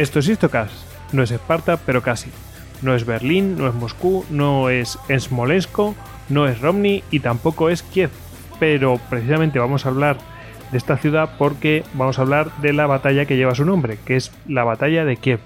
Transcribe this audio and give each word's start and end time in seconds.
Esto 0.00 0.20
es 0.20 0.28
Istocast. 0.28 0.72
No 1.12 1.22
es 1.22 1.30
Esparta, 1.30 1.76
pero 1.76 2.00
casi. 2.00 2.30
No 2.80 2.94
es 2.94 3.04
Berlín, 3.04 3.58
no 3.58 3.68
es 3.68 3.74
Moscú, 3.74 4.24
no 4.30 4.70
es 4.70 4.98
Smolensk, 5.14 5.78
no 6.30 6.48
es 6.48 6.58
Romney 6.62 7.04
y 7.10 7.20
tampoco 7.20 7.68
es 7.68 7.82
Kiev. 7.82 8.08
Pero 8.58 8.98
precisamente 9.10 9.58
vamos 9.58 9.84
a 9.84 9.90
hablar 9.90 10.16
de 10.72 10.78
esta 10.78 10.96
ciudad 10.96 11.32
porque 11.36 11.84
vamos 11.92 12.18
a 12.18 12.22
hablar 12.22 12.50
de 12.62 12.72
la 12.72 12.86
batalla 12.86 13.26
que 13.26 13.36
lleva 13.36 13.54
su 13.54 13.66
nombre, 13.66 13.98
que 14.06 14.16
es 14.16 14.32
la 14.48 14.64
batalla 14.64 15.04
de 15.04 15.18
Kiev. 15.18 15.40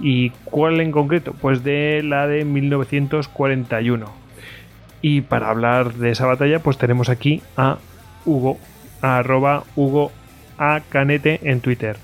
¿Y 0.00 0.30
cuál 0.42 0.80
en 0.80 0.90
concreto? 0.90 1.32
Pues 1.32 1.62
de 1.62 2.02
la 2.02 2.26
de 2.26 2.44
1941. 2.44 4.06
Y 5.02 5.20
para 5.20 5.50
hablar 5.50 5.94
de 5.94 6.10
esa 6.10 6.26
batalla, 6.26 6.58
pues 6.58 6.78
tenemos 6.78 7.08
aquí 7.08 7.42
a 7.56 7.78
Hugo, 8.24 8.58
a 9.02 9.18
arroba 9.18 9.62
Hugo 9.76 10.10
A 10.58 10.80
Canete 10.90 11.38
en 11.44 11.60
Twitter. 11.60 11.96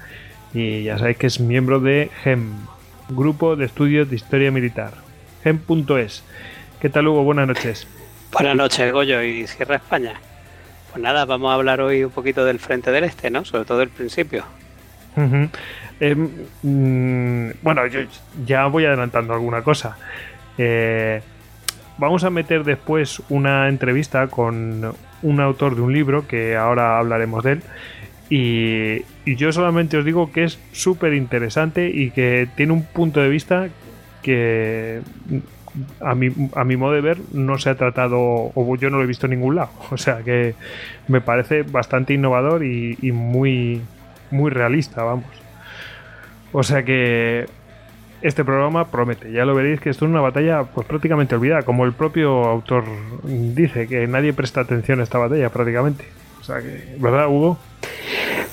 Y 0.52 0.84
ya 0.84 0.98
sabéis 0.98 1.16
que 1.16 1.26
es 1.26 1.40
miembro 1.40 1.80
de 1.80 2.10
GEM, 2.24 2.52
Grupo 3.08 3.56
de 3.56 3.66
Estudios 3.66 4.10
de 4.10 4.16
Historia 4.16 4.50
Militar. 4.50 4.92
GEM.es. 5.44 6.24
¿Qué 6.80 6.88
tal 6.88 7.08
Hugo? 7.08 7.22
Buenas 7.22 7.46
noches. 7.46 7.86
Buenas 8.32 8.56
noches, 8.56 8.92
Goyo 8.92 9.22
y 9.22 9.46
Sierra 9.46 9.76
España. 9.76 10.14
Pues 10.90 11.02
nada, 11.02 11.24
vamos 11.24 11.50
a 11.50 11.54
hablar 11.54 11.80
hoy 11.80 12.04
un 12.04 12.10
poquito 12.10 12.44
del 12.44 12.58
Frente 12.58 12.90
del 12.90 13.04
Este, 13.04 13.30
¿no? 13.30 13.44
Sobre 13.44 13.64
todo 13.64 13.82
el 13.82 13.90
principio. 13.90 14.44
Eh, 16.00 16.14
mm, 16.14 17.50
bueno, 17.62 17.86
yo 17.86 18.00
ya 18.44 18.66
voy 18.66 18.86
adelantando 18.86 19.34
alguna 19.34 19.62
cosa. 19.62 19.96
Eh, 20.58 21.22
vamos 21.98 22.24
a 22.24 22.30
meter 22.30 22.64
después 22.64 23.22
una 23.28 23.68
entrevista 23.68 24.26
con 24.26 24.94
un 25.22 25.40
autor 25.40 25.76
de 25.76 25.82
un 25.82 25.92
libro, 25.92 26.26
que 26.26 26.56
ahora 26.56 26.98
hablaremos 26.98 27.44
de 27.44 27.52
él. 27.52 27.62
Y, 28.30 29.02
yo 29.26 29.52
solamente 29.52 29.98
os 29.98 30.04
digo 30.04 30.32
que 30.32 30.44
es 30.44 30.58
súper 30.72 31.14
interesante 31.14 31.90
y 31.90 32.10
que 32.10 32.48
tiene 32.56 32.72
un 32.72 32.84
punto 32.84 33.20
de 33.20 33.28
vista 33.28 33.68
que 34.22 35.00
a 36.00 36.14
mi, 36.14 36.30
a 36.54 36.64
mi 36.64 36.76
modo 36.76 36.92
de 36.92 37.00
ver 37.00 37.18
no 37.32 37.58
se 37.58 37.70
ha 37.70 37.74
tratado 37.76 38.18
o 38.18 38.76
yo 38.76 38.90
no 38.90 38.98
lo 38.98 39.04
he 39.04 39.06
visto 39.06 39.26
en 39.26 39.32
ningún 39.32 39.56
lado. 39.56 39.70
O 39.90 39.96
sea 39.96 40.22
que 40.22 40.54
me 41.08 41.20
parece 41.20 41.62
bastante 41.62 42.14
innovador 42.14 42.64
y, 42.64 42.96
y 43.02 43.12
muy, 43.12 43.82
muy 44.30 44.50
realista, 44.50 45.02
vamos. 45.02 45.26
O 46.52 46.62
sea 46.62 46.84
que 46.84 47.46
este 48.22 48.44
programa 48.44 48.90
promete. 48.90 49.32
Ya 49.32 49.44
lo 49.44 49.54
veréis 49.54 49.80
que 49.80 49.90
esto 49.90 50.04
es 50.04 50.10
una 50.10 50.20
batalla 50.20 50.64
pues 50.64 50.86
prácticamente 50.86 51.34
olvidada, 51.34 51.62
como 51.62 51.84
el 51.84 51.92
propio 51.92 52.44
autor 52.44 52.84
dice, 53.24 53.86
que 53.86 54.06
nadie 54.06 54.32
presta 54.32 54.60
atención 54.60 55.00
a 55.00 55.04
esta 55.04 55.18
batalla 55.18 55.48
prácticamente. 55.50 56.04
O 56.40 56.44
sea 56.44 56.60
que, 56.60 56.96
¿verdad, 56.98 57.28
Hugo? 57.28 57.58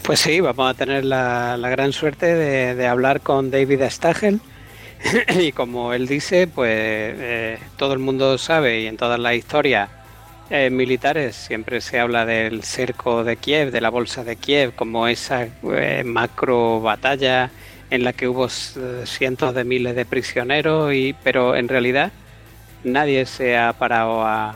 Pues 0.07 0.21
sí, 0.21 0.39
vamos 0.39 0.71
a 0.71 0.73
tener 0.73 1.03
la, 1.03 1.57
gran 1.57 1.91
suerte 1.91 2.33
de, 2.33 2.87
hablar 2.87 3.19
con 3.19 3.51
David 3.51 3.81
Stagel. 3.89 4.39
y 5.39 5.51
como 5.51 5.91
él 5.91 6.07
dice, 6.07 6.47
pues 6.47 6.71
eh, 6.71 7.59
todo 7.75 7.91
el 7.91 7.99
mundo 7.99 8.37
sabe 8.37 8.79
y 8.79 8.87
en 8.87 8.95
todas 8.95 9.19
las 9.19 9.35
historias 9.35 9.89
eh, 10.49 10.69
militares 10.69 11.35
siempre 11.35 11.81
se 11.81 11.99
habla 11.99 12.25
del 12.25 12.63
cerco 12.63 13.25
de 13.25 13.35
Kiev, 13.35 13.71
de 13.71 13.81
la 13.81 13.89
bolsa 13.89 14.23
de 14.23 14.37
Kiev, 14.37 14.73
como 14.75 15.09
esa 15.09 15.49
eh, 15.73 16.03
macro 16.05 16.79
batalla 16.79 17.51
en 17.89 18.05
la 18.05 18.13
que 18.13 18.29
hubo 18.29 18.47
cientos 18.47 19.53
de 19.53 19.65
miles 19.65 19.93
de 19.93 20.05
prisioneros, 20.05 20.93
y, 20.93 21.15
pero 21.21 21.55
en 21.55 21.67
realidad 21.67 22.13
nadie 22.85 23.25
se 23.25 23.57
ha 23.57 23.73
parado 23.73 24.25
a 24.25 24.55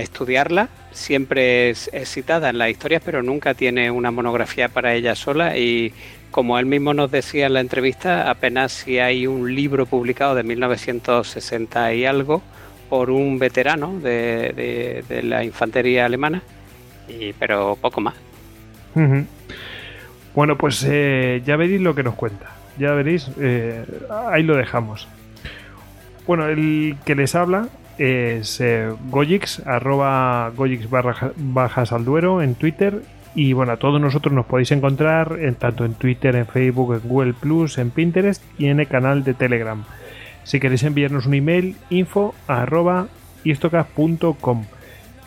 estudiarla. 0.00 0.68
Siempre 0.92 1.70
es, 1.70 1.90
es, 1.92 2.10
citada 2.10 2.50
en 2.50 2.58
las 2.58 2.70
historias, 2.70 3.02
pero 3.04 3.22
nunca 3.22 3.54
tiene 3.54 3.90
una 3.90 4.10
monografía 4.10 4.68
para 4.68 4.94
ella 4.94 5.14
sola. 5.14 5.56
Y 5.56 5.92
como 6.30 6.58
él 6.58 6.66
mismo 6.66 6.94
nos 6.94 7.10
decía 7.10 7.46
en 7.46 7.54
la 7.54 7.60
entrevista, 7.60 8.30
apenas 8.30 8.72
si 8.72 8.98
hay 8.98 9.26
un 9.26 9.54
libro 9.54 9.86
publicado 9.86 10.34
de 10.34 10.42
1960 10.42 11.94
y 11.94 12.04
algo 12.06 12.42
por 12.88 13.10
un 13.10 13.38
veterano 13.38 13.98
de, 14.00 15.04
la 15.22 15.44
infantería 15.44 16.04
alemana, 16.04 16.42
y, 17.08 17.32
pero 17.32 17.78
poco 17.80 18.00
más. 18.00 18.14
Bueno, 20.34 20.58
pues 20.58 20.86
eh, 20.86 21.42
ya 21.44 21.56
veréis 21.56 21.80
lo 21.80 21.94
que 21.94 22.02
nos 22.02 22.14
cuenta. 22.14 22.50
Ya 22.78 22.92
veréis, 22.92 23.30
eh, 23.40 23.84
ahí 24.28 24.42
lo 24.42 24.56
dejamos. 24.56 25.08
Bueno, 26.26 26.46
el 26.46 26.96
que 27.04 27.14
les 27.14 27.34
habla 27.34 27.68
es 27.98 28.60
eh, 28.60 28.92
Goyix, 29.10 29.66
arroba 29.66 30.50
Goyix 30.56 30.88
barra, 30.88 31.32
bajas 31.36 31.92
al 31.92 32.04
duero 32.04 32.42
en 32.42 32.54
Twitter. 32.54 33.02
Y 33.34 33.54
bueno, 33.54 33.72
a 33.72 33.76
todos 33.78 34.00
nosotros 34.00 34.34
nos 34.34 34.46
podéis 34.46 34.72
encontrar 34.72 35.38
en, 35.40 35.54
tanto 35.54 35.84
en 35.84 35.94
Twitter, 35.94 36.36
en 36.36 36.46
Facebook, 36.46 36.94
en 36.94 37.08
Google 37.08 37.32
Plus, 37.32 37.78
en 37.78 37.90
Pinterest 37.90 38.42
y 38.58 38.66
en 38.66 38.80
el 38.80 38.88
canal 38.88 39.24
de 39.24 39.34
Telegram. 39.34 39.84
Si 40.44 40.60
queréis 40.60 40.82
enviarnos 40.82 41.26
un 41.26 41.34
email, 41.34 41.76
info 41.88 42.34
arroba 42.46 43.06
istocast.com 43.44 44.64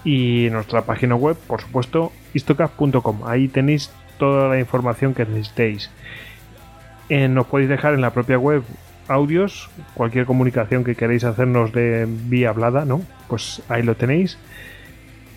y 0.03 0.49
nuestra 0.51 0.83
página 0.83 1.15
web, 1.15 1.35
por 1.47 1.61
supuesto, 1.61 2.11
istocast.com. 2.33 3.21
Ahí 3.25 3.47
tenéis 3.47 3.91
toda 4.19 4.49
la 4.49 4.59
información 4.59 5.13
que 5.13 5.25
necesitéis. 5.25 5.89
Eh, 7.09 7.27
nos 7.27 7.47
podéis 7.47 7.69
dejar 7.69 7.93
en 7.93 8.01
la 8.01 8.11
propia 8.11 8.37
web 8.37 8.63
audios, 9.07 9.69
cualquier 9.93 10.25
comunicación 10.25 10.83
que 10.83 10.95
queréis 10.95 11.23
hacernos 11.23 11.71
de 11.71 12.07
vía 12.07 12.49
hablada, 12.49 12.85
¿no? 12.85 13.01
Pues 13.27 13.61
ahí 13.69 13.83
lo 13.83 13.95
tenéis. 13.95 14.37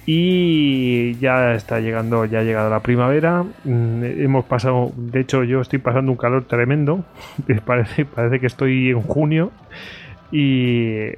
Y 0.06 1.16
ya 1.16 1.54
está 1.54 1.80
llegando, 1.80 2.24
ya 2.24 2.38
ha 2.38 2.42
llegado 2.42 2.70
la 2.70 2.80
primavera. 2.80 3.44
Mm, 3.64 4.04
hemos 4.04 4.46
pasado, 4.46 4.90
de 4.96 5.20
hecho, 5.20 5.44
yo 5.44 5.60
estoy 5.60 5.80
pasando 5.80 6.10
un 6.10 6.16
calor 6.16 6.44
tremendo. 6.46 7.04
parece, 7.66 8.06
parece 8.06 8.40
que 8.40 8.46
estoy 8.46 8.88
en 8.88 9.02
junio. 9.02 9.52
Y 10.32 11.10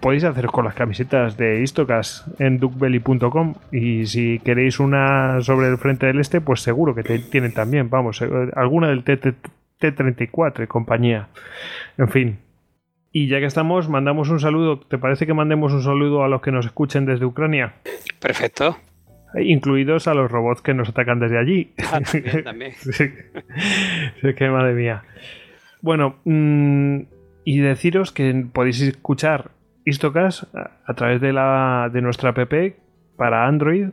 podéis 0.00 0.24
haceros 0.24 0.52
con 0.52 0.64
las 0.64 0.74
camisetas 0.74 1.36
de 1.36 1.62
Istocas 1.62 2.24
en 2.38 2.58
duckbelly.com 2.58 3.54
y 3.72 4.06
si 4.06 4.38
queréis 4.38 4.80
una 4.80 5.42
sobre 5.42 5.68
el 5.68 5.78
frente 5.78 6.06
del 6.06 6.20
este, 6.20 6.40
pues 6.40 6.60
seguro 6.60 6.94
que 6.94 7.02
te 7.02 7.18
tienen 7.18 7.52
también, 7.52 7.90
vamos, 7.90 8.22
alguna 8.54 8.88
del 8.88 9.02
T34 9.80 10.64
y 10.64 10.66
compañía. 10.66 11.28
En 11.96 12.08
fin. 12.08 12.38
Y 13.12 13.28
ya 13.28 13.40
que 13.40 13.46
estamos, 13.46 13.88
mandamos 13.88 14.28
un 14.28 14.40
saludo. 14.40 14.80
¿Te 14.80 14.98
parece 14.98 15.26
que 15.26 15.34
mandemos 15.34 15.72
un 15.72 15.82
saludo 15.82 16.22
a 16.24 16.28
los 16.28 16.42
que 16.42 16.52
nos 16.52 16.66
escuchen 16.66 17.06
desde 17.06 17.24
Ucrania? 17.24 17.74
Perfecto. 18.20 18.76
Incluidos 19.34 20.08
a 20.08 20.14
los 20.14 20.30
robots 20.30 20.62
que 20.62 20.74
nos 20.74 20.88
atacan 20.88 21.20
desde 21.20 21.38
allí. 21.38 21.72
Ah, 21.92 22.00
también, 22.00 22.44
también. 22.44 22.72
sí. 22.78 23.10
sí, 24.20 24.34
que 24.34 24.48
madre 24.48 24.74
mía. 24.74 25.04
Bueno, 25.80 26.16
mmm, 26.24 27.00
y 27.44 27.60
deciros 27.60 28.12
que 28.12 28.46
podéis 28.52 28.80
escuchar 28.82 29.52
Istocast 29.84 30.44
a 30.54 30.94
través 30.94 31.20
de, 31.20 31.32
la, 31.32 31.90
de 31.92 32.02
nuestra 32.02 32.30
app 32.30 32.52
para 33.16 33.46
Android. 33.46 33.88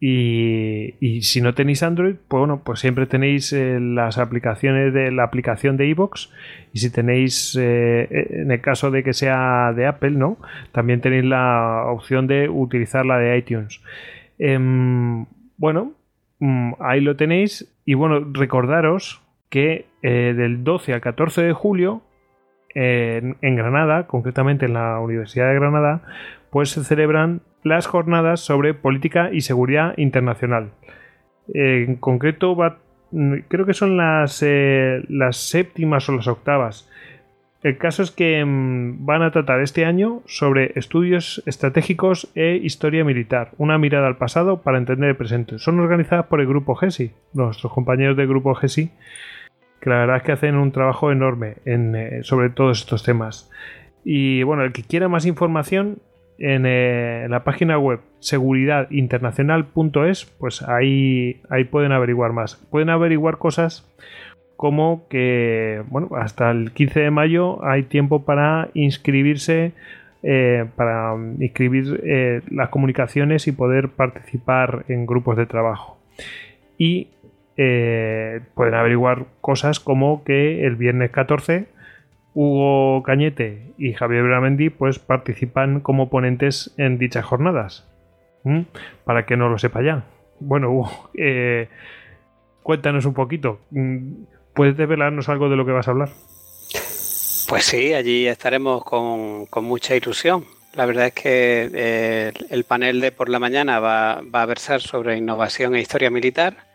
Y, 0.00 1.20
si 1.22 1.40
no 1.40 1.54
tenéis 1.54 1.82
Android, 1.82 2.14
pues 2.28 2.38
bueno, 2.38 2.62
pues 2.64 2.78
siempre 2.78 3.06
tenéis 3.06 3.52
eh, 3.52 3.80
las 3.80 4.18
aplicaciones 4.18 4.94
de 4.94 5.10
la 5.10 5.24
aplicación 5.24 5.76
de 5.76 5.86
iVoox. 5.88 6.30
Y 6.72 6.78
si 6.78 6.90
tenéis, 6.90 7.56
eh, 7.60 8.06
en 8.30 8.50
el 8.50 8.60
caso 8.60 8.90
de 8.90 9.02
que 9.02 9.12
sea 9.12 9.72
de 9.74 9.86
Apple, 9.86 10.12
¿no? 10.12 10.38
También 10.72 11.00
tenéis 11.00 11.24
la 11.24 11.84
opción 11.86 12.26
de 12.28 12.48
utilizar 12.48 13.04
la 13.04 13.18
de 13.18 13.38
iTunes. 13.38 13.80
Eh, 14.38 14.56
bueno, 15.56 15.94
mm, 16.38 16.74
ahí 16.80 17.00
lo 17.00 17.16
tenéis. 17.16 17.74
Y 17.84 17.94
bueno, 17.94 18.20
recordaros 18.32 19.22
que 19.50 19.86
eh, 20.02 20.34
del 20.36 20.62
12 20.64 20.94
al 20.94 21.00
14 21.00 21.42
de 21.42 21.52
julio 21.52 22.02
en, 22.74 23.56
Granada, 23.56 24.06
concretamente 24.06 24.66
en 24.66 24.74
la 24.74 25.00
Universidad 25.00 25.48
de 25.48 25.54
Granada, 25.54 26.02
pues 26.50 26.70
se 26.70 26.84
celebran 26.84 27.42
las 27.62 27.86
jornadas 27.86 28.40
sobre 28.40 28.74
política 28.74 29.30
y 29.32 29.40
seguridad 29.40 29.94
internacional. 29.96 30.70
En 31.52 31.96
concreto, 31.96 32.54
va, 32.54 32.78
creo 33.48 33.66
que 33.66 33.74
son 33.74 33.96
las, 33.96 34.42
eh, 34.42 35.02
las 35.08 35.36
séptimas 35.36 36.08
o 36.08 36.12
las 36.12 36.28
octavas. 36.28 36.88
El 37.62 37.76
caso 37.76 38.04
es 38.04 38.12
que 38.12 38.44
mmm, 38.44 39.04
van 39.04 39.22
a 39.22 39.32
tratar 39.32 39.60
este 39.60 39.84
año 39.84 40.22
sobre 40.26 40.72
estudios 40.76 41.42
estratégicos 41.44 42.30
e 42.36 42.60
historia 42.62 43.04
militar, 43.04 43.50
una 43.58 43.78
mirada 43.78 44.06
al 44.06 44.16
pasado 44.16 44.62
para 44.62 44.78
entender 44.78 45.10
el 45.10 45.16
presente. 45.16 45.58
Son 45.58 45.80
organizadas 45.80 46.26
por 46.26 46.40
el 46.40 46.46
grupo 46.46 46.76
GESI, 46.76 47.10
nuestros 47.32 47.72
compañeros 47.72 48.16
del 48.16 48.28
grupo 48.28 48.54
GESI, 48.54 48.90
que 49.80 49.90
la 49.90 49.98
verdad 49.98 50.16
es 50.18 50.22
que 50.22 50.32
hacen 50.32 50.56
un 50.56 50.70
trabajo 50.70 51.10
enorme 51.10 51.56
en, 51.64 51.96
eh, 51.96 52.22
sobre 52.22 52.50
todos 52.50 52.80
estos 52.80 53.02
temas. 53.02 53.50
Y 54.04 54.44
bueno, 54.44 54.62
el 54.62 54.72
que 54.72 54.82
quiera 54.82 55.08
más 55.08 55.26
información 55.26 55.98
en, 56.38 56.66
eh, 56.66 57.24
en 57.24 57.30
la 57.30 57.44
página 57.44 57.78
web 57.78 58.00
seguridadinternacional.es, 58.20 60.26
pues 60.38 60.62
ahí, 60.62 61.40
ahí 61.50 61.64
pueden 61.64 61.92
averiguar 61.92 62.32
más. 62.32 62.56
Pueden 62.70 62.88
averiguar 62.90 63.38
cosas 63.38 63.88
como 64.56 65.08
que, 65.08 65.82
bueno, 65.88 66.10
hasta 66.16 66.50
el 66.50 66.72
15 66.72 67.00
de 67.00 67.10
mayo 67.10 67.64
hay 67.64 67.84
tiempo 67.84 68.24
para 68.24 68.68
inscribirse, 68.74 69.72
eh, 70.22 70.66
para 70.76 71.14
inscribir 71.38 72.02
eh, 72.04 72.42
las 72.50 72.68
comunicaciones 72.70 73.46
y 73.46 73.52
poder 73.52 73.90
participar 73.90 74.84
en 74.88 75.06
grupos 75.06 75.36
de 75.36 75.46
trabajo. 75.46 75.98
Y 76.76 77.08
pueden 78.54 78.74
averiguar 78.74 79.26
cosas 79.40 79.80
como 79.80 80.22
que 80.22 80.64
el 80.64 80.76
viernes 80.76 81.10
14 81.10 81.66
Hugo 82.40 83.02
Cañete 83.02 83.72
y 83.78 83.94
Javier 83.94 84.22
Bramendi 84.22 84.70
pues 84.70 85.00
participan 85.00 85.80
como 85.80 86.08
ponentes 86.08 86.72
en 86.76 86.96
dichas 86.96 87.24
jornadas. 87.24 87.84
Para 89.04 89.26
que 89.26 89.36
no 89.36 89.48
lo 89.48 89.58
sepa 89.58 89.82
ya. 89.82 90.04
Bueno, 90.38 90.70
Hugo, 90.70 91.10
eh, 91.18 91.68
cuéntanos 92.62 93.06
un 93.06 93.14
poquito. 93.14 93.58
Mm, 93.72 94.22
¿Puedes 94.54 94.76
develarnos 94.76 95.28
algo 95.28 95.50
de 95.50 95.56
lo 95.56 95.66
que 95.66 95.72
vas 95.72 95.88
a 95.88 95.90
hablar? 95.90 96.10
Pues 97.48 97.64
sí, 97.64 97.92
allí 97.92 98.28
estaremos 98.28 98.84
con, 98.84 99.48
mucha 99.62 99.96
ilusión. 99.96 100.44
La 100.74 100.86
verdad 100.86 101.06
es 101.06 101.14
que 101.14 101.70
eh, 101.74 102.32
el 102.50 102.62
panel 102.62 103.00
de 103.00 103.10
por 103.10 103.30
la 103.30 103.40
mañana 103.40 103.80
va, 103.80 104.22
va, 104.32 104.42
a 104.42 104.46
versar 104.46 104.80
sobre 104.80 105.16
innovación 105.16 105.74
e 105.74 105.80
historia 105.80 106.08
militar 106.08 106.67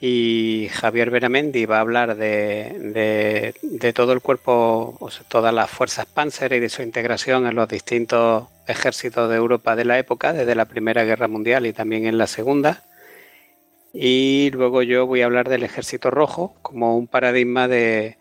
y 0.00 0.68
Javier 0.72 1.10
Beramendi 1.10 1.66
va 1.66 1.78
a 1.78 1.80
hablar 1.80 2.16
de, 2.16 3.54
de, 3.62 3.92
todo 3.92 4.12
el 4.12 4.20
cuerpo, 4.20 4.96
o 5.00 5.10
sea, 5.10 5.24
todas 5.28 5.52
las 5.52 5.68
fuerzas 5.68 6.06
Panzer 6.06 6.52
y 6.52 6.60
de 6.60 6.68
su 6.68 6.82
integración 6.82 7.46
en 7.46 7.56
los 7.56 7.68
distintos 7.68 8.46
ejércitos 8.68 9.28
de 9.28 9.36
Europa 9.36 9.74
de 9.74 9.84
la 9.84 9.98
época, 9.98 10.32
desde 10.32 10.54
la 10.54 10.66
Primera 10.66 11.04
Guerra 11.04 11.26
Mundial 11.26 11.66
y 11.66 11.72
también 11.72 12.06
en 12.06 12.18
la 12.18 12.28
Segunda. 12.28 12.84
Y 13.92 14.50
luego 14.52 14.82
yo 14.82 15.06
voy 15.06 15.22
a 15.22 15.26
hablar 15.26 15.48
del 15.48 15.64
Ejército 15.64 16.10
Rojo 16.10 16.54
como 16.62 16.96
un 16.96 17.08
paradigma 17.08 17.66
de, 17.66 18.18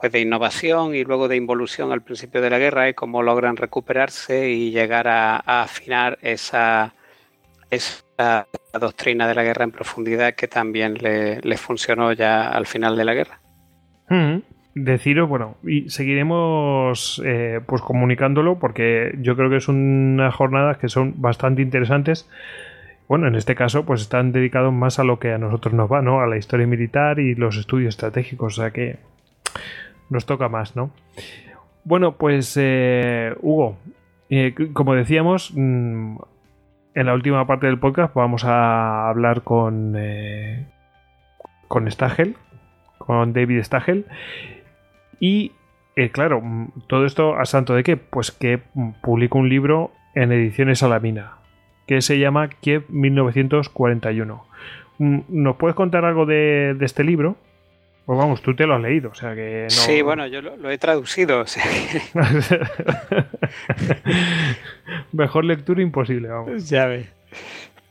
pues 0.00 0.12
de 0.12 0.20
innovación 0.20 0.94
y 0.94 1.04
luego 1.04 1.28
de 1.28 1.36
involución 1.36 1.92
al 1.92 2.00
principio 2.00 2.40
de 2.40 2.48
la 2.48 2.58
guerra 2.58 2.88
y 2.88 2.94
cómo 2.94 3.22
logran 3.22 3.56
recuperarse 3.56 4.48
y 4.48 4.70
llegar 4.70 5.08
a, 5.08 5.36
afinar 5.36 6.18
esa, 6.22 6.94
esa 7.70 8.46
doctrina 8.78 9.26
de 9.28 9.34
la 9.34 9.42
guerra 9.42 9.64
en 9.64 9.70
profundidad 9.70 10.34
que 10.34 10.48
también 10.48 10.94
le, 10.94 11.56
funcionó 11.56 12.12
ya 12.12 12.48
al 12.48 12.66
final 12.66 12.96
de 12.96 13.04
la 13.04 13.14
guerra. 13.14 13.40
Mm. 14.08 14.38
Deciros, 14.74 15.28
bueno, 15.28 15.56
y 15.64 15.90
seguiremos 15.90 17.20
eh, 17.24 17.60
pues 17.66 17.82
comunicándolo 17.82 18.58
porque 18.60 19.14
yo 19.18 19.36
creo 19.36 19.50
que 19.50 19.56
es 19.56 19.68
unas 19.68 20.32
jornadas 20.34 20.78
que 20.78 20.88
son 20.88 21.20
bastante 21.20 21.60
interesantes. 21.60 22.28
Bueno, 23.08 23.26
en 23.26 23.34
este 23.34 23.56
caso, 23.56 23.84
pues 23.84 24.02
están 24.02 24.30
dedicados 24.30 24.72
más 24.72 25.00
a 25.00 25.04
lo 25.04 25.18
que 25.18 25.32
a 25.32 25.38
nosotros 25.38 25.74
nos 25.74 25.90
va, 25.90 26.02
¿no? 26.02 26.20
A 26.20 26.28
la 26.28 26.36
historia 26.36 26.68
militar 26.68 27.18
y 27.18 27.34
los 27.34 27.56
estudios 27.56 27.88
estratégicos. 27.88 28.56
O 28.56 28.62
sea 28.62 28.70
que 28.70 28.98
nos 30.10 30.26
toca 30.26 30.48
más, 30.48 30.76
¿no? 30.76 30.92
Bueno, 31.82 32.16
pues 32.16 32.56
eh, 32.60 33.34
Hugo, 33.40 33.78
eh, 34.28 34.54
como 34.72 34.94
decíamos, 34.94 35.52
mm, 35.54 36.18
en 36.94 37.06
la 37.06 37.14
última 37.14 37.46
parte 37.46 37.66
del 37.66 37.78
podcast 37.78 38.14
vamos 38.14 38.44
a 38.44 39.08
hablar 39.08 39.42
con, 39.42 39.94
eh, 39.96 40.66
con 41.68 41.90
Stagel, 41.90 42.36
con 42.98 43.32
David 43.32 43.62
Stagel. 43.62 44.06
Y 45.18 45.52
claro, 46.12 46.40
mm, 46.40 46.86
todo 46.86 47.06
esto 47.06 47.36
a 47.36 47.44
santo 47.44 47.74
de 47.74 47.82
qué? 47.82 47.96
Pues 47.96 48.30
que 48.30 48.60
publicó 49.02 49.38
un 49.38 49.48
libro 49.48 49.92
en 50.14 50.32
ediciones 50.32 50.82
Alamina, 50.82 51.34
que 51.86 52.00
se 52.00 52.18
llama 52.18 52.48
Kiev 52.48 52.84
1941. 52.88 54.44
Mm, 54.98 55.18
¿Nos 55.28 55.56
puedes 55.56 55.76
contar 55.76 56.04
algo 56.04 56.26
de 56.26 56.76
este 56.80 57.04
libro? 57.04 57.36
Pues 58.10 58.18
vamos, 58.18 58.42
tú 58.42 58.56
te 58.56 58.66
lo 58.66 58.74
has 58.74 58.82
leído, 58.82 59.10
o 59.10 59.14
sea 59.14 59.36
que 59.36 59.62
no... 59.62 59.70
Sí, 59.70 60.02
bueno, 60.02 60.26
yo 60.26 60.42
lo, 60.42 60.68
he 60.68 60.78
traducido. 60.78 61.44
Mejor 65.12 65.44
lectura 65.44 65.80
imposible, 65.80 66.26
vamos. 66.26 66.68
Ya 66.68 66.86
ves. 66.86 67.06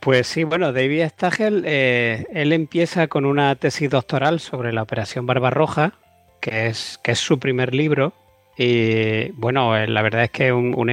Pues 0.01 0.27
sí, 0.27 0.43
bueno, 0.43 0.73
David 0.73 1.05
Stagel, 1.05 1.63
eh, 1.65 2.25
él 2.33 2.51
empieza 2.51 3.07
con 3.07 3.23
una 3.23 3.55
tesis 3.55 3.89
doctoral 3.89 4.41
sobre 4.41 4.73
la 4.73 4.81
Operación 4.81 5.25
Barbarroja, 5.25 5.93
que 6.41 6.67
es, 6.67 6.99
que 7.01 7.11
es 7.11 7.19
su 7.19 7.39
primer 7.39 7.73
libro. 7.73 8.11
Y 8.57 9.31
bueno, 9.37 9.77
eh, 9.77 9.87
la 9.87 10.01
verdad 10.01 10.25
es 10.25 10.31
que 10.31 10.49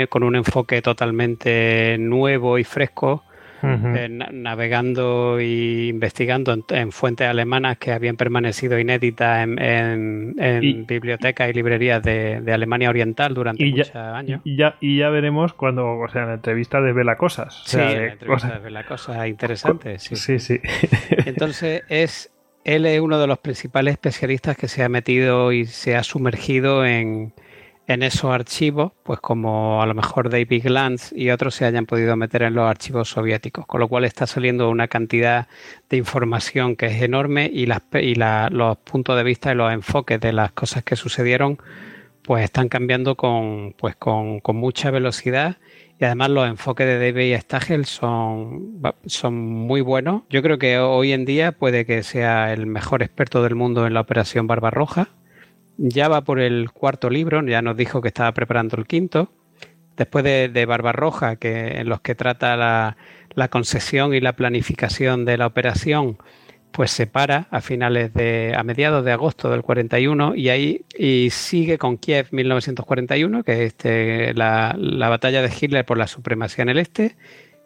con 0.08 0.23
un 0.23 0.37
enfoque 0.37 0.82
totalmente 0.82 1.96
nuevo 1.99 2.58
y 2.58 2.62
fresco, 2.62 3.25
eh, 3.62 4.08
navegando 4.11 5.38
e 5.38 5.87
investigando 5.88 6.56
en, 6.69 6.93
fuentes 6.93 7.29
alemanas 7.29 7.79
que 7.79 7.93
habían 7.93 8.17
permanecido 8.17 8.79
inéditas 8.79 9.47
en, 9.47 10.85
bibliotecas 10.87 11.50
y 11.50 11.53
librerías 11.53 12.03
de, 12.03 12.43
Alemania 12.53 12.91
Oriental 12.91 13.35
durante 13.35 13.64
muchos 13.64 13.94
años. 13.94 14.41
Y 14.44 14.56
ya, 14.56 14.76
y 14.81 14.99
ya 14.99 15.11
veremos 15.11 15.53
cuando, 15.53 15.99
o 15.99 16.08
sea, 16.08 16.23
en 16.23 16.29
la 16.29 16.35
entrevista 16.35 16.81
de 16.81 16.93
Vela 16.93 17.17
Cosas. 17.17 17.62
sí, 17.67 17.79
en 17.79 17.85
la 17.85 18.12
entrevista 18.12 18.55
de 18.55 18.58
Vela 18.58 18.87
Cosas, 18.87 19.26
interesante. 19.26 19.99
Sí, 19.99 20.17
sí. 20.17 20.38
sí. 20.38 20.61
Entonces 21.26 21.82
es 21.88 22.32
él 22.67 22.85
es 22.85 23.00
uno 23.00 23.20
de 23.20 23.29
los 23.29 23.38
principales 23.38 23.93
especialistas 23.93 24.56
que 24.56 24.67
se 24.67 24.82
ha 24.82 24.88
metido 24.88 25.52
y 25.52 25.67
se 25.67 25.94
ha 25.94 26.02
sumergido 26.02 26.85
en, 26.85 27.32
en 27.87 28.03
esos 28.03 28.33
archivos, 28.33 28.93
pues 29.05 29.21
como 29.21 29.81
a 29.81 29.87
lo 29.87 29.94
mejor 29.94 30.29
David 30.29 30.65
Glantz 30.65 31.12
y 31.12 31.31
otros 31.31 31.55
se 31.55 31.65
hayan 31.65 31.87
podido 31.87 32.17
meter 32.17 32.43
en 32.43 32.55
los 32.55 32.69
archivos 32.69 33.11
soviéticos, 33.11 33.67
con 33.67 33.81
lo 33.81 33.88
cual 33.88 34.05
está 34.05 34.27
saliendo 34.27 34.69
una 34.69 34.88
cantidad 34.88 35.47
de 35.88 35.97
información 35.97 36.75
que 36.75 36.87
es 36.87 37.02
enorme 37.02 37.49
y, 37.52 37.66
las, 37.66 37.83
y 37.93 38.14
los 38.16 38.76
puntos 38.78 39.16
de 39.16 39.23
vista 39.23 39.52
y 39.52 39.55
los 39.55 39.73
enfoques 39.73 40.21
de 40.21 40.33
las 40.33 40.52
cosas 40.52 40.83
que 40.83 40.97
sucedieron 40.97 41.59
pues 42.23 42.43
están 42.43 42.69
cambiando 42.69 43.16
con, 43.16 43.75
pues 43.78 43.95
con, 43.95 44.40
mucha 44.49 44.90
velocidad 44.90 45.59
y 46.00 46.05
además 46.05 46.31
los 46.31 46.49
enfoques 46.49 46.85
de 46.85 46.99
David 46.99 47.38
Stagel 47.38 47.87
son, 47.87 48.81
son 49.07 49.35
muy 49.37 49.81
buenos. 49.81 50.23
Yo 50.28 50.43
creo 50.43 50.59
que 50.59 50.78
hoy 50.78 51.12
en 51.12 51.25
día 51.25 51.52
puede 51.52 51.87
que 51.87 52.02
sea 52.02 52.52
el 52.52 52.66
mejor 52.66 53.05
experto 53.05 53.45
del 53.45 53.55
mundo 53.55 53.87
en 53.87 53.95
la 53.95 54.00
operación 54.00 54.49
Barbarroja 54.49 55.09
ya 55.78 56.09
va 56.09 56.23
por 56.23 56.40
el 56.40 56.71
cuarto 56.71 57.11
libro, 57.11 57.42
ya 57.47 57.62
nos 57.62 57.76
dijo 57.76 58.00
que 58.00 58.09
estaba 58.09 58.33
preparando 58.33 58.76
el 58.76 58.87
quinto. 58.87 59.30
Después 59.97 60.25
de, 60.25 60.66
Barbarroja, 60.66 61.37
que, 61.37 61.80
en 61.80 61.88
los 61.88 62.00
que 62.00 62.14
trata 62.14 62.56
la, 62.56 63.49
concesión 63.49 64.14
y 64.14 64.21
la 64.21 64.35
planificación 64.35 65.25
de 65.25 65.38
la 65.38 65.47
operación, 65.47 66.18
pues 66.71 66.90
se 66.90 67.06
para 67.06 67.49
a 67.50 67.62
finales 67.62 68.12
de, 68.12 68.54
a 68.54 68.62
mediados 68.62 69.04
de 69.04 69.12
agosto 69.12 69.50
del 69.50 69.62
41 69.62 70.35
y 70.35 70.50
ahí 70.50 70.85
y 70.99 71.30
sigue 71.30 71.78
con 71.78 71.97
Kiev 71.97 72.28
1941, 72.30 73.42
que 73.42 73.52
es 73.52 73.61
este, 73.61 74.35
la, 74.35 74.76
la, 74.78 75.09
batalla 75.09 75.40
de 75.40 75.50
Hitler 75.59 75.87
por 75.87 75.97
la 75.97 76.06
supremacía 76.06 76.62
en 76.62 76.68
el 76.68 76.78
este, 76.78 77.16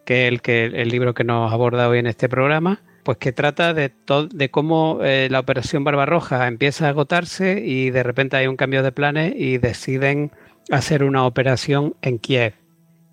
que 0.04 0.26
es 0.26 0.32
el, 0.32 0.42
que, 0.42 0.66
el 0.66 0.88
libro 0.88 1.14
que 1.14 1.24
nos 1.24 1.52
aborda 1.52 1.88
hoy 1.88 1.98
en 1.98 2.06
este 2.06 2.28
programa 2.28 2.80
pues 3.10 3.18
que 3.18 3.32
trata 3.32 3.74
de, 3.74 3.92
de 4.32 4.50
cómo 4.52 5.00
eh, 5.02 5.26
la 5.32 5.40
operación 5.40 5.82
Barbarroja 5.82 6.46
empieza 6.46 6.86
a 6.86 6.90
agotarse 6.90 7.60
y 7.60 7.90
de 7.90 8.04
repente 8.04 8.36
hay 8.36 8.46
un 8.46 8.54
cambio 8.54 8.84
de 8.84 8.92
planes 8.92 9.34
y 9.36 9.58
deciden 9.58 10.30
hacer 10.70 11.02
una 11.02 11.26
operación 11.26 11.96
en 12.02 12.20
Kiev, 12.20 12.54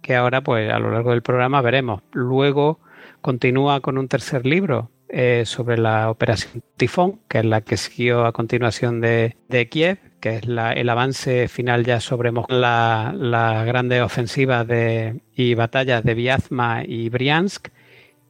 que 0.04 0.16
ahora 0.16 0.42
pues 0.42 0.72
a 0.72 0.78
lo 0.78 0.92
largo 0.92 1.10
del 1.10 1.24
programa 1.24 1.64
veremos. 1.64 2.04
Luego 2.12 2.80
continúa 3.22 3.80
con 3.80 3.98
un 3.98 4.08
tercer 4.08 4.46
libro 4.46 4.92
eh, 5.10 5.46
sobre 5.48 5.80
la 5.80 6.12
operación 6.12 6.62
Tifón, 6.76 7.20
que 7.28 7.40
es 7.40 7.46
la 7.46 7.62
que 7.62 7.76
siguió 7.76 8.28
a 8.28 8.34
continuación 8.34 9.02
de, 9.02 9.36
Kiev, 9.72 9.98
que 10.20 10.36
es 10.36 10.44
el 10.44 10.90
avance 10.90 11.48
final 11.48 11.86
ya 11.86 12.02
sobre 12.02 12.32
la, 12.50 13.16
la 13.18 13.64
grandes 13.66 14.04
ofensivas 14.04 14.68
de, 14.68 15.22
y 15.34 15.56
batallas 15.56 16.04
de 16.04 16.14
Vyazma 16.14 16.84
y 16.86 17.10
Briansk 17.10 17.70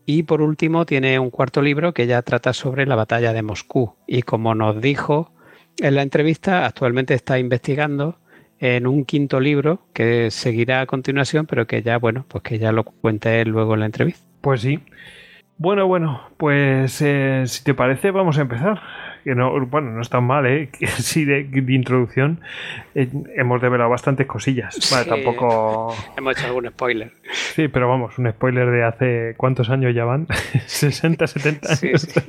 y 0.08 0.24
por 0.24 0.42
último 0.42 0.86
tiene 0.86 1.20
un 1.20 1.30
cuarto 1.30 1.62
libro 1.62 1.94
que 1.94 2.08
ya 2.08 2.22
trata 2.22 2.54
sobre 2.54 2.86
la 2.88 2.96
batalla 2.96 3.34
de 3.34 3.42
Moscú. 3.44 3.94
Y 4.08 4.22
como 4.22 4.56
nos 4.56 4.82
dijo 4.82 5.34
en 5.80 5.96
la 5.96 6.02
entrevista, 6.02 6.66
actualmente 6.66 7.14
está 7.14 7.38
investigando 7.38 8.18
en 8.58 8.88
un 8.88 9.04
quinto 9.04 9.42
libro 9.42 9.82
que 9.94 10.32
seguirá 10.32 10.80
a 10.80 10.86
continuación, 10.86 11.46
pero 11.46 11.68
que 11.68 11.84
ya, 11.84 11.98
bueno, 11.98 12.26
pues 12.30 12.42
que 12.42 12.58
ya 12.58 12.72
lo 12.72 12.86
cuente 12.86 13.42
él 13.42 13.50
luego 13.50 13.74
en 13.74 13.82
la 13.82 13.86
entrevista. 13.86 14.26
Pues 14.40 14.62
sí. 14.62 14.80
Bueno, 15.58 15.88
bueno, 15.88 16.22
pues 16.38 17.02
eh, 17.02 17.44
si 17.46 17.66
te 17.66 17.74
parece, 17.74 18.12
vamos 18.12 18.38
a 18.38 18.42
empezar 18.42 18.82
que 19.28 19.36
no, 19.36 19.66
bueno, 19.66 19.92
no 19.92 20.02
es 20.02 20.10
tan 20.10 20.24
mal, 20.24 20.46
¿eh? 20.46 20.70
Sí, 20.80 21.26
de, 21.26 21.42
introducción 21.68 22.40
eh, 22.96 23.10
hemos 23.36 23.62
develado 23.62 23.90
bastantes 23.90 24.26
cosillas. 24.26 24.90
Vale, 24.90 25.06
tampoco. 25.06 25.94
Hemos 26.16 26.38
hecho 26.38 26.48
algún 26.48 26.70
spoiler. 26.70 27.12
Sí, 27.54 27.68
pero 27.68 27.90
vamos, 27.90 28.18
un 28.18 28.32
spoiler 28.32 28.72
de 28.72 28.84
hace. 28.86 29.34
¿Cuántos 29.36 29.70
años 29.70 29.94
ya 29.94 30.06
van? 30.06 30.28
¿60, 30.28 31.28
70 31.28 31.68
años? 31.68 31.80
Sí, 31.80 31.92
sí. 31.98 32.22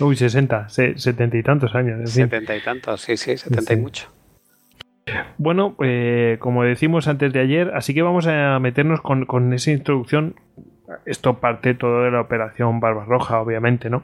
Uy, 0.00 0.14
60, 0.14 0.68
70 0.68 1.36
y 1.38 1.42
tantos 1.42 1.74
años. 1.74 2.10
70 2.10 2.56
y 2.56 2.60
tantos, 2.60 3.00
sí, 3.00 3.16
sí, 3.16 3.38
70 3.38 3.72
y 3.72 3.76
mucho. 3.76 4.08
Bueno, 5.38 5.76
eh, 5.82 6.36
como 6.40 6.62
decimos 6.62 7.08
antes 7.08 7.32
de 7.32 7.40
ayer, 7.40 7.72
así 7.74 7.94
que 7.94 8.02
vamos 8.02 8.26
a 8.26 8.58
meternos 8.58 9.00
con, 9.00 9.24
con 9.24 9.50
esa 9.54 9.70
introducción. 9.70 10.34
Esto 11.06 11.38
parte 11.38 11.72
todo 11.72 12.02
de 12.02 12.10
la 12.10 12.20
operación 12.20 12.80
Barbarroja, 12.80 13.40
obviamente, 13.40 13.88
¿no? 13.88 14.02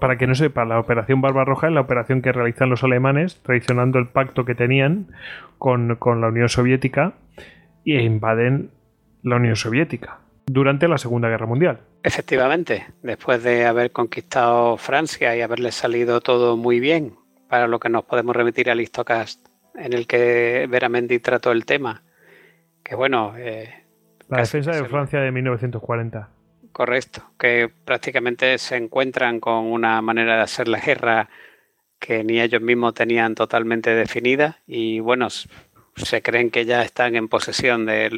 Para 0.00 0.18
que 0.18 0.26
no 0.26 0.34
sepa, 0.34 0.64
la 0.64 0.78
operación 0.78 1.20
Barbarroja 1.20 1.68
es 1.68 1.72
la 1.72 1.80
operación 1.80 2.22
que 2.22 2.32
realizan 2.32 2.70
los 2.70 2.84
alemanes, 2.84 3.40
traicionando 3.42 3.98
el 3.98 4.08
pacto 4.08 4.44
que 4.44 4.54
tenían 4.54 5.08
con, 5.58 5.88
la 5.88 6.28
Unión 6.28 6.48
Soviética, 6.48 7.14
e 7.84 8.02
invaden 8.02 8.70
la 9.22 9.36
Unión 9.36 9.56
Soviética. 9.56 10.18
durante 10.46 10.88
la 10.88 10.98
Segunda 10.98 11.28
Guerra 11.28 11.46
Mundial. 11.46 11.80
Efectivamente, 12.02 12.86
después 13.02 13.42
de 13.42 13.64
haber 13.64 13.92
conquistado 13.92 14.76
Francia 14.76 15.34
y 15.34 15.40
haberle 15.40 15.72
salido 15.72 16.20
todo 16.20 16.58
muy 16.58 16.80
bien, 16.80 17.14
para 17.48 17.66
lo 17.66 17.80
que 17.80 17.88
nos 17.88 18.04
podemos 18.04 18.36
remitir 18.36 18.68
al 18.68 18.80
Histocast 18.80 19.48
en 19.74 19.92
el 19.92 20.06
que 20.06 20.66
Veramendi 20.68 21.18
trató 21.18 21.52
el 21.52 21.64
tema, 21.64 22.02
que 22.82 22.94
bueno... 22.94 23.34
Eh, 23.36 23.72
la 24.28 24.38
defensa 24.38 24.72
de 24.72 24.84
Francia 24.84 25.20
de 25.20 25.30
1940. 25.30 26.28
Correcto, 26.74 27.22
que 27.38 27.70
prácticamente 27.84 28.58
se 28.58 28.74
encuentran 28.74 29.38
con 29.38 29.66
una 29.66 30.02
manera 30.02 30.34
de 30.34 30.42
hacer 30.42 30.66
la 30.66 30.80
guerra 30.80 31.28
que 32.00 32.24
ni 32.24 32.40
ellos 32.40 32.60
mismos 32.60 32.94
tenían 32.94 33.36
totalmente 33.36 33.94
definida 33.94 34.58
y 34.66 34.98
bueno, 34.98 35.28
se 35.30 36.20
creen 36.20 36.50
que 36.50 36.64
ya 36.64 36.82
están 36.82 37.14
en 37.14 37.28
posesión 37.28 37.86
de, 37.86 38.10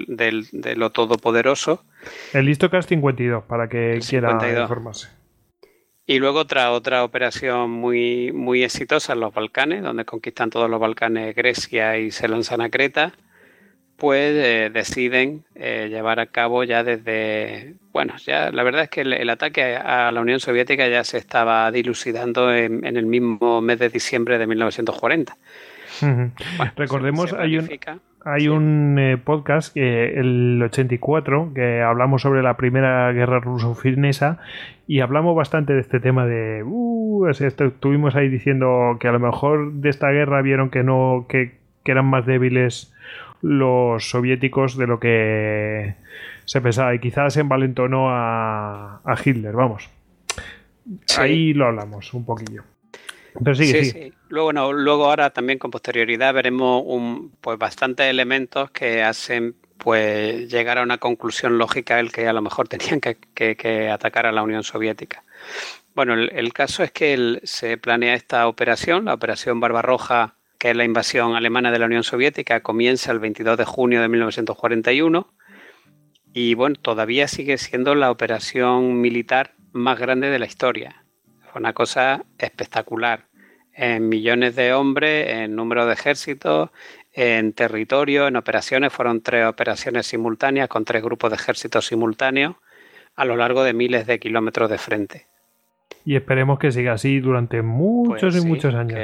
lo 0.75 0.91
todopoderoso. 0.91 1.85
El 2.33 2.47
Listocast 2.47 2.89
52, 2.89 3.45
para 3.45 3.69
que 3.69 4.01
quiera 4.09 4.33
informarse. 4.63 5.09
Y 6.07 6.19
luego 6.19 6.39
otra, 6.39 6.73
otra 6.73 7.05
operación 7.05 7.71
muy, 7.71 8.33
muy 8.33 8.65
exitosa 8.65 9.13
en 9.13 9.21
los 9.21 9.35
Balcanes, 9.35 9.83
donde 9.83 10.07
conquistan 10.07 10.49
todos 10.49 10.71
los 10.71 10.81
Balcanes 10.81 11.37
Grecia 11.37 11.99
y 11.99 12.11
se 12.11 12.27
lanzan 12.27 12.63
a 12.63 12.71
Creta, 12.71 13.13
pues 13.97 14.35
eh, 14.37 14.71
deciden 14.73 15.45
eh, 15.55 15.89
llevar 15.91 16.21
a 16.21 16.27
cabo 16.27 16.65
ya 16.65 16.85
desde, 16.85 17.75
bueno, 17.93 18.15
ya 18.19 18.51
la 18.51 18.63
verdad 18.63 18.83
es 18.83 18.91
que 18.91 19.01
el, 19.03 19.31
ataque 19.31 19.77
a 19.77 20.11
la 20.13 20.21
Unión 20.21 20.41
Soviética 20.41 20.87
ya 20.89 21.05
se 21.05 21.19
estaba 21.19 21.71
dilucidando 21.71 22.55
en, 22.55 22.85
en 22.85 22.97
el 22.97 23.07
mismo 23.07 23.61
mes 23.61 23.79
de 23.79 23.89
diciembre 23.89 24.39
de 24.39 24.47
1940 24.47 25.37
Recordemos, 26.77 27.33
hay 27.33 27.59
un, 27.59 27.69
hay 28.25 28.49
un 28.49 28.99
eh, 28.99 29.17
podcast, 29.19 29.75
que 29.75 30.19
el 30.19 30.61
84, 30.63 31.53
que 31.55 31.83
hablamos 31.83 32.23
sobre 32.23 32.43
la 32.43 32.57
primera 32.57 33.13
guerra 33.13 33.41
ruso-finesa 33.41 34.39
y 34.87 35.01
hablamos 35.01 35.37
bastante 35.37 35.75
de 35.75 35.81
este 35.81 36.01
tema 36.01 36.27
de... 36.27 36.63
Uh, 36.65 37.29
estuvimos 37.29 38.15
ahí 38.15 38.29
diciendo 38.29 38.97
que 39.01 39.09
a 39.09 39.13
lo 39.13 39.21
mejor 39.21 39.73
de 39.73 39.89
esta 39.89 40.11
guerra 40.11 40.43
vieron 40.43 40.71
que 40.71 40.83
no 40.83 41.27
que, 41.29 41.55
eran 41.85 42.07
más 42.07 42.27
débiles 42.27 42.93
los 43.43 44.11
soviéticos 44.11 44.77
de 44.77 44.87
lo 44.87 45.01
que 45.01 45.95
se 46.45 46.61
pensaba. 46.61 46.95
Y 46.95 46.99
quizás 46.99 47.37
envalentonó 47.37 48.11
a, 48.11 49.01
a 49.05 49.17
Hitler, 49.25 49.53
vamos. 49.53 49.89
Ahí 51.19 51.53
lo 51.53 51.67
hablamos 51.67 52.13
un 52.15 52.25
poquillo. 52.25 52.63
Sí, 53.55 53.85
sí, 53.85 54.13
Luego, 54.29 54.73
luego 54.73 55.05
ahora 55.05 55.31
también 55.31 55.59
con 55.59 55.71
posterioridad 55.71 56.33
veremos 56.33 56.83
un, 56.87 57.33
pues 57.41 57.59
bastantes 57.59 58.07
elementos 58.07 58.71
que 58.71 59.03
hacen 59.03 59.57
pues 59.77 60.51
llegar 60.51 60.79
a 60.79 60.83
una 60.83 60.99
conclusión 60.99 61.59
lógica 61.59 62.01
el 62.01 62.11
que 62.11 62.27
a 62.27 62.33
lo 62.33 62.43
mejor 62.43 62.69
tenían 62.69 63.01
que, 63.01 63.91
atacar 63.91 64.27
a 64.27 64.33
la 64.33 64.43
Unión 64.43 64.65
Soviética. 64.65 65.23
Bueno, 65.95 66.15
el, 66.15 66.53
caso 66.53 66.83
es 66.83 66.93
que 66.93 67.41
se 67.45 67.79
planea 67.79 68.15
esta 68.15 68.49
operación, 68.49 69.07
la 69.07 69.15
operación 69.15 69.61
Barbarroja, 69.61 70.36
que 70.59 70.71
es 70.71 70.77
la 70.77 70.85
invasión 70.85 71.35
alemana 71.35 71.71
de 71.71 71.79
la 71.79 71.87
Unión 71.87 72.05
Soviética, 72.05 72.61
comienza 72.61 73.13
el 73.13 73.19
22 73.19 73.59
de 73.59 73.65
junio 73.65 74.01
de 74.01 74.09
1941 74.09 75.33
y 76.33 76.55
bueno, 76.55 76.77
todavía 76.81 77.29
sigue 77.29 77.59
siendo 77.59 77.95
la 77.95 78.11
operación 78.11 79.01
militar 79.01 79.55
más 79.73 79.99
grande 79.99 80.31
de 80.31 80.39
la 80.39 80.47
historia 80.47 81.07
una 81.57 81.73
cosa 81.73 82.25
espectacular. 82.39 83.25
En 83.73 84.09
millones 84.09 84.57
de 84.57 84.73
hombres, 84.73 85.29
en 85.29 85.55
número 85.55 85.87
de 85.87 85.93
ejércitos, 85.93 86.71
en 87.13 87.53
territorio, 87.53 88.27
en 88.27 88.37
operaciones. 88.37 88.93
Fueron 88.93 89.21
tres 89.21 89.47
operaciones 89.47 90.07
simultáneas 90.07 90.69
con 90.69 90.85
tres 90.85 91.03
grupos 91.03 91.31
de 91.31 91.37
ejércitos 91.37 91.87
simultáneos 91.87 92.57
a 93.17 93.25
lo 93.25 93.37
largo 93.37 93.65
de 93.65 93.73
miles 93.75 94.07
de 94.07 94.19
kilómetros 94.19 94.71
de 94.71 94.79
frente. 94.79 95.27
Y 96.05 96.17
esperemos 96.17 96.59
que 96.59 96.71
siga 96.71 96.93
así 96.93 97.21
durante 97.21 97.63
muchos 97.63 98.35
pues 98.35 98.45
y 98.45 98.47
muchos 98.47 98.75
años. 98.75 98.99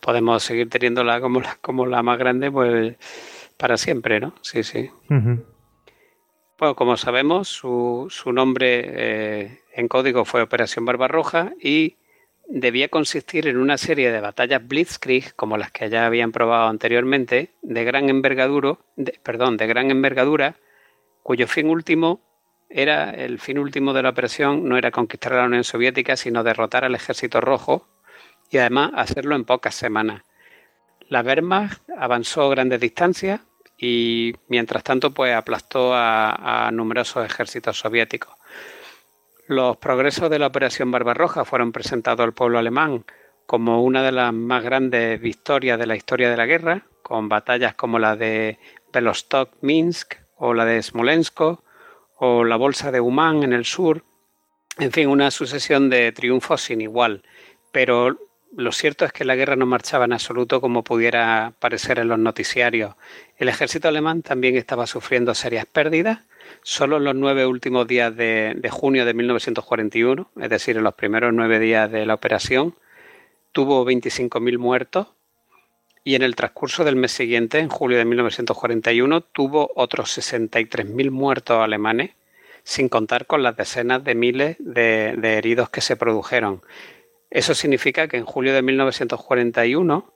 Podemos 0.00 0.42
seguir 0.42 0.68
teniéndola 0.68 1.20
como 1.20 1.40
la, 1.40 1.56
como 1.60 1.86
la 1.86 2.02
más 2.02 2.18
grande, 2.18 2.50
pues 2.50 2.96
para 3.56 3.76
siempre, 3.76 4.20
¿no? 4.20 4.34
Sí, 4.42 4.62
sí. 4.62 4.90
Bueno, 6.58 6.74
como 6.74 6.96
sabemos, 6.96 7.48
su, 7.48 8.06
su 8.10 8.32
nombre 8.32 8.84
eh, 8.86 9.60
en 9.74 9.88
código 9.88 10.24
fue 10.24 10.42
Operación 10.42 10.84
Barbarroja 10.84 11.52
y 11.60 11.96
debía 12.48 12.88
consistir 12.88 13.46
en 13.48 13.56
una 13.56 13.76
serie 13.76 14.12
de 14.12 14.20
batallas 14.20 14.66
blitzkrieg, 14.66 15.34
como 15.34 15.56
las 15.58 15.70
que 15.70 15.90
ya 15.90 16.06
habían 16.06 16.32
probado 16.32 16.68
anteriormente, 16.68 17.50
de 17.62 17.84
gran 17.84 18.08
envergadura, 18.08 18.78
perdón, 19.22 19.56
de 19.56 19.66
gran 19.66 19.90
envergadura, 19.90 20.56
cuyo 21.22 21.46
fin 21.46 21.68
último 21.68 22.20
era 22.68 23.10
el 23.10 23.38
fin 23.38 23.58
último 23.58 23.92
de 23.92 24.02
la 24.02 24.10
operación 24.10 24.68
no 24.68 24.76
era 24.76 24.90
conquistar 24.90 25.34
a 25.34 25.38
la 25.38 25.46
Unión 25.46 25.64
Soviética, 25.64 26.16
sino 26.16 26.42
derrotar 26.42 26.84
al 26.84 26.94
Ejército 26.94 27.40
Rojo 27.40 27.86
y 28.50 28.58
además 28.58 28.92
hacerlo 28.94 29.36
en 29.36 29.44
pocas 29.44 29.74
semanas. 29.74 30.22
La 31.08 31.22
Wehrmacht 31.22 31.82
avanzó 31.96 32.48
grandes 32.48 32.80
distancias 32.80 33.40
y 33.78 34.34
mientras 34.48 34.82
tanto 34.82 35.12
pues 35.12 35.34
aplastó 35.34 35.92
a 35.94 36.70
numerosos 36.72 37.24
ejércitos 37.24 37.78
soviéticos. 37.78 38.34
Los 39.48 39.76
progresos 39.76 40.28
de 40.28 40.40
la 40.40 40.48
Operación 40.48 40.90
Barbarroja 40.90 41.44
fueron 41.44 41.70
presentados 41.70 42.24
al 42.24 42.34
pueblo 42.34 42.58
alemán 42.58 43.04
como 43.46 43.84
una 43.84 44.02
de 44.02 44.10
las 44.10 44.32
más 44.32 44.64
grandes 44.64 45.20
victorias 45.20 45.78
de 45.78 45.86
la 45.86 45.94
historia 45.94 46.28
de 46.28 46.36
la 46.36 46.46
guerra, 46.46 46.82
con 47.02 47.28
batallas 47.28 47.74
como 47.74 48.00
la 48.00 48.16
de 48.16 48.58
Belostok-Minsk 48.92 50.16
o 50.36 50.52
la 50.52 50.64
de 50.64 50.82
Smolensk 50.82 51.40
o 52.18 52.44
la 52.44 52.56
Bolsa 52.56 52.90
de 52.90 53.00
Uman 53.00 53.44
en 53.44 53.52
el 53.52 53.64
sur. 53.64 54.02
En 54.78 54.90
fin, 54.90 55.08
una 55.08 55.30
sucesión 55.30 55.90
de 55.90 56.10
triunfos 56.10 56.62
sin 56.62 56.80
igual. 56.80 57.22
Pero 57.70 58.18
lo 58.54 58.72
cierto 58.72 59.04
es 59.04 59.12
que 59.12 59.24
la 59.24 59.36
guerra 59.36 59.56
no 59.56 59.66
marchaba 59.66 60.04
en 60.04 60.12
absoluto 60.12 60.60
como 60.60 60.84
pudiera 60.84 61.52
parecer 61.58 61.98
en 61.98 62.08
los 62.08 62.18
noticiarios. 62.18 62.94
El 63.36 63.48
ejército 63.48 63.88
alemán 63.88 64.22
también 64.22 64.56
estaba 64.56 64.86
sufriendo 64.86 65.34
serias 65.34 65.66
pérdidas 65.66 66.20
Solo 66.62 66.96
en 66.96 67.04
los 67.04 67.14
nueve 67.14 67.46
últimos 67.46 67.86
días 67.86 68.14
de, 68.16 68.68
junio 68.70 69.04
de 69.04 69.14
1941, 69.14 70.30
es 70.40 70.50
decir, 70.50 70.76
en 70.76 70.84
los 70.84 70.94
primeros 70.94 71.32
nueve 71.32 71.58
días 71.58 71.90
de 71.90 72.06
la 72.06 72.14
operación, 72.14 72.74
tuvo 73.52 73.84
25.000 73.84 74.58
muertos 74.58 75.08
y 76.04 76.14
en 76.14 76.22
el 76.22 76.36
transcurso 76.36 76.84
del 76.84 76.96
mes 76.96 77.12
siguiente, 77.12 77.58
en 77.58 77.68
julio 77.68 77.98
de 77.98 78.04
1941, 78.04 79.20
tuvo 79.22 79.70
otros 79.74 80.16
63.000 80.18 81.10
muertos 81.10 81.58
alemanes, 81.58 82.12
sin 82.62 82.88
contar 82.88 83.26
con 83.26 83.42
las 83.42 83.56
decenas 83.56 84.02
de 84.02 84.14
miles 84.14 84.56
de, 84.58 85.14
de, 85.16 85.38
heridos 85.38 85.70
que 85.70 85.80
se 85.80 85.96
produjeron. 85.96 86.62
Eso 87.36 87.54
significa 87.54 88.08
que 88.08 88.16
en 88.16 88.24
julio 88.24 88.54
de 88.54 88.62
1941, 88.62 90.10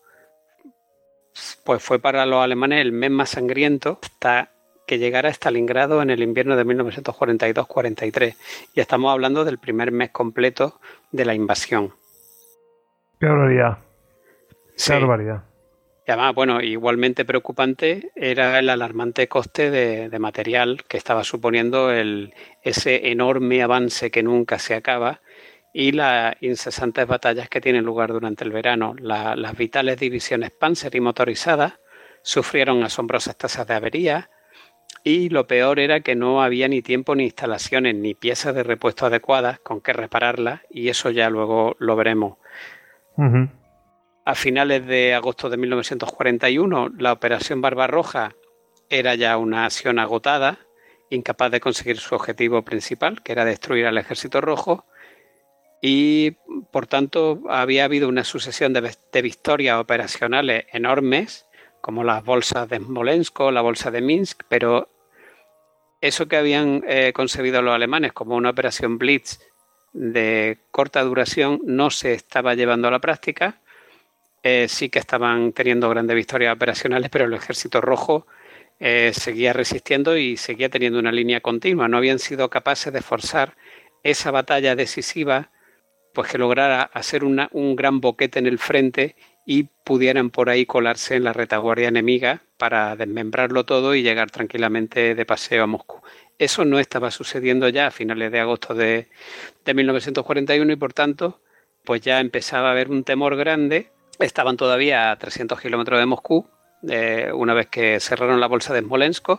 pues 1.64 1.82
fue 1.82 1.98
para 1.98 2.24
los 2.24 2.42
alemanes 2.42 2.80
el 2.80 2.92
mes 2.92 3.10
más 3.10 3.28
sangriento 3.28 3.98
hasta 4.00 4.52
que 4.86 4.98
llegara 4.98 5.28
a 5.28 5.32
Stalingrado 5.32 6.00
en 6.00 6.08
el 6.08 6.22
invierno 6.22 6.56
de 6.56 6.64
1942-43. 6.64 8.36
Y 8.72 8.80
estamos 8.80 9.12
hablando 9.12 9.44
del 9.44 9.58
primer 9.58 9.92
mes 9.92 10.08
completo 10.12 10.80
de 11.12 11.26
la 11.26 11.34
invasión. 11.34 11.92
Qué 13.20 13.26
barbaridad. 13.26 13.76
Qué 14.82 14.92
barbaridad. 14.94 15.42
Y 16.06 16.10
además, 16.10 16.34
bueno, 16.34 16.62
igualmente 16.62 17.26
preocupante 17.26 18.12
era 18.16 18.58
el 18.58 18.70
alarmante 18.70 19.28
coste 19.28 19.70
de, 19.70 20.18
material 20.18 20.84
que 20.88 20.96
estaba 20.96 21.22
suponiendo 21.22 21.92
el, 21.92 22.32
ese 22.62 23.10
enorme 23.10 23.62
avance 23.62 24.10
que 24.10 24.22
nunca 24.22 24.58
se 24.58 24.74
acaba 24.74 25.20
y 25.72 25.92
las 25.92 26.34
incesantes 26.40 27.06
batallas 27.06 27.48
que 27.48 27.60
tienen 27.60 27.84
lugar 27.84 28.12
durante 28.12 28.44
el 28.44 28.52
verano. 28.52 28.94
las 28.98 29.56
vitales 29.56 29.98
divisiones 29.98 30.50
Panzer 30.50 30.94
y 30.94 31.00
motorizadas 31.00 31.74
sufrieron 32.22 32.82
asombrosas 32.82 33.36
tasas 33.36 33.66
de 33.66 33.74
avería, 33.74 34.30
y 35.02 35.30
lo 35.30 35.46
peor 35.46 35.78
era 35.78 36.00
que 36.00 36.14
no 36.14 36.42
había 36.42 36.68
ni 36.68 36.82
tiempo 36.82 37.14
ni 37.14 37.24
instalaciones 37.24 37.94
ni 37.94 38.14
piezas 38.14 38.54
de 38.54 38.62
repuesto 38.62 39.06
adecuadas 39.06 39.58
con 39.60 39.80
que 39.80 39.92
repararlas 39.92 40.60
y 40.68 40.88
eso 40.88 41.10
ya 41.10 41.30
luego 41.30 41.76
lo 41.78 41.96
veremos. 41.96 42.36
A 44.24 44.34
finales 44.34 44.86
de 44.86 45.14
agosto 45.14 45.48
de 45.48 45.56
1941 45.56 46.90
la 46.98 47.12
operación 47.12 47.60
Barbarroja 47.60 48.34
era 48.90 49.14
ya 49.14 49.36
una 49.38 49.64
acción 49.64 49.98
agotada, 49.98 50.58
incapaz 51.10 51.50
de 51.50 51.60
conseguir 51.60 51.98
su 51.98 52.14
objetivo 52.14 52.62
principal, 52.62 53.22
que 53.22 53.32
era 53.32 53.44
destruir 53.44 53.86
al 53.86 53.98
ejército 53.98 54.40
rojo, 54.40 54.84
y 55.80 56.32
por 56.70 56.86
tanto 56.86 57.40
había 57.48 57.84
habido 57.84 58.08
una 58.08 58.24
sucesión 58.24 58.72
de, 58.72 59.22
victorias 59.22 59.78
operacionales 59.80 60.66
enormes 60.72 61.46
como 61.80 62.04
las 62.04 62.24
bolsas 62.24 62.68
de 62.68 62.76
Smolensk 62.76 63.40
o 63.40 63.50
la 63.50 63.62
bolsa 63.62 63.90
de 63.90 64.02
Minsk, 64.02 64.42
pero 64.48 64.88
eso 66.00 66.28
que 66.28 66.36
habían 66.36 66.82
eh, 66.86 67.12
concebido 67.14 67.62
los 67.62 67.74
alemanes 67.74 68.12
como 68.12 68.36
una 68.36 68.50
operación 68.50 68.98
Blitz 68.98 69.38
de 69.92 70.58
corta 70.70 71.02
duración 71.02 71.60
no 71.64 71.90
se 71.90 72.12
estaba 72.14 72.54
llevando 72.54 72.88
a 72.88 72.90
la 72.90 73.00
práctica. 73.00 73.60
Eh, 74.42 74.66
sí 74.68 74.88
que 74.88 74.98
estaban 74.98 75.52
teniendo 75.52 75.88
grandes 75.90 76.16
victorias 76.16 76.54
operacionales, 76.54 77.10
pero 77.10 77.26
el 77.26 77.34
ejército 77.34 77.80
rojo 77.80 78.26
eh, 78.78 79.12
seguía 79.14 79.52
resistiendo 79.52 80.16
y 80.16 80.36
seguía 80.36 80.70
teniendo 80.70 80.98
una 80.98 81.12
línea 81.12 81.40
continua. 81.40 81.88
No 81.88 81.98
habían 81.98 82.18
sido 82.18 82.48
capaces 82.48 82.92
de 82.92 83.02
forzar 83.02 83.56
esa 84.02 84.30
batalla 84.30 84.74
decisiva, 84.74 85.50
pues 86.14 86.30
que 86.30 86.38
lograra 86.38 86.82
hacer 86.82 87.24
un 87.24 87.76
gran 87.76 88.00
boquete 88.00 88.38
en 88.38 88.46
el 88.46 88.58
frente 88.58 89.16
y 89.46 89.64
pudieran 89.84 90.30
por 90.30 90.48
ahí 90.50 90.66
colarse 90.66 91.16
en 91.16 91.24
la 91.24 91.32
retaguardia 91.32 91.88
enemiga 91.88 92.42
para 92.56 92.94
desmembrarlo 92.94 93.64
todo 93.64 93.94
y 93.94 94.02
llegar 94.02 94.30
tranquilamente 94.30 95.14
de 95.14 95.26
paseo 95.26 95.64
a 95.64 95.66
Moscú. 95.66 96.02
Eso 96.38 96.64
no 96.64 96.78
estaba 96.78 97.10
sucediendo 97.10 97.68
ya 97.68 97.88
a 97.88 97.90
finales 97.90 98.30
de 98.32 98.40
agosto 98.40 98.74
de, 98.74 99.08
de 99.64 99.74
1941 99.74 100.72
y 100.72 100.76
por 100.76 100.92
tanto, 100.92 101.40
pues 101.84 102.00
ya 102.00 102.20
empezaba 102.20 102.68
a 102.68 102.70
haber 102.70 102.90
un 102.90 103.02
temor 103.04 103.36
grande. 103.36 103.90
Estaban 104.18 104.56
todavía 104.56 105.10
a 105.10 105.18
300 105.18 105.60
kilómetros 105.60 105.98
de 105.98 106.06
Moscú, 106.06 106.46
eh, 106.88 107.30
una 107.34 107.54
vez 107.54 107.66
que 107.66 107.98
cerraron 108.00 108.40
la 108.40 108.46
bolsa 108.46 108.72
de 108.72 108.80
Smolensk, 108.80 109.30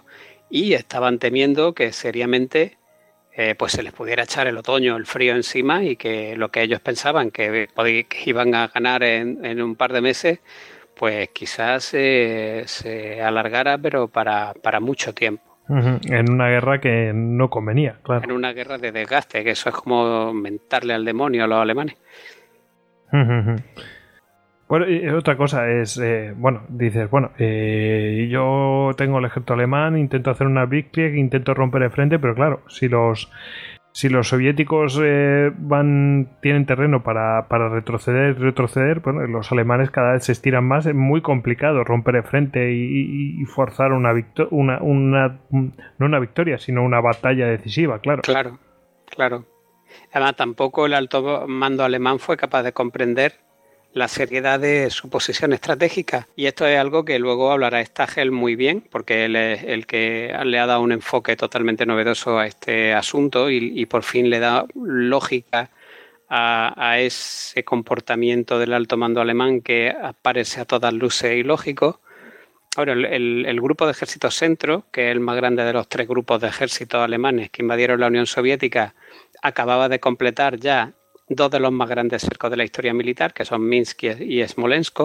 y 0.49 0.73
estaban 0.73 1.19
temiendo 1.19 1.73
que 1.73 1.93
seriamente 1.93 2.77
eh, 3.33 3.55
pues 3.55 3.71
se 3.73 3.83
les 3.83 3.93
pudiera 3.93 4.23
echar 4.23 4.47
el 4.47 4.57
otoño, 4.57 4.97
el 4.97 5.05
frío 5.05 5.35
encima 5.35 5.83
y 5.83 5.95
que 5.95 6.35
lo 6.35 6.50
que 6.50 6.61
ellos 6.61 6.79
pensaban 6.79 7.31
que, 7.31 7.69
iban 8.25 8.55
a 8.55 8.67
ganar 8.67 9.03
en, 9.03 9.61
un 9.61 9.75
par 9.75 9.93
de 9.93 10.01
meses, 10.01 10.39
pues 10.95 11.29
quizás 11.29 11.85
se 11.85 13.21
alargara, 13.23 13.77
pero 13.77 14.07
para, 14.07 14.53
mucho 14.81 15.13
tiempo. 15.13 15.43
En 15.69 16.29
una 16.29 16.50
guerra 16.50 16.81
que 16.81 17.11
no 17.13 17.50
convenía, 17.50 17.97
claro. 18.03 18.23
En 18.25 18.33
una 18.33 18.51
guerra 18.51 18.77
de 18.77 18.91
desgaste, 18.91 19.43
que 19.43 19.51
eso 19.51 19.69
es 19.69 19.75
como 19.75 20.33
mentarle 20.33 20.93
al 20.93 21.05
demonio 21.05 21.45
a 21.45 21.47
los 21.47 21.59
alemanes. 21.59 21.95
Bueno, 24.71 24.89
y 24.89 25.05
otra 25.09 25.35
cosa 25.35 25.69
es, 25.69 25.97
eh, 25.97 26.33
bueno, 26.33 26.61
dices, 26.69 27.09
bueno, 27.09 27.31
eh, 27.37 28.29
yo 28.31 28.91
tengo 28.95 29.19
el 29.19 29.25
ejército 29.25 29.53
alemán, 29.53 29.97
intento 29.97 30.31
hacer 30.31 30.47
una 30.47 30.65
victoria, 30.65 31.13
intento 31.19 31.53
romper 31.53 31.83
el 31.83 31.91
frente, 31.91 32.19
pero 32.19 32.35
claro, 32.35 32.61
si 32.69 32.87
los 32.87 33.29
si 33.91 34.07
los 34.07 34.29
soviéticos 34.29 34.97
eh, 35.03 35.51
van 35.57 36.37
tienen 36.41 36.65
terreno 36.65 37.03
para, 37.03 37.49
para 37.49 37.67
retroceder 37.67 38.39
retroceder 38.39 39.01
bueno 39.01 39.27
los 39.27 39.51
alemanes 39.51 39.91
cada 39.91 40.13
vez 40.13 40.23
se 40.23 40.31
estiran 40.31 40.63
más 40.63 40.85
es 40.85 40.95
muy 40.95 41.21
complicado 41.21 41.83
romper 41.83 42.15
el 42.15 42.23
frente 42.23 42.71
y, 42.71 43.43
forzar 43.47 43.91
una, 43.91 44.13
una, 44.51 44.79
una 44.81 45.39
no 45.97 46.05
una 46.05 46.19
victoria 46.19 46.57
sino 46.57 46.85
una 46.85 47.01
batalla 47.01 47.47
decisiva 47.47 47.99
claro. 47.99 48.21
Claro 48.21 48.59
claro. 49.07 49.45
Además 50.13 50.37
tampoco 50.37 50.85
el 50.85 50.93
alto 50.93 51.45
mando 51.49 51.83
alemán 51.83 52.17
fue 52.19 52.37
capaz 52.37 52.63
de 52.63 52.71
comprender 52.71 53.50
la 53.93 54.08
seriedad 54.08 54.60
de 54.60 54.89
su 54.89 55.10
posición 55.10 55.54
estratégica. 55.54 56.27
Y 56.36 56.45
esto 56.45 56.65
es 56.65 56.80
algo 56.80 57.04
que 57.04 57.19
luego 57.19 57.51
hablará 57.51 57.84
Stagel 57.84 58.32
muy 58.32 58.56
bien, 58.56 58.84
porque 58.89 59.25
él 59.25 59.36
es 59.36 59.63
el 59.63 59.86
que 59.86 60.34
le 60.45 60.60
ha 60.60 60.65
dado 60.65 60.82
un 60.82 60.91
enfoque 60.91 61.36
totalmente 61.36 61.86
novedoso 61.86 62.39
a 62.39 62.47
este 62.47 62.93
asunto 62.93 63.49
y, 63.49 63.86
por 63.86 64.04
fin 64.04 64.30
le 64.30 64.39
da 64.39 64.65
lógica 64.75 65.69
a, 66.30 66.99
ese 66.99 67.63
comportamiento 67.63 68.58
del 68.58 68.73
alto 68.73 68.95
mando 68.95 69.19
alemán 69.19 69.62
que 69.62 69.93
parece 70.21 70.62
a 70.62 70.65
todas 70.65 70.93
luces 70.93 71.36
ilógico. 71.36 71.99
Ahora, 72.77 72.93
el, 72.93 73.45
el, 73.45 73.62
grupo 73.62 73.86
de 73.86 73.91
ejércitos 73.91 74.36
centro, 74.36 74.86
que 74.93 75.10
es 75.10 75.12
el 75.12 75.19
más 75.19 75.36
grande 75.36 75.65
de 75.65 75.73
los 75.73 75.89
tres 75.89 76.08
grupos 76.08 76.39
de 76.39 76.47
ejércitos 76.47 77.04
alemanes 77.04 77.49
que 77.49 77.62
invadieron 77.62 77.99
la 77.99 78.08
Unión 78.08 78.25
Soviética, 78.27 78.95
acababa 79.41 79.89
de 79.89 79.99
completar 79.99 80.58
ya 80.58 80.93
dos 81.34 81.50
de 81.50 81.60
los 81.62 81.72
más 81.72 81.89
grandes 81.89 82.24
cercos 82.24 82.52
de 82.52 82.58
la 82.58 82.65
historia 82.65 82.94
militar, 82.94 83.34
que 83.34 83.46
son 83.46 83.67
Minsk 83.67 84.04
y 84.20 84.46
Smolensk, 84.46 85.00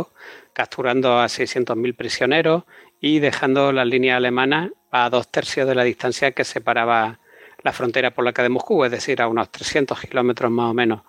capturando 0.52 1.20
a 1.20 1.26
600.000 1.26 1.94
prisioneros 1.94 2.64
y 3.00 3.20
dejando 3.20 3.70
las 3.72 3.86
líneas 3.86 4.16
alemanas 4.16 4.70
a 4.90 5.08
dos 5.08 5.30
tercios 5.30 5.68
de 5.68 5.76
la 5.76 5.84
distancia 5.84 6.32
que 6.32 6.44
separaba 6.44 7.20
la 7.62 7.72
frontera 7.72 8.10
polaca 8.10 8.42
de 8.42 8.48
Moscú, 8.48 8.84
es 8.84 8.90
decir, 8.90 9.22
a 9.22 9.28
unos 9.28 9.50
300 9.50 10.00
kilómetros 10.00 10.50
más 10.50 10.70
o 10.70 10.74
menos. 10.74 11.02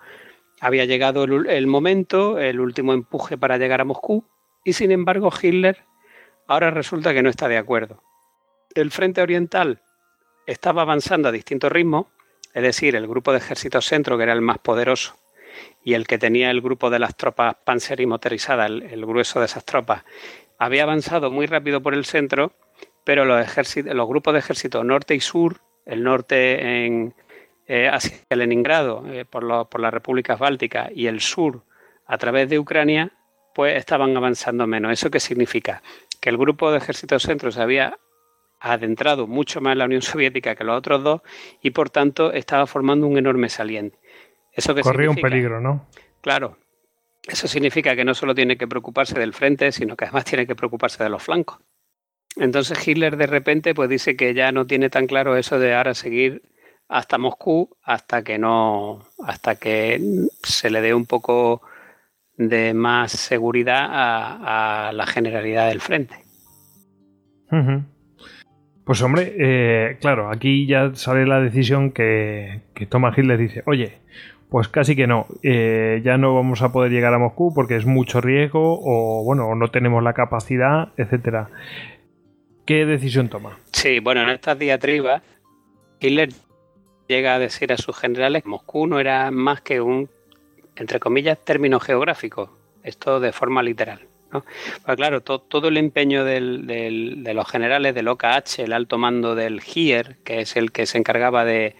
Había 0.59 0.85
llegado 0.85 1.23
el, 1.23 1.67
momento, 1.67 2.37
el 2.39 2.59
último 2.59 2.93
empuje 2.93 3.37
para 3.37 3.57
llegar 3.57 3.81
a 3.81 3.85
Moscú, 3.85 4.23
y 4.63 4.73
sin 4.73 4.91
embargo 4.91 5.31
Hitler 5.41 5.83
ahora 6.47 6.69
resulta 6.71 7.13
que 7.13 7.23
no 7.23 7.29
está 7.29 7.47
de 7.47 7.57
acuerdo. 7.57 8.03
El 8.75 8.91
frente 8.91 9.21
oriental 9.21 9.81
estaba 10.45 10.83
avanzando 10.83 11.29
a 11.29 11.31
distinto 11.31 11.69
ritmo, 11.69 12.11
es 12.53 12.63
decir, 12.63 12.95
el 12.95 13.07
grupo 13.07 13.31
de 13.31 13.39
ejército 13.39 13.81
centro, 13.81 14.17
que 14.17 14.23
era 14.23 14.33
el 14.33 14.41
más 14.41 14.59
poderoso, 14.59 15.15
y 15.83 15.93
el 15.93 16.07
que 16.07 16.17
tenía 16.17 16.51
el 16.51 16.61
grupo 16.61 16.89
de 16.89 16.99
las 16.99 17.15
tropas 17.15 17.55
panzer 17.63 18.01
y 18.01 18.05
motorizadas, 18.05 18.69
el, 18.69 19.05
grueso 19.05 19.39
de 19.39 19.45
esas 19.45 19.65
tropas, 19.65 20.03
había 20.57 20.83
avanzado 20.83 21.31
muy 21.31 21.45
rápido 21.45 21.81
por 21.81 21.93
el 21.93 22.05
centro, 22.05 22.51
pero 23.03 23.25
los, 23.25 23.47
los 23.85 24.07
grupos 24.07 24.33
de 24.33 24.39
ejército 24.39 24.83
norte 24.83 25.15
y 25.15 25.19
sur, 25.19 25.61
el 25.85 26.03
norte 26.03 26.85
en, 26.85 27.13
eh, 27.67 27.89
hacia 27.91 28.17
Leningrado, 28.29 29.03
eh, 29.07 29.25
por, 29.25 29.69
por 29.69 29.79
las 29.79 29.93
repúblicas 29.93 30.39
bálticas, 30.39 30.89
y 30.93 31.07
el 31.07 31.21
sur 31.21 31.63
a 32.05 32.17
través 32.17 32.49
de 32.49 32.59
Ucrania, 32.59 33.11
pues 33.53 33.77
estaban 33.77 34.15
avanzando 34.15 34.67
menos. 34.67 34.91
¿Eso 34.91 35.09
qué 35.09 35.19
significa? 35.19 35.81
Que 36.21 36.29
el 36.29 36.37
grupo 36.37 36.71
de 36.71 36.77
ejército 36.77 37.19
centro 37.19 37.51
se 37.51 37.61
había 37.61 37.97
adentrado 38.59 39.27
mucho 39.27 39.61
más 39.61 39.73
en 39.73 39.79
la 39.79 39.85
Unión 39.85 40.01
Soviética 40.01 40.55
que 40.55 40.63
los 40.63 40.77
otros 40.77 41.03
dos 41.03 41.21
y 41.61 41.71
por 41.71 41.89
tanto 41.89 42.31
estaba 42.31 42.67
formando 42.67 43.07
un 43.07 43.17
enorme 43.17 43.49
saliente. 43.49 43.97
¿Eso 44.51 44.75
Corría 44.75 45.09
un 45.09 45.17
peligro, 45.17 45.61
¿no? 45.61 45.87
Claro. 46.21 46.57
Eso 47.27 47.47
significa 47.47 47.95
que 47.95 48.05
no 48.05 48.13
solo 48.13 48.33
tiene 48.33 48.57
que 48.57 48.67
preocuparse 48.67 49.19
del 49.19 49.33
frente, 49.33 49.71
sino 49.71 49.95
que 49.95 50.05
además 50.05 50.25
tiene 50.25 50.47
que 50.47 50.55
preocuparse 50.55 51.03
de 51.03 51.09
los 51.09 51.21
flancos. 51.21 51.59
Entonces 52.35 52.87
Hitler 52.87 53.17
de 53.17 53.27
repente 53.27 53.73
pues 53.73 53.89
dice 53.89 54.15
que 54.15 54.33
ya 54.33 54.51
no 54.51 54.65
tiene 54.65 54.89
tan 54.89 55.07
claro 55.07 55.35
eso 55.35 55.59
de 55.59 55.73
ahora 55.73 55.93
seguir 55.93 56.43
hasta 56.87 57.17
Moscú 57.17 57.75
hasta 57.83 58.23
que 58.23 58.37
no 58.37 59.05
hasta 59.23 59.55
que 59.55 59.99
se 60.43 60.69
le 60.69 60.81
dé 60.81 60.93
un 60.93 61.05
poco 61.05 61.61
de 62.37 62.73
más 62.73 63.11
seguridad 63.11 63.87
a, 63.89 64.91
la 64.93 65.07
generalidad 65.07 65.67
del 65.69 65.81
frente. 65.81 66.23
Pues 68.87 69.01
hombre, 69.01 69.35
eh, 69.37 69.97
claro, 69.99 70.31
aquí 70.31 70.65
ya 70.65 70.95
sale 70.95 71.27
la 71.27 71.41
decisión 71.41 71.91
que, 71.91 72.61
que 72.73 72.85
toma 72.85 73.13
Hitler. 73.15 73.37
Dice, 73.37 73.61
oye, 73.65 73.99
pues 74.49 74.69
casi 74.69 74.95
que 74.95 75.07
no, 75.07 75.27
eh, 75.43 76.01
ya 76.05 76.17
no 76.17 76.33
vamos 76.33 76.61
a 76.61 76.71
poder 76.71 76.89
llegar 76.89 77.13
a 77.13 77.19
Moscú 77.19 77.53
porque 77.53 77.75
es 77.75 77.85
mucho 77.85 78.21
riesgo 78.21 78.79
o 78.81 79.25
bueno, 79.25 79.53
no 79.55 79.67
tenemos 79.67 80.01
la 80.01 80.13
capacidad, 80.13 80.93
etcétera. 80.95 81.49
¿Qué 82.65 82.85
decisión 82.85 83.27
toma? 83.27 83.59
Sí, 83.73 83.99
bueno, 83.99 84.21
en 84.21 84.29
estas 84.29 84.57
diatribas, 84.57 85.21
Hitler 85.99 86.29
llega 87.09 87.35
a 87.35 87.39
decir 87.39 87.73
a 87.73 87.77
sus 87.77 87.97
generales 87.97 88.43
que 88.43 88.49
Moscú 88.49 88.87
no 88.87 89.01
era 89.01 89.31
más 89.31 89.59
que 89.59 89.81
un, 89.81 90.09
entre 90.77 91.01
comillas, 91.01 91.37
término 91.43 91.81
geográfico, 91.81 92.57
esto 92.83 93.19
de 93.19 93.33
forma 93.33 93.61
literal. 93.61 94.07
Pues 94.29 94.97
claro, 94.97 95.21
todo 95.21 95.67
el 95.69 95.77
empeño 95.77 96.23
de 96.25 97.31
los 97.33 97.49
generales 97.49 97.95
del 97.95 98.07
OKH, 98.07 98.59
el 98.59 98.73
alto 98.73 98.97
mando 98.97 99.35
del 99.35 99.61
HIER, 99.61 100.17
que 100.23 100.41
es 100.41 100.57
el 100.57 100.71
que 100.71 100.85
se 100.85 100.97
encargaba 100.97 101.45
de, 101.45 101.75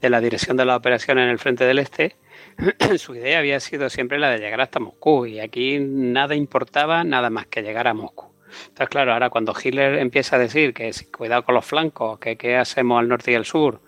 la 0.00 0.20
dirección 0.20 0.56
de 0.56 0.64
la 0.64 0.76
operación 0.76 1.18
en 1.18 1.28
el 1.28 1.38
frente 1.38 1.64
del 1.64 1.78
este, 1.78 2.16
su 2.98 3.14
idea 3.14 3.38
había 3.38 3.60
sido 3.60 3.90
siempre 3.90 4.18
la 4.18 4.30
de 4.30 4.38
llegar 4.38 4.60
hasta 4.60 4.80
Moscú 4.80 5.26
y 5.26 5.40
aquí 5.40 5.78
nada 5.80 6.34
importaba 6.34 7.04
nada 7.04 7.30
más 7.30 7.46
que 7.46 7.62
llegar 7.62 7.88
a 7.88 7.94
Moscú. 7.94 8.26
Entonces, 8.68 8.88
claro, 8.88 9.12
ahora 9.12 9.28
cuando 9.28 9.54
Hitler 9.62 9.96
empieza 9.98 10.36
a 10.36 10.38
decir 10.38 10.72
que 10.72 10.90
cuidado 11.16 11.44
con 11.44 11.54
los 11.54 11.66
flancos, 11.66 12.18
que 12.18 12.36
qué 12.36 12.56
hacemos 12.56 12.98
al 12.98 13.08
norte 13.08 13.32
y 13.32 13.34
al 13.34 13.44
sur, 13.44 13.80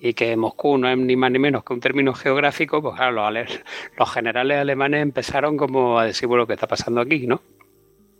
y 0.00 0.14
que 0.14 0.34
Moscú 0.36 0.78
no 0.78 0.88
es 0.88 0.96
ni 0.96 1.14
más 1.14 1.30
ni 1.30 1.38
menos 1.38 1.62
que 1.62 1.74
un 1.74 1.80
término 1.80 2.14
geográfico, 2.14 2.80
pues 2.80 2.96
claro, 2.96 3.30
los, 3.30 4.12
generales 4.12 4.58
alemanes 4.58 5.02
empezaron 5.02 5.58
como 5.58 5.98
a 5.98 6.06
decir, 6.06 6.26
bueno, 6.26 6.46
¿qué 6.46 6.54
está 6.54 6.66
pasando 6.66 7.02
aquí? 7.02 7.26
¿no? 7.26 7.42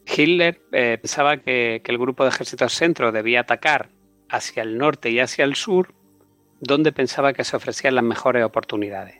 Hitler 0.07 0.61
eh, 0.73 0.99
pensaba 1.01 1.38
que, 1.38 1.83
el 1.85 1.99
grupo 1.99 2.25
de 2.25 2.31
ejércitos 2.31 2.75
centro 2.75 3.12
debía 3.12 3.40
atacar 3.40 3.88
hacia 4.29 4.62
el 4.62 4.77
norte 4.77 5.11
y 5.11 5.21
hacia 5.21 5.45
el 5.45 5.55
sur, 5.55 5.95
donde 6.61 6.93
pensaba 6.93 7.33
que 7.33 7.45
se 7.45 7.57
ofrecían 7.57 7.95
las 7.95 8.05
mejores 8.05 8.45
oportunidades. 8.45 9.16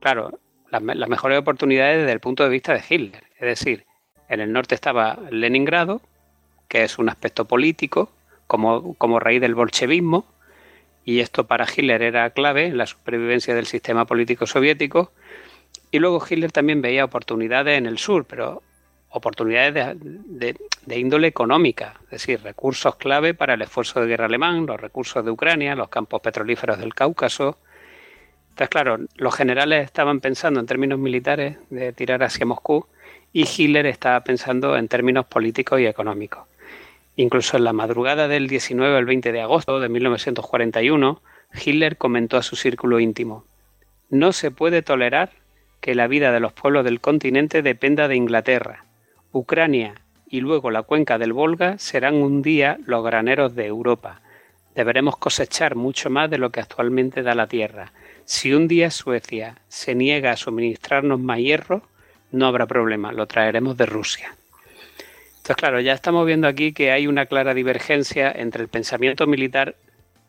Claro, 0.00 0.40
las, 0.70 0.82
mejores 0.82 1.38
oportunidades 1.38 1.98
desde 1.98 2.12
el 2.12 2.20
punto 2.20 2.42
de 2.42 2.50
vista 2.50 2.74
de 2.74 2.82
Hitler. 2.88 3.24
Es 3.36 3.60
decir, 3.60 3.86
en 4.28 4.40
el 4.40 4.52
norte 4.52 4.74
estaba 4.74 5.18
Leningrado, 5.30 6.02
que 6.68 6.82
es 6.82 6.98
un 6.98 7.08
aspecto 7.08 7.44
político, 7.44 8.10
como, 8.48 8.94
como 8.94 9.20
raíz 9.20 9.40
del 9.40 9.54
bolchevismo, 9.54 10.26
y 11.04 11.20
esto 11.20 11.46
para 11.46 11.66
Hitler 11.66 12.02
era 12.02 12.30
clave 12.30 12.66
en 12.66 12.78
la 12.78 12.86
supervivencia 12.86 13.54
del 13.54 13.66
sistema 13.66 14.06
político 14.06 14.46
soviético. 14.46 15.12
Y 15.90 15.98
luego 15.98 16.24
Hitler 16.28 16.52
también 16.52 16.80
veía 16.80 17.04
oportunidades 17.04 17.76
en 17.76 17.86
el 17.86 17.98
sur, 17.98 18.24
pero 18.24 18.62
oportunidades 19.10 19.96
de, 20.00 20.56
índole 20.98 21.28
económica, 21.28 22.00
es 22.04 22.10
decir, 22.10 22.40
recursos 22.42 22.96
clave 22.96 23.34
para 23.34 23.54
el 23.54 23.62
esfuerzo 23.62 24.00
de 24.00 24.06
guerra 24.06 24.24
alemán, 24.26 24.64
los 24.66 24.80
recursos 24.80 25.24
de 25.24 25.30
Ucrania, 25.30 25.76
los 25.76 25.88
campos 25.88 26.22
petrolíferos 26.22 26.78
del 26.78 26.94
Cáucaso. 26.94 27.58
Entonces, 28.50 28.68
claro, 28.70 28.98
los 29.16 29.34
generales 29.34 29.84
estaban 29.84 30.20
pensando 30.20 30.60
en 30.60 30.66
términos 30.66 30.98
militares 30.98 31.58
de 31.68 31.92
tirar 31.92 32.22
hacia 32.22 32.46
Moscú 32.46 32.86
y 33.32 33.46
Hitler 33.46 33.86
estaba 33.86 34.22
pensando 34.24 34.76
en 34.76 34.88
términos 34.88 35.26
políticos 35.26 35.80
y 35.80 35.86
económicos. 35.86 36.46
Incluso 37.16 37.56
en 37.56 37.64
la 37.64 37.72
madrugada 37.72 38.26
del 38.26 38.48
19 38.48 38.96
al 38.96 39.04
20 39.04 39.32
de 39.32 39.40
agosto 39.42 39.80
de 39.80 39.88
1941, 39.88 41.20
Hitler 41.64 41.96
comentó 41.98 42.38
a 42.38 42.42
su 42.42 42.56
círculo 42.56 43.00
íntimo, 43.00 43.44
No 44.08 44.32
se 44.32 44.50
puede 44.50 44.82
tolerar 44.82 45.30
que 45.80 45.94
la 45.94 46.06
vida 46.06 46.32
de 46.32 46.40
los 46.40 46.52
pueblos 46.52 46.84
del 46.84 47.00
continente 47.00 47.60
dependa 47.60 48.08
de 48.08 48.16
Inglaterra. 48.16 48.84
Ucrania 49.32 49.94
y 50.28 50.40
luego 50.40 50.70
la 50.70 50.82
cuenca 50.82 51.18
del 51.18 51.34
Volga 51.34 51.76
serán 51.78 52.14
un 52.14 52.40
día 52.40 52.78
los 52.86 53.04
graneros 53.04 53.54
de 53.54 53.66
Europa. 53.66 54.22
Deberemos 54.74 55.18
cosechar 55.18 55.74
mucho 55.74 56.08
más 56.08 56.30
de 56.30 56.38
lo 56.38 56.50
que 56.50 56.60
actualmente 56.60 57.22
da 57.22 57.34
la 57.34 57.48
tierra. 57.48 57.92
Si 58.24 58.54
un 58.54 58.68
día 58.68 58.90
Suecia 58.90 59.58
se 59.68 59.94
niega 59.94 60.30
a 60.30 60.36
suministrarnos 60.36 61.20
más 61.20 61.38
hierro, 61.38 61.82
no 62.30 62.46
habrá 62.46 62.66
problema, 62.66 63.12
lo 63.12 63.26
traeremos 63.26 63.76
de 63.76 63.84
Rusia. 63.84 64.34
Entonces, 65.42 65.56
claro, 65.56 65.80
ya 65.80 65.92
estamos 65.92 66.24
viendo 66.24 66.46
aquí 66.46 66.72
que 66.72 66.92
hay 66.92 67.08
una 67.08 67.26
clara 67.26 67.52
divergencia 67.52 68.30
entre 68.30 68.62
el 68.62 68.68
pensamiento 68.68 69.26
militar 69.26 69.74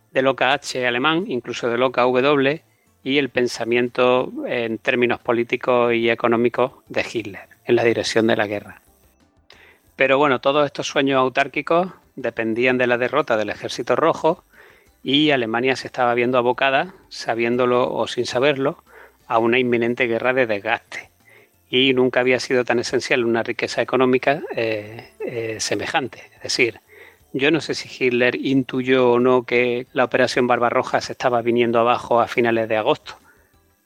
del 0.10 0.26
OKH 0.26 0.88
alemán, 0.88 1.26
incluso 1.28 1.70
del 1.70 1.84
OKW, 1.84 2.62
y 3.04 3.20
el 3.20 3.30
pensamiento 3.30 4.34
en 4.48 4.80
términos 4.80 5.20
políticos 5.20 5.94
y 5.94 6.10
económicos 6.10 6.72
de 6.88 7.06
Hitler 7.14 7.42
en 7.66 7.76
la 7.76 7.84
dirección 7.84 8.26
de 8.26 8.38
la 8.38 8.48
guerra. 8.48 8.82
Pero 9.96 10.18
bueno, 10.18 10.42
todos 10.42 10.66
estos 10.66 10.88
sueños 10.88 11.20
autárquicos 11.20 11.90
dependían 12.16 12.80
de 12.80 12.88
la 12.88 12.98
derrota 12.98 13.38
del 13.38 13.52
ejército 13.52 13.96
rojo 13.96 14.44
y 15.04 15.30
Alemania 15.30 15.76
se 15.76 15.86
estaba 15.86 16.16
viendo 16.16 16.40
abocada, 16.40 16.96
sabiéndolo 17.10 17.94
o 17.94 18.08
sin 18.08 18.26
saberlo, 18.26 18.84
a 19.28 19.38
una 19.38 19.60
inminente 19.60 20.08
guerra 20.08 20.34
de 20.34 20.48
desgaste. 20.48 21.13
Y 21.76 21.92
nunca 21.96 22.20
había 22.20 22.40
sido 22.40 22.64
tan 22.64 22.78
esencial 22.78 23.26
una 23.26 23.42
riqueza 23.42 23.82
económica 23.82 24.44
eh, 24.56 25.10
eh, 25.26 25.56
semejante. 25.60 26.22
Es 26.36 26.44
decir, 26.44 26.80
yo 27.32 27.50
no 27.50 27.62
sé 27.62 27.74
si 27.74 27.90
Hitler 27.90 28.36
intuyó 28.36 29.14
o 29.14 29.20
no 29.20 29.42
que 29.42 29.88
la 29.92 30.04
operación 30.04 30.46
Barbarroja 30.46 31.02
se 31.02 31.14
estaba 31.14 31.42
viniendo 31.42 31.80
abajo 31.80 32.22
a 32.22 32.28
finales 32.28 32.70
de 32.70 32.78
agosto 32.78 33.16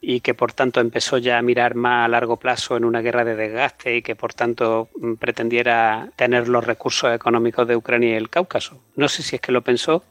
y 0.02 0.20
que 0.20 0.34
por 0.34 0.52
tanto 0.52 0.80
empezó 0.80 1.16
ya 1.16 1.38
a 1.38 1.42
mirar 1.42 1.76
más 1.76 2.04
a 2.04 2.08
largo 2.08 2.36
plazo 2.36 2.76
en 2.76 2.84
una 2.84 3.00
guerra 3.00 3.24
de 3.24 3.36
desgaste 3.36 3.96
y 3.96 4.02
que 4.02 4.14
por 4.14 4.34
tanto 4.34 4.90
mm, 5.00 5.14
pretendiera 5.14 6.10
tener 6.14 6.46
los 6.46 6.66
recursos 6.66 7.14
económicos 7.14 7.66
de 7.66 7.76
Ucrania 7.76 8.10
y 8.10 8.16
el 8.16 8.28
Cáucaso. 8.28 8.82
No 8.96 9.08
sé 9.08 9.22
si 9.22 9.36
es 9.36 9.40
que 9.40 9.50
lo 9.50 9.62
pensó 9.62 10.04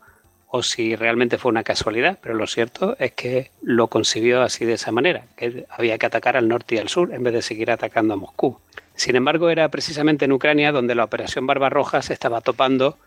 o 0.49 0.63
si 0.63 0.95
realmente 0.95 1.37
fue 1.37 1.51
una 1.51 1.63
casualidad, 1.63 2.17
pero 2.21 2.35
lo 2.35 2.47
cierto 2.47 2.95
es 2.99 3.11
que 3.11 3.51
lo 3.61 3.87
concibió 3.87 4.41
así 4.41 4.65
de 4.65 4.73
esa 4.73 4.91
manera, 4.91 5.25
que 5.35 5.65
había 5.69 5.97
que 5.97 6.05
atacar 6.05 6.37
al 6.37 6.47
norte 6.47 6.75
y 6.75 6.77
al 6.77 6.89
sur 6.89 7.13
en 7.13 7.23
vez 7.23 7.33
de 7.33 7.41
seguir 7.41 7.69
atacando 7.69 8.13
a 8.13 8.17
Moscú. 8.17 8.57
Sin 8.95 9.15
embargo, 9.15 9.49
era 9.49 9.69
precisamente 9.69 10.25
en 10.25 10.31
Ucrania 10.31 10.71
donde 10.71 10.95
la 10.95 11.03
operación 11.03 11.45
Barbarroja 11.45 12.01
se 12.01 12.13
estaba 12.13 12.41
topando 12.41 12.97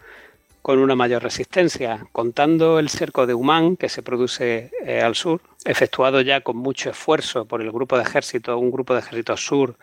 con 0.62 0.78
una 0.78 0.94
mayor 0.94 1.22
resistencia, 1.22 2.06
contando 2.12 2.78
el 2.78 2.90
cerco 2.90 3.26
de 3.26 3.32
Humán 3.32 3.76
que 3.76 3.88
se 3.88 4.02
produce 4.02 4.70
eh, 4.84 5.00
al 5.00 5.14
sur, 5.14 5.40
efectuado 5.64 6.20
ya 6.20 6.42
con 6.42 6.58
mucho 6.58 6.90
esfuerzo 6.90 7.46
por 7.46 7.62
el 7.62 7.72
grupo 7.72 7.96
de 7.96 8.02
ejército, 8.02 8.58
un 8.58 8.70
grupo 8.70 8.92
de 8.92 9.00
ejército 9.00 9.36
sur 9.38 9.76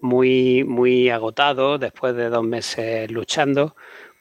muy, 0.00 0.64
muy 0.64 1.08
agotado 1.10 1.78
después 1.78 2.14
de 2.16 2.28
dos 2.28 2.44
meses 2.44 3.10
luchando, 3.10 3.76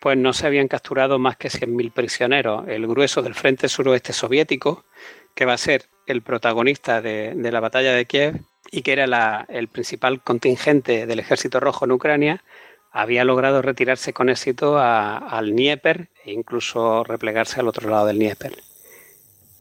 pues 0.06 0.20
no 0.20 0.34
se 0.34 0.46
habían 0.46 0.68
capturado 0.68 1.18
más 1.18 1.36
que 1.36 1.48
100.000 1.48 1.92
prisioneros, 1.92 2.68
el 2.68 2.86
grueso 2.86 3.24
del 3.24 3.34
frente 3.34 3.68
suroeste 3.68 4.14
soviético, 4.14 4.86
que 5.34 5.46
va 5.46 5.54
a 5.54 5.58
ser 5.58 5.86
el 6.06 6.22
protagonista 6.22 7.02
de, 7.02 7.34
la 7.36 7.60
batalla 7.60 7.92
de 7.92 8.06
Kiev 8.06 8.40
y 8.70 8.84
que 8.84 8.92
era 8.94 9.48
el 9.50 9.68
principal 9.68 10.22
contingente 10.22 11.08
del 11.08 11.20
ejército 11.20 11.60
rojo 11.60 11.86
en 11.86 11.94
Ucrania, 11.94 12.44
había 12.92 13.26
logrado 13.26 13.64
retirarse 13.64 14.14
con 14.14 14.30
éxito 14.30 14.78
al 14.78 15.50
Dnieper 15.50 16.10
e 16.24 16.34
incluso 16.34 17.04
replegarse 17.04 17.60
al 17.60 17.68
otro 17.68 17.90
lado 17.90 18.06
del 18.06 18.20
Dnieper. 18.20 18.54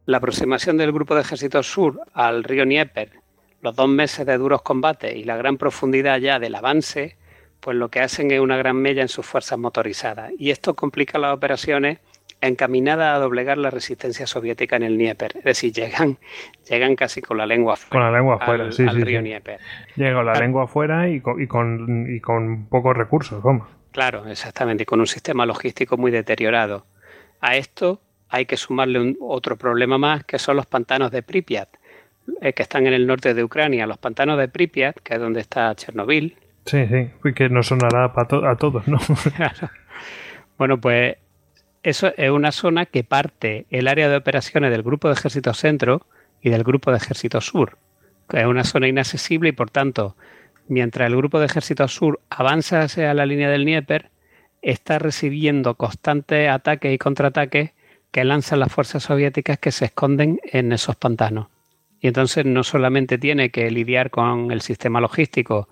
La 0.05 0.19
aproximación 0.19 0.77
del 0.77 0.93
grupo 0.93 1.15
de 1.15 1.23
ejércitos 1.23 1.67
sur 1.67 2.03
al 2.13 2.45
río 2.45 2.65
Dnieper, 2.67 3.13
los 3.63 3.75
dos 3.75 3.89
meses 3.89 4.27
de 4.27 4.37
duros 4.37 4.61
combates 4.61 5.17
y 5.17 5.25
la 5.25 5.39
gran 5.39 5.57
profundidad 5.57 6.19
ya 6.19 6.39
del 6.39 6.55
avance, 6.55 7.17
pues 7.65 7.79
lo 7.79 7.89
que 7.89 8.01
hacen 8.01 8.31
es 8.31 8.41
una 8.41 8.59
gran 8.59 8.77
mella 8.77 9.01
en 9.01 9.09
sus 9.09 9.25
fuerzas 9.25 9.59
motorizadas. 9.59 10.33
Y 10.37 10.51
esto 10.51 10.75
complica 10.75 11.19
las 11.19 11.35
operaciones 11.35 11.99
encaminada 12.43 13.15
a 13.15 13.19
doblegar 13.19 13.57
la 13.57 13.71
resistencia 13.71 14.27
soviética 14.27 14.77
en 14.77 14.83
el 14.83 14.99
Dnieper. 14.99 15.39
Es 15.39 15.45
decir, 15.45 15.73
llegan, 15.73 16.19
llegan 16.69 16.95
casi 16.95 17.23
con 17.23 17.39
la 17.39 17.47
lengua 17.47 17.73
afuera. 17.73 17.91
Con 17.91 18.01
la 18.03 18.19
lengua 18.19 18.37
afuera, 18.37 18.71
sí, 18.71 18.83
al 18.87 19.01
río 19.01 19.21
Dnieper. 19.21 19.61
Llegan 19.97 20.27
la 20.27 20.35
lengua 20.35 20.65
afuera 20.65 21.09
y 21.09 21.23
con, 21.23 21.41
y 21.41 21.47
con, 21.47 22.15
y 22.15 22.21
con 22.21 22.67
pocos 22.67 22.95
recursos, 22.95 23.43
vamos. 23.43 23.67
Claro, 23.93 24.29
exactamente, 24.29 24.83
y 24.83 24.87
con 24.87 25.01
un 25.01 25.07
sistema 25.07 25.47
logístico 25.47 25.97
muy 25.97 26.11
deteriorado. 26.11 26.85
A 27.41 27.57
esto 27.57 28.03
hay 28.29 28.45
que 28.45 28.59
sumarle 28.59 29.01
un, 29.01 29.17
otro 29.23 29.57
problema 29.57 29.97
más, 29.97 30.25
que 30.25 30.39
son 30.39 30.57
los 30.57 30.67
pantanos 30.67 31.11
de 31.13 31.23
Pripyat, 31.23 31.71
eh, 32.43 32.53
que 32.53 32.63
están 32.63 32.87
en 32.87 32.93
el 32.93 33.07
norte 33.07 33.33
de 33.33 33.43
Ucrania. 33.43 33.87
Los 33.87 33.97
pantanos 33.97 34.39
de 34.39 34.49
Pripyat, 34.49 34.97
que 34.97 35.15
es 35.15 35.21
donde 35.21 35.41
está 35.41 35.75
Chernobyl. 35.75 36.37
Sí, 36.67 36.87
sí, 36.87 37.33
que 37.35 37.49
no 37.49 37.63
sonará 37.63 38.13
para 38.13 38.51
a 38.51 38.57
todos, 38.57 38.87
¿no? 38.89 38.99
Bueno, 40.57 40.81
pues 40.81 41.17
eso 41.83 42.13
es 42.17 42.31
una 42.31 42.53
zona 42.53 42.87
que 42.87 43.03
parte 43.03 43.67
el 43.71 43.89
área 43.89 44.09
de 44.09 44.17
operaciones 44.17 44.71
del 44.71 44.85
Grupo 44.85 45.09
de 45.09 45.15
Ejército 45.15 45.53
Centro 45.53 46.07
y 46.41 46.51
del 46.51 46.63
Grupo 46.63 46.93
de 46.93 46.99
Ejército 46.99 47.41
Sur. 47.41 47.77
Es 48.33 48.47
una 48.47 48.63
zona 48.63 48.87
inaccesible 48.87 49.49
y 49.49 49.53
por 49.53 49.71
tanto, 49.71 50.17
mientras 50.69 51.09
el 51.09 51.17
Grupo 51.17 51.41
de 51.41 51.47
Ejército 51.47 51.89
Sur 51.89 52.21
avanza 52.31 52.83
hacia 52.83 53.13
la 53.15 53.27
línea 53.27 53.51
del 53.51 53.65
Dnieper, 53.65 54.11
está 54.63 54.99
recibiendo 54.99 55.75
constantes 55.75 56.49
ataques 56.49 56.95
y 56.95 56.99
contraataques 56.99 57.73
que 58.11 58.25
lanzan 58.25 58.61
las 58.61 58.73
fuerzas 58.73 59.03
soviéticas 59.03 59.59
que 59.59 59.73
se 59.73 59.87
esconden 59.87 60.41
en 60.45 60.73
esos 60.73 60.97
pantanos. 60.97 61.49
Y 62.01 62.09
entonces 62.09 62.47
no 62.47 62.63
solamente 62.63 63.19
tiene 63.19 63.51
que 63.51 63.71
lidiar 63.71 64.11
con 64.11 64.53
el 64.53 64.61
sistema 64.61 65.01
logístico 65.01 65.69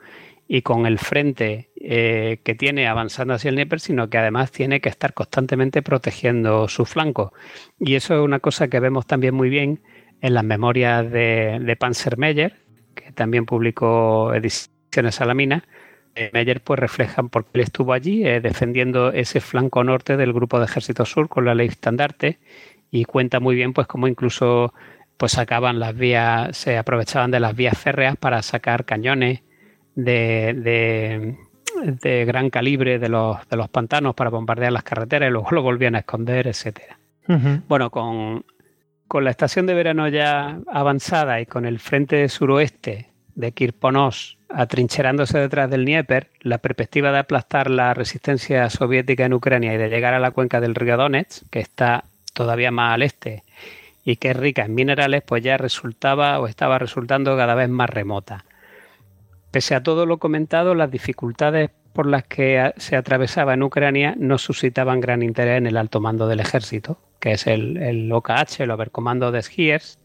y 0.55 0.61
con 0.61 0.85
el 0.85 0.99
frente 0.99 1.71
eh, 1.77 2.41
que 2.45 2.55
tiene 2.55 2.87
avanzando 2.87 3.33
hacia 3.33 3.49
el 3.49 3.55
Dnieper, 3.55 3.81
sino 3.81 4.11
que 4.11 4.19
además 4.19 4.53
tiene 4.53 4.83
que 4.83 4.91
estar 4.91 5.15
constantemente 5.15 5.81
protegiendo 5.81 6.69
su 6.69 6.85
flanco. 6.85 7.33
Y 7.81 7.95
eso 7.95 8.13
es 8.17 8.21
una 8.21 8.39
cosa 8.39 8.69
que 8.69 8.79
vemos 8.79 9.07
también 9.07 9.35
muy 9.35 9.49
bien 9.49 9.81
en 10.21 10.35
las 10.35 10.45
memorias 10.45 11.11
de, 11.11 11.59
de 11.59 11.77
Panzer 11.77 12.19
Meyer, 12.19 12.59
que 12.95 13.13
también 13.13 13.47
publicó 13.47 14.35
Ediciones 14.35 15.15
Salamina. 15.15 15.65
Eh, 16.15 16.29
Meyer 16.35 16.61
pues 16.61 16.79
reflejan 16.79 17.31
por 17.31 17.47
qué 17.47 17.53
él 17.55 17.61
estuvo 17.63 17.95
allí 17.95 18.27
eh, 18.27 18.43
defendiendo 18.43 19.11
ese 19.11 19.41
flanco 19.41 19.83
norte 19.83 20.19
del 20.19 20.35
grupo 20.35 20.59
de 20.59 20.67
ejército 20.67 21.07
sur 21.07 21.31
con 21.31 21.47
la 21.47 21.55
ley 21.55 21.69
estandarte 21.69 22.41
y 22.91 23.07
cuenta 23.07 23.41
muy 23.41 23.55
bien 23.55 23.73
pues 23.73 23.87
cómo 23.87 24.07
incluso 24.07 24.75
pues 25.17 25.33
sacaban 25.33 25.79
las 25.79 25.97
vías, 25.97 26.55
se 26.55 26.77
aprovechaban 26.77 27.31
de 27.31 27.41
las 27.41 27.57
vías 27.57 27.79
férreas 27.79 28.19
para 28.19 28.43
sacar 28.43 28.85
cañones, 28.85 29.41
de, 29.95 31.37
de, 31.75 32.25
gran 32.25 32.51
calibre 32.51 32.99
de 32.99 33.09
los, 33.09 33.49
de 33.49 33.57
los 33.57 33.69
pantanos 33.69 34.15
para 34.15 34.31
bombardear 34.31 34.73
las 34.73 34.83
carreteras 34.83 35.29
y 35.29 35.33
luego 35.33 35.51
lo 35.51 35.63
volvían 35.63 35.95
a 35.95 36.01
esconder, 36.01 36.47
etcétera. 36.47 36.99
Bueno, 37.69 37.91
con, 37.91 38.45
con, 39.09 39.25
la 39.25 39.31
estación 39.31 39.67
de 39.67 39.75
verano 39.75 40.09
ya 40.09 40.59
avanzada 40.67 41.41
y 41.41 41.47
con 41.47 41.65
el 41.65 41.79
frente 41.79 42.29
suroeste 42.29 43.09
de 43.35 43.53
Kirponos 43.53 44.39
atrincherándose 44.55 45.39
detrás 45.39 45.71
del 45.71 45.85
Dnieper, 45.85 46.29
la 46.41 46.59
perspectiva 46.59 47.11
de 47.13 47.19
aplastar 47.19 47.71
la 47.71 47.95
resistencia 47.95 48.69
soviética 48.71 49.25
en 49.25 49.33
Ucrania 49.33 49.75
y 49.75 49.79
de 49.79 49.89
llegar 49.89 50.15
a 50.15 50.21
la 50.21 50.31
cuenca 50.31 50.61
del 50.61 50.75
río 50.75 50.97
Donetsk, 50.97 51.49
que 51.51 51.61
está 51.61 52.05
todavía 52.35 52.71
más 52.71 52.95
al 52.95 53.03
este 53.03 53.43
y 54.05 54.17
que 54.17 54.31
es 54.31 54.37
rica 54.37 54.65
en 54.65 54.75
minerales, 54.75 55.23
pues 55.25 55.43
ya 55.43 55.57
resultaba 55.57 56.41
o 56.41 56.49
estaba 56.49 56.79
resultando 56.79 57.37
cada 57.37 57.55
vez 57.55 57.69
más 57.69 57.89
remota. 57.89 58.45
Pese 59.53 59.75
a 59.75 59.83
todo 59.83 60.07
lo 60.07 60.17
comentado, 60.17 60.75
las 60.75 60.91
dificultades 60.91 61.71
por 61.93 62.07
las 62.07 62.25
que 62.25 62.73
se 62.79 62.97
atravesaba 62.97 63.53
en 63.53 63.63
Ucrania 63.63 64.15
no 64.19 64.39
suscitaban 64.39 65.01
gran 65.01 65.23
interés 65.23 65.59
en 65.59 65.67
el 65.67 65.77
alto 65.77 66.01
mando 66.01 66.27
del 66.27 66.41
ejército, 66.41 66.99
que 67.21 67.33
es 67.33 67.47
el, 67.47 68.11
OKH, 68.11 68.61
el 68.61 68.71
Oberkommando 68.71 69.31
des 69.31 69.51
Heers, 69.55 69.99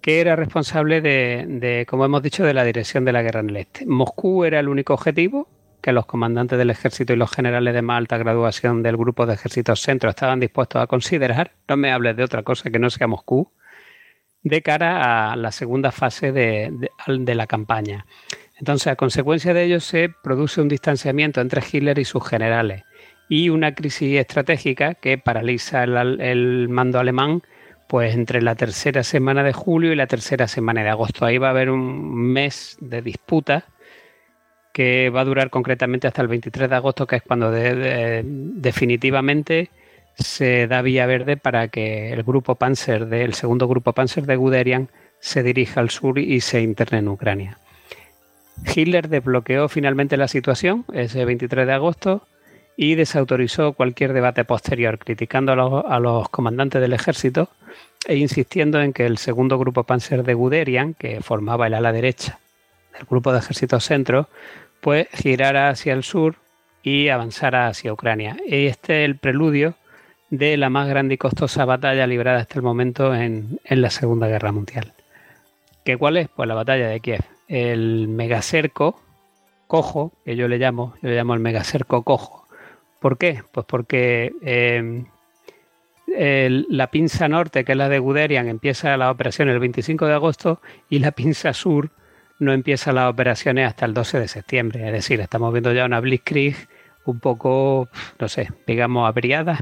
que 0.00 0.20
era 0.20 0.34
responsable 0.34 1.00
de, 1.00 1.86
como 1.88 2.04
hemos 2.04 2.20
dicho, 2.20 2.44
de 2.44 2.52
la 2.52 2.64
dirección 2.64 3.04
de 3.04 3.12
la 3.12 3.22
guerra 3.22 3.38
en 3.40 3.50
el 3.50 3.58
este. 3.58 3.86
Moscú 3.86 4.44
era 4.44 4.58
el 4.58 4.68
único 4.68 4.92
objetivo 4.92 5.46
que 5.80 5.92
los 5.92 6.06
comandantes 6.06 6.58
del 6.58 6.70
ejército 6.70 7.12
y 7.12 7.16
los 7.16 7.30
generales 7.30 7.72
de 7.72 7.82
más 7.82 7.96
alta 7.96 8.18
graduación 8.18 8.82
del 8.82 8.96
grupo 8.96 9.24
de 9.24 9.34
ejércitos 9.34 9.82
centro 9.82 10.10
estaban 10.10 10.40
dispuestos 10.40 10.82
a 10.82 10.88
considerar, 10.88 11.52
no 11.68 11.76
me 11.76 11.92
hables 11.92 12.16
de 12.16 12.24
otra 12.24 12.42
cosa 12.42 12.70
que 12.70 12.80
no 12.80 12.90
sea 12.90 13.06
Moscú, 13.06 13.52
de 14.42 14.62
cara 14.62 15.30
a 15.30 15.36
la 15.36 15.52
segunda 15.52 15.92
fase 15.92 16.32
de 16.32 16.70
la 17.06 17.46
campaña. 17.46 18.04
Entonces, 18.60 18.86
a 18.88 18.96
consecuencia 18.96 19.54
de 19.54 19.64
ello, 19.64 19.80
se 19.80 20.10
produce 20.22 20.60
un 20.60 20.68
distanciamiento 20.68 21.40
entre 21.40 21.62
Hitler 21.62 21.98
y 21.98 22.04
sus 22.04 22.28
generales 22.28 22.84
y 23.28 23.48
una 23.48 23.74
crisis 23.74 24.18
estratégica 24.18 24.92
que 24.94 25.16
paraliza 25.16 25.82
el, 25.82 26.68
mando 26.68 26.98
alemán 26.98 27.40
pues 27.88 28.14
entre 28.14 28.42
la 28.42 28.54
tercera 28.54 29.02
semana 29.02 29.42
de 29.42 29.54
julio 29.54 29.92
y 29.92 29.96
la 29.96 30.06
tercera 30.06 30.46
semana 30.46 30.82
de 30.82 30.90
agosto. 30.90 31.24
Ahí 31.24 31.38
va 31.38 31.46
a 31.48 31.50
haber 31.50 31.70
un 31.70 32.32
mes 32.32 32.76
de 32.80 33.00
disputa 33.02 33.64
que 34.72 35.10
va 35.10 35.22
a 35.22 35.24
durar 35.24 35.50
concretamente 35.50 36.06
hasta 36.06 36.22
el 36.22 36.28
23 36.28 36.70
de 36.70 36.76
agosto, 36.76 37.04
que 37.06 37.16
es 37.16 37.22
cuando 37.22 37.50
definitivamente 37.50 39.70
se 40.16 40.68
da 40.68 40.82
vía 40.82 41.06
verde 41.06 41.36
para 41.36 41.68
que 41.68 42.12
el 42.12 42.22
grupo 42.22 42.54
Panzer, 42.56 43.06
del 43.06 43.34
segundo 43.34 43.66
grupo 43.66 43.92
Panzer 43.92 44.26
de 44.26 44.36
Guderian, 44.36 44.90
se 45.18 45.42
dirija 45.42 45.80
al 45.80 45.90
sur 45.90 46.18
y 46.18 46.40
se 46.40 46.60
interne 46.60 46.98
en 46.98 47.08
Ucrania. 47.08 47.58
Hitler 48.66 49.08
desbloqueó 49.08 49.68
finalmente 49.68 50.16
la 50.16 50.28
situación 50.28 50.84
ese 50.92 51.24
23 51.24 51.66
de 51.66 51.72
agosto 51.72 52.22
y 52.76 52.94
desautorizó 52.94 53.74
cualquier 53.74 54.12
debate 54.12 54.44
posterior, 54.44 54.98
criticando 54.98 55.52
a 55.52 55.98
los, 56.00 56.28
comandantes 56.30 56.80
del 56.80 56.92
ejército 56.92 57.50
e 58.06 58.16
insistiendo 58.16 58.80
en 58.80 58.92
que 58.92 59.04
el 59.04 59.18
segundo 59.18 59.58
grupo 59.58 59.84
Panzer 59.84 60.22
de 60.22 60.34
Guderian, 60.34 60.94
que 60.94 61.20
formaba 61.20 61.66
el 61.66 61.74
ala 61.74 61.92
derecha 61.92 62.38
del 62.94 63.04
grupo 63.04 63.32
de 63.32 63.40
ejército 63.40 63.80
centro, 63.80 64.28
pues 64.80 65.08
girara 65.12 65.68
hacia 65.68 65.92
el 65.92 66.04
sur 66.04 66.36
y 66.82 67.08
avanzara 67.08 67.66
hacia 67.66 67.92
Ucrania. 67.92 68.38
Y 68.46 68.66
este 68.66 69.04
es 69.04 69.10
el 69.10 69.16
preludio 69.16 69.74
de 70.30 70.56
la 70.56 70.70
más 70.70 70.88
grande 70.88 71.14
y 71.14 71.18
costosa 71.18 71.66
batalla 71.66 72.06
librada 72.06 72.40
hasta 72.40 72.54
el 72.54 72.62
momento 72.62 73.14
en, 73.14 73.60
en 73.64 73.82
la 73.82 73.90
Segunda 73.90 74.26
Guerra 74.26 74.52
Mundial. 74.52 74.94
¿Qué 75.84 75.98
cuál 75.98 76.16
es? 76.16 76.28
Pues 76.28 76.48
la 76.48 76.54
batalla 76.54 76.88
de 76.88 77.00
Kiev. 77.00 77.24
El 77.50 78.06
megacerco 78.06 79.02
cojo, 79.66 80.12
que 80.24 80.36
yo 80.36 80.46
le 80.46 80.58
llamo, 80.58 80.94
yo 81.02 81.08
le 81.08 81.16
llamo 81.16 81.34
el 81.34 81.40
megacerco 81.40 82.02
cojo. 82.04 82.46
¿Por 83.00 83.18
qué? 83.18 83.42
Pues 83.52 83.66
porque 83.66 84.32
em, 84.42 85.06
la 86.06 86.90
pinza 86.90 87.28
norte, 87.28 87.64
que 87.64 87.72
es 87.72 87.78
la 87.78 87.88
de 87.88 87.98
Guderian, 87.98 88.48
empieza 88.48 88.96
la 88.96 89.10
operación 89.10 89.48
el 89.48 89.58
25 89.58 90.06
de 90.06 90.14
agosto 90.14 90.60
y 90.88 91.00
la 91.00 91.10
pinza 91.10 91.52
sur 91.52 91.90
no 92.38 92.52
empieza 92.52 92.92
las 92.92 93.10
operaciones 93.10 93.66
hasta 93.66 93.84
el 93.84 93.94
12 93.94 94.20
de 94.20 94.28
septiembre. 94.28 94.86
Es 94.86 94.92
decir, 94.92 95.20
estamos 95.20 95.52
viendo 95.52 95.72
ya 95.72 95.84
una 95.84 96.00
Blitzkrieg 96.00 96.56
un 97.04 97.18
poco, 97.18 97.88
no 98.20 98.28
sé, 98.28 98.48
digamos, 98.66 99.08
abriada 99.08 99.58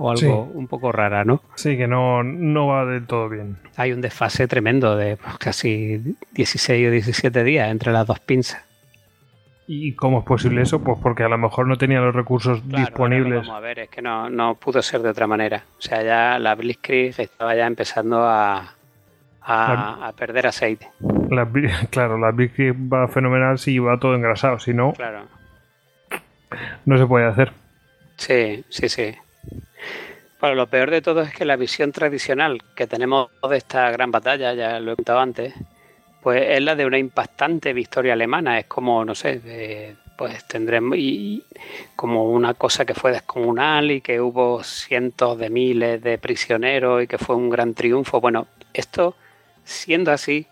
o 0.00 0.10
algo 0.10 0.44
un 0.54 0.66
poco 0.66 0.92
rara, 0.92 1.24
¿no? 1.26 1.42
Sí, 1.56 1.76
que 1.76 1.86
no, 1.86 2.22
no 2.22 2.68
va 2.68 2.86
del 2.86 3.06
todo 3.06 3.28
bien. 3.28 3.58
Hay 3.76 3.92
un 3.92 4.00
desfase 4.00 4.48
tremendo 4.48 4.96
de 4.96 5.18
pues, 5.18 5.36
casi 5.36 6.16
16 6.32 6.88
o 6.88 6.90
17 6.90 7.44
días 7.44 7.70
entre 7.70 7.92
las 7.92 8.06
dos 8.06 8.18
pinzas. 8.18 8.64
¿Y 9.66 9.92
cómo 9.94 10.20
es 10.20 10.24
posible 10.24 10.62
eso? 10.62 10.82
Pues 10.82 10.98
porque 11.02 11.22
a 11.22 11.28
lo 11.28 11.36
mejor 11.36 11.68
no 11.68 11.76
tenía 11.76 12.00
los 12.00 12.14
recursos 12.14 12.66
disponibles. 12.66 13.46
Vamos 13.46 13.56
a 13.56 13.60
ver, 13.60 13.80
es 13.80 13.90
que 13.90 14.00
no, 14.00 14.30
no 14.30 14.54
pudo 14.54 14.80
ser 14.80 15.02
de 15.02 15.10
otra 15.10 15.26
manera. 15.26 15.64
O 15.78 15.82
sea, 15.82 16.02
ya 16.02 16.38
la 16.38 16.54
Blitzkrieg 16.54 17.14
estaba 17.20 17.54
ya 17.54 17.66
empezando 17.66 18.24
a, 18.24 18.72
a, 19.42 20.12
perder 20.16 20.46
aceite. 20.46 20.88
claro, 21.90 22.18
la 22.18 22.30
Blitzkrieg 22.30 22.74
va 22.74 23.06
fenomenal 23.06 23.58
si 23.58 23.78
va 23.78 24.00
todo 24.00 24.14
engrasado, 24.14 24.58
si 24.58 24.72
no, 24.72 24.94
claro. 24.94 25.26
no 26.86 26.96
se 26.98 27.06
puede 27.06 27.26
hacer. 27.26 27.52
Sí, 28.16 28.64
sí, 28.70 28.88
sí. 28.88 29.14
Bueno, 30.40 30.56
lo 30.56 30.66
peor 30.68 30.90
de 30.90 31.02
todo 31.02 31.20
es 31.20 31.34
que 31.34 31.44
la 31.44 31.56
visión 31.56 31.92
tradicional 31.92 32.62
que 32.74 32.86
tenemos 32.86 33.28
de 33.48 33.56
esta 33.58 33.90
gran 33.90 34.10
batalla, 34.10 34.54
ya 34.54 34.80
lo 34.80 34.92
he 34.92 34.96
contado 34.96 35.20
antes, 35.20 35.54
pues 36.22 36.42
es 36.48 36.62
la 36.62 36.74
de 36.74 36.86
una 36.86 36.98
impactante 36.98 37.74
victoria 37.74 38.14
alemana. 38.14 38.58
Es 38.58 38.64
como, 38.66 39.04
no 39.04 39.14
sé, 39.14 39.96
pues 40.16 40.46
tendremos 40.46 40.96
y, 40.96 41.44
como 41.94 42.24
una 42.24 42.54
cosa 42.54 42.86
que 42.86 42.94
fue 42.94 43.12
descomunal 43.12 43.90
y 43.90 44.00
que 44.00 44.20
hubo 44.20 44.62
cientos 44.62 45.38
de 45.38 45.50
miles 45.50 46.02
de 46.02 46.16
prisioneros 46.16 47.02
y 47.02 47.06
que 47.06 47.18
fue 47.18 47.36
un 47.36 47.50
gran 47.50 47.74
triunfo. 47.74 48.20
Bueno, 48.20 48.46
esto, 48.72 49.16
siendo 49.64 50.10
así, 50.10 50.46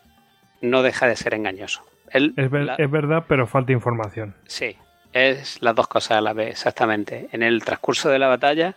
no 0.61 0.83
deja 0.83 1.07
de 1.07 1.17
ser 1.17 1.33
engañoso. 1.33 1.83
es, 2.13 2.31
es 2.37 2.91
verdad, 2.91 3.25
pero 3.27 3.47
falta 3.47 3.73
información. 3.73 4.35
Sí, 4.47 4.77
es 5.13 5.63
las 5.63 5.75
dos 5.75 5.89
cosas 5.89 6.19
a 6.19 6.21
la 6.21 6.33
vez, 6.33 6.51
exactamente. 6.51 7.29
En 7.33 7.43
el 7.43 7.65
transcurso 7.65 8.09
de 8.09 8.19
la 8.19 8.29
batalla 8.29 8.77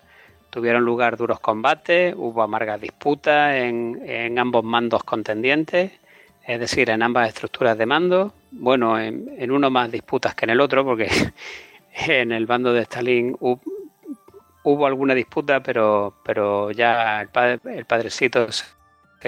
Tuvieron 0.51 0.83
lugar 0.83 1.15
duros 1.15 1.39
combates, 1.39 2.13
hubo 2.17 2.43
amargas 2.43 2.81
disputas 2.81 3.55
en, 3.55 4.37
ambos 4.37 4.65
mandos 4.65 5.01
contendientes, 5.05 5.93
es 6.45 6.59
decir, 6.59 6.89
en 6.89 7.01
ambas 7.01 7.29
estructuras 7.29 7.77
de 7.77 7.85
mando. 7.85 8.33
Bueno, 8.51 8.99
en, 8.99 9.49
uno 9.49 9.69
más 9.69 9.89
disputas 9.89 10.35
que 10.35 10.43
en 10.43 10.49
el 10.49 10.59
otro, 10.59 10.83
porque 10.83 11.07
en 12.05 12.33
el 12.33 12.47
bando 12.47 12.73
de 12.73 12.81
Stalin 12.81 13.37
hubo, 13.39 14.85
alguna 14.85 15.15
disputa, 15.15 15.63
pero, 15.63 16.15
pero 16.25 16.71
ya 16.71 17.21
el, 17.21 17.61
el 17.63 17.85
padrecito 17.85 18.51
se 18.51 18.65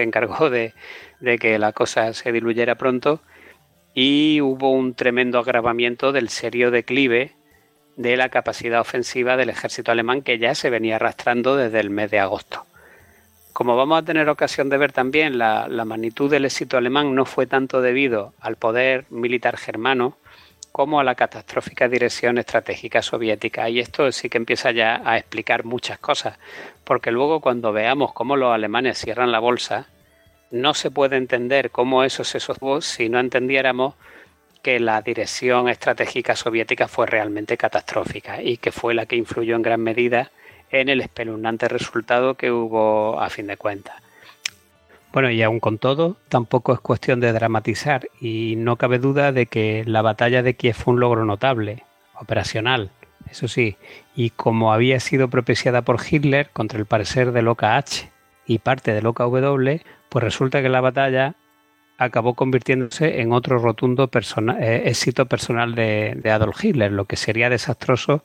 encargó 0.02 0.50
de, 0.50 0.74
de 1.20 1.38
que 1.38 1.58
la 1.58 1.72
cosa 1.72 2.12
se 2.12 2.32
diluyera 2.32 2.74
pronto 2.74 3.20
y 3.94 4.40
hubo 4.40 4.72
un 4.72 4.94
tremendo 4.94 5.38
agravamiento 5.38 6.12
del 6.12 6.28
serio 6.28 6.70
declive 6.70 7.32
de 7.96 8.16
la 8.16 8.28
capacidad 8.28 8.80
ofensiva 8.80 9.36
del 9.36 9.50
ejército 9.50 9.92
alemán 9.92 10.22
que 10.22 10.38
ya 10.38 10.54
se 10.56 10.68
venía 10.68 10.96
arrastrando 10.96 11.56
desde 11.56 11.80
el 11.80 11.90
mes 11.90 12.10
de 12.10 12.18
agosto. 12.18 12.66
Como 13.52 13.76
vamos 13.76 14.00
a 14.00 14.04
tener 14.04 14.28
ocasión 14.28 14.68
de 14.68 14.78
ver 14.78 14.90
también, 14.90 15.38
la, 15.38 15.68
magnitud 15.86 16.28
del 16.28 16.44
éxito 16.44 16.76
alemán 16.76 17.14
no 17.14 17.24
fue 17.24 17.46
tanto 17.46 17.80
debido 17.80 18.34
al 18.40 18.56
poder 18.56 19.06
militar 19.10 19.56
germano 19.56 20.18
como 20.72 20.98
a 20.98 21.04
la 21.04 21.14
catastrófica 21.14 21.86
dirección 21.86 22.38
estratégica 22.38 23.00
soviética. 23.00 23.70
Y 23.70 23.78
esto 23.78 24.10
sí 24.10 24.28
que 24.28 24.38
empieza 24.38 24.72
ya 24.72 25.00
a 25.04 25.18
explicar 25.18 25.64
muchas 25.64 26.00
cosas, 26.00 26.36
porque 26.82 27.12
luego 27.12 27.38
cuando 27.38 27.72
veamos 27.72 28.12
cómo 28.12 28.34
los 28.34 28.52
alemanes 28.52 28.98
cierran 28.98 29.30
la 29.30 29.38
bolsa, 29.38 29.86
no 30.50 30.74
se 30.74 30.90
puede 30.90 31.16
entender 31.16 31.70
cómo 31.70 32.04
eso 32.04 32.24
se 32.24 32.40
sostuvo 32.40 32.80
si 32.80 33.08
no 33.08 33.18
entendiéramos 33.18 33.94
que 34.62 34.80
la 34.80 35.02
dirección 35.02 35.68
estratégica 35.68 36.36
soviética 36.36 36.88
fue 36.88 37.06
realmente 37.06 37.56
catastrófica 37.56 38.42
y 38.42 38.56
que 38.56 38.72
fue 38.72 38.94
la 38.94 39.06
que 39.06 39.16
influyó 39.16 39.56
en 39.56 39.62
gran 39.62 39.80
medida 39.80 40.30
en 40.70 40.88
el 40.88 41.00
espeluznante 41.00 41.68
resultado 41.68 42.34
que 42.34 42.50
hubo 42.50 43.20
a 43.20 43.28
fin 43.28 43.46
de 43.46 43.56
cuentas. 43.56 43.96
Bueno, 45.12 45.30
y 45.30 45.42
aún 45.42 45.60
con 45.60 45.78
todo, 45.78 46.16
tampoco 46.28 46.72
es 46.72 46.80
cuestión 46.80 47.20
de 47.20 47.32
dramatizar 47.32 48.08
y 48.20 48.54
no 48.56 48.76
cabe 48.76 48.98
duda 48.98 49.30
de 49.30 49.46
que 49.46 49.84
la 49.86 50.02
batalla 50.02 50.42
de 50.42 50.54
Kiev 50.54 50.74
fue 50.74 50.94
un 50.94 51.00
logro 51.00 51.24
notable, 51.24 51.84
operacional, 52.18 52.90
eso 53.30 53.48
sí, 53.48 53.76
y 54.14 54.30
como 54.30 54.72
había 54.72 55.00
sido 55.00 55.28
propiciada 55.28 55.82
por 55.82 56.00
Hitler 56.08 56.50
contra 56.52 56.78
el 56.78 56.86
parecer 56.86 57.32
del 57.32 57.48
OKH 57.48 58.10
y 58.46 58.58
parte 58.58 58.92
del 58.92 59.06
OKW, 59.06 59.80
pues 60.14 60.22
resulta 60.22 60.62
que 60.62 60.68
la 60.68 60.80
batalla 60.80 61.34
acabó 61.98 62.34
convirtiéndose 62.34 63.20
en 63.20 63.32
otro 63.32 63.58
rotundo 63.58 64.08
eh, 64.60 64.82
éxito 64.84 65.26
personal 65.26 65.74
de, 65.74 66.30
Adolf 66.30 66.64
Hitler, 66.64 66.92
lo 66.92 67.06
que 67.06 67.16
sería 67.16 67.50
desastroso 67.50 68.24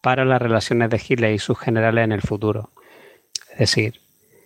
para 0.00 0.24
las 0.24 0.40
relaciones 0.40 0.88
de 0.88 0.98
Hitler 1.06 1.34
y 1.34 1.38
sus 1.38 1.58
generales 1.58 2.04
en 2.04 2.12
el 2.12 2.22
futuro. 2.22 2.70
Es 3.52 3.58
decir, 3.58 4.00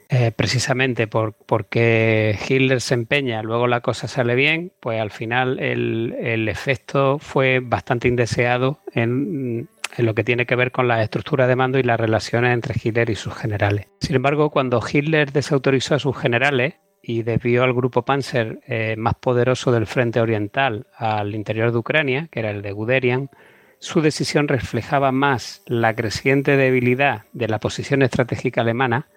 eh, 0.09 0.33
precisamente 0.35 1.07
por, 1.07 1.35
porque 1.35 2.37
Hitler 2.48 2.81
se 2.81 2.94
empeña, 2.94 3.44
luego 3.44 3.68
la 3.68 3.83
cosa 3.83 4.09
sale 4.09 4.35
bien, 4.35 4.72
pues 4.81 5.00
al 5.00 5.12
final 5.12 5.61
el, 5.61 6.48
efecto 6.48 7.20
fue 7.20 7.61
bastante 7.61 8.09
indeseado 8.09 8.81
en, 8.94 9.68
en, 9.96 10.07
lo 10.07 10.14
que 10.14 10.24
tiene 10.24 10.46
que 10.46 10.57
ver 10.57 10.72
con 10.72 10.88
la 10.88 11.03
estructura 11.03 11.46
de 11.46 11.57
mando 11.57 11.79
y 11.79 11.83
las 11.83 12.00
relaciones 12.00 12.53
entre 12.55 12.74
Hitler 12.83 13.11
y 13.11 13.14
sus 13.14 13.35
generales. 13.35 13.87
Sin 14.00 14.16
embargo, 14.16 14.50
cuando 14.50 14.81
Hitler 14.81 15.33
desautorizó 15.33 15.94
a 15.94 15.98
sus 15.98 16.16
generales, 16.16 16.74
y 17.03 17.22
desvió 17.22 17.62
al 17.62 17.72
grupo 17.72 18.03
Panzer 18.03 18.61
eh, 18.66 18.94
más 18.96 19.14
poderoso 19.14 19.72
del 19.72 19.87
frente 19.87 20.20
oriental 20.20 20.87
al 20.96 21.35
interior 21.35 21.72
de 21.72 21.79
Ucrania, 21.79 22.29
que 22.31 22.40
era 22.40 22.50
el 22.50 22.62
de 22.62 22.72
Guderian, 22.72 23.31
su 23.79 24.03
decisión 24.03 24.48
reflejaba 24.48 25.11
más 25.11 25.62
la 25.66 25.94
creciente 25.94 26.57
debilidad 26.57 27.24
de 27.33 27.48
la 27.48 27.59
posición 27.59 28.03
estratégica 28.03 28.61
alemana 28.61 29.09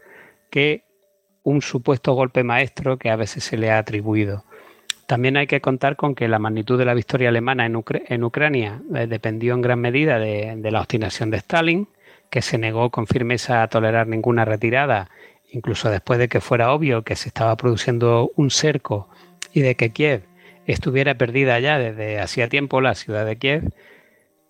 que 0.49 0.85
un 1.43 1.61
supuesto 1.61 2.13
golpe 2.13 2.43
maestro 2.43 2.97
que 2.97 3.09
a 3.09 3.17
veces 3.17 3.43
se 3.43 3.57
le 3.57 3.71
ha 3.71 3.77
atribuido. 3.77 4.45
También 5.05 5.37
hay 5.37 5.47
que 5.47 5.61
contar 5.61 5.95
con 5.95 6.15
que 6.15 6.27
la 6.27 6.39
magnitud 6.39 6.77
de 6.77 6.85
la 6.85 6.93
victoria 6.93 7.29
alemana 7.29 7.65
en, 7.65 8.23
Ucrania 8.23 8.81
eh, 8.95 9.07
dependió 9.07 9.53
en 9.53 9.61
gran 9.61 9.79
medida 9.79 10.17
de 10.17 10.71
la 10.71 10.79
obstinación 10.79 11.29
de 11.29 11.37
Stalin, 11.37 11.87
que 12.29 12.41
se 12.41 12.57
negó 12.57 12.89
con 12.89 13.05
firmeza 13.05 13.61
a 13.61 13.67
tolerar 13.67 14.07
ninguna 14.07 14.45
retirada 14.45 15.09
incluso 15.53 15.89
después 15.89 16.19
de 16.19 16.27
que 16.27 16.41
fuera 16.41 16.73
obvio 16.73 17.03
que 17.03 17.15
se 17.15 17.29
estaba 17.29 17.55
produciendo 17.55 18.31
un 18.35 18.49
cerco 18.49 19.07
y 19.53 19.61
de 19.61 19.75
que 19.75 19.91
Kiev 19.91 20.23
estuviera 20.65 21.15
perdida 21.15 21.59
ya 21.59 21.77
desde 21.77 22.19
hacía 22.19 22.49
tiempo 22.49 22.81
la 22.81 22.95
ciudad 22.95 23.25
de 23.25 23.37
Kiev, 23.37 23.71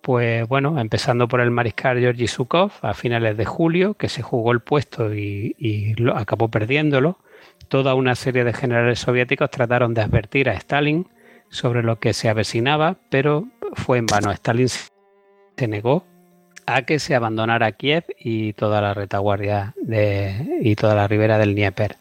pues 0.00 0.48
bueno, 0.48 0.80
empezando 0.80 1.28
por 1.28 1.40
el 1.40 1.50
mariscal 1.50 1.98
Georgi 1.98 2.26
Zhukov 2.26 2.72
a 2.80 2.94
finales 2.94 3.36
de 3.36 3.44
julio, 3.44 3.94
que 3.94 4.08
se 4.08 4.22
jugó 4.22 4.52
el 4.52 4.60
puesto 4.60 5.14
y, 5.14 5.94
acabó 6.14 6.50
perdiéndolo, 6.50 7.18
toda 7.68 7.94
una 7.94 8.14
serie 8.14 8.44
de 8.44 8.52
generales 8.52 9.00
soviéticos 9.00 9.50
trataron 9.50 9.94
de 9.94 10.02
advertir 10.02 10.48
a 10.48 10.54
Stalin 10.54 11.08
sobre 11.50 11.82
lo 11.82 11.98
que 11.98 12.12
se 12.12 12.28
avecinaba, 12.28 12.96
pero 13.10 13.46
fue 13.74 13.98
en 13.98 14.06
vano. 14.06 14.30
Stalin 14.32 14.68
se 14.68 15.68
negó 15.68 16.04
a 16.66 16.82
que 16.82 16.98
se 16.98 17.14
abandonara 17.14 17.72
Kiev 17.72 18.04
y 18.18 18.52
toda 18.54 18.80
la 18.80 18.94
retaguardia 18.94 19.74
de, 19.76 20.58
y 20.62 20.76
toda 20.76 20.94
la 20.94 21.06
ribera 21.06 21.38
del 21.38 21.54
Dnieper. 21.54 21.96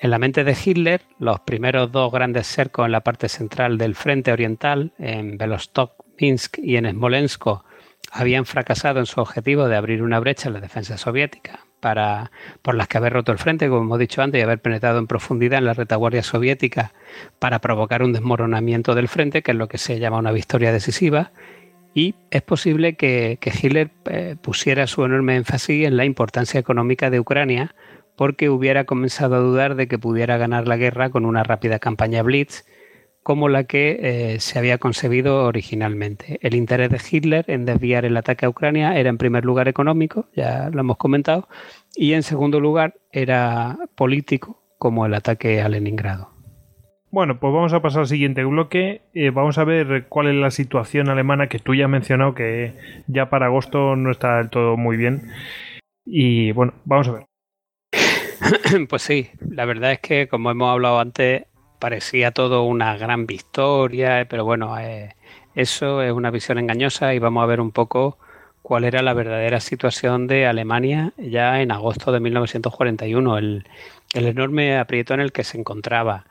En 0.00 0.10
la 0.10 0.18
mente 0.18 0.44
de 0.44 0.56
Hitler, 0.64 1.02
los 1.18 1.40
primeros 1.40 1.90
dos 1.90 2.12
grandes 2.12 2.46
cercos 2.46 2.86
en 2.86 2.92
la 2.92 3.00
parte 3.00 3.28
central 3.28 3.78
del 3.78 3.94
frente 3.94 4.32
oriental, 4.32 4.92
en 4.98 5.36
Belostok, 5.38 6.04
Minsk 6.20 6.58
y 6.58 6.76
en 6.76 6.88
Smolensk, 6.88 7.44
habían 8.12 8.46
fracasado 8.46 9.00
en 9.00 9.06
su 9.06 9.20
objetivo 9.20 9.68
de 9.68 9.76
abrir 9.76 10.02
una 10.02 10.20
brecha 10.20 10.48
en 10.48 10.54
la 10.54 10.60
defensa 10.60 10.96
soviética, 10.98 11.66
para, 11.80 12.30
por 12.62 12.74
las 12.74 12.88
que 12.88 12.98
haber 12.98 13.12
roto 13.12 13.32
el 13.32 13.38
frente, 13.38 13.68
como 13.68 13.82
hemos 13.82 13.98
dicho 13.98 14.22
antes, 14.22 14.38
y 14.38 14.42
haber 14.42 14.60
penetrado 14.60 14.98
en 14.98 15.06
profundidad 15.06 15.58
en 15.58 15.66
la 15.66 15.74
retaguardia 15.74 16.22
soviética 16.22 16.92
para 17.38 17.60
provocar 17.60 18.02
un 18.02 18.12
desmoronamiento 18.12 18.94
del 18.94 19.08
frente, 19.08 19.42
que 19.42 19.52
es 19.52 19.56
lo 19.56 19.68
que 19.68 19.78
se 19.78 19.98
llama 19.98 20.18
una 20.18 20.32
victoria 20.32 20.72
decisiva. 20.72 21.32
Y 21.94 22.14
es 22.30 22.42
posible 22.42 22.94
que, 22.94 23.38
Hitler 23.42 23.90
eh, 24.06 24.36
pusiera 24.40 24.86
su 24.86 25.04
enorme 25.04 25.36
énfasis 25.36 25.86
en 25.86 25.96
la 25.96 26.04
importancia 26.04 26.60
económica 26.60 27.10
de 27.10 27.20
Ucrania, 27.20 27.74
porque 28.16 28.50
hubiera 28.50 28.84
comenzado 28.84 29.36
a 29.36 29.40
dudar 29.40 29.74
de 29.74 29.88
que 29.88 29.98
pudiera 29.98 30.36
ganar 30.36 30.66
la 30.68 30.76
guerra 30.76 31.10
con 31.10 31.24
una 31.24 31.44
rápida 31.44 31.78
campaña 31.78 32.22
Blitz 32.22 32.64
como 33.28 33.50
la 33.50 33.64
que 33.64 33.98
eh, 34.00 34.40
se 34.40 34.58
había 34.58 34.78
concebido 34.78 35.44
originalmente. 35.44 36.38
El 36.40 36.54
interés 36.54 36.88
de 36.88 36.98
Hitler 36.98 37.44
en 37.48 37.66
desviar 37.66 38.06
el 38.06 38.16
ataque 38.16 38.46
a 38.46 38.48
Ucrania 38.48 38.98
era 38.98 39.10
en 39.10 39.18
primer 39.18 39.44
lugar 39.44 39.68
económico, 39.68 40.30
ya 40.34 40.70
lo 40.72 40.80
hemos 40.80 40.96
comentado, 40.96 41.46
y 41.94 42.14
en 42.14 42.22
segundo 42.22 42.58
lugar 42.58 42.94
era 43.12 43.76
político, 43.96 44.62
como 44.78 45.04
el 45.04 45.12
ataque 45.12 45.60
a 45.60 45.68
Leningrado. 45.68 46.30
Bueno, 47.10 47.38
pues 47.38 47.52
vamos 47.52 47.74
a 47.74 47.82
pasar 47.82 48.00
al 48.00 48.06
siguiente 48.06 48.42
bloque. 48.44 49.02
Eh, 49.12 49.28
vamos 49.28 49.58
a 49.58 49.64
ver 49.64 50.06
cuál 50.08 50.28
es 50.28 50.34
la 50.34 50.50
situación 50.50 51.10
alemana 51.10 51.50
que 51.50 51.58
tú 51.58 51.74
ya 51.74 51.84
has 51.84 51.90
mencionado, 51.90 52.34
que 52.34 52.72
ya 53.08 53.28
para 53.28 53.44
agosto 53.44 53.94
no 53.94 54.10
está 54.10 54.38
del 54.38 54.48
todo 54.48 54.78
muy 54.78 54.96
bien. 54.96 55.28
Y 56.06 56.52
bueno, 56.52 56.72
vamos 56.86 57.08
a 57.08 57.12
ver. 57.12 57.26
Pues 58.88 59.02
sí, 59.02 59.28
la 59.40 59.66
verdad 59.66 59.92
es 59.92 60.00
que 60.00 60.28
como 60.28 60.50
hemos 60.50 60.70
hablado 60.70 60.98
antes, 60.98 61.44
parecía 61.78 62.32
todo 62.32 62.64
una 62.64 62.96
gran 62.96 63.26
victoria, 63.26 64.26
pero 64.28 64.44
bueno, 64.44 64.78
eh, 64.78 65.14
eso 65.54 66.02
es 66.02 66.12
una 66.12 66.30
visión 66.30 66.58
engañosa 66.58 67.14
y 67.14 67.18
vamos 67.18 67.42
a 67.42 67.46
ver 67.46 67.60
un 67.60 67.72
poco 67.72 68.18
cuál 68.62 68.84
era 68.84 69.02
la 69.02 69.14
verdadera 69.14 69.60
situación 69.60 70.26
de 70.26 70.46
Alemania 70.46 71.12
ya 71.16 71.60
en 71.60 71.72
agosto 71.72 72.12
de 72.12 72.20
1941, 72.20 73.38
el, 73.38 73.64
el 74.14 74.26
enorme 74.26 74.78
aprieto 74.78 75.14
en 75.14 75.20
el 75.20 75.32
que 75.32 75.44
se 75.44 75.58
encontraba. 75.58 76.26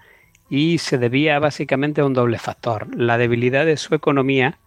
Y 0.50 0.78
se 0.78 0.98
debía 0.98 1.40
básicamente 1.40 2.02
a 2.02 2.06
un 2.06 2.14
doble 2.14 2.40
factor, 2.40 2.88
la 2.96 3.18
debilidad 3.18 3.66
de 3.66 3.76
su 3.76 3.96
economía 3.96 4.60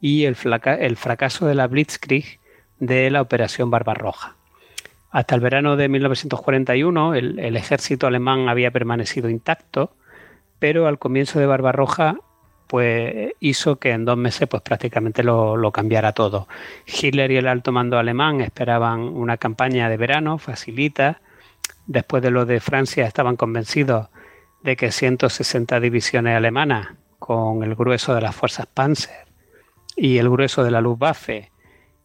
y 0.00 0.24
el, 0.24 0.36
el 0.80 0.96
fracaso 0.96 1.46
de 1.46 1.54
la 1.54 1.68
Blitzkrieg 1.68 2.40
de 2.80 3.10
la 3.10 3.22
Operación 3.22 3.70
Barbarroja. 3.70 4.36
Hasta 5.12 5.34
el 5.34 5.40
verano 5.40 5.76
de 5.76 5.88
1941 5.88 7.14
el, 7.14 7.56
ejército 7.56 8.06
alemán 8.06 8.48
había 8.48 8.70
permanecido 8.70 9.28
intacto, 9.28 9.94
pero 10.62 10.86
al 10.86 11.00
comienzo 11.00 11.40
de 11.40 11.46
Barbarroja 11.46 12.18
pues 12.68 13.32
hizo 13.40 13.80
que 13.80 13.90
en 13.90 14.04
dos 14.04 14.16
meses 14.16 14.46
pues 14.46 14.62
prácticamente 14.62 15.24
lo, 15.24 15.72
cambiara 15.72 16.12
todo. 16.12 16.46
Hitler 16.86 17.32
y 17.32 17.36
el 17.38 17.48
alto 17.48 17.72
mando 17.72 17.98
alemán 17.98 18.40
esperaban 18.40 19.00
una 19.00 19.38
campaña 19.38 19.88
de 19.88 19.96
verano 19.96 20.38
facilita. 20.38 21.20
Después 21.88 22.22
de 22.22 22.30
lo 22.30 22.46
de 22.46 22.60
Francia 22.60 23.08
estaban 23.08 23.34
convencidos 23.34 24.06
de 24.62 24.76
que 24.76 24.92
160 24.92 25.80
divisiones 25.80 26.36
alemanas 26.36 26.90
con 27.18 27.64
el 27.64 27.74
grueso 27.74 28.14
de 28.14 28.20
las 28.20 28.36
fuerzas 28.36 28.66
Panzer 28.66 29.26
y 29.96 30.18
el 30.18 30.30
grueso 30.30 30.62
de 30.62 30.70
la 30.70 30.80
Luftwaffe 30.80 31.50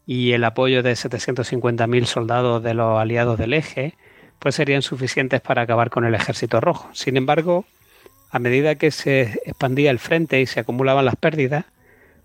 y 0.04 0.32
el 0.32 0.42
apoyo 0.42 0.82
de 0.82 0.94
750.000 0.94 2.04
soldados 2.06 2.60
de 2.64 2.74
los 2.74 2.98
aliados 2.98 3.38
del 3.38 3.54
eje, 3.54 3.94
pues 4.40 4.56
serían 4.56 4.82
suficientes 4.82 5.40
para 5.42 5.62
acabar 5.62 5.90
con 5.90 6.04
el 6.04 6.16
ejército 6.16 6.60
rojo. 6.60 6.88
Sin 6.92 7.16
embargo, 7.16 7.64
a 8.30 8.38
medida 8.38 8.74
que 8.74 8.90
se 8.90 9.40
expandía 9.44 9.90
el 9.90 9.98
frente 9.98 10.40
y 10.40 10.46
se 10.46 10.60
acumulaban 10.60 11.04
las 11.04 11.16
pérdidas, 11.16 11.64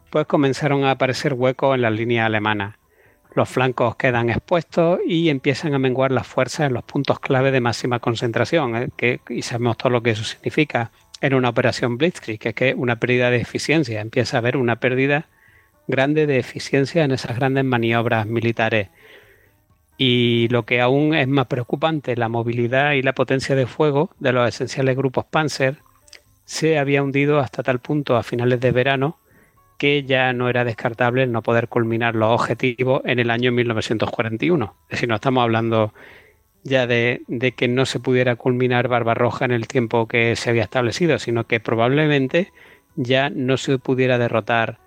pues 0.10 0.28
comenzaron 0.28 0.84
a 0.84 0.92
aparecer 0.92 1.34
huecos 1.34 1.76
en 1.76 1.82
las 1.82 1.94
líneas 1.94 2.26
alemanas. 2.26 2.76
Los 3.36 3.50
flancos 3.50 3.96
quedan 3.96 4.30
expuestos 4.30 5.00
y 5.08 5.30
empiezan 5.30 5.74
a 5.74 5.80
menguar 5.80 6.12
las 6.12 6.28
fuerzas 6.28 6.68
en 6.68 6.74
los 6.74 6.84
puntos 6.84 7.20
clave 7.20 7.52
de 7.52 7.62
máxima 7.62 8.00
concentración, 8.00 8.76
¿eh? 8.76 8.90
que, 8.96 9.22
y 9.30 9.42
sabemos 9.42 9.78
todo 9.78 9.90
lo 9.90 10.04
que 10.04 10.12
eso 10.12 10.24
significa 10.24 10.92
en 11.20 11.34
una 11.34 11.50
operación 11.50 11.98
Blitzkrieg, 11.98 12.38
que 12.38 12.50
es 12.50 12.56
que 12.56 12.74
una 12.76 12.98
pérdida 12.98 13.32
de 13.32 13.38
eficiencia, 13.38 14.02
empieza 14.02 14.38
a 14.38 14.40
haber 14.40 14.58
una 14.58 14.76
pérdida 14.76 15.30
grande 15.88 16.28
de 16.28 16.38
eficiencia 16.38 17.04
en 17.04 17.12
esas 17.12 17.36
grandes 17.38 17.64
maniobras 17.64 18.28
militares. 18.28 18.90
Y 19.98 20.48
lo 20.50 20.66
que 20.66 20.82
aún 20.82 21.16
es 21.16 21.28
más 21.28 21.48
preocupante, 21.48 22.16
la 22.16 22.30
movilidad 22.30 22.92
y 22.92 23.02
la 23.02 23.14
potencia 23.14 23.56
de 23.56 23.68
fuego 23.68 24.12
de 24.20 24.34
los 24.34 24.48
esenciales 24.48 24.96
grupos 24.98 25.26
Panzer 25.26 25.78
se 26.46 26.78
había 26.78 27.04
hundido 27.04 27.40
hasta 27.40 27.64
tal 27.64 27.80
punto 27.80 28.18
a 28.18 28.24
finales 28.24 28.60
de 28.60 28.72
verano 28.72 29.18
que 29.78 30.04
ya 30.04 30.32
no 30.34 30.50
era 30.50 30.64
descartable 30.64 31.24
el 31.24 31.32
no 31.32 31.42
poder 31.42 31.68
culminar 31.68 32.16
los 32.16 32.32
objetivos 32.32 33.02
en 33.06 33.20
el 33.20 33.30
año 33.30 33.52
1941. 33.52 34.76
Es 34.84 34.90
decir, 34.92 35.10
no 35.10 35.16
estamos 35.16 35.44
hablando 35.44 35.94
ya 36.64 36.88
de, 36.88 37.22
de, 37.28 37.52
que 37.52 37.68
no 37.68 37.86
se 37.86 38.00
pudiera 38.00 38.36
culminar 38.36 38.88
Barbarroja 38.88 39.46
en 39.46 39.52
el 39.52 39.68
tiempo 39.68 40.08
que 40.08 40.36
se 40.36 40.50
había 40.50 40.64
establecido, 40.64 41.20
sino 41.20 41.46
que 41.48 41.60
probablemente 41.60 42.54
ya 42.96 43.30
no 43.30 43.58
se 43.58 43.78
pudiera 43.80 44.18
derrotar 44.18 44.80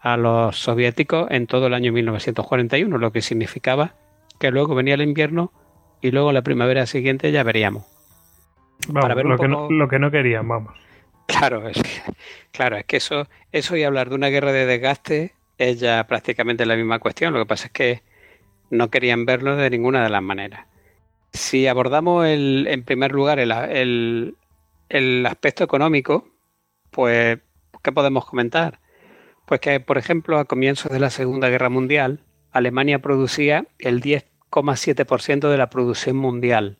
a 0.00 0.16
los 0.16 0.56
soviéticos 0.58 1.30
en 1.30 1.46
todo 1.46 1.66
el 1.66 1.74
año 1.74 1.92
1941, 1.92 2.96
lo 2.96 3.12
que 3.12 3.20
significaba 3.20 3.94
que 4.38 4.50
luego 4.50 4.74
venía 4.74 4.94
el 4.94 5.02
invierno 5.02 5.52
y 6.00 6.10
luego 6.10 6.32
la 6.32 6.42
primavera 6.42 6.86
siguiente 6.86 7.32
ya 7.32 7.42
veríamos. 7.42 7.84
Para 8.92 9.14
ver 9.14 9.26
lo, 9.26 9.36
que 9.36 9.48
no, 9.48 9.68
lo 9.70 9.88
que 9.88 9.98
no 9.98 10.10
querían, 10.10 10.46
vamos. 10.46 10.87
Claro, 11.28 11.68
es 11.68 11.80
que, 11.82 12.12
claro, 12.52 12.76
es 12.78 12.84
que 12.86 12.96
eso, 12.96 13.28
eso 13.52 13.76
y 13.76 13.84
hablar 13.84 14.08
de 14.08 14.14
una 14.16 14.28
guerra 14.28 14.50
de 14.50 14.66
desgaste 14.66 15.34
es 15.58 15.78
ya 15.78 16.06
prácticamente 16.06 16.66
la 16.66 16.74
misma 16.74 16.98
cuestión. 16.98 17.32
Lo 17.34 17.40
que 17.40 17.46
pasa 17.46 17.66
es 17.66 17.72
que 17.72 18.02
no 18.70 18.90
querían 18.90 19.26
verlo 19.26 19.54
de 19.56 19.70
ninguna 19.70 20.02
de 20.02 20.10
las 20.10 20.22
maneras. 20.22 20.66
Si 21.32 21.66
abordamos 21.66 22.26
el, 22.26 22.66
en 22.68 22.82
primer 22.82 23.12
lugar 23.12 23.38
el, 23.38 23.52
el, 23.52 24.36
el 24.88 25.26
aspecto 25.26 25.64
económico, 25.64 26.26
pues, 26.90 27.38
¿qué 27.82 27.92
podemos 27.92 28.24
comentar? 28.24 28.80
Pues 29.46 29.60
que, 29.60 29.80
por 29.80 29.98
ejemplo, 29.98 30.38
a 30.38 30.46
comienzos 30.46 30.90
de 30.90 31.00
la 31.00 31.10
Segunda 31.10 31.50
Guerra 31.50 31.68
Mundial, 31.68 32.20
Alemania 32.52 33.00
producía 33.00 33.66
el 33.78 34.00
10,7% 34.00 35.50
de 35.50 35.58
la 35.58 35.68
producción 35.68 36.16
mundial 36.16 36.78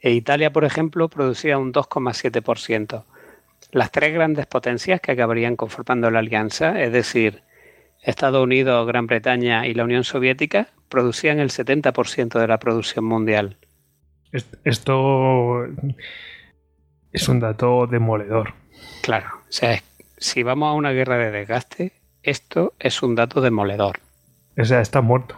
e 0.00 0.12
Italia, 0.12 0.52
por 0.52 0.64
ejemplo, 0.64 1.08
producía 1.08 1.58
un 1.58 1.72
2,7%. 1.72 3.04
Las 3.72 3.90
tres 3.90 4.12
grandes 4.12 4.46
potencias 4.46 5.00
que 5.00 5.12
acabarían 5.12 5.56
conformando 5.56 6.10
la 6.10 6.20
alianza, 6.20 6.80
es 6.80 6.92
decir, 6.92 7.42
Estados 8.02 8.42
Unidos, 8.42 8.86
Gran 8.86 9.06
Bretaña 9.06 9.66
y 9.66 9.74
la 9.74 9.84
Unión 9.84 10.04
Soviética, 10.04 10.68
producían 10.88 11.40
el 11.40 11.48
70% 11.48 12.38
de 12.38 12.46
la 12.46 12.58
producción 12.58 13.06
mundial. 13.06 13.56
Esto 14.64 15.64
es 17.12 17.28
un 17.28 17.40
dato 17.40 17.86
demoledor. 17.86 18.54
Claro, 19.02 19.28
o 19.48 19.52
sea, 19.52 19.82
si 20.18 20.42
vamos 20.42 20.68
a 20.68 20.72
una 20.74 20.90
guerra 20.90 21.16
de 21.16 21.30
desgaste, 21.30 21.92
esto 22.22 22.74
es 22.78 23.02
un 23.02 23.14
dato 23.14 23.40
demoledor. 23.40 24.00
O 24.58 24.64
sea, 24.64 24.80
está 24.80 25.00
muerto. 25.00 25.36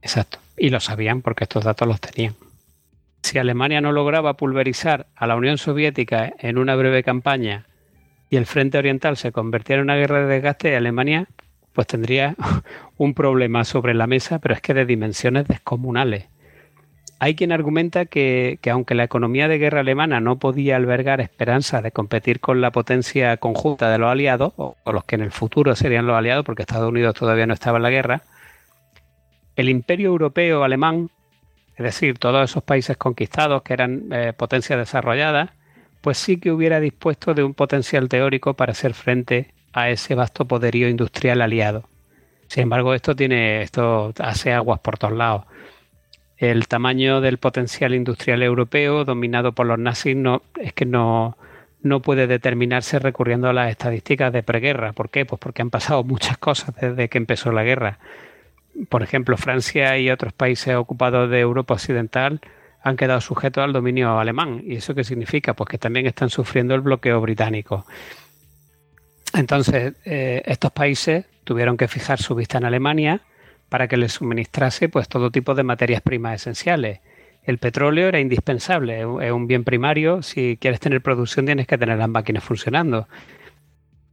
Exacto. 0.00 0.38
Y 0.56 0.70
lo 0.70 0.80
sabían 0.80 1.22
porque 1.22 1.44
estos 1.44 1.64
datos 1.64 1.86
los 1.86 2.00
tenían. 2.00 2.34
Si 3.22 3.38
Alemania 3.38 3.80
no 3.80 3.92
lograba 3.92 4.34
pulverizar 4.34 5.06
a 5.14 5.26
la 5.26 5.36
Unión 5.36 5.58
Soviética 5.58 6.32
en 6.38 6.58
una 6.58 6.74
breve 6.74 7.02
campaña 7.02 7.66
y 8.30 8.36
el 8.36 8.46
frente 8.46 8.78
oriental 8.78 9.16
se 9.16 9.32
convirtiera 9.32 9.80
en 9.80 9.84
una 9.84 9.96
guerra 9.96 10.20
de 10.20 10.34
desgaste, 10.34 10.76
Alemania 10.76 11.28
pues 11.72 11.86
tendría 11.86 12.34
un 12.96 13.14
problema 13.14 13.64
sobre 13.64 13.94
la 13.94 14.06
mesa, 14.06 14.38
pero 14.38 14.54
es 14.54 14.60
que 14.60 14.74
de 14.74 14.84
dimensiones 14.84 15.46
descomunales. 15.48 16.28
Hay 17.18 17.36
quien 17.36 17.52
argumenta 17.52 18.06
que, 18.06 18.58
aunque 18.68 18.96
la 18.96 19.04
economía 19.04 19.46
de 19.46 19.58
guerra 19.58 19.80
alemana 19.80 20.20
no 20.20 20.40
podía 20.40 20.74
albergar 20.74 21.20
esperanza 21.20 21.80
de 21.80 21.92
competir 21.92 22.40
con 22.40 22.60
la 22.60 22.72
potencia 22.72 23.36
conjunta 23.36 23.90
de 23.92 23.98
los 23.98 24.10
aliados, 24.10 24.52
o, 24.56 24.74
los 24.86 25.04
que 25.04 25.14
en 25.14 25.20
el 25.20 25.30
futuro 25.30 25.76
serían 25.76 26.04
los 26.08 26.16
aliados, 26.16 26.44
porque 26.44 26.62
Estados 26.62 26.88
Unidos 26.88 27.14
todavía 27.14 27.46
no 27.46 27.54
estaba 27.54 27.76
en 27.76 27.84
la 27.84 27.90
guerra, 27.90 28.22
el 29.54 29.68
imperio 29.68 30.08
europeo 30.08 30.64
alemán, 30.64 31.10
es 31.84 31.94
decir, 31.94 32.18
todos 32.18 32.50
esos 32.50 32.62
países 32.62 32.96
conquistados 32.96 33.62
que 33.62 33.72
eran 33.72 34.08
eh, 34.12 34.32
potencias 34.36 34.78
desarrolladas, 34.78 35.50
pues 36.00 36.18
sí 36.18 36.38
que 36.38 36.50
hubiera 36.50 36.80
dispuesto 36.80 37.34
de 37.34 37.42
un 37.42 37.54
potencial 37.54 38.08
teórico 38.08 38.54
para 38.54 38.72
hacer 38.72 38.94
frente 38.94 39.52
a 39.72 39.90
ese 39.90 40.14
vasto 40.14 40.46
poderío 40.46 40.88
industrial 40.88 41.40
aliado. 41.42 41.88
Sin 42.48 42.64
embargo, 42.64 42.94
esto 42.94 43.16
tiene, 43.16 43.62
esto 43.62 44.12
hace 44.18 44.52
aguas 44.52 44.80
por 44.80 44.98
todos 44.98 45.14
lados 45.14 45.44
el 46.42 46.66
tamaño 46.66 47.20
del 47.20 47.38
potencial 47.38 47.94
industrial 47.94 48.42
europeo 48.42 49.04
dominado 49.04 49.52
por 49.52 49.64
los 49.64 49.78
nazis 49.78 50.16
no, 50.16 50.42
es 50.60 50.72
que 50.72 50.84
no, 50.84 51.36
no 51.82 52.02
puede 52.02 52.26
determinarse 52.26 52.98
recurriendo 52.98 53.48
a 53.48 53.52
las 53.52 53.70
estadísticas 53.70 54.32
de 54.32 54.42
preguerra. 54.42 54.92
¿Por 54.92 55.08
qué? 55.08 55.24
Pues 55.24 55.38
porque 55.38 55.62
han 55.62 55.70
pasado 55.70 56.02
muchas 56.02 56.38
cosas 56.38 56.74
desde 56.74 57.08
que 57.08 57.18
empezó 57.18 57.52
la 57.52 57.62
guerra. 57.62 58.00
Por 58.88 59.02
ejemplo, 59.02 59.36
Francia 59.36 59.98
y 59.98 60.10
otros 60.10 60.32
países 60.32 60.74
ocupados 60.74 61.30
de 61.30 61.40
Europa 61.40 61.74
Occidental 61.74 62.40
han 62.82 62.96
quedado 62.96 63.20
sujetos 63.20 63.62
al 63.62 63.72
dominio 63.72 64.18
alemán. 64.18 64.62
¿Y 64.64 64.76
eso 64.76 64.94
qué 64.94 65.04
significa? 65.04 65.54
Pues 65.54 65.68
que 65.68 65.78
también 65.78 66.06
están 66.06 66.30
sufriendo 66.30 66.74
el 66.74 66.80
bloqueo 66.80 67.20
británico. 67.20 67.86
Entonces, 69.34 69.94
eh, 70.04 70.42
estos 70.44 70.72
países 70.72 71.26
tuvieron 71.44 71.76
que 71.76 71.88
fijar 71.88 72.20
su 72.20 72.34
vista 72.34 72.58
en 72.58 72.64
Alemania 72.64 73.20
para 73.68 73.88
que 73.88 73.96
les 73.96 74.12
suministrase 74.12 74.88
pues, 74.88 75.08
todo 75.08 75.30
tipo 75.30 75.54
de 75.54 75.62
materias 75.62 76.02
primas 76.02 76.34
esenciales. 76.34 77.00
El 77.44 77.58
petróleo 77.58 78.08
era 78.08 78.20
indispensable, 78.20 79.00
es 79.00 79.32
un 79.32 79.46
bien 79.46 79.64
primario. 79.64 80.22
Si 80.22 80.58
quieres 80.60 80.78
tener 80.78 81.00
producción 81.00 81.46
tienes 81.46 81.66
que 81.66 81.78
tener 81.78 81.98
las 81.98 82.08
máquinas 82.08 82.44
funcionando. 82.44 83.08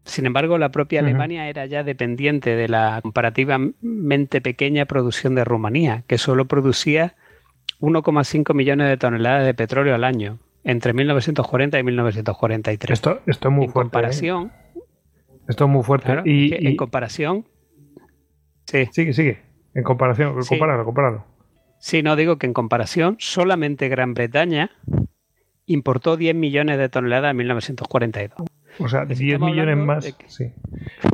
Sin 0.10 0.26
embargo, 0.26 0.58
la 0.58 0.70
propia 0.70 1.00
Alemania 1.02 1.48
era 1.48 1.66
ya 1.66 1.84
dependiente 1.84 2.56
de 2.56 2.68
la 2.68 3.00
comparativamente 3.02 4.42
pequeña 4.42 4.86
producción 4.86 5.36
de 5.36 5.44
Rumanía, 5.46 6.04
que 6.08 6.18
solo 6.18 6.46
producía 6.46 7.16
1,5 7.80 8.54
millones 8.54 8.88
de 8.90 8.98
toneladas 8.98 9.46
de 9.46 9.54
petróleo 9.54 9.96
al 9.96 10.04
año 10.04 10.40
entre 10.64 10.94
1940 10.94 11.80
y 11.80 11.84
1943. 11.84 12.94
Esto, 12.94 13.22
esto 13.28 13.48
es 13.50 13.54
muy 13.54 13.66
en 13.66 13.72
fuerte. 13.72 13.88
¿eh? 13.88 13.92
Comparación, 13.92 14.52
Esto 15.48 15.66
es 15.66 15.70
muy 15.70 15.84
fuerte. 15.84 16.06
claro, 16.08 16.22
y, 16.26 16.54
en 16.68 16.76
comparación, 16.76 17.46
sí, 18.66 18.88
sigue, 18.92 19.14
sigue. 19.14 19.40
En 19.74 19.84
comparación, 19.84 20.44
Sí. 20.44 20.50
compáralo, 20.50 20.84
compáralo. 20.86 21.26
sí, 21.80 22.02
no 22.04 22.16
digo 22.16 22.38
que 22.38 22.48
en 22.48 22.54
comparación, 22.54 23.16
solamente 23.20 23.88
Gran 23.88 24.14
Bretaña 24.14 24.72
importó 25.66 26.18
10 26.18 26.36
millones 26.36 26.78
de 26.80 26.90
toneladas 26.90 27.32
en 27.32 27.38
1942. 27.38 28.48
O 28.78 28.88
sea, 28.88 29.02
Estamos 29.02 29.20
10 29.20 29.40
millones 29.40 29.78
más. 29.78 30.04
de 30.06 30.14
Sí. 30.28 30.52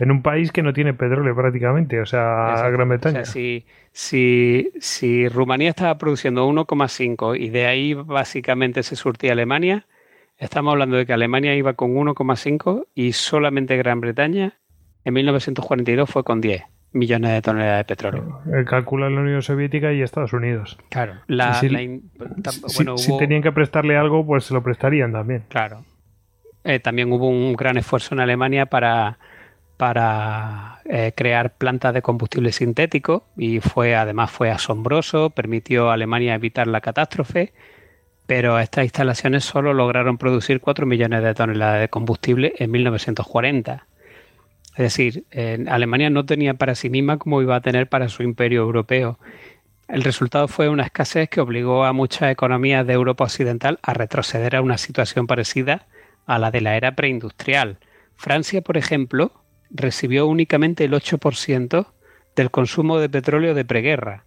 En 0.01 0.11
un 0.11 0.21
país 0.21 0.51
que 0.51 0.61
no 0.61 0.73
tiene 0.73 0.93
petróleo 0.93 1.35
prácticamente, 1.35 1.99
o 2.01 2.05
sea, 2.05 2.49
Exacto. 2.51 2.71
Gran 2.73 2.89
Bretaña. 2.89 3.21
O 3.21 3.25
sea, 3.25 3.33
si, 3.33 3.65
si, 3.91 4.71
si 4.79 5.27
Rumanía 5.29 5.69
estaba 5.69 5.97
produciendo 5.97 6.47
1,5 6.47 7.35
y 7.39 7.49
de 7.49 7.65
ahí 7.65 7.93
básicamente 7.93 8.83
se 8.83 8.95
surtía 8.95 9.31
Alemania, 9.31 9.85
estamos 10.37 10.73
hablando 10.73 10.97
de 10.97 11.05
que 11.05 11.13
Alemania 11.13 11.55
iba 11.55 11.73
con 11.73 11.95
1,5 11.95 12.87
y 12.93 13.13
solamente 13.13 13.77
Gran 13.77 14.01
Bretaña 14.01 14.53
en 15.03 15.13
1942 15.13 16.09
fue 16.09 16.23
con 16.23 16.41
10 16.41 16.63
millones 16.91 17.31
de 17.31 17.41
toneladas 17.41 17.79
de 17.79 17.85
petróleo. 17.85 18.39
Eh, 18.53 18.63
Calcula 18.65 19.09
la 19.09 19.21
Unión 19.21 19.41
Soviética 19.41 19.91
y 19.93 20.01
Estados 20.01 20.33
Unidos. 20.33 20.77
Claro. 20.89 21.15
La, 21.27 21.53
Si- 21.55 21.69
la 21.69 21.81
in- 21.81 22.09
ta- 22.41 22.51
Si, 22.51 23.17
tenían 23.17 23.41
que 23.41 23.51
prestarle 23.51 23.97
algo, 23.97 24.25
pues 24.25 24.45
se 24.45 24.53
lo 24.53 24.63
prestarían 24.63 25.11
también. 25.11 25.43
Claro. 25.49 25.83
Eh, 26.65 26.79
también 26.79 27.13
hubo 27.13 27.29
un 27.29 27.53
gran 27.53 27.77
esfuerzo 27.77 28.15
en 28.15 28.21
Alemania 28.21 28.65
para, 28.65 29.19
para 29.77 30.79
eh, 30.85 31.13
crear 31.15 31.55
plantas 31.57 31.93
de 31.93 32.01
combustible 32.01 32.51
sintético 32.51 33.27
y 33.37 33.59
fue 33.59 33.95
además 33.95 34.31
fue 34.31 34.49
asombroso, 34.49 35.29
permitió 35.29 35.91
a 35.91 35.93
Alemania 35.93 36.33
evitar 36.33 36.65
la 36.65 36.81
catástrofe, 36.81 37.53
pero 38.25 38.59
estas 38.59 38.85
instalaciones 38.85 39.45
solo 39.45 39.75
lograron 39.75 40.17
producir 40.17 40.59
4 40.59 40.87
millones 40.87 41.21
de 41.21 41.35
toneladas 41.35 41.81
de 41.81 41.89
combustible 41.89 42.53
en 42.57 42.71
1940. 42.71 43.85
Es 44.71 44.83
decir, 44.83 45.23
Alemania 45.69 46.09
no 46.09 46.25
tenía 46.25 46.55
para 46.55 46.75
sí 46.75 46.89
misma 46.89 47.17
como 47.17 47.41
iba 47.41 47.55
a 47.55 47.61
tener 47.61 47.87
para 47.87 48.09
su 48.09 48.23
imperio 48.23 48.61
europeo. 48.61 49.19
El 49.87 50.03
resultado 50.03 50.47
fue 50.47 50.67
una 50.67 50.83
escasez 50.83 51.29
que 51.29 51.39
obligó 51.39 51.85
a 51.85 51.93
muchas 51.93 52.31
economías 52.31 52.85
de 52.85 52.93
Europa 52.93 53.23
Occidental 53.23 53.79
a 53.83 53.93
retroceder 53.93 54.55
a 54.55 54.61
una 54.61 54.77
situación 54.77 55.27
parecida 55.27 55.85
a 56.25 56.39
la 56.39 56.51
de 56.51 56.61
la 56.61 56.75
era 56.77 56.95
preindustrial. 56.95 57.77
Francia, 58.15 58.61
por 58.61 58.77
ejemplo, 58.77 59.31
recibió 59.69 60.27
únicamente 60.27 60.85
el 60.85 60.93
8% 60.93 61.87
del 62.35 62.51
consumo 62.51 62.99
de 62.99 63.09
petróleo 63.09 63.53
de 63.53 63.65
preguerra. 63.65 64.25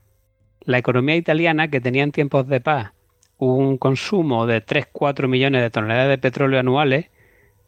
La 0.61 0.79
economía 0.79 1.17
italiana, 1.17 1.69
que 1.69 1.81
tenía 1.81 2.03
en 2.03 2.13
tiempos 2.13 2.47
de 2.49 2.61
paz 2.61 2.93
un 3.39 3.79
consumo 3.79 4.47
de 4.47 4.65
3-4 4.65 5.29
millones 5.29 5.63
de 5.63 5.71
toneladas 5.71 6.09
de 6.09 6.19
petróleo 6.19 6.59
anuales, 6.59 7.07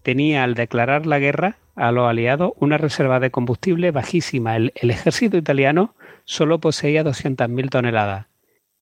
tenía 0.02 0.44
al 0.44 0.54
declarar 0.54 1.06
la 1.06 1.18
guerra 1.18 1.58
a 1.76 1.92
los 1.92 2.08
aliados 2.08 2.52
una 2.56 2.76
reserva 2.76 3.20
de 3.20 3.30
combustible 3.30 3.90
bajísima. 3.90 4.56
El, 4.56 4.72
ejército 4.74 5.36
italiano 5.36 5.94
solo 6.24 6.60
poseía 6.60 7.04
200.000 7.04 7.70
toneladas 7.70 8.26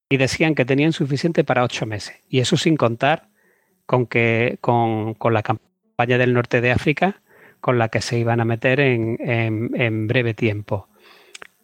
y 0.09 0.17
decían 0.17 0.55
que 0.55 0.65
tenían 0.65 0.93
suficiente 0.93 1.45
para 1.45 1.63
ocho 1.63 1.87
meses. 1.87 2.23
Y 2.29 2.41
eso 2.41 2.57
sin 2.57 2.77
contar 2.77 3.29
con, 3.89 4.07
que, 4.07 4.59
con, 4.61 5.14
con 5.14 5.32
la 5.32 5.43
campaña 5.43 6.18
del 6.18 6.34
norte 6.34 6.61
de 6.61 6.72
África 6.72 7.22
con 7.61 7.78
la 7.78 7.89
que 7.89 8.03
se 8.03 8.18
iban 8.18 8.39
a 8.39 8.45
meter 8.45 8.80
en, 8.80 9.16
en, 9.18 9.70
en 9.74 10.07
breve 10.07 10.34
tiempo. 10.34 10.89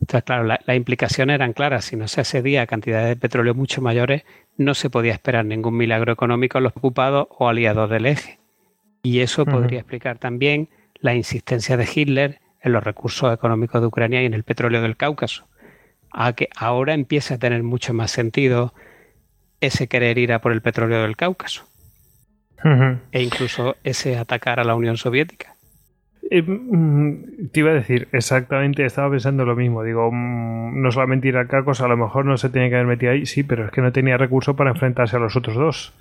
Entonces, 0.01 0.25
claro, 0.25 0.45
la- 0.45 0.59
las 0.65 0.75
implicaciones 0.75 1.35
eran 1.35 1.53
claras. 1.53 1.85
Si 1.85 1.97
no 1.97 2.09
se 2.09 2.23
accedía 2.23 2.63
a 2.63 2.67
cantidades 2.67 3.09
de 3.11 3.17
petróleo 3.17 3.53
mucho 3.55 3.83
mayores, 3.83 4.25
no 4.57 4.73
se 4.73 4.89
podía 4.89 5.13
esperar 5.13 5.45
ningún 5.45 5.77
milagro 5.77 6.15
económico 6.15 6.57
en 6.57 6.65
los 6.65 6.75
ocupados 6.75 7.27
o 7.29 7.47
aliados 7.47 7.91
del 7.91 8.07
eje. 8.07 8.39
Y 9.03 9.21
eso 9.21 9.45
podría 9.45 9.81
explicar 9.81 10.17
también 10.17 10.71
la 11.01 11.15
insistencia 11.15 11.77
de 11.77 11.87
Hitler 11.95 12.41
en 12.63 12.73
los 12.73 12.83
recursos 12.83 13.35
económicos 13.35 13.83
de 13.83 13.87
Ucrania 13.87 14.23
y 14.23 14.27
en 14.27 14.33
el 14.33 14.45
petróleo 14.45 14.81
del 14.81 14.97
Cáucaso. 14.97 15.47
A 16.11 16.33
que 16.33 16.49
ahora 16.57 16.95
empieza 16.95 17.35
a 17.35 17.39
tener 17.39 17.63
mucho 17.63 17.93
más 17.93 18.11
sentido 18.11 18.73
ese 19.61 19.89
querer 19.89 20.17
ir 20.17 20.33
a 20.33 20.41
por 20.41 20.53
el 20.53 20.63
petróleo 20.63 21.03
del 21.03 21.19
Cáucaso 21.19 21.67
E 23.13 23.23
incluso 23.23 23.77
ese 23.85 24.17
atacar 24.17 24.59
a 24.61 24.65
la 24.65 24.75
Unión 24.75 24.97
Soviética. 24.97 25.55
Eh, 26.31 26.41
mm, 26.43 27.49
te 27.53 27.61
iba 27.61 27.71
a 27.71 27.75
decir, 27.75 28.09
exactamente, 28.13 28.85
estaba 28.87 29.11
pensando 29.11 29.45
lo 29.45 29.55
mismo. 29.55 29.83
Digo, 29.83 30.11
mm, 30.11 30.81
no 30.81 30.91
solamente 30.91 31.29
ir 31.29 31.37
al 31.37 31.47
Cacos, 31.49 31.83
a 31.83 31.89
lo 31.89 31.97
mejor 31.99 32.25
no 32.25 32.39
se 32.39 32.49
tenía 32.49 32.71
que 32.71 32.77
haber 32.77 32.87
metido 32.87 33.13
ahí, 33.13 33.27
sí, 33.27 33.43
pero 33.43 33.67
es 33.67 33.71
que 33.71 33.83
no 33.83 33.93
tenía 33.93 34.17
recursos 34.17 34.57
para 34.57 34.71
enfrentarse 34.71 35.17
a 35.17 35.19
los 35.21 35.37
otros 35.37 35.57
dos. 35.57 35.93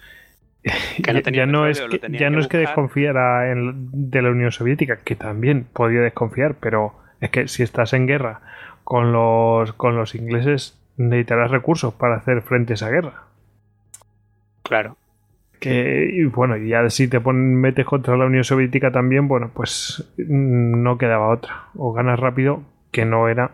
Que 1.03 1.11
no 1.13 1.19
Ya- 1.19 1.45
no 1.45 1.67
es 1.67 1.81
que, 1.81 1.99
tenía 1.99 2.19
ya 2.21 2.27
que 2.27 2.31
no 2.31 2.39
es 2.39 2.47
que 2.47 2.57
buscar. 2.59 2.67
desconfiara 2.75 3.51
en- 3.51 3.89
de 4.09 4.21
la 4.21 4.29
Unión 4.29 4.51
Soviética, 4.53 4.97
que 5.03 5.15
también 5.17 5.65
podía 5.73 5.99
desconfiar, 5.99 6.55
pero 6.61 6.93
es 7.19 7.29
que 7.29 7.49
si 7.49 7.61
estás 7.63 7.91
en 7.91 8.07
guerra 8.07 8.39
con 8.85 9.11
los, 9.11 9.73
con 9.73 9.97
los 9.97 10.15
ingleses, 10.15 10.79
necesitarás 10.95 11.51
recursos 11.51 11.93
para 11.93 12.15
hacer 12.15 12.41
frente 12.41 12.71
a 12.73 12.75
esa 12.75 12.89
guerra. 12.89 13.23
Claro. 14.63 14.95
Que, 15.63 16.09
y 16.13 16.25
bueno, 16.25 16.57
ya 16.57 16.89
si 16.89 17.07
te 17.07 17.21
ponen, 17.21 17.55
metes 17.55 17.85
contra 17.85 18.17
la 18.17 18.25
Unión 18.25 18.43
Soviética 18.43 18.91
también, 18.91 19.27
bueno, 19.27 19.51
pues 19.53 20.03
mm, 20.17 20.83
no 20.83 20.97
quedaba 20.97 21.29
otra. 21.29 21.65
O 21.75 21.93
ganas 21.93 22.19
rápido, 22.19 22.63
que 22.91 23.05
no 23.05 23.29
era, 23.29 23.51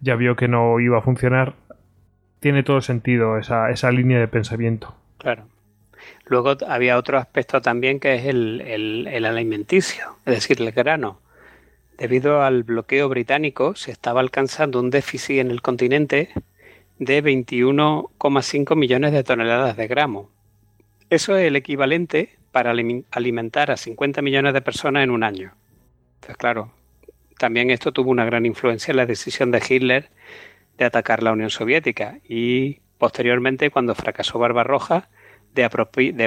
ya 0.00 0.14
vio 0.16 0.36
que 0.36 0.48
no 0.48 0.78
iba 0.80 0.98
a 0.98 1.02
funcionar. 1.02 1.54
Tiene 2.40 2.62
todo 2.62 2.80
sentido 2.80 3.38
esa, 3.38 3.70
esa 3.70 3.90
línea 3.90 4.18
de 4.20 4.28
pensamiento. 4.28 4.94
Claro. 5.18 5.44
Luego 6.26 6.56
había 6.68 6.96
otro 6.96 7.18
aspecto 7.18 7.60
también 7.60 8.00
que 8.00 8.14
es 8.14 8.24
el, 8.26 8.60
el- 8.62 9.06
el 9.08 9.24
alimenticio, 9.26 10.04
es 10.26 10.34
decir, 10.34 10.60
el 10.62 10.72
grano. 10.72 11.18
Debido 11.98 12.42
al 12.42 12.62
bloqueo 12.62 13.08
británico, 13.08 13.74
se 13.74 13.90
estaba 13.92 14.20
alcanzando 14.20 14.80
un 14.80 14.90
déficit 14.90 15.38
en 15.40 15.50
el 15.50 15.60
continente 15.62 16.30
de 16.98 17.22
21,5 17.22 18.76
millones 18.76 19.12
de 19.12 19.24
toneladas 19.24 19.76
de 19.76 19.86
gramo. 19.88 20.30
Eso 21.10 21.36
es 21.36 21.46
el 21.46 21.56
equivalente 21.56 22.38
para 22.52 22.70
alimentar 23.10 23.70
a 23.70 23.76
50 23.76 24.22
millones 24.22 24.54
de 24.54 24.62
personas 24.62 25.04
en 25.04 25.10
un 25.10 25.22
año. 25.22 25.54
Entonces, 26.14 26.36
claro, 26.36 26.72
también 27.38 27.70
esto 27.70 27.92
tuvo 27.92 28.10
una 28.10 28.24
gran 28.24 28.46
influencia 28.46 28.92
en 28.92 28.96
la 28.96 29.06
decisión 29.06 29.50
de 29.50 29.62
Hitler 29.66 30.10
de 30.78 30.84
atacar 30.84 31.22
la 31.22 31.32
Unión 31.32 31.50
Soviética 31.50 32.18
y 32.28 32.80
posteriormente, 32.98 33.70
cuando 33.70 33.94
fracasó 33.94 34.38
Barbarroja, 34.38 35.08
de, 35.54 35.62
de 35.62 35.68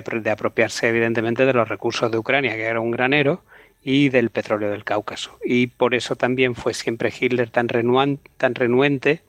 apro- 0.04 0.22
de 0.22 0.30
apropiarse 0.32 0.90
evidentemente 0.90 1.46
de 1.46 1.54
los 1.54 1.70
recursos 1.70 2.12
de 2.12 2.18
Ucrania, 2.18 2.56
que 2.56 2.64
era 2.64 2.80
un 2.80 2.92
granero, 2.92 3.44
y 3.82 4.10
del 4.10 4.30
petróleo 4.30 4.70
del 4.72 4.84
Cáucaso. 4.86 5.38
Y 5.44 5.68
por 5.68 5.94
eso 5.94 6.16
también 6.16 6.56
fue 6.56 6.74
siempre 6.74 7.12
Hitler 7.18 7.50
tan, 7.50 7.68
tan 8.38 8.56
renuente 8.56 9.22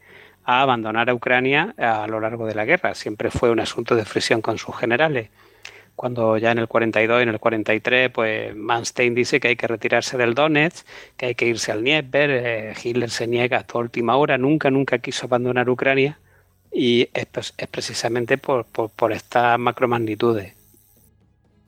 a 0.44 0.62
abandonar 0.62 1.10
a 1.10 1.14
Ucrania 1.14 1.74
a 1.76 2.06
lo 2.06 2.20
largo 2.20 2.46
de 2.46 2.54
la 2.54 2.64
guerra. 2.64 2.94
Siempre 2.94 3.30
fue 3.30 3.50
un 3.50 3.60
asunto 3.60 3.96
de 3.96 4.04
fricción 4.04 4.40
con 4.42 4.58
sus 4.58 4.76
generales. 4.76 5.30
Cuando 5.96 6.36
ya 6.38 6.52
en 6.52 6.58
el 6.58 6.68
42 6.68 7.20
y 7.20 7.22
en 7.24 7.28
el 7.30 7.38
43, 7.40 8.10
pues 8.10 8.54
Manstein 8.56 9.14
dice 9.14 9.40
que 9.40 9.48
hay 9.48 9.56
que 9.56 9.66
retirarse 9.68 10.16
del 10.18 10.34
Donetsk, 10.34 10.86
que 11.16 11.26
hay 11.26 11.34
que 11.34 11.46
irse 11.46 11.72
al 11.72 11.80
Dnieper, 11.80 12.30
eh, 12.30 12.74
Hitler 12.82 13.10
se 13.10 13.26
niega 13.26 13.58
hasta 13.58 13.78
última 13.78 14.16
hora, 14.16 14.36
nunca, 14.38 14.70
nunca 14.70 14.98
quiso 14.98 15.26
abandonar 15.26 15.68
Ucrania 15.70 16.18
y 16.72 17.08
es, 17.14 17.54
es 17.56 17.68
precisamente 17.68 18.38
por, 18.38 18.66
por, 18.66 18.90
por 18.90 19.12
estas 19.12 19.58
macromagnitudes. 19.58 20.54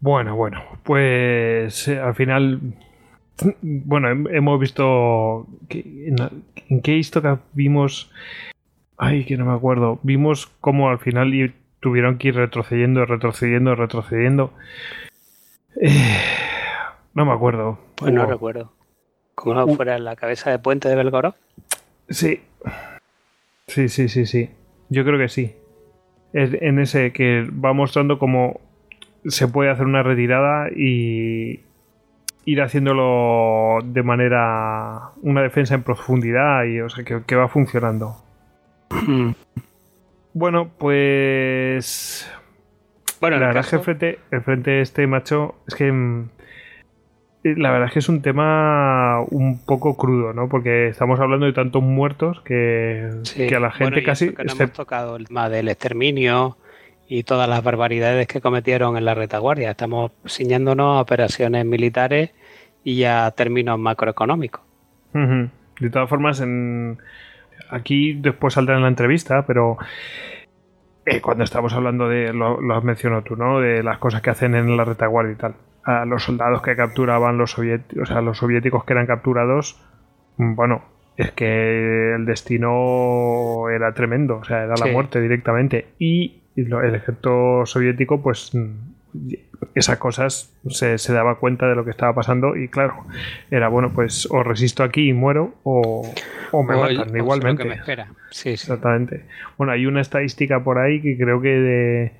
Bueno, 0.00 0.36
bueno, 0.36 0.62
pues 0.84 1.88
eh, 1.88 1.98
al 1.98 2.14
final, 2.14 2.60
bueno, 3.62 4.08
hem- 4.10 4.28
hemos 4.34 4.60
visto 4.60 5.46
que, 5.68 5.80
en, 6.08 6.16
en 6.68 6.82
qué 6.82 6.96
historia 6.96 7.40
vimos, 7.52 8.10
ay, 8.98 9.24
que 9.26 9.36
no 9.38 9.46
me 9.46 9.54
acuerdo, 9.54 10.00
vimos 10.02 10.48
cómo 10.60 10.90
al 10.90 10.98
final 11.00 11.34
tuvieron 11.86 12.18
que 12.18 12.28
ir 12.28 12.34
retrocediendo, 12.34 13.06
retrocediendo, 13.06 13.76
retrocediendo. 13.76 14.52
Eh, 15.80 16.18
no 17.14 17.24
me 17.24 17.32
acuerdo. 17.32 17.78
Pues 17.94 18.12
no 18.12 18.26
recuerdo. 18.26 18.72
Como 19.36 19.54
no 19.54 19.68
fuera 19.68 19.96
la 20.00 20.16
cabeza 20.16 20.50
de 20.50 20.58
puente 20.58 20.88
de 20.88 20.96
Belgorod. 20.96 21.34
Sí. 22.08 22.40
Sí, 23.68 23.88
sí, 23.88 24.08
sí, 24.08 24.26
sí. 24.26 24.50
Yo 24.88 25.04
creo 25.04 25.16
que 25.16 25.28
sí. 25.28 25.54
en 26.32 26.80
ese 26.80 27.12
que 27.12 27.48
va 27.52 27.72
mostrando 27.72 28.18
cómo 28.18 28.60
se 29.24 29.46
puede 29.46 29.70
hacer 29.70 29.86
una 29.86 30.02
retirada 30.02 30.68
y 30.74 31.60
ir 32.46 32.62
haciéndolo 32.62 33.78
de 33.84 34.02
manera 34.02 35.12
una 35.22 35.40
defensa 35.40 35.76
en 35.76 35.84
profundidad 35.84 36.64
y 36.64 36.80
o 36.80 36.88
sea 36.88 37.04
que, 37.04 37.36
va 37.36 37.46
funcionando. 37.46 38.16
bueno, 40.36 40.70
pues 40.76 42.30
bueno, 43.22 43.38
la 43.38 43.46
verdad 43.46 43.64
es 43.64 43.70
que 43.70 43.76
el 43.76 43.82
frente, 43.82 44.18
el 44.30 44.42
frente 44.42 44.82
este 44.82 45.06
macho 45.06 45.54
es 45.66 45.74
que 45.74 45.90
mm, 45.90 46.28
la 47.42 47.70
verdad 47.70 47.86
es 47.86 47.94
que 47.94 47.98
es 48.00 48.08
un 48.10 48.20
tema 48.20 49.22
un 49.30 49.64
poco 49.64 49.96
crudo, 49.96 50.34
¿no? 50.34 50.50
Porque 50.50 50.88
estamos 50.88 51.20
hablando 51.20 51.46
de 51.46 51.54
tantos 51.54 51.82
muertos 51.82 52.42
que, 52.42 53.08
a 53.56 53.60
la 53.60 53.70
gente 53.70 54.02
casi... 54.02 54.34
Que 54.34 54.44
no 54.44 54.52
hemos 54.52 54.72
tocado 54.72 55.16
el 55.16 55.26
tema 55.26 55.48
del 55.48 55.70
exterminio 55.70 56.58
y 57.08 57.22
todas 57.22 57.48
las 57.48 57.64
barbaridades 57.64 58.26
que 58.26 58.42
cometieron 58.42 58.98
en 58.98 59.06
la 59.06 59.14
retaguardia. 59.14 59.70
Estamos 59.70 60.12
ciñándonos 60.28 60.98
a 60.98 61.00
operaciones 61.00 61.64
militares 61.64 62.32
y 62.84 63.04
a 63.04 63.30
términos 63.30 63.78
macroeconómicos. 63.78 64.60
De 65.14 65.90
todas 65.90 66.10
formas, 66.10 66.42
en... 66.42 66.98
aquí 67.70 68.14
después 68.14 68.54
saldrá 68.54 68.76
en 68.76 68.82
la 68.82 68.88
entrevista, 68.88 69.46
pero 69.46 69.76
eh, 71.04 71.20
cuando 71.20 71.44
estamos 71.44 71.72
hablando 71.72 72.08
de, 72.08 72.32
lo, 72.32 72.60
lo 72.60 72.76
has 72.76 72.84
mencionado 72.84 73.22
tú, 73.22 73.36
¿no? 73.36 73.60
De 73.60 73.82
las 73.82 73.98
cosas 73.98 74.22
que 74.22 74.30
hacen 74.30 74.54
en 74.54 74.76
la 74.76 74.84
retaguardia 74.84 75.32
y 75.32 75.36
tal 75.36 75.54
a 75.86 76.04
los 76.04 76.24
soldados 76.24 76.62
que 76.62 76.74
capturaban 76.74 77.38
los 77.38 77.52
soviéticos, 77.52 78.10
o 78.10 78.12
sea, 78.12 78.20
los 78.20 78.38
soviéticos 78.38 78.84
que 78.84 78.92
eran 78.92 79.06
capturados, 79.06 79.80
mm, 80.36 80.54
bueno, 80.56 80.82
es 81.16 81.30
que 81.30 82.14
el 82.14 82.26
destino 82.26 83.70
era 83.70 83.94
tremendo, 83.94 84.38
o 84.38 84.44
sea, 84.44 84.64
era 84.64 84.74
la 84.76 84.86
muerte 84.92 85.20
directamente. 85.20 85.86
Y 85.98 86.42
el 86.56 86.94
ejército 86.94 87.64
soviético, 87.64 88.20
pues 88.20 88.50
mm, 88.52 88.95
esas 89.74 89.98
cosas 89.98 90.52
se, 90.68 91.12
daba 91.12 91.38
cuenta 91.38 91.66
de 91.68 91.74
lo 91.74 91.84
que 91.84 91.90
estaba 91.90 92.14
pasando 92.14 92.56
y 92.56 92.68
claro, 92.68 93.06
era 93.50 93.68
bueno, 93.68 93.92
pues 93.94 94.26
o 94.30 94.42
resisto 94.42 94.82
aquí 94.82 95.08
y 95.08 95.12
muero 95.12 95.54
o, 95.64 96.02
me 96.66 96.76
matan 96.76 97.16
igualmente. 97.16 97.64
me 97.64 97.74
espera. 97.74 98.08
Sí, 98.30 98.50
Exactamente. 98.50 99.24
Bueno, 99.58 99.72
hay 99.72 99.86
una 99.86 100.00
estadística 100.00 100.62
por 100.62 100.78
ahí 100.78 101.00
que 101.00 101.16
creo 101.16 101.40
que 101.40 101.48
de 101.48 102.12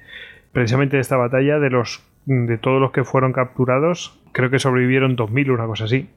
precisamente 0.52 0.96
de 0.96 1.02
esta 1.02 1.16
batalla, 1.16 1.58
de 1.58 1.70
los 1.70 2.02
de 2.26 2.58
todos 2.58 2.80
los 2.80 2.90
que 2.90 3.04
fueron 3.04 3.32
capturados, 3.32 4.18
creo 4.32 4.50
que 4.50 4.58
sobrevivieron 4.58 5.16
2.000, 5.16 5.52
una 5.52 5.66
cosa 5.66 5.84
así. 5.84 6.08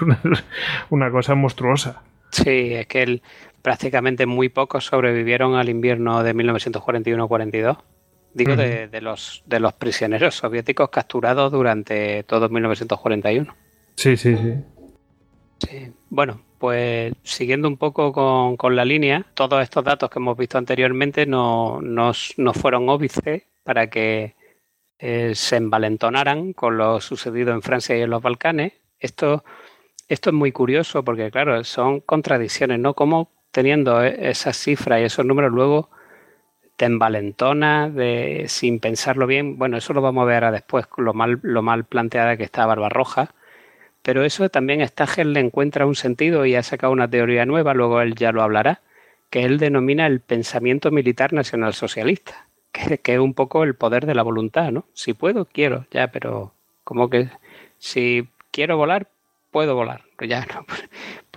una 0.90 1.10
cosa 1.10 1.34
monstruosa. 1.34 2.02
Sí, 2.30 2.74
es 2.74 2.86
que 2.86 3.20
prácticamente 3.60 4.26
muy 4.26 4.48
pocos 4.48 4.86
sobrevivieron 4.86 5.54
al 5.54 5.68
invierno 5.68 6.22
de 6.22 6.34
1941-42. 6.34 7.78
Digo, 8.34 8.56
de, 8.56 9.00
los, 9.02 9.42
de 9.46 9.60
los 9.60 9.74
prisioneros 9.74 10.36
soviéticos 10.36 10.88
capturados 10.88 11.52
durante 11.52 12.22
todo 12.22 12.48
1941. 12.48 13.54
Sí, 13.96 14.16
sí, 14.16 14.36
sí. 14.36 14.54
Sí. 15.58 15.92
Bueno, 16.08 16.40
pues 16.58 17.12
siguiendo 17.22 17.68
un 17.68 17.76
poco 17.76 18.56
con, 18.56 18.76
la 18.76 18.84
línea, 18.84 19.26
todos 19.34 19.62
estos 19.62 19.84
datos 19.84 20.08
que 20.10 20.18
hemos 20.18 20.36
visto 20.36 20.58
anteriormente 20.58 21.26
no, 21.26 21.80
no 21.82 22.52
fueron 22.54 22.88
óbices 22.88 23.42
para 23.64 23.90
que 23.90 24.34
eh, 25.04 25.34
se 25.34 25.56
envalentonaran 25.56 26.52
con 26.52 26.76
lo 26.78 27.00
sucedido 27.00 27.52
en 27.52 27.62
Francia 27.62 27.98
y 27.98 28.02
en 28.02 28.10
los 28.10 28.22
Balcanes. 28.22 28.74
Esto, 29.00 29.42
esto 30.06 30.30
es 30.30 30.34
muy 30.34 30.52
curioso 30.52 31.04
porque, 31.04 31.32
claro, 31.32 31.64
son 31.64 31.98
contradicciones, 31.98 32.78
¿no? 32.78 32.94
Como 32.94 33.32
teniendo 33.50 34.00
e, 34.00 34.30
esas 34.30 34.56
cifras 34.56 35.00
y 35.00 35.04
esos 35.04 35.26
números 35.26 35.50
luego 35.50 35.90
te 36.76 36.86
envalentona 36.86 37.88
de, 37.88 38.46
sin 38.48 38.80
pensarlo 38.80 39.26
bien. 39.26 39.58
Bueno, 39.58 39.76
eso 39.76 39.92
lo 39.92 40.02
vamos 40.02 40.22
a 40.22 40.26
ver 40.26 40.36
ahora 40.36 40.52
después, 40.52 40.86
lo 40.96 41.14
mal, 41.14 41.38
lo 41.42 41.62
mal 41.62 41.84
planteada 41.84 42.36
que 42.36 42.44
está 42.44 42.66
Barbarroja. 42.66 43.34
Pero 44.02 44.24
eso 44.24 44.48
también 44.48 44.86
Stagel 44.86 45.32
le 45.32 45.40
encuentra 45.40 45.86
un 45.86 45.94
sentido 45.94 46.44
y 46.46 46.56
ha 46.56 46.62
sacado 46.62 46.92
una 46.92 47.08
teoría 47.08 47.46
nueva, 47.46 47.74
luego 47.74 48.00
él 48.00 48.14
ya 48.16 48.32
lo 48.32 48.42
hablará, 48.42 48.80
que 49.30 49.44
él 49.44 49.58
denomina 49.58 50.06
el 50.06 50.20
pensamiento 50.20 50.90
militar 50.90 51.32
nacional 51.32 51.74
socialista 51.74 52.48
que, 52.72 53.00
es 53.04 53.18
un 53.18 53.34
poco 53.34 53.64
el 53.64 53.74
poder 53.74 54.06
de 54.06 54.14
la 54.14 54.22
voluntad, 54.22 54.72
¿no? 54.72 54.86
Si 54.94 55.12
puedo, 55.12 55.44
quiero, 55.44 55.86
ya, 55.90 56.08
pero 56.08 56.54
como 56.84 57.10
que 57.10 57.28
si 57.78 58.28
quiero 58.50 58.76
volar, 58.76 59.08
puedo 59.50 59.74
volar. 59.74 60.02
Ya 60.20 60.46
no, 60.46 60.66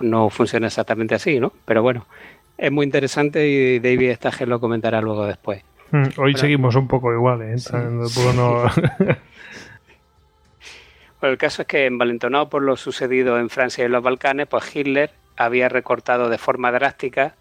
no 0.00 0.30
funciona 0.30 0.68
exactamente 0.68 1.14
así, 1.14 1.38
¿no? 1.38 1.52
Pero 1.64 1.82
bueno, 1.82 2.06
es 2.58 2.72
muy 2.72 2.84
interesante 2.84 3.46
y 3.48 3.78
David 3.78 4.10
Stage 4.10 4.46
lo 4.46 4.60
comentará 4.60 5.00
luego 5.00 5.26
después. 5.26 5.62
Mm, 5.90 6.04
hoy 6.18 6.34
seguimos 6.34 6.74
un 6.74 6.88
poco 6.88 7.12
igual, 7.12 7.42
¿eh? 7.42 7.56
el 11.22 11.38
caso 11.38 11.62
es 11.62 11.68
que, 11.68 11.86
envalentonado 11.86 12.48
por 12.48 12.62
lo 12.62 12.76
sucedido 12.76 13.38
en 13.38 13.50
Francia 13.50 13.82
y 13.82 13.86
en 13.86 13.92
los 13.92 14.02
Balcanes, 14.02 14.46
pues 14.48 14.74
Hitler 14.74 15.10
había 15.36 15.68
recortado 15.68 16.28
de 16.28 16.38
forma 16.38 16.72
drástica 16.72 17.34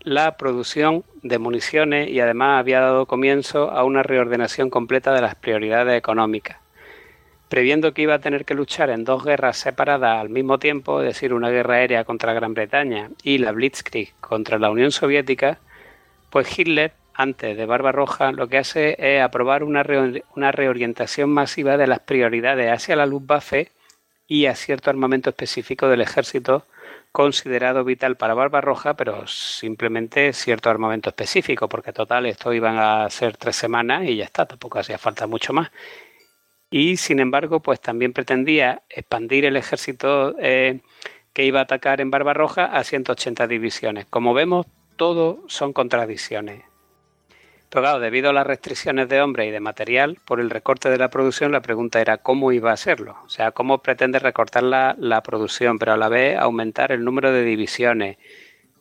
la 0.00 0.36
producción 0.36 1.04
de 1.22 1.38
municiones 1.38 2.08
y 2.08 2.20
además 2.20 2.60
había 2.60 2.80
dado 2.80 3.06
comienzo 3.06 3.70
a 3.70 3.84
una 3.84 4.02
reordenación 4.02 4.70
completa 4.70 5.12
de 5.12 5.22
las 5.22 5.34
prioridades 5.34 5.96
económicas. 5.98 6.58
Previendo 7.48 7.94
que 7.94 8.02
iba 8.02 8.14
a 8.14 8.18
tener 8.18 8.44
que 8.44 8.54
luchar 8.54 8.90
en 8.90 9.04
dos 9.04 9.24
guerras 9.24 9.56
separadas 9.56 10.20
al 10.20 10.28
mismo 10.28 10.58
tiempo, 10.58 11.00
es 11.00 11.06
decir, 11.06 11.32
una 11.32 11.48
guerra 11.48 11.76
aérea 11.76 12.04
contra 12.04 12.34
Gran 12.34 12.52
Bretaña 12.52 13.10
y 13.22 13.38
la 13.38 13.52
Blitzkrieg 13.52 14.12
contra 14.20 14.58
la 14.58 14.70
Unión 14.70 14.92
Soviética, 14.92 15.58
pues 16.30 16.58
Hitler, 16.58 16.92
antes 17.14 17.56
de 17.56 17.66
Barbarroja, 17.66 18.32
lo 18.32 18.48
que 18.48 18.58
hace 18.58 18.96
es 18.98 19.22
aprobar 19.22 19.64
una, 19.64 19.82
reorientación 19.82 21.30
masiva 21.30 21.76
de 21.76 21.86
las 21.86 22.00
prioridades 22.00 22.70
hacia 22.70 22.96
la 22.96 23.06
Luftwaffe 23.06 23.72
y 24.28 24.46
a 24.46 24.54
cierto 24.54 24.90
armamento 24.90 25.30
específico 25.30 25.88
del 25.88 26.02
ejército 26.02 26.64
considerado 27.10 27.82
vital 27.82 28.16
para 28.16 28.34
Barbarroja, 28.34 28.94
pero 28.94 29.26
simplemente 29.26 30.32
cierto 30.32 30.70
armamento 30.70 31.08
específico, 31.08 31.68
porque 31.68 31.92
total 31.92 32.26
esto 32.26 32.52
iban 32.52 32.78
a 32.78 33.08
ser 33.10 33.36
tres 33.36 33.56
semanas 33.56 34.04
y 34.04 34.16
ya 34.16 34.24
está, 34.24 34.46
tampoco 34.46 34.78
hacía 34.78 34.98
falta 34.98 35.26
mucho 35.26 35.52
más. 35.52 35.70
Y 36.70 36.98
sin 36.98 37.18
embargo, 37.18 37.60
pues 37.60 37.80
también 37.80 38.12
pretendía 38.12 38.82
expandir 38.90 39.44
el 39.44 39.56
ejército 39.56 40.36
eh, 40.38 40.80
que 41.32 41.44
iba 41.44 41.60
a 41.60 41.62
atacar 41.62 42.00
en 42.00 42.10
Barbarroja 42.10 42.64
a 42.64 42.84
180 42.84 43.46
divisiones. 43.46 44.06
Como 44.06 44.34
vemos, 44.34 44.66
todo 44.96 45.44
son 45.46 45.72
contradicciones. 45.72 46.64
Pero 47.70 47.82
claro, 47.82 48.00
debido 48.00 48.30
a 48.30 48.32
las 48.32 48.46
restricciones 48.46 49.08
de 49.08 49.20
hombre 49.20 49.46
y 49.46 49.50
de 49.50 49.60
material, 49.60 50.18
por 50.24 50.40
el 50.40 50.48
recorte 50.48 50.88
de 50.88 50.96
la 50.96 51.10
producción, 51.10 51.52
la 51.52 51.60
pregunta 51.60 52.00
era 52.00 52.16
cómo 52.16 52.50
iba 52.52 52.70
a 52.70 52.74
hacerlo. 52.74 53.16
O 53.24 53.28
sea, 53.28 53.52
cómo 53.52 53.82
pretende 53.82 54.18
recortar 54.18 54.62
la, 54.62 55.22
producción, 55.22 55.78
pero 55.78 55.92
a 55.92 55.96
la 55.98 56.08
vez 56.08 56.38
aumentar 56.38 56.92
el 56.92 57.04
número 57.04 57.30
de 57.30 57.44
divisiones. 57.44 58.16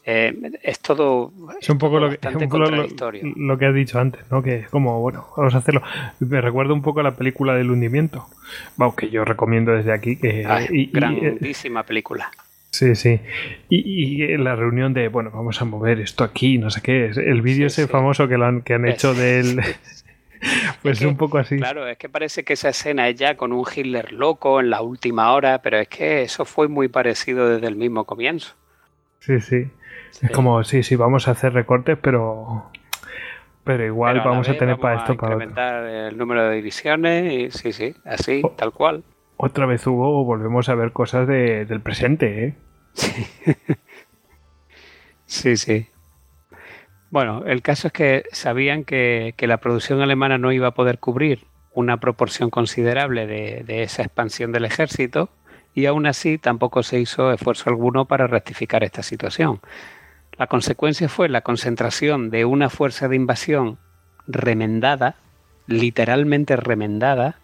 Eh, 0.10 0.34
es 0.64 0.80
todo. 0.80 1.34
Es 1.60 1.70
un 1.70 1.78
poco, 1.78 2.00
lo, 2.00 2.10
que, 2.10 2.18
lo, 3.36 3.58
que 3.58 3.66
has 3.66 3.76
dicho 3.76 4.00
antes, 4.00 4.22
¿no? 4.32 4.42
Que 4.42 4.56
es 4.60 4.70
como, 4.70 5.02
bueno, 5.02 5.28
vamos 5.36 5.54
a 5.54 5.58
hacerlo. 5.58 5.82
Me 6.20 6.40
recuerda 6.40 6.74
un 6.74 6.82
poco 6.82 7.02
a 7.02 7.04
la 7.04 7.16
película 7.16 7.54
del 7.56 7.72
hundimiento. 7.72 8.26
Vamos, 8.78 8.96
que 8.96 9.10
yo 9.10 9.26
recomiendo 9.26 9.74
desde 9.74 9.92
aquí. 9.92 10.16
que 10.16 10.48
Grandísima 10.94 11.84
película. 11.84 12.32
Sí, 12.72 12.96
sí. 12.96 13.20
Y, 13.68 14.24
y, 14.24 14.38
la 14.38 14.56
reunión 14.56 14.94
de, 14.94 15.10
bueno, 15.10 15.30
vamos 15.34 15.62
a 15.62 15.66
mover 15.66 16.00
esto 16.00 16.24
aquí, 16.24 16.58
no 16.58 16.70
sé 16.70 16.82
qué. 16.82 17.08
El 17.08 17.42
vídeo 17.42 17.68
ese 17.68 17.88
famoso 17.88 18.30
que, 18.30 18.38
lo 18.38 18.46
han, 18.46 18.62
que 18.62 18.76
han 18.76 18.88
hecho 18.88 19.14
de 19.14 19.42
él. 19.42 19.62
pues 20.82 21.02
es 21.02 21.06
un 21.06 21.18
poco 21.18 21.38
así. 21.38 21.58
Claro, 21.58 21.86
es 21.86 21.98
que 21.98 22.08
parece 22.08 22.46
que 22.46 22.54
esa 22.54 22.70
escena 22.70 23.10
es 23.10 23.18
ya 23.18 23.36
con 23.36 23.52
un 23.52 23.66
Hitler 23.76 24.14
loco 24.14 24.62
en 24.62 24.70
la 24.70 24.82
última 24.82 25.34
hora, 25.34 25.62
pero 25.62 25.80
es 25.80 25.90
que 25.90 26.22
eso 26.22 26.46
fue 26.46 26.70
muy 26.70 26.88
parecido 26.88 27.50
desde 27.50 27.68
el 27.68 27.76
mismo 27.76 28.06
comienzo. 28.06 28.56
Sí, 29.20 29.42
sí. 29.42 29.68
Es 30.22 30.32
como, 30.32 30.64
sí, 30.64 30.84
sí, 30.84 30.96
vamos 30.96 31.28
a 31.28 31.32
hacer 31.32 31.54
recortes, 31.54 31.98
pero 32.02 32.72
pero 33.68 33.86
igual 33.86 34.22
vamos 34.22 34.48
a 34.48 34.58
tener 34.58 34.78
para 34.78 35.00
esto 35.00 35.18
para 35.18 35.34
incrementar 35.34 35.84
el 35.84 36.18
número 36.18 36.48
de 36.48 36.56
divisiones 36.56 37.34
y 37.34 37.52
sí, 37.52 37.74
sí, 37.74 37.96
así, 38.06 38.42
tal 38.56 38.72
cual. 38.72 39.04
Otra 39.36 39.66
vez 39.66 39.86
hubo, 39.86 40.24
volvemos 40.24 40.70
a 40.70 40.76
ver 40.76 40.94
cosas 40.94 41.28
de, 41.28 41.66
del 41.66 41.82
presente, 41.82 42.46
¿eh? 42.46 42.54
Sí. 42.94 43.28
sí, 45.58 45.88
Bueno, 47.12 47.44
el 47.46 47.62
caso 47.62 47.88
es 47.88 47.94
que 47.94 48.24
sabían 48.32 48.86
que, 48.86 49.36
la 49.38 49.58
producción 49.58 50.02
alemana 50.02 50.38
no 50.38 50.54
iba 50.54 50.70
a 50.70 50.74
poder 50.74 51.00
cubrir 51.00 51.46
una 51.74 51.98
proporción 51.98 52.50
considerable 52.50 53.28
de, 53.28 53.64
de, 53.66 53.84
esa 53.84 54.02
expansión 54.02 54.54
del 54.54 54.64
ejército 54.64 55.30
y 55.74 55.88
aún 55.88 56.08
así 56.08 56.38
tampoco 56.38 56.84
se 56.84 57.02
hizo 57.02 57.34
esfuerzo 57.34 57.70
alguno 57.70 58.06
para 58.06 58.28
rectificar 58.28 58.86
esta 58.86 59.04
situación. 59.04 59.60
La 60.38 60.48
consecuencia 60.48 61.10
fue 61.10 61.30
la 61.30 61.42
concentración 61.42 62.30
de 62.30 62.46
una 62.46 62.70
fuerza 62.70 63.08
de 63.08 63.16
invasión 63.16 63.80
remendada, 64.28 65.16
literalmente 65.66 66.56
remendada, 66.56 67.40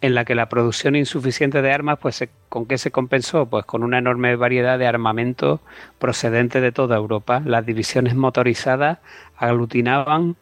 en 0.00 0.14
la 0.14 0.24
que 0.24 0.34
la 0.34 0.48
producción 0.48 0.96
insuficiente 0.96 1.62
de 1.62 1.72
armas, 1.72 1.98
pues 2.00 2.24
¿con 2.48 2.66
qué 2.66 2.78
se 2.78 2.90
compensó? 2.90 3.46
Pues 3.46 3.64
con 3.64 3.82
una 3.82 3.98
enorme 3.98 4.36
variedad 4.36 4.78
de 4.78 4.86
armamento 4.86 5.60
procedente 5.98 6.60
de 6.60 6.72
toda 6.72 6.96
Europa. 6.96 7.42
Las 7.44 7.66
divisiones 7.66 8.14
motorizadas 8.14 8.98
aglutinaban 9.36 10.36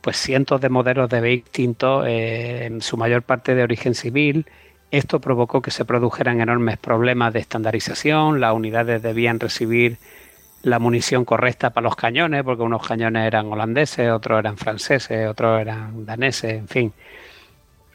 pues 0.00 0.16
cientos 0.16 0.60
de 0.60 0.68
modelos 0.68 1.08
de 1.10 1.20
vehículos 1.20 1.52
distintos, 1.52 2.06
eh, 2.06 2.64
en 2.66 2.80
su 2.80 2.96
mayor 2.96 3.22
parte 3.22 3.54
de 3.54 3.62
origen 3.62 3.94
civil. 3.94 4.46
Esto 4.90 5.20
provocó 5.20 5.62
que 5.62 5.70
se 5.70 5.84
produjeran 5.84 6.40
enormes 6.40 6.78
problemas 6.78 7.32
de 7.32 7.40
estandarización, 7.40 8.40
las 8.40 8.54
unidades 8.54 9.02
debían 9.02 9.40
recibir 9.40 9.98
la 10.62 10.78
munición 10.78 11.24
correcta 11.24 11.70
para 11.70 11.84
los 11.84 11.96
cañones, 11.96 12.44
porque 12.44 12.62
unos 12.62 12.86
cañones 12.86 13.26
eran 13.26 13.52
holandeses, 13.52 14.10
otros 14.10 14.38
eran 14.38 14.56
franceses, 14.56 15.28
otros 15.28 15.60
eran 15.60 16.06
daneses, 16.06 16.54
en 16.54 16.68
fin. 16.68 16.92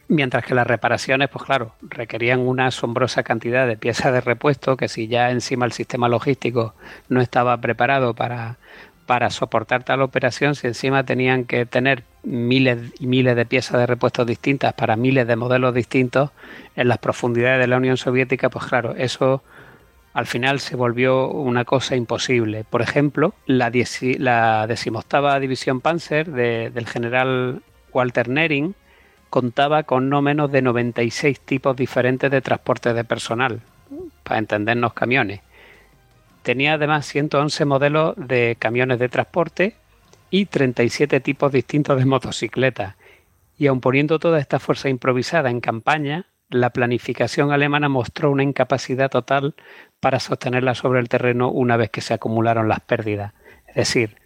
Mientras 0.08 0.44
que 0.44 0.54
las 0.54 0.66
reparaciones, 0.66 1.28
pues 1.28 1.44
claro, 1.44 1.72
requerían 1.82 2.40
una 2.40 2.66
asombrosa 2.66 3.22
cantidad 3.22 3.66
de 3.66 3.76
piezas 3.76 4.12
de 4.12 4.20
repuesto 4.22 4.76
que 4.76 4.88
si 4.88 5.06
ya 5.06 5.30
encima 5.30 5.66
el 5.66 5.72
sistema 5.72 6.08
logístico 6.08 6.74
no 7.08 7.20
estaba 7.20 7.58
preparado 7.58 8.14
para, 8.14 8.56
para 9.04 9.30
soportar 9.30 9.84
tal 9.84 10.00
operación, 10.00 10.54
si 10.54 10.66
encima 10.66 11.04
tenían 11.04 11.44
que 11.44 11.66
tener 11.66 12.04
miles 12.22 12.92
y 12.98 13.06
miles 13.06 13.36
de 13.36 13.46
piezas 13.46 13.78
de 13.78 13.86
repuestos 13.86 14.26
distintas 14.26 14.72
para 14.74 14.96
miles 14.96 15.26
de 15.26 15.36
modelos 15.36 15.74
distintos 15.74 16.30
en 16.76 16.88
las 16.88 16.98
profundidades 16.98 17.60
de 17.60 17.66
la 17.66 17.76
Unión 17.76 17.96
Soviética, 17.96 18.48
pues 18.50 18.66
claro, 18.66 18.94
eso 18.96 19.42
al 20.18 20.26
final 20.26 20.58
se 20.58 20.74
volvió 20.74 21.28
una 21.28 21.64
cosa 21.64 21.94
imposible. 21.94 22.64
Por 22.64 22.82
ejemplo, 22.82 23.34
la, 23.46 23.70
la 24.18 24.66
decimoctava 24.66 25.38
división 25.38 25.80
Panzer 25.80 26.28
del 26.28 26.86
general 26.88 27.62
Walter 27.92 28.28
Nering 28.28 28.74
contaba 29.30 29.84
con 29.84 30.08
no 30.08 30.20
menos 30.20 30.50
de 30.50 30.60
96 30.60 31.38
tipos 31.38 31.76
diferentes 31.76 32.32
de 32.32 32.40
transporte 32.40 32.94
de 32.94 33.04
personal, 33.04 33.60
para 34.24 34.40
entendernos 34.40 34.92
camiones. 34.92 35.40
Tenía 36.42 36.72
además 36.72 37.06
111 37.06 37.64
modelos 37.64 38.14
de 38.16 38.56
camiones 38.58 38.98
de 38.98 39.08
transporte 39.08 39.76
y 40.30 40.46
37 40.46 41.20
tipos 41.20 41.52
distintos 41.52 41.96
de 41.96 42.06
motocicletas. 42.06 42.96
Y 43.56 43.68
aun 43.68 43.80
poniendo 43.80 44.18
toda 44.18 44.40
esta 44.40 44.58
fuerza 44.58 44.88
improvisada 44.88 45.48
en 45.48 45.60
campaña, 45.60 46.26
la 46.50 46.70
planificación 46.70 47.52
alemana 47.52 47.88
mostró 47.88 48.30
una 48.30 48.42
incapacidad 48.42 49.10
total 49.10 49.54
para 50.00 50.20
sostenerla 50.20 50.74
sobre 50.74 51.00
el 51.00 51.08
terreno 51.08 51.50
una 51.50 51.76
vez 51.76 51.90
que 51.90 52.00
se 52.00 52.14
acumularon 52.14 52.68
las 52.68 52.80
pérdidas. 52.80 53.34
Es 53.66 53.74
decir, 53.74 54.16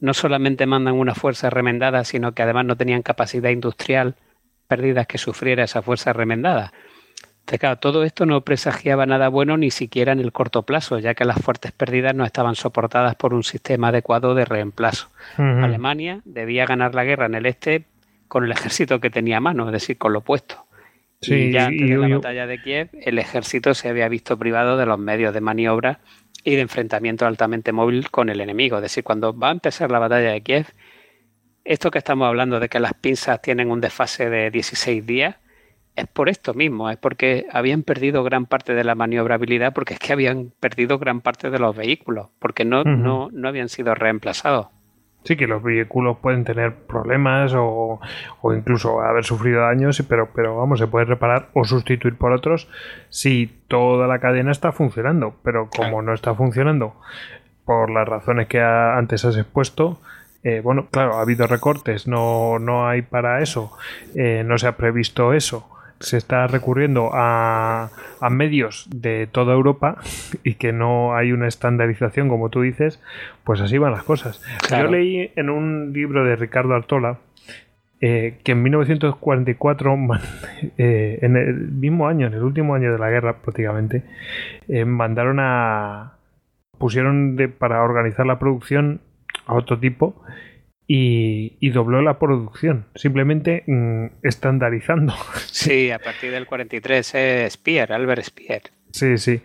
no 0.00 0.14
solamente 0.14 0.66
mandan 0.66 0.94
una 0.94 1.14
fuerza 1.14 1.50
remendada, 1.50 2.04
sino 2.04 2.32
que 2.32 2.42
además 2.42 2.66
no 2.66 2.76
tenían 2.76 3.02
capacidad 3.02 3.50
industrial, 3.50 4.14
pérdidas 4.68 5.06
que 5.06 5.18
sufriera 5.18 5.64
esa 5.64 5.82
fuerza 5.82 6.12
remendada. 6.12 6.72
Entonces, 7.48 7.80
todo 7.80 8.02
esto 8.02 8.26
no 8.26 8.40
presagiaba 8.40 9.06
nada 9.06 9.28
bueno 9.28 9.56
ni 9.56 9.70
siquiera 9.70 10.12
en 10.12 10.18
el 10.18 10.32
corto 10.32 10.64
plazo, 10.64 10.98
ya 10.98 11.14
que 11.14 11.24
las 11.24 11.40
fuertes 11.40 11.70
pérdidas 11.70 12.14
no 12.14 12.24
estaban 12.24 12.56
soportadas 12.56 13.14
por 13.14 13.34
un 13.34 13.44
sistema 13.44 13.88
adecuado 13.88 14.34
de 14.34 14.44
reemplazo. 14.44 15.08
Alemania 15.36 16.22
debía 16.24 16.66
ganar 16.66 16.94
la 16.96 17.04
guerra 17.04 17.26
en 17.26 17.36
el 17.36 17.46
este 17.46 17.84
con 18.26 18.44
el 18.44 18.50
ejército 18.50 18.98
que 18.98 19.10
tenía 19.10 19.36
a 19.36 19.40
mano, 19.40 19.66
es 19.66 19.72
decir, 19.72 19.96
con 19.96 20.12
lo 20.12 20.18
opuesto. 20.20 20.65
Sí, 21.20 21.34
y 21.34 21.52
ya 21.52 21.66
antes 21.66 21.88
de 21.88 21.96
la 21.96 22.08
batalla 22.16 22.46
de 22.46 22.60
Kiev, 22.60 22.90
el 22.92 23.18
ejército 23.18 23.74
se 23.74 23.88
había 23.88 24.08
visto 24.08 24.38
privado 24.38 24.76
de 24.76 24.86
los 24.86 24.98
medios 24.98 25.32
de 25.32 25.40
maniobra 25.40 26.00
y 26.44 26.54
de 26.54 26.60
enfrentamiento 26.60 27.26
altamente 27.26 27.72
móvil 27.72 28.10
con 28.10 28.28
el 28.28 28.40
enemigo. 28.40 28.76
Es 28.76 28.82
decir, 28.82 29.02
cuando 29.02 29.36
va 29.36 29.48
a 29.48 29.52
empezar 29.52 29.90
la 29.90 29.98
batalla 29.98 30.30
de 30.30 30.42
Kiev, 30.42 30.66
esto 31.64 31.90
que 31.90 31.98
estamos 31.98 32.28
hablando 32.28 32.60
de 32.60 32.68
que 32.68 32.78
las 32.78 32.94
pinzas 32.94 33.42
tienen 33.42 33.70
un 33.70 33.80
desfase 33.80 34.30
de 34.30 34.50
16 34.50 35.04
días, 35.04 35.36
es 35.96 36.06
por 36.06 36.28
esto 36.28 36.54
mismo, 36.54 36.90
es 36.90 36.98
porque 36.98 37.46
habían 37.50 37.82
perdido 37.82 38.22
gran 38.22 38.46
parte 38.46 38.74
de 38.74 38.84
la 38.84 38.94
maniobrabilidad, 38.94 39.72
porque 39.72 39.94
es 39.94 40.00
que 40.00 40.12
habían 40.12 40.52
perdido 40.60 40.98
gran 40.98 41.22
parte 41.22 41.50
de 41.50 41.58
los 41.58 41.74
vehículos, 41.74 42.28
porque 42.38 42.64
no, 42.64 42.84
no, 42.84 43.30
no 43.32 43.48
habían 43.48 43.70
sido 43.70 43.94
reemplazados. 43.94 44.68
Sí, 45.26 45.36
que 45.36 45.48
los 45.48 45.60
vehículos 45.60 46.18
pueden 46.18 46.44
tener 46.44 46.72
problemas 46.72 47.52
o, 47.56 48.00
incluso 48.44 49.00
haber 49.00 49.24
sufrido 49.24 49.62
daños, 49.62 50.00
pero, 50.08 50.28
pero 50.32 50.56
vamos, 50.56 50.78
se 50.78 50.86
puede 50.86 51.04
reparar 51.04 51.48
o 51.52 51.64
sustituir 51.64 52.16
por 52.16 52.30
otros 52.30 52.68
si 53.08 53.52
toda 53.66 54.06
la 54.06 54.20
cadena 54.20 54.52
está 54.52 54.70
funcionando. 54.70 55.34
Pero 55.42 55.68
como 55.68 56.00
no 56.00 56.14
está 56.14 56.34
funcionando 56.34 56.94
por 57.64 57.90
las 57.90 58.06
razones 58.06 58.46
que 58.46 58.60
antes 58.60 59.24
has 59.24 59.36
expuesto, 59.36 60.00
eh, 60.44 60.60
bueno, 60.62 60.86
claro, 60.92 61.16
ha 61.16 61.22
habido 61.22 61.48
recortes, 61.48 62.06
no, 62.06 62.60
no 62.60 62.86
hay 62.86 63.02
para 63.02 63.42
eso, 63.42 63.76
eh, 64.14 64.44
no 64.46 64.58
se 64.58 64.68
ha 64.68 64.76
previsto 64.76 65.32
eso 65.32 65.75
se 66.00 66.16
está 66.16 66.46
recurriendo 66.46 67.10
a, 67.12 67.90
a, 68.20 68.30
medios 68.30 68.88
de 68.94 69.26
toda 69.26 69.54
Europa 69.54 69.96
y 70.44 70.54
que 70.54 70.72
no 70.72 71.16
hay 71.16 71.32
una 71.32 71.48
estandarización, 71.48 72.28
como 72.28 72.50
tú 72.50 72.62
dices, 72.62 73.02
pues 73.44 73.60
así 73.60 73.78
van 73.78 73.92
las 73.92 74.02
cosas. 74.02 74.42
Yo 74.70 74.86
leí 74.88 75.30
en 75.36 75.50
un 75.50 75.92
libro 75.92 76.24
de 76.24 76.36
Ricardo 76.36 76.74
Artola 76.74 77.18
eh, 78.00 78.38
que 78.44 78.52
en 78.52 78.62
1944, 78.62 79.96
eh, 80.78 81.18
en 81.22 81.36
el 81.36 81.54
mismo 81.70 82.08
año, 82.08 82.26
en 82.26 82.34
el 82.34 82.42
último 82.42 82.74
año 82.74 82.92
de 82.92 82.98
la 82.98 83.08
guerra 83.10 83.38
prácticamente, 83.40 84.02
eh, 84.68 84.84
mandaron 84.84 85.38
a... 85.40 86.18
pusieron 86.78 87.36
de, 87.36 87.48
para 87.48 87.82
organizar 87.82 88.26
la 88.26 88.38
producción 88.38 89.00
a 89.46 89.54
otro 89.54 89.78
tipo 89.78 90.22
y, 90.88 91.70
dobló 91.70 92.00
la 92.02 92.18
producción, 92.18 92.86
simplemente 92.94 93.64
mm, 93.66 94.06
estandarizando. 94.22 95.14
Sí, 95.50 95.90
a 95.90 95.98
partir 95.98 96.30
del 96.30 96.46
43 96.46 97.14
es 97.14 97.52
Speer, 97.54 97.92
Albert 97.92 98.22
Speer. 98.22 98.62
Sí, 98.92 99.18
sí. 99.18 99.40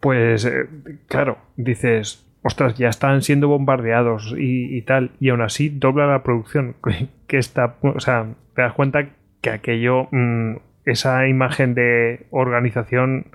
Pues 0.00 0.44
eh, 0.46 0.66
claro, 1.06 1.38
dices, 1.56 2.26
ostras, 2.42 2.76
ya 2.78 2.88
están 2.88 3.22
siendo 3.22 3.48
bombardeados 3.48 4.34
y, 4.38 4.80
tal, 4.82 5.10
y 5.20 5.28
aún 5.28 5.42
así 5.42 5.68
dobla 5.68 6.06
la 6.06 6.22
producción. 6.22 6.76
Que 7.26 7.38
está, 7.38 7.76
o 7.82 8.00
sea, 8.00 8.26
te 8.56 8.62
das 8.62 8.72
cuenta 8.72 9.10
que 9.40 9.50
aquello, 9.50 10.08
mm, 10.10 10.56
esa 10.84 11.28
imagen 11.28 11.74
de 11.74 12.26
organización, 12.30 13.26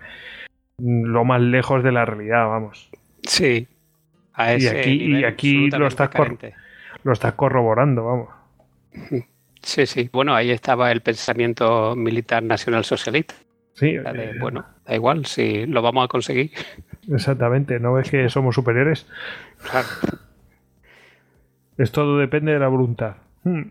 mm, 0.77 1.05
lo 1.05 1.23
más 1.23 1.41
lejos 1.41 1.81
de 1.83 1.93
la 1.93 2.03
realidad, 2.03 2.47
vamos. 2.47 2.89
Sí. 3.23 3.67
A 4.33 4.53
ese 4.53 4.65
y 4.65 4.79
aquí, 4.79 5.19
y 5.19 5.23
aquí 5.23 5.69
lo 5.69 5.87
estás 5.87 6.09
lo 7.05 7.13
estás 7.13 7.35
corroborando, 7.35 8.03
vamos. 8.03 8.29
Sí, 9.61 9.85
sí. 9.85 10.09
Bueno, 10.11 10.33
ahí 10.33 10.49
estaba 10.49 10.91
el 10.91 11.01
pensamiento 11.01 11.95
militar 11.95 12.41
nacional 12.41 12.83
socialista. 12.83 13.35
Sí. 13.73 13.95
Eh, 13.95 14.33
bueno, 14.39 14.65
da 14.85 14.95
igual, 14.95 15.25
si 15.27 15.67
lo 15.67 15.83
vamos 15.83 16.03
a 16.05 16.07
conseguir. 16.07 16.51
Exactamente, 17.11 17.79
¿no 17.79 17.93
ves 17.93 18.09
que 18.09 18.27
somos 18.27 18.55
superiores? 18.55 19.05
Claro. 19.69 19.87
Es 21.77 21.91
todo 21.91 22.17
depende 22.17 22.53
de 22.53 22.59
la 22.59 22.69
voluntad. 22.69 23.17
Hmm. 23.43 23.65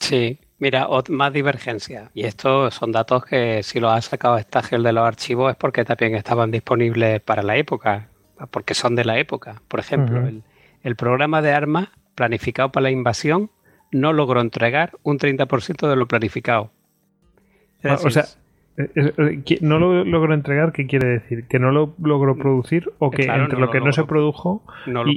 Sí, 0.00 0.40
mira, 0.58 0.88
más 1.10 1.32
divergencia. 1.32 2.10
Y 2.14 2.24
estos 2.24 2.74
son 2.74 2.90
datos 2.90 3.24
que 3.26 3.62
si 3.62 3.78
los 3.78 3.92
ha 3.92 4.00
sacado 4.00 4.40
Stagel 4.40 4.82
de 4.82 4.92
los 4.92 5.06
archivos 5.06 5.52
es 5.52 5.56
porque 5.56 5.84
también 5.84 6.16
estaban 6.16 6.50
disponibles 6.50 7.20
para 7.20 7.44
la 7.44 7.56
época, 7.56 8.08
porque 8.50 8.74
son 8.74 8.96
de 8.96 9.04
la 9.04 9.18
época. 9.18 9.62
Por 9.68 9.78
ejemplo, 9.78 10.26
el, 10.26 10.42
el 10.82 10.96
programa 10.96 11.42
de 11.42 11.52
armas 11.52 11.90
planificado 12.16 12.72
para 12.72 12.84
la 12.84 12.90
invasión 12.90 13.50
no 13.92 14.12
logró 14.12 14.40
entregar 14.40 14.92
un 15.04 15.18
30% 15.18 15.88
de 15.88 15.96
lo 15.96 16.08
planificado. 16.08 16.72
Ah, 17.84 17.98
o 18.02 18.10
sea, 18.10 18.24
eh, 18.76 18.90
eh, 18.94 19.58
no 19.60 19.78
lo 19.78 20.04
logró 20.04 20.34
entregar, 20.34 20.72
¿qué 20.72 20.86
quiere 20.86 21.08
decir? 21.08 21.46
¿Que 21.46 21.58
no 21.58 21.70
lo 21.70 21.94
logró 22.02 22.36
producir 22.36 22.90
o 22.98 23.10
que 23.10 23.24
entre 23.24 23.58
lo, 23.58 23.70
que 23.70 23.80
no 23.80 23.92
se 23.92 24.04
produjo 24.04 24.64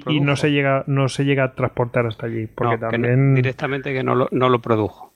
y, 0.07 0.21
no 0.21 0.35
se 0.35 0.51
llega 0.51 0.83
no 0.87 1.09
se 1.09 1.25
llega 1.25 1.45
a 1.45 1.55
transportar 1.55 2.05
hasta 2.05 2.27
allí? 2.27 2.47
Porque 2.47 2.77
también... 2.77 3.35
directamente 3.35 3.93
que 3.93 4.03
no 4.03 4.15
lo, 4.15 4.27
no 4.31 4.49
lo 4.49 4.59
produjo. 4.59 5.13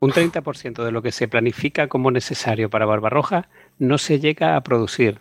Un 0.00 0.10
30% 0.10 0.84
de 0.84 0.92
lo 0.92 1.02
que 1.02 1.12
se 1.12 1.28
planifica 1.28 1.88
como 1.88 2.10
necesario 2.10 2.70
para 2.70 2.86
Barbarroja 2.86 3.48
no 3.78 3.98
se 3.98 4.20
llega 4.20 4.56
a 4.56 4.62
producir. 4.62 5.20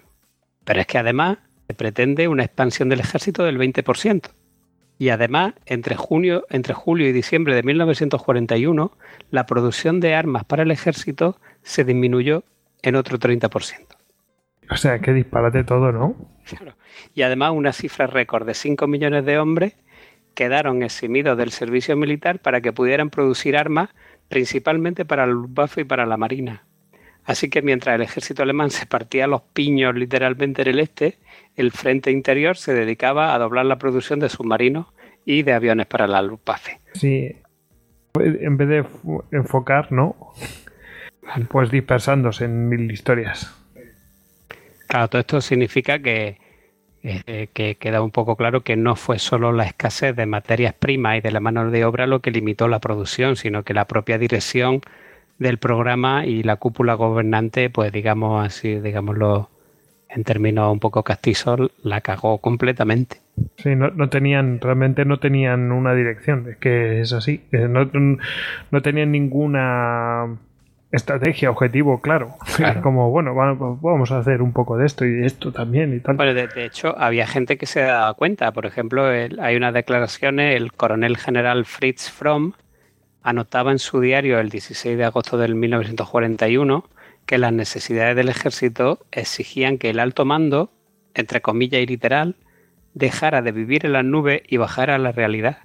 Pero 0.63 0.81
es 0.81 0.87
que 0.87 0.97
además 0.97 1.37
se 1.67 1.75
pretende 1.75 2.27
una 2.27 2.43
expansión 2.43 2.89
del 2.89 2.99
ejército 2.99 3.43
del 3.43 3.57
20%. 3.57 4.31
Y 4.97 5.09
además, 5.09 5.53
entre, 5.65 5.95
junio, 5.95 6.45
entre 6.49 6.73
julio 6.73 7.07
y 7.07 7.11
diciembre 7.11 7.53
de 7.53 7.63
1941, 7.63 8.91
la 9.29 9.45
producción 9.45 9.99
de 9.99 10.15
armas 10.15 10.45
para 10.45 10.63
el 10.63 10.71
ejército 10.71 11.37
se 11.63 11.83
disminuyó 11.83 12.43
en 12.81 12.95
otro 12.95 13.19
30%. 13.19 13.85
O 14.69 14.77
sea, 14.77 14.99
qué 14.99 15.13
disparate 15.13 15.63
todo, 15.63 15.91
¿no? 15.91 16.15
Claro. 16.45 16.75
Y 17.13 17.23
además 17.23 17.51
una 17.51 17.73
cifra 17.73 18.07
récord 18.07 18.45
de 18.45 18.53
5 18.53 18.87
millones 18.87 19.25
de 19.25 19.37
hombres 19.37 19.73
quedaron 20.33 20.83
eximidos 20.83 21.37
del 21.37 21.51
servicio 21.51 21.95
militar 21.95 22.39
para 22.39 22.61
que 22.61 22.73
pudieran 22.73 23.09
producir 23.09 23.57
armas 23.57 23.89
principalmente 24.27 25.05
para 25.05 25.23
el 25.25 25.31
Luftwaffe 25.31 25.81
y 25.81 25.85
para 25.85 26.05
la 26.05 26.17
Marina. 26.17 26.63
Así 27.23 27.49
que 27.49 27.61
mientras 27.61 27.95
el 27.95 28.01
ejército 28.01 28.43
alemán 28.43 28.69
se 28.69 28.85
partía 28.85 29.27
los 29.27 29.41
piños 29.41 29.95
literalmente 29.95 30.61
en 30.61 30.67
el 30.67 30.79
este, 30.79 31.17
el 31.55 31.71
frente 31.71 32.11
interior 32.11 32.57
se 32.57 32.73
dedicaba 32.73 33.33
a 33.33 33.39
doblar 33.39 33.65
la 33.65 33.77
producción 33.77 34.19
de 34.19 34.29
submarinos 34.29 34.87
y 35.25 35.43
de 35.43 35.53
aviones 35.53 35.87
para 35.87 36.07
la 36.07 36.21
Luftwaffe. 36.21 36.79
Sí, 36.93 37.35
en 38.13 38.57
vez 38.57 38.69
de 38.69 38.85
enfocar, 39.31 39.91
¿no? 39.91 40.15
Pues 41.49 41.71
dispersándose 41.71 42.45
en 42.45 42.69
mil 42.69 42.91
historias. 42.91 43.53
Claro, 44.87 45.09
todo 45.09 45.19
esto 45.19 45.41
significa 45.41 45.99
que 45.99 46.37
eh, 47.07 47.49
que 47.53 47.75
queda 47.75 48.01
un 48.01 48.09
poco 48.09 48.35
claro 48.35 48.61
que 48.61 48.75
no 48.75 48.95
fue 48.95 49.19
solo 49.19 49.51
la 49.51 49.65
escasez 49.65 50.15
de 50.15 50.25
materias 50.25 50.73
primas 50.73 51.17
y 51.17 51.21
de 51.21 51.31
la 51.31 51.39
mano 51.39 51.69
de 51.69 51.85
obra 51.85 52.07
lo 52.07 52.19
que 52.19 52.31
limitó 52.31 52.67
la 52.67 52.79
producción, 52.79 53.35
sino 53.35 53.61
que 53.63 53.75
la 53.75 53.85
propia 53.85 54.17
dirección 54.17 54.81
del 55.37 55.59
programa 55.59 56.25
y 56.25 56.41
la 56.41 56.55
cúpula 56.55 56.95
gobernante, 56.95 57.69
pues 57.69 57.91
digamos 57.91 58.43
así, 58.43 58.79
digámoslo 58.79 59.51
en 60.15 60.23
términos 60.23 60.71
un 60.71 60.79
poco 60.79 61.03
castizos, 61.03 61.71
la 61.83 62.01
cagó 62.01 62.39
completamente. 62.39 63.21
Sí, 63.57 63.75
no, 63.75 63.89
no, 63.89 64.09
tenían, 64.09 64.61
realmente 64.61 65.03
no 65.03 65.19
tenían 65.19 65.71
una 65.71 65.93
dirección, 65.93 66.47
es 66.49 66.57
que 66.57 67.01
es 67.01 67.11
así, 67.11 67.43
no, 67.51 67.89
no 68.71 68.81
tenían 68.81 69.11
ninguna 69.11 70.37
estrategia, 70.95 71.51
objetivo, 71.51 72.01
claro. 72.01 72.35
Como, 72.81 73.11
bueno, 73.11 73.35
vamos 73.35 74.11
a 74.11 74.19
hacer 74.19 74.41
un 74.41 74.53
poco 74.53 74.77
de 74.77 74.85
esto 74.85 75.05
y 75.05 75.25
esto 75.25 75.51
también 75.51 75.93
y 75.93 75.99
tal. 75.99 76.15
Bueno, 76.15 76.33
de, 76.33 76.47
hecho, 76.65 76.97
había 76.97 77.27
gente 77.27 77.57
que 77.57 77.65
se 77.65 77.81
daba 77.81 78.13
cuenta. 78.13 78.51
Por 78.51 78.65
ejemplo, 78.65 79.05
hay 79.05 79.55
unas 79.55 79.73
declaraciones, 79.73 80.55
el 80.55 80.71
coronel 80.71 81.17
general 81.17 81.65
Fritz 81.65 82.09
Fromm 82.09 82.53
anotaba 83.21 83.71
en 83.71 83.79
su 83.79 83.99
diario 83.99 84.39
el 84.39 84.49
16 84.49 84.97
de 84.97 85.03
agosto 85.03 85.37
del 85.37 85.55
1941 85.55 86.85
que 87.25 87.37
las 87.37 87.53
necesidades 87.53 88.15
del 88.15 88.29
ejército 88.29 88.99
exigían 89.11 89.77
que 89.77 89.89
el 89.89 89.99
alto 89.99 90.25
mando, 90.25 90.71
entre 91.13 91.41
comillas 91.41 91.81
y 91.81 91.85
literal, 91.85 92.35
dejara 92.93 93.41
de 93.41 93.51
vivir 93.51 93.85
en 93.85 93.93
las 93.93 94.05
nubes 94.05 94.41
y 94.47 94.57
bajara 94.57 94.95
a 94.95 94.97
la 94.97 95.11
realidad. 95.11 95.57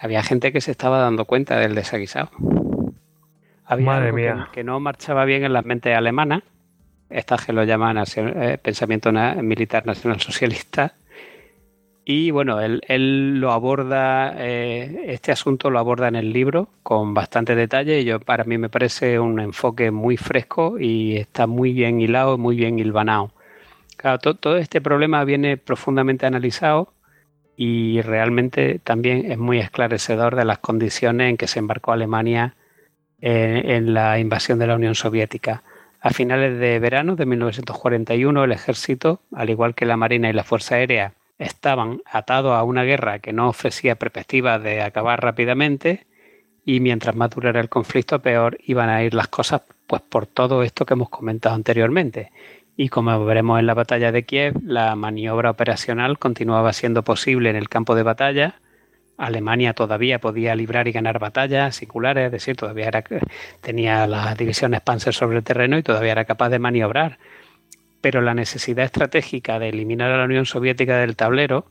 había 0.00 0.22
gente 0.22 0.52
que 0.52 0.60
se 0.60 0.70
estaba 0.70 0.98
dando 0.98 1.24
cuenta 1.24 1.58
del 1.58 1.74
desaguisado. 1.74 2.30
Había 3.64 3.96
algo 3.96 4.50
Que, 4.52 4.64
no 4.64 4.78
marchaba 4.80 5.24
bien 5.24 5.44
en 5.44 5.52
las 5.52 5.64
mentes 5.64 5.96
alemanas. 5.96 6.42
Estas 7.08 7.44
que 7.44 7.52
lo 7.52 7.64
llaman 7.64 8.02
eh, 8.16 8.58
pensamiento 8.62 9.12
militar 9.12 9.86
nacional 9.86 10.20
socialista. 10.20 10.94
Y 12.08 12.30
bueno, 12.30 12.60
él, 12.60 13.40
lo 13.40 13.50
aborda, 13.50 14.32
eh, 14.38 15.06
este 15.08 15.32
asunto 15.32 15.70
lo 15.70 15.80
aborda 15.80 16.06
en 16.06 16.14
el 16.14 16.32
libro 16.32 16.68
con 16.84 17.14
bastante 17.14 17.56
detalle. 17.56 18.00
Y 18.00 18.04
yo, 18.04 18.20
para 18.20 18.44
mí 18.44 18.58
me 18.58 18.68
parece 18.68 19.18
un 19.18 19.40
enfoque 19.40 19.90
muy 19.90 20.16
fresco 20.16 20.78
y 20.78 21.16
está 21.16 21.48
muy 21.48 21.72
bien 21.72 22.00
hilado, 22.00 22.38
muy 22.38 22.54
bien 22.54 22.78
hilvanado. 22.78 23.32
Todo 24.22 24.56
este 24.56 24.80
problema 24.80 25.24
viene 25.24 25.56
profundamente 25.56 26.26
analizado 26.26 26.92
y 27.56 28.00
realmente 28.02 28.78
también 28.78 29.32
es 29.32 29.38
muy 29.38 29.58
esclarecedor 29.58 30.36
de 30.36 30.44
las 30.44 30.58
condiciones 30.58 31.30
en 31.30 31.36
que 31.36 31.48
se 31.48 31.58
embarcó 31.58 31.90
Alemania 31.90 32.54
en, 33.20 33.94
la 33.94 34.20
invasión 34.20 34.60
de 34.60 34.68
la 34.68 34.76
Unión 34.76 34.94
Soviética. 34.94 35.64
A 36.00 36.10
finales 36.10 36.60
de 36.60 36.78
verano 36.78 37.16
de 37.16 37.26
1941 37.26 38.44
el 38.44 38.52
ejército, 38.52 39.22
al 39.34 39.50
igual 39.50 39.74
que 39.74 39.86
la 39.86 39.96
Marina 39.96 40.30
y 40.30 40.34
la 40.34 40.44
Fuerza 40.44 40.76
Aérea, 40.76 41.14
estaban 41.38 42.00
atados 42.10 42.52
a 42.54 42.62
una 42.62 42.84
guerra 42.84 43.18
que 43.18 43.32
no 43.32 43.48
ofrecía 43.48 43.96
perspectivas 43.96 44.62
de 44.62 44.82
acabar 44.82 45.22
rápidamente 45.22 46.06
y 46.64 46.80
mientras 46.80 47.14
más 47.14 47.30
durara 47.30 47.60
el 47.60 47.68
conflicto 47.68 48.20
peor 48.20 48.58
iban 48.64 48.88
a 48.88 49.02
ir 49.02 49.14
las 49.14 49.28
cosas 49.28 49.62
pues 49.86 50.02
por 50.02 50.26
todo 50.26 50.62
esto 50.62 50.84
que 50.86 50.94
hemos 50.94 51.10
comentado 51.10 51.54
anteriormente. 51.54 52.32
Y 52.76 52.88
como 52.88 53.24
veremos 53.24 53.58
en 53.60 53.66
la 53.66 53.74
batalla 53.74 54.12
de 54.12 54.24
Kiev, 54.24 54.60
la 54.62 54.94
maniobra 54.96 55.50
operacional 55.50 56.18
continuaba 56.18 56.72
siendo 56.72 57.04
posible 57.04 57.50
en 57.50 57.56
el 57.56 57.68
campo 57.68 57.94
de 57.94 58.02
batalla 58.02 58.60
Alemania 59.16 59.72
todavía 59.72 60.20
podía 60.20 60.54
librar 60.54 60.88
y 60.88 60.92
ganar 60.92 61.18
batallas 61.18 61.76
singulares, 61.76 62.26
es 62.26 62.32
decir, 62.32 62.56
todavía 62.56 62.88
era, 62.88 63.04
tenía 63.60 64.06
las 64.06 64.36
divisiones 64.36 64.80
Panzer 64.82 65.14
sobre 65.14 65.38
el 65.38 65.44
terreno 65.44 65.78
y 65.78 65.82
todavía 65.82 66.12
era 66.12 66.24
capaz 66.24 66.50
de 66.50 66.58
maniobrar. 66.58 67.18
Pero 68.06 68.20
la 68.20 68.34
necesidad 68.34 68.84
estratégica 68.84 69.58
de 69.58 69.70
eliminar 69.70 70.12
a 70.12 70.18
la 70.18 70.26
Unión 70.26 70.46
Soviética 70.46 70.98
del 70.98 71.16
tablero, 71.16 71.66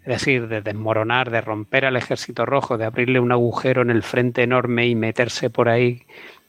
es 0.00 0.08
decir, 0.08 0.48
de 0.48 0.62
desmoronar, 0.62 1.30
de 1.30 1.40
romper 1.40 1.84
al 1.84 1.94
ejército 1.94 2.44
rojo, 2.44 2.76
de 2.76 2.86
abrirle 2.86 3.20
un 3.20 3.30
agujero 3.30 3.80
en 3.80 3.90
el 3.90 4.02
frente 4.02 4.42
enorme 4.42 4.88
y 4.88 4.96
meterse 4.96 5.48
por 5.48 5.68
ahí 5.68 6.02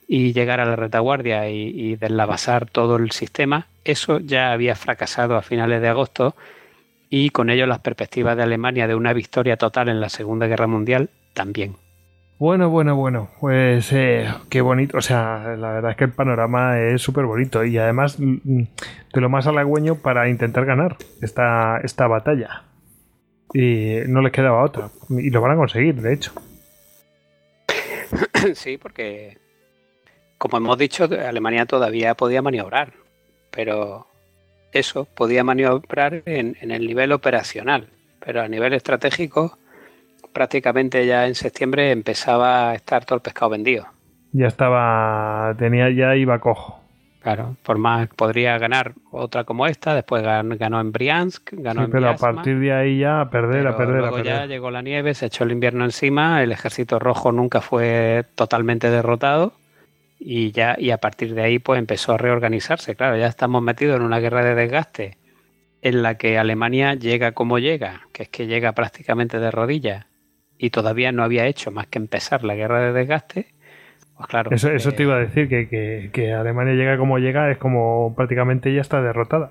y 0.08 0.32
llegar 0.32 0.58
a 0.58 0.64
la 0.64 0.74
retaguardia 0.74 1.48
y, 1.48 1.68
y 1.68 1.94
deslavasar 1.94 2.68
todo 2.68 2.96
el 2.96 3.12
sistema, 3.12 3.68
eso 3.84 4.18
ya 4.18 4.50
había 4.50 4.74
fracasado 4.74 5.36
a 5.36 5.42
finales 5.42 5.80
de 5.80 5.86
agosto 5.86 6.34
y 7.08 7.30
con 7.30 7.48
ello 7.48 7.66
las 7.66 7.78
perspectivas 7.78 8.36
de 8.36 8.42
Alemania 8.42 8.88
de 8.88 8.96
una 8.96 9.12
victoria 9.12 9.56
total 9.56 9.88
en 9.88 10.00
la 10.00 10.08
Segunda 10.08 10.48
Guerra 10.48 10.66
Mundial 10.66 11.10
también. 11.32 11.76
Bueno, 12.42 12.70
bueno, 12.70 12.96
bueno, 12.96 13.30
pues 13.38 13.92
eh, 13.92 14.26
qué 14.50 14.62
bonito, 14.62 14.98
o 14.98 15.00
sea, 15.00 15.54
la 15.56 15.74
verdad 15.74 15.92
es 15.92 15.96
que 15.96 16.02
el 16.02 16.12
panorama 16.12 16.76
es 16.80 17.00
súper 17.00 17.24
bonito 17.24 17.64
y 17.64 17.78
además 17.78 18.18
mm, 18.18 18.38
mm, 18.42 18.68
de 19.14 19.20
lo 19.20 19.28
más 19.28 19.46
halagüeño 19.46 20.02
para 20.02 20.28
intentar 20.28 20.64
ganar 20.64 20.96
esta, 21.20 21.78
esta 21.84 22.08
batalla. 22.08 22.64
Y 23.54 23.98
no 24.08 24.22
les 24.22 24.32
quedaba 24.32 24.64
otra, 24.64 24.90
y 25.08 25.30
lo 25.30 25.40
van 25.40 25.52
a 25.52 25.56
conseguir, 25.56 26.02
de 26.02 26.14
hecho. 26.14 26.32
Sí, 28.54 28.76
porque, 28.76 29.38
como 30.36 30.56
hemos 30.56 30.76
dicho, 30.76 31.04
Alemania 31.04 31.64
todavía 31.64 32.16
podía 32.16 32.42
maniobrar, 32.42 32.92
pero 33.52 34.08
eso 34.72 35.04
podía 35.04 35.44
maniobrar 35.44 36.24
en, 36.26 36.56
el 36.60 36.88
nivel 36.88 37.12
operacional, 37.12 37.90
pero 38.18 38.42
a 38.42 38.48
nivel 38.48 38.72
estratégico 38.72 39.60
prácticamente 40.32 41.06
ya 41.06 41.26
en 41.26 41.34
septiembre 41.34 41.90
empezaba 41.90 42.70
a 42.70 42.74
estar 42.74 43.04
todo 43.04 43.16
el 43.16 43.22
pescado 43.22 43.50
vendido. 43.50 43.86
Ya 44.32 44.46
estaba, 44.46 45.54
tenía, 45.58 45.90
ya 45.90 46.16
iba 46.16 46.38
cojo. 46.40 46.82
Claro, 47.22 47.56
por 47.62 47.78
más 47.78 48.08
podría 48.08 48.58
ganar 48.58 48.94
otra 49.12 49.44
como 49.44 49.68
esta, 49.68 49.94
después 49.94 50.24
ganó 50.24 50.80
en 50.80 50.90
Briansk, 50.90 51.50
ganó 51.52 51.84
sí, 51.84 51.90
pero 51.92 52.08
a 52.08 52.16
partir 52.16 52.58
de 52.58 52.72
ahí 52.72 52.98
ya 52.98 53.20
a 53.20 53.30
perder, 53.30 53.64
a 53.68 53.76
perder, 53.76 54.00
luego 54.00 54.18
ya 54.18 54.46
llegó 54.46 54.72
la 54.72 54.82
nieve, 54.82 55.14
se 55.14 55.26
echó 55.26 55.44
el 55.44 55.52
invierno 55.52 55.84
encima, 55.84 56.42
el 56.42 56.50
ejército 56.50 56.98
rojo 56.98 57.30
nunca 57.30 57.60
fue 57.60 58.24
totalmente 58.34 58.90
derrotado 58.90 59.52
y 60.18 60.50
ya 60.50 60.74
y 60.76 60.90
a 60.90 60.98
partir 60.98 61.34
de 61.34 61.42
ahí 61.42 61.58
pues 61.60 61.78
empezó 61.78 62.14
a 62.14 62.18
reorganizarse. 62.18 62.96
Claro, 62.96 63.16
ya 63.16 63.28
estamos 63.28 63.62
metidos 63.62 63.96
en 63.96 64.02
una 64.02 64.18
guerra 64.18 64.42
de 64.42 64.56
desgaste 64.56 65.16
en 65.80 66.02
la 66.02 66.16
que 66.16 66.38
Alemania 66.38 66.94
llega 66.94 67.32
como 67.32 67.60
llega, 67.60 68.02
que 68.12 68.24
es 68.24 68.28
que 68.30 68.48
llega 68.48 68.72
prácticamente 68.72 69.38
de 69.38 69.50
rodillas 69.52 70.06
y 70.62 70.70
todavía 70.70 71.10
no 71.10 71.24
había 71.24 71.46
hecho 71.46 71.72
más 71.72 71.88
que 71.88 71.98
empezar 71.98 72.44
la 72.44 72.54
guerra 72.54 72.80
de 72.80 72.92
desgaste. 72.92 73.46
Pues 74.16 74.28
claro. 74.28 74.52
Eso, 74.52 74.70
eso 74.70 74.92
te 74.92 75.02
iba 75.02 75.16
a 75.16 75.18
decir, 75.18 75.48
que, 75.48 76.10
que, 76.12 76.32
Alemania 76.32 76.74
llega 76.74 76.96
como 76.96 77.18
llega, 77.18 77.50
es 77.50 77.58
como 77.58 78.14
prácticamente 78.14 78.72
ya 78.72 78.80
está 78.80 79.02
derrotada. 79.02 79.50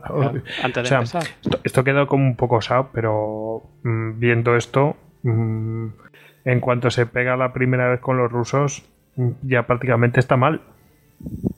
antes 0.64 0.90
de 0.90 0.96
empezar. 0.96 1.24
Esto, 1.66 1.84
quedó 1.84 2.08
como 2.08 2.26
un 2.26 2.38
poco 2.38 2.62
sao, 2.62 2.92
pero 2.94 3.62
mm, 3.84 4.20
viendo 4.20 4.56
esto, 4.56 4.96
mm, 5.24 5.88
en 6.46 6.60
cuanto 6.62 6.90
se 6.90 7.06
pega 7.06 7.36
la 7.36 7.52
primera 7.52 7.90
vez 7.90 8.00
con 8.00 8.16
los 8.16 8.32
rusos, 8.32 8.86
ya 9.42 9.68
prácticamente 9.68 10.22
está 10.22 10.38
mal. 10.38 10.62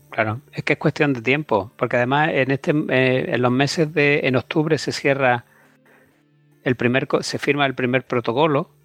Claro, 0.09 0.39
es 0.51 0.63
que 0.63 0.73
es 0.73 0.79
cuestión 0.79 1.13
de 1.13 1.21
tiempo, 1.21 1.71
porque 1.77 1.97
además 1.97 2.29
en 2.33 2.49
este 2.49 2.71
eh, 2.89 3.35
en 3.35 3.41
los 3.43 3.51
meses 3.51 3.93
de 3.93 4.21
en 4.23 4.35
octubre 4.35 4.79
se 4.79 4.91
cierra 4.91 5.45
el 6.63 6.75
primer 6.75 7.07
se 7.21 7.37
firma 7.37 7.67
el 7.67 7.75
primer 7.75 8.03
protocolo 8.03 8.63
mm, 8.63 8.82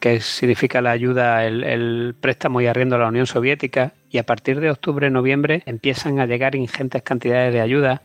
que 0.00 0.20
significa 0.20 0.82
la 0.82 0.90
ayuda, 0.90 1.46
el, 1.46 2.14
préstamo 2.20 2.60
y 2.60 2.66
arriendo 2.66 2.96
a 2.96 2.98
la 2.98 3.08
Unión 3.08 3.26
Soviética 3.26 3.94
y 4.10 4.18
a 4.18 4.26
partir 4.26 4.60
de 4.60 4.70
octubre 4.70 5.10
noviembre 5.10 5.62
empiezan 5.66 6.20
a 6.20 6.26
llegar 6.26 6.54
ingentes 6.54 7.02
cantidades 7.02 7.52
de 7.52 7.60
ayuda 7.60 8.02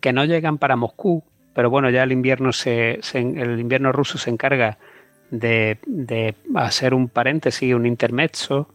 que 0.00 0.12
no 0.12 0.24
llegan 0.24 0.58
para 0.58 0.76
Moscú, 0.76 1.24
pero 1.54 1.70
bueno 1.70 1.90
ya 1.90 2.02
el 2.02 2.12
invierno 2.12 2.52
se, 2.52 3.00
el 3.14 3.60
invierno 3.60 3.92
ruso 3.92 4.18
se 4.18 4.30
encarga 4.30 4.78
de, 5.30 5.78
de 5.86 6.34
hacer 6.54 6.94
un 6.94 7.08
paréntesis, 7.08 7.74
un 7.74 7.86
intermezzo 7.86 8.68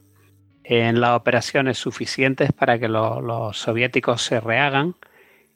en 0.63 1.01
las 1.01 1.11
operaciones 1.11 1.77
suficientes 1.77 2.51
para 2.53 2.79
que 2.79 2.87
los, 2.87 3.57
soviéticos 3.57 4.21
se 4.21 4.39
rehagan 4.39 4.95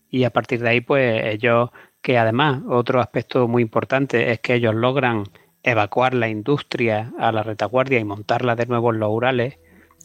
y 0.10 0.24
a 0.24 0.32
partir 0.32 0.62
de 0.62 0.70
ahí 0.70 0.82
pues 0.82 1.24
ellos 1.26 1.70
que 2.02 2.18
además 2.18 2.62
otro 2.68 3.00
aspecto 3.00 3.48
muy 3.48 3.62
importante 3.62 4.32
es 4.32 4.40
que 4.40 4.56
ellos 4.56 4.76
logran 4.76 5.24
evacuar 5.68 6.14
la 6.14 6.30
industria 6.30 7.12
a 7.20 7.32
la 7.34 7.44
retaguardia 7.44 8.00
y 8.00 8.06
montarla 8.06 8.56
de 8.56 8.66
nuevo 8.68 8.94
en 8.94 9.00
los 9.00 9.12
Urales, 9.12 9.58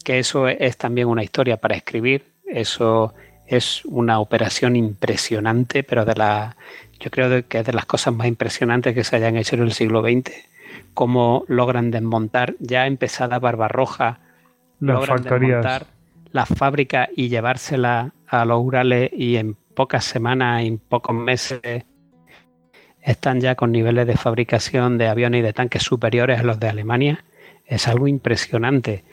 que 0.03 0.19
eso 0.19 0.49
es 0.49 0.75
también 0.75 1.07
una 1.07 1.23
historia 1.23 1.55
para 1.55 1.75
escribir, 1.75 2.25
eso 2.45 3.13
es 3.47 3.85
una 3.85 4.19
operación 4.19 4.75
impresionante, 4.75 5.83
pero 5.83 6.03
de 6.03 6.15
la 6.15 6.57
yo 6.99 7.11
creo 7.11 7.47
que 7.47 7.59
es 7.59 7.65
de 7.65 7.73
las 7.73 7.85
cosas 7.85 8.13
más 8.13 8.27
impresionantes 8.27 8.93
que 8.93 9.05
se 9.05 9.15
hayan 9.15 9.37
hecho 9.37 9.55
en 9.55 9.61
el 9.63 9.71
siglo 9.71 10.01
XX, 10.01 10.31
cómo 10.93 11.45
logran 11.47 11.91
desmontar 11.91 12.55
ya 12.59 12.85
empezada 12.85 13.39
Barbarroja 13.39 14.19
las 14.81 15.05
factorías. 15.05 15.85
la 16.31 16.45
fábrica 16.45 17.07
y 17.15 17.29
llevársela 17.29 18.13
a 18.27 18.43
los 18.43 18.61
Urales 18.61 19.11
y 19.13 19.37
en 19.37 19.55
pocas 19.75 20.03
semanas, 20.03 20.63
en 20.63 20.77
pocos 20.77 21.15
meses, 21.15 21.85
están 23.03 23.41
ya 23.41 23.55
con 23.55 23.71
niveles 23.71 24.07
de 24.07 24.15
fabricación 24.15 24.97
de 24.97 25.07
aviones 25.07 25.39
y 25.39 25.43
de 25.43 25.53
tanques 25.53 25.83
superiores 25.83 26.39
a 26.39 26.43
los 26.43 26.59
de 26.59 26.69
Alemania, 26.69 27.23
es 27.65 27.87
algo 27.87 28.07
impresionante. 28.07 29.03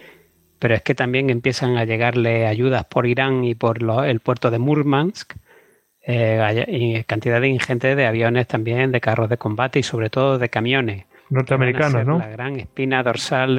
Pero 0.58 0.74
es 0.74 0.82
que 0.82 0.94
también 0.94 1.30
empiezan 1.30 1.76
a 1.76 1.84
llegarle 1.84 2.46
ayudas 2.46 2.84
por 2.84 3.06
Irán 3.06 3.44
y 3.44 3.54
por 3.54 3.78
el 4.06 4.20
puerto 4.20 4.50
de 4.50 4.58
Murmansk, 4.58 5.34
eh, 6.02 6.64
y 6.68 7.02
cantidad 7.04 7.40
de 7.40 7.48
ingente 7.48 7.94
de 7.94 8.06
aviones 8.06 8.46
también, 8.46 8.90
de 8.92 9.00
carros 9.00 9.28
de 9.28 9.36
combate 9.36 9.78
y 9.78 9.82
sobre 9.82 10.10
todo 10.10 10.38
de 10.38 10.48
camiones. 10.48 11.06
Norteamericanos, 11.28 12.06
¿no? 12.06 12.18
La 12.18 12.28
gran 12.28 12.58
espina 12.58 13.02
dorsal 13.02 13.56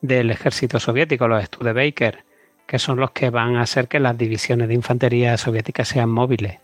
del 0.00 0.30
ejército 0.30 0.78
soviético, 0.78 1.26
los 1.26 1.44
Studebaker, 1.44 2.24
que 2.66 2.78
son 2.78 3.00
los 3.00 3.10
que 3.12 3.30
van 3.30 3.56
a 3.56 3.62
hacer 3.62 3.88
que 3.88 3.98
las 3.98 4.16
divisiones 4.16 4.68
de 4.68 4.74
infantería 4.74 5.36
soviéticas 5.36 5.88
sean 5.88 6.10
móviles. 6.10 6.58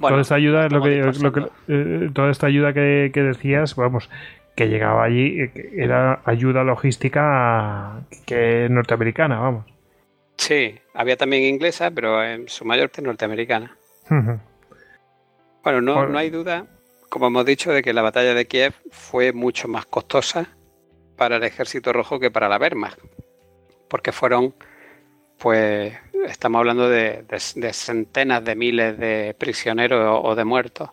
Toda 0.00 0.20
esta 0.20 0.34
ayuda, 0.34 0.68
lo 0.68 0.82
que, 0.82 1.50
eh, 1.68 2.10
toda 2.12 2.30
esta 2.30 2.46
ayuda 2.46 2.72
que, 2.72 3.10
decías, 3.14 3.74
vamos, 3.76 4.08
que 4.56 4.68
llegaba 4.68 5.04
allí, 5.04 5.40
eh, 5.40 5.70
era 5.76 6.20
ayuda 6.24 6.64
logística 6.64 8.00
que 8.26 8.68
norteamericana, 8.70 9.38
vamos. 9.38 9.64
Sí, 10.36 10.78
había 10.94 11.16
también 11.16 11.42
inglesa, 11.42 11.90
pero 11.90 12.22
en 12.22 12.48
su 12.48 12.64
mayor 12.64 12.88
parte 12.88 13.02
norteamericana. 13.02 13.76
Bueno, 15.64 15.80
no, 15.82 16.06
no 16.06 16.18
hay 16.18 16.30
duda, 16.30 16.66
como 17.08 17.26
hemos 17.26 17.44
dicho, 17.44 17.72
de 17.72 17.82
que 17.82 17.92
la 17.92 18.02
batalla 18.02 18.34
de 18.34 18.46
Kiev 18.46 18.74
fue 18.90 19.32
mucho 19.32 19.68
más 19.68 19.84
costosa 19.86 20.48
para 21.16 21.36
el 21.36 21.44
ejército 21.44 21.92
rojo 21.92 22.20
que 22.20 22.30
para 22.30 22.48
la 22.48 22.58
Wehrmacht, 22.58 22.98
porque 23.88 24.12
fueron, 24.12 24.54
pues, 25.38 25.94
estamos 26.26 26.58
hablando 26.58 26.88
de, 26.88 27.24
centenas 27.72 28.44
de 28.44 28.54
miles 28.54 28.98
de 28.98 29.34
prisioneros 29.38 30.20
o, 30.24 30.34
de 30.34 30.44
muertos, 30.44 30.90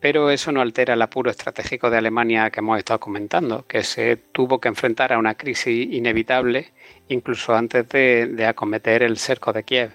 pero 0.00 0.30
eso 0.30 0.52
no 0.52 0.60
altera 0.60 0.94
el 0.94 1.02
apuro 1.02 1.30
estratégico 1.30 1.90
de 1.90 1.98
Alemania 1.98 2.50
que 2.50 2.60
hemos 2.60 2.78
estado 2.78 3.00
comentando, 3.00 3.66
que 3.66 3.82
se 3.82 4.16
tuvo 4.16 4.60
que 4.60 4.68
enfrentar 4.68 5.12
a 5.12 5.18
una 5.18 5.34
crisis 5.34 5.92
inevitable 5.92 6.72
incluso 7.08 7.54
antes 7.54 7.88
de, 7.88 8.46
acometer 8.46 9.02
el 9.02 9.18
cerco 9.18 9.52
de 9.52 9.64
Kiev. 9.64 9.90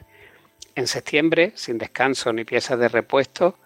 En 0.75 0.87
septiembre, 0.87 1.53
sin 1.55 1.77
descanso 1.77 2.33
ni 2.33 2.43
piezas 2.43 2.77
de 2.77 2.89
repuesto, 2.89 3.57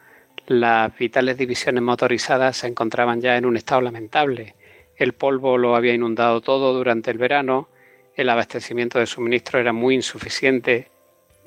las 0.47 0.95
vitales 0.97 1.37
divisiones 1.37 1.83
motorizadas 1.83 2.57
se 2.57 2.67
encontraban 2.67 3.21
ya 3.21 3.37
en 3.37 3.45
un 3.45 3.57
estado 3.57 3.81
lamentable. 3.81 4.55
El 4.95 5.13
polvo 5.13 5.57
lo 5.57 5.75
había 5.75 5.93
inundado 5.93 6.41
todo 6.41 6.73
durante 6.73 7.11
el 7.11 7.17
verano, 7.17 7.69
el 8.15 8.29
abastecimiento 8.29 8.99
de 8.99 9.05
suministro 9.05 9.59
era 9.59 9.73
muy 9.73 9.95
insuficiente, 9.95 10.87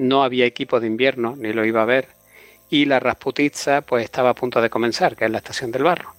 no 0.02 0.22
había 0.22 0.44
equipo 0.44 0.80
de 0.80 0.88
invierno, 0.88 1.34
ni 1.36 1.52
lo 1.52 1.64
iba 1.64 1.80
a 1.80 1.84
haber, 1.84 2.08
y 2.68 2.84
la 2.84 3.00
Rasputitsa 3.00 3.82
pues 3.82 4.04
estaba 4.04 4.30
a 4.30 4.34
punto 4.34 4.60
de 4.60 4.68
comenzar, 4.68 5.16
que 5.16 5.24
es 5.24 5.30
la 5.30 5.38
estación 5.38 5.70
del 5.70 5.84
barro. 5.84 6.10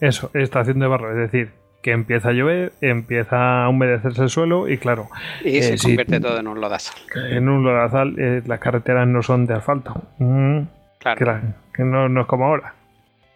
Eso, 0.00 0.30
estación 0.34 0.78
de 0.78 0.86
barro, 0.86 1.10
es 1.10 1.30
decir, 1.30 1.50
que 1.82 1.90
empieza 1.90 2.28
a 2.28 2.32
llover, 2.32 2.72
empieza 2.80 3.64
a 3.64 3.68
humedecerse 3.68 4.22
el 4.22 4.28
suelo 4.28 4.68
y 4.68 4.78
claro. 4.78 5.08
Y 5.44 5.62
se 5.62 5.74
eh, 5.74 5.78
convierte 5.80 6.20
todo 6.20 6.38
en 6.38 6.46
un 6.46 6.60
lodazal. 6.60 6.96
En 7.30 7.48
un 7.48 7.64
lodazal 7.64 8.14
eh, 8.18 8.42
las 8.46 8.60
carreteras 8.60 9.06
no 9.08 9.22
son 9.22 9.46
de 9.46 9.54
asfalto. 9.54 10.00
Mm, 10.18 10.60
claro. 10.98 11.40
Que, 11.74 11.82
no, 11.82 12.08
no, 12.08 12.20
es 12.20 12.26
como 12.26 12.46
ahora. 12.46 12.74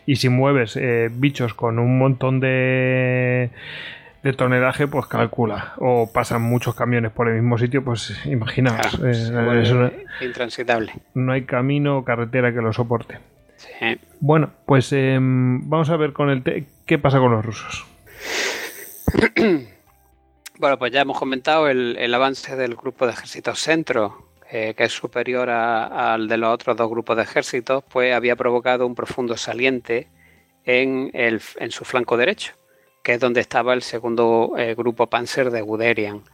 Y 0.07 0.17
si 0.17 0.29
mueves 0.29 0.77
eh, 0.77 1.09
bichos 1.13 1.55
con 1.55 1.81
un 1.81 1.99
montón 1.99 2.39
de, 2.39 3.51
de 4.27 4.33
tonelaje, 4.33 4.89
pues 4.89 5.07
calcula. 5.07 5.74
O 5.79 6.11
pasan 6.12 6.43
muchos 6.43 6.74
camiones 6.74 7.12
por 7.12 7.29
el 7.29 7.35
mismo 7.35 7.59
sitio, 7.59 7.85
pues 7.85 8.12
imaginaos. 8.27 8.99
intransitable. 10.20 10.93
No 11.14 11.33
hay 11.33 11.45
camino 11.45 11.99
o 11.99 12.05
carretera 12.05 12.53
que 12.53 12.61
lo 12.61 12.72
soporte. 12.72 13.20
Bueno, 14.20 14.51
pues 14.66 14.93
em, 14.93 15.68
vamos 15.68 15.91
a 15.91 15.97
ver 15.97 16.12
con 16.12 16.31
el 16.31 16.43
qué 16.87 16.99
pasa 16.99 17.18
con 17.20 17.31
los 17.31 17.45
rusos. 17.45 17.87
bueno, 20.59 20.79
pues 20.79 20.93
ya 20.93 21.03
hemos 21.03 21.18
comentado 21.18 21.68
el, 21.68 22.12
avance 22.14 22.57
del 22.57 22.74
grupo 22.74 23.07
de 23.07 23.12
ejércitos 23.12 23.61
centro, 23.61 24.29
eh, 24.51 24.74
que 24.77 24.85
es 24.85 24.93
superior 24.93 25.51
al 25.51 26.27
de 26.27 26.37
los 26.37 26.53
otros 26.53 26.77
dos 26.77 26.91
grupos 26.91 27.16
de 27.16 27.22
ejércitos, 27.22 27.85
pues 27.89 28.12
había 28.12 28.35
provocado 28.35 28.87
un 28.87 28.97
profundo 28.97 29.37
saliente 29.37 30.09
en, 30.64 31.70
su 31.70 31.85
flanco 31.85 32.16
derecho, 32.16 32.55
que 33.07 33.15
es 33.15 33.21
donde 33.21 33.41
estaba 33.41 33.73
el 33.73 33.83
segundo 33.83 34.55
eh, 34.59 34.75
grupo 34.75 35.07
Panzer 35.07 35.53
de 35.53 35.61
Guderian. 35.61 36.25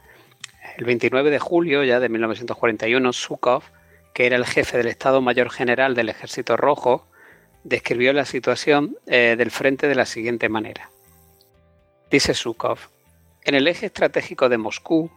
El 0.75 0.85
29 0.85 1.29
de 1.29 1.37
julio 1.37 1.83
ya 1.83 1.99
de 1.99 2.09
1941, 2.09 3.13
Zhukov, 3.13 3.61
que 4.11 4.25
era 4.25 4.37
el 4.37 4.45
jefe 4.47 4.77
del 4.77 4.87
Estado 4.87 5.21
Mayor 5.21 5.51
General 5.51 5.93
del 5.93 6.09
Ejército 6.09 6.57
Rojo, 6.57 7.05
describió 7.63 8.11
la 8.11 8.25
situación 8.25 8.97
eh, 9.05 9.35
del 9.37 9.51
frente 9.51 9.87
de 9.87 9.93
la 9.93 10.07
siguiente 10.07 10.49
manera. 10.49 10.89
Dice 12.09 12.33
Zhukov, 12.33 12.79
en 13.43 13.53
el 13.53 13.67
eje 13.67 13.85
estratégico 13.85 14.49
de 14.49 14.57
Moscú, 14.57 15.11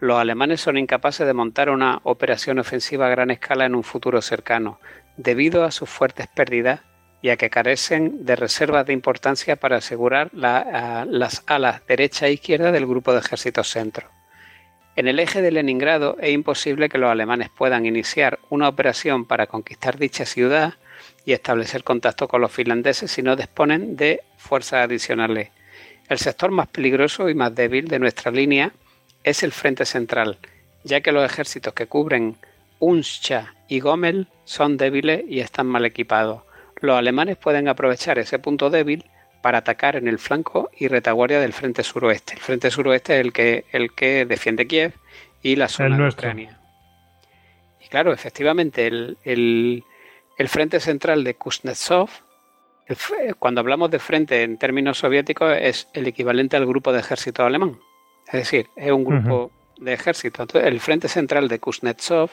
los 0.00 0.18
alemanes 0.18 0.60
son 0.60 0.76
incapaces 0.76 1.26
de 1.26 1.32
montar 1.32 1.70
una 1.70 2.02
operación 2.02 2.58
ofensiva 2.58 3.06
a 3.06 3.10
gran 3.10 3.30
escala 3.30 3.64
en 3.64 3.74
un 3.74 3.84
futuro 3.84 4.20
cercano, 4.20 4.80
debido 5.16 5.64
a 5.64 5.70
sus 5.70 5.88
fuertes 5.88 6.26
pérdidas 6.26 6.82
y 7.22 7.36
que 7.36 7.50
carecen 7.50 8.24
de 8.24 8.36
reservas 8.36 8.86
de 8.86 8.92
importancia 8.92 9.56
para 9.56 9.76
asegurar 9.76 10.30
las 10.32 11.42
alas 11.46 11.82
derecha 11.86 12.26
e 12.26 12.32
izquierda 12.32 12.72
del 12.72 12.86
grupo 12.86 13.12
de 13.12 13.20
ejércitos 13.20 13.68
centro. 13.68 14.08
En 14.96 15.06
el 15.06 15.18
eje 15.18 15.42
de 15.42 15.50
Leningrado 15.50 16.16
es 16.20 16.30
imposible 16.30 16.88
que 16.88 16.98
los 16.98 17.10
alemanes 17.10 17.48
puedan 17.50 17.86
iniciar 17.86 18.38
una 18.48 18.68
operación 18.68 19.24
para 19.24 19.46
conquistar 19.46 19.98
dicha 19.98 20.24
ciudad 20.24 20.74
y 21.24 21.32
establecer 21.32 21.84
contacto 21.84 22.28
con 22.28 22.40
los 22.40 22.52
finlandeses 22.52 23.10
si 23.10 23.22
no 23.22 23.36
disponen 23.36 23.96
de 23.96 24.22
fuerzas 24.36 24.84
adicionales 24.84 25.50
el 26.10 26.18
sector 26.18 26.50
más 26.50 26.66
peligroso 26.66 27.28
y 27.28 27.34
más 27.34 27.54
débil 27.54 27.86
de 27.86 28.00
nuestra 28.00 28.32
línea 28.32 28.72
es 29.22 29.44
el 29.44 29.52
frente 29.52 29.86
central, 29.86 30.38
ya 30.82 31.00
que 31.02 31.12
los 31.12 31.24
ejércitos 31.24 31.72
que 31.72 31.86
cubren 31.86 32.36
Unscha 32.80 33.54
y 33.68 33.78
Gomel 33.78 34.26
son 34.44 34.76
débiles 34.76 35.22
y 35.28 35.38
están 35.38 35.68
mal 35.68 35.84
equipados. 35.84 36.42
Los 36.80 36.96
alemanes 36.96 37.36
pueden 37.36 37.68
aprovechar 37.68 38.18
ese 38.18 38.38
punto 38.38 38.70
débil 38.70 39.04
para 39.42 39.58
atacar 39.58 39.96
en 39.96 40.08
el 40.08 40.18
flanco 40.18 40.70
y 40.76 40.88
retaguardia 40.88 41.40
del 41.40 41.52
frente 41.52 41.82
suroeste. 41.82 42.34
El 42.34 42.40
frente 42.40 42.70
suroeste 42.70 43.14
es 43.14 43.20
el 43.20 43.32
que, 43.32 43.64
el 43.72 43.92
que 43.92 44.26
defiende 44.26 44.66
Kiev 44.66 44.94
y 45.42 45.56
la 45.56 45.68
zona 45.68 45.96
de 45.96 46.08
Ucrania. 46.08 46.58
Y 47.84 47.88
claro, 47.88 48.12
efectivamente, 48.12 48.86
el, 48.86 49.16
el 49.24 50.48
frente 50.48 50.80
central 50.80 51.24
de 51.24 51.34
Kuznetsov 51.34 52.10
cuando 53.38 53.60
hablamos 53.60 53.90
de 53.90 53.98
frente 53.98 54.42
en 54.42 54.58
términos 54.58 54.98
soviéticos 54.98 55.56
es 55.60 55.88
el 55.92 56.06
equivalente 56.06 56.56
al 56.56 56.66
grupo 56.66 56.92
de 56.92 57.00
ejército 57.00 57.44
alemán. 57.44 57.78
Es 58.26 58.32
decir, 58.32 58.68
es 58.76 58.90
un 58.90 59.04
grupo 59.04 59.50
de 59.78 59.92
ejército. 59.92 60.46
el 60.54 60.80
frente 60.80 61.08
central 61.08 61.48
de 61.48 61.58
Kuznetsov 61.58 62.30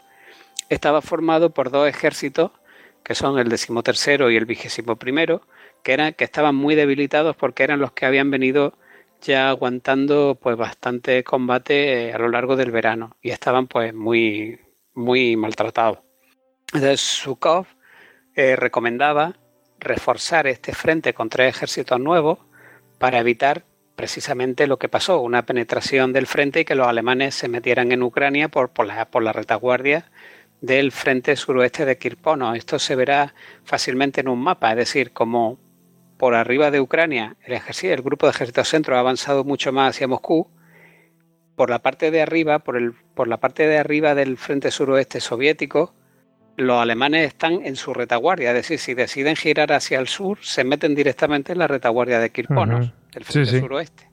estaba 0.69 1.01
formado 1.01 1.51
por 1.51 1.69
dos 1.69 1.87
ejércitos, 1.87 2.51
que 3.07 3.15
son 3.15 3.39
el 3.39 3.47
decimotercero 3.47 4.29
y 4.29 4.35
el 4.35 4.43
vigésimo 4.43 4.97
primero, 4.97 5.41
que, 5.81 5.93
eran, 5.93 6.13
que 6.13 6.25
estaban 6.25 6.55
muy 6.55 6.75
debilitados 6.75 7.37
porque 7.37 7.63
eran 7.63 7.79
los 7.79 7.93
que 7.93 8.05
habían 8.05 8.29
venido 8.29 8.77
ya 9.21 9.47
aguantando 9.47 10.37
pues 10.41 10.57
bastante 10.57 11.23
combate 11.23 12.09
eh, 12.09 12.13
a 12.13 12.17
lo 12.17 12.27
largo 12.27 12.57
del 12.57 12.69
verano 12.69 13.15
y 13.21 13.29
estaban 13.29 13.67
pues 13.67 13.93
muy, 13.93 14.59
muy 14.93 15.37
maltratados. 15.37 15.99
Entonces 16.73 16.99
Sukov 16.99 17.65
eh, 18.35 18.57
recomendaba 18.57 19.37
reforzar 19.79 20.45
este 20.45 20.73
frente 20.73 21.13
con 21.13 21.29
tres 21.29 21.55
ejércitos 21.55 22.01
nuevos 22.01 22.39
para 22.97 23.19
evitar 23.19 23.63
precisamente 23.95 24.67
lo 24.67 24.77
que 24.77 24.89
pasó, 24.89 25.21
una 25.21 25.45
penetración 25.45 26.11
del 26.11 26.27
frente 26.27 26.59
y 26.59 26.65
que 26.65 26.75
los 26.75 26.87
alemanes 26.87 27.35
se 27.35 27.47
metieran 27.47 27.93
en 27.93 28.03
Ucrania 28.03 28.49
por, 28.49 28.67
por, 28.71 28.85
la, 28.85 29.05
por 29.05 29.23
la 29.23 29.31
retaguardia 29.31 30.11
del 30.61 30.91
frente 30.91 31.35
suroeste 31.35 31.85
de 31.85 31.97
Kirpono. 31.97 32.53
Esto 32.55 32.79
se 32.79 32.95
verá 32.95 33.33
fácilmente 33.63 34.21
en 34.21 34.27
un 34.27 34.39
mapa, 34.39 34.71
es 34.71 34.77
decir, 34.77 35.11
como 35.11 35.59
por 36.17 36.33
arriba 36.33 36.71
de 36.71 36.81
Ucrania 36.81 37.35
el, 37.43 37.53
ejército, 37.53 37.93
el 37.93 38.01
grupo 38.01 38.25
de 38.25 38.31
ejércitos 38.31 38.67
centro 38.67 38.95
ha 38.95 38.99
avanzado 38.99 39.43
mucho 39.43 39.71
más 39.71 39.95
hacia 39.95 40.07
Moscú, 40.07 40.49
por 41.55 41.69
la 41.69 41.79
parte 41.79 42.11
de 42.11 42.21
arriba, 42.21 42.59
por, 42.59 42.77
el, 42.77 42.93
por 43.15 43.27
la 43.27 43.37
parte 43.37 43.67
de 43.67 43.77
arriba 43.77 44.13
del 44.13 44.37
frente 44.37 44.69
suroeste 44.69 45.19
soviético, 45.19 45.93
los 46.55 46.81
alemanes 46.81 47.27
están 47.27 47.65
en 47.65 47.75
su 47.75 47.93
retaguardia, 47.93 48.49
es 48.49 48.55
decir, 48.55 48.79
si 48.79 48.93
deciden 48.93 49.35
girar 49.35 49.71
hacia 49.71 49.99
el 49.99 50.07
sur, 50.07 50.39
se 50.41 50.63
meten 50.63 50.95
directamente 50.95 51.51
en 51.51 51.59
la 51.59 51.67
retaguardia 51.67 52.19
de 52.19 52.31
Kirponos, 52.31 52.91
del 53.11 53.25
frente 53.25 53.59
suroeste. 53.59 54.09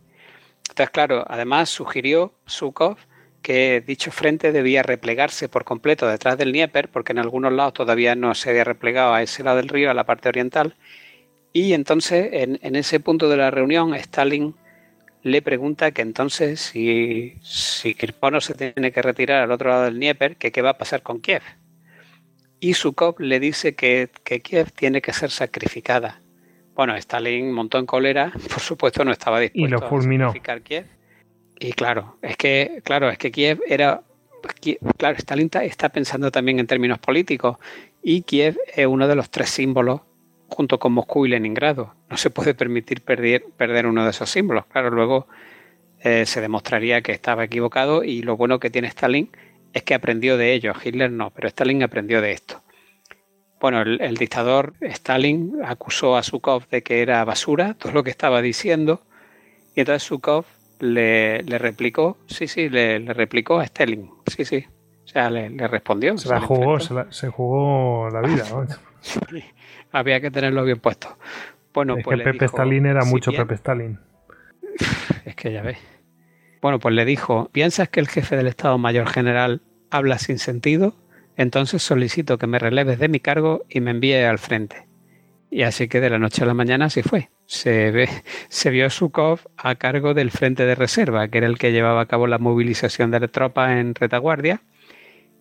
Entonces, 0.68 0.90
claro, 0.90 1.24
además 1.26 1.70
sugirió 1.70 2.34
Zhukov 2.48 2.96
que 3.44 3.80
dicho 3.86 4.10
frente 4.10 4.50
debía 4.50 4.82
replegarse 4.82 5.48
por 5.48 5.62
completo 5.62 6.08
detrás 6.08 6.36
del 6.36 6.50
Dnieper, 6.50 6.88
porque 6.88 7.12
en 7.12 7.20
algunos 7.20 7.52
lados 7.52 7.74
todavía 7.74 8.16
no 8.16 8.34
se 8.34 8.50
había 8.50 8.64
replegado 8.64 9.14
a 9.14 9.22
ese 9.22 9.44
lado 9.44 9.58
del 9.58 9.68
río, 9.68 9.92
a 9.92 9.94
la 9.94 10.04
parte 10.04 10.28
oriental. 10.28 10.74
Y 11.52 11.74
entonces, 11.74 12.30
en, 12.32 12.58
en 12.62 12.74
ese 12.74 12.98
punto 12.98 13.28
de 13.28 13.36
la 13.36 13.52
reunión, 13.52 13.94
Stalin 13.94 14.56
le 15.22 15.42
pregunta 15.42 15.92
que 15.92 16.02
entonces 16.02 16.60
si, 16.60 17.36
si 17.42 17.94
Kirponos 17.94 18.46
se 18.46 18.54
tiene 18.54 18.90
que 18.90 19.02
retirar 19.02 19.42
al 19.42 19.52
otro 19.52 19.70
lado 19.70 19.84
del 19.84 19.94
Dnieper, 19.94 20.36
que 20.36 20.50
qué 20.50 20.62
va 20.62 20.70
a 20.70 20.78
pasar 20.78 21.02
con 21.02 21.20
Kiev 21.20 21.42
y 22.64 22.72
Zhukov 22.72 23.20
le 23.20 23.40
dice 23.40 23.74
que, 23.74 24.08
Kiev 24.42 24.72
tiene 24.72 25.02
que 25.02 25.12
ser 25.12 25.30
sacrificada. 25.30 26.22
Bueno, 26.74 26.96
Stalin 26.96 27.52
montó 27.52 27.78
en 27.78 27.84
cólera, 27.84 28.32
por 28.50 28.60
supuesto 28.60 29.04
no 29.04 29.12
estaba 29.12 29.38
dispuesto 29.40 29.84
a 29.84 30.00
sacrificar 30.00 30.62
Kiev. 30.62 30.86
Y 31.64 31.72
claro, 31.72 32.18
es 32.20 32.36
que, 32.36 32.82
claro, 32.84 33.08
es 33.08 33.16
que 33.16 33.32
Kiev 33.32 33.62
era. 33.66 34.02
Claro, 34.98 35.16
Stalin 35.16 35.50
está 35.62 35.88
pensando 35.88 36.30
también 36.30 36.58
en 36.58 36.66
términos 36.66 36.98
políticos 36.98 37.56
y 38.02 38.20
Kiev 38.20 38.58
es 38.76 38.86
uno 38.86 39.08
de 39.08 39.14
los 39.14 39.30
tres 39.30 39.48
símbolos 39.48 40.02
junto 40.48 40.78
con 40.78 40.92
Moscú 40.92 41.24
y 41.24 41.30
Leningrado. 41.30 41.94
No 42.10 42.18
se 42.18 42.28
puede 42.28 42.52
permitir 42.52 43.00
perder, 43.00 43.46
perder 43.56 43.86
uno 43.86 44.04
de 44.04 44.10
esos 44.10 44.28
símbolos. 44.28 44.66
Claro, 44.66 44.90
luego 44.90 45.26
eh, 46.00 46.26
se 46.26 46.42
demostraría 46.42 47.00
que 47.00 47.12
estaba 47.12 47.44
equivocado 47.44 48.04
y 48.04 48.20
lo 48.20 48.36
bueno 48.36 48.60
que 48.60 48.68
tiene 48.68 48.88
Stalin 48.88 49.30
es 49.72 49.84
que 49.84 49.94
aprendió 49.94 50.36
de 50.36 50.52
ello. 50.52 50.74
Hitler 50.84 51.10
no, 51.10 51.30
pero 51.30 51.48
Stalin 51.48 51.82
aprendió 51.82 52.20
de 52.20 52.32
esto. 52.32 52.62
Bueno, 53.58 53.80
el, 53.80 54.16
dictador 54.18 54.74
Stalin 54.82 55.62
acusó 55.64 56.18
a 56.18 56.22
Zhukov 56.22 56.68
de 56.68 56.82
que 56.82 57.00
era 57.00 57.24
basura, 57.24 57.72
todo 57.72 57.92
lo 57.92 58.04
que 58.04 58.10
estaba 58.10 58.42
diciendo, 58.42 59.00
y 59.74 59.80
entonces 59.80 60.06
Zhukov 60.06 60.44
le, 60.80 61.42
replicó, 61.58 62.18
sí, 62.26 62.46
sí, 62.46 62.68
le, 62.68 62.98
replicó 63.12 63.60
a 63.60 63.64
Stalin, 63.64 64.10
sí, 64.26 64.44
sí, 64.44 64.64
o 65.04 65.08
sea, 65.08 65.30
le, 65.30 65.48
respondió. 65.68 66.16
Se 66.18 66.28
la 66.28 66.40
jugó, 66.40 66.78
se, 66.80 67.28
jugó 67.28 68.08
la 68.10 68.20
vida. 68.20 68.44
había 69.92 70.20
que 70.20 70.30
tenerlo 70.30 70.64
bien 70.64 70.80
puesto. 70.80 71.16
Bueno, 71.72 71.96
es 71.96 72.04
pues 72.04 72.18
que 72.18 72.24
Pepe 72.24 72.44
Stalin 72.46 72.86
era 72.86 73.04
mucho 73.04 73.32
Pepe 73.32 73.54
Stalin. 73.54 73.98
Es 75.24 75.34
que 75.34 75.52
ya 75.52 75.62
ves. 75.62 75.78
Bueno, 76.60 76.78
pues 76.78 76.94
le 76.94 77.04
dijo, 77.04 77.50
¿piensas 77.52 77.88
que 77.88 78.00
el 78.00 78.08
jefe 78.08 78.36
del 78.36 78.46
Estado 78.46 78.78
Mayor 78.78 79.08
General 79.08 79.60
habla 79.90 80.18
sin 80.18 80.38
sentido? 80.38 80.94
Entonces 81.36 81.82
solicito 81.82 82.38
que 82.38 82.46
me 82.46 82.58
releves 82.58 82.98
de 82.98 83.08
mi 83.08 83.20
cargo 83.20 83.64
y 83.68 83.80
me 83.80 83.90
envíe 83.90 84.24
al 84.24 84.38
frente. 84.38 84.86
Y 85.54 85.62
así 85.62 85.86
que 85.86 86.00
de 86.00 86.10
la 86.10 86.18
noche 86.18 86.42
a 86.42 86.46
la 86.46 86.54
mañana 86.54 86.86
así 86.86 87.04
fue. 87.04 87.30
Se, 87.46 87.92
ve, 87.92 88.08
se 88.48 88.70
vio 88.70 88.90
Sukov 88.90 89.38
a 89.56 89.76
cargo 89.76 90.12
del 90.12 90.32
frente 90.32 90.66
de 90.66 90.74
reserva, 90.74 91.28
que 91.28 91.38
era 91.38 91.46
el 91.46 91.58
que 91.58 91.70
llevaba 91.70 92.00
a 92.00 92.06
cabo 92.06 92.26
la 92.26 92.38
movilización 92.38 93.12
de 93.12 93.20
la 93.20 93.28
tropa 93.28 93.78
en 93.78 93.94
retaguardia, 93.94 94.62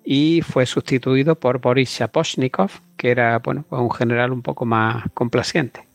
y 0.05 0.41
fue 0.43 0.67
sustituido 0.67 1.33
por 1.33 1.61
Boris 1.61 1.89
Shaposhnikov, 1.89 2.69
que 2.95 3.09
era 3.09 3.39
bueno, 3.39 3.65
pues 3.67 3.81
un 3.81 3.89
general 3.89 4.31
un 4.33 4.43
poco 4.43 4.65
más 4.65 5.03
complaciente. 5.15 5.87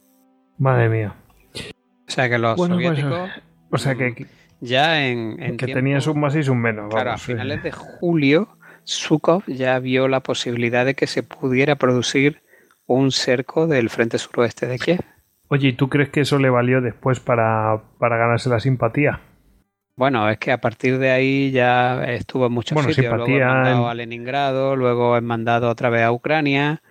Madre 0.59 0.89
mía. 0.89 1.15
O 1.55 2.11
sea 2.11 2.29
que 2.29 2.39
los 2.39 2.57
pues, 2.57 2.71
soviéticos. 2.71 3.31
o 3.71 3.79
sea 3.79 3.95
que. 3.95 4.27
Ya 4.61 5.07
en. 5.07 5.57
que 5.57 5.69
tenían 5.69 6.03
un 6.09 6.19
más 6.19 6.35
y 6.35 6.41
un 6.51 6.61
menos. 6.61 6.91
claro, 6.91 7.13
a 7.13 7.19
finales 7.19 7.63
de 7.63 7.71
julio 7.71 8.49
Zhukov 8.85 9.45
ya 9.47 9.79
vio 9.79 10.09
la 10.09 10.25
posibilidad 10.25 10.85
de 10.85 10.95
que 10.95 11.07
se 11.07 11.23
pudiera 11.23 11.77
producir 11.77 12.43
un 12.89 13.13
cerco 13.13 13.67
del 13.67 13.91
frente 13.91 14.19
suroeste 14.19 14.67
de 14.67 14.79
Kiev. 14.79 15.01
Oye, 15.49 15.69
¿y 15.69 15.73
tú 15.75 15.89
crees 15.89 16.09
que 16.11 16.23
eso 16.23 16.39
le 16.39 16.51
valió 16.51 16.81
después 16.81 17.21
para, 17.21 17.81
ganarse 18.01 18.49
la 18.49 18.61
simpatía? 18.61 19.21
Bueno, 19.95 20.29
es 20.29 20.39
que 20.39 20.53
a 20.53 20.59
partir 20.61 20.99
de 20.99 21.11
ahí 21.11 21.51
ya 21.51 22.05
estuvo 22.05 22.47
en 22.47 22.53
muchos 22.53 22.79
sitios. 22.85 23.15
Luego 23.15 23.27
he 23.27 23.45
mandado 23.45 23.89
a 23.89 23.95
Leningrado, 23.95 24.77
luego 24.77 25.17
he 25.17 25.21
mandado 25.21 25.69
otra 25.71 25.91
vez 25.91 26.03
a 26.03 26.13
Ucrania. 26.13 26.83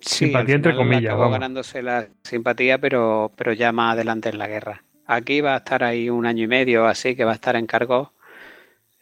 simpatía 0.00 0.56
entre 0.56 0.74
comillas. 0.74 1.14
Acabó 1.14 1.30
ganándose 1.30 1.82
la 1.82 2.06
simpatía, 2.22 2.78
pero, 2.78 3.32
pero 3.36 3.52
ya 3.52 3.72
más 3.72 3.94
adelante 3.94 4.28
en 4.28 4.38
la 4.38 4.48
guerra. 4.48 4.82
Aquí 5.06 5.40
va 5.40 5.54
a 5.54 5.58
estar 5.58 5.82
ahí 5.82 6.08
un 6.08 6.26
año 6.26 6.44
y 6.44 6.48
medio, 6.48 6.86
así 6.86 7.14
que 7.14 7.24
va 7.24 7.32
a 7.32 7.36
estar 7.36 7.56
en 7.56 7.66
cargo 7.66 8.12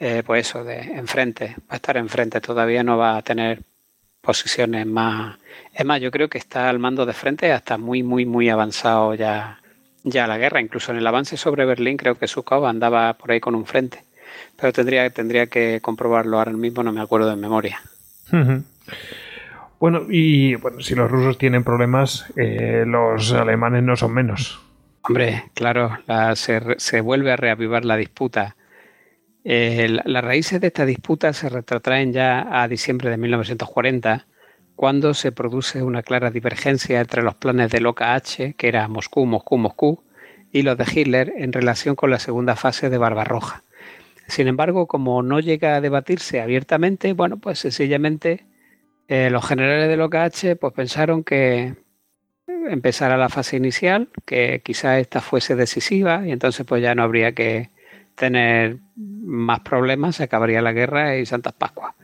eh, 0.01 0.23
pues 0.25 0.49
eso, 0.49 0.65
de 0.65 0.79
enfrente, 0.79 1.57
va 1.61 1.75
a 1.75 1.77
estar 1.77 1.99
enfrente, 1.99 2.41
todavía 2.41 2.83
no 2.83 2.97
va 2.97 3.19
a 3.19 3.23
tener 3.23 3.63
posiciones 4.21 4.87
más. 4.87 5.39
Es 5.73 5.85
más, 5.85 6.01
yo 6.01 6.11
creo 6.11 6.29
que 6.29 6.39
está 6.39 6.69
al 6.69 6.79
mando 6.79 7.07
de 7.07 7.13
frente 7.13 7.53
hasta 7.53 7.79
muy, 7.79 8.03
muy, 8.03 8.27
muy 8.27 8.49
avanzado 8.49 9.15
ya, 9.15 9.61
ya 10.05 10.27
la 10.27 10.39
guerra. 10.39 10.61
Incluso 10.61 10.93
en 10.93 10.99
el 10.99 11.07
avance 11.07 11.37
sobre 11.37 11.65
Berlín 11.65 11.97
creo 11.97 12.17
que 12.17 12.29
Sukov 12.29 12.67
andaba 12.67 13.15
por 13.15 13.31
ahí 13.31 13.41
con 13.41 13.55
un 13.55 13.67
frente. 13.67 14.05
Pero 14.57 14.73
tendría, 14.73 15.09
tendría 15.11 15.47
que 15.47 15.81
comprobarlo 15.81 16.39
ahora 16.39 16.53
mismo, 16.53 16.83
no 16.83 16.93
me 16.93 17.01
acuerdo 17.01 17.29
de 17.31 17.37
memoria. 17.37 17.81
Bueno, 19.81 20.03
y 20.09 20.55
bueno, 20.57 20.81
si 20.81 20.95
los 20.95 21.11
rusos 21.11 21.39
tienen 21.39 21.65
problemas, 21.65 22.27
eh, 22.37 22.85
los 22.87 23.33
alemanes 23.33 23.83
no 23.83 23.97
son 23.97 24.13
menos. 24.13 24.61
Hombre, 25.03 25.45
claro, 25.55 25.99
se, 26.35 26.61
se, 26.79 27.01
vuelve 27.01 27.33
a 27.33 27.37
reavivar 27.37 27.87
la 27.87 27.97
disputa 27.97 28.55
eh, 29.45 30.01
las 30.05 30.25
raíces 30.25 30.61
de 30.61 30.67
esta 30.69 30.85
disputa 30.85 31.33
se 31.33 31.49
retrotraen 31.49 32.13
ya 32.13 32.63
a 32.63 32.69
diciembre 32.69 33.11
de 33.11 33.17
1940, 33.17 34.27
cuando 34.77 35.15
se 35.15 35.33
produce 35.33 35.83
una 35.83 36.03
clara 36.03 36.31
divergencia 36.31 37.01
entre 37.01 37.23
los 37.23 37.35
planes 37.35 37.71
de 37.71 37.81
Loca 37.81 38.15
H, 38.15 38.55
que 38.55 38.69
era 38.69 38.89
Moscú, 38.89 39.27
Moscú, 39.27 39.59
Moscú, 39.59 40.03
y 40.53 40.63
los 40.63 40.77
de 40.77 40.87
Hitler 40.93 41.33
en 41.37 41.53
relación 41.53 41.95
con 41.97 42.11
la 42.11 42.19
segunda 42.19 42.57
fase 42.57 42.91
de 42.91 42.99
Barbarroja. 42.99 43.63
Sin 44.27 44.49
embargo, 44.49 44.87
como 44.87 45.23
no 45.23 45.41
llega 45.41 45.77
a 45.77 45.81
debatirse 45.81 46.41
abiertamente, 46.41 47.13
bueno, 47.13 47.39
pues 47.39 47.59
sencillamente 47.59 48.47
eh, 49.09 49.29
los 49.31 49.47
generales 49.47 49.89
de 49.89 49.97
Loca 49.97 50.25
H 50.25 50.57
pues 50.57 50.73
pensaron 50.73 51.25
que 51.25 51.75
empezara 52.47 53.17
la 53.17 53.29
fase 53.29 53.57
inicial, 53.57 54.09
que 54.25 54.61
quizá 54.65 54.99
esta 54.99 55.21
fuese 55.21 55.57
decisiva 55.57 56.27
y 56.27 56.31
entonces 56.33 56.65
pues 56.67 56.83
ya 56.83 56.95
no 56.95 57.03
habría 57.03 57.33
que, 57.33 57.71
tener 58.15 58.79
más 58.97 59.61
problemas, 59.61 60.17
se 60.17 60.25
acabaría 60.25 60.63
la 60.63 60.73
guerra 60.73 61.17
y 61.17 61.27
Santas 61.27 61.55
Pascuas. 61.55 61.95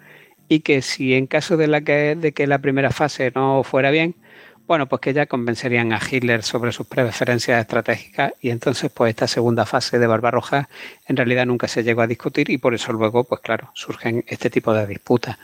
Y 0.48 0.60
que 0.60 0.82
si 0.82 1.14
en 1.14 1.26
caso 1.26 1.56
de, 1.56 1.66
la 1.66 1.80
que, 1.80 2.14
de 2.14 2.32
que 2.32 2.46
la 2.46 2.60
primera 2.60 2.90
fase 2.90 3.32
no 3.34 3.62
fuera 3.64 3.90
bien, 3.90 4.14
bueno, 4.66 4.88
pues 4.88 5.00
que 5.00 5.12
ya 5.12 5.26
convencerían 5.26 5.92
a 5.92 6.00
Hitler 6.00 6.42
sobre 6.42 6.72
sus 6.72 6.88
preferencias 6.88 7.60
estratégicas 7.60 8.32
y 8.40 8.50
entonces 8.50 8.90
pues 8.92 9.10
esta 9.10 9.28
segunda 9.28 9.64
fase 9.64 9.98
de 10.00 10.06
Barbarroja 10.08 10.68
en 11.06 11.16
realidad 11.16 11.46
nunca 11.46 11.68
se 11.68 11.84
llegó 11.84 12.02
a 12.02 12.08
discutir 12.08 12.50
y 12.50 12.58
por 12.58 12.74
eso 12.74 12.92
luego, 12.92 13.22
pues 13.24 13.40
claro, 13.42 13.70
surgen 13.74 14.24
este 14.26 14.50
tipo 14.50 14.74
de 14.74 14.86
disputas. 14.86 15.38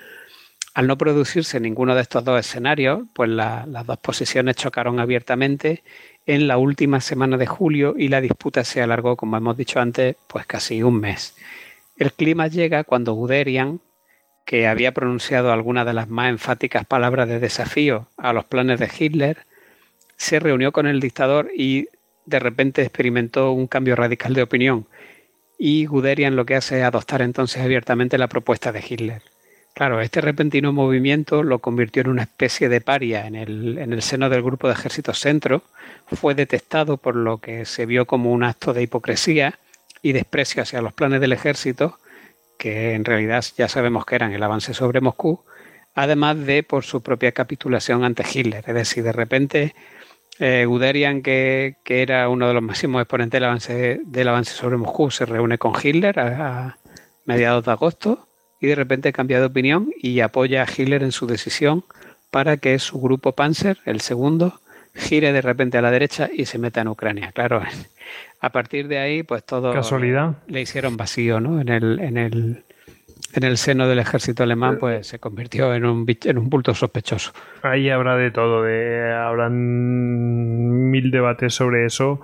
Al 0.74 0.86
no 0.86 0.98
producirse 0.98 1.60
ninguno 1.60 1.94
de 1.94 2.00
estos 2.00 2.24
dos 2.24 2.40
escenarios, 2.40 3.02
pues 3.12 3.28
las 3.30 3.86
dos 3.86 3.98
posiciones 3.98 4.56
chocaron 4.56 4.98
abiertamente 4.98 5.84
en 6.26 6.48
la 6.48 6.56
última 6.56 7.00
semana 7.00 7.36
de 7.36 7.46
julio 7.46 7.94
y 7.96 8.08
la 8.08 8.20
disputa 8.20 8.64
se 8.64 8.82
alargó, 8.82 9.16
como 9.16 9.36
hemos 9.36 9.56
dicho 9.56 9.80
antes, 9.80 10.16
pues 10.26 10.46
casi 10.46 10.82
un 10.82 11.00
mes. 11.00 11.36
El 11.96 12.12
clima 12.12 12.46
llega 12.46 12.84
cuando 12.84 13.14
Guderian, 13.14 13.80
que 14.44 14.66
había 14.66 14.92
pronunciado 14.92 15.52
algunas 15.52 15.86
de 15.86 15.92
las 15.92 16.08
más 16.08 16.30
enfáticas 16.30 16.84
palabras 16.84 17.28
de 17.28 17.38
desafío 17.38 18.08
a 18.16 18.32
los 18.32 18.44
planes 18.44 18.80
de 18.80 18.90
Hitler, 18.96 19.46
se 20.16 20.40
reunió 20.40 20.72
con 20.72 20.86
el 20.86 21.00
dictador 21.00 21.50
y 21.56 21.88
de 22.26 22.38
repente 22.38 22.82
experimentó 22.82 23.52
un 23.52 23.66
cambio 23.66 23.96
radical 23.96 24.34
de 24.34 24.42
opinión. 24.42 24.86
Y 25.58 25.86
Guderian 25.86 26.36
lo 26.36 26.44
que 26.44 26.56
hace 26.56 26.78
es 26.78 26.84
adoptar 26.84 27.22
entonces 27.22 27.62
abiertamente 27.62 28.18
la 28.18 28.28
propuesta 28.28 28.72
de 28.72 28.84
Hitler. 28.88 29.22
Claro, 29.74 30.02
este 30.02 30.20
repentino 30.20 30.72
movimiento 30.72 31.42
lo 31.42 31.60
convirtió 31.60 32.02
en 32.02 32.08
una 32.08 32.22
especie 32.22 32.68
de 32.68 32.82
paria 32.82 33.26
en 33.26 33.34
el, 33.34 33.78
en 33.78 33.92
el 33.94 34.02
seno 34.02 34.28
del 34.28 34.42
grupo 34.42 34.66
de 34.68 34.74
ejércitos 34.74 35.18
centro, 35.18 35.62
fue 36.06 36.34
detestado 36.34 36.98
por 36.98 37.16
lo 37.16 37.38
que 37.38 37.64
se 37.64 37.86
vio 37.86 38.06
como 38.06 38.32
un 38.32 38.44
acto 38.44 38.74
de 38.74 38.82
hipocresía 38.82 39.58
y 40.02 40.12
desprecio 40.12 40.62
hacia 40.62 40.82
los 40.82 40.92
planes 40.92 41.22
del 41.22 41.32
ejército, 41.32 41.98
que 42.58 42.92
en 42.92 43.06
realidad 43.06 43.44
ya 43.56 43.66
sabemos 43.66 44.04
que 44.04 44.14
eran 44.16 44.32
el 44.32 44.42
avance 44.42 44.74
sobre 44.74 45.00
Moscú, 45.00 45.42
además 45.94 46.38
de 46.44 46.62
por 46.62 46.84
su 46.84 47.02
propia 47.02 47.32
capitulación 47.32 48.04
ante 48.04 48.24
Hitler. 48.30 48.64
Es 48.66 48.74
decir, 48.74 49.02
de 49.04 49.12
repente 49.12 49.74
eh, 50.38 50.66
Guderian, 50.66 51.22
que, 51.22 51.76
era 51.86 52.28
uno 52.28 52.46
de 52.46 52.54
los 52.54 52.62
máximos 52.62 53.00
exponentes 53.00 53.40
del 53.40 53.44
avance, 53.44 54.00
del 54.04 54.28
avance 54.28 54.52
sobre 54.52 54.76
Moscú, 54.76 55.10
se 55.10 55.24
reúne 55.24 55.56
con 55.56 55.72
Hitler 55.82 56.20
a 56.20 56.76
mediados 57.24 57.64
de 57.64 57.70
agosto 57.70 58.28
y 58.62 58.68
de 58.68 58.76
repente 58.76 59.12
cambia 59.12 59.40
de 59.40 59.46
opinión 59.46 59.90
y 60.00 60.20
apoya 60.20 60.62
a 60.62 60.66
Hitler 60.66 61.02
en 61.02 61.12
su 61.12 61.26
decisión 61.26 61.84
para 62.30 62.56
que 62.56 62.78
su 62.78 63.00
grupo 63.00 63.32
Panzer, 63.32 63.78
el 63.84 64.00
segundo, 64.00 64.60
gire 64.94 65.32
de 65.32 65.42
repente 65.42 65.78
a 65.78 65.82
la 65.82 65.90
derecha 65.90 66.30
y 66.32 66.46
se 66.46 66.58
meta 66.58 66.80
en 66.80 66.88
Ucrania. 66.88 67.32
Claro, 67.32 67.60
a 68.40 68.50
partir 68.50 68.86
de 68.86 68.98
ahí, 68.98 69.24
pues 69.24 69.44
todo 69.44 69.74
casualidad 69.74 70.36
le 70.46 70.62
hicieron 70.62 70.96
vacío, 70.96 71.40
¿no? 71.40 71.60
En 71.60 71.68
el, 71.68 71.98
en 71.98 72.16
el 72.16 72.62
en 73.34 73.44
el 73.44 73.56
seno 73.56 73.88
del 73.88 73.98
ejército 73.98 74.42
alemán 74.42 74.76
pues 74.78 75.06
se 75.06 75.18
convirtió 75.18 75.74
en 75.74 75.84
un, 75.84 76.06
en 76.24 76.38
un 76.38 76.50
bulto 76.50 76.74
sospechoso. 76.74 77.32
Ahí 77.62 77.88
habrá 77.88 78.16
de 78.16 78.30
todo, 78.30 78.62
de, 78.62 79.12
habrán 79.12 80.90
mil 80.90 81.10
debates 81.10 81.54
sobre 81.54 81.86
eso, 81.86 82.20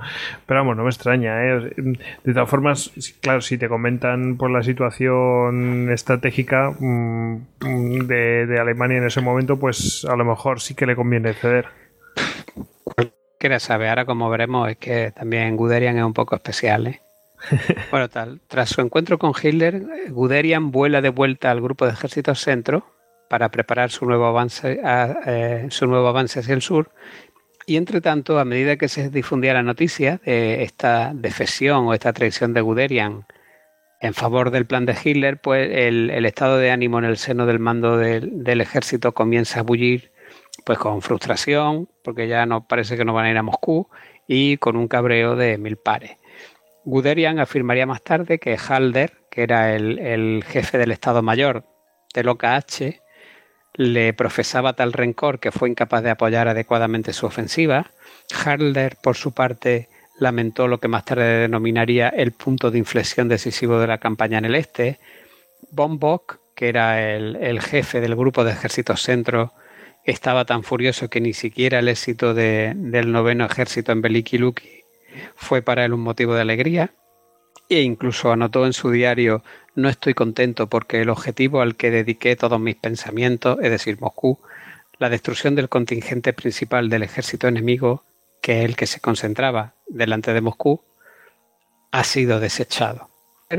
pero 0.46 0.60
vamos, 0.60 0.76
no 0.76 0.84
me 0.84 0.90
extraña. 0.90 1.44
¿eh? 1.44 1.72
De 2.24 2.32
todas 2.32 2.48
formas, 2.48 2.92
claro, 3.20 3.40
si 3.40 3.58
te 3.58 3.68
comentan 3.68 4.36
por 4.36 4.50
la 4.50 4.62
situación 4.62 5.90
estratégica 5.90 6.72
mm, 6.78 8.06
de, 8.06 8.46
de 8.46 8.60
Alemania 8.60 8.98
en 8.98 9.06
ese 9.06 9.20
momento, 9.20 9.58
pues 9.58 10.04
a 10.04 10.16
lo 10.16 10.24
mejor 10.24 10.60
sí 10.60 10.74
que 10.74 10.86
le 10.86 10.96
conviene 10.96 11.32
ceder. 11.32 11.66
Quiera 13.38 13.60
saber, 13.60 13.88
ahora 13.88 14.04
como 14.04 14.28
veremos 14.28 14.68
es 14.68 14.76
que 14.78 15.12
también 15.12 15.56
Guderian 15.56 15.96
es 15.96 16.04
un 16.04 16.12
poco 16.12 16.34
especial, 16.34 16.88
¿eh? 16.88 17.00
bueno, 17.90 18.08
tal. 18.08 18.40
Tras 18.46 18.70
su 18.70 18.80
encuentro 18.80 19.18
con 19.18 19.32
Hitler, 19.40 19.82
Guderian 20.10 20.70
vuela 20.70 21.00
de 21.00 21.10
vuelta 21.10 21.50
al 21.50 21.60
grupo 21.60 21.86
de 21.86 21.92
ejércitos 21.92 22.40
centro 22.40 22.86
para 23.28 23.50
preparar 23.50 23.90
su 23.90 24.06
nuevo 24.06 24.26
avance, 24.26 24.80
eh, 24.84 25.66
su 25.70 25.86
nuevo 25.86 26.08
avance 26.08 26.40
hacia 26.40 26.54
el 26.54 26.62
sur. 26.62 26.90
Y 27.66 27.76
entre 27.76 28.00
tanto, 28.00 28.38
a 28.38 28.44
medida 28.44 28.76
que 28.76 28.88
se 28.88 29.10
difundía 29.10 29.52
la 29.52 29.62
noticia 29.62 30.20
de 30.24 30.62
esta 30.62 31.12
defesión 31.14 31.86
o 31.86 31.94
esta 31.94 32.14
traición 32.14 32.54
de 32.54 32.62
Guderian 32.62 33.26
en 34.00 34.14
favor 34.14 34.50
del 34.50 34.66
plan 34.66 34.86
de 34.86 34.96
Hitler, 35.02 35.40
pues 35.40 35.68
el, 35.70 36.24
estado 36.24 36.56
de 36.58 36.70
ánimo 36.70 36.98
en 36.98 37.04
el 37.04 37.16
seno 37.16 37.46
del 37.46 37.58
mando 37.58 37.96
del, 37.96 38.60
ejército 38.60 39.12
comienza 39.12 39.60
a 39.60 39.64
bullir 39.64 40.12
pues 40.64 40.78
con 40.78 41.02
frustración, 41.02 41.88
porque 42.02 42.28
ya 42.28 42.46
no 42.46 42.66
parece 42.66 42.96
que 42.96 43.04
no 43.04 43.12
van 43.12 43.26
a 43.26 43.30
ir 43.30 43.38
a 43.38 43.42
Moscú, 43.42 43.88
y 44.26 44.58
con 44.58 44.76
un 44.76 44.88
cabreo 44.88 45.36
de 45.36 45.58
mil 45.58 45.76
pares. 45.76 46.17
Guderian 46.88 47.38
afirmaría 47.38 47.84
más 47.84 48.00
tarde 48.00 48.38
que 48.38 48.56
Halder, 48.56 49.12
que 49.30 49.42
era 49.42 49.76
el, 49.76 50.42
jefe 50.42 50.78
del 50.78 50.90
Estado 50.90 51.20
Mayor 51.20 51.64
del 52.14 52.30
OKH, 52.30 53.02
le 53.74 54.14
profesaba 54.14 54.72
tal 54.72 54.94
rencor 54.94 55.38
que 55.38 55.52
fue 55.52 55.68
incapaz 55.68 56.02
de 56.02 56.08
apoyar 56.08 56.48
adecuadamente 56.48 57.12
su 57.12 57.26
ofensiva. 57.26 57.90
Halder, 58.42 58.96
por 59.02 59.16
su 59.16 59.32
parte, 59.32 59.90
lamentó 60.18 60.66
lo 60.66 60.80
que 60.80 60.88
más 60.88 61.04
tarde 61.04 61.40
denominaría 61.40 62.08
el 62.08 62.32
punto 62.32 62.70
de 62.70 62.78
inflexión 62.78 63.28
decisivo 63.28 63.78
de 63.78 63.86
la 63.86 63.98
campaña 63.98 64.38
en 64.38 64.46
el 64.46 64.54
este. 64.54 64.98
Von 65.70 65.98
Bock, 65.98 66.40
que 66.54 66.70
era 66.70 67.14
el, 67.14 67.60
jefe 67.60 68.00
del 68.00 68.16
grupo 68.16 68.44
de 68.44 68.52
ejércitos 68.52 69.02
centro, 69.02 69.52
estaba 70.04 70.46
tan 70.46 70.62
furioso 70.62 71.10
que 71.10 71.20
ni 71.20 71.34
siquiera 71.34 71.80
el 71.80 71.88
éxito 71.88 72.32
del 72.32 73.12
noveno 73.12 73.44
ejército 73.44 73.92
en 73.92 74.00
Beliki 74.00 74.38
fue 75.34 75.62
para 75.62 75.84
él 75.84 75.92
un 75.92 76.00
motivo 76.00 76.34
de 76.34 76.42
alegría 76.42 76.92
e 77.68 77.82
incluso 77.82 78.32
anotó 78.32 78.66
en 78.66 78.72
su 78.72 78.90
diario 78.90 79.42
no 79.74 79.88
estoy 79.88 80.14
contento 80.14 80.68
porque 80.68 81.02
el 81.02 81.10
objetivo 81.10 81.60
al 81.60 81.76
que 81.76 81.90
dediqué 81.90 82.34
todos 82.34 82.58
mis 82.58 82.76
pensamientos, 82.76 83.58
es 83.62 83.70
decir, 83.70 84.00
Moscú, 84.00 84.38
la 84.98 85.08
destrucción 85.08 85.54
del 85.54 85.68
contingente 85.68 86.32
principal 86.32 86.88
del 86.88 87.04
ejército 87.04 87.46
enemigo, 87.46 88.02
que 88.42 88.60
es 88.60 88.64
el 88.64 88.76
que 88.76 88.86
se 88.86 89.00
concentraba 89.00 89.74
delante 89.86 90.32
de 90.32 90.40
Moscú, 90.40 90.82
ha 91.92 92.02
sido 92.04 92.40
desechado. 92.40 93.08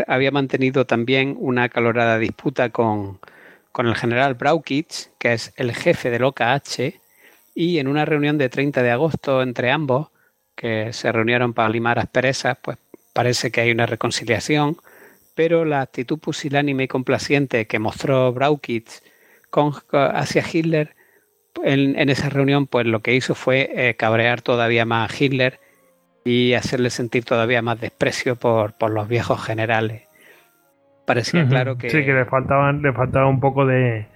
Había 0.08 0.32
mantenido 0.32 0.86
también 0.86 1.36
una 1.40 1.64
acalorada 1.64 2.18
disputa 2.20 2.70
con, 2.70 3.20
con 3.72 3.88
el 3.88 3.96
general 3.96 4.34
Braukitz, 4.34 5.12
que 5.18 5.34
es 5.34 5.54
el 5.56 5.74
jefe 5.74 6.10
del 6.10 6.26
OKH, 6.26 7.00
y 7.56 7.80
en 7.80 7.88
una 7.88 8.06
reunión 8.06 8.38
de 8.38 8.50
30 8.50 8.84
de 8.84 8.92
agosto 8.92 9.42
entre 9.42 9.72
ambos, 9.72 10.10
que 10.60 10.92
se 10.92 11.10
reunieron 11.14 11.54
para 11.54 11.70
limar 11.70 12.00
asperezas, 12.00 12.58
pues 12.62 12.78
parece 13.14 13.50
que 13.50 13.62
hay 13.62 13.72
una 13.72 13.86
reconciliación, 13.86 14.76
pero 15.34 15.64
la 15.64 15.80
actitud 15.80 16.20
pusilánime 16.20 16.84
y 16.84 16.88
complaciente 16.90 17.66
que 17.66 17.80
mostró 17.80 18.34
Braukitz 18.34 19.02
hacia 19.92 20.44
Hitler 20.52 20.96
en, 21.64 22.10
esa 22.10 22.28
reunión, 22.28 22.68
pues 22.68 22.86
lo 22.86 23.00
que 23.00 23.16
hizo 23.16 23.36
fue 23.36 23.70
eh, 23.74 23.96
cabrear 23.96 24.42
todavía 24.42 24.84
más 24.84 25.10
a 25.10 25.24
Hitler 25.24 25.62
y 26.26 26.56
hacerle 26.56 26.90
sentir 26.90 27.24
todavía 27.24 27.62
más 27.62 27.80
desprecio 27.80 28.36
por, 28.36 28.74
los 28.92 29.08
viejos 29.08 29.42
generales. 29.42 30.04
Parecía 31.06 31.48
claro 31.48 31.78
que... 31.78 31.90
Sí, 31.90 32.04
que 32.04 32.14
le 32.14 32.26
faltaban, 32.26 32.82
le 32.82 32.92
faltaba 32.92 33.28
un 33.28 33.40
poco 33.40 33.66
de, 33.66 34.08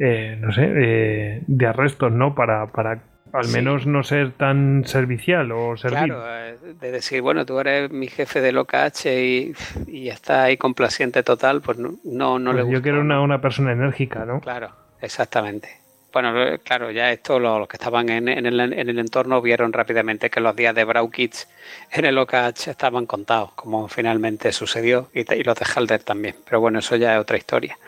eh, 0.00 0.36
no 0.40 0.52
sé, 0.52 0.72
eh, 0.74 1.42
de 1.46 1.66
arrestos, 1.66 2.10
¿no? 2.10 2.34
Para, 2.34 2.66
para 2.66 3.00
al 3.32 3.48
menos 3.48 3.86
no 3.86 4.02
ser 4.02 4.32
tan 4.32 4.84
servicial 4.86 5.50
o 5.52 5.76
servil. 5.76 5.98
Claro, 6.06 6.22
eh, 6.26 6.56
de 6.80 6.90
decir, 6.90 7.20
bueno, 7.22 7.44
tú 7.44 7.58
eres 7.60 7.90
mi 7.90 8.08
jefe 8.08 8.40
de 8.40 8.56
OKH 8.56 9.06
y, 9.06 9.54
y 9.86 10.08
está 10.08 10.44
ahí 10.44 10.56
complaciente 10.56 11.22
total, 11.22 11.60
pues 11.60 11.78
no, 11.78 12.38
no, 12.38 12.52
le 12.52 12.62
gusta. 12.62 12.76
Yo 12.76 12.82
quiero 12.82 13.00
una, 13.00 13.20
una, 13.20 13.40
persona 13.40 13.72
enérgica, 13.72 14.24
¿no? 14.24 14.40
Claro, 14.40 14.70
exactamente. 15.00 15.68
Bueno, 16.12 16.32
claro, 16.64 16.90
ya 16.90 17.12
esto 17.12 17.38
los, 17.38 17.68
que 17.68 17.76
estaban 17.76 18.08
en, 18.08 18.28
en, 18.28 18.46
el, 18.46 18.58
en, 18.60 18.88
el, 18.88 18.98
entorno 18.98 19.42
vieron 19.42 19.72
rápidamente 19.72 20.30
que 20.30 20.40
los 20.40 20.56
días 20.56 20.74
de 20.74 20.84
Braukitz 20.84 21.46
en 21.92 22.06
el 22.06 22.16
OKH 22.16 22.68
estaban 22.68 23.04
contados, 23.04 23.52
como 23.52 23.88
finalmente 23.88 24.50
sucedió, 24.52 25.10
y, 25.12 25.20
y 25.32 25.44
los 25.44 25.56
de 25.56 25.66
Halder 25.66 26.02
también. 26.02 26.34
Pero 26.44 26.60
bueno, 26.60 26.78
eso 26.78 26.96
ya 26.96 27.14
es 27.14 27.20
otra 27.20 27.36
historia. 27.36 27.78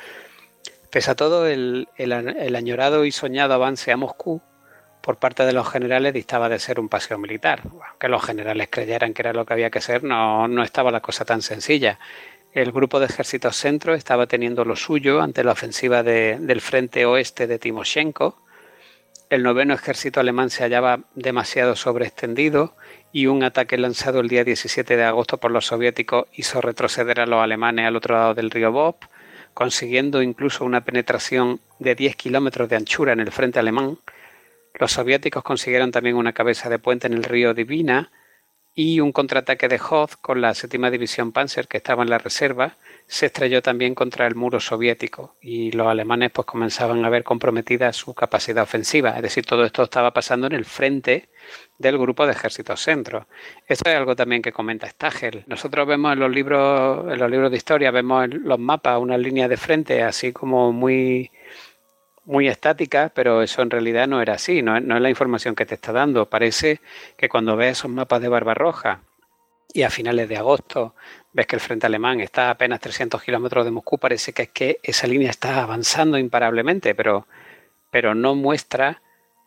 Pese 0.91 1.13
a 1.13 1.15
todo, 1.15 1.47
el, 1.47 1.89
el 1.97 2.57
añorado 2.57 3.05
y 3.05 3.13
soñado 3.13 3.55
avance 3.55 3.91
a 3.91 3.97
Moscú 3.97 4.43
por 5.01 5.17
parte 5.17 5.45
de 5.45 5.53
los 5.53 5.69
generales 5.69 6.13
distaba 6.13 6.49
de 6.49 6.59
ser 6.59 6.79
un 6.81 6.89
paseo 6.89 7.19
militar. 7.19 7.63
Aunque 7.89 8.09
los 8.09 8.25
generales 8.25 8.69
creyeran 8.71 9.15
que 9.15 9.23
era 9.23 9.33
lo 9.33 9.45
que 9.47 9.55
había 9.55 9.71
que 9.71 9.81
ser, 9.81 10.05
no, 10.05 10.49
no 10.49 10.63
estaba 10.63 10.91
la 10.91 11.01
cosa 11.01 11.25
tan 11.25 11.43
sencilla. 11.43 11.99
El 12.53 12.73
grupo 12.73 12.99
de 12.99 13.07
ejércitos 13.07 13.57
centro 13.57 13.95
estaba 13.95 14.27
teniendo 14.27 14.65
lo 14.65 14.75
suyo 14.75 15.21
ante 15.21 15.45
la 15.45 15.53
ofensiva 15.53 16.03
del 16.03 16.61
frente 16.61 17.07
oeste 17.07 17.47
de 17.47 17.61
Timoshenko. 17.61 18.43
El 19.29 19.45
noveno 19.45 19.73
ejército 19.73 20.19
alemán 20.19 20.51
se 20.51 20.65
hallaba 20.65 21.01
demasiado 21.15 21.77
sobreextendido 21.77 22.75
y 23.13 23.27
un 23.27 23.45
ataque 23.45 23.79
lanzado 23.79 24.19
el 24.19 24.29
día 24.29 24.43
17 24.43 24.97
de 24.97 25.05
agosto 25.05 25.39
por 25.39 25.53
los 25.53 25.67
soviéticos 25.67 26.27
hizo 26.33 26.61
retroceder 26.61 27.21
a 27.21 27.27
los 27.27 27.41
alemanes 27.41 27.87
al 27.87 27.95
otro 27.95 28.17
lado 28.17 28.35
del 28.35 28.51
río 28.51 28.73
Bob, 28.73 28.97
consiguiendo 29.55 30.21
incluso 30.21 30.65
una 30.65 30.81
penetración 30.81 31.61
de 31.79 31.95
10 31.95 32.17
kilómetros 32.17 32.69
de 32.69 32.77
anchura 32.77 33.13
en 33.13 33.21
el 33.21 33.31
frente 33.31 33.61
alemán 33.61 33.99
los 34.81 34.93
soviéticos 34.93 35.45
consiguieron 35.45 35.93
también 35.93 36.17
una 36.17 36.33
cabeza 36.33 36.71
de 36.71 36.79
puente 36.79 37.07
en 37.07 37.13
el 37.13 37.23
río 37.23 37.53
Divina 37.53 38.11
y 38.75 39.01
un 39.01 39.13
contraataque 39.13 39.69
de 39.69 39.79
Hoth 39.79 40.13
con 40.23 40.41
la 40.41 40.55
séptima 40.55 40.91
división 40.91 41.33
Panzer 41.33 41.69
que 41.69 41.77
estaba 41.77 42.03
en 42.03 42.09
la 42.09 42.17
reserva 42.17 42.77
se 43.07 43.27
estrelló 43.27 43.61
también 43.61 43.95
contra 43.95 44.27
el 44.27 44.37
muro 44.37 44.59
soviético 44.59 45.37
y 45.43 45.71
los 45.73 45.87
alemanes 45.87 46.31
pues 46.31 46.47
comenzaban 46.47 47.05
a 47.05 47.11
ver 47.11 47.25
comprometida 47.25 47.93
su 47.93 48.15
capacidad 48.15 48.63
ofensiva. 48.63 49.11
Es 49.11 49.23
decir, 49.23 49.45
todo 49.45 49.65
esto 49.65 49.83
estaba 49.83 50.13
pasando 50.13 50.47
en 50.47 50.55
el 50.55 50.65
frente 50.65 51.29
del 51.77 51.99
grupo 51.99 52.25
de 52.25 52.33
ejércitos 52.33 52.81
centro. 52.81 53.27
Esto 53.67 53.91
es 53.91 53.97
algo 53.97 54.17
también 54.17 54.41
que 54.41 54.53
comenta 54.53 54.89
Stagel. 54.89 55.45
Nosotros 55.47 55.87
vemos 55.87 56.13
en 56.15 56.21
los 56.21 56.31
libros, 56.31 57.13
en 57.13 57.19
los 57.19 57.31
libros 57.31 57.51
de 57.51 57.57
historia, 57.59 57.91
vemos 57.91 58.25
en 58.25 58.45
los 58.45 58.59
mapas 58.59 58.99
una 58.99 59.19
línea 59.19 59.47
de 59.47 59.57
frente 59.59 60.03
así 60.03 60.33
como 60.33 60.73
muy 60.73 61.31
muy 62.25 62.49
estática, 62.49 63.11
pero 63.15 63.43
eso 63.43 63.63
en 63.63 63.71
realidad 63.71 64.07
no 64.07 64.21
era 64.21 64.35
así, 64.35 64.63
no, 64.63 64.77
es 64.77 64.85
la 64.85 65.11
información 65.11 65.55
que 65.55 65.67
te 65.67 65.75
está 65.75 65.93
dando. 65.93 66.29
Parece 66.29 66.81
que 67.17 67.29
cuando 67.29 67.57
ves 67.57 67.79
esos 67.79 67.91
mapas 67.91 68.21
de 68.21 68.29
Barbarroja 68.29 69.03
y 69.73 69.83
a 69.83 69.91
finales 69.91 70.29
de 70.29 70.37
agosto 70.37 70.95
ves 71.33 71.47
que 71.47 71.57
el 71.57 71.61
frente 71.61 71.87
alemán 71.87 72.21
está 72.21 72.49
a 72.49 72.51
apenas 72.51 72.81
300 72.81 73.23
kilómetros 73.23 73.65
de 73.65 73.71
Moscú, 73.71 73.99
parece 73.99 74.33
que 74.33 74.43
es 74.43 74.49
que 74.51 74.81
esa 74.83 75.07
línea 75.07 75.31
está 75.31 75.63
avanzando 75.63 76.19
imparablemente, 76.19 76.95
pero, 76.95 77.27
pero 77.91 78.15
no 78.15 78.35
muestra 78.35 79.01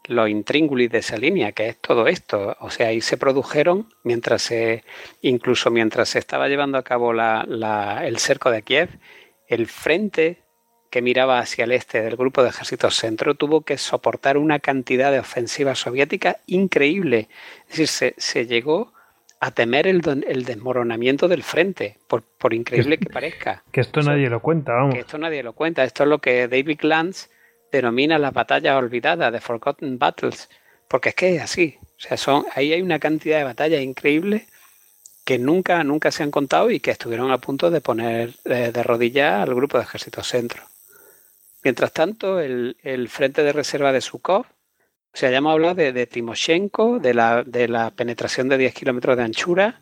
lo 0.05 0.27
intríngulis 0.27 0.91
de 0.91 0.99
esa 0.99 1.17
línea, 1.17 1.53
que 1.53 1.69
es 1.69 1.77
todo 1.77 2.07
esto. 2.07 2.57
O 2.59 2.69
sea, 2.69 2.89
ahí 2.89 3.01
se 3.01 3.17
produjeron, 3.17 3.93
mientras 4.03 4.41
se, 4.41 4.83
incluso 5.21 5.71
mientras 5.71 6.09
se 6.09 6.19
estaba 6.19 6.47
llevando 6.49 6.77
a 6.77 6.83
cabo 6.83 7.13
el 7.13 8.17
cerco 8.19 8.51
de 8.51 8.61
Kiev, 8.63 8.89
el 9.47 9.67
frente 9.67 10.42
que 10.93 11.01
miraba 11.01 11.39
hacia 11.39 11.63
el 11.63 11.71
este 11.71 12.03
del 12.03 12.15
grupo 12.15 12.43
de 12.43 12.49
ejércitos 12.49 12.93
centro 12.93 13.33
tuvo 13.33 13.61
que 13.61 13.79
soportar 13.79 14.37
una 14.37 14.59
cantidad 14.59 15.11
de 15.11 15.17
ofensivas 15.17 15.79
soviéticas 15.79 16.37
increíble. 16.45 17.29
Es 17.67 17.77
decir, 17.79 18.13
se, 18.15 18.45
llegó 18.45 18.93
a 19.39 19.49
temer 19.49 19.87
el, 19.87 20.01
desmoronamiento 20.01 21.27
del 21.27 21.41
frente, 21.41 21.97
por, 22.07 22.53
increíble 22.53 22.99
que, 22.99 23.09
parezca. 23.09 23.63
Que 23.71 23.81
esto 23.81 24.01
nadie 24.01 24.29
lo 24.29 24.39
cuenta, 24.39 24.73
vamos. 24.73 24.93
Que 24.93 24.99
esto 24.99 25.17
nadie 25.17 25.41
lo 25.41 25.53
cuenta. 25.53 25.83
Esto 25.83 26.03
es 26.03 26.09
lo 26.09 26.19
que 26.19 26.47
David 26.47 26.81
Lance 26.81 27.27
denomina 27.71 28.19
las 28.19 28.31
batallas 28.31 28.77
olvidadas, 28.77 29.33
de 29.33 29.41
Forgotten 29.41 29.97
Battles, 29.97 30.47
porque 30.87 31.09
es 31.09 31.15
que 31.15 31.35
es 31.37 31.41
así. 31.41 31.79
O 31.81 32.01
sea, 32.01 32.17
son, 32.17 32.45
ahí 32.53 32.71
hay 32.71 32.83
una 32.83 32.99
cantidad 32.99 33.39
de 33.39 33.45
batallas 33.45 33.81
increíbles 33.81 34.43
que 35.25 35.39
nunca, 35.39 35.83
nunca 35.83 36.11
se 36.11 36.21
han 36.21 36.29
contado 36.29 36.69
y 36.69 36.79
que 36.79 36.91
estuvieron 36.91 37.31
a 37.31 37.39
punto 37.39 37.71
de 37.71 37.81
poner 37.81 38.35
eh, 38.45 38.69
de 38.71 38.83
rodillas 38.83 39.41
al 39.41 39.55
grupo 39.55 39.79
de 39.79 39.85
ejércitos 39.85 40.27
centro. 40.27 40.61
Mientras 41.63 41.93
tanto, 41.93 42.39
el, 42.39 42.75
frente 43.09 43.43
de 43.43 43.53
reserva 43.53 43.91
de 43.91 44.01
Sukov, 44.01 44.45
o 44.45 45.17
sea, 45.17 45.29
ya 45.29 45.37
hemos 45.37 45.53
hablado 45.53 45.75
de, 45.75 46.07
Timoshenko, 46.07 46.99
de 46.99 47.13
la, 47.13 47.91
penetración 47.95 48.49
de 48.49 48.57
10 48.57 48.73
kilómetros 48.73 49.15
de 49.15 49.23
anchura, 49.23 49.81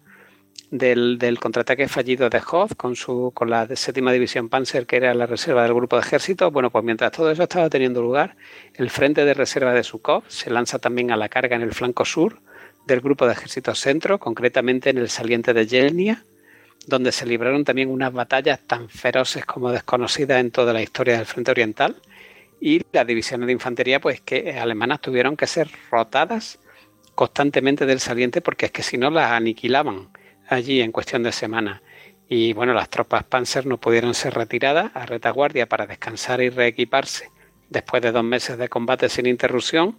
del, 0.69 1.37
contraataque 1.39 1.87
fallido 1.87 2.29
de 2.29 2.39
Hoth 2.39 2.75
con, 2.75 2.95
su, 2.95 3.31
con 3.33 3.49
la 3.49 3.67
séptima 3.75 4.11
división 4.11 4.49
Panzer, 4.49 4.85
que 4.85 4.97
era 4.97 5.13
la 5.13 5.25
reserva 5.25 5.63
del 5.63 5.73
grupo 5.73 5.95
de 5.95 6.03
ejército. 6.03 6.51
Bueno, 6.51 6.69
pues 6.69 6.83
mientras 6.83 7.11
todo 7.11 7.31
eso 7.31 7.43
estaba 7.43 7.69
teniendo 7.69 8.01
lugar, 8.01 8.35
el 8.75 8.89
frente 8.89 9.25
de 9.25 9.33
reserva 9.33 9.73
de 9.73 9.83
Sukov 9.83 10.23
se 10.27 10.49
lanza 10.49 10.79
también 10.79 11.11
a 11.11 11.17
la 11.17 11.29
carga 11.29 11.55
en 11.55 11.61
el 11.61 11.73
flanco 11.73 12.05
sur 12.05 12.41
del 12.85 13.01
grupo 13.01 13.25
de 13.25 13.33
ejércitos 13.33 13.79
centro, 13.79 14.19
concretamente 14.19 14.89
en 14.89 14.97
el 14.97 15.09
saliente 15.09 15.53
de 15.53 15.65
Yelnia, 15.65 16.25
donde 16.87 17.11
se 17.11 17.25
libraron 17.25 17.63
también 17.63 17.89
unas 17.89 18.11
batallas 18.11 18.59
tan 18.65 18.89
feroces 18.89 19.45
como 19.45 19.71
desconocidas 19.71 20.39
en 20.39 20.51
toda 20.51 20.73
la 20.73 20.81
historia 20.81 21.17
del 21.17 21.25
frente 21.25 21.51
oriental. 21.51 22.01
Y 22.59 22.81
las 22.91 23.07
divisiones 23.07 23.47
de 23.47 23.53
infantería 23.53 23.99
pues 23.99 24.21
que 24.21 24.57
alemanas 24.59 25.01
tuvieron 25.01 25.35
que 25.35 25.47
ser 25.47 25.69
rotadas 25.89 26.59
constantemente 27.15 27.85
del 27.85 27.99
saliente 27.99 28.41
porque 28.41 28.67
es 28.67 28.71
que 28.71 28.83
si 28.83 28.97
no 28.97 29.09
las 29.09 29.31
aniquilaban 29.31 30.09
allí 30.47 30.81
en 30.81 30.91
cuestión 30.91 31.23
de 31.23 31.31
semanas. 31.31 31.81
Y 32.27 32.53
bueno 32.53 32.73
las 32.73 32.89
tropas 32.89 33.23
Panzer 33.23 33.65
no 33.65 33.79
pudieron 33.79 34.13
ser 34.13 34.33
retiradas 34.33 34.91
a 34.95 35.05
retaguardia 35.05 35.67
para 35.67 35.87
descansar 35.87 36.41
y 36.41 36.49
reequiparse 36.49 37.29
después 37.69 38.01
de 38.01 38.11
dos 38.11 38.23
meses 38.23 38.57
de 38.57 38.69
combate 38.69 39.09
sin 39.09 39.25
interrupción. 39.25 39.97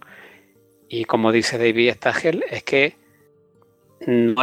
Y 0.87 1.05
como 1.05 1.31
dice 1.31 1.57
David 1.57 1.93
Stagel 1.95 2.43
es 2.49 2.63
que 2.63 2.95
no 4.05 4.41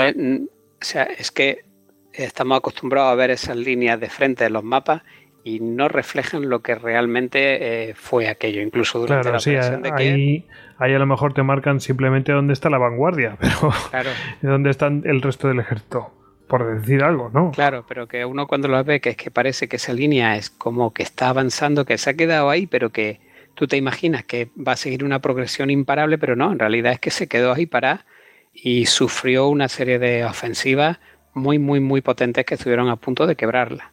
o 0.80 0.84
sea, 0.84 1.04
es 1.04 1.30
que 1.30 1.64
estamos 2.12 2.58
acostumbrados 2.58 3.12
a 3.12 3.14
ver 3.14 3.30
esas 3.30 3.56
líneas 3.56 4.00
de 4.00 4.08
frente 4.08 4.44
en 4.44 4.52
los 4.52 4.64
mapas 4.64 5.02
y 5.42 5.60
no 5.60 5.88
reflejan 5.88 6.48
lo 6.48 6.60
que 6.60 6.74
realmente 6.74 7.90
eh, 7.90 7.94
fue 7.94 8.28
aquello, 8.28 8.60
incluso 8.60 8.98
durante 8.98 9.22
claro, 9.22 9.36
la 9.36 9.40
sí, 9.40 9.50
operación 9.50 9.82
de 9.82 9.92
ahí, 9.92 10.42
Kiev. 10.42 10.44
ahí 10.78 10.94
a 10.94 10.98
lo 10.98 11.06
mejor 11.06 11.32
te 11.32 11.42
marcan 11.42 11.80
simplemente 11.80 12.32
dónde 12.32 12.52
está 12.52 12.68
la 12.68 12.78
vanguardia, 12.78 13.36
pero 13.40 13.72
Claro, 13.90 14.10
dónde 14.42 14.70
está 14.70 14.88
el 14.88 15.22
resto 15.22 15.48
del 15.48 15.60
ejército, 15.60 16.12
por 16.46 16.78
decir 16.78 17.02
algo, 17.02 17.30
¿no? 17.32 17.52
claro, 17.52 17.84
pero 17.88 18.06
que 18.06 18.24
uno 18.24 18.46
cuando 18.46 18.68
lo 18.68 18.82
ve, 18.84 19.00
que 19.00 19.10
es 19.10 19.16
que 19.16 19.30
parece 19.30 19.68
que 19.68 19.76
esa 19.76 19.92
línea 19.92 20.36
es 20.36 20.50
como 20.50 20.92
que 20.92 21.02
está 21.02 21.28
avanzando, 21.30 21.86
que 21.86 21.96
se 21.96 22.10
ha 22.10 22.14
quedado 22.14 22.50
ahí, 22.50 22.66
pero 22.66 22.90
que 22.90 23.20
tú 23.54 23.66
te 23.66 23.76
imaginas 23.76 24.24
que 24.24 24.50
va 24.56 24.72
a 24.72 24.76
seguir 24.76 25.04
una 25.04 25.20
progresión 25.20 25.70
imparable, 25.70 26.18
pero 26.18 26.36
no, 26.36 26.52
en 26.52 26.58
realidad 26.58 26.92
es 26.92 27.00
que 27.00 27.10
se 27.10 27.28
quedó 27.28 27.52
ahí 27.54 27.66
para 27.66 28.04
y 28.52 28.86
sufrió 28.86 29.48
una 29.48 29.68
serie 29.68 29.98
de 29.98 30.24
ofensivas 30.24 30.98
muy, 31.34 31.58
muy, 31.58 31.80
muy 31.80 32.00
potentes 32.00 32.44
que 32.44 32.54
estuvieron 32.54 32.88
a 32.88 32.96
punto 32.96 33.26
de 33.26 33.36
quebrarla. 33.36 33.90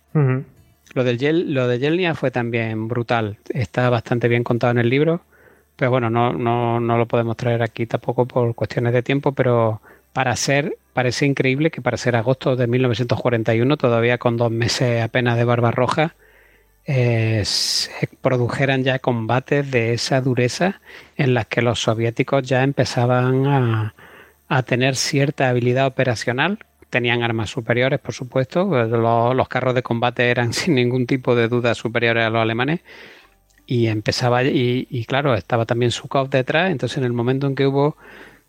Lo, 0.94 1.04
del 1.04 1.54
lo 1.54 1.68
de 1.68 1.80
Yelnia 1.80 2.16
fue 2.16 2.32
también 2.32 2.88
brutal. 2.88 3.38
Está 3.50 3.90
bastante 3.90 4.28
bien 4.28 4.44
contado 4.44 4.72
en 4.72 4.80
el 4.80 4.90
libro. 4.90 5.22
Pero 5.76 5.92
bueno, 5.92 6.10
no, 6.10 6.34
no, 6.34 6.80
no 6.80 6.98
lo 6.98 7.06
podemos 7.06 7.38
traer 7.38 7.62
aquí 7.62 7.86
tampoco 7.86 8.26
por 8.26 8.56
cuestiones 8.56 8.94
de 8.94 9.04
tiempo. 9.04 9.32
Pero 9.34 9.82
para 10.14 10.36
ser, 10.36 10.78
parece 10.94 11.26
increíble 11.26 11.70
que 11.70 11.82
para 11.82 11.98
ser 11.98 12.16
agosto 12.16 12.56
de 12.56 12.66
1941, 12.66 13.78
todavía 13.78 14.18
con 14.18 14.38
dos 14.38 14.52
meses 14.52 15.04
apenas 15.04 15.38
de 15.38 15.44
Barbarroja, 15.44 16.16
eh, 16.86 17.44
se 17.46 18.08
produjeran 18.22 18.84
ya 18.84 19.00
combates 19.00 19.70
de 19.70 19.94
esa 19.94 20.22
dureza 20.22 20.80
en 21.18 21.34
las 21.34 21.46
que 21.46 21.62
los 21.62 21.82
soviéticos 21.82 22.48
ya 22.48 22.64
empezaban 22.64 23.46
a, 23.46 23.94
a 24.48 24.64
tener 24.64 24.96
cierta 24.96 25.50
habilidad 25.50 25.86
operacional. 25.86 26.60
Tenían 26.90 27.24
armas 27.24 27.50
superiores, 27.50 28.00
por 28.00 28.14
supuesto. 28.14 28.66
Los, 28.66 29.48
carros 29.48 29.76
de 29.76 29.84
combate 29.84 30.30
eran 30.30 30.54
sin 30.54 30.76
ningún 30.76 31.06
tipo 31.06 31.36
de 31.36 31.48
duda 31.48 31.76
superiores 31.76 32.26
a 32.26 32.30
los 32.30 32.42
alemanes. 32.42 32.82
Y 33.66 33.88
empezaba, 33.88 34.44
y, 34.44 35.06
claro, 35.08 35.36
estaba 35.36 35.66
también 35.66 35.92
Sukov 35.92 36.30
detrás. 36.30 36.72
Entonces, 36.72 36.98
en 37.00 37.04
el 37.04 37.14
momento 37.14 37.48
en 37.48 37.56
que 37.56 37.68
hubo 37.68 37.98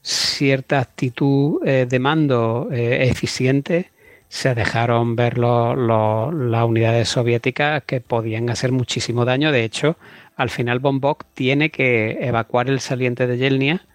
cierta 0.01 0.79
actitud 0.79 1.61
eh, 1.67 1.87
de 1.89 1.99
mando 1.99 2.69
eh, 2.71 3.09
eficiente, 3.11 3.91
se 4.29 4.55
dejaron 4.55 5.17
ver 5.17 5.39
las 5.39 6.65
unidades 6.65 7.09
soviéticas 7.09 7.83
que 7.85 8.01
podían 8.01 8.51
hacer 8.51 8.73
muchísimo 8.73 9.25
daño. 9.25 9.51
De 9.53 9.65
hecho, 9.65 9.97
al 10.37 10.51
final 10.51 10.79
Bombok 10.79 11.25
tiene 11.35 11.71
que 11.71 12.19
evacuar 12.21 12.69
el 12.69 12.81
saliente 12.81 13.27
de 13.27 13.39
Yelnia 13.39 13.87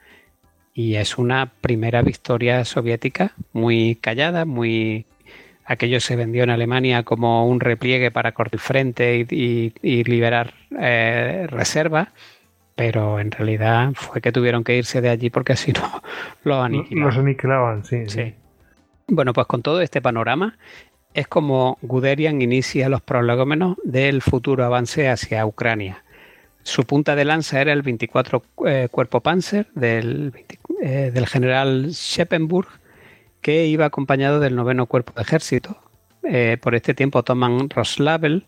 y 0.73 0.95
es 0.95 1.17
una 1.17 1.51
primera 1.61 2.01
victoria 2.01 2.65
soviética 2.65 3.33
muy 3.51 3.95
callada, 3.95 4.45
muy 4.45 5.05
aquello 5.65 5.99
se 5.99 6.15
vendió 6.15 6.43
en 6.43 6.49
Alemania 6.49 7.03
como 7.03 7.47
un 7.47 7.59
repliegue 7.59 8.11
para 8.11 8.31
cortar 8.33 8.55
el 8.55 8.59
frente 8.59 9.17
y, 9.17 9.27
y- 9.29 9.73
y 9.81 10.03
liberar 10.03 10.53
eh, 10.79 11.47
reservas, 11.49 12.09
pero 12.75 13.19
en 13.19 13.31
realidad 13.31 13.91
fue 13.93 14.19
que 14.19 14.31
tuvieron 14.31 14.63
que 14.63 14.75
irse 14.77 14.99
de 15.01 15.09
allí 15.09 15.29
porque 15.29 15.53
así 15.53 15.71
no 15.71 16.01
lo 16.43 16.61
aniquilaron. 16.61 17.09
Los 17.09 17.17
aniquilaban, 17.17 17.85
sí. 17.85 18.03
Sí. 18.07 18.33
Bueno, 19.07 19.31
pues 19.33 19.47
con 19.47 19.61
todo 19.61 19.81
este 19.81 20.01
panorama 20.01 20.57
es 21.13 21.27
como 21.27 21.77
Guderian 21.81 22.41
inicia 22.41 22.89
los 22.89 23.01
prolegómenos 23.01 23.77
del 23.83 24.21
futuro 24.21 24.65
avance 24.65 25.07
hacia 25.09 25.45
Ucrania. 25.45 26.02
Su 26.63 26.85
punta 26.85 27.15
de 27.15 27.25
lanza 27.25 27.59
era 27.61 27.73
el 27.73 27.81
24 27.81 28.43
eh, 28.65 28.87
Cuerpo 28.89 29.19
Panzer 29.21 29.67
del, 29.75 30.31
20 30.31 30.59
eh, 30.81 31.11
del 31.13 31.27
general 31.27 31.89
Scheppenburg, 31.91 32.67
que 33.41 33.67
iba 33.67 33.85
acompañado 33.85 34.39
del 34.39 34.55
noveno 34.55 34.85
Cuerpo 34.85 35.13
de 35.15 35.23
Ejército. 35.23 35.77
Eh, 36.23 36.57
por 36.61 36.73
este 36.73 36.93
tiempo 36.93 37.23
toman 37.23 37.69
Roslavel, 37.69 38.45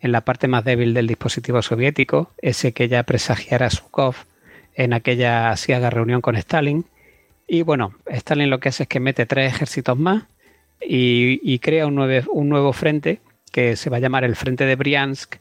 en 0.00 0.12
la 0.12 0.20
parte 0.20 0.46
más 0.46 0.64
débil 0.64 0.94
del 0.94 1.08
dispositivo 1.08 1.60
soviético, 1.62 2.30
ese 2.38 2.72
que 2.72 2.86
ya 2.88 3.02
presagiara 3.02 3.70
Sukov 3.70 4.14
en 4.74 4.92
aquella 4.92 5.50
asiaga 5.50 5.90
reunión 5.90 6.20
con 6.20 6.36
Stalin. 6.36 6.84
Y 7.48 7.62
bueno, 7.62 7.94
Stalin 8.06 8.50
lo 8.50 8.60
que 8.60 8.68
hace 8.68 8.84
es 8.84 8.88
que 8.88 9.00
mete 9.00 9.26
tres 9.26 9.52
ejércitos 9.52 9.98
más 9.98 10.24
y, 10.80 11.58
crea 11.58 11.86
un, 11.86 11.98
un 11.98 12.48
nuevo 12.48 12.72
frente 12.72 13.20
que 13.50 13.74
se 13.74 13.90
va 13.90 13.96
a 13.96 14.00
llamar 14.00 14.22
el 14.22 14.36
Frente 14.36 14.66
de 14.66 14.76
Briansk, 14.76 15.36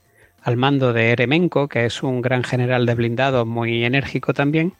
al 0.45 0.57
mando 0.57 0.93
de 0.93 1.09
Eremenko, 1.09 1.67
que 1.67 1.85
es 1.85 2.03
un 2.03 2.21
gran 2.21 2.43
general 2.43 2.85
de 2.85 2.93
blindado 2.93 3.47
muy 3.47 3.83
enérgico 3.83 4.31
también, 4.35 4.73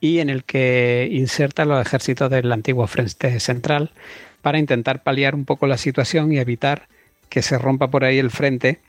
y 0.00 0.20
en 0.20 0.30
el 0.30 0.42
que 0.44 1.06
inserta 1.12 1.66
los 1.66 1.86
ejércitos 1.86 2.30
del 2.30 2.50
antiguo 2.50 2.86
Frente 2.86 3.38
Central 3.38 3.90
para 4.40 4.58
intentar 4.58 5.02
paliar 5.02 5.34
un 5.34 5.44
poco 5.44 5.66
la 5.66 5.76
situación 5.76 6.32
y 6.32 6.38
evitar 6.38 6.88
que 7.28 7.42
se 7.42 7.58
rompa 7.58 7.90
por 7.90 8.04
ahí 8.04 8.18
el 8.18 8.30
frente 8.30 8.80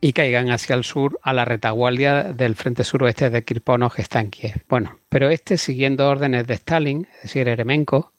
y 0.00 0.14
caigan 0.14 0.50
hacia 0.50 0.74
el 0.74 0.84
sur 0.84 1.20
a 1.22 1.34
la 1.34 1.44
retaguardia 1.44 2.32
del 2.32 2.56
frente 2.56 2.82
suroeste 2.82 3.28
de 3.28 3.44
Kirponov 3.44 3.94
que 3.94 4.02
está 4.02 4.20
en 4.20 4.30
Kiev. 4.30 4.62
Bueno, 4.70 5.00
pero 5.10 5.28
este, 5.28 5.58
siguiendo 5.58 6.08
órdenes 6.08 6.46
de 6.46 6.54
Stalin, 6.54 7.06
es 7.16 7.24
decir, 7.24 7.46
Eremenko, 7.46 8.10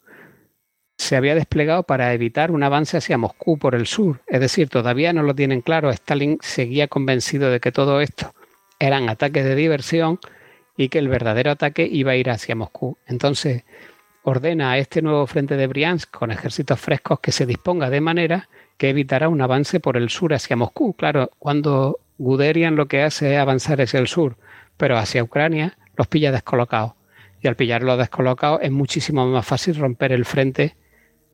se 0.96 1.16
había 1.16 1.34
desplegado 1.34 1.82
para 1.82 2.12
evitar 2.12 2.50
un 2.50 2.62
avance 2.62 2.96
hacia 2.96 3.18
Moscú 3.18 3.58
por 3.58 3.74
el 3.74 3.86
sur. 3.86 4.20
Es 4.26 4.40
decir, 4.40 4.68
todavía 4.68 5.12
no 5.12 5.22
lo 5.22 5.34
tienen 5.34 5.60
claro. 5.60 5.90
Stalin 5.90 6.38
seguía 6.40 6.88
convencido 6.88 7.50
de 7.50 7.60
que 7.60 7.72
todo 7.72 8.00
esto 8.00 8.32
eran 8.78 9.08
ataques 9.08 9.44
de 9.44 9.54
diversión 9.54 10.18
y 10.76 10.88
que 10.88 10.98
el 10.98 11.08
verdadero 11.08 11.50
ataque 11.50 11.88
iba 11.90 12.12
a 12.12 12.16
ir 12.16 12.30
hacia 12.30 12.54
Moscú. 12.54 12.96
Entonces, 13.06 13.64
ordena 14.22 14.72
a 14.72 14.78
este 14.78 15.02
nuevo 15.02 15.26
frente 15.26 15.56
de 15.56 15.66
Briansk 15.66 16.10
con 16.10 16.30
ejércitos 16.30 16.80
frescos 16.80 17.20
que 17.20 17.32
se 17.32 17.46
disponga 17.46 17.90
de 17.90 18.00
manera 18.00 18.48
que 18.76 18.88
evitará 18.88 19.28
un 19.28 19.40
avance 19.40 19.80
por 19.80 19.96
el 19.96 20.10
sur 20.10 20.32
hacia 20.34 20.56
Moscú. 20.56 20.94
Claro, 20.94 21.30
cuando 21.38 22.00
Guderian 22.18 22.76
lo 22.76 22.86
que 22.86 23.02
hace 23.02 23.34
es 23.34 23.40
avanzar 23.40 23.80
hacia 23.80 24.00
el 24.00 24.08
sur, 24.08 24.36
pero 24.76 24.96
hacia 24.96 25.22
Ucrania 25.22 25.76
los 25.96 26.06
pilla 26.06 26.32
descolocados. 26.32 26.92
Y 27.40 27.48
al 27.48 27.56
pillarlos 27.56 27.98
descolocados 27.98 28.60
es 28.62 28.70
muchísimo 28.70 29.26
más 29.26 29.46
fácil 29.46 29.76
romper 29.76 30.12
el 30.12 30.24
frente 30.24 30.76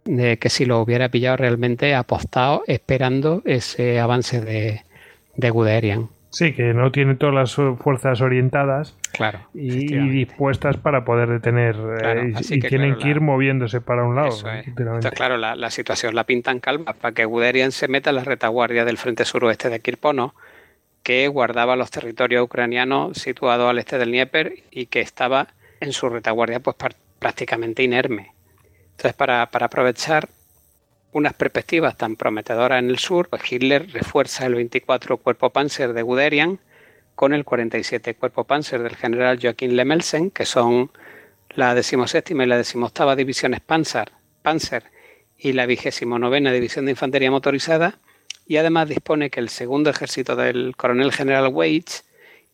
de 0.05 0.39
que 0.39 0.49
si 0.51 0.65
lo 0.65 0.81
hubiera 0.81 1.09
pillado 1.09 1.37
realmente 1.37 1.95
apostado 1.95 2.63
esperando 2.67 3.43
ese 3.45 4.01
avance 4.01 4.41
de, 4.41 4.83
de 5.37 5.51
Guderian. 5.51 6.09
Sí, 6.33 6.53
que 6.53 6.73
no 6.75 6.93
tiene 6.93 7.17
todas 7.17 7.35
las 7.35 7.55
fuerzas 7.83 8.21
orientadas 8.21 8.95
Claro. 9.13 9.41
y, 9.53 9.93
y 9.93 10.09
dispuestas 10.11 10.77
para 10.77 11.05
poder 11.05 11.29
detener. 11.29 11.75
eh, 12.05 12.31
y- 12.33 12.37
así 12.37 12.55
y 12.55 12.61
que, 12.61 12.69
tienen 12.69 12.91
claro, 12.91 13.03
que 13.03 13.09
ir 13.11 13.17
la- 13.17 13.23
moviéndose 13.23 13.81
para 13.81 14.05
un 14.05 14.15
lado. 14.15 14.29
Eso 14.29 14.49
es. 14.49 14.65
literalmente. 14.69 15.09
Entonces, 15.09 15.13
claro, 15.13 15.37
la, 15.39 15.57
la 15.57 15.71
situación 15.71 16.15
la 16.15 16.23
pintan 16.25 16.61
calma 16.61 16.93
para 16.93 17.13
que 17.15 17.25
Guderian 17.25 17.73
se 17.73 17.89
meta 17.89 18.11
en 18.11 18.17
la 18.17 18.25
retaguardia 18.25 18.85
del 18.85 18.97
frente 18.97 19.25
suroeste 19.25 19.71
de 19.71 19.81
Kirpono, 19.81 20.35
que 21.03 21.27
guardaba 21.27 21.75
los 21.75 21.91
territorios 21.91 22.45
ucranianos 22.45 23.19
situados 23.19 23.69
al 23.69 23.79
este 23.81 23.99
del 23.99 24.11
Dnieper 24.13 24.55
y 24.71 24.87
que 24.87 25.01
estaba 25.01 25.49
en 25.81 25.93
su 25.93 26.09
retaguardia 26.11 26.61
pues 26.61 26.77
prácticamente 27.19 27.83
inerme. 27.83 28.33
Entonces, 29.01 29.17
para, 29.17 29.51
para 29.51 29.65
aprovechar 29.65 30.29
unas 31.13 31.33
perspectivas 31.33 31.97
tan 31.97 32.17
prometedoras 32.17 32.81
en 32.81 32.91
el 32.91 32.99
sur, 32.99 33.31
pues 33.31 33.51
Hitler 33.51 33.91
refuerza 33.91 34.45
el 34.45 34.55
24 34.55 35.17
Cuerpo 35.17 35.49
Panzer 35.49 35.95
de 35.95 36.03
Guderian 36.03 36.61
con 37.15 37.33
el 37.33 37.47
47 37.47 38.15
Cuerpo 38.17 38.45
Panzer 38.45 38.83
del 38.83 38.97
general 38.97 39.39
Joachim 39.41 39.71
Lemelsen, 39.71 40.31
que 40.31 40.45
son 40.45 40.91
la 41.49 41.75
decimoséptima 41.75 42.45
y 42.45 42.49
la 42.49 42.59
decimoctava 42.59 43.17
divisiones 43.17 43.61
Panzer, 43.63 44.13
Panzer 44.43 44.85
y 45.39 45.55
la 45.55 45.65
vigésimo 45.65 46.19
novena 46.19 46.53
división 46.53 46.85
de 46.85 46.91
infantería 46.91 47.31
motorizada, 47.31 48.01
y 48.47 48.59
además 48.59 48.87
dispone 48.87 49.31
que 49.31 49.41
el 49.41 49.49
segundo 49.49 49.89
ejército 49.89 50.37
del 50.37 50.77
coronel 50.77 51.11
general 51.11 51.49
Weitz 51.49 52.05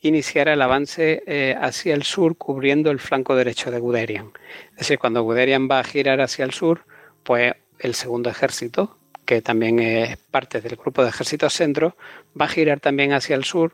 iniciara 0.00 0.52
el 0.52 0.62
avance 0.62 1.22
eh, 1.26 1.56
hacia 1.60 1.94
el 1.94 2.02
sur 2.02 2.36
cubriendo 2.36 2.90
el 2.90 3.00
flanco 3.00 3.34
derecho 3.34 3.70
de 3.70 3.78
Guderian. 3.78 4.32
Es 4.72 4.80
decir, 4.80 4.98
cuando 4.98 5.22
Guderian 5.22 5.68
va 5.70 5.80
a 5.80 5.84
girar 5.84 6.20
hacia 6.20 6.44
el 6.44 6.52
sur, 6.52 6.84
pues 7.22 7.54
el 7.78 7.94
segundo 7.94 8.30
ejército, 8.30 8.98
que 9.24 9.42
también 9.42 9.80
es 9.80 10.16
parte 10.16 10.60
del 10.60 10.76
grupo 10.76 11.02
de 11.02 11.08
ejércitos 11.08 11.52
centro, 11.52 11.96
va 12.38 12.44
a 12.44 12.48
girar 12.48 12.80
también 12.80 13.12
hacia 13.12 13.36
el 13.36 13.44
sur, 13.44 13.72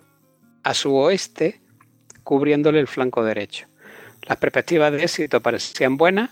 a 0.63 0.75
su 0.75 0.95
oeste, 0.95 1.61
cubriéndole 2.23 2.81
el 2.81 2.87
flanco 2.87 3.25
derecho. 3.25 3.67
Las 4.23 4.39
perspectivas 4.39 4.93
de 4.93 5.03
éxito 5.03 5.41
parecían 5.41 5.97
buenas, 5.97 6.31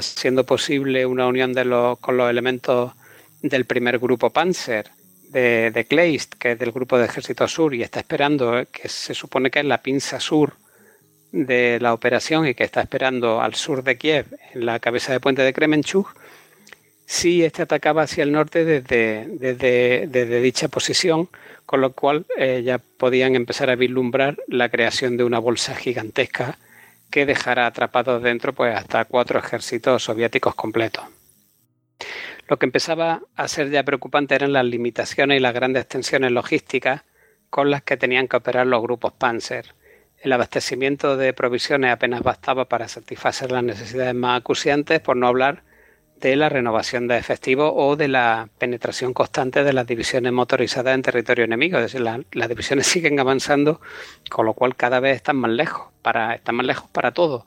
siendo 0.00 0.46
posible 0.46 1.04
una 1.04 1.26
unión 1.26 1.52
de 1.52 1.64
los, 1.64 1.98
con 1.98 2.16
los 2.16 2.30
elementos 2.30 2.92
del 3.42 3.64
primer 3.64 3.98
grupo 3.98 4.30
Panzer 4.30 4.90
de, 5.30 5.70
de 5.70 5.84
Kleist, 5.84 6.34
que 6.34 6.52
es 6.52 6.58
del 6.58 6.72
grupo 6.72 6.98
de 6.98 7.06
ejército 7.06 7.46
sur 7.48 7.74
y 7.74 7.82
está 7.82 8.00
esperando, 8.00 8.64
que 8.70 8.88
se 8.88 9.14
supone 9.14 9.50
que 9.50 9.60
es 9.60 9.64
la 9.64 9.82
pinza 9.82 10.20
sur 10.20 10.54
de 11.32 11.78
la 11.80 11.92
operación 11.92 12.46
y 12.46 12.54
que 12.54 12.64
está 12.64 12.80
esperando 12.80 13.40
al 13.40 13.54
sur 13.54 13.82
de 13.82 13.98
Kiev, 13.98 14.26
en 14.54 14.66
la 14.66 14.78
cabeza 14.78 15.12
de 15.12 15.20
puente 15.20 15.42
de 15.42 15.52
Kremenchuk, 15.52 16.14
si 17.06 17.44
este 17.44 17.62
atacaba 17.62 18.02
hacia 18.02 18.24
el 18.24 18.32
norte 18.32 18.64
desde, 18.64 19.26
desde, 19.28 20.40
dicha 20.40 20.68
posición, 20.68 21.28
con 21.64 21.80
lo 21.80 21.92
cual 21.92 22.26
eh, 22.36 22.62
ya 22.64 22.78
podían 22.78 23.36
empezar 23.36 23.70
a 23.70 23.76
vislumbrar 23.76 24.36
la 24.48 24.68
creación 24.68 25.16
de 25.16 25.24
una 25.24 25.38
bolsa 25.38 25.74
gigantesca 25.74 26.58
que 27.10 27.24
dejará 27.24 27.66
atrapados 27.66 28.22
dentro 28.22 28.52
pues 28.52 28.74
hasta 28.74 29.04
cuatro 29.04 29.38
ejércitos 29.38 30.02
soviéticos 30.02 30.54
completos. 30.56 31.04
Lo 32.48 32.58
que 32.58 32.66
empezaba 32.66 33.22
a 33.34 33.48
ser 33.48 33.70
ya 33.70 33.82
preocupante 33.82 34.34
eran 34.34 34.52
las 34.52 34.64
limitaciones 34.64 35.38
y 35.38 35.40
las 35.40 35.52
grandes 35.52 35.88
tensiones 35.88 36.30
logísticas 36.30 37.02
con 37.50 37.70
las 37.70 37.82
que 37.82 37.96
tenían 37.96 38.28
que 38.28 38.36
operar 38.36 38.66
los 38.66 38.82
grupos 38.82 39.12
Panzer. 39.12 39.74
El 40.18 40.32
abastecimiento 40.32 41.16
de 41.16 41.32
provisiones 41.32 41.92
apenas 41.92 42.22
bastaba 42.22 42.68
para 42.68 42.88
satisfacer 42.88 43.50
las 43.50 43.64
necesidades 43.64 44.14
más 44.14 44.40
acuciantes, 44.40 45.00
por 45.00 45.16
no 45.16 45.26
hablar 45.26 45.62
de 46.20 46.34
la 46.36 46.48
renovación 46.48 47.08
de 47.08 47.18
efectivos 47.18 47.72
o 47.74 47.96
de 47.96 48.08
la 48.08 48.48
penetración 48.58 49.12
constante 49.12 49.64
de 49.64 49.72
las 49.72 49.86
divisiones 49.86 50.32
motorizadas 50.32 50.94
en 50.94 51.02
territorio 51.02 51.44
enemigo. 51.44 51.78
Es 51.78 51.92
decir, 51.92 52.00
las 52.00 52.48
divisiones 52.48 52.86
siguen 52.86 53.18
avanzando, 53.20 53.80
con 54.30 54.46
lo 54.46 54.54
cual 54.54 54.76
cada 54.76 55.00
vez 55.00 55.16
están 55.16 55.36
más 55.36 55.50
lejos, 55.50 55.88
para, 56.00 56.34
están 56.34 56.54
más 56.54 56.66
lejos 56.66 56.88
para 56.90 57.12
todo. 57.12 57.46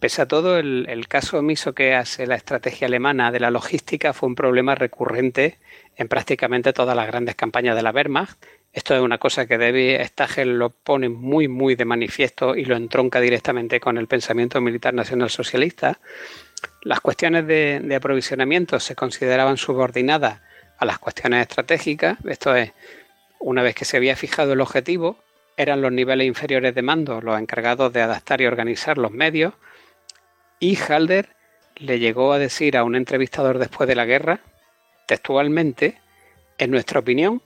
Pese 0.00 0.22
a 0.22 0.28
todo, 0.28 0.58
el, 0.58 1.06
caso 1.08 1.38
omiso 1.38 1.74
que 1.74 1.94
hace 1.94 2.28
la 2.28 2.36
estrategia 2.36 2.86
alemana 2.86 3.32
de 3.32 3.40
la 3.40 3.50
logística 3.50 4.12
fue 4.12 4.28
un 4.28 4.36
problema 4.36 4.76
recurrente 4.76 5.58
en 5.96 6.06
prácticamente 6.06 6.72
todas 6.72 6.94
las 6.94 7.08
grandes 7.08 7.34
campañas 7.34 7.74
de 7.74 7.82
la 7.82 7.90
Wehrmacht. 7.90 8.38
Esto 8.72 8.94
es 8.94 9.00
una 9.00 9.18
cosa 9.18 9.46
que 9.46 9.58
David 9.58 10.00
Stagel 10.04 10.56
lo 10.56 10.70
pone 10.70 11.08
muy, 11.08 11.48
muy 11.48 11.74
de 11.74 11.84
manifiesto 11.84 12.54
y 12.54 12.64
lo 12.64 12.76
entronca 12.76 13.20
directamente 13.20 13.80
con 13.80 13.98
el 13.98 14.06
pensamiento 14.06 14.60
militar 14.60 14.94
nacional 14.94 15.30
socialista. 15.30 15.98
Las 16.82 17.00
cuestiones 17.00 17.48
de, 17.48 17.92
aprovisionamiento 17.96 18.78
se 18.78 18.94
consideraban 18.94 19.56
subordinadas 19.56 20.40
a 20.78 20.84
las 20.84 21.00
cuestiones 21.00 21.42
estratégicas, 21.42 22.18
esto 22.24 22.54
es, 22.54 22.72
una 23.40 23.64
vez 23.64 23.74
que 23.74 23.84
se 23.84 23.96
había 23.96 24.14
fijado 24.14 24.52
el 24.52 24.60
objetivo, 24.60 25.18
eran 25.56 25.82
los 25.82 25.90
niveles 25.90 26.28
inferiores 26.28 26.72
de 26.72 26.82
mando 26.82 27.20
los 27.20 27.36
encargados 27.40 27.92
de 27.92 28.02
adaptar 28.02 28.40
y 28.40 28.46
organizar 28.46 28.96
los 28.96 29.10
medios, 29.10 29.54
y 30.60 30.76
Halder 30.76 31.30
le 31.76 31.98
llegó 31.98 32.32
a 32.32 32.38
decir 32.38 32.76
a 32.76 32.84
un 32.84 32.96
entrevistador 32.96 33.58
después 33.58 33.88
de 33.88 33.94
la 33.94 34.04
guerra, 34.04 34.40
textualmente, 35.06 35.98
en 36.58 36.70
nuestra 36.70 37.00
opinión, 37.00 37.42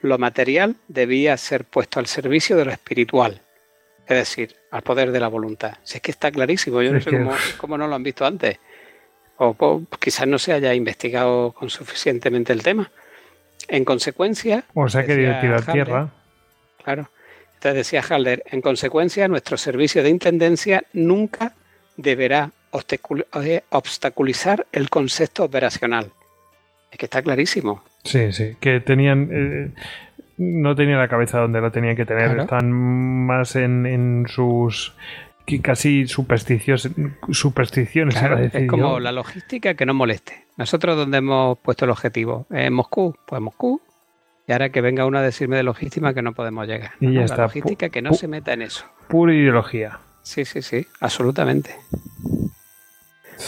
lo 0.00 0.18
material 0.18 0.76
debía 0.88 1.36
ser 1.36 1.64
puesto 1.64 2.00
al 2.00 2.06
servicio 2.06 2.56
de 2.56 2.64
lo 2.64 2.72
espiritual, 2.72 3.42
es 4.06 4.16
decir, 4.16 4.56
al 4.70 4.82
poder 4.82 5.12
de 5.12 5.20
la 5.20 5.28
voluntad. 5.28 5.76
Si 5.82 5.96
es 5.96 6.02
que 6.02 6.10
está 6.10 6.30
clarísimo, 6.30 6.82
yo 6.82 6.92
no 6.92 7.00
sé 7.00 7.10
cómo, 7.58 7.76
no 7.76 7.86
lo 7.86 7.94
han 7.94 8.02
visto 8.02 8.24
antes. 8.24 8.58
O, 9.36 9.82
quizás 10.00 10.26
no 10.26 10.38
se 10.38 10.52
haya 10.52 10.74
investigado 10.74 11.52
con 11.52 11.70
suficientemente 11.70 12.52
el 12.52 12.62
tema. 12.62 12.90
En 13.68 13.84
consecuencia. 13.84 14.64
O 14.74 14.88
se 14.88 14.98
ha 14.98 15.06
querido 15.06 15.38
tirar 15.40 15.64
tierra. 15.70 16.12
Claro. 16.82 17.10
Entonces 17.54 17.74
decía 17.74 18.02
Halder, 18.08 18.42
en 18.46 18.62
consecuencia, 18.62 19.28
nuestro 19.28 19.56
servicio 19.56 20.02
de 20.02 20.10
intendencia 20.10 20.84
nunca 20.92 21.54
deberá 21.98 22.52
eh, 22.72 23.62
obstaculizar 23.70 24.66
el 24.72 24.88
concepto 24.88 25.44
operacional. 25.44 26.10
Es 26.90 26.96
que 26.96 27.04
está 27.04 27.20
clarísimo. 27.20 27.82
Sí, 28.04 28.32
sí, 28.32 28.56
que 28.60 28.80
tenían. 28.80 29.28
Eh, 29.30 29.70
no 30.38 30.74
tenía 30.74 30.96
la 30.96 31.08
cabeza 31.08 31.40
donde 31.40 31.60
la 31.60 31.70
tenía 31.70 31.94
que 31.94 32.06
tener. 32.06 32.38
Están 32.38 32.72
más 32.72 33.56
en, 33.56 34.24
sus 34.28 34.94
casi 35.62 36.06
supersticios, 36.06 36.88
supersticiones. 37.30 38.16
es 38.52 38.68
como 38.68 39.00
la 39.00 39.12
logística 39.12 39.74
que 39.74 39.84
no 39.84 39.92
moleste. 39.92 40.46
Nosotros 40.56 40.96
donde 40.96 41.18
hemos 41.18 41.58
puesto 41.58 41.84
el 41.84 41.90
objetivo, 41.90 42.46
en 42.50 42.72
Moscú, 42.72 43.16
pues 43.26 43.42
Moscú. 43.42 43.82
Y 44.46 44.52
ahora 44.52 44.70
que 44.70 44.80
venga 44.80 45.04
uno 45.04 45.18
a 45.18 45.22
decirme 45.22 45.56
de 45.56 45.62
logística 45.62 46.14
que 46.14 46.22
no 46.22 46.32
podemos 46.32 46.66
llegar. 46.66 46.92
Y 47.00 47.12
ya 47.12 47.24
está. 47.24 47.36
La 47.36 47.42
logística 47.44 47.90
que 47.90 48.00
no 48.00 48.14
se 48.14 48.28
meta 48.28 48.52
en 48.52 48.62
eso. 48.62 48.86
Pura 49.08 49.34
ideología. 49.34 49.98
Sí, 50.28 50.44
sí, 50.44 50.60
sí, 50.60 50.86
absolutamente. 51.00 51.74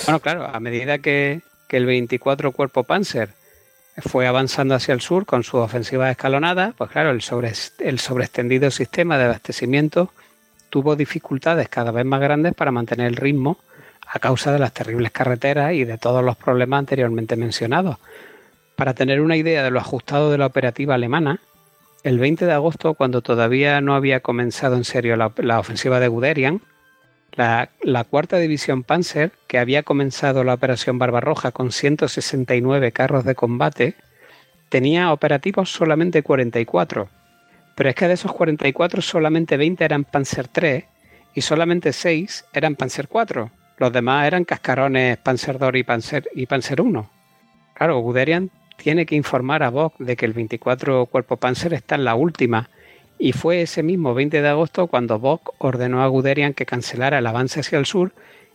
Bueno, 0.06 0.18
claro, 0.20 0.46
a 0.46 0.58
medida 0.60 0.96
que, 0.96 1.42
que 1.68 1.76
el 1.76 1.84
24 1.84 2.52
Cuerpo 2.52 2.84
Panzer 2.84 3.28
fue 3.98 4.26
avanzando 4.26 4.74
hacia 4.74 4.94
el 4.94 5.02
sur 5.02 5.26
con 5.26 5.44
su 5.44 5.58
ofensiva 5.58 6.10
escalonada, 6.10 6.72
pues 6.78 6.90
claro, 6.90 7.10
el, 7.10 7.20
sobre, 7.20 7.52
el 7.80 7.98
sobreextendido 7.98 8.70
sistema 8.70 9.18
de 9.18 9.24
abastecimiento 9.24 10.10
tuvo 10.70 10.96
dificultades 10.96 11.68
cada 11.68 11.90
vez 11.90 12.06
más 12.06 12.22
grandes 12.22 12.54
para 12.54 12.72
mantener 12.72 13.08
el 13.08 13.16
ritmo 13.16 13.58
a 14.06 14.18
causa 14.18 14.50
de 14.50 14.58
las 14.58 14.72
terribles 14.72 15.10
carreteras 15.10 15.74
y 15.74 15.84
de 15.84 15.98
todos 15.98 16.24
los 16.24 16.38
problemas 16.38 16.78
anteriormente 16.78 17.36
mencionados. 17.36 17.98
Para 18.74 18.94
tener 18.94 19.20
una 19.20 19.36
idea 19.36 19.62
de 19.62 19.70
lo 19.70 19.80
ajustado 19.80 20.30
de 20.30 20.38
la 20.38 20.46
operativa 20.46 20.94
alemana, 20.94 21.40
el 22.04 22.18
20 22.18 22.46
de 22.46 22.52
agosto, 22.52 22.94
cuando 22.94 23.20
todavía 23.20 23.82
no 23.82 23.94
había 23.94 24.20
comenzado 24.20 24.76
en 24.76 24.84
serio 24.84 25.16
la, 25.16 25.30
la 25.36 25.60
ofensiva 25.60 26.00
de 26.00 26.08
Guderian, 26.08 26.62
la, 27.36 28.04
cuarta 28.04 28.38
división 28.38 28.82
Panzer, 28.82 29.32
que 29.46 29.58
había 29.58 29.82
comenzado 29.82 30.44
la 30.44 30.54
operación 30.54 30.98
Barbarroja 30.98 31.52
con 31.52 31.72
169 31.72 32.92
carros 32.92 33.24
de 33.24 33.34
combate, 33.34 33.94
tenía 34.68 35.12
operativos 35.12 35.72
solamente 35.72 36.22
44. 36.22 37.08
Pero 37.74 37.88
es 37.88 37.94
que 37.94 38.08
de 38.08 38.14
esos 38.14 38.32
44 38.32 39.02
solamente 39.02 39.56
20 39.56 39.84
eran 39.84 40.04
Panzer 40.04 40.48
3 40.48 40.84
y 41.34 41.40
solamente 41.40 41.92
6 41.92 42.46
eran 42.52 42.76
Panzer 42.76 43.08
4. 43.08 43.50
Los 43.78 43.92
demás 43.92 44.26
eran 44.26 44.44
cascarones 44.44 45.16
Panzer 45.18 45.58
2 45.58 45.74
y 45.76 45.82
Panzer, 45.82 46.28
y 46.34 46.46
Panzer 46.46 46.80
1. 46.80 47.10
Claro, 47.74 47.98
Guderian 48.00 48.50
tiene 48.76 49.06
que 49.06 49.14
informar 49.14 49.62
a 49.62 49.70
Bock 49.70 49.94
de 49.98 50.16
que 50.16 50.26
el 50.26 50.32
24 50.32 51.06
Cuerpo 51.06 51.36
Panzer 51.36 51.74
está 51.74 51.94
en 51.94 52.04
la 52.04 52.14
última 52.14 52.68
y 53.20 53.32
fue 53.32 53.60
ese 53.60 53.82
mismo 53.82 54.14
20 54.14 54.40
de 54.40 54.48
agosto 54.48 54.86
cuando 54.86 55.18
Bock 55.18 55.54
ordenó 55.58 56.02
a 56.02 56.06
Guderian 56.06 56.54
que 56.54 56.64
cancelara 56.64 57.18
el 57.18 57.26
avance 57.26 57.60
hacia 57.60 57.78
el 57.78 57.84
sur 57.84 58.12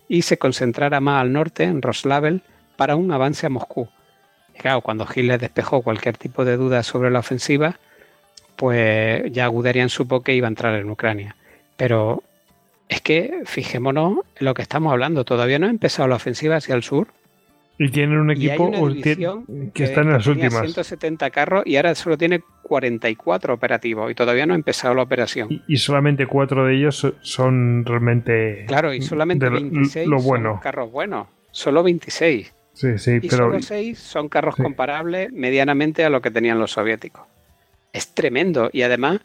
y 0.10 0.24
se 0.24 0.40
concentrara 0.40 1.00
más 1.00 1.22
al 1.22 1.32
norte, 1.32 1.64
en 1.64 1.84
Roslavel, 1.84 2.42
para 2.76 2.96
un 2.96 3.12
avance 3.12 3.46
a 3.46 3.50
Moscú. 3.50 3.88
Y 4.56 4.60
claro, 4.60 4.82
cuando 4.82 5.08
Hitler 5.08 5.40
despejó 5.40 5.84
cualquier 5.84 6.18
tipo 6.18 6.46
de 6.46 6.58
duda 6.58 6.82
sobre 6.82 7.12
la 7.12 7.20
ofensiva, 7.20 7.80
pues 8.56 9.32
ya 9.32 9.46
Guderian 9.48 9.90
supo 9.90 10.22
que 10.22 10.34
iba 10.34 10.48
a 10.48 10.50
entrar 10.50 10.74
en 10.76 10.90
Ucrania. 10.90 11.36
Pero 11.78 12.24
es 12.90 13.02
que 13.02 13.42
fijémonos 13.46 14.20
en 14.40 14.46
lo 14.46 14.56
que 14.56 14.64
estamos 14.64 14.92
hablando, 14.92 15.26
todavía 15.26 15.60
no 15.60 15.68
ha 15.68 15.72
empezado 15.72 16.08
la 16.08 16.16
ofensiva 16.16 16.56
hacia 16.56 16.74
el 16.74 16.82
sur. 16.82 17.10
Y 17.78 17.90
tienen 17.90 18.18
un 18.20 18.32
equipo 18.32 18.72
que, 19.74 19.84
está 19.84 20.02
en 20.02 20.12
las 20.14 20.26
últimas. 20.28 20.62
170 20.62 21.30
carros 21.30 21.64
y 21.66 21.76
ahora 21.76 21.94
solo 21.94 22.18
tiene 22.18 22.42
44 22.64 23.54
operativos 23.54 24.10
y 24.10 24.16
todavía 24.16 24.46
no 24.46 24.54
ha 24.54 24.56
empezado 24.56 24.94
la 24.94 25.02
operación. 25.02 25.50
Y, 25.68 25.78
solamente 25.78 26.26
cuatro 26.26 26.66
de 26.66 26.78
ellos 26.78 27.06
son 27.22 27.84
realmente. 27.86 28.66
Claro, 28.68 28.94
y 28.94 29.02
solamente 29.02 29.50
26 29.50 30.08
son 30.08 30.60
carros 30.60 30.90
buenos. 30.90 31.28
Solo 31.52 31.84
26. 31.84 32.54
Sí, 32.74 32.98
sí, 32.98 33.12
y 33.22 33.28
pero. 33.28 33.48
Solo 33.48 33.62
6 33.62 34.00
son 34.00 34.30
carros 34.30 34.56
comparables 34.56 35.32
medianamente 35.34 36.06
a 36.06 36.10
lo 36.10 36.22
que 36.22 36.32
tenían 36.32 36.60
los 36.60 36.72
soviéticos. 36.72 37.24
Es 37.92 38.14
tremendo 38.14 38.70
y 38.72 38.84
además 38.84 39.20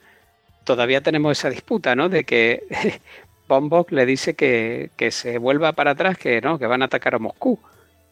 todavía 0.64 1.02
tenemos 1.02 1.38
esa 1.38 1.50
disputa, 1.50 1.94
¿no? 1.94 2.08
De 2.08 2.24
que 2.24 2.64
Bombok 3.48 3.92
le 3.92 4.06
dice 4.06 4.34
que, 4.34 4.90
que 4.96 5.12
se 5.12 5.38
vuelva 5.38 5.72
para 5.72 5.92
atrás, 5.92 6.18
que 6.18 6.40
no, 6.40 6.58
que 6.58 6.66
van 6.66 6.82
a 6.82 6.86
atacar 6.86 7.14
a 7.14 7.18
Moscú 7.18 7.60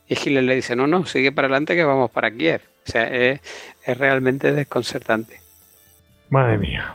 y 0.08 0.14
Hitler 0.14 0.44
le 0.44 0.54
dice, 0.54 0.74
no, 0.74 0.86
no, 0.86 1.04
sigue 1.04 1.32
para 1.32 1.46
adelante 1.46 1.76
que 1.76 1.84
vamos 1.84 2.10
para 2.10 2.30
Kiev. 2.30 2.62
O 2.86 2.90
sea, 2.90 3.04
es, 3.04 3.40
realmente 3.86 4.52
desconcertante. 4.52 5.40
Madre 6.30 6.58
mía. 6.58 6.94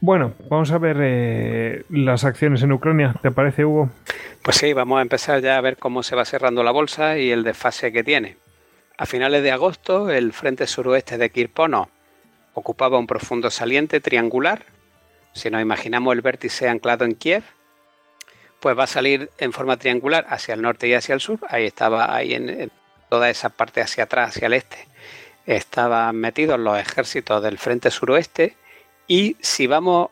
Bueno, 0.00 0.34
vamos 0.48 0.70
a 0.70 0.78
ver 0.78 0.96
eh, 1.00 1.84
las 1.90 2.24
acciones 2.24 2.62
en 2.62 2.72
Ucrania, 2.72 3.14
¿te 3.20 3.30
parece, 3.30 3.64
Hugo? 3.64 3.90
Pues 4.42 4.56
sí, 4.56 4.72
vamos 4.72 4.98
a 4.98 5.02
empezar 5.02 5.40
ya 5.40 5.56
a 5.56 5.60
ver 5.60 5.76
cómo 5.76 6.02
se 6.02 6.16
va 6.16 6.24
cerrando 6.24 6.62
la 6.62 6.70
bolsa 6.70 7.18
y 7.18 7.30
el 7.30 7.44
desfase 7.44 7.92
que 7.92 8.04
tiene. 8.04 8.36
A 8.96 9.06
finales 9.06 9.42
de 9.42 9.52
agosto, 9.52 10.10
el 10.10 10.32
frente 10.32 10.66
suroeste 10.66 11.18
de 11.18 11.30
Kirpono 11.30 11.88
ocupaba 12.54 12.98
un 12.98 13.06
profundo 13.06 13.50
saliente 13.50 14.00
triangular. 14.00 14.62
Si 15.32 15.50
nos 15.50 15.62
imaginamos 15.62 16.14
el 16.14 16.20
vértice 16.20 16.68
anclado 16.68 17.04
en 17.04 17.14
Kiev, 17.14 17.44
pues 18.60 18.76
va 18.76 18.84
a 18.84 18.88
salir 18.88 19.30
en 19.38 19.52
forma 19.52 19.76
triangular 19.76 20.26
hacia 20.28 20.54
el 20.54 20.62
norte 20.62 20.88
y 20.88 20.94
hacia 20.94 21.14
el 21.14 21.20
sur. 21.20 21.38
Ahí 21.48 21.66
estaba, 21.66 22.14
ahí 22.14 22.34
en, 22.34 22.70
toda 23.08 23.30
esa 23.30 23.50
parte 23.50 23.80
hacia 23.80 24.04
atrás, 24.04 24.30
hacia 24.30 24.46
el 24.46 24.54
este, 24.54 24.88
estaban 25.46 26.16
metidos 26.16 26.58
los 26.58 26.78
ejércitos 26.78 27.42
del 27.42 27.58
frente 27.58 27.90
suroeste. 27.90 28.56
Y 29.06 29.36
si 29.40 29.66
vamos 29.66 30.10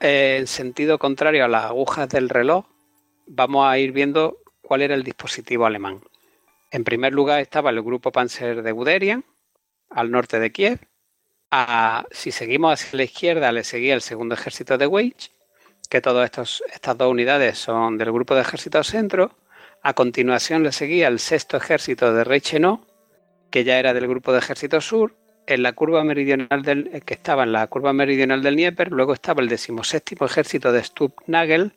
eh, 0.00 0.38
en 0.40 0.46
sentido 0.46 0.98
contrario 0.98 1.44
a 1.44 1.48
las 1.48 1.66
agujas 1.66 2.08
del 2.08 2.28
reloj, 2.28 2.66
vamos 3.26 3.66
a 3.66 3.78
ir 3.78 3.92
viendo 3.92 4.38
cuál 4.62 4.82
era 4.82 4.94
el 4.94 5.04
dispositivo 5.04 5.66
alemán. 5.66 6.00
En 6.70 6.84
primer 6.84 7.12
lugar 7.12 7.40
estaba 7.40 7.70
el 7.70 7.82
grupo 7.82 8.10
Panzer 8.10 8.62
de 8.62 8.72
Guderian, 8.72 9.24
al 9.90 10.10
norte 10.10 10.40
de 10.40 10.50
Kiev. 10.50 10.80
si 12.10 12.32
seguimos 12.32 12.72
hacia 12.72 12.96
la 12.96 13.04
izquierda, 13.04 13.52
le 13.52 13.62
seguía 13.62 13.94
el 13.94 14.00
segundo 14.00 14.34
ejército 14.34 14.76
de 14.76 14.88
Weich 14.88 15.33
que 15.88 16.00
todas 16.00 16.30
estas 16.72 16.98
dos 16.98 17.10
unidades 17.10 17.58
son 17.58 17.98
del 17.98 18.12
grupo 18.12 18.34
de 18.34 18.42
ejército 18.42 18.82
centro. 18.82 19.36
A 19.82 19.94
continuación 19.94 20.62
le 20.62 20.72
seguía 20.72 21.08
el 21.08 21.18
sexto 21.18 21.56
ejército 21.56 22.12
de 22.12 22.24
Reichenau, 22.24 22.86
que 23.50 23.64
ya 23.64 23.78
era 23.78 23.94
del 23.94 24.08
grupo 24.08 24.32
de 24.32 24.38
ejército 24.38 24.80
sur. 24.80 25.14
En 25.46 25.62
la 25.62 25.72
curva 25.72 26.02
meridional 26.04 26.62
del, 26.62 27.02
que 27.04 27.14
estaba 27.14 27.42
en 27.42 27.52
la 27.52 27.66
curva 27.66 27.92
meridional 27.92 28.42
del 28.42 28.54
Dnieper, 28.54 28.90
luego 28.90 29.12
estaba 29.12 29.42
el 29.42 29.48
decimoséptimo 29.48 30.24
ejército 30.24 30.72
de 30.72 30.82
Stubb-Nagel 30.82 31.72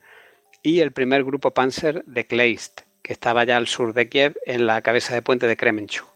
y 0.63 0.79
el 0.79 0.93
primer 0.93 1.25
grupo 1.25 1.51
Panzer 1.51 2.03
de 2.05 2.25
Kleist, 2.25 2.81
que 3.01 3.11
estaba 3.11 3.43
ya 3.43 3.57
al 3.57 3.67
sur 3.67 3.93
de 3.93 4.07
Kiev, 4.07 4.37
en 4.45 4.67
la 4.67 4.81
cabeza 4.81 5.13
de 5.13 5.21
puente 5.21 5.47
de 5.47 5.57
Kremenchuk. 5.57 6.07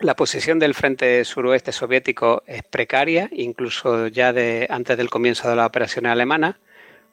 La 0.00 0.14
posición 0.14 0.60
del 0.60 0.74
frente 0.74 1.24
suroeste 1.24 1.72
soviético 1.72 2.44
es 2.46 2.62
precaria, 2.62 3.28
incluso 3.32 4.06
ya 4.06 4.32
de, 4.32 4.68
antes 4.70 4.96
del 4.96 5.10
comienzo 5.10 5.50
de 5.50 5.56
la 5.56 5.66
operación 5.66 6.06
alemana, 6.06 6.60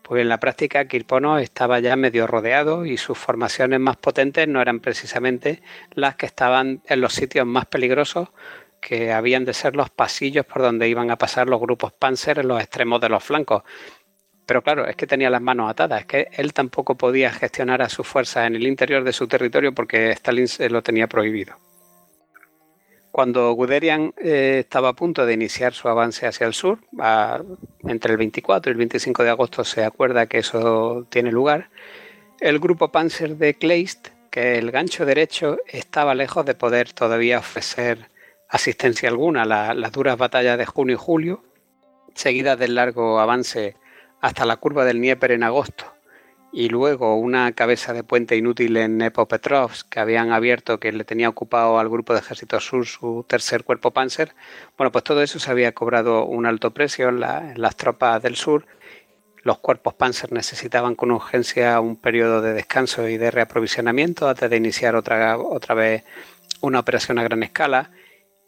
pues 0.07 0.21
en 0.21 0.29
la 0.29 0.39
práctica 0.39 0.87
Kirpono 0.87 1.39
estaba 1.39 1.79
ya 1.79 1.95
medio 1.95 2.27
rodeado 2.27 2.85
y 2.85 2.95
sus 2.95 3.17
formaciones 3.17 3.79
más 3.79 3.97
potentes 3.97 4.47
no 4.47 4.61
eran 4.61 4.79
precisamente 4.79 5.63
las 5.95 6.15
que 6.15 6.27
estaban 6.27 6.83
en 6.85 7.01
los 7.01 7.13
sitios 7.13 7.47
más 7.47 7.65
peligrosos, 7.65 8.29
que 8.79 9.11
habían 9.11 9.45
de 9.45 9.55
ser 9.55 9.75
los 9.75 9.89
pasillos 9.89 10.45
por 10.45 10.61
donde 10.61 10.87
iban 10.87 11.09
a 11.09 11.17
pasar 11.17 11.49
los 11.49 11.59
grupos 11.59 11.91
Panzer 11.91 12.37
en 12.37 12.49
los 12.49 12.61
extremos 12.61 13.01
de 13.01 13.09
los 13.09 13.23
flancos. 13.23 13.63
Pero 14.45 14.61
claro, 14.61 14.85
es 14.85 14.95
que 14.95 15.07
tenía 15.07 15.31
las 15.31 15.41
manos 15.41 15.71
atadas, 15.71 16.01
es 16.01 16.05
que 16.05 16.27
él 16.33 16.53
tampoco 16.53 16.95
podía 16.95 17.31
gestionar 17.31 17.81
a 17.81 17.89
sus 17.89 18.05
fuerzas 18.05 18.45
en 18.45 18.55
el 18.55 18.67
interior 18.67 19.03
de 19.03 19.11
su 19.11 19.27
territorio 19.27 19.73
porque 19.73 20.11
Stalin 20.11 20.47
se 20.47 20.69
lo 20.69 20.83
tenía 20.83 21.07
prohibido. 21.07 21.64
Cuando 23.15 23.53
Guderian 23.53 24.13
eh, 24.17 24.57
estaba 24.59 24.89
a 24.89 24.93
punto 24.93 25.25
de 25.25 25.33
iniciar 25.33 25.73
su 25.73 25.87
avance 25.87 26.27
hacia 26.27 26.45
el 26.47 26.53
sur, 26.53 26.79
entre 27.87 28.11
el 28.11 28.17
24 28.17 28.69
y 28.69 28.73
el 28.73 28.77
25 28.77 29.23
de 29.23 29.29
agosto 29.29 29.63
se 29.63 29.85
acuerda 29.85 30.25
que 30.25 30.39
eso 30.39 31.07
tiene 31.07 31.31
lugar, 31.31 31.69
el 32.41 32.59
grupo 32.59 32.91
Panzer 32.91 33.37
de 33.37 33.53
Kleist, 33.53 34.09
que 34.29 34.57
el 34.57 34.69
gancho 34.69 35.05
derecho 35.05 35.59
estaba 35.65 36.13
lejos 36.13 36.45
de 36.45 36.55
poder 36.55 36.91
todavía 36.91 37.39
ofrecer 37.39 38.09
asistencia 38.49 39.07
alguna 39.07 39.43
a 39.43 39.73
las 39.73 39.91
duras 39.93 40.17
batallas 40.17 40.57
de 40.57 40.65
junio 40.65 40.95
y 40.95 40.99
julio, 40.99 41.41
seguidas 42.15 42.59
del 42.59 42.75
largo 42.75 43.21
avance 43.21 43.77
hasta 44.19 44.43
la 44.43 44.57
curva 44.57 44.83
del 44.83 44.97
Dnieper 44.97 45.31
en 45.31 45.43
agosto 45.43 45.94
y 46.55 46.69
luego 46.69 47.17
una 47.17 47.51
cabeza 47.51 47.91
de 47.91 48.05
puente 48.05 48.37
inútil 48.37 48.77
en 48.77 48.97
Nepopetrovsk 48.97 49.89
que 49.89 49.99
habían 49.99 50.31
abierto 50.31 50.79
que 50.79 50.93
le 50.93 51.03
tenía 51.03 51.27
ocupado 51.27 51.79
al 51.79 51.89
grupo 51.89 52.13
de 52.13 52.19
ejército 52.19 52.61
sur 52.61 52.85
su 52.85 53.25
tercer 53.27 53.65
cuerpo 53.65 53.91
panzer, 53.91 54.33
bueno, 54.77 54.89
pues 54.89 55.03
todo 55.03 55.21
eso 55.21 55.37
se 55.37 55.51
había 55.51 55.73
cobrado 55.73 56.25
un 56.25 56.45
alto 56.45 56.71
precio 56.71 57.09
en, 57.09 57.19
las 57.19 57.75
tropas 57.75 58.23
del 58.23 58.37
sur. 58.37 58.65
Los 59.43 59.57
cuerpos 59.57 59.95
panzer 59.95 60.31
necesitaban 60.31 60.95
con 60.95 61.11
urgencia 61.11 61.77
un 61.81 61.97
periodo 61.97 62.41
de 62.41 62.53
descanso 62.53 63.05
y 63.09 63.17
de 63.17 63.31
reaprovisionamiento 63.31 64.29
antes 64.29 64.49
de 64.49 64.55
iniciar 64.55 64.95
otra, 64.95 65.37
otra 65.37 65.75
vez 65.75 66.05
una 66.61 66.79
operación 66.79 67.19
a 67.19 67.23
gran 67.23 67.43
escala. 67.43 67.91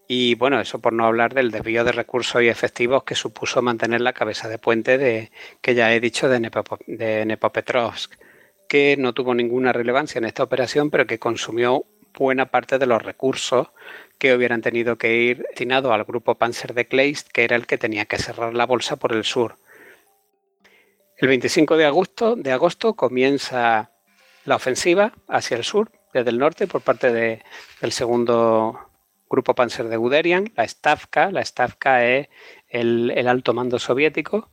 Y 0.08 0.36
bueno, 0.36 0.62
eso 0.62 0.80
por 0.80 0.94
no 0.94 1.06
hablar 1.06 1.34
del 1.34 1.52
desvío 1.52 1.84
de 1.84 1.92
recursos 1.92 2.42
y 2.42 2.48
efectivos 2.48 3.04
que 3.04 3.14
supuso 3.14 3.62
mantener 3.62 4.00
la 4.00 4.14
cabeza 4.14 4.48
de 4.48 4.58
puente 4.58 4.98
de, 4.98 5.32
que 5.62 5.76
ya 5.76 5.94
he 5.94 6.00
dicho 6.00 6.30
de, 6.30 7.26
Nepopetrovsk, 7.26 8.14
que 8.70 8.96
no 8.98 9.14
tuvo 9.14 9.36
ninguna 9.36 9.74
relevancia 9.74 10.20
en 10.20 10.26
esta 10.26 10.44
operación, 10.44 10.90
pero 10.90 11.06
que 11.06 11.20
consumió 11.20 11.86
buena 12.18 12.46
parte 12.46 12.80
de 12.80 12.86
los 12.86 13.02
recursos 13.02 13.68
que 14.18 14.34
hubieran 14.34 14.62
tenido 14.62 14.98
que 14.98 15.16
ir 15.18 15.44
destinados 15.50 15.92
al 15.92 16.06
grupo 16.06 16.36
Panzer 16.36 16.74
de 16.74 16.88
Kleist, 16.88 17.28
que 17.28 17.44
era 17.44 17.58
el 17.58 17.68
que 17.68 17.78
tenía 17.78 18.06
que 18.06 18.18
cerrar 18.18 18.54
la 18.54 18.66
bolsa 18.66 18.96
por 18.96 19.12
el 19.12 19.26
sur. 19.26 19.58
El 21.18 21.28
25 21.28 21.76
de 21.76 21.86
agosto, 21.86 22.36
de 22.36 22.52
agosto 22.54 22.94
comienza 22.94 23.92
la 24.46 24.56
ofensiva 24.56 25.12
hacia 25.28 25.58
el 25.58 25.66
sur, 25.66 25.92
desde 26.14 26.30
el 26.30 26.40
norte, 26.40 26.66
por 26.66 26.82
parte 26.82 27.12
de, 27.12 27.44
del 27.82 27.92
segundo 27.92 28.87
grupo 29.30 29.56
Panzer 29.56 29.88
de 29.88 29.98
Guderian, 29.98 30.52
la 30.56 30.68
Stavka, 30.68 31.32
la 31.32 31.44
Stavka 31.44 32.06
es 32.06 32.28
el, 32.70 33.28
alto 33.28 33.54
mando 33.54 33.80
soviético, 33.80 34.50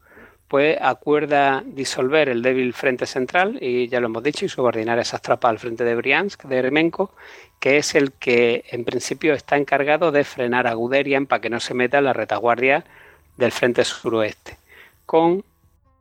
pues 0.48 0.76
acuerda 0.80 1.62
disolver 1.64 2.28
el 2.28 2.42
débil 2.42 2.74
frente 2.74 3.06
central, 3.06 3.58
y 3.60 3.88
ya 3.88 4.00
lo 4.00 4.06
hemos 4.06 4.22
dicho, 4.22 4.44
y 4.44 4.48
subordinar 4.48 4.98
esas 4.98 5.22
tropas 5.22 5.50
al 5.50 5.58
frente 5.58 5.84
de 5.84 5.94
Briansk, 5.94 6.44
de 6.44 6.58
Eremenko, 6.58 7.14
que 7.60 7.78
es 7.78 7.94
el 7.94 8.12
que 8.12 8.64
en 8.68 8.84
principio 8.84 9.34
está 9.34 9.56
encargado 9.56 10.12
de 10.12 10.24
frenar 10.24 10.66
a 10.66 10.74
Guderian 10.74 11.26
para 11.26 11.40
que 11.40 11.50
no 11.50 11.60
se 11.60 11.74
meta 11.74 11.98
en 11.98 12.04
la 12.04 12.12
retaguardia 12.12 12.84
del 13.36 13.52
frente 13.52 13.84
suroeste, 13.84 14.58
con 15.06 15.44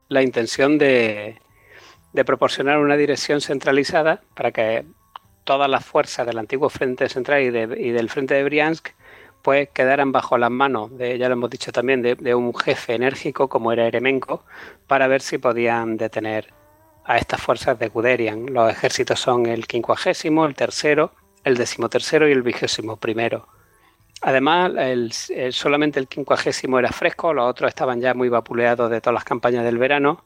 la 0.10 0.22
intención 0.22 0.78
de 0.78 1.40
proporcionar 2.26 2.80
una 2.80 2.98
dirección 2.98 3.42
centralizada 3.42 4.22
para 4.36 4.52
que 4.52 4.86
todas 5.44 5.70
las 5.70 5.86
fuerzas 5.86 6.26
del 6.26 6.38
antiguo 6.38 6.70
Frente 6.70 7.10
Central 7.10 7.42
y, 7.44 7.52
del 7.92 8.10
Frente 8.10 8.34
de 8.36 8.44
Briansk 8.44 8.90
pues 9.42 9.70
quedaran 9.70 10.14
bajo 10.14 10.38
las 10.38 10.52
manos, 10.52 10.98
de, 10.98 11.18
ya 11.18 11.28
lo 11.28 11.34
hemos 11.34 11.50
dicho 11.50 11.74
también, 11.74 12.02
de, 12.02 12.36
un 12.36 12.56
jefe 12.56 12.96
enérgico 12.96 13.50
como 13.50 13.74
era 13.74 13.86
Eremenko, 13.86 14.46
para 14.88 15.08
ver 15.08 15.22
si 15.22 15.38
podían 15.38 15.98
detener 15.98 16.54
a 17.04 17.18
estas 17.18 17.42
fuerzas 17.42 17.78
de 17.78 17.90
Guderian. 17.90 18.46
Los 18.54 18.72
ejércitos 18.72 19.20
son 19.20 19.46
el 19.46 19.68
quincuagésimo, 19.68 20.46
el 20.46 20.56
tercero, 20.56 21.12
el 21.44 21.58
decimotercero 21.58 22.30
y 22.30 22.32
el 22.32 22.42
vigésimo 22.42 22.96
primero. 22.96 23.46
Además, 24.22 24.72
solamente 25.52 26.00
el 26.00 26.08
quincuagésimo 26.08 26.80
era 26.80 26.94
fresco, 26.94 27.34
los 27.34 27.50
otros 27.50 27.68
estaban 27.68 28.00
ya 28.00 28.14
muy 28.14 28.30
vapuleados 28.30 28.90
de 28.90 29.02
todas 29.02 29.16
las 29.16 29.26
campañas 29.26 29.66
del 29.66 29.78
verano 29.78 30.24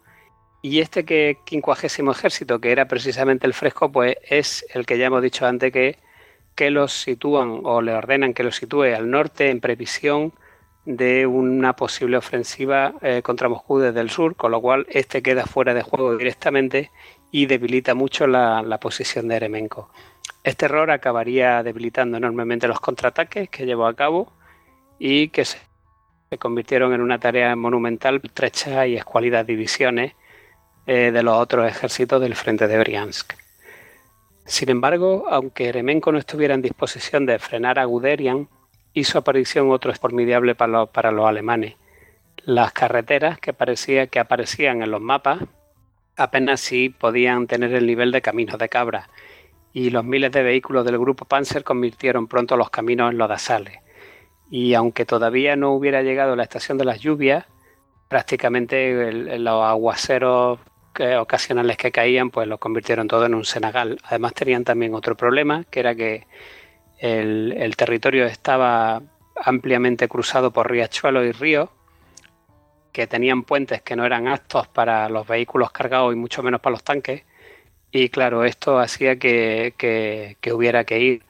y 0.62 0.80
este 0.80 1.06
que 1.06 1.38
quincuagésimo 1.46 2.12
ejército, 2.12 2.60
que 2.60 2.72
era 2.72 2.88
precisamente 2.88 3.46
el 3.48 3.54
fresco, 3.54 3.92
pues 3.92 4.16
es 4.28 4.66
el 4.74 4.86
que 4.86 4.98
ya 4.98 5.08
hemos 5.08 5.22
dicho 5.22 5.46
antes 5.46 5.72
que, 5.72 5.98
que 6.56 6.72
los 6.72 6.94
sitúan 6.94 7.62
o 7.64 7.82
le 7.82 7.94
ordenan 7.94 8.34
que 8.34 8.44
los 8.44 8.56
sitúe 8.56 8.96
al 8.96 9.10
norte 9.10 9.50
en 9.50 9.62
previsión 9.62 10.34
de 10.86 11.28
una 11.28 11.76
posible 11.76 12.16
ofensiva 12.18 12.94
eh, 13.02 13.22
contra 13.22 13.50
Moscú 13.50 13.80
desde 13.80 14.00
el 14.00 14.10
sur, 14.10 14.36
con 14.36 14.52
lo 14.52 14.62
cual 14.62 14.88
este 14.90 15.22
queda 15.22 15.46
fuera 15.46 15.74
de 15.74 15.84
juego 15.84 16.16
directamente 16.18 16.92
y 17.30 17.46
debilita 17.46 17.94
mucho 17.94 18.26
la, 18.26 18.80
posición 18.80 19.28
de 19.28 19.36
Eremenko. 19.36 19.90
Este 20.44 20.66
error 20.66 20.90
acabaría 20.90 21.62
debilitando 21.62 22.18
enormemente 22.18 22.70
los 22.70 22.80
contraataques 22.80 23.50
que 23.50 23.66
llevó 23.66 23.86
a 23.86 23.96
cabo 23.96 24.32
y 24.98 25.28
que 25.28 25.44
se 25.44 25.58
convirtieron 26.40 26.94
en 26.94 27.02
una 27.02 27.20
tarea 27.20 27.54
monumental, 27.58 28.22
estrecha 28.24 28.88
y 28.88 28.96
escuálidas 28.96 29.46
divisiones 29.46 30.14
eh, 30.88 31.12
de 31.12 31.22
los 31.22 31.38
otros 31.38 31.68
ejércitos 31.68 32.22
del 32.22 32.34
frente 32.34 32.66
de 32.68 32.80
Briansk. 32.80 33.34
Sin 34.46 34.70
embargo, 34.70 35.26
aunque 35.30 35.68
Eremenko 35.68 36.14
no 36.14 36.18
estuviera 36.18 36.54
en 36.54 36.62
disposición 36.62 37.26
de 37.26 37.38
frenar 37.40 37.78
a 37.78 37.84
Guderian, 37.84 38.48
hizo 38.94 39.20
aparición 39.20 39.70
otro 39.70 39.94
formidable 39.94 40.56
para 40.56 41.12
los, 41.12 41.28
alemanes. 41.28 41.76
Las 42.46 42.72
carreteras 42.72 43.38
que, 43.38 43.52
parecía, 43.52 44.08
que 44.08 44.20
aparecían 44.20 44.82
en 44.82 44.92
los 44.92 45.02
mapas 45.02 45.40
apenas 46.16 46.62
sí 46.62 46.88
podían 46.88 47.48
tener 47.48 47.74
el 47.74 47.86
nivel 47.86 48.14
de 48.14 48.22
caminos 48.22 48.58
de 48.58 48.70
cabra, 48.70 49.10
y 49.74 49.90
los 49.90 50.06
miles 50.06 50.32
de 50.32 50.42
vehículos 50.42 50.86
del 50.86 50.98
grupo 50.98 51.26
Panzer 51.26 51.66
convirtieron 51.66 52.28
pronto 52.28 52.56
los 52.56 52.70
caminos 52.70 53.12
en 53.12 53.18
lodazales. 53.18 53.80
Y 54.50 54.74
aunque 54.74 55.06
todavía 55.06 55.58
no 55.58 55.74
hubiera 55.74 56.02
llegado 56.02 56.38
la 56.38 56.44
estación 56.44 56.78
de 56.78 56.86
las 56.86 57.02
lluvias, 57.02 57.46
prácticamente 58.08 59.12
los 59.38 59.64
aguaceros 59.66 60.60
ocasionales 61.20 61.78
que 61.78 61.92
caían, 61.92 62.30
pues 62.30 62.48
lo 62.48 62.58
convirtieron 62.58 63.08
todo 63.08 63.26
en 63.26 63.36
un 63.36 63.46
senegal. 63.46 63.98
Además 64.04 64.34
tenían 64.34 64.64
también 64.64 64.94
otro 64.94 65.16
problema, 65.16 65.64
que 65.70 65.80
era 65.80 65.96
que 65.96 66.28
el, 67.00 67.76
territorio 67.78 68.26
estaba 68.26 69.02
ampliamente 69.36 70.08
cruzado 70.08 70.52
por 70.52 70.70
riachuelos 70.70 71.26
y 71.26 71.32
ríos, 71.32 71.70
que 72.92 73.08
tenían 73.08 73.44
puentes 73.44 73.82
que 73.82 73.96
no 73.96 74.06
eran 74.06 74.28
aptos 74.28 74.68
para 74.68 75.08
los 75.10 75.28
vehículos 75.28 75.72
cargados 75.72 76.14
y 76.14 76.16
mucho 76.16 76.42
menos 76.42 76.62
para 76.62 76.72
los 76.72 76.84
tanques. 76.84 77.24
Y 77.92 78.10
claro, 78.10 78.44
esto 78.44 78.80
hacía 78.80 79.18
que, 79.18 79.74
que 79.78 80.54
hubiera 80.54 80.84
que 80.84 81.00
ir 81.00 81.24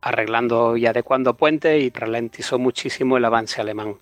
arreglando 0.00 0.76
y 0.76 0.86
adecuando 0.86 1.34
puentes 1.34 1.82
y 1.82 1.90
ralentizó 1.90 2.58
muchísimo 2.58 3.16
el 3.16 3.24
avance 3.24 3.60
alemán 3.60 3.96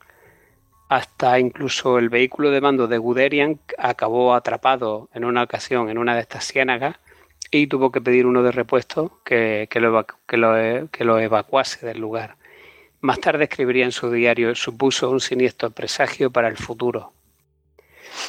hasta 0.93 1.39
incluso 1.39 1.99
el 1.99 2.11
vehículo 2.11 2.51
de 2.51 2.61
mando 2.61 2.87
de 2.87 2.99
Guderian 2.99 3.59
acabó 3.79 4.35
atrapado 4.35 5.09
en 5.15 5.25
una 5.25 5.43
ocasión 5.43 5.89
en 5.89 5.97
una 5.97 6.15
de 6.15 6.21
estas 6.21 6.45
ciénagas 6.45 6.97
y 7.51 7.67
tuvo 7.67 7.91
que 7.91 8.03
pedir 8.03 8.27
uno 8.27 8.43
de 8.43 8.53
repuesto 8.53 9.23
que, 9.25 9.67
lo, 9.77 10.07
que, 10.27 11.05
lo, 11.05 11.19
evacuase 11.19 11.87
del 11.87 11.99
lugar. 11.99 12.37
Más 13.01 13.21
tarde 13.21 13.45
escribiría 13.45 13.87
en 13.87 13.93
su 13.93 14.11
diario, 14.11 14.55
supuso 14.55 15.11
un 15.11 15.21
siniestro 15.21 15.71
presagio 15.71 16.31
para 16.31 16.49
el 16.49 16.59
futuro. 16.59 17.15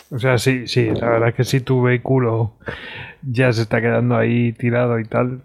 O 0.09 0.17
sea, 0.17 0.37
sí, 0.37 0.65
sí, 0.65 0.89
la 0.89 1.09
verdad 1.09 1.29
es 1.29 1.35
que 1.35 1.43
si 1.43 1.59
tu 1.59 1.81
vehículo 1.81 2.53
ya 3.23 3.51
se 3.51 3.63
está 3.63 3.81
quedando 3.81 4.15
ahí 4.15 4.53
tirado 4.53 4.99
y 4.99 5.05
tal, 5.05 5.43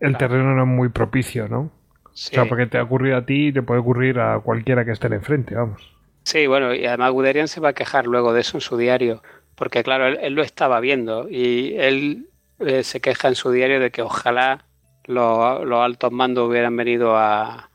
el 0.00 0.16
terreno 0.16 0.56
no 0.56 0.62
es 0.62 0.68
muy 0.68 0.88
propicio, 0.88 1.46
¿no? 1.46 1.60
O 1.60 2.10
sea, 2.12 2.46
porque 2.46 2.66
te 2.66 2.78
ha 2.78 2.82
ocurrido 2.82 3.16
a 3.16 3.24
ti 3.24 3.46
y 3.46 3.52
te 3.52 3.62
puede 3.62 3.78
ocurrir 3.78 4.18
a 4.18 4.40
cualquiera 4.40 4.84
que 4.84 4.90
esté 4.90 5.06
enfrente, 5.06 5.54
vamos. 5.54 5.99
Sí, 6.24 6.46
bueno, 6.46 6.74
y 6.74 6.86
además 6.86 7.12
Guderian 7.12 7.48
se 7.48 7.60
va 7.60 7.70
a 7.70 7.72
quejar 7.72 8.06
luego 8.06 8.32
de 8.32 8.40
eso 8.40 8.56
en 8.56 8.60
su 8.60 8.76
diario, 8.76 9.22
porque 9.54 9.82
claro, 9.82 10.06
él, 10.06 10.34
lo 10.34 10.42
estaba 10.42 10.80
viendo 10.80 11.28
y 11.28 11.74
él 11.76 12.28
eh, 12.60 12.82
se 12.82 13.00
queja 13.00 13.28
en 13.28 13.34
su 13.34 13.50
diario 13.50 13.80
de 13.80 13.90
que 13.90 14.02
ojalá 14.02 14.64
los, 15.06 15.72
altos 15.72 16.12
mandos 16.12 16.48
hubieran 16.48 16.76
venido 16.76 17.16
a, 17.16 17.70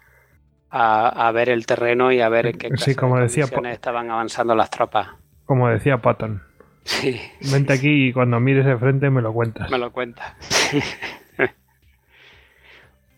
a, 0.70 1.32
ver 1.32 1.50
el 1.50 1.66
terreno 1.66 2.12
y 2.12 2.22
a 2.22 2.30
ver 2.30 2.48
en 2.48 2.58
qué 2.58 2.70
sí, 2.78 2.96
como 2.96 3.20
decía, 3.20 3.46
estaban 3.72 4.10
avanzando 4.10 4.56
las 4.56 4.70
tropas. 4.70 5.10
Como 5.46 5.70
decía 5.70 6.02
Patton. 6.02 6.42
Sí. 6.84 7.20
Vente 7.52 7.74
aquí 7.74 8.08
y 8.08 8.14
cuando 8.14 8.40
mires 8.40 8.66
de 8.66 8.78
frente 8.78 9.10
me 9.10 9.22
lo 9.22 9.34
cuentas. 9.34 9.70
Me 9.72 9.78
lo 9.78 9.92
cuentas. 9.92 10.36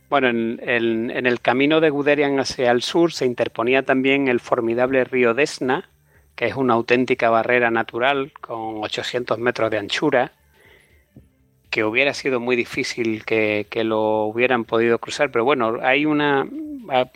bueno, 0.10 0.30
en, 0.30 1.12
el 1.12 1.42
camino 1.42 1.82
de 1.82 1.90
Guderian 1.90 2.40
hacia 2.40 2.72
el 2.72 2.82
sur 2.82 3.12
se 3.12 3.26
interponía 3.26 3.84
también 3.84 4.28
el 4.28 4.40
formidable 4.40 5.04
río 5.04 5.34
Desna, 5.34 5.90
que 6.36 6.46
es 6.46 6.56
una 6.56 6.76
auténtica 6.76 7.30
barrera 7.30 7.72
natural 7.72 8.32
con 8.40 8.84
800 8.84 9.38
metros 9.40 9.70
de 9.70 9.80
anchura, 9.80 10.32
que 11.70 11.84
hubiera 11.84 12.14
sido 12.14 12.40
muy 12.40 12.56
difícil 12.56 13.26
que, 13.26 13.66
lo 13.84 14.26
hubieran 14.26 14.64
podido 14.64 15.00
cruzar, 15.00 15.32
pero 15.32 15.44
bueno, 15.44 15.80
hay 15.82 16.06
una... 16.06 16.48
Ah, 16.90 17.10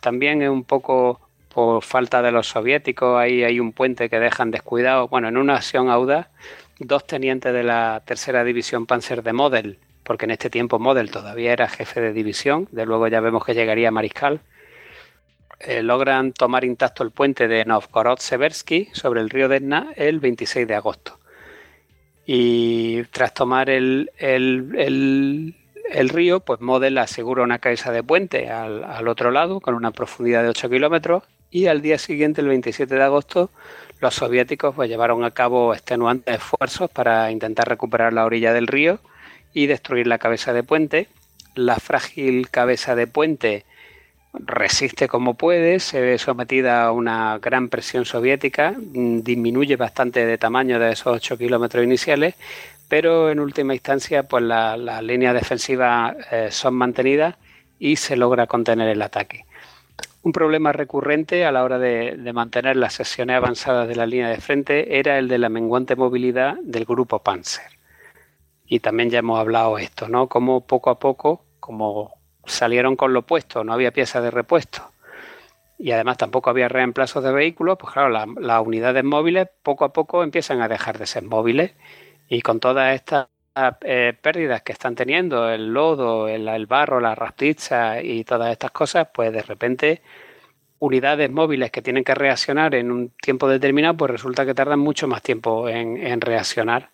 también 0.00 0.42
es 0.42 0.48
un 0.48 0.64
poco 0.64 1.20
por 1.52 1.82
falta 1.82 2.22
de 2.22 2.32
los 2.32 2.48
soviéticos, 2.48 3.20
ahí 3.20 3.44
hay 3.44 3.60
un 3.60 3.72
puente 3.72 4.08
que 4.08 4.18
dejan 4.18 4.50
descuidado. 4.50 5.06
Bueno, 5.08 5.28
en 5.28 5.36
una 5.36 5.56
acción 5.56 5.90
audaz, 5.90 6.28
dos 6.78 7.06
tenientes 7.06 7.52
de 7.52 7.62
la 7.62 8.02
tercera 8.04 8.42
división 8.42 8.86
Panzer 8.86 9.22
de 9.22 9.32
Model, 9.32 9.78
porque 10.04 10.24
en 10.24 10.32
este 10.32 10.50
tiempo 10.50 10.78
Model 10.78 11.10
todavía 11.10 11.52
era 11.52 11.68
jefe 11.68 12.00
de 12.00 12.12
división, 12.12 12.68
de 12.72 12.86
luego 12.86 13.08
ya 13.08 13.20
vemos 13.20 13.44
que 13.44 13.54
llegaría 13.54 13.90
Mariscal, 13.90 14.40
eh, 15.60 15.82
logran 15.82 16.32
tomar 16.32 16.64
intacto 16.64 17.04
el 17.04 17.12
puente 17.12 17.46
de 17.46 17.64
Novgorod-Seversky 17.64 18.88
sobre 18.92 19.20
el 19.20 19.30
río 19.30 19.48
Desna 19.48 19.92
el 19.94 20.18
26 20.18 20.66
de 20.66 20.74
agosto. 20.74 21.18
Y 22.26 23.04
tras 23.04 23.32
tomar 23.34 23.70
el, 23.70 24.10
el, 24.18 25.54
el, 25.90 26.08
río, 26.08 26.40
pues 26.40 26.60
Model 26.60 26.98
asegura 26.98 27.42
una 27.42 27.58
cabeza 27.58 27.92
de 27.92 28.02
puente 28.02 28.50
al, 28.50 28.82
al 28.82 29.08
otro 29.08 29.30
lado 29.30 29.60
con 29.60 29.74
una 29.74 29.92
profundidad 29.92 30.42
de 30.42 30.48
8 30.48 30.68
kilómetros 30.70 31.22
y 31.50 31.66
al 31.66 31.82
día 31.82 31.98
siguiente, 31.98 32.40
el 32.40 32.48
27 32.48 32.94
de 32.94 33.02
agosto, 33.02 33.50
los 34.00 34.14
soviéticos 34.14 34.74
pues, 34.74 34.88
llevaron 34.88 35.22
a 35.22 35.30
cabo 35.30 35.74
extenuantes 35.74 36.36
esfuerzos 36.36 36.90
para 36.90 37.30
intentar 37.30 37.68
recuperar 37.68 38.12
la 38.12 38.24
orilla 38.24 38.52
del 38.52 38.66
río 38.66 38.98
y 39.52 39.66
destruir 39.66 40.06
la 40.06 40.18
cabeza 40.18 40.52
de 40.52 40.62
puente. 40.62 41.08
La 41.54 41.76
frágil 41.76 42.50
cabeza 42.50 42.94
de 42.94 43.06
puente 43.06 43.64
resiste 44.34 45.08
como 45.08 45.34
puede, 45.34 45.78
se 45.78 46.00
ve 46.00 46.18
sometida 46.18 46.84
a 46.84 46.92
una 46.92 47.38
gran 47.38 47.68
presión 47.68 48.04
soviética, 48.04 48.74
disminuye 48.78 49.76
bastante 49.76 50.24
de 50.24 50.38
tamaño 50.38 50.78
de 50.78 50.92
esos 50.92 51.14
8 51.14 51.36
kilómetros 51.36 51.84
iniciales, 51.84 52.34
pero 52.88 53.30
en 53.30 53.40
última 53.40 53.74
instancia 53.74 54.22
pues 54.22 54.42
las 54.42 55.02
líneas 55.02 55.34
defensivas 55.34 56.16
eh, 56.30 56.48
son 56.50 56.74
mantenidas 56.74 57.36
y 57.78 57.96
se 57.96 58.16
logra 58.16 58.46
contener 58.46 58.88
el 58.88 59.02
ataque. 59.02 59.44
Un 60.22 60.32
problema 60.32 60.72
recurrente 60.72 61.44
a 61.44 61.50
la 61.52 61.64
hora 61.64 61.78
de, 61.78 62.16
mantener 62.32 62.76
las 62.76 62.94
sesiones 62.94 63.36
avanzadas 63.36 63.88
de 63.88 63.96
la 63.96 64.06
línea 64.06 64.28
de 64.28 64.40
frente 64.40 64.98
era 64.98 65.18
el 65.18 65.26
de 65.26 65.38
la 65.38 65.48
menguante 65.48 65.96
movilidad 65.96 66.56
del 66.62 66.84
grupo 66.84 67.18
Panzer. 67.18 67.81
Y 68.72 68.80
también 68.80 69.10
ya 69.10 69.18
hemos 69.18 69.38
hablado 69.38 69.76
esto, 69.76 70.08
¿no? 70.08 70.28
Como 70.28 70.66
poco 70.66 70.88
a 70.88 70.98
poco, 70.98 71.44
como 71.60 72.14
salieron 72.46 72.96
con 72.96 73.12
lo 73.12 73.20
opuesto, 73.20 73.64
no 73.64 73.74
había 73.74 73.92
piezas 73.92 74.22
de 74.22 74.30
repuesto 74.30 74.92
y 75.78 75.90
además 75.90 76.16
tampoco 76.16 76.48
había 76.48 76.68
reemplazos 76.68 77.22
de 77.24 77.32
vehículos, 77.32 77.76
pues 77.78 77.92
claro, 77.92 78.08
las 78.08 78.66
unidades 78.66 79.02
móviles 79.04 79.48
poco 79.62 79.84
a 79.84 79.92
poco 79.92 80.22
empiezan 80.22 80.62
a 80.62 80.68
dejar 80.68 80.96
de 80.96 81.06
ser 81.06 81.24
móviles 81.24 81.72
y 82.28 82.40
con 82.40 82.60
todas 82.60 82.94
estas 82.94 83.26
eh, 83.82 84.14
pérdidas 84.22 84.62
que 84.62 84.72
están 84.72 84.94
teniendo, 84.94 85.50
el 85.50 85.74
lodo, 85.74 86.28
el, 86.28 86.66
barro, 86.66 87.00
la 87.00 87.14
rastiza 87.14 88.00
y 88.00 88.24
todas 88.24 88.52
estas 88.52 88.70
cosas, 88.70 89.08
pues 89.12 89.32
de 89.32 89.42
repente 89.42 90.02
unidades 90.78 91.30
móviles 91.30 91.70
que 91.70 91.82
tienen 91.82 92.04
que 92.04 92.14
reaccionar 92.14 92.74
en 92.74 92.90
un 92.90 93.10
tiempo 93.10 93.48
determinado, 93.48 93.96
pues 93.96 94.12
resulta 94.12 94.46
que 94.46 94.54
tardan 94.54 94.78
mucho 94.78 95.08
más 95.08 95.20
tiempo 95.20 95.68
en, 95.68 96.20
reaccionar. 96.20 96.90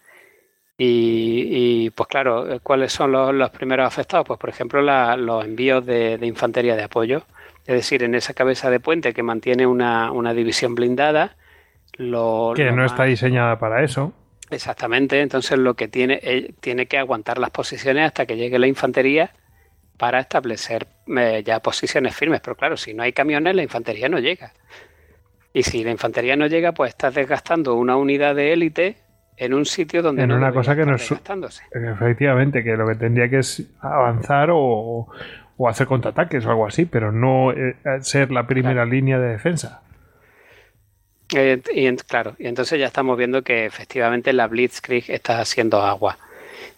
Y, 0.81 1.91
pues 1.91 2.09
claro, 2.09 2.61
¿cuáles 2.63 2.93
son 2.93 3.11
los, 3.11 3.51
primeros 3.51 3.85
afectados? 3.85 4.25
Pues 4.25 4.39
por 4.39 4.49
ejemplo 4.49 4.81
los 4.81 5.45
envíos 5.45 5.85
de, 5.85 6.19
infantería 6.23 6.77
de 6.77 6.85
apoyo. 6.85 7.25
Es 7.67 7.75
decir, 7.75 8.05
en 8.05 8.15
esa 8.15 8.33
cabeza 8.33 8.71
de 8.71 8.79
puente 8.79 9.13
que 9.13 9.25
mantiene 9.25 9.67
una, 9.67 10.33
división 10.33 10.77
blindada. 10.77 11.37
Lo, 11.95 12.53
que 12.55 12.71
no 12.71 12.85
está 12.85 13.05
diseñada 13.05 13.59
para 13.59 13.83
eso. 13.83 14.13
Exactamente, 14.51 15.21
entonces 15.21 15.59
lo 15.59 15.75
que 15.75 15.89
tiene, 15.89 16.21
eh, 16.23 16.55
tiene 16.61 16.87
que 16.87 16.97
aguantar 16.97 17.39
las 17.39 17.51
posiciones 17.51 18.07
hasta 18.07 18.25
que 18.25 18.37
llegue 18.37 18.59
la 18.59 18.69
infantería 18.69 19.33
para 19.99 20.21
establecer 20.21 20.87
eh, 21.09 21.43
ya 21.45 21.61
posiciones 21.61 22.15
firmes. 22.15 22.41
Pero 22.41 22.57
claro, 22.57 22.77
si 22.77 22.95
no 22.95 23.03
hay 23.03 23.13
camiones, 23.13 23.55
la 23.57 23.65
infantería 23.65 24.09
no 24.09 24.21
llega. 24.21 24.53
Y 25.53 25.65
si 25.65 25.83
la 25.83 25.91
infantería 25.91 26.37
no 26.37 26.47
llega, 26.47 26.73
pues 26.73 26.91
estás 26.91 27.15
desgastando 27.15 27.75
una 27.75 27.97
unidad 27.97 28.37
de 28.37 28.53
élite 28.53 29.08
en 29.39 29.55
un 29.55 29.65
sitio 29.65 30.03
donde 30.03 30.23
en 30.23 30.29
no 30.29 30.37
una 30.37 30.53
cosa 30.53 30.75
que 30.75 30.85
no 30.85 30.97
es 30.97 31.13
efectivamente 31.73 32.65
que 32.65 32.77
lo 32.77 32.87
que 32.87 32.97
tendría 32.97 33.29
que 33.29 33.39
es 33.39 33.67
avanzar 33.81 34.51
o, 34.53 35.09
o 35.57 35.69
hacer 35.69 35.87
contraataques 35.87 36.47
o 36.47 36.51
algo 36.51 36.67
así, 36.67 36.87
pero 36.87 37.13
no 37.13 37.53
eh, 37.53 37.77
ser 38.01 38.31
la 38.31 38.47
primera 38.47 38.85
línea 38.85 39.19
de 39.19 39.29
defensa. 39.29 39.83
Eh, 41.35 41.61
y 41.75 41.95
claro, 41.97 42.37
y 42.39 42.47
entonces 42.47 42.79
ya 42.79 42.87
estamos 42.87 43.19
viendo 43.19 43.43
que 43.43 43.67
efectivamente 43.67 44.33
la 44.33 44.47
Blitzkrieg 44.47 45.11
está 45.11 45.41
haciendo 45.41 45.83
agua. 45.83 46.17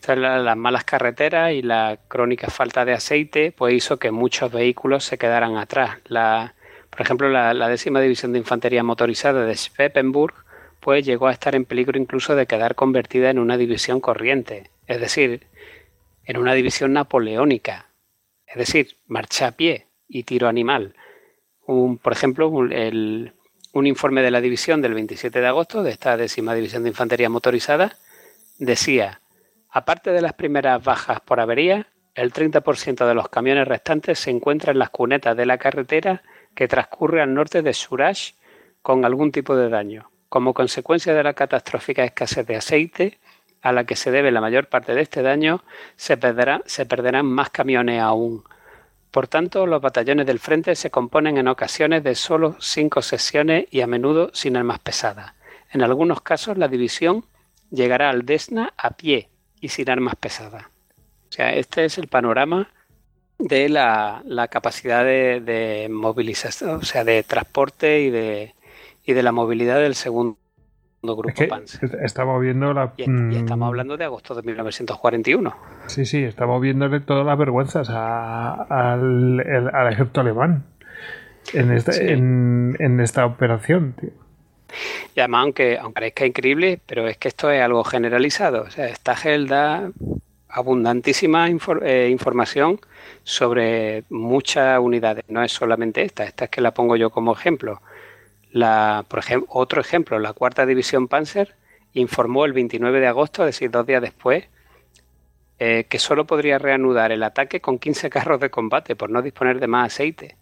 las 0.06 0.56
malas 0.56 0.84
carreteras 0.84 1.52
y 1.52 1.62
la 1.62 1.98
crónica 2.08 2.48
falta 2.48 2.84
de 2.84 2.94
aceite 2.94 3.52
pues 3.56 3.74
hizo 3.74 3.98
que 3.98 4.10
muchos 4.10 4.50
vehículos 4.50 5.04
se 5.04 5.18
quedaran 5.18 5.56
atrás. 5.56 5.98
La, 6.06 6.54
por 6.88 7.02
ejemplo, 7.02 7.28
la, 7.28 7.68
décima 7.68 8.00
división 8.00 8.32
de 8.32 8.38
infantería 8.38 8.82
motorizada 8.82 9.44
de 9.44 9.54
Schweppenburg 9.54 10.34
pues 10.80 11.04
llegó 11.04 11.28
a 11.28 11.32
estar 11.32 11.54
en 11.54 11.64
peligro 11.64 11.98
incluso 11.98 12.34
de 12.34 12.46
quedar 12.46 12.74
convertida 12.74 13.30
en 13.30 13.38
una 13.38 13.56
división 13.56 14.00
corriente, 14.00 14.70
es 14.86 15.00
decir, 15.00 15.46
en 16.24 16.36
una 16.38 16.54
división 16.54 16.92
napoleónica, 16.92 17.86
es 18.46 18.56
decir, 18.56 18.96
marcha 19.06 19.48
a 19.48 19.52
pie 19.52 19.86
y 20.08 20.24
tiro 20.24 20.48
animal. 20.48 20.94
Un, 21.66 21.98
por 21.98 22.12
ejemplo, 22.12 22.50
el, 22.70 23.32
un 23.72 23.86
informe 23.86 24.22
de 24.22 24.30
la 24.30 24.40
división 24.40 24.82
del 24.82 24.94
27 24.94 25.40
de 25.40 25.46
agosto, 25.46 25.82
de 25.82 25.90
esta 25.90 26.16
décima 26.16 26.54
división 26.54 26.82
de 26.82 26.88
infantería 26.88 27.28
motorizada, 27.28 27.96
decía, 28.58 29.20
aparte 29.70 30.10
de 30.10 30.22
las 30.22 30.32
primeras 30.32 30.82
bajas 30.82 31.20
por 31.20 31.40
avería, 31.40 31.86
el 32.14 32.32
30% 32.32 33.06
de 33.06 33.14
los 33.14 33.28
camiones 33.28 33.68
restantes 33.68 34.18
se 34.18 34.30
encuentran 34.30 34.74
en 34.74 34.80
las 34.80 34.90
cunetas 34.90 35.36
de 35.36 35.46
la 35.46 35.58
carretera 35.58 36.22
que 36.54 36.68
transcurre 36.68 37.22
al 37.22 37.32
norte 37.32 37.62
de 37.62 37.72
Suraj 37.72 38.32
con 38.82 39.04
algún 39.04 39.30
tipo 39.30 39.54
de 39.54 39.68
daño. 39.68 40.10
Como 40.30 40.54
consecuencia 40.54 41.12
de 41.12 41.22
la 41.22 41.34
catastrófica 41.34 42.04
escasez 42.04 42.46
de 42.46 42.56
aceite, 42.56 43.18
a 43.60 43.72
la 43.72 43.84
que 43.84 43.96
se 43.96 44.10
debe 44.10 44.30
la 44.30 44.40
mayor 44.40 44.68
parte 44.68 44.94
de 44.94 45.02
este 45.02 45.20
daño, 45.20 45.62
se, 45.96 46.16
perderán 46.16 47.26
más 47.26 47.50
camiones 47.50 48.00
aún, 48.00 48.42
por 49.10 49.26
tanto, 49.26 49.66
los 49.66 49.82
batallones 49.82 50.26
del 50.26 50.38
frente 50.38 50.76
se 50.76 50.90
componen 50.90 51.36
en 51.36 51.48
ocasiones 51.48 52.04
de 52.04 52.14
solo 52.14 52.56
cinco 52.60 53.02
secciones 53.02 53.66
y 53.70 53.80
a 53.80 53.86
menudo 53.88 54.30
sin 54.32 54.56
armas 54.56 54.78
pesadas. 54.78 55.34
En 55.72 55.82
algunos 55.82 56.20
casos, 56.20 56.56
la 56.56 56.68
división 56.68 57.24
llegará 57.70 58.10
al 58.10 58.24
Desna 58.24 58.72
a 58.76 58.90
pie 58.90 59.28
y 59.60 59.68
sin 59.68 59.90
armas 59.90 60.14
pesadas. 60.14 60.64
O 61.28 61.32
sea, 61.32 61.54
este 61.54 61.84
es 61.84 61.98
el 61.98 62.06
panorama 62.06 62.70
de 63.38 63.68
la, 63.68 64.22
capacidad 64.48 65.04
de, 65.04 65.88
movilización, 65.90 66.70
o 66.76 66.82
sea, 66.82 67.02
de 67.02 67.22
transporte 67.24 68.02
y 68.02 68.10
de, 68.10 68.54
y 69.04 69.12
de 69.12 69.22
la 69.22 69.32
movilidad 69.32 69.80
del 69.80 69.94
segundo 69.94 70.36
grupo 71.02 71.42
Estamos 72.02 72.40
viendo 72.42 72.74
la. 72.74 72.92
Y, 72.96 73.02
estamos 73.02 73.58
mm, 73.58 73.62
hablando 73.62 73.96
de 73.96 74.04
agosto 74.04 74.34
de 74.34 74.42
1941. 74.42 75.56
Sí, 75.86 76.04
sí, 76.04 76.22
estamos 76.22 76.60
viéndole 76.60 77.00
todas 77.00 77.24
las 77.24 77.38
vergüenzas 77.38 77.88
al, 77.90 79.40
ejército 79.40 80.20
alemán 80.20 80.64
en 81.54 81.72
esta, 81.72 81.96
en, 81.96 83.00
esta 83.00 83.24
operación, 83.24 83.94
Y 85.14 85.20
además, 85.20 85.42
aunque, 85.42 85.78
aunque 85.78 85.94
parezca 85.94 86.26
increíble, 86.26 86.80
pero 86.86 87.08
es 87.08 87.16
que 87.16 87.28
esto 87.28 87.50
es 87.50 87.62
algo 87.62 87.82
generalizado. 87.82 88.62
O 88.62 88.70
sea, 88.70 88.94
Stagel 88.94 89.48
da 89.48 89.90
abundantísima 90.50 91.48
eh, 91.48 92.08
información 92.10 92.80
sobre 93.22 94.04
muchas 94.10 94.78
unidades. 94.80 95.24
No 95.28 95.42
es 95.42 95.52
solamente 95.52 96.02
esta, 96.02 96.24
esta 96.24 96.44
es 96.44 96.50
que 96.50 96.60
la 96.60 96.72
pongo 96.72 96.96
yo 96.96 97.10
como 97.10 97.32
ejemplo. 97.32 97.80
La, 98.52 99.04
por 99.08 99.20
ejemplo, 99.20 99.48
otro 99.50 99.80
ejemplo, 99.80 100.18
la 100.18 100.32
cuarta 100.32 100.66
división 100.66 101.08
Panzer 101.08 101.54
informó 101.92 102.44
el 102.44 102.52
29 102.52 103.00
de 103.00 103.06
agosto, 103.06 103.42
es 103.42 103.54
decir, 103.54 103.70
dos 103.70 103.86
días 103.86 104.02
después, 104.02 104.48
eh, 105.58 105.84
que 105.88 105.98
solo 105.98 106.26
podría 106.26 106.58
reanudar 106.58 107.12
el 107.12 107.22
ataque 107.22 107.60
con 107.60 107.78
15 107.78 108.08
carros 108.10 108.40
de 108.40 108.50
combate 108.50 108.96
por 108.96 109.10
no 109.10 109.22
disponer 109.22 109.60
de 109.60 109.66
más 109.66 109.92
aceite. 109.92 110.36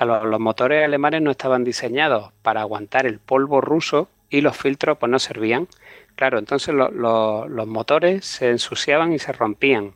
los, 0.00 0.40
motores 0.40 0.84
alemanes 0.84 1.22
no 1.22 1.30
estaban 1.30 1.64
diseñados 1.64 2.32
para 2.42 2.60
aguantar 2.60 3.06
el 3.06 3.18
polvo 3.18 3.60
ruso 3.60 4.08
y 4.30 4.40
los 4.42 4.56
filtros 4.56 4.98
pues 4.98 5.10
no 5.10 5.18
servían. 5.18 5.68
Claro, 6.14 6.38
entonces 6.38 6.74
los 6.74 7.66
motores 7.66 8.24
se 8.24 8.50
ensuciaban 8.50 9.12
y 9.12 9.18
se 9.18 9.32
rompían. 9.32 9.94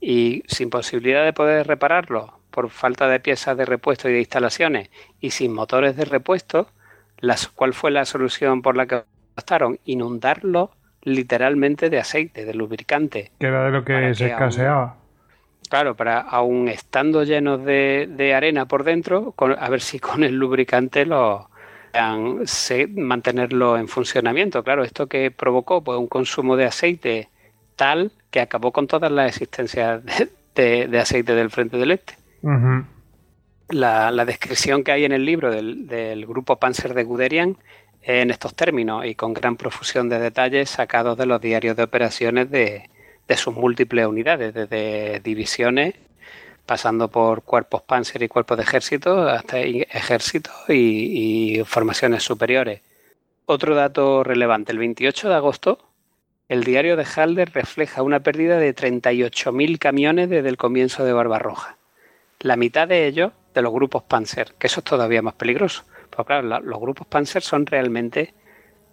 Y 0.00 0.42
sin 0.46 0.70
posibilidad 0.70 1.24
de 1.24 1.32
poder 1.32 1.66
repararlos, 1.66 2.30
por 2.52 2.70
falta 2.70 3.08
de 3.08 3.18
piezas 3.18 3.56
de 3.56 3.64
repuesto 3.64 4.08
y 4.08 4.12
de 4.12 4.20
instalaciones 4.20 4.90
y 5.20 5.30
sin 5.30 5.52
motores 5.52 5.96
de 5.96 6.04
repuesto, 6.04 6.68
¿cuál 7.56 7.74
fue 7.74 7.90
la 7.90 8.04
solución 8.04 8.62
por 8.62 8.76
la 8.76 8.86
que 8.86 9.02
optaron? 9.36 9.80
Inundarlo 9.84 10.70
literalmente 11.02 11.90
de 11.90 11.98
aceite, 11.98 12.44
de 12.44 12.54
lubricante. 12.54 13.32
Que 13.40 13.46
era 13.46 13.64
de 13.64 13.70
lo 13.72 13.84
que 13.84 14.14
se 14.14 14.26
escaseaba. 14.26 14.96
claro, 15.68 15.96
para 15.96 16.20
aún 16.20 16.68
estando 16.68 17.24
llenos 17.24 17.64
de, 17.64 18.32
arena 18.36 18.66
por 18.66 18.84
dentro, 18.84 19.34
a 19.36 19.68
ver 19.68 19.80
si 19.80 19.98
con 19.98 20.22
el 20.22 20.36
lubricante 20.36 21.04
lo 21.04 21.48
se, 22.44 22.86
mantenerlo 22.86 23.76
en 23.76 23.88
funcionamiento. 23.88 24.62
Claro, 24.62 24.84
esto 24.84 25.08
que 25.08 25.30
provocó 25.30 25.82
pues 25.82 25.98
un 25.98 26.06
consumo 26.06 26.56
de 26.56 26.66
aceite 26.66 27.28
tal 27.76 28.12
que 28.30 28.40
acabó 28.40 28.72
con 28.72 28.86
todas 28.86 29.10
las 29.10 29.28
existencias 29.28 30.02
de, 30.54 30.98
aceite 30.98 31.34
del 31.34 31.50
frente 31.50 31.76
del 31.76 31.92
este. 31.92 32.14
La, 33.68 34.24
descripción 34.24 34.84
que 34.84 34.92
hay 34.92 35.04
en 35.04 35.12
el 35.12 35.24
libro 35.24 35.50
del, 35.50 36.26
grupo 36.26 36.56
Panzer 36.56 36.94
de 36.94 37.04
Guderian 37.04 37.56
en 38.02 38.30
estos 38.30 38.54
términos 38.54 39.04
y 39.06 39.14
con 39.14 39.32
gran 39.32 39.56
profusión 39.56 40.08
de 40.08 40.18
detalles 40.18 40.70
sacados 40.70 41.16
de 41.16 41.26
los 41.26 41.40
diarios 41.40 41.76
de 41.76 41.82
operaciones 41.84 42.50
de, 42.50 42.88
sus 43.36 43.54
múltiples 43.54 44.06
unidades, 44.06 44.52
desde 44.52 45.20
divisiones, 45.20 45.94
pasando 46.66 47.08
por 47.08 47.42
cuerpos 47.42 47.80
panzer 47.80 48.22
y 48.22 48.28
cuerpos 48.28 48.58
de 48.58 48.64
ejército, 48.64 49.26
hasta 49.26 49.58
ejércitos 49.58 50.52
y, 50.68 51.60
y 51.60 51.64
formaciones 51.64 52.22
superiores. 52.22 52.82
Otro 53.46 53.74
dato 53.74 54.22
relevante, 54.22 54.72
el 54.72 54.78
28 54.78 55.30
de 55.30 55.34
agosto, 55.34 55.78
el 56.48 56.64
diario 56.64 56.96
de 56.96 57.06
Halder 57.06 57.50
refleja 57.54 58.02
una 58.02 58.20
pérdida 58.20 58.58
de 58.58 58.74
38.000 58.74 59.78
camiones 59.78 60.28
desde 60.28 60.50
el 60.50 60.58
comienzo 60.58 61.02
de 61.02 61.14
Barbarroja. 61.14 61.78
La 62.42 62.56
mitad 62.56 62.86
de 62.86 63.06
ellos 63.06 63.32
de 63.54 63.62
los 63.62 63.72
grupos 63.72 64.02
Panzer, 64.02 64.54
que 64.58 64.66
eso 64.66 64.80
es 64.80 64.84
todavía 64.84 65.22
más 65.22 65.34
peligroso. 65.34 65.84
Porque 66.10 66.34
claro, 66.34 66.60
los 66.60 66.80
grupos 66.80 67.06
Panzer 67.06 67.42
son 67.42 67.66
realmente 67.66 68.34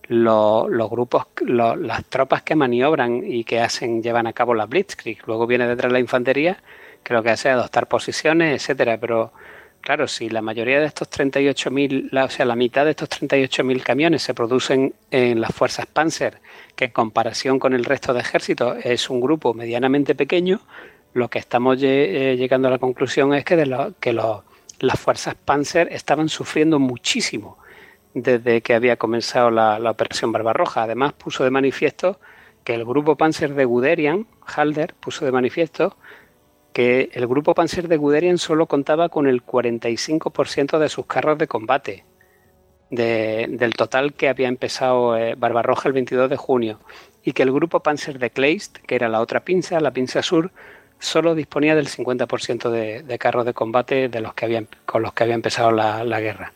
los, 0.08 0.90
grupos, 0.90 1.28
las 1.46 2.06
tropas 2.06 2.44
que 2.44 2.56
maniobran 2.56 3.22
y 3.24 3.44
que 3.44 3.60
hacen, 3.60 4.02
llevan 4.02 4.28
a 4.28 4.34
cabo 4.34 4.54
la 4.54 4.66
Blitzkrieg. 4.66 5.20
Luego 5.28 5.48
viene 5.48 5.68
detrás 5.68 5.92
la 5.92 6.00
infantería, 6.00 6.58
que 7.04 7.14
lo 7.14 7.24
que 7.24 7.30
hace 7.30 7.50
es 7.50 7.56
adoptar 7.56 7.88
posiciones, 7.88 8.62
etcétera. 8.62 8.98
Pero 9.00 9.34
claro, 9.82 10.08
si 10.08 10.30
la 10.30 10.42
mayoría 10.42 10.80
de 10.80 10.88
estos 10.88 11.10
38.000, 11.12 12.26
o 12.26 12.30
sea, 12.30 12.46
la 12.46 12.56
mitad 12.56 12.86
de 12.86 12.92
estos 12.92 13.10
38.000 13.10 13.84
camiones 13.84 14.24
se 14.24 14.34
producen 14.34 14.94
en 15.12 15.42
las 15.42 15.54
fuerzas 15.54 15.86
Panzer, 15.86 16.40
que 16.76 16.86
en 16.86 16.92
comparación 16.92 17.60
con 17.60 17.74
el 17.74 17.86
resto 17.86 18.14
de 18.14 18.22
ejércitos 18.22 18.78
es 18.84 19.10
un 19.10 19.22
grupo 19.22 19.54
medianamente 19.54 20.16
pequeño, 20.16 20.62
lo 21.14 21.30
que 21.30 21.40
estamos 21.40 21.78
eh, 21.82 22.36
llegando 22.38 22.68
a 22.68 22.72
la 22.72 22.80
conclusión 22.80 23.34
es 23.34 23.44
que, 23.44 23.56
las 24.80 25.00
fuerzas 25.00 25.36
Panzer 25.36 25.92
estaban 25.92 26.30
sufriendo 26.30 26.80
muchísimo 26.80 27.58
desde 28.14 28.62
que 28.62 28.74
había 28.74 28.98
comenzado 28.98 29.52
la, 29.52 29.92
operación 29.92 30.32
Barbarroja. 30.32 30.84
Además, 30.84 31.14
puso 31.14 31.44
de 31.44 31.50
manifiesto 31.50 32.20
que 32.64 32.76
el 32.76 32.86
grupo 32.86 33.18
Panzer 33.18 33.54
de 33.56 33.66
Guderian, 33.66 34.28
Halder, 34.46 34.94
puso 35.00 35.26
de 35.26 35.32
manifiesto 35.32 35.98
que 36.74 37.10
el 37.14 37.28
grupo 37.28 37.56
Panzer 37.56 37.88
de 37.88 37.98
Guderian 37.98 38.38
solo 38.38 38.68
contaba 38.68 39.10
con 39.10 39.28
el 39.28 39.44
45% 39.44 40.78
de 40.78 40.90
sus 40.90 41.06
carros 41.08 41.38
de 41.38 41.48
combate, 41.48 42.06
del 42.90 43.74
total 43.76 44.14
que 44.14 44.30
había 44.30 44.48
empezado 44.48 45.18
eh, 45.18 45.36
Barbarroja 45.36 45.90
el 45.90 45.94
22 45.94 46.30
de 46.30 46.38
junio 46.38 46.80
y 47.24 47.34
que 47.34 47.44
el 47.44 47.52
grupo 47.52 47.82
Panzer 47.82 48.18
de 48.18 48.32
Kleist, 48.32 48.78
que 48.80 48.96
era 48.96 49.10
la 49.10 49.22
otra 49.22 49.44
pinza, 49.44 49.80
la 49.80 49.92
pinza 49.92 50.24
sur, 50.24 50.52
solo 51.00 51.36
disponía 51.36 51.76
del 51.76 51.88
50% 51.88 52.70
de, 52.70 53.18
carros 53.18 53.46
de 53.46 53.54
combate 53.54 54.10
de 54.10 54.22
los 54.22 54.34
que 54.34 54.68
con 54.86 55.02
los 55.02 55.14
que 55.14 55.24
había 55.24 55.36
empezado 55.36 55.72
la, 55.72 56.20
guerra. 56.20 56.54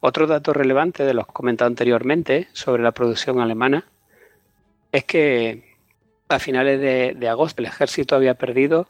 Otro 0.00 0.26
dato 0.26 0.52
relevante 0.52 1.04
de 1.04 1.14
los 1.14 1.26
comentado 1.26 1.68
anteriormente 1.68 2.48
sobre 2.52 2.82
la 2.82 2.92
producción 2.92 3.40
alemana 3.40 3.84
es 4.92 5.04
que 5.04 5.74
a 6.28 6.38
finales 6.38 6.80
de, 6.80 7.14
de 7.16 7.28
agosto 7.28 7.62
el 7.62 7.66
ejército 7.66 8.16
había 8.16 8.34
perdido 8.34 8.88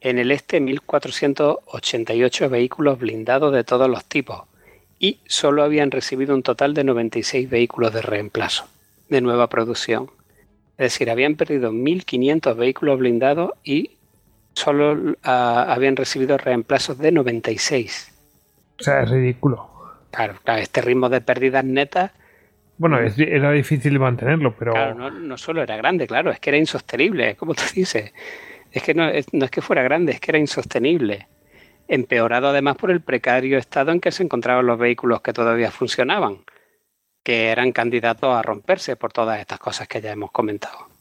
en 0.00 0.18
el 0.18 0.30
este 0.32 0.60
1.488 0.60 2.50
vehículos 2.50 2.98
blindados 2.98 3.52
de 3.52 3.62
todos 3.62 3.88
los 3.88 4.04
tipos, 4.04 4.42
y 4.98 5.18
solo 5.26 5.62
habían 5.64 5.90
recibido 5.90 6.34
un 6.34 6.42
total 6.42 6.74
de 6.74 6.84
96 6.84 7.50
vehículos 7.50 7.92
de 7.92 8.02
reemplazo, 8.02 8.66
de 9.08 9.20
nueva 9.20 9.48
producción. 9.48 10.10
Es 10.78 10.92
decir, 10.92 11.10
habían 11.10 11.36
perdido 11.36 11.72
1.500 11.72 12.56
vehículos 12.56 12.98
blindados 12.98 13.52
y 13.62 13.98
solo 14.54 15.16
ah, 15.22 15.66
habían 15.68 15.96
recibido 15.96 16.38
reemplazos 16.38 16.98
de 16.98 17.12
96. 17.12 18.12
O 18.80 18.82
sea, 18.82 19.02
es 19.02 19.10
ridículo. 19.10 19.70
Claro, 20.10 20.34
este 20.58 20.80
ritmo 20.82 21.08
de 21.08 21.20
pérdidas 21.20 21.64
netas. 21.64 22.10
Bueno, 22.78 22.98
era 22.98 23.52
difícil 23.52 23.98
mantenerlo, 23.98 24.54
pero. 24.58 24.72
Claro, 24.72 24.94
no, 24.94 25.10
no, 25.10 25.38
solo 25.38 25.62
era 25.62 25.76
grande, 25.76 26.06
claro, 26.06 26.30
es 26.30 26.40
que 26.40 26.50
era 26.50 26.58
insostenible, 26.58 27.36
como 27.36 27.54
tú 27.54 27.62
dices. 27.74 28.12
Es 28.70 28.82
que 28.82 28.94
no, 28.94 29.04
no 29.32 29.44
es 29.44 29.50
que 29.50 29.60
fuera 29.60 29.82
grande, 29.82 30.12
es 30.12 30.20
que 30.20 30.30
era 30.30 30.38
insostenible 30.38 31.28
empeorado 31.88 32.48
además 32.48 32.76
por 32.76 32.90
el 32.90 33.00
precario 33.00 33.58
estado 33.58 33.92
en 33.92 34.00
que 34.00 34.12
se 34.12 34.22
encontraban 34.22 34.66
los 34.66 34.78
vehículos 34.78 35.20
que 35.20 35.32
todavía 35.32 35.70
funcionaban, 35.70 36.38
que 37.22 37.48
eran 37.48 37.72
candidatos 37.72 38.34
a 38.34 38.42
romperse 38.42 38.96
por 38.96 39.12
todas 39.12 39.38
estas 39.40 39.58
cosas 39.58 39.88
que 39.88 40.00
ya 40.00 40.12
hemos 40.12 40.30
comentado. 40.30 40.92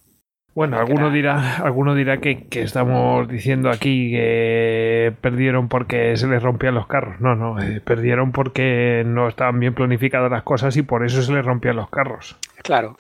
Bueno, 0.53 0.77
alguno 0.77 1.11
dirá, 1.11 1.57
alguno 1.57 1.95
dirá 1.95 2.18
que, 2.18 2.45
estamos 2.52 3.27
diciendo 3.30 3.69
aquí 3.69 4.11
que 4.11 5.14
perdieron 5.22 5.69
porque 5.69 6.18
se 6.18 6.27
les 6.27 6.43
rompían 6.43 6.76
los 6.76 6.88
carros. 6.88 7.22
No, 7.22 7.35
no, 7.35 7.61
eh, 7.61 7.80
perdieron 7.80 8.34
porque 8.34 9.03
no 9.06 9.30
estaban 9.30 9.60
bien 9.61 9.73
planificadas 9.73 10.30
las 10.30 10.43
cosas 10.43 10.76
y 10.76 10.81
por 10.81 11.06
eso 11.06 11.22
se 11.22 11.31
les 11.31 11.45
rompían 11.45 11.77
los 11.77 11.89
carros. 11.89 12.38
Claro. 12.64 12.98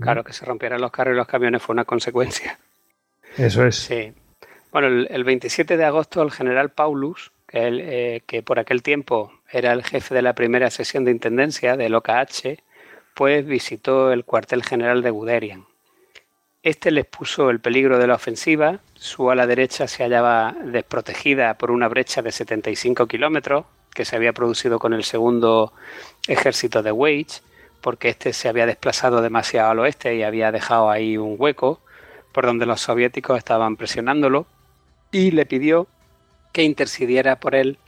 Claro, 0.00 0.24
que 0.24 0.32
se 0.32 0.44
rompieran 0.44 0.80
los 0.80 0.90
carros 0.90 1.14
y 1.14 1.16
los 1.16 1.26
camiones 1.26 1.62
fue 1.62 1.74
una 1.74 1.84
consecuencia. 1.84 2.58
Eso 3.36 3.66
es. 3.66 3.76
Sí. 3.76 4.12
Bueno, 4.70 4.88
el, 4.88 5.24
27 5.24 5.76
de 5.76 5.84
agosto 5.84 6.22
el 6.22 6.30
general 6.30 6.70
Paulus, 6.70 7.32
que, 7.46 8.22
eh, 8.26 8.42
por 8.42 8.58
aquel 8.58 8.82
tiempo 8.82 9.32
era 9.52 9.72
el 9.72 9.84
jefe 9.84 10.14
de 10.14 10.22
la 10.22 10.34
primera 10.34 10.70
sesión 10.70 11.04
de 11.04 11.10
intendencia 11.10 11.76
del 11.76 11.94
OKH, 11.94 12.58
pues 13.14 13.44
visitó 13.46 14.10
el 14.10 14.24
cuartel 14.24 14.64
general 14.64 15.02
de 15.02 15.10
Guderian. 15.10 15.66
Este 16.62 16.90
les 16.90 17.04
puso 17.04 17.50
el 17.50 17.60
peligro 17.60 17.98
de 17.98 18.06
la 18.06 18.14
ofensiva, 18.14 18.80
su 18.94 19.30
ala 19.30 19.46
derecha 19.46 19.86
se 19.88 20.04
hallaba 20.04 20.54
desprotegida 20.64 21.58
por 21.58 21.70
una 21.70 21.88
brecha 21.88 22.22
de 22.22 22.32
75 22.32 23.06
kilómetros 23.06 23.66
que 23.92 24.04
se 24.04 24.16
había 24.16 24.32
producido 24.32 24.78
con 24.78 24.94
el 24.94 25.04
segundo 25.04 25.72
ejército 26.28 26.82
de 26.82 26.92
Wage, 26.92 27.42
porque 27.82 28.08
este 28.08 28.32
se 28.32 28.48
había 28.48 28.64
desplazado 28.64 29.20
demasiado 29.20 29.72
al 29.72 29.80
oeste 29.80 30.14
y 30.14 30.22
había 30.22 30.52
dejado 30.52 30.88
ahí 30.88 31.18
un 31.18 31.34
hueco 31.38 31.80
por 32.32 32.46
donde 32.46 32.64
los 32.64 32.80
soviéticos 32.80 33.36
estaban 33.36 33.76
presionándolo 33.76 34.46
y 35.10 35.32
le 35.32 35.44
pidió 35.44 35.88
que 36.52 36.62
intercediera 36.62 37.40
por 37.40 37.54
él 37.54 37.78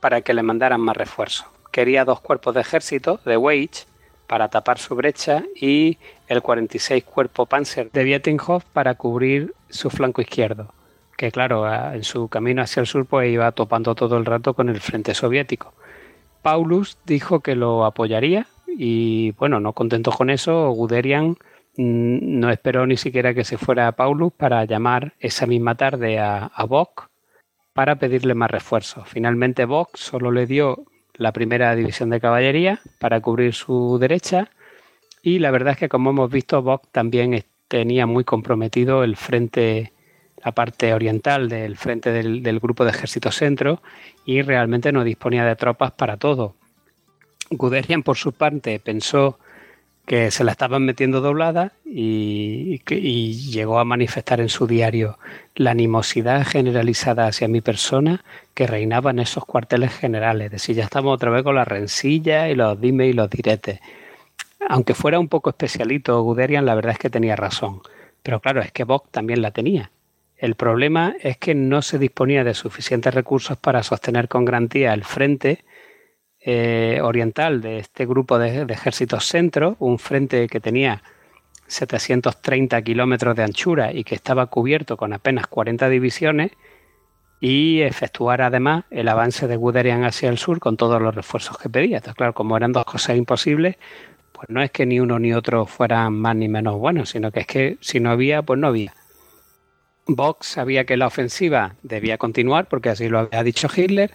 para 0.00 0.22
que 0.22 0.34
le 0.34 0.42
mandaran 0.42 0.80
más 0.80 0.96
refuerzos. 0.96 1.46
Quería 1.70 2.04
dos 2.04 2.20
cuerpos 2.20 2.54
de 2.54 2.62
ejército 2.62 3.20
de 3.24 3.36
Wage 3.36 3.84
para 4.26 4.48
tapar 4.48 4.78
su 4.78 4.94
brecha 4.94 5.44
y 5.54 5.98
el 6.28 6.42
46 6.42 7.04
cuerpo 7.04 7.46
Panzer 7.46 7.90
de 7.90 8.04
Vietinghoff 8.04 8.64
para 8.72 8.94
cubrir 8.94 9.54
su 9.68 9.90
flanco 9.90 10.20
izquierdo, 10.20 10.72
que 11.16 11.30
claro, 11.30 11.66
en 11.92 12.04
su 12.04 12.28
camino 12.28 12.62
hacia 12.62 12.80
el 12.80 12.86
sur 12.86 13.06
pues 13.06 13.30
iba 13.30 13.50
topando 13.52 13.94
todo 13.94 14.16
el 14.16 14.24
rato 14.24 14.54
con 14.54 14.68
el 14.68 14.80
frente 14.80 15.14
soviético. 15.14 15.72
Paulus 16.42 16.96
dijo 17.04 17.40
que 17.40 17.54
lo 17.54 17.84
apoyaría 17.84 18.46
y 18.66 19.32
bueno, 19.32 19.60
no 19.60 19.72
contento 19.72 20.10
con 20.10 20.30
eso, 20.30 20.70
Guderian 20.70 21.36
Mm, 21.76 22.40
no 22.40 22.50
esperó 22.50 22.86
ni 22.86 22.96
siquiera 22.96 23.32
que 23.32 23.44
se 23.44 23.56
fuera 23.56 23.92
Paulus 23.92 24.32
para 24.32 24.64
llamar 24.64 25.14
esa 25.20 25.46
misma 25.46 25.76
tarde 25.76 26.18
a, 26.18 26.46
a 26.46 26.64
Bock 26.64 27.09
para 27.80 27.96
pedirle 27.96 28.34
más 28.34 28.50
refuerzos. 28.50 29.08
Finalmente 29.08 29.64
Bock 29.64 29.96
solo 29.96 30.30
le 30.30 30.44
dio 30.44 30.84
la 31.14 31.32
primera 31.32 31.74
división 31.74 32.10
de 32.10 32.20
caballería 32.20 32.78
para 32.98 33.22
cubrir 33.22 33.54
su 33.54 33.96
derecha 33.98 34.50
y 35.22 35.38
la 35.38 35.50
verdad 35.50 35.72
es 35.72 35.78
que 35.78 35.88
como 35.88 36.10
hemos 36.10 36.30
visto 36.30 36.60
Bock 36.60 36.88
también 36.92 37.42
tenía 37.68 38.04
muy 38.04 38.22
comprometido 38.22 39.02
el 39.02 39.16
frente 39.16 39.94
la 40.44 40.52
parte 40.52 40.92
oriental 40.92 41.48
del 41.48 41.78
frente 41.78 42.12
del, 42.12 42.42
del, 42.42 42.60
grupo 42.60 42.84
de 42.84 42.90
ejército 42.90 43.30
centro 43.32 43.80
y 44.26 44.42
realmente 44.42 44.92
no 44.92 45.02
disponía 45.02 45.46
de 45.46 45.56
tropas 45.56 45.92
para 45.92 46.18
todo. 46.18 46.56
Guderian 47.48 48.02
por 48.02 48.18
su 48.18 48.32
parte 48.32 48.78
pensó 48.78 49.38
que 50.10 50.32
se 50.32 50.42
la 50.42 50.50
estaban 50.50 50.84
metiendo 50.84 51.20
doblada 51.20 51.70
y, 51.84 52.80
llegó 53.52 53.78
a 53.78 53.84
manifestar 53.84 54.40
en 54.40 54.48
su 54.48 54.66
diario 54.66 55.20
la 55.54 55.70
animosidad 55.70 56.44
generalizada 56.44 57.28
hacia 57.28 57.46
mi 57.46 57.60
persona 57.60 58.24
que 58.52 58.66
reinaba 58.66 59.12
en 59.12 59.20
esos 59.20 59.44
cuarteles 59.44 59.92
generales. 59.94 60.46
Es 60.46 60.50
decir, 60.50 60.74
ya 60.74 60.82
estamos 60.82 61.14
otra 61.14 61.30
vez 61.30 61.44
con 61.44 61.54
la 61.54 61.64
rencilla 61.64 62.48
y 62.48 62.56
los 62.56 62.80
dime 62.80 63.06
y 63.06 63.12
los 63.12 63.30
diretes. 63.30 63.78
Aunque 64.68 64.94
fuera 64.94 65.20
un 65.20 65.28
poco 65.28 65.50
especialito 65.50 66.20
Guderian, 66.22 66.66
la 66.66 66.74
verdad 66.74 66.94
es 66.94 66.98
que 66.98 67.08
tenía 67.08 67.36
razón. 67.36 67.80
Pero 68.24 68.40
claro, 68.40 68.62
es 68.62 68.72
que 68.72 68.82
Bock 68.82 69.12
también 69.12 69.42
la 69.42 69.52
tenía. 69.52 69.92
El 70.36 70.56
problema 70.56 71.14
es 71.20 71.36
que 71.36 71.54
no 71.54 71.82
se 71.82 72.00
disponía 72.00 72.42
de 72.42 72.54
suficientes 72.54 73.14
recursos 73.14 73.56
para 73.58 73.84
sostener 73.84 74.26
con 74.26 74.44
garantía 74.44 74.92
el 74.92 75.04
frente 75.04 75.62
eh, 76.40 77.00
oriental 77.02 77.60
de 77.60 77.78
este 77.78 78.06
grupo 78.06 78.38
de, 78.38 78.62
ejércitos 78.62 79.26
centro, 79.26 79.76
un 79.78 79.98
frente 79.98 80.48
que 80.48 80.60
tenía 80.60 81.02
730 81.66 82.80
kilómetros 82.82 83.36
de 83.36 83.44
anchura 83.44 83.92
y 83.92 84.04
que 84.04 84.14
estaba 84.14 84.46
cubierto 84.46 84.96
con 84.96 85.12
apenas 85.12 85.46
40 85.46 85.88
divisiones, 85.88 86.52
y 87.40 87.80
efectuar 87.80 88.42
además 88.42 88.84
el 88.90 89.08
avance 89.08 89.48
de 89.48 89.56
Guderian 89.56 90.04
hacia 90.04 90.28
el 90.28 90.36
sur 90.36 90.60
con 90.60 90.76
todos 90.76 91.00
los 91.00 91.14
refuerzos 91.14 91.56
que 91.56 91.70
pedía. 91.70 91.96
Entonces, 91.96 92.16
claro, 92.16 92.34
como 92.34 92.56
eran 92.56 92.72
dos 92.72 92.84
cosas 92.84 93.16
imposibles, 93.16 93.76
pues 94.32 94.48
no 94.48 94.62
es 94.62 94.70
que 94.70 94.84
ni 94.86 95.00
uno 95.00 95.18
ni 95.18 95.32
otro 95.32 95.66
fueran 95.66 96.12
más 96.14 96.36
ni 96.36 96.48
menos 96.48 96.76
buenos, 96.78 97.10
sino 97.10 97.30
que 97.30 97.40
es 97.40 97.46
que 97.46 97.78
si 97.80 97.98
no 97.98 98.10
había, 98.10 98.42
pues 98.42 98.58
no 98.58 98.66
había. 98.66 98.94
Vox 100.06 100.46
sabía 100.46 100.84
que 100.84 100.96
la 100.96 101.06
ofensiva 101.06 101.76
debía 101.82 102.18
continuar, 102.18 102.66
porque 102.66 102.90
así 102.90 103.08
lo 103.08 103.20
había 103.20 103.42
dicho 103.42 103.68
Hitler, 103.74 104.12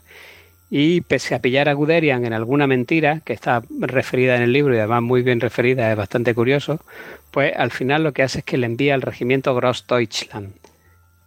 y 0.70 1.02
pese 1.02 1.36
a 1.36 1.40
pillar 1.40 1.70
a 1.70 1.74
Guderian 1.74 2.26
en 2.26 2.34
alguna 2.34 2.68
mentira, 2.68 3.22
que 3.24 3.34
está 3.34 3.64
referida 3.80 4.36
en 4.36 4.42
el 4.42 4.54
libro 4.54 4.76
y 4.76 4.80
además 4.80 5.04
muy 5.04 5.22
bien 5.22 5.40
referida, 5.40 5.92
es 5.92 5.98
bastante 5.98 6.34
curioso, 6.34 6.80
pues 7.32 7.54
al 7.56 7.72
final 7.72 8.04
lo 8.04 8.14
que 8.14 8.24
hace 8.24 8.40
es 8.40 8.46
que 8.46 8.58
le 8.58 8.66
envía 8.66 8.94
al 8.94 9.02
regimiento 9.02 9.54
Grossdeutschland, 9.56 10.54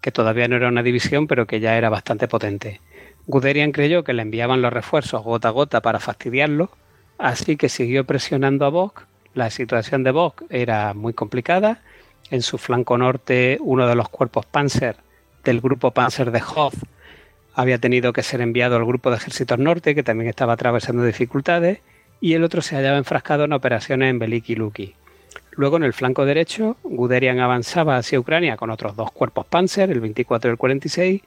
que 0.01 0.12
todavía 0.12 0.48
no 0.48 0.56
era 0.56 0.69
una 0.69 0.82
división, 0.82 1.27
pero 1.27 1.47
que 1.47 1.60
ya 1.60 1.77
era 1.77 1.89
bastante 1.89 2.28
potente. 2.28 2.81
Guderian 3.27 3.73
creyó 3.73 4.05
que 4.05 4.15
le 4.15 4.23
enviaban 4.23 4.62
los 4.62 4.73
refuerzos 4.73 5.23
gota 5.23 5.48
a 5.48 5.52
gota 5.52 5.82
para 5.82 6.01
fastidiarlo, 6.01 6.70
así 7.19 7.56
que 7.56 7.69
siguió 7.69 8.05
presionando 8.05 8.65
a 8.65 8.70
Bock. 8.70 9.06
La 9.35 9.51
situación 9.51 10.02
de 10.02 10.12
Bock 10.12 10.44
era 10.48 10.94
muy 10.94 11.12
complicada. 11.12 11.82
En 12.31 12.43
su 12.43 12.59
flanco 12.59 12.97
norte, 12.97 13.59
uno 13.60 13.86
de 13.86 13.94
los 13.94 14.09
cuerpos 14.09 14.47
Panzer 14.47 14.97
del 15.44 15.60
grupo 15.60 15.90
Panzer 15.90 16.31
de 16.31 16.43
Hoth 16.43 16.74
había 17.59 17.79
tenido 17.79 18.13
que 18.13 18.23
ser 18.23 18.41
enviado 18.41 18.77
al 18.77 18.85
grupo 18.85 19.11
de 19.11 19.17
ejércitos 19.17 19.59
norte, 19.59 19.97
que 19.97 20.05
también 20.05 20.31
estaba 20.31 20.53
atravesando 20.53 21.03
dificultades, 21.03 21.81
y 22.21 22.35
el 22.35 22.45
otro 22.45 22.63
se 22.63 22.77
hallaba 22.77 22.99
enfrascado 22.99 23.47
en 23.47 23.53
operaciones 23.53 24.11
en 24.11 24.21
Beliki 24.21 24.55
Luki. 24.55 24.95
Luego, 25.51 25.77
en 25.77 25.83
el 25.83 25.93
flanco 25.93 26.25
derecho, 26.25 26.77
Guderian 26.85 27.41
avanzaba 27.41 27.97
hacia 27.97 28.21
Ucrania 28.21 28.57
con 28.57 28.71
otros 28.71 28.95
dos 28.95 29.11
cuerpos 29.11 29.45
Panzer, 29.45 29.91
el 29.91 29.99
24 29.99 30.49
y 30.49 30.53
el 30.53 30.57
46, 30.57 31.23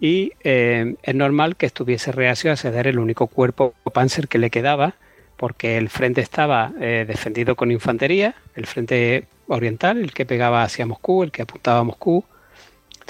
y 0.00 0.32
eh, 0.42 0.96
es 1.04 1.14
normal 1.14 1.54
que 1.54 1.66
estuviese 1.66 2.10
reacio 2.10 2.50
a 2.50 2.56
ceder 2.56 2.88
el 2.88 2.98
único 2.98 3.28
cuerpo 3.28 3.72
Panzer 3.92 4.26
que 4.26 4.38
le 4.38 4.50
quedaba, 4.50 4.94
porque 5.36 5.78
el 5.78 5.88
frente 5.88 6.20
estaba 6.20 6.72
eh, 6.80 7.04
defendido 7.06 7.54
con 7.54 7.70
infantería, 7.70 8.34
el 8.56 8.66
frente 8.66 9.28
oriental, 9.46 9.98
el 9.98 10.12
que 10.14 10.26
pegaba 10.26 10.64
hacia 10.64 10.84
Moscú, 10.84 11.22
el 11.22 11.30
que 11.30 11.42
apuntaba 11.42 11.78
a 11.78 11.84
Moscú, 11.84 12.24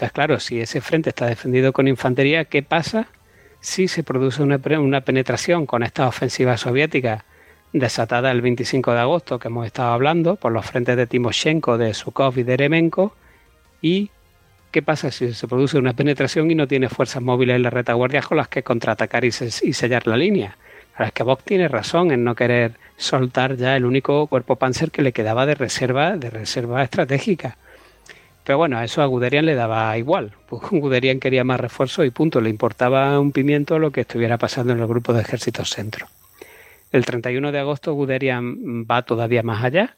entonces, 0.00 0.14
claro, 0.14 0.40
si 0.40 0.58
ese 0.58 0.80
frente 0.80 1.10
está 1.10 1.26
defendido 1.26 1.74
con 1.74 1.86
infantería, 1.86 2.46
¿qué 2.46 2.62
pasa 2.62 3.08
si 3.60 3.86
se 3.86 4.02
produce 4.02 4.42
una, 4.42 4.58
penetración 4.58 5.66
con 5.66 5.82
esta 5.82 6.08
ofensiva 6.08 6.56
soviética 6.56 7.26
desatada 7.74 8.30
el 8.30 8.40
25 8.40 8.94
de 8.94 9.00
agosto 9.00 9.38
que 9.38 9.48
hemos 9.48 9.66
estado 9.66 9.92
hablando 9.92 10.36
por 10.36 10.52
los 10.52 10.64
frentes 10.64 10.96
de 10.96 11.06
Timoshenko, 11.06 11.76
de 11.76 11.92
Sukhov 11.92 12.38
y 12.38 12.44
de 12.44 12.54
Eremenko? 12.54 13.14
¿Y 13.82 14.08
qué 14.70 14.80
pasa 14.80 15.10
si 15.10 15.34
se 15.34 15.46
produce 15.46 15.76
una 15.76 15.92
penetración 15.92 16.50
y 16.50 16.54
no 16.54 16.66
tiene 16.66 16.88
fuerzas 16.88 17.22
móviles 17.22 17.56
en 17.56 17.62
la 17.64 17.68
retaguardia 17.68 18.22
con 18.22 18.38
las 18.38 18.48
que 18.48 18.62
contraatacar 18.62 19.26
y, 19.26 19.32
sellar 19.32 20.06
la 20.06 20.16
línea? 20.16 20.56
Ahora 20.94 21.08
es 21.08 21.12
que 21.12 21.24
Bock 21.24 21.42
tiene 21.44 21.68
razón 21.68 22.10
en 22.10 22.24
no 22.24 22.34
querer 22.34 22.72
soltar 22.96 23.58
ya 23.58 23.76
el 23.76 23.84
único 23.84 24.26
cuerpo 24.28 24.56
panzer 24.56 24.90
que 24.90 25.02
le 25.02 25.12
quedaba 25.12 25.44
de 25.44 25.56
reserva, 25.56 26.16
de 26.16 26.30
reserva 26.30 26.82
estratégica. 26.82 27.58
Pero 28.44 28.58
bueno, 28.58 28.78
a 28.78 28.84
eso 28.84 29.02
a 29.02 29.06
Guderian 29.06 29.46
le 29.46 29.54
daba 29.54 29.96
igual. 29.98 30.32
Guderian 30.50 31.20
quería 31.20 31.44
más 31.44 31.60
refuerzo 31.60 32.04
y 32.04 32.10
punto. 32.10 32.40
Le 32.40 32.50
importaba 32.50 33.18
un 33.20 33.32
pimiento 33.32 33.78
lo 33.78 33.90
que 33.90 34.02
estuviera 34.02 34.38
pasando 34.38 34.72
en 34.72 34.80
el 34.80 34.86
grupo 34.86 35.12
de 35.12 35.22
ejércitos 35.22 35.70
centro. 35.70 36.06
El 36.90 37.04
31 37.04 37.52
de 37.52 37.58
agosto 37.58 37.92
Guderian 37.92 38.84
va 38.90 39.02
todavía 39.02 39.42
más 39.42 39.62
allá. 39.62 39.96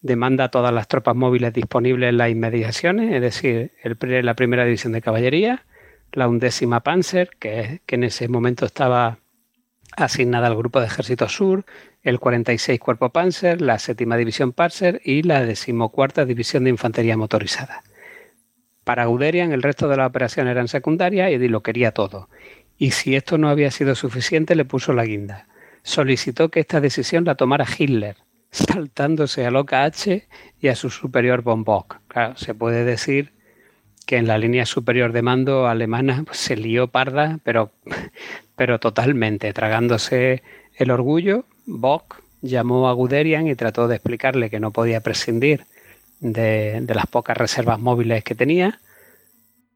Demanda 0.00 0.48
todas 0.48 0.72
las 0.72 0.88
tropas 0.88 1.14
móviles 1.14 1.52
disponibles 1.52 2.08
en 2.08 2.16
las 2.16 2.30
inmediaciones, 2.30 3.12
es 3.12 3.20
decir, 3.20 3.70
la 4.24 4.34
primera 4.34 4.64
división 4.64 4.92
de 4.92 5.02
caballería, 5.02 5.64
la 6.12 6.26
undécima 6.26 6.80
Panzer, 6.80 7.30
que, 7.38 7.82
que 7.86 7.94
en 7.94 8.04
ese 8.04 8.26
momento 8.26 8.66
estaba 8.66 9.18
asignada 9.96 10.48
al 10.48 10.56
Grupo 10.56 10.80
de 10.80 10.86
Ejército 10.86 11.28
Sur, 11.28 11.64
el 12.02 12.18
46 12.18 12.80
Cuerpo 12.80 13.10
Panzer, 13.10 13.60
la 13.60 13.78
séptima 13.78 14.16
División 14.16 14.52
Panzer 14.52 15.00
y 15.04 15.22
la 15.22 15.44
decimocuarta 15.44 16.24
División 16.24 16.64
de 16.64 16.70
Infantería 16.70 17.16
Motorizada. 17.16 17.82
Para 18.84 19.06
Guderian 19.06 19.52
el 19.52 19.62
resto 19.62 19.88
de 19.88 19.96
las 19.96 20.08
operaciones 20.08 20.50
eran 20.50 20.68
secundarias 20.68 21.30
y 21.30 21.48
lo 21.48 21.62
quería 21.62 21.92
todo. 21.92 22.28
Y 22.76 22.90
si 22.90 23.14
esto 23.14 23.38
no 23.38 23.48
había 23.48 23.70
sido 23.70 23.94
suficiente, 23.94 24.56
le 24.56 24.64
puso 24.64 24.92
la 24.92 25.04
guinda. 25.04 25.46
Solicitó 25.84 26.50
que 26.50 26.60
esta 26.60 26.80
decisión 26.80 27.24
la 27.24 27.36
tomara 27.36 27.66
Hitler, 27.78 28.16
saltándose 28.50 29.46
a 29.46 29.50
Loca 29.50 29.84
H 29.84 30.26
y 30.60 30.68
a 30.68 30.74
su 30.74 30.90
superior 30.90 31.42
von 31.42 31.62
Bock. 31.62 32.00
Se 32.34 32.54
puede 32.54 32.84
decir 32.84 33.32
que 34.06 34.16
en 34.16 34.26
la 34.26 34.38
línea 34.38 34.66
superior 34.66 35.12
de 35.12 35.22
mando 35.22 35.68
alemana 35.68 36.24
pues, 36.26 36.38
se 36.38 36.56
lió 36.56 36.88
parda, 36.88 37.38
pero 37.44 37.70
pero 38.56 38.78
totalmente, 38.78 39.52
tragándose 39.52 40.42
el 40.76 40.90
orgullo, 40.90 41.46
Bock 41.66 42.22
llamó 42.40 42.88
a 42.88 42.92
Guderian 42.92 43.46
y 43.46 43.54
trató 43.54 43.88
de 43.88 43.96
explicarle 43.96 44.50
que 44.50 44.60
no 44.60 44.72
podía 44.72 45.00
prescindir 45.00 45.64
de, 46.20 46.84
las 46.88 47.06
pocas 47.06 47.36
reservas 47.36 47.80
móviles 47.80 48.24
que 48.24 48.34
tenía. 48.34 48.80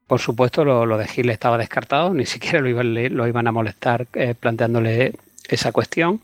Por 0.07 0.19
supuesto, 0.19 0.63
lo, 0.63 0.97
de 0.97 1.07
Gil 1.07 1.29
estaba 1.29 1.57
descartado, 1.57 2.13
ni 2.13 2.25
siquiera 2.27 2.61
lo 2.61 3.27
iban, 3.27 3.47
a 3.47 3.51
molestar 3.51 4.07
eh, 4.13 4.35
planteándole 4.39 5.13
esa 5.49 5.71
cuestión. 5.71 6.21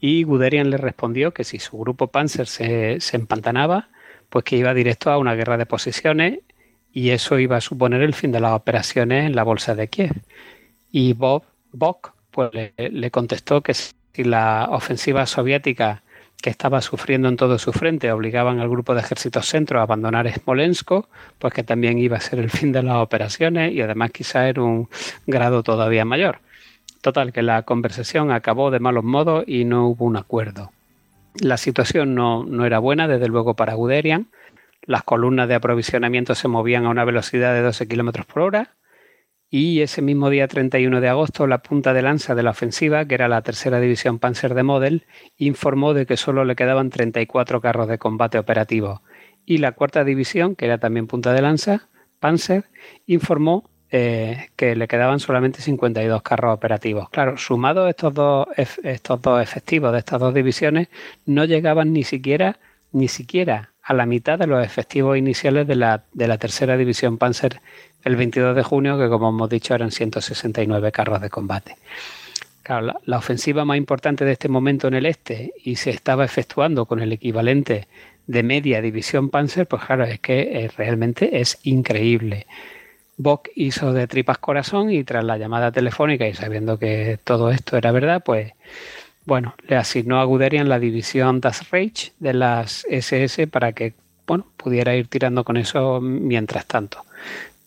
Y 0.00 0.24
Guderian 0.24 0.70
le 0.70 0.76
respondió 0.76 1.32
que 1.32 1.44
si 1.44 1.58
su 1.58 1.78
grupo 1.78 2.08
Panzer 2.08 2.46
se, 2.46 2.98
empantanaba, 3.12 3.88
pues 4.28 4.44
que 4.44 4.56
iba 4.56 4.74
directo 4.74 5.10
a 5.10 5.18
una 5.18 5.34
guerra 5.34 5.56
de 5.56 5.66
posiciones 5.66 6.40
y 6.92 7.10
eso 7.10 7.38
iba 7.38 7.56
a 7.56 7.60
suponer 7.60 8.02
el 8.02 8.14
fin 8.14 8.30
de 8.30 8.40
las 8.40 8.52
operaciones 8.52 9.26
en 9.26 9.34
la 9.34 9.44
bolsa 9.44 9.74
de 9.74 9.88
Kiev. 9.88 10.14
Y 10.90 11.14
Bob 11.14 11.44
Bock 11.72 12.12
pues, 12.30 12.50
le, 12.76 13.10
contestó 13.10 13.62
que 13.62 13.74
si 14.14 14.22
la 14.22 14.68
ofensiva 14.70 15.26
soviética 15.26 16.02
que 16.40 16.50
estaba 16.50 16.80
sufriendo 16.80 17.28
en 17.28 17.36
todo 17.36 17.58
su 17.58 17.72
frente 17.72 18.12
obligaban 18.12 18.60
al 18.60 18.68
grupo 18.68 18.94
de 18.94 19.00
ejércitos 19.00 19.46
centro 19.46 19.80
a 19.80 19.82
abandonar 19.82 20.30
Smolensk, 20.30 20.90
pues 21.38 21.52
que 21.52 21.64
también 21.64 21.98
iba 21.98 22.16
a 22.16 22.20
ser 22.20 22.38
el 22.38 22.50
fin 22.50 22.70
de 22.70 22.82
las 22.82 22.96
operaciones 22.96 23.72
y 23.72 23.80
además 23.80 24.12
quizá 24.12 24.48
era 24.48 24.62
un 24.62 24.88
grado 25.26 25.62
todavía 25.62 26.04
mayor. 26.04 26.38
Total, 27.00 27.32
que 27.32 27.42
la 27.42 27.62
conversación 27.62 28.30
acabó 28.30 28.70
de 28.70 28.78
malos 28.78 29.04
modos 29.04 29.44
y 29.46 29.64
no 29.64 29.88
hubo 29.88 30.04
un 30.04 30.16
acuerdo. 30.16 30.70
La 31.40 31.56
situación 31.56 32.14
no, 32.14 32.44
no 32.44 32.64
era 32.64 32.78
buena, 32.78 33.08
desde 33.08 33.26
luego, 33.26 33.54
para 33.54 33.74
Guderian. 33.74 34.28
Las 34.82 35.02
columnas 35.02 35.48
de 35.48 35.56
aprovisionamiento 35.56 36.34
se 36.34 36.46
movían 36.46 36.86
a 36.86 36.90
una 36.90 37.04
velocidad 37.04 37.52
de 37.52 37.62
12 37.62 37.88
kilómetros 37.88 38.26
por 38.26 38.42
hora 38.42 38.74
y 39.50 39.80
ese 39.80 40.02
mismo 40.02 40.30
día 40.30 40.48
31 40.48 41.00
de 41.00 41.08
agosto 41.08 41.46
la 41.46 41.58
punta 41.58 41.92
de 41.92 42.02
lanza 42.02 42.34
de 42.34 42.42
la 42.42 42.50
ofensiva, 42.50 43.04
que 43.04 43.14
era 43.14 43.28
la 43.28 43.42
tercera 43.42 43.80
división 43.80 44.18
Panzer 44.18 44.54
de 44.54 44.62
Model, 44.62 45.06
informó 45.36 45.94
de 45.94 46.06
que 46.06 46.16
solo 46.16 46.44
le 46.44 46.56
quedaban 46.56 46.90
34 46.90 47.60
carros 47.60 47.88
de 47.88 47.98
combate 47.98 48.38
operativos 48.38 49.00
y 49.46 49.58
la 49.58 49.72
cuarta 49.72 50.04
división, 50.04 50.56
que 50.56 50.66
era 50.66 50.78
también 50.78 51.06
punta 51.06 51.32
de 51.32 51.42
lanza, 51.42 51.88
Panzer, 52.20 52.64
informó 53.06 53.70
eh, 53.90 54.48
que 54.56 54.74
le 54.74 54.88
quedaban 54.88 55.20
solamente 55.20 55.60
52 55.60 56.22
carros 56.22 56.54
operativos. 56.54 57.08
Claro, 57.10 57.36
sumados 57.36 57.88
estos 57.88 58.14
dos, 58.14 58.46
estos 58.56 59.22
dos 59.22 59.42
efectivos 59.42 59.92
de 59.92 59.98
estas 59.98 60.20
dos 60.20 60.34
divisiones, 60.34 60.88
no 61.26 61.44
llegaban 61.44 61.92
ni 61.92 62.02
siquiera, 62.02 62.58
ni 62.92 63.08
siquiera 63.08 63.72
a 63.82 63.92
la 63.92 64.06
mitad 64.06 64.38
de 64.38 64.46
los 64.46 64.64
efectivos 64.64 65.18
iniciales 65.18 65.66
de 65.66 65.76
la, 65.76 66.04
de 66.12 66.26
la 66.26 66.38
tercera 66.38 66.76
división 66.76 67.18
Panzer 67.18 67.60
el 68.04 68.16
22 68.16 68.54
de 68.54 68.62
junio, 68.62 68.98
que 68.98 69.08
como 69.08 69.30
hemos 69.30 69.48
dicho 69.48 69.74
eran 69.74 69.90
169 69.90 70.92
carros 70.92 71.20
de 71.20 71.30
combate. 71.30 71.76
Claro, 72.62 72.98
la, 73.04 73.18
ofensiva 73.18 73.64
más 73.64 73.76
importante 73.76 74.24
de 74.24 74.32
este 74.32 74.48
momento 74.48 74.88
en 74.88 74.94
el 74.94 75.06
este 75.06 75.52
y 75.62 75.76
se 75.76 75.90
estaba 75.90 76.24
efectuando 76.24 76.86
con 76.86 77.00
el 77.00 77.12
equivalente 77.12 77.88
de 78.26 78.42
media 78.42 78.80
división 78.80 79.28
Panzer, 79.28 79.66
pues 79.66 79.84
claro, 79.84 80.04
es 80.04 80.18
que 80.20 80.64
eh, 80.64 80.70
realmente 80.74 81.40
es 81.40 81.58
increíble. 81.64 82.46
Bock 83.16 83.48
hizo 83.54 83.92
de 83.92 84.06
tripas 84.06 84.38
corazón 84.38 84.90
y 84.90 85.04
tras 85.04 85.24
la 85.24 85.36
llamada 85.36 85.72
telefónica 85.72 86.26
y 86.26 86.34
sabiendo 86.34 86.78
que 86.78 87.18
todo 87.22 87.50
esto 87.50 87.76
era 87.76 87.92
verdad, 87.92 88.22
pues 88.24 88.52
bueno, 89.26 89.54
le 89.68 89.76
asignó 89.76 90.20
a 90.20 90.24
Guderian 90.24 90.68
la 90.68 90.78
división 90.78 91.40
Das 91.40 91.70
Reich 91.70 92.12
de 92.18 92.34
las 92.34 92.86
SS 92.88 93.46
para 93.46 93.72
que 93.72 93.94
bueno, 94.26 94.46
pudiera 94.56 94.94
ir 94.96 95.08
tirando 95.08 95.44
con 95.44 95.56
eso 95.56 96.00
mientras 96.00 96.66
tanto. 96.66 97.04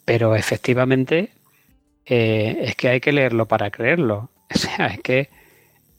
Pero 0.08 0.38
efectivamente 0.38 1.32
eh, 2.06 2.60
es 2.62 2.78
que 2.78 2.88
hay 2.88 3.02
que 3.02 3.12
leerlo 3.12 3.46
para 3.46 3.70
creerlo. 3.70 4.30
O 4.56 4.58
sea, 4.58 4.88
es 4.88 5.02
que 5.02 5.30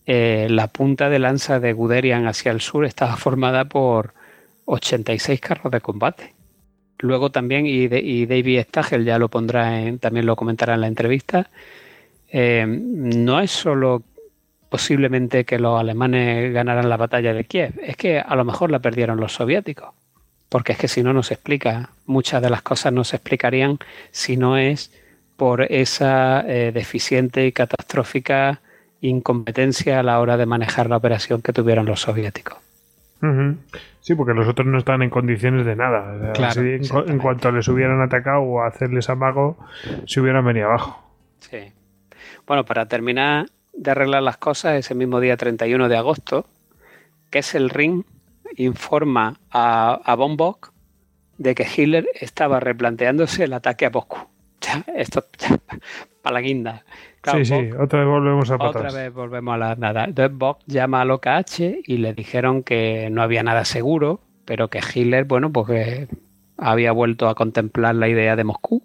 eh, 0.06 0.46
la 0.48 0.68
punta 0.68 1.10
de 1.10 1.18
lanza 1.18 1.60
de 1.60 1.74
Guderian 1.74 2.26
hacia 2.26 2.50
el 2.50 2.62
sur 2.62 2.86
estaba 2.86 3.18
formada 3.18 3.66
por 3.66 4.14
86 4.64 5.38
carros 5.42 5.70
de 5.70 5.82
combate. 5.82 6.34
Luego 7.00 7.30
también, 7.30 7.66
y, 7.66 7.86
David 7.86 8.62
Stagel 8.62 9.04
ya 9.04 9.18
lo 9.18 9.28
pondrá, 9.28 9.82
en, 9.82 9.98
también 9.98 10.24
lo 10.24 10.36
comentará 10.36 10.72
en 10.72 10.80
la 10.80 10.86
entrevista, 10.86 11.50
eh, 12.30 12.64
no 12.66 13.40
es 13.40 13.50
solo 13.50 14.02
posiblemente 14.70 15.44
que 15.44 15.58
los 15.58 15.78
alemanes 15.78 16.54
ganaran 16.54 16.88
la 16.88 16.96
batalla 16.96 17.34
de 17.34 17.44
Kiev. 17.44 17.74
Es 17.82 17.96
que 17.98 18.18
a 18.18 18.34
lo 18.34 18.46
mejor 18.46 18.70
la 18.70 18.78
perdieron 18.78 19.20
los 19.20 19.34
soviéticos. 19.34 19.90
Porque 20.48 20.72
es 20.72 20.78
que 20.78 20.88
si 20.88 21.02
no, 21.02 21.12
no 21.12 21.22
se 21.22 21.34
explica. 21.34 21.90
Muchas 22.06 22.40
de 22.42 22.50
las 22.50 22.62
cosas 22.62 22.92
no 22.92 23.04
se 23.04 23.16
explicarían 23.16 23.78
si 24.10 24.36
no 24.36 24.56
es 24.56 24.92
por 25.36 25.62
esa 25.62 26.44
eh, 26.46 26.72
deficiente 26.72 27.46
y 27.46 27.52
catastrófica 27.52 28.60
incompetencia 29.00 30.00
a 30.00 30.02
la 30.02 30.18
hora 30.18 30.36
de 30.36 30.46
manejar 30.46 30.88
la 30.88 30.96
operación 30.96 31.42
que 31.42 31.52
tuvieron 31.52 31.86
los 31.86 32.00
soviéticos. 32.00 32.58
Sí, 34.00 34.14
porque 34.14 34.32
los 34.32 34.46
otros 34.46 34.66
no 34.66 34.78
están 34.78 35.02
en 35.02 35.10
condiciones 35.10 35.66
de 35.66 35.76
nada. 35.76 36.32
en, 36.56 37.18
cuanto 37.18 37.50
les 37.50 37.66
hubieran 37.68 38.00
atacado 38.00 38.42
o 38.42 38.62
hacerles 38.62 39.10
amago, 39.10 39.58
se 40.06 40.20
hubieran 40.20 40.44
venido 40.44 40.68
abajo. 40.68 41.02
Sí. 41.40 41.72
Bueno, 42.46 42.64
para 42.64 42.86
terminar 42.86 43.46
de 43.72 43.90
arreglar 43.90 44.22
las 44.22 44.36
cosas, 44.36 44.76
ese 44.76 44.94
mismo 44.94 45.20
día 45.20 45.36
31 45.36 45.88
de 45.88 45.96
agosto, 45.96 46.46
que 47.30 47.40
es 47.40 47.54
el 47.54 47.70
Ring, 47.70 48.04
informa 48.56 49.38
a, 49.50 50.00
a 50.04 50.14
Von 50.14 50.36
Bock 50.36 50.72
de 51.36 51.54
que 51.54 51.64
Hitler 51.64 52.08
estaba 52.14 52.60
replanteándose 52.60 53.44
el 53.44 53.52
ataque 53.52 53.86
a 53.86 53.90
Moscú. 53.90 54.18
Ya, 54.60 54.84
esto, 54.96 55.24
para 56.22 56.34
la 56.34 56.40
guinda 56.40 56.84
sí, 57.32 57.44
sí, 57.44 57.70
otra 57.78 58.00
vez 58.00 58.08
volvemos 58.08 58.50
a 58.50 58.56
Otra 58.56 58.90
vez 58.90 59.12
volvemos 59.12 59.54
a 59.54 59.58
la 59.58 59.74
nada. 59.76 60.04
Entonces 60.04 60.36
Bock 60.36 60.60
llama 60.66 61.02
al 61.02 61.10
OKH 61.10 61.82
y 61.86 61.98
le 61.98 62.12
dijeron 62.14 62.62
que 62.62 63.08
no 63.10 63.22
había 63.22 63.42
nada 63.42 63.64
seguro, 63.64 64.20
pero 64.44 64.68
que 64.68 64.80
Hitler, 64.80 65.24
bueno, 65.24 65.50
pues 65.52 66.08
había 66.56 66.92
vuelto 66.92 67.28
a 67.28 67.34
contemplar 67.34 67.94
la 67.94 68.08
idea 68.08 68.36
de 68.36 68.44
Moscú. 68.44 68.82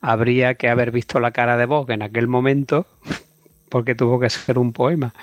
Habría 0.00 0.54
que 0.54 0.68
haber 0.68 0.90
visto 0.90 1.20
la 1.20 1.30
cara 1.32 1.56
de 1.56 1.66
Bock 1.66 1.90
en 1.90 2.02
aquel 2.02 2.28
momento, 2.28 2.86
porque 3.68 3.94
tuvo 3.94 4.20
que 4.20 4.30
ser 4.30 4.58
un 4.58 4.72
poema. 4.72 5.14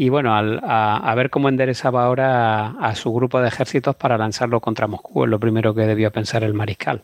Y 0.00 0.10
bueno, 0.10 0.32
a, 0.32 1.14
ver 1.16 1.28
cómo 1.28 1.48
enderezaba 1.48 2.04
ahora 2.04 2.68
a, 2.68 2.94
su 2.94 3.12
grupo 3.12 3.40
de 3.40 3.48
ejércitos 3.48 3.96
para 3.96 4.16
lanzarlo 4.16 4.60
contra 4.60 4.86
Moscú, 4.86 5.24
es 5.24 5.28
lo 5.28 5.40
primero 5.40 5.74
que 5.74 5.88
debió 5.88 6.12
pensar 6.12 6.44
el 6.44 6.54
mariscal. 6.54 7.02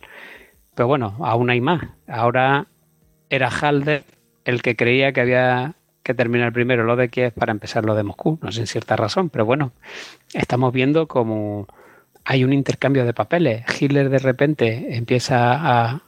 Pero 0.77 0.87
bueno, 0.87 1.16
aún 1.19 1.51
hay 1.51 1.61
más. 1.61 1.83
Ahora 2.07 2.69
era 3.31 3.49
Halder 3.49 4.05
el 4.45 4.62
que 4.62 4.77
creía 4.77 5.12
que 5.12 5.23
había 5.23 5.75
que 6.05 6.15
terminar 6.15 6.53
primero 6.53 6.85
lo 6.85 6.95
de 6.95 7.09
Kiev 7.09 7.33
para 7.33 7.51
empezar 7.51 7.85
lo 7.85 7.97
de 7.97 8.05
Moscú, 8.05 8.39
no 8.41 8.53
sé 8.53 8.61
en 8.61 8.69
cierta 8.69 8.95
razón, 8.95 9.29
pero 9.29 9.45
bueno, 9.45 9.73
estamos 10.33 10.73
viendo 10.73 11.09
como 11.09 11.66
hay 12.25 12.45
un 12.45 12.53
intercambio 12.53 13.05
de 13.05 13.12
papeles. 13.12 13.65
Hitler 13.81 14.09
de 14.09 14.21
repente 14.21 14.97
empieza 14.97 15.89
a 15.91 16.03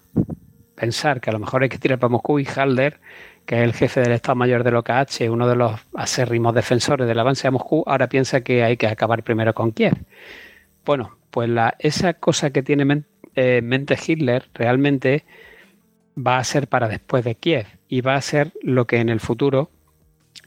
pensar 0.76 1.20
que 1.20 1.30
a 1.30 1.32
lo 1.32 1.40
mejor 1.40 1.64
hay 1.64 1.68
que 1.68 1.78
tirar 1.78 1.98
para 1.98 2.10
Moscú 2.10 2.38
y 2.38 2.46
Halder, 2.46 3.00
que 3.46 3.56
es 3.56 3.62
el 3.62 3.72
jefe 3.72 4.00
del 4.00 4.12
Estado 4.12 4.34
Mayor 4.34 4.64
del 4.64 4.76
OKH, 4.76 5.30
uno 5.30 5.48
de 5.48 5.56
los 5.56 5.72
acérrimos 5.94 6.54
defensores 6.54 7.06
del 7.06 7.18
avance 7.18 7.46
a 7.46 7.50
Moscú, 7.50 7.84
ahora 7.86 8.08
piensa 8.08 8.42
que 8.42 8.64
hay 8.64 8.76
que 8.76 8.88
acabar 8.88 9.22
primero 9.22 9.54
con 9.54 9.72
Kiev. 9.72 9.94
Bueno, 10.84 11.16
pues 11.30 11.48
la, 11.48 11.74
esa 11.78 12.14
cosa 12.14 12.50
que 12.50 12.62
tiene 12.62 12.82
en 12.82 13.06
eh, 13.36 13.60
mente 13.62 13.96
Hitler 14.04 14.48
realmente 14.54 15.24
va 16.16 16.38
a 16.38 16.44
ser 16.44 16.68
para 16.68 16.88
después 16.88 17.24
de 17.24 17.34
Kiev 17.34 17.66
y 17.88 18.00
va 18.00 18.16
a 18.16 18.22
ser 18.22 18.52
lo 18.62 18.86
que 18.86 18.98
en 18.98 19.08
el 19.08 19.20
futuro 19.20 19.70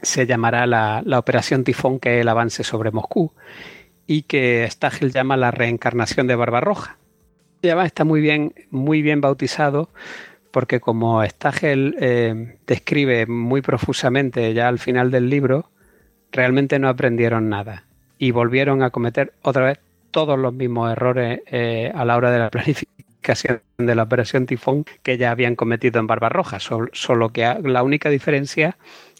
se 0.02 0.26
llamará 0.26 0.66
la, 0.66 1.18
Operación 1.18 1.64
Tifón, 1.64 2.00
que 2.00 2.16
es 2.16 2.20
el 2.22 2.28
avance 2.28 2.64
sobre 2.64 2.90
Moscú, 2.90 3.32
y 4.06 4.22
que 4.22 4.66
Stagel 4.70 5.12
llama 5.12 5.36
la 5.36 5.50
reencarnación 5.50 6.26
de 6.26 6.34
Barbarroja. 6.34 6.98
Ya 7.62 7.80
está 7.84 8.04
muy 8.04 8.20
bien, 8.20 8.54
muy 8.70 9.02
bien 9.02 9.20
bautizado, 9.20 9.90
porque 10.50 10.80
como 10.80 11.24
Stagel 11.24 11.96
eh, 12.00 12.58
describe 12.66 13.26
muy 13.26 13.62
profusamente 13.62 14.52
ya 14.54 14.68
al 14.68 14.78
final 14.78 15.10
del 15.10 15.30
libro, 15.30 15.70
realmente 16.32 16.78
no 16.78 16.88
aprendieron 16.88 17.48
nada 17.48 17.84
y 18.18 18.30
volvieron 18.30 18.82
a 18.82 18.90
cometer 18.90 19.32
otra 19.42 19.64
vez 19.64 19.80
todos 20.10 20.38
los 20.38 20.52
mismos 20.52 20.92
errores 20.92 21.40
eh, 21.46 21.92
a 21.94 22.04
la 22.04 22.16
hora 22.16 22.30
de 22.30 22.38
la 22.38 22.50
planificación 22.50 23.60
de 23.78 23.94
la 23.94 24.02
operación 24.02 24.46
Tifón 24.46 24.84
que 25.02 25.18
ya 25.18 25.30
habían 25.30 25.56
cometido 25.56 26.00
en 26.00 26.06
Barbarroja, 26.06 26.58
solo 26.60 27.28
que 27.30 27.58
la 27.62 27.82
única 27.82 28.08
diferencia 28.08 28.76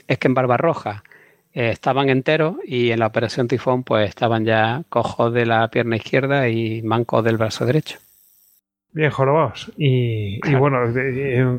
es 0.09 0.19
que 0.19 0.29
en 0.29 0.35
Barbarroja 0.35 1.05
eh, 1.53 1.71
estaban 1.71 2.09
enteros 2.09 2.57
y 2.65 2.91
en 2.91 3.01
la 3.01 3.07
operación 3.07 3.49
Tifón 3.49 3.83
pues 3.85 4.09
estaban 4.09 4.45
ya 4.45 4.83
cojos 4.89 5.33
de 5.33 5.47
la 5.47 5.69
pierna 5.69 5.97
izquierda 5.97 6.49
y 6.49 6.83
mancos 6.83 7.25
del 7.25 7.37
brazo 7.37 7.67
derecho. 7.67 7.99
Bien, 8.93 9.11
jorobados. 9.11 9.73
Y, 9.77 10.41
bueno, 10.55 10.81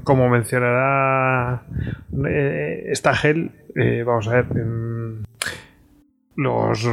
como 0.04 0.30
mencionará 0.30 1.64
eh, 2.28 2.88
esta 2.88 3.16
gel, 3.16 3.52
eh, 3.76 4.04
vamos 4.06 4.28
a 4.28 4.42
ver, 4.42 4.46
los 6.36 6.86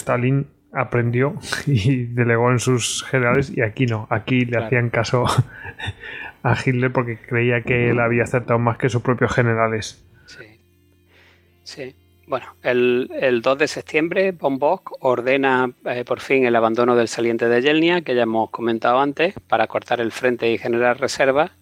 Stalin 0.00 0.46
aprendió 0.72 1.34
y 1.66 2.04
delegó 2.06 2.50
en 2.50 2.58
sus 2.58 3.04
generales 3.04 3.52
y 3.54 3.62
aquí 3.62 3.86
no, 3.86 4.06
aquí 4.10 4.44
le 4.44 4.58
hacían 4.58 4.90
caso 4.90 5.26
a 6.42 6.56
Hitler 6.64 6.92
porque 6.92 7.18
creía 7.18 7.62
que 7.62 7.90
él 7.90 8.00
había 8.00 8.22
acertado 8.22 8.58
más 8.58 8.78
que 8.78 8.88
sus 8.88 9.02
propios 9.02 9.34
generales. 9.34 10.02
Sí, 10.26 10.60
sí. 11.62 11.96
Bueno, 12.26 12.46
el, 12.64 13.40
2 13.42 13.58
de 13.58 13.68
septiembre 13.68 14.32
von 14.32 14.58
Bock 14.58 14.96
ordena 15.00 15.70
eh, 15.84 16.04
por 16.04 16.20
fin 16.20 16.44
el 16.44 16.56
abandono 16.56 16.96
del 16.96 17.06
saliente 17.06 17.48
de 17.48 17.62
Yelnia, 17.62 18.00
que 18.00 18.16
ya 18.16 18.22
hemos 18.22 18.50
comentado 18.50 18.98
antes, 18.98 19.34
para 19.46 19.68
cortar 19.68 20.00
el 20.00 20.10
frente 20.10 20.50
y 20.50 20.58
generar 20.58 20.98
reservas, 20.98 21.52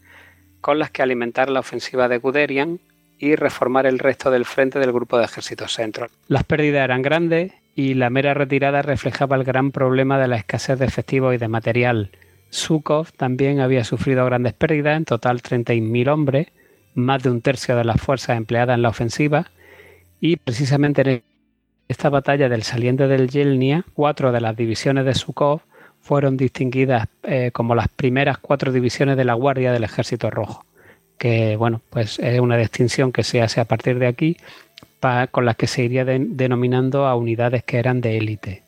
con 0.62 0.78
las 0.78 0.90
que 0.90 1.02
alimentar 1.02 1.50
la 1.50 1.60
ofensiva 1.60 2.08
de 2.08 2.16
Guderian 2.16 2.80
y 3.18 3.36
reformar 3.36 3.84
el 3.84 3.98
resto 3.98 4.30
del 4.30 4.46
frente 4.46 4.78
del 4.78 4.92
grupo 4.92 5.18
de 5.18 5.24
ejércitos 5.24 5.74
centro. 5.74 6.06
Las 6.28 6.44
pérdidas 6.44 6.84
eran 6.84 7.02
grandes 7.02 7.52
y 7.74 7.94
la 7.94 8.08
mera 8.08 8.32
retirada 8.32 8.80
reflejaba 8.80 9.36
el 9.36 9.44
gran 9.44 9.70
problema 9.70 10.18
de 10.18 10.28
la 10.28 10.36
escasez 10.36 10.78
de 10.78 10.86
efectivos 10.86 11.34
y 11.34 11.38
de 11.38 11.48
material. 11.48 12.10
Zhukov 12.50 13.12
también 13.12 13.60
había 13.60 13.84
sufrido 13.84 14.24
grandes 14.24 14.54
pérdidas, 14.54 14.96
en 14.96 15.04
total 15.04 15.42
31.000 15.42 16.08
hombres, 16.08 16.48
más 16.94 17.22
de 17.22 17.30
un 17.30 17.42
tercio 17.42 17.76
de 17.76 17.84
las 17.84 18.00
fuerzas 18.00 18.38
empleadas 18.38 18.76
en 18.76 18.82
la 18.82 18.88
ofensiva, 18.88 19.50
y 20.26 20.36
precisamente 20.36 21.02
en 21.02 21.22
esta 21.86 22.08
batalla 22.08 22.48
del 22.48 22.62
saliente 22.62 23.08
del 23.08 23.28
Yelnia, 23.28 23.84
cuatro 23.92 24.32
de 24.32 24.40
las 24.40 24.56
divisiones 24.56 25.04
de 25.04 25.12
Zhukov 25.12 25.60
fueron 26.00 26.38
distinguidas 26.38 27.08
eh, 27.24 27.50
como 27.52 27.74
las 27.74 27.88
primeras 27.88 28.38
cuatro 28.38 28.72
divisiones 28.72 29.18
de 29.18 29.26
la 29.26 29.34
Guardia 29.34 29.70
del 29.70 29.84
Ejército 29.84 30.30
Rojo, 30.30 30.64
que 31.18 31.56
bueno, 31.56 31.82
pues 31.90 32.18
es 32.20 32.40
una 32.40 32.56
distinción 32.56 33.12
que 33.12 33.22
se 33.22 33.42
hace 33.42 33.60
a 33.60 33.66
partir 33.66 33.98
de 33.98 34.06
aquí 34.06 34.38
con 35.30 35.44
las 35.44 35.56
que 35.56 35.66
se 35.66 35.84
iría 35.84 36.06
denominando 36.06 37.06
a 37.06 37.16
unidades 37.16 37.62
que 37.62 37.76
eran 37.76 38.00
de 38.00 38.16
élite. 38.16 38.62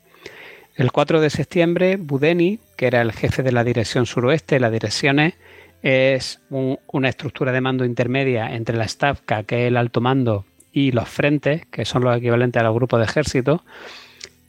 El 0.75 0.91
4 0.91 1.21
de 1.21 1.31
septiembre, 1.31 1.97
Budeni, 1.97 2.59
que 2.75 2.85
era 2.85 3.01
el 3.01 3.13
jefe 3.13 3.41
de 3.41 3.51
la 3.51 3.63
dirección 3.63 4.05
suroeste, 4.05 4.59
las 4.59 4.71
direcciones 4.71 5.33
es 5.81 6.39
una 6.51 7.09
estructura 7.09 7.51
de 7.51 7.61
mando 7.61 7.83
intermedia 7.83 8.53
entre 8.53 8.77
la 8.77 8.87
Stavka, 8.87 9.41
que 9.41 9.63
es 9.63 9.67
el 9.69 9.77
alto 9.77 10.01
mando, 10.01 10.45
y 10.71 10.91
los 10.91 11.09
frentes, 11.09 11.65
que 11.67 11.85
son 11.85 12.03
los 12.03 12.17
equivalentes 12.17 12.59
a 12.59 12.65
los 12.65 12.75
grupos 12.75 12.99
de 12.99 13.05
ejército, 13.05 13.63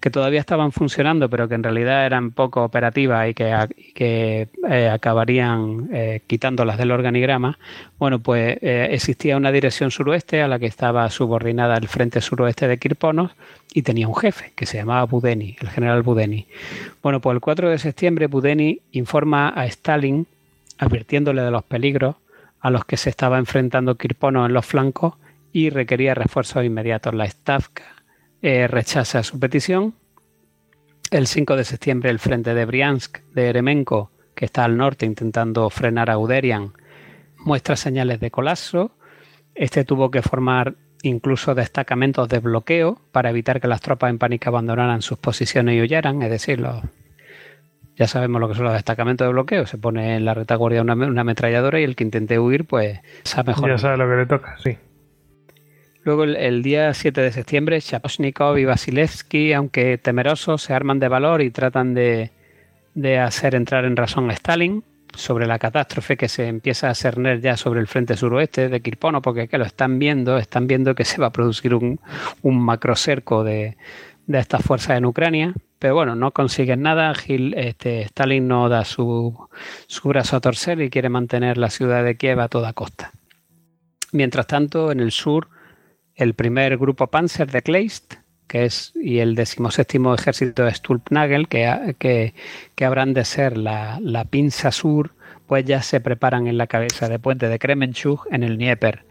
que 0.00 0.10
todavía 0.10 0.40
estaban 0.40 0.70
funcionando, 0.70 1.28
pero 1.28 1.48
que 1.48 1.56
en 1.56 1.62
realidad 1.62 2.06
eran 2.06 2.30
poco 2.30 2.62
operativas 2.62 3.28
y 3.28 3.34
que, 3.34 4.48
eh, 4.70 4.88
acabarían 4.88 5.88
eh, 5.92 6.20
quitándolas 6.26 6.78
del 6.78 6.92
organigrama, 6.92 7.58
bueno, 7.98 8.20
pues 8.20 8.58
eh, 8.62 8.88
existía 8.92 9.36
una 9.36 9.50
dirección 9.50 9.90
suroeste 9.90 10.40
a 10.40 10.48
la 10.48 10.58
que 10.58 10.66
estaba 10.66 11.10
subordinada 11.10 11.76
el 11.76 11.88
frente 11.88 12.20
suroeste 12.20 12.68
de 12.68 12.78
Kirponos 12.78 13.32
y 13.74 13.82
tenía 13.82 14.06
un 14.06 14.14
jefe 14.14 14.52
que 14.54 14.66
se 14.66 14.78
llamaba 14.78 15.04
Budeni, 15.04 15.56
el 15.60 15.68
general 15.68 16.02
Budeni. 16.02 16.46
Bueno, 17.02 17.20
pues 17.20 17.34
el 17.34 17.40
4 17.40 17.70
de 17.70 17.78
septiembre 17.78 18.28
Budeni 18.28 18.80
informa 18.92 19.52
a 19.54 19.66
Stalin 19.66 20.26
advirtiéndole 20.78 21.42
de 21.42 21.50
los 21.50 21.64
peligros 21.64 22.14
a 22.60 22.70
los 22.70 22.84
que 22.84 22.96
se 22.96 23.10
estaba 23.10 23.38
enfrentando 23.38 23.96
Kirponos 23.96 24.46
en 24.46 24.54
los 24.54 24.64
flancos 24.64 25.14
y 25.52 25.70
requería 25.70 26.14
refuerzos 26.14 26.64
inmediatos. 26.64 27.14
La 27.14 27.28
Stavka 27.28 27.84
eh, 28.42 28.66
rechaza 28.68 29.22
su 29.22 29.38
petición. 29.38 29.94
El 31.10 31.26
5 31.26 31.56
de 31.56 31.64
septiembre 31.64 32.10
el 32.10 32.18
frente 32.18 32.54
de 32.54 32.64
Briansk 32.64 33.20
de 33.32 33.48
Eremenko, 33.48 34.10
que 34.34 34.44
está 34.44 34.64
al 34.64 34.76
norte 34.76 35.06
intentando 35.06 35.70
frenar 35.70 36.10
a 36.10 36.18
Uderian, 36.18 36.72
muestra 37.38 37.76
señales 37.76 38.20
de 38.20 38.30
colapso. 38.30 38.92
Este 39.54 39.84
tuvo 39.84 40.10
que 40.10 40.22
formar 40.22 40.74
incluso 41.02 41.54
destacamentos 41.54 42.28
de 42.28 42.40
bloqueo 42.40 43.00
para 43.12 43.30
evitar 43.30 43.60
que 43.60 43.68
las 43.68 43.80
tropas 43.80 44.10
en 44.10 44.18
pánico 44.18 44.48
abandonaran 44.48 45.02
sus 45.02 45.18
posiciones 45.18 45.76
y 45.76 45.80
huyeran, 45.80 46.22
es 46.22 46.30
decir, 46.30 46.64
ya 47.96 48.06
sabemos 48.06 48.40
lo 48.40 48.48
que 48.48 48.54
son 48.54 48.64
los 48.64 48.72
destacamentos 48.74 49.26
de 49.26 49.32
bloqueo, 49.32 49.66
se 49.66 49.78
pone 49.78 50.16
en 50.16 50.24
la 50.24 50.34
retaguardia 50.34 50.82
una, 50.82 50.94
una 50.94 51.20
ametralladora 51.20 51.80
y 51.80 51.84
el 51.84 51.96
que 51.96 52.04
intente 52.04 52.38
huir 52.38 52.64
pues 52.66 53.00
sabe 53.24 53.52
mejor. 53.52 53.70
Ya 53.70 53.78
sabe 53.78 53.96
lo 53.96 54.08
que 54.08 54.16
le 54.16 54.26
toca, 54.26 54.56
sí. 54.62 54.76
Luego 56.08 56.24
el, 56.24 56.62
día 56.62 56.94
7 56.94 57.20
de 57.20 57.30
septiembre, 57.32 57.82
Chaposhnikov 57.82 58.56
y 58.56 58.64
Vasilevsky, 58.64 59.52
aunque 59.52 59.98
temerosos, 59.98 60.62
se 60.62 60.72
arman 60.72 60.98
de 61.00 61.08
valor 61.08 61.42
y 61.42 61.50
tratan 61.50 61.92
de, 61.92 62.30
hacer 63.20 63.54
entrar 63.54 63.84
en 63.84 63.94
razón 63.94 64.30
a 64.30 64.32
Stalin. 64.32 64.82
sobre 65.14 65.46
la 65.46 65.58
catástrofe 65.58 66.16
que 66.16 66.30
se 66.30 66.46
empieza 66.46 66.88
a 66.88 66.94
cerner 66.94 67.42
ya 67.42 67.58
sobre 67.58 67.80
el 67.80 67.88
frente 67.88 68.16
suroeste 68.16 68.70
de 68.70 68.80
Kirpono, 68.80 69.20
porque 69.20 69.48
que 69.48 69.58
lo 69.58 69.66
están 69.66 69.98
viendo, 69.98 70.38
están 70.38 70.66
viendo 70.66 70.94
que 70.94 71.04
se 71.04 71.20
va 71.20 71.26
a 71.26 71.32
producir 71.32 71.74
un, 71.74 72.00
un 72.40 72.58
macrocerco 72.58 73.44
de, 73.44 73.76
de 74.26 74.38
estas 74.38 74.62
fuerzas 74.62 74.96
en 74.96 75.04
Ucrania, 75.04 75.52
pero 75.78 75.94
bueno, 75.94 76.14
no 76.14 76.30
consiguen 76.30 76.80
nada. 76.80 77.14
Gil, 77.14 77.52
este, 77.52 78.00
Stalin 78.00 78.48
no 78.48 78.70
da 78.70 78.86
su, 78.86 79.36
su, 79.86 80.08
brazo 80.08 80.36
a 80.36 80.40
torcer 80.40 80.80
y 80.80 80.88
quiere 80.88 81.10
mantener 81.10 81.58
la 81.58 81.68
ciudad 81.68 82.02
de 82.02 82.16
Kiev 82.16 82.40
a 82.40 82.48
toda 82.48 82.72
costa. 82.72 83.12
Mientras 84.12 84.46
tanto, 84.46 84.90
en 84.90 85.00
el 85.00 85.12
sur, 85.12 85.48
el 86.18 86.34
primer 86.34 86.76
grupo 86.76 87.06
Panzer 87.06 87.50
de 87.50 87.62
Kleist, 87.62 88.14
que 88.48 88.64
es, 88.64 88.92
y 88.96 89.20
el 89.20 89.36
decimoséptimo 89.36 90.14
ejército 90.14 90.64
de 90.64 90.74
Stulpnagel, 90.74 91.48
que, 91.48 91.94
que, 91.98 92.34
que 92.74 92.84
habrán 92.84 93.14
de 93.14 93.24
ser 93.24 93.56
la, 93.56 93.98
la, 94.02 94.24
pinza 94.24 94.72
sur, 94.72 95.12
pues 95.46 95.64
ya 95.64 95.80
se 95.80 96.00
preparan 96.00 96.48
en 96.48 96.58
la 96.58 96.66
cabeza 96.66 97.08
de 97.08 97.20
puente 97.20 97.48
de 97.48 97.58
Kremenchuk 97.58 98.26
en 98.32 98.42
el 98.42 98.56
Dnieper. 98.56 99.04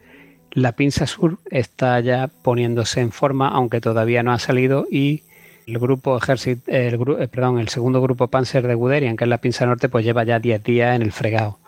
La 0.51 0.73
pinza 0.73 1.07
sur 1.07 1.39
está 1.49 1.99
ya 2.01 2.29
poniéndose 2.41 2.99
en 2.99 3.11
forma, 3.11 3.47
aunque 3.47 3.79
todavía 3.79 4.21
no 4.21 4.33
ha 4.33 4.39
salido, 4.39 4.85
y 4.91 5.23
el 5.65 5.79
grupo 5.79 6.19
el, 6.19 6.61
eh, 6.67 7.27
perdón, 7.31 7.59
el 7.59 7.69
segundo 7.69 8.01
grupo 8.01 8.27
Panzer 8.27 8.67
de 8.67 8.75
Guderian, 8.75 9.15
que 9.15 9.23
es 9.23 9.29
la 9.29 9.39
pinza 9.39 9.65
norte, 9.65 9.87
pues 9.87 10.03
lleva 10.03 10.25
ya 10.25 10.39
10 10.39 10.61
días 10.61 10.95
en 10.95 11.03
el 11.03 11.13
fregado. 11.13 11.59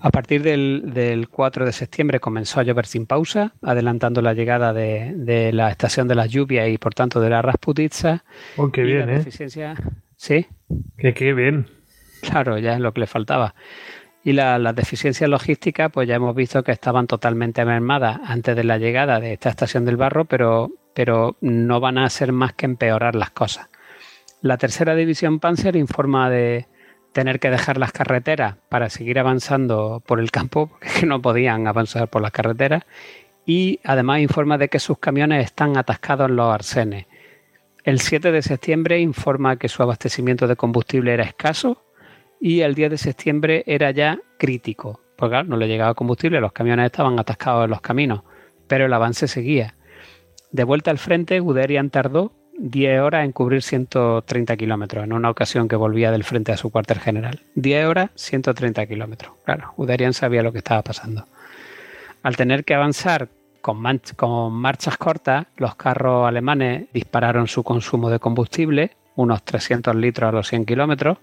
A 0.00 0.10
partir 0.10 0.42
del, 0.42 0.92
del, 0.94 1.28
4 1.28 1.66
de 1.66 1.72
septiembre 1.72 2.20
comenzó 2.20 2.60
a 2.60 2.62
llover 2.62 2.86
sin 2.86 3.06
pausa, 3.06 3.54
adelantando 3.62 4.22
la 4.22 4.32
llegada 4.32 4.72
de, 4.72 5.12
de 5.16 5.52
la 5.52 5.70
estación 5.70 6.06
de 6.06 6.14
las 6.14 6.30
lluvias 6.30 6.68
y 6.68 6.78
por 6.78 6.94
tanto 6.94 7.20
de 7.20 7.30
la 7.30 7.42
Rasputitsa. 7.42 8.24
Oh, 8.56 8.70
qué 8.70 8.82
bien, 8.82 9.08
¿eh? 9.08 9.18
Deficiencia... 9.18 9.74
Sí. 10.16 10.46
Qué 10.98 11.32
bien. 11.32 11.66
Claro, 12.22 12.58
ya 12.58 12.74
es 12.74 12.80
lo 12.80 12.92
que 12.92 13.00
le 13.00 13.06
faltaba. 13.06 13.54
Y 14.24 14.32
la, 14.32 14.58
las 14.58 14.74
deficiencias 14.74 15.30
logísticas, 15.30 15.90
pues 15.92 16.08
ya 16.08 16.16
hemos 16.16 16.34
visto 16.34 16.62
que 16.64 16.72
estaban 16.72 17.06
totalmente 17.06 17.64
mermadas 17.64 18.18
antes 18.24 18.56
de 18.56 18.64
la 18.64 18.78
llegada 18.78 19.20
de 19.20 19.34
esta 19.34 19.48
estación 19.48 19.84
del 19.84 19.96
barro, 19.96 20.24
pero, 20.24 20.70
pero 20.92 21.36
no 21.40 21.80
van 21.80 21.98
a 21.98 22.04
hacer 22.04 22.32
más 22.32 22.52
que 22.54 22.66
empeorar 22.66 23.14
las 23.14 23.30
cosas. 23.30 23.68
La 24.42 24.56
tercera 24.58 24.94
división 24.94 25.38
Panzer 25.40 25.76
informa 25.76 26.30
de 26.30 26.66
tener 27.18 27.40
que 27.40 27.50
dejar 27.50 27.78
las 27.78 27.90
carreteras 27.90 28.58
para 28.68 28.90
seguir 28.90 29.18
avanzando 29.18 30.00
por 30.06 30.20
el 30.20 30.30
campo, 30.30 30.68
porque 30.80 31.04
no 31.04 31.20
podían 31.20 31.66
avanzar 31.66 32.06
por 32.06 32.22
las 32.22 32.30
carreteras, 32.30 32.84
y 33.44 33.80
además 33.82 34.20
informa 34.20 34.56
de 34.56 34.68
que 34.68 34.78
sus 34.78 34.98
camiones 34.98 35.44
están 35.44 35.76
atascados 35.76 36.28
en 36.28 36.36
los 36.36 36.54
arsenes. 36.54 37.06
El 37.82 37.98
7 37.98 38.30
de 38.30 38.40
septiembre 38.40 39.00
informa 39.00 39.56
que 39.56 39.68
su 39.68 39.82
abastecimiento 39.82 40.46
de 40.46 40.54
combustible 40.54 41.12
era 41.12 41.24
escaso 41.24 41.82
y 42.40 42.60
el 42.60 42.76
10 42.76 42.92
de 42.92 42.98
septiembre 42.98 43.64
era 43.66 43.90
ya 43.90 44.20
crítico, 44.38 45.00
porque 45.16 45.42
no 45.42 45.56
le 45.56 45.66
llegaba 45.66 45.94
combustible, 45.94 46.40
los 46.40 46.52
camiones 46.52 46.86
estaban 46.86 47.18
atascados 47.18 47.64
en 47.64 47.70
los 47.70 47.80
caminos, 47.80 48.22
pero 48.68 48.86
el 48.86 48.92
avance 48.92 49.26
seguía. 49.26 49.74
De 50.52 50.62
vuelta 50.62 50.92
al 50.92 50.98
frente, 50.98 51.40
Guderian 51.40 51.90
tardó 51.90 52.32
10 52.58 53.00
horas 53.00 53.24
en 53.24 53.32
cubrir 53.32 53.62
130 53.62 54.56
kilómetros, 54.56 55.04
en 55.04 55.12
una 55.12 55.30
ocasión 55.30 55.68
que 55.68 55.76
volvía 55.76 56.10
del 56.10 56.24
frente 56.24 56.52
a 56.52 56.56
su 56.56 56.70
cuartel 56.70 56.98
general. 56.98 57.40
10 57.54 57.86
horas, 57.86 58.10
130 58.16 58.86
kilómetros. 58.86 59.32
Claro, 59.44 59.72
Guderian 59.76 60.12
sabía 60.12 60.42
lo 60.42 60.52
que 60.52 60.58
estaba 60.58 60.82
pasando. 60.82 61.26
Al 62.22 62.36
tener 62.36 62.64
que 62.64 62.74
avanzar 62.74 63.28
con, 63.60 63.82
con 64.16 64.52
marchas 64.52 64.96
cortas, 64.96 65.46
los 65.56 65.76
carros 65.76 66.26
alemanes 66.26 66.88
dispararon 66.92 67.46
su 67.46 67.62
consumo 67.62 68.10
de 68.10 68.18
combustible, 68.18 68.96
unos 69.14 69.44
300 69.44 69.94
litros 69.94 70.28
a 70.28 70.32
los 70.32 70.48
100 70.48 70.66
kilómetros, 70.66 71.18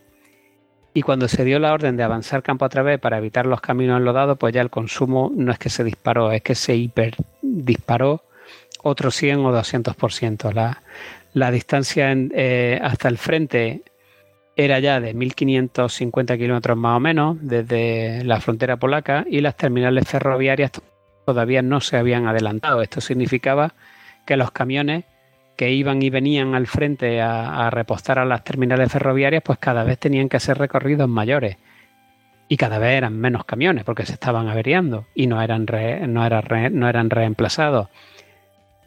y 0.94 1.02
cuando 1.02 1.28
se 1.28 1.44
dio 1.44 1.60
la 1.60 1.74
orden 1.74 1.98
de 1.98 2.04
avanzar 2.04 2.42
campo 2.42 2.64
a 2.64 2.70
través 2.70 3.00
para 3.00 3.18
evitar 3.18 3.46
los 3.46 3.60
caminos 3.60 4.00
enlodados, 4.00 4.38
pues 4.38 4.54
ya 4.54 4.62
el 4.62 4.70
consumo 4.70 5.30
no 5.36 5.52
es 5.52 5.60
que 5.60 5.70
se 5.70 5.84
disparó, 5.84 6.32
es 6.32 6.42
que 6.42 6.56
se 6.56 6.74
hiper 6.74 7.16
disparó 7.42 8.24
otro 8.82 9.12
100 9.12 9.40
o 9.40 9.52
200%. 9.52 10.54
La, 10.54 10.82
la 11.36 11.52
distancia 11.52 12.14
eh, 12.14 12.80
hasta 12.82 13.10
el 13.10 13.18
frente 13.18 13.84
era 14.56 14.80
ya 14.80 15.02
de 15.02 15.14
1.550 15.14 16.38
kilómetros 16.38 16.78
más 16.78 16.96
o 16.96 17.00
menos 17.02 17.38
desde 17.42 18.24
la 18.24 18.40
frontera 18.40 18.78
polaca 18.78 19.26
y 19.30 19.42
las 19.42 19.58
terminales 19.58 20.08
ferroviarias 20.08 20.72
todavía 21.26 21.62
no 21.62 21.82
se 21.82 21.98
habían 21.98 22.26
adelantado. 22.26 22.82
Esto 22.82 23.02
significaba 23.02 23.74
que 24.26 24.38
los 24.38 24.52
camiones 24.52 25.04
que 25.58 25.72
iban 25.72 26.02
y 26.02 26.10
venían 26.10 26.56
al 26.56 26.68
frente 26.68 27.22
a, 27.22 27.70
repostar 27.70 28.18
a 28.18 28.24
las 28.24 28.46
terminales 28.46 28.90
ferroviarias, 28.90 29.44
pues 29.44 29.60
cada 29.60 29.84
vez 29.84 30.00
tenían 30.00 30.30
que 30.30 30.38
hacer 30.38 30.58
recorridos 30.58 31.10
mayores. 31.10 31.58
Y 32.48 32.56
cada 32.56 32.80
vez 32.80 32.92
eran 32.92 33.20
menos 33.20 33.44
camiones 33.44 33.84
porque 33.84 34.06
se 34.06 34.14
estaban 34.14 34.48
averiando 34.48 35.06
y 35.14 35.28
no 35.28 35.42
eran, 35.42 35.66
no 35.66 36.30
re, 36.30 36.70
no 36.70 36.88
eran 36.88 37.10
reemplazados. 37.10 37.90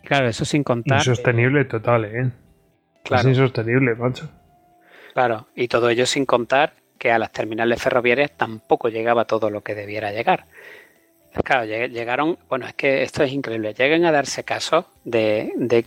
Claro, 0.08 0.26
eso 0.26 0.46
sin 0.46 0.64
contar. 0.64 1.00
Insostenible 1.00 1.66
total, 1.66 2.06
¿eh? 2.06 2.30
Claro. 3.02 3.28
Es 3.28 3.36
insostenible, 3.36 3.94
macho. 3.94 4.26
Claro, 5.12 5.48
y 5.54 5.68
todo 5.68 5.90
ello 5.90 6.06
sin 6.06 6.24
contar 6.24 6.72
que 6.96 7.12
a 7.12 7.18
las 7.18 7.30
terminales 7.30 7.82
ferroviarias 7.82 8.30
tampoco 8.34 8.88
llegaba 8.88 9.26
todo 9.26 9.50
lo 9.50 9.60
que 9.60 9.74
debiera 9.74 10.10
llegar. 10.10 10.46
Claro, 11.44 11.66
llegaron, 11.66 12.38
bueno, 12.48 12.66
es 12.66 12.72
que 12.72 13.02
esto 13.02 13.22
es 13.22 13.32
increíble, 13.32 13.74
llegan 13.74 14.06
a 14.06 14.10
darse 14.10 14.44
caso 14.44 14.86
de, 15.04 15.52
de, 15.56 15.84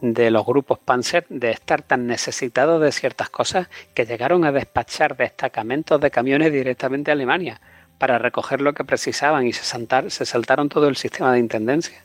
de, 0.00 0.30
los 0.30 0.46
grupos 0.46 0.78
Panzer 0.78 1.26
de 1.28 1.50
estar 1.50 1.82
tan 1.82 2.06
necesitados 2.06 2.80
de 2.80 2.92
ciertas 2.92 3.28
cosas 3.28 3.68
que 3.92 4.06
llegaron 4.06 4.44
a 4.44 4.52
despachar 4.52 5.16
destacamentos 5.16 6.00
de 6.00 6.12
camiones 6.12 6.52
directamente 6.52 7.10
a 7.10 7.14
Alemania 7.14 7.60
para 7.98 8.18
recoger 8.18 8.60
lo 8.60 8.72
que 8.72 8.84
precisaban 8.84 9.48
y 9.48 9.52
se, 9.52 9.64
saltar, 9.64 10.12
se 10.12 10.24
saltaron 10.26 10.68
todo 10.68 10.86
el 10.86 10.94
sistema 10.94 11.32
de 11.32 11.40
intendencia. 11.40 12.03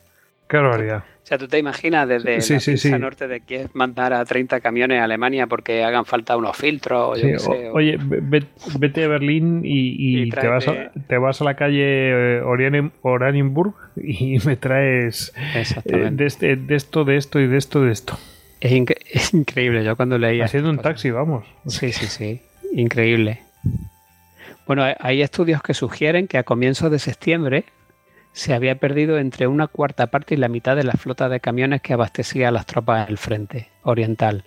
Qué 0.49 0.57
barbaridad. 0.57 1.03
O 1.23 1.27
sea, 1.29 1.37
tú 1.37 1.47
te 1.47 1.59
imaginas 1.59 2.07
desde 2.09 2.41
Sí, 2.41 2.53
la 2.53 2.59
sí, 2.59 2.71
pista 2.71 2.89
sí. 2.89 2.99
norte 2.99 3.27
de 3.27 3.41
Kiev 3.41 3.69
mandar 3.73 4.13
a 4.13 4.25
30 4.25 4.59
camiones 4.61 4.99
a 4.99 5.03
Alemania 5.03 5.45
porque 5.45 5.83
hagan 5.83 6.05
falta 6.05 6.35
unos 6.35 6.57
filtros 6.57 7.21
yo 7.21 7.27
qué 7.27 7.37
sé, 7.39 7.69
o- 7.69 7.73
Oye, 7.75 7.97
ve- 8.01 8.47
vete 8.79 9.03
a 9.03 9.07
Berlín 9.09 9.61
y, 9.63 9.89
y 9.89 10.21
Y 10.23 10.29
te, 10.31 10.47
vas 10.47 10.67
a, 10.67 10.91
te 11.07 11.17
vas 11.19 11.39
a 11.39 11.43
la 11.43 11.55
calle 11.55 12.39
eh, 12.39 12.41
Oranienburg 13.03 13.75
y 13.95 14.39
me 14.45 14.55
traes 14.55 15.31
eh, 15.85 16.09
de, 16.11 16.25
este- 16.25 16.55
de 16.55 16.75
esto, 16.75 17.05
de 17.05 17.17
esto 17.17 17.39
y 17.39 17.45
de 17.47 17.57
esto, 17.57 17.81
de 17.83 17.91
esto. 17.91 18.17
Es, 18.59 18.71
inc- 18.71 18.97
es 19.11 19.31
increíble. 19.35 19.83
Yo 19.83 19.95
cuando 19.95 20.17
leía. 20.17 20.45
Haciendo 20.45 20.71
un 20.71 20.77
cosas- 20.77 20.93
taxi, 20.93 21.11
vamos. 21.11 21.45
Sí, 21.67 21.91
sí, 21.91 22.07
sí. 22.07 22.41
Increíble. 22.73 23.41
Bueno, 24.65 24.83
hay 24.99 25.21
estudios 25.21 25.61
que 25.61 25.73
sugieren 25.75 26.27
que 26.27 26.37
a 26.39 26.43
comienzos 26.43 26.89
de 26.91 26.97
septiembre 26.99 27.65
se 28.33 28.53
había 28.53 28.79
perdido 28.79 29.17
entre 29.17 29.47
una 29.47 29.67
cuarta 29.67 30.07
parte 30.07 30.35
y 30.35 30.37
la 30.37 30.47
mitad 30.47 30.75
de 30.75 30.83
la 30.83 30.93
flota 30.93 31.29
de 31.29 31.39
camiones 31.39 31.81
que 31.81 31.93
abastecía 31.93 32.49
a 32.49 32.51
las 32.51 32.65
tropas 32.65 33.07
del 33.07 33.17
frente 33.17 33.69
oriental. 33.83 34.45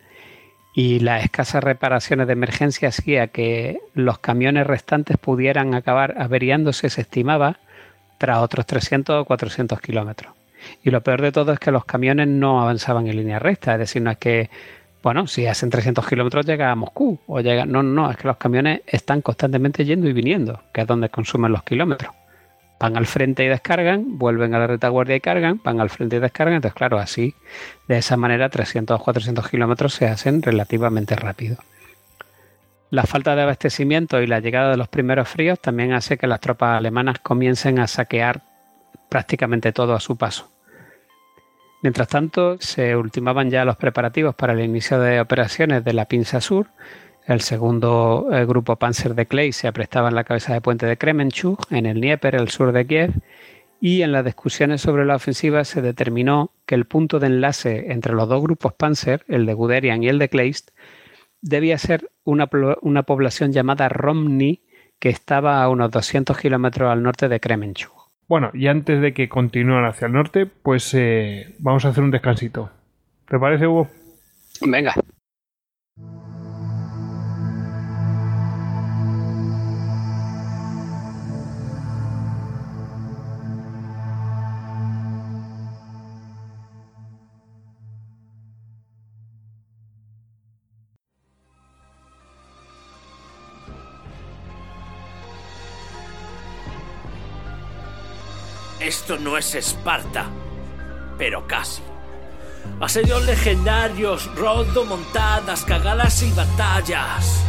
Y 0.75 1.01
las 1.01 1.25
escasas 1.25 1.63
reparaciones 1.63 2.27
de 2.27 2.33
emergencia 2.33 2.89
hacía 2.89 3.29
que 3.29 3.81
los 3.95 4.19
camiones 4.19 4.67
restantes 4.67 5.19
pudieran 5.19 5.75
acabar 5.75 6.15
averiándose, 6.19 6.89
se 6.89 7.03
estimaba, 7.03 7.59
tras 8.19 8.39
otros 8.39 8.67
300 8.67 9.23
o 9.23 9.25
400 9.25 9.81
kilómetros. 9.81 10.33
Y 10.83 10.91
lo 10.91 11.03
peor 11.03 11.21
de 11.21 11.33
todo 11.33 11.53
es 11.53 11.59
que 11.59 11.73
los 11.73 11.85
camiones 11.85 12.29
no 12.29 12.63
avanzaban 12.63 13.07
en 13.09 13.17
línea 13.17 13.39
recta, 13.39 13.75
es 13.75 13.81
decir, 13.81 14.01
no 14.01 14.13
es 14.13 14.19
que 14.19 14.49
bueno, 15.03 15.27
si 15.27 15.47
hacen 15.47 15.69
300 15.69 16.07
kilómetros 16.07 16.47
llega 16.47 16.71
a 16.71 16.77
Moscú 16.77 17.19
o 17.27 17.41
llega... 17.41 17.67
No, 17.67 17.83
no, 17.83 18.11
es 18.11 18.17
que 18.17 18.29
los 18.29 18.37
camiones 18.37 18.83
están 18.87 19.21
constantemente 19.21 19.85
yendo 19.85 20.09
y 20.09 20.13
viniendo, 20.13 20.61
que 20.73 20.83
es 20.83 20.87
donde 20.87 21.09
consumen 21.09 21.51
los 21.51 21.65
kilómetros. 21.65 22.15
Van 22.83 22.97
al 22.97 23.07
frente 23.07 23.45
y 23.45 23.47
descargan, 23.47 24.19
vuelven 24.19 24.57
a 24.57 24.59
la 24.59 24.67
retaguardia 24.67 25.15
y 25.15 25.21
cargan, 25.21 25.61
van 25.63 25.81
al 25.81 25.89
frente 25.89 26.17
y 26.17 26.19
descargan. 26.19 26.57
Entonces, 26.57 26.75
claro, 26.75 26.99
así, 26.99 27.37
de 27.87 27.99
esa 27.99 28.17
manera, 28.17 28.49
300 28.49 29.01
o 29.01 29.05
400 29.05 29.49
kilómetros 29.49 29.95
se 29.95 30.09
hacen 30.09 30.43
relativamente 30.43 31.15
rápido. 31.15 31.59
La 32.91 33.05
falta 33.05 33.37
de 33.37 33.43
abastecimiento 33.43 34.21
y 34.21 34.27
la 34.27 34.41
llegada 34.41 34.73
de 34.73 34.77
los 34.77 34.89
primeros 34.89 35.29
fríos 35.29 35.61
también 35.61 35.93
hace 35.93 36.19
que 36.19 36.27
las 36.27 36.41
tropas 36.41 36.77
alemanas 36.77 37.21
comiencen 37.21 37.79
a 37.79 37.87
saquear 37.87 38.43
prácticamente 39.09 39.71
todo 39.71 39.95
a 39.95 40.01
su 40.01 40.17
paso. 40.17 40.51
Mientras 41.83 42.09
tanto, 42.09 42.57
se 42.59 42.97
ultimaban 42.97 43.49
ya 43.49 43.65
los 43.65 43.77
preparativos 43.77 44.35
para 44.35 44.55
el 44.55 44.61
inicio 44.61 44.99
de 44.99 45.21
operaciones 45.21 45.85
de 45.85 45.93
la 45.93 46.07
Pinza 46.07 46.41
Sur. 46.41 46.67
El 47.27 47.41
segundo 47.41 48.29
eh, 48.33 48.45
grupo 48.45 48.77
Panzer 48.77 49.15
de 49.15 49.27
Clay 49.27 49.53
se 49.53 49.69
aprestaba 49.69 50.09
en 50.09 50.17
la 50.17 50.25
cabeza 50.25 50.53
de 50.53 50.61
puente 50.61 50.87
de 50.87 50.97
Kremenchuk, 50.97 51.71
en 51.71 51.87
el 51.87 52.01
Dnieper, 52.01 52.35
el 52.35 52.49
sur 52.49 52.73
de 52.73 52.87
Kiev, 52.87 53.13
y 53.81 54.03
en 54.03 54.13
las 54.13 54.25
discusiones 54.25 54.81
sobre 54.81 55.05
la 55.05 55.17
ofensiva 55.17 55.65
se 55.65 55.83
determinó 55.83 56.51
que 56.67 56.75
el 56.75 56.85
punto 56.85 57.21
de 57.21 57.29
enlace 57.29 57.93
entre 57.93 58.13
los 58.13 58.29
dos 58.29 58.43
grupos 58.43 58.73
Panzer, 58.75 59.25
el 59.29 59.47
de 59.47 59.55
Guderian 59.55 60.03
y 60.03 60.09
el 60.09 60.19
de 60.19 60.29
Kleist, 60.29 60.71
debía 61.41 61.79
ser 61.79 62.11
una, 62.25 62.47
población 62.47 63.53
llamada 63.53 63.89
Romny, 63.89 64.63
que 64.99 65.09
estaba 65.09 65.63
a 65.63 65.69
unos 65.69 65.91
200 65.91 66.39
kilómetros 66.39 66.91
al 66.91 67.03
norte 67.03 67.29
de 67.29 67.41
Kremenchuk. 67.41 67.93
Bueno, 68.29 68.51
y 68.55 68.69
antes 68.69 69.01
de 69.01 69.13
que 69.13 69.29
continúen 69.29 69.85
hacia 69.85 70.07
el 70.07 70.13
norte, 70.13 70.47
pues 70.47 70.95
eh, 70.95 71.55
vamos 71.59 71.85
a 71.85 71.89
hacer 71.89 72.03
un 72.03 72.13
descansito. 72.13 72.71
¿Te 73.29 73.39
parece, 73.39 73.67
Hugo? 73.67 73.89
Venga. 74.61 74.95
Esto 98.93 99.17
no 99.17 99.39
es 99.39 99.55
Esparta, 99.55 100.27
pero 101.17 101.47
casi. 101.47 101.81
Asedios 102.79 103.25
legendarios, 103.25 104.31
rodo, 104.37 104.85
montadas, 104.85 105.65
cagadas 105.65 106.23
y 106.23 106.31
batallas. 106.33 107.43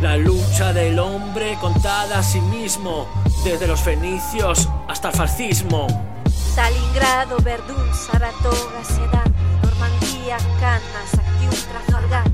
La 0.00 0.16
lucha 0.16 0.72
del 0.72 1.00
hombre 1.00 1.58
contada 1.60 2.20
a 2.20 2.22
sí 2.22 2.40
mismo, 2.42 3.08
desde 3.42 3.66
los 3.66 3.80
fenicios 3.80 4.68
hasta 4.86 5.08
el 5.08 5.16
fascismo. 5.16 5.88
Stalingrado, 6.28 7.38
Verdún, 7.42 7.92
Saratoga, 7.92 8.84
Sedan, 8.84 9.34
Normandía, 9.64 10.36
Canas, 10.60 11.14
Actium, 11.14 11.72
Trafalgar. 11.72 12.33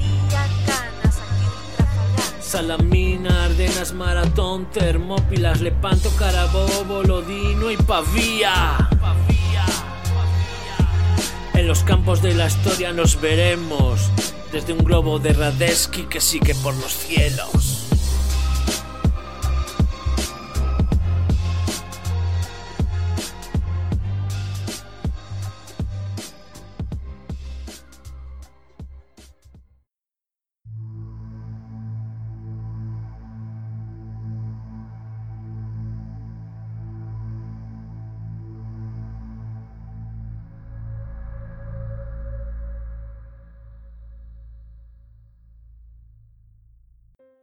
Salamina, 2.51 3.44
Ardenas, 3.44 3.93
Maratón, 3.93 4.68
Termópilas, 4.72 5.60
Lepanto, 5.60 6.10
Carabobo, 6.18 7.05
Lodino 7.05 7.70
y 7.70 7.77
Pavía. 7.77 8.89
En 11.55 11.68
los 11.68 11.85
campos 11.85 12.22
de 12.22 12.35
la 12.35 12.48
historia 12.48 12.93
nos 12.93 13.20
veremos 13.20 14.10
desde 14.51 14.72
un 14.72 14.82
globo 14.82 15.20
de 15.20 15.32
Radeski 15.32 16.06
que 16.06 16.20
sigue 16.20 16.56
por 16.56 16.74
los 16.74 16.93
cielos. 16.93 17.80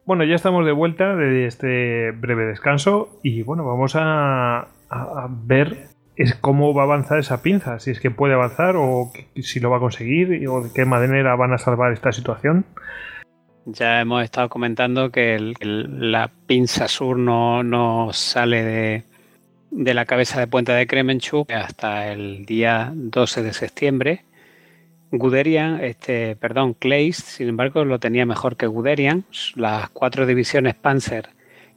Bueno, 0.08 0.24
ya 0.24 0.36
estamos 0.36 0.64
de 0.64 0.72
vuelta 0.72 1.14
de 1.16 1.44
este 1.44 2.12
breve 2.12 2.46
descanso 2.46 3.20
y 3.22 3.42
bueno, 3.42 3.66
vamos 3.66 3.92
a, 3.94 4.66
ver 5.44 5.88
es 6.16 6.34
cómo 6.34 6.72
va 6.72 6.80
a 6.80 6.84
avanzar 6.86 7.18
esa 7.18 7.42
pinza, 7.42 7.78
si 7.78 7.90
es 7.90 8.00
que 8.00 8.10
puede 8.10 8.32
avanzar 8.32 8.76
o 8.76 9.12
si 9.36 9.60
lo 9.60 9.68
va 9.68 9.76
a 9.76 9.80
conseguir 9.80 10.48
o 10.48 10.62
de 10.62 10.70
qué 10.72 10.86
manera 10.86 11.36
van 11.36 11.52
a 11.52 11.58
salvar 11.58 11.92
esta 11.92 12.10
situación. 12.10 12.64
Ya 13.66 14.00
hemos 14.00 14.24
estado 14.24 14.48
comentando 14.48 15.10
que 15.10 15.54
la 15.60 16.30
pinza 16.46 16.88
sur 16.88 17.18
no, 17.18 17.62
no 17.62 18.10
sale 18.14 18.64
de, 18.64 19.02
de, 19.70 19.92
la 19.92 20.06
cabeza 20.06 20.40
de 20.40 20.46
Puente 20.46 20.72
de 20.72 20.86
Kremenchuk 20.86 21.50
hasta 21.52 22.10
el 22.10 22.46
día 22.46 22.92
12 22.94 23.42
de 23.42 23.52
septiembre 23.52 24.24
Guderian, 25.10 25.82
este, 25.82 26.36
perdón, 26.36 26.74
Kleist, 26.74 27.26
sin 27.26 27.48
embargo, 27.48 27.84
lo 27.84 27.98
tenía 27.98 28.26
mejor 28.26 28.56
que 28.56 28.66
Guderian. 28.66 29.24
Las 29.54 29.88
cuatro 29.90 30.26
divisiones 30.26 30.74
Panzer 30.74 31.30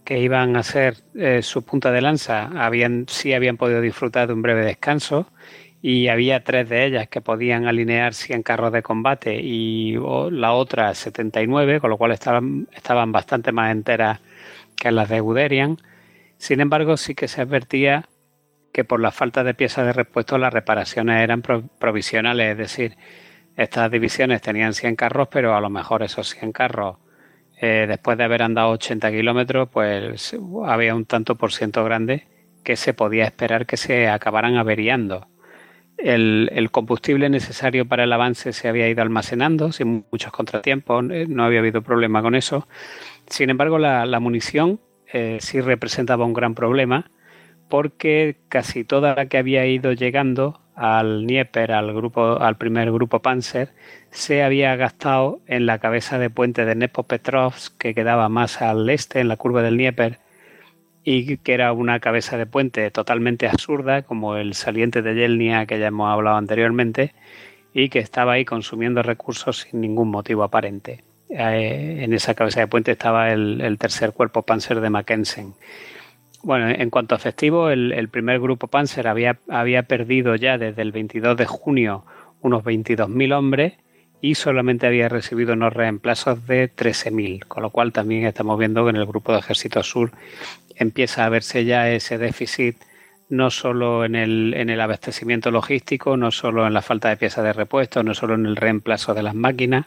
que 0.04 0.20
iban 0.20 0.56
a 0.56 0.64
ser 0.64 0.98
eh, 1.16 1.42
su 1.42 1.64
punta 1.64 1.92
de 1.92 2.02
lanza 2.02 2.50
habían, 2.66 3.06
sí 3.08 3.34
habían 3.34 3.58
podido 3.58 3.82
disfrutar 3.82 4.28
de 4.28 4.34
un 4.34 4.42
breve 4.42 4.66
descanso 4.66 5.28
y 5.82 6.08
había 6.10 6.44
tres 6.44 6.70
de 6.70 6.86
ellas 6.86 7.08
que 7.08 7.22
podían 7.22 7.66
alinear 7.66 8.14
100 8.14 8.44
carros 8.44 8.72
de 8.72 8.84
combate 8.84 9.40
y 9.42 9.96
la 10.32 10.54
otra 10.54 10.94
79, 10.94 11.80
con 11.80 11.90
lo 11.90 11.98
cual 11.98 12.12
estaban, 12.12 12.68
estaban 12.74 13.12
bastante 13.12 13.52
más 13.52 13.72
enteras 13.72 14.20
que 14.76 14.92
las 14.92 15.10
de 15.10 15.20
Guderian. 15.22 15.78
Sin 16.38 16.60
embargo, 16.60 16.98
sí 16.98 17.16
que 17.16 17.28
se 17.28 17.42
advertía 17.42 18.06
que 18.72 18.84
por 18.84 19.00
la 19.00 19.12
falta 19.12 19.44
de 19.44 19.54
piezas 19.54 19.86
de 19.86 19.94
repuesto 19.94 20.38
las 20.38 20.54
reparaciones 20.54 21.22
eran 21.22 21.42
provisionales, 21.42 22.52
es 22.52 22.58
decir, 22.58 22.98
estas 23.58 23.92
divisiones 23.92 24.42
tenían 24.42 24.74
100 24.74 24.96
carros, 24.96 25.28
pero 25.30 25.56
a 25.56 25.62
lo 25.62 25.70
mejor 25.70 26.04
esos 26.04 26.30
100 26.30 26.52
carros, 26.52 26.98
eh, 27.60 27.86
después 27.88 28.18
de 28.18 28.24
haber 28.24 28.44
andado 28.44 28.72
80 28.72 29.12
kilómetros, 29.12 29.70
pues 29.70 30.36
había 30.66 30.96
un 30.96 31.06
tanto 31.06 31.36
por 31.36 31.52
ciento 31.52 31.84
grande 31.84 32.28
que 32.64 32.76
se 32.76 32.94
podía 32.94 33.26
esperar 33.26 33.66
que 33.66 33.78
se 33.78 34.08
acabaran 34.08 34.58
averiando. 34.58 35.28
El, 35.98 36.70
combustible 36.72 37.30
necesario 37.30 37.88
para 37.88 38.06
el 38.06 38.14
avance 38.14 38.54
se 38.54 38.68
había 38.68 38.90
ido 38.90 39.04
almacenando 39.04 39.72
sin 39.72 40.06
muchos 40.12 40.32
contratiempos, 40.32 41.06
eh, 41.12 41.26
no 41.28 41.44
había 41.44 41.60
habido 41.60 41.84
problema 41.84 42.22
con 42.24 42.34
eso. 42.34 42.68
Sin 43.28 43.50
embargo, 43.52 43.78
la, 43.78 44.20
munición 44.20 44.80
eh, 45.14 45.38
sí 45.42 45.62
representaba 45.62 46.26
un 46.26 46.34
gran 46.34 46.56
problema 46.56 47.12
porque 47.72 48.36
casi 48.50 48.84
toda 48.84 49.16
la 49.16 49.28
que 49.28 49.38
había 49.38 49.66
ido 49.66 49.94
llegando 49.94 50.60
al 50.76 51.24
Dnieper, 51.24 51.72
al 51.72 51.94
grupo, 51.94 52.38
al 52.42 52.58
primer 52.58 52.92
grupo 52.92 53.22
Panzer, 53.22 53.70
se 54.12 54.44
había 54.44 54.76
gastado 54.76 55.40
en 55.48 55.66
la 55.66 55.80
cabeza 55.80 56.20
de 56.20 56.30
puente 56.30 56.66
de 56.66 56.76
Nepopetrovsk, 56.76 57.78
que 57.78 57.96
quedaba 57.96 58.28
más 58.28 58.62
al 58.62 58.90
este, 58.90 59.22
en 59.22 59.30
la 59.30 59.38
curva 59.38 59.62
del 59.62 59.78
Dnieper, 59.78 60.20
y 61.06 61.38
que 61.38 61.54
era 61.54 61.72
una 61.72 62.02
cabeza 62.02 62.36
de 62.36 62.46
puente 62.46 62.92
totalmente 62.92 63.48
absurda, 63.48 64.02
como 64.02 64.36
el 64.36 64.54
saliente 64.54 65.02
de 65.02 65.16
Yelnia 65.16 65.66
que 65.66 65.80
ya 65.80 65.88
hemos 65.88 66.12
hablado 66.12 66.36
anteriormente, 66.36 67.14
y 67.74 67.88
que 67.88 68.00
estaba 68.00 68.34
ahí 68.34 68.44
consumiendo 68.44 69.02
recursos 69.02 69.60
sin 69.60 69.80
ningún 69.80 70.12
motivo 70.12 70.44
aparente. 70.44 71.06
Eh, 71.30 72.00
en 72.02 72.14
esa 72.14 72.34
cabeza 72.34 72.60
de 72.60 72.68
puente 72.68 72.92
estaba 72.92 73.32
el 73.32 73.78
tercer 73.80 74.12
cuerpo 74.12 74.42
Panzer 74.42 74.82
de 74.82 74.90
Mackensen 74.90 75.54
bueno, 76.44 76.70
en 76.70 76.90
cuanto 76.90 77.16
a 77.16 77.18
efectivo, 77.18 77.70
el, 77.70 78.10
primer 78.10 78.40
grupo 78.40 78.68
Panzer 78.68 79.08
había, 79.08 79.40
había 79.50 79.84
perdido 79.84 80.36
ya 80.36 80.58
desde 80.58 80.82
el 80.82 80.92
22 80.92 81.38
de 81.38 81.46
junio 81.46 82.04
unos 82.42 82.64
22.000 82.64 83.38
hombres 83.38 83.74
y 84.22 84.36
solamente 84.36 84.88
había 84.88 85.10
recibido 85.10 85.54
unos 85.54 85.74
reemplazos 85.74 86.46
de 86.48 86.72
13.000, 86.74 87.46
con 87.48 87.64
lo 87.64 87.70
cual 87.70 87.92
también 87.92 88.26
estamos 88.26 88.58
viendo 88.58 88.84
que 88.84 88.92
en 88.92 88.96
el 88.96 89.06
grupo 89.06 89.34
de 89.34 89.40
Ejército 89.40 89.84
Sur 89.84 90.12
empieza 90.76 91.26
a 91.26 91.30
verse 91.30 91.66
ya 91.66 91.90
ese 91.90 92.18
déficit 92.18 92.78
no 93.30 93.50
solo 93.50 94.04
en 94.04 94.16
el, 94.16 94.54
en 94.56 94.70
el 94.70 94.82
abastecimiento 94.82 95.52
logístico, 95.52 96.18
no 96.18 96.32
solo 96.32 96.68
en 96.68 96.74
la 96.74 96.82
falta 96.82 97.10
de 97.10 97.18
piezas 97.18 97.46
de 97.46 97.54
repuesto, 97.54 98.04
no 98.04 98.14
solo 98.14 98.36
en 98.36 98.46
el 98.46 98.58
reemplazo 98.58 99.14
de 99.14 99.24
las 99.24 99.34
máquinas, 99.34 99.86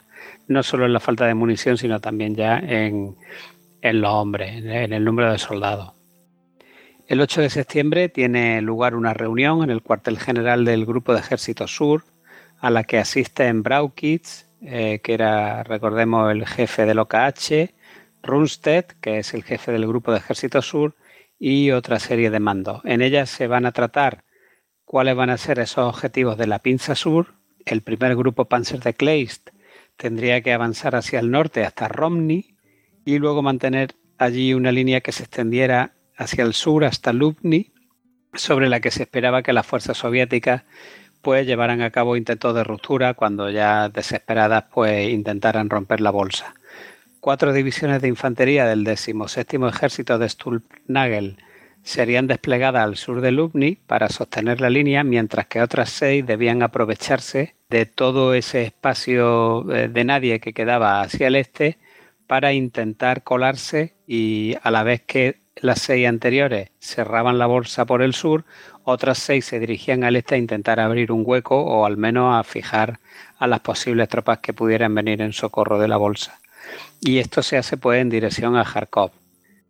no 0.48 0.62
solo 0.62 0.86
en 0.86 0.94
la 0.94 1.00
falta 1.00 1.26
de 1.26 1.34
munición, 1.34 1.76
sino 1.76 2.00
también 2.00 2.34
ya 2.34 2.58
en, 2.58 3.16
en 3.82 4.00
los 4.00 4.10
hombres, 4.10 4.64
en 4.64 4.92
el 4.94 5.04
número 5.04 5.30
de 5.30 5.38
soldados. 5.38 5.93
El 7.06 7.20
8 7.20 7.42
de 7.42 7.50
septiembre 7.50 8.08
tiene 8.08 8.62
lugar 8.62 8.94
una 8.94 9.12
reunión 9.12 9.62
en 9.62 9.68
el 9.68 9.82
cuartel 9.82 10.18
general 10.18 10.64
del 10.64 10.86
Grupo 10.86 11.12
de 11.12 11.20
Ejército 11.20 11.68
Sur, 11.68 12.04
a 12.58 12.70
la 12.70 12.84
que 12.84 12.98
asisten 12.98 13.62
Braukitz, 13.62 14.46
eh, 14.62 15.00
que 15.02 15.12
era, 15.12 15.62
recordemos, 15.64 16.32
el 16.32 16.46
jefe 16.46 16.86
del 16.86 16.98
OKH, 17.00 17.74
Runstedt, 18.22 18.92
que 19.02 19.18
es 19.18 19.34
el 19.34 19.42
jefe 19.42 19.70
del 19.70 19.86
Grupo 19.86 20.12
de 20.12 20.18
Ejército 20.18 20.62
Sur, 20.62 20.94
y 21.38 21.72
otra 21.72 21.98
serie 21.98 22.30
de 22.30 22.40
mandos. 22.40 22.80
En 22.86 23.02
ella 23.02 23.26
se 23.26 23.48
van 23.48 23.66
a 23.66 23.72
tratar 23.72 24.24
cuáles 24.86 25.14
van 25.14 25.28
a 25.28 25.36
ser 25.36 25.58
esos 25.58 25.86
objetivos 25.86 26.38
de 26.38 26.46
la 26.46 26.60
pinza 26.60 26.94
sur. 26.94 27.34
El 27.66 27.82
primer 27.82 28.16
grupo 28.16 28.46
Panzer 28.46 28.80
de 28.80 28.94
Kleist 28.94 29.50
tendría 29.98 30.40
que 30.40 30.54
avanzar 30.54 30.96
hacia 30.96 31.20
el 31.20 31.30
norte 31.30 31.64
hasta 31.64 31.88
Romny 31.88 32.56
y 33.04 33.18
luego 33.18 33.42
mantener 33.42 33.94
allí 34.16 34.54
una 34.54 34.72
línea 34.72 35.02
que 35.02 35.12
se 35.12 35.24
extendiera 35.24 35.92
hacia 36.16 36.44
el 36.44 36.54
sur 36.54 36.84
hasta 36.84 37.12
Lubny, 37.12 37.72
sobre 38.34 38.68
la 38.68 38.80
que 38.80 38.90
se 38.90 39.02
esperaba 39.02 39.42
que 39.42 39.52
las 39.52 39.66
fuerzas 39.66 39.98
soviéticas 39.98 40.62
pues 41.22 41.46
llevaran 41.46 41.80
a 41.80 41.90
cabo 41.90 42.16
intentos 42.16 42.54
de 42.54 42.64
ruptura 42.64 43.14
cuando 43.14 43.50
ya 43.50 43.88
desesperadas 43.88 44.64
pues 44.72 45.08
intentaran 45.08 45.70
romper 45.70 46.00
la 46.00 46.10
bolsa. 46.10 46.54
Cuatro 47.20 47.52
divisiones 47.54 48.02
de 48.02 48.08
infantería 48.08 48.66
del 48.66 48.84
17 48.84 49.56
Ejército 49.66 50.18
de 50.18 50.28
Stulpnagel 50.28 51.38
serían 51.82 52.26
desplegadas 52.26 52.82
al 52.82 52.96
sur 52.96 53.22
de 53.22 53.30
Lubny 53.30 53.76
para 53.76 54.08
sostener 54.08 54.60
la 54.60 54.70
línea, 54.70 55.04
mientras 55.04 55.46
que 55.46 55.62
otras 55.62 55.90
seis 55.90 56.26
debían 56.26 56.62
aprovecharse 56.62 57.54
de 57.70 57.86
todo 57.86 58.34
ese 58.34 58.62
espacio 58.62 59.70
eh, 59.72 59.88
de 59.88 60.04
nadie 60.04 60.40
que 60.40 60.52
quedaba 60.52 61.00
hacia 61.00 61.28
el 61.28 61.36
este 61.36 61.78
para 62.26 62.52
intentar 62.52 63.22
colarse 63.22 63.94
y 64.06 64.56
a 64.62 64.70
la 64.70 64.82
vez 64.82 65.02
que 65.02 65.43
las 65.56 65.80
seis 65.80 66.06
anteriores 66.08 66.70
cerraban 66.80 67.38
la 67.38 67.46
bolsa 67.46 67.84
por 67.84 68.02
el 68.02 68.14
sur, 68.14 68.44
otras 68.82 69.18
seis 69.18 69.44
se 69.44 69.60
dirigían 69.60 70.04
al 70.04 70.16
este 70.16 70.34
a 70.34 70.38
intentar 70.38 70.80
abrir 70.80 71.12
un 71.12 71.22
hueco 71.24 71.60
o 71.60 71.86
al 71.86 71.96
menos 71.96 72.34
a 72.34 72.44
fijar 72.44 72.98
a 73.38 73.46
las 73.46 73.60
posibles 73.60 74.08
tropas 74.08 74.38
que 74.38 74.52
pudieran 74.52 74.94
venir 74.94 75.22
en 75.22 75.32
socorro 75.32 75.78
de 75.78 75.88
la 75.88 75.96
bolsa. 75.96 76.38
Y 77.00 77.18
esto 77.18 77.42
se 77.42 77.56
hace 77.56 77.76
pues 77.76 78.00
en 78.00 78.10
dirección 78.10 78.56
a 78.56 78.64
Kharkov, 78.64 79.10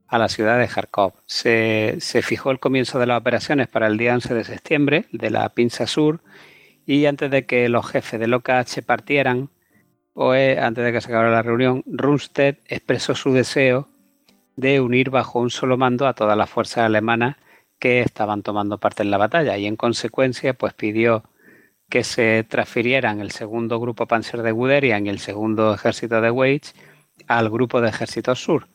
a 0.08 0.18
la 0.18 0.28
ciudad 0.28 0.58
de 0.58 0.68
Kharkov. 0.68 1.12
Se, 1.26 1.98
fijó 2.22 2.50
el 2.50 2.60
comienzo 2.60 2.98
de 2.98 3.06
las 3.06 3.20
operaciones 3.20 3.68
para 3.68 3.86
el 3.86 3.98
día 3.98 4.14
11 4.14 4.34
de 4.34 4.44
septiembre 4.44 5.04
de 5.12 5.30
la 5.30 5.48
pinza 5.50 5.86
sur 5.86 6.20
y 6.86 7.06
antes 7.06 7.30
de 7.30 7.46
que 7.46 7.68
los 7.68 7.86
jefes 7.86 8.20
del 8.20 8.34
OKH 8.34 8.82
partieran, 8.84 9.50
o 10.12 10.32
antes 10.32 10.84
de 10.84 10.92
que 10.92 11.00
se 11.00 11.08
acabara 11.08 11.30
la 11.30 11.42
reunión, 11.42 11.82
Rundstedt 11.86 12.60
expresó 12.66 13.14
su 13.14 13.32
deseo 13.32 13.88
de 14.56 14.80
unir 14.80 15.10
bajo 15.10 15.40
un 15.40 15.50
solo 15.50 15.76
mando 15.76 16.06
a 16.06 16.14
todas 16.14 16.36
las 16.36 16.50
fuerzas 16.50 16.84
alemanas 16.84 17.36
que 17.78 18.00
estaban 18.00 18.42
tomando 18.42 18.78
parte 18.78 19.02
en 19.02 19.10
la 19.10 19.18
batalla 19.18 19.56
y 19.56 19.66
en 19.66 19.76
consecuencia 19.76 20.54
pues 20.54 20.74
pidió 20.74 21.24
que 21.88 22.04
se 22.04 22.44
transfirieran 22.44 23.20
el 23.20 23.30
segundo 23.30 23.78
grupo 23.78 24.06
Panzer 24.06 24.42
de 24.42 24.52
Guderian 24.52 25.06
y 25.06 25.10
el 25.10 25.18
segundo 25.18 25.74
ejército 25.74 26.20
de 26.20 26.30
Weich 26.30 26.72
al 27.28 27.50
grupo 27.50 27.80
de 27.80 27.88
ejércitos 27.88 28.42
sur. 28.42 28.66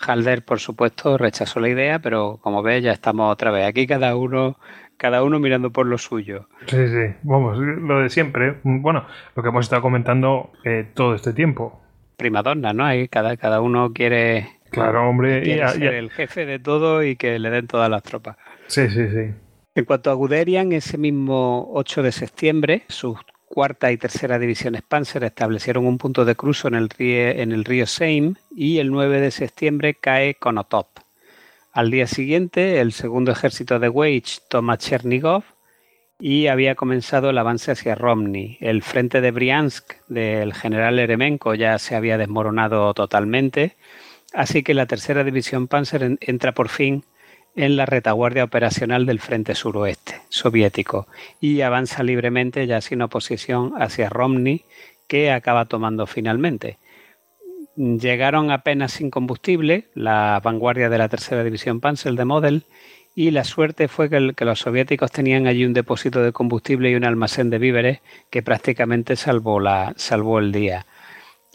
Halder, 0.00 0.44
por 0.44 0.60
supuesto, 0.60 1.18
rechazó 1.18 1.60
la 1.60 1.68
idea, 1.68 1.98
pero 1.98 2.38
como 2.40 2.62
ves, 2.62 2.82
ya 2.82 2.92
estamos 2.92 3.30
otra 3.32 3.50
vez 3.50 3.66
aquí, 3.66 3.86
cada 3.86 4.16
uno, 4.16 4.56
cada 4.96 5.22
uno 5.22 5.38
mirando 5.38 5.70
por 5.70 5.86
lo 5.86 5.98
suyo. 5.98 6.48
Sí, 6.66 6.88
sí, 6.88 7.14
vamos, 7.22 7.58
lo 7.58 8.00
de 8.00 8.08
siempre. 8.08 8.56
Bueno, 8.62 9.04
lo 9.36 9.42
que 9.42 9.48
hemos 9.50 9.66
estado 9.66 9.82
comentando 9.82 10.52
eh, 10.64 10.86
todo 10.94 11.14
este 11.14 11.32
tiempo. 11.32 11.80
Primadonna, 12.16 12.72
¿no? 12.72 12.84
Ahí 12.84 13.08
cada, 13.08 13.36
cada 13.36 13.60
uno 13.60 13.92
quiere, 13.92 14.48
claro, 14.70 15.08
hombre, 15.08 15.42
quiere 15.42 15.68
ser 15.68 15.94
el 15.94 16.10
jefe 16.10 16.46
de 16.46 16.58
todo 16.58 17.02
y 17.02 17.16
que 17.16 17.38
le 17.38 17.50
den 17.50 17.66
todas 17.66 17.90
las 17.90 18.02
tropas. 18.02 18.36
Sí, 18.66 18.88
sí, 18.88 19.08
sí. 19.08 19.34
En 19.74 19.84
cuanto 19.84 20.10
a 20.10 20.14
Guderian, 20.14 20.72
ese 20.72 20.98
mismo 20.98 21.70
8 21.72 22.02
de 22.02 22.12
septiembre, 22.12 22.82
sus 22.88 23.18
cuarta 23.50 23.90
y 23.90 23.96
tercera 23.96 24.38
divisiones 24.38 24.82
Panzer 24.82 25.24
establecieron 25.24 25.84
un 25.84 25.98
punto 25.98 26.24
de 26.24 26.36
cruzo 26.36 26.68
en 26.68 26.74
el 26.76 26.88
río, 26.88 27.28
en 27.30 27.50
el 27.50 27.64
río 27.64 27.84
Seim 27.84 28.36
y 28.54 28.78
el 28.78 28.92
9 28.92 29.20
de 29.20 29.32
septiembre 29.32 29.94
cae 29.94 30.36
Konotop. 30.36 30.86
Al 31.72 31.90
día 31.90 32.06
siguiente, 32.06 32.80
el 32.80 32.92
segundo 32.92 33.32
ejército 33.32 33.80
de 33.80 33.88
Weich 33.88 34.40
toma 34.48 34.78
Chernigov 34.78 35.42
y 36.20 36.46
había 36.46 36.76
comenzado 36.76 37.30
el 37.30 37.38
avance 37.38 37.72
hacia 37.72 37.96
Romny. 37.96 38.56
El 38.60 38.82
frente 38.82 39.20
de 39.20 39.32
Briansk 39.32 39.94
del 40.06 40.54
general 40.54 40.98
Eremenko 41.00 41.54
ya 41.54 41.78
se 41.78 41.96
había 41.96 42.18
desmoronado 42.18 42.94
totalmente, 42.94 43.76
así 44.32 44.62
que 44.62 44.74
la 44.74 44.86
tercera 44.86 45.24
división 45.24 45.68
Panzer 45.68 46.18
entra 46.20 46.52
por 46.52 46.68
fin 46.68 47.04
en 47.56 47.76
la 47.76 47.86
retaguardia 47.86 48.44
operacional 48.44 49.06
del 49.06 49.20
frente 49.20 49.54
suroeste 49.54 50.20
soviético 50.28 51.06
y 51.40 51.60
avanza 51.62 52.02
libremente 52.02 52.66
ya 52.66 52.80
sin 52.80 53.02
oposición 53.02 53.72
hacia 53.76 54.08
Romny, 54.08 54.62
que 55.08 55.32
acaba 55.32 55.64
tomando 55.64 56.06
finalmente. 56.06 56.78
Llegaron 57.76 58.50
apenas 58.50 58.92
sin 58.92 59.10
combustible 59.10 59.88
la 59.94 60.40
vanguardia 60.42 60.88
de 60.88 60.98
la 60.98 61.08
tercera 61.08 61.42
división 61.42 61.80
Panzer 61.80 62.14
de 62.14 62.24
Model 62.24 62.64
y 63.14 63.32
la 63.32 63.44
suerte 63.44 63.88
fue 63.88 64.08
que, 64.08 64.32
que, 64.36 64.44
los 64.44 64.60
soviéticos 64.60 65.10
tenían 65.10 65.46
allí 65.46 65.64
un 65.64 65.72
depósito 65.72 66.22
de 66.22 66.32
combustible 66.32 66.90
y 66.90 66.94
un 66.94 67.04
almacén 67.04 67.50
de 67.50 67.58
víveres 67.58 68.00
que 68.30 68.42
prácticamente 68.42 69.16
salvó, 69.16 69.58
la, 69.58 69.94
salvó 69.96 70.38
el 70.38 70.52
día. 70.52 70.86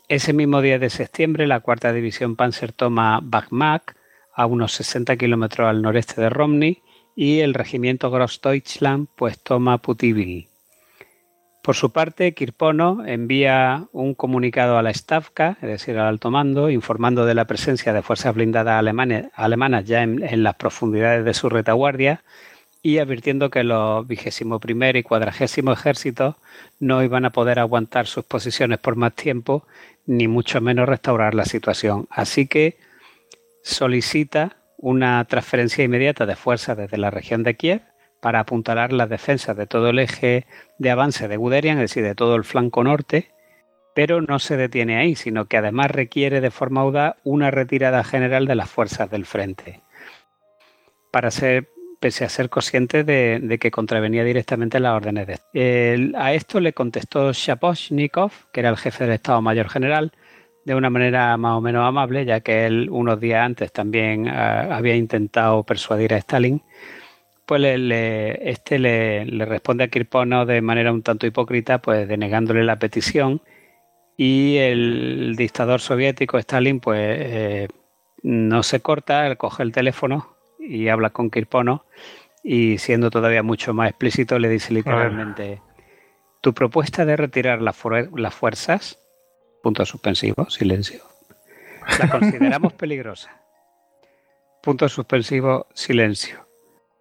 Ese 0.07 0.33
mismo 0.33 0.61
día 0.61 0.77
de 0.77 0.91
septiembre 0.91 1.47
la 1.47 1.61
cuarta 1.61 1.91
división 1.91 2.35
Panzer 2.35 2.71
toma 2.71 3.19
Bakhmak, 3.23 3.95
a 4.35 4.45
unos 4.45 4.73
60 4.73 5.15
kilómetros 5.17 5.67
al 5.67 5.81
noreste 5.81 6.21
de 6.21 6.29
Romney 6.29 6.83
y 7.15 7.39
el 7.39 7.55
regimiento 7.55 8.11
Grossdeutschland 8.11 9.07
pues 9.15 9.41
toma 9.41 9.79
Putivil. 9.79 10.47
Por 11.63 11.75
su 11.75 11.91
parte, 11.91 12.35
Kirpono 12.35 13.03
envía 13.07 13.85
un 13.91 14.13
comunicado 14.13 14.77
a 14.77 14.83
la 14.83 14.93
Stavka, 14.93 15.57
es 15.63 15.67
decir, 15.69 15.97
al 15.97 16.05
alto 16.05 16.29
mando, 16.29 16.69
informando 16.69 17.25
de 17.25 17.33
la 17.33 17.45
presencia 17.45 17.91
de 17.91 18.03
fuerzas 18.03 18.35
blindadas 18.35 18.85
alemanas 19.33 19.85
ya 19.85 20.03
en, 20.03 20.43
las 20.43 20.55
profundidades 20.55 21.25
de 21.25 21.33
su 21.33 21.49
retaguardia 21.49 22.21
y 22.83 22.99
advirtiendo 22.99 23.49
que 23.49 23.63
los 23.63 24.05
vigésimo 24.05 24.59
primer 24.59 24.95
y 24.95 25.01
cuadragésimo 25.01 25.71
ejércitos 25.71 26.35
no 26.79 27.03
iban 27.03 27.25
a 27.25 27.31
poder 27.31 27.57
aguantar 27.57 28.05
sus 28.05 28.25
posiciones 28.25 28.77
por 28.77 28.95
más 28.95 29.15
tiempo, 29.15 29.65
ni 30.05 30.27
mucho 30.27 30.61
menos 30.61 30.87
restaurar 30.87 31.33
la 31.33 31.45
situación. 31.45 32.07
Así 32.09 32.47
que 32.47 32.77
solicita 33.63 34.57
una 34.77 35.23
transferencia 35.25 35.83
inmediata 35.83 36.25
de 36.25 36.35
fuerzas 36.35 36.77
desde 36.77 36.97
la 36.97 37.09
región 37.09 37.43
de 37.43 37.55
Kiev 37.55 37.81
para 38.19 38.39
apuntalar 38.39 38.91
las 38.91 39.09
defensas 39.09 39.55
de 39.55 39.67
todo 39.67 39.89
el 39.89 39.99
eje 39.99 40.45
de 40.77 40.91
avance 40.91 41.27
de 41.27 41.37
Guderian, 41.37 41.77
es 41.77 41.91
decir, 41.91 42.03
de 42.03 42.15
todo 42.15 42.35
el 42.35 42.43
flanco 42.43 42.83
norte, 42.83 43.31
pero 43.93 44.21
no 44.21 44.39
se 44.39 44.57
detiene 44.57 44.97
ahí, 44.97 45.15
sino 45.15 45.45
que 45.45 45.57
además 45.57 45.91
requiere 45.91 46.41
de 46.41 46.51
forma 46.51 46.81
audaz 46.81 47.15
una 47.23 47.49
retirada 47.49 48.03
general 48.03 48.45
de 48.45 48.55
las 48.55 48.69
fuerzas 48.69 49.09
del 49.09 49.25
frente, 49.25 49.81
para 51.11 51.31
ser, 51.31 51.69
pese 51.99 52.25
a 52.25 52.29
ser 52.29 52.49
consciente 52.49 53.03
de, 53.03 53.57
que 53.59 53.71
contravenía 53.71 54.23
directamente 54.23 54.79
las 54.79 54.95
órdenes 54.95 55.27
de... 55.27 56.11
a 56.15 56.33
esto 56.33 56.59
le 56.59 56.73
contestó 56.73 57.31
Shaposhnikov, 57.31 58.31
que 58.51 58.59
era 58.59 58.69
el 58.69 58.77
jefe 58.77 59.05
del 59.05 59.13
Estado 59.13 59.41
Mayor 59.41 59.69
General, 59.69 60.11
de 60.65 60.75
una 60.75 60.89
manera 60.89 61.37
más 61.37 61.57
o 61.57 61.61
menos 61.61 61.87
amable, 61.87 62.25
ya 62.25 62.41
que 62.41 62.65
él 62.65 62.89
unos 62.89 63.19
días 63.19 63.45
antes 63.45 63.71
también 63.71 64.27
ah, 64.27 64.75
había 64.75 64.95
intentado 64.95 65.63
persuadir 65.63 66.13
a 66.13 66.17
Stalin, 66.17 66.61
pues 67.45 67.61
este 68.41 68.79
le, 68.79 69.45
responde 69.45 69.83
a 69.83 69.87
Kirpono 69.87 70.45
de 70.47 70.61
manera 70.61 70.91
un 70.91 71.03
tanto 71.03 71.27
hipócrita, 71.27 71.79
pues 71.79 72.07
denegándole 72.07 72.63
la 72.63 72.79
petición. 72.79 73.41
Y 74.17 74.57
el 74.57 75.35
dictador 75.37 75.81
soviético 75.81 76.37
Stalin 76.39 76.79
pues 76.79 76.99
eh, 77.01 77.67
no 78.23 78.63
se 78.63 78.79
corta, 78.79 79.35
coge 79.35 79.61
el 79.61 79.71
teléfono 79.71 80.34
y 80.67 80.89
habla 80.89 81.11
con 81.11 81.29
Kirpono 81.29 81.85
y 82.43 82.77
siendo 82.77 83.09
todavía 83.09 83.43
mucho 83.43 83.73
más 83.73 83.89
explícito 83.89 84.39
le 84.39 84.49
dice 84.49 84.73
literalmente 84.73 85.61
tu 86.41 86.53
propuesta 86.53 87.05
de 87.05 87.15
retirar 87.15 87.61
las 87.61 87.75
fuerzas 88.35 88.99
Punto 89.65 89.83
suspensivo, 89.83 90.47
silencio. 90.47 91.01
La 91.97 92.07
consideramos 92.07 92.73
peligrosa. 92.77 93.41
Punto 94.61 94.87
suspensivo, 94.87 95.65
silencio. 95.73 96.47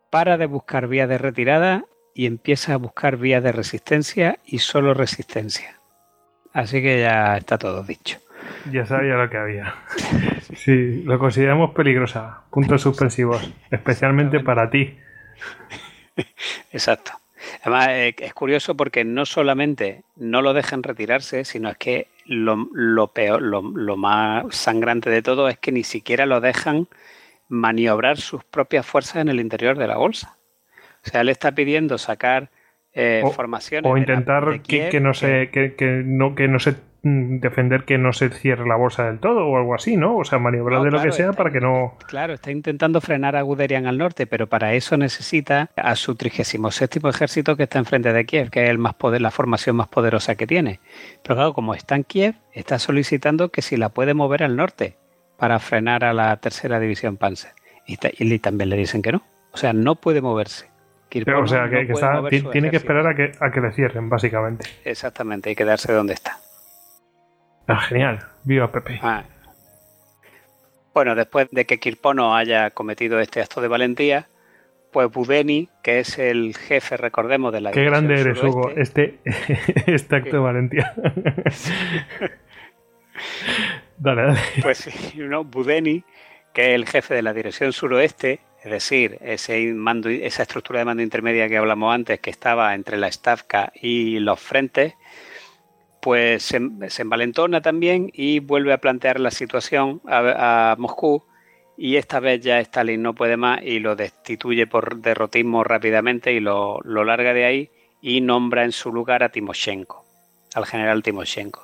Para 0.09 0.39
de 0.39 0.47
buscar 0.47 0.89
vías 0.89 1.07
de 1.11 1.19
retirada 1.19 1.85
y 2.15 2.25
empieza 2.25 2.73
a 2.73 2.79
buscar 2.79 3.19
vías 3.19 3.43
de 3.43 3.53
resistencia 3.53 4.39
y 4.47 4.61
solo 4.61 4.95
resistencia. 4.95 5.79
Así 6.55 6.81
que 6.81 7.03
ya 7.03 7.37
está 7.37 7.59
todo 7.59 7.83
dicho. 7.83 8.19
Ya 8.71 8.87
sabía 8.87 9.15
lo 9.15 9.29
que 9.29 9.37
había. 9.37 9.75
Sí, 10.57 11.03
lo 11.05 11.19
consideramos 11.19 11.73
peligrosa. 11.73 12.43
Puntos 12.51 12.83
suspensivos. 12.83 13.53
Especialmente 13.71 14.41
para 14.41 14.71
ti. 14.71 14.97
Exacto. 16.73 17.13
Además, 17.63 17.89
eh, 17.91 18.15
es 18.19 18.35
curioso 18.35 18.77
porque 18.77 19.05
no 19.05 19.27
solamente 19.27 20.03
no 20.17 20.43
lo 20.43 20.55
dejan 20.55 20.83
retirarse, 20.83 21.45
sino 21.45 21.69
es 21.69 21.77
que 21.77 22.09
lo, 22.27 23.09
peor, 23.09 23.43
lo, 23.43 23.97
más 23.97 24.55
sangrante 24.55 25.11
de 25.11 25.23
todo 25.23 25.49
es 25.49 25.59
que 25.59 25.73
ni 25.73 25.85
siquiera 25.85 26.27
lo 26.27 26.41
dejan 26.41 26.89
maniobrar 27.49 28.17
sus 28.19 28.45
propias 28.45 28.87
fuerzas 28.87 29.17
en 29.17 29.29
el 29.29 29.41
interior 29.41 29.77
de 29.77 29.87
la 29.87 29.97
bolsa. 29.97 30.37
O 31.07 31.11
sea, 31.11 31.21
él 31.21 31.29
está 31.29 31.53
pidiendo 31.53 31.99
sacar 31.99 32.51
eh, 32.95 33.23
formaciones. 33.35 33.91
O 33.91 33.97
intentar 33.99 34.63
que, 34.63 35.01
no 35.01 35.13
se, 35.13 35.51
que, 35.51 36.03
no, 36.05 36.35
que 36.35 36.49
no 36.49 36.59
se 36.59 36.77
defender 37.05 37.85
que 37.85 37.99
no 37.99 38.15
se 38.15 38.31
cierre 38.31 38.67
la 38.67 38.77
bolsa 38.77 39.05
del 39.05 39.19
todo 39.19 39.47
o 39.47 39.59
algo 39.59 39.75
así, 39.75 39.97
¿no? 39.97 40.17
O 40.17 40.25
sea, 40.25 40.39
maniobrar 40.39 40.83
de 40.83 40.91
lo 40.91 41.03
que 41.03 41.13
sea 41.13 41.33
para 41.33 41.51
que 41.51 41.61
no... 41.61 41.99
Claro, 42.09 42.33
está 42.33 42.51
intentando 42.51 43.03
frenar 43.03 43.37
a 43.37 43.43
Guderian 43.43 43.87
al 43.87 43.99
norte, 43.99 44.27
pero 44.27 44.47
para 44.47 44.73
eso 44.73 44.97
necesita 44.97 45.69
a 45.77 45.97
su 45.97 46.15
37 46.15 47.07
ejército 47.07 47.57
que 47.57 47.65
está 47.65 47.79
enfrente 47.79 48.13
de 48.13 48.25
Kiev, 48.25 48.51
que 48.51 48.65
es 48.65 48.71
el 48.71 48.79
más 48.79 48.95
poder, 48.95 49.21
la 49.21 49.31
formación 49.31 49.77
más 49.77 49.89
poderosa 49.89 50.35
que 50.35 50.47
tiene. 50.47 50.81
Pero 51.23 51.35
claro, 51.35 51.53
como 51.53 51.75
está 51.75 51.95
en 51.95 52.05
Kiev, 52.05 52.37
está 52.53 52.79
solicitando 52.79 53.51
que 53.51 53.61
si 53.61 53.77
la 53.77 53.91
puede 53.91 54.15
mover 54.15 54.43
al 54.43 54.57
norte 54.57 54.97
para 55.37 55.59
frenar 55.59 56.05
a 56.05 56.15
la 56.15 56.35
tercera 56.39 56.81
división 56.81 57.19
Panzer. 57.19 57.53
Y, 57.87 57.99
también 58.39 58.71
le 58.71 58.77
dicen 58.77 59.03
que 59.03 59.13
no. 59.13 59.23
O 59.53 59.59
sea, 59.59 59.75
no 59.75 59.97
puede 59.97 60.23
moverse. 60.23 60.71
o 61.37 61.47
sea, 61.47 61.69
que, 61.69 62.43
tiene 62.51 62.71
que 62.71 62.79
esperar 62.79 63.07
a 63.07 63.15
que, 63.15 63.33
a 63.39 63.51
que 63.51 63.61
le 63.61 63.73
cierren, 63.73 64.09
básicamente. 64.09 64.67
Exactamente, 64.87 65.51
y 65.51 65.55
quedarse 65.55 65.93
donde 65.93 66.15
está. 66.15 66.39
Ah, 67.67 67.81
genial. 67.81 68.21
Viva 68.45 68.71
Pepe. 68.71 68.99
Ah. 69.03 69.25
Bueno, 70.93 71.15
después 71.15 71.49
de 71.51 71.65
que 71.65 71.79
Kirpono 71.81 72.37
haya 72.37 72.71
cometido 72.71 73.19
este 73.21 73.41
acto 73.41 73.61
de 73.61 73.69
valentía, 73.69 74.29
pues 74.93 75.11
Budeni, 75.11 75.69
que 75.83 75.99
es 75.99 76.19
el 76.21 76.57
jefe, 76.57 76.97
recordemos, 76.97 77.53
de 77.53 77.61
la... 77.61 77.73
Qué 77.73 77.83
grande 77.83 78.21
eres, 78.21 78.41
Hugo, 78.43 78.71
este, 78.77 79.19
este 79.87 80.17
acto 80.17 80.37
de 80.37 80.39
valentía. 80.39 80.95
dale, 83.99 84.23
dale. 84.23 84.41
Pues 84.63 84.79
sí, 84.79 85.19
¿no? 85.19 85.43
Budeni, 85.43 86.05
que 86.53 86.71
es 86.71 86.75
el 86.77 86.87
jefe 86.87 87.15
de 87.15 87.23
la 87.23 87.33
dirección 87.33 87.73
suroeste, 87.73 88.39
es 88.63 88.71
decir, 88.71 89.19
ese 89.21 89.75
mando, 89.75 90.09
esa 90.09 90.43
estructura 90.43 90.79
de 90.79 90.85
mando 90.85 91.03
intermedia 91.03 91.49
que 91.49 91.57
hablamos 91.57 91.93
antes, 91.93 92.21
que 92.21 92.31
estaba 92.31 92.73
entre 92.75 92.97
la 92.97 93.11
Stavka 93.11 93.73
y 93.75 94.21
los 94.21 94.39
frentes, 94.39 94.95
pues 96.05 96.43
se, 96.43 96.59
envalentona 97.03 97.63
también 97.63 98.11
y 98.13 98.39
vuelve 98.41 98.75
a 98.75 98.79
plantear 98.79 99.19
la 99.19 99.31
situación 99.31 100.03
a, 100.07 100.77
Moscú 100.79 101.25
y 101.79 101.97
esta 101.97 102.21
vez 102.21 102.43
ya 102.43 102.61
Stalin 102.61 103.01
no 103.01 103.15
puede 103.15 103.39
más 103.39 103.63
y 103.63 103.79
lo 103.79 103.97
destituye 103.97 104.67
por 104.67 104.99
derrotismo 104.99 105.65
rápidamente 105.65 106.35
y 106.35 106.41
lo, 106.41 106.83
larga 106.83 107.33
de 107.33 107.47
ahí 107.47 107.71
y 108.03 108.21
nombra 108.21 108.65
en 108.65 108.73
su 108.73 108.93
lugar 108.93 109.23
a 109.23 109.31
Timoshenko, 109.31 110.05
al 110.53 110.67
general 110.67 111.03
Timoshenko. 111.03 111.63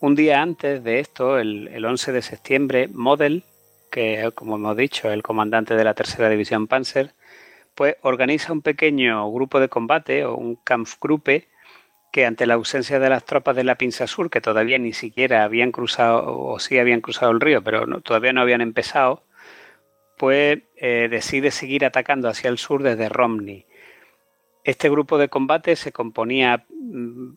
Un 0.00 0.14
día 0.14 0.40
antes 0.40 0.82
de 0.82 1.00
esto, 1.00 1.38
el, 1.38 1.68
el 1.68 1.84
11 1.84 2.12
de 2.12 2.22
septiembre, 2.22 2.88
Model, 2.90 3.44
que 3.90 4.30
como 4.34 4.56
hemos 4.56 4.78
dicho 4.78 5.10
el 5.12 5.22
comandante 5.22 5.76
de 5.76 5.84
la 5.84 5.92
tercera 5.92 6.30
división 6.30 6.68
Panzer, 6.68 7.12
pues 7.74 7.96
organiza 8.00 8.50
un 8.54 8.62
pequeño 8.62 9.30
grupo 9.30 9.60
de 9.60 9.68
combate 9.68 10.24
o 10.24 10.36
un 10.36 10.56
Kampfgruppe 10.56 11.48
ante 12.26 12.46
la 12.46 12.54
ausencia 12.54 12.98
de 12.98 13.10
las 13.10 13.24
tropas 13.24 13.56
de 13.56 13.64
la 13.64 13.76
Pinza 13.76 14.06
Sur, 14.06 14.30
que 14.30 14.40
todavía 14.40 14.78
ni 14.78 14.92
siquiera 14.92 15.44
habían 15.44 15.72
cruzado, 15.72 16.38
o 16.38 16.58
sí 16.58 16.78
habían 16.78 17.00
cruzado 17.00 17.32
el 17.32 17.40
río, 17.40 17.62
pero 17.62 17.86
todavía 18.00 18.32
no 18.32 18.40
habían 18.40 18.60
empezado, 18.60 19.24
pues 20.16 20.60
eh, 20.76 21.08
decide 21.10 21.50
seguir 21.50 21.84
atacando 21.84 22.28
hacia 22.28 22.50
el 22.50 22.58
sur 22.58 22.82
desde 22.82 23.08
Romney. 23.08 23.66
Este 24.64 24.90
grupo 24.90 25.16
de 25.18 25.28
combate 25.28 25.76
se 25.76 25.92
componía 25.92 26.66
mm, 26.68 27.34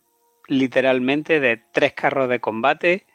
literalmente 0.48 1.40
de 1.40 1.62
tres 1.72 1.94
carros 1.94 2.28
de 2.28 2.40
combate, 2.40 3.06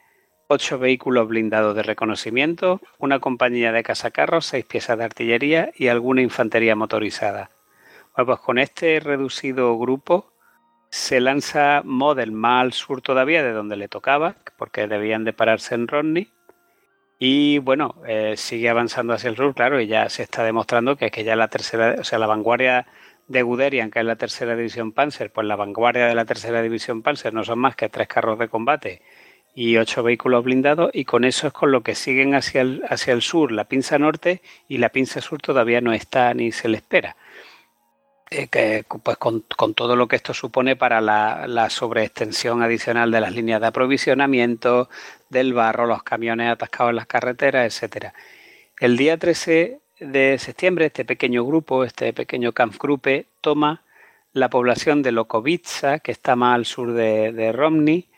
ocho 0.48 0.78
vehículos 0.78 1.28
blindados 1.28 1.74
de 1.74 1.82
reconocimiento, 1.82 2.80
una 2.98 3.18
compañía 3.18 3.72
de 3.72 3.82
cazacarros, 3.82 4.46
seis 4.46 4.64
piezas 4.64 4.96
de 4.98 5.04
artillería 5.04 5.72
y 5.74 5.88
alguna 5.88 6.22
infantería 6.22 6.76
motorizada. 6.76 7.50
Pues 8.14 8.38
con 8.40 8.58
este 8.58 9.00
reducido 9.00 9.76
grupo 9.76 10.32
se 10.96 11.20
lanza 11.20 11.82
Model 11.84 12.32
más 12.32 12.62
al 12.62 12.72
sur 12.72 13.02
todavía 13.02 13.42
de 13.42 13.52
donde 13.52 13.76
le 13.76 13.86
tocaba, 13.86 14.36
porque 14.56 14.86
debían 14.88 15.24
de 15.24 15.34
pararse 15.34 15.74
en 15.74 15.88
Rodney. 15.88 16.32
Y 17.18 17.58
bueno, 17.58 17.96
eh, 18.06 18.34
sigue 18.36 18.70
avanzando 18.70 19.12
hacia 19.12 19.28
el 19.28 19.36
sur, 19.36 19.54
claro, 19.54 19.78
y 19.78 19.86
ya 19.86 20.08
se 20.08 20.22
está 20.22 20.42
demostrando 20.42 20.96
que 20.96 21.06
es 21.06 21.12
que 21.12 21.22
ya 21.22 21.36
la 21.36 21.48
tercera, 21.48 21.96
o 21.98 22.04
sea, 22.04 22.18
la 22.18 22.26
vanguardia 22.26 22.86
de 23.28 23.42
Guderian, 23.42 23.90
que 23.90 24.00
es 24.00 24.06
la 24.06 24.16
tercera 24.16 24.56
división 24.56 24.92
Panzer, 24.92 25.30
pues 25.30 25.46
la 25.46 25.54
vanguardia 25.54 26.06
de 26.06 26.14
la 26.14 26.24
tercera 26.24 26.62
división 26.62 27.02
Panzer 27.02 27.34
no 27.34 27.44
son 27.44 27.58
más 27.58 27.76
que 27.76 27.90
tres 27.90 28.08
carros 28.08 28.38
de 28.38 28.48
combate 28.48 29.02
y 29.54 29.76
ocho 29.76 30.02
vehículos 30.02 30.44
blindados, 30.44 30.90
y 30.94 31.04
con 31.04 31.24
eso 31.24 31.46
es 31.46 31.52
con 31.52 31.72
lo 31.72 31.82
que 31.82 31.94
siguen 31.94 32.34
hacia 32.34 32.62
el, 32.62 32.82
hacia 32.88 33.12
el 33.12 33.22
sur 33.22 33.52
la 33.52 33.64
pinza 33.64 33.98
norte, 33.98 34.40
y 34.66 34.78
la 34.78 34.88
pinza 34.88 35.20
sur 35.20 35.40
todavía 35.42 35.82
no 35.82 35.92
está 35.92 36.32
ni 36.34 36.52
se 36.52 36.68
le 36.68 36.78
espera. 36.78 37.16
Eh, 38.30 38.48
que, 38.48 38.84
pues 39.02 39.16
con, 39.18 39.42
todo 39.74 39.94
lo 39.94 40.08
que 40.08 40.16
esto 40.16 40.34
supone 40.34 40.74
para 40.74 41.00
la, 41.00 41.46
la, 41.46 41.70
sobreextensión 41.70 42.60
adicional 42.60 43.12
de 43.12 43.20
las 43.20 43.32
líneas 43.32 43.60
de 43.60 43.68
aprovisionamiento, 43.68 44.88
del 45.30 45.54
barro, 45.54 45.86
los 45.86 46.02
camiones 46.02 46.50
atascados 46.50 46.90
en 46.90 46.96
las 46.96 47.06
carreteras, 47.06 47.66
etcétera. 47.66 48.14
El 48.80 48.96
día 48.96 49.16
13 49.16 49.80
de 50.00 50.38
septiembre, 50.38 50.86
este 50.86 51.04
pequeño 51.04 51.44
grupo, 51.44 51.84
este 51.84 52.12
pequeño 52.12 52.52
Kampfgruppe, 52.52 53.26
toma 53.40 53.82
la 54.32 54.50
población 54.50 55.02
de 55.02 55.12
Lokovica, 55.12 56.00
que 56.00 56.12
está 56.12 56.36
más 56.36 56.56
al 56.56 56.66
sur 56.66 56.92
de, 56.92 57.32
de 57.32 57.52
Romney, 57.52 58.08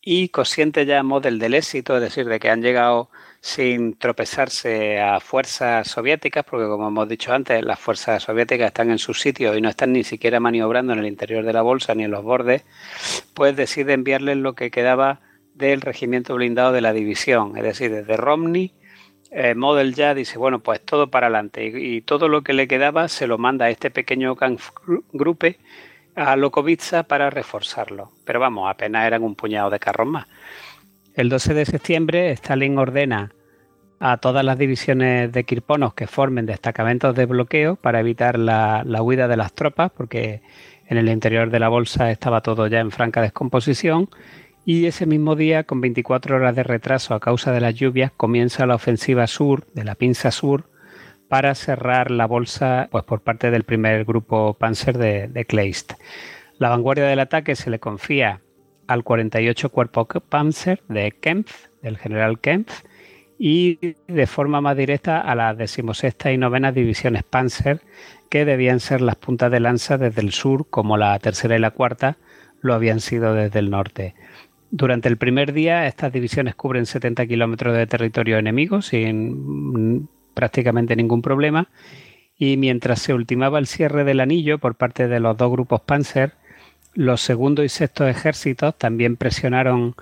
y 0.00 0.28
consciente 0.28 0.86
ya 0.86 1.02
del 1.02 1.54
éxito, 1.54 1.96
es 1.96 2.02
decir, 2.02 2.26
de 2.26 2.38
que 2.38 2.50
han 2.50 2.62
llegado 2.62 3.10
sin 3.46 3.96
tropezarse 3.96 5.00
a 5.00 5.20
fuerzas 5.20 5.86
soviéticas, 5.86 6.44
porque 6.44 6.66
como 6.66 6.88
hemos 6.88 7.08
dicho 7.08 7.32
antes, 7.32 7.64
las 7.64 7.78
fuerzas 7.78 8.24
soviéticas 8.24 8.66
están 8.66 8.90
en 8.90 8.98
sus 8.98 9.20
sitios 9.20 9.56
y 9.56 9.60
no 9.60 9.68
están 9.68 9.92
ni 9.92 10.02
siquiera 10.02 10.40
maniobrando 10.40 10.94
en 10.94 10.98
el 10.98 11.06
interior 11.06 11.44
de 11.44 11.52
la 11.52 11.62
bolsa 11.62 11.94
ni 11.94 12.02
en 12.02 12.10
los 12.10 12.24
bordes, 12.24 12.64
pues 13.34 13.54
decide 13.54 13.92
enviarles 13.92 14.38
lo 14.38 14.56
que 14.56 14.72
quedaba 14.72 15.20
del 15.54 15.80
regimiento 15.80 16.34
blindado 16.34 16.72
de 16.72 16.80
la 16.80 16.92
división, 16.92 17.56
es 17.56 17.62
decir, 17.62 17.92
desde 17.92 18.16
Romney, 18.16 18.74
eh, 19.30 19.54
Model 19.54 19.94
ya 19.94 20.12
dice, 20.12 20.38
bueno, 20.38 20.58
pues 20.58 20.84
todo 20.84 21.08
para 21.08 21.28
adelante 21.28 21.64
y, 21.72 22.00
todo 22.00 22.26
lo 22.26 22.42
que 22.42 22.52
le 22.52 22.66
quedaba 22.66 23.06
se 23.06 23.28
lo 23.28 23.38
manda 23.38 23.66
a 23.66 23.70
este 23.70 23.92
pequeño 23.92 24.36
grupo 25.12 25.46
a 26.16 26.34
Lokovica 26.34 27.04
para 27.04 27.30
reforzarlo. 27.30 28.10
Pero 28.24 28.40
vamos, 28.40 28.68
apenas 28.68 29.06
eran 29.06 29.22
un 29.22 29.36
puñado 29.36 29.70
de 29.70 29.78
carros 29.78 30.08
más. 30.08 30.26
El 31.14 31.28
12 31.28 31.54
de 31.54 31.64
septiembre, 31.64 32.30
Stalin 32.32 32.76
ordena 32.76 33.30
a 33.98 34.18
todas 34.18 34.44
las 34.44 34.58
divisiones 34.58 35.32
de 35.32 35.44
Kirponos 35.44 35.94
que 35.94 36.06
formen 36.06 36.46
destacamentos 36.46 37.14
de 37.14 37.26
bloqueo 37.26 37.76
para 37.76 38.00
evitar 38.00 38.38
la, 38.38 38.84
huida 39.02 39.28
de 39.28 39.36
las 39.36 39.52
tropas, 39.52 39.90
porque 39.90 40.42
en 40.86 40.98
el 40.98 41.08
interior 41.08 41.50
de 41.50 41.60
la 41.60 41.68
bolsa 41.68 42.10
estaba 42.10 42.42
todo 42.42 42.66
ya 42.66 42.80
en 42.80 42.90
franca 42.90 43.22
descomposición. 43.22 44.08
Y 44.64 44.86
ese 44.86 45.06
mismo 45.06 45.36
día, 45.36 45.64
con 45.64 45.80
24 45.80 46.36
horas 46.36 46.56
de 46.56 46.64
retraso 46.64 47.14
a 47.14 47.20
causa 47.20 47.52
de 47.52 47.60
las 47.60 47.74
lluvias, 47.74 48.12
comienza 48.16 48.66
la 48.66 48.74
ofensiva 48.74 49.26
sur 49.26 49.66
de 49.74 49.84
la 49.84 49.94
pinza 49.94 50.30
sur 50.30 50.68
para 51.28 51.54
cerrar 51.54 52.10
la 52.10 52.26
bolsa 52.26 52.88
pues, 52.90 53.04
por 53.04 53.20
parte 53.20 53.50
del 53.50 53.64
primer 53.64 54.04
grupo 54.04 54.54
Panzer 54.54 54.98
de, 54.98 55.28
de 55.28 55.44
Kleist. 55.44 55.94
La 56.58 56.68
vanguardia 56.68 57.06
del 57.06 57.20
ataque 57.20 57.56
se 57.56 57.70
le 57.70 57.78
confía 57.78 58.40
al 58.86 59.04
48 59.04 59.70
Cuerpo 59.70 60.06
Panzer 60.06 60.82
de 60.88 61.12
Kempf, 61.12 61.66
del 61.82 61.98
general 61.98 62.40
Kempf, 62.40 62.82
y 63.38 63.94
de 64.06 64.26
forma 64.26 64.60
más 64.60 64.76
directa 64.76 65.20
a 65.20 65.34
las 65.34 65.56
decimosexta 65.56 66.32
y 66.32 66.38
novena 66.38 66.72
divisiones 66.72 67.22
Panzer, 67.22 67.80
que 68.30 68.44
debían 68.44 68.80
ser 68.80 69.00
las 69.00 69.16
puntas 69.16 69.50
de 69.50 69.60
lanza 69.60 69.98
desde 69.98 70.22
el 70.22 70.32
sur, 70.32 70.66
como 70.70 70.96
la 70.96 71.18
tercera 71.18 71.56
y 71.56 71.60
la 71.60 71.70
cuarta 71.70 72.16
lo 72.62 72.74
habían 72.74 73.00
sido 73.00 73.34
desde 73.34 73.58
el 73.58 73.70
norte. 73.70 74.14
Durante 74.70 75.08
el 75.08 75.16
primer 75.16 75.52
día, 75.52 75.86
estas 75.86 76.12
divisiones 76.12 76.54
cubren 76.54 76.86
70 76.86 77.26
kilómetros 77.26 77.76
de 77.76 77.86
territorio 77.86 78.38
enemigo 78.38 78.82
sin 78.82 80.08
prácticamente 80.34 80.96
ningún 80.96 81.22
problema, 81.22 81.68
y 82.38 82.56
mientras 82.56 83.00
se 83.00 83.14
ultimaba 83.14 83.58
el 83.58 83.66
cierre 83.66 84.04
del 84.04 84.20
anillo 84.20 84.58
por 84.58 84.74
parte 84.74 85.08
de 85.08 85.20
los 85.20 85.36
dos 85.36 85.50
grupos 85.50 85.80
Panzer, 85.80 86.32
los 86.94 87.20
segundo 87.20 87.62
y 87.62 87.68
sexto 87.68 88.06
ejércitos 88.06 88.76
también 88.76 89.16
presionaron 89.16 89.94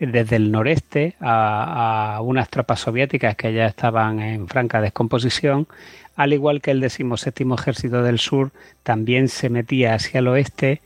desde 0.00 0.36
el 0.36 0.50
noreste 0.50 1.14
a, 1.20 2.20
unas 2.22 2.48
tropas 2.48 2.80
soviéticas 2.80 3.36
que 3.36 3.52
ya 3.52 3.66
estaban 3.66 4.20
en 4.20 4.48
franca 4.48 4.80
descomposición, 4.80 5.68
al 6.16 6.32
igual 6.32 6.60
que 6.62 6.70
el 6.70 6.80
decimoséptimo 6.80 7.54
ejército 7.54 8.02
del 8.02 8.18
sur 8.18 8.50
también 8.82 9.28
se 9.28 9.50
metía 9.50 9.94
hacia 9.94 10.18
el 10.18 10.28
oeste, 10.28 10.80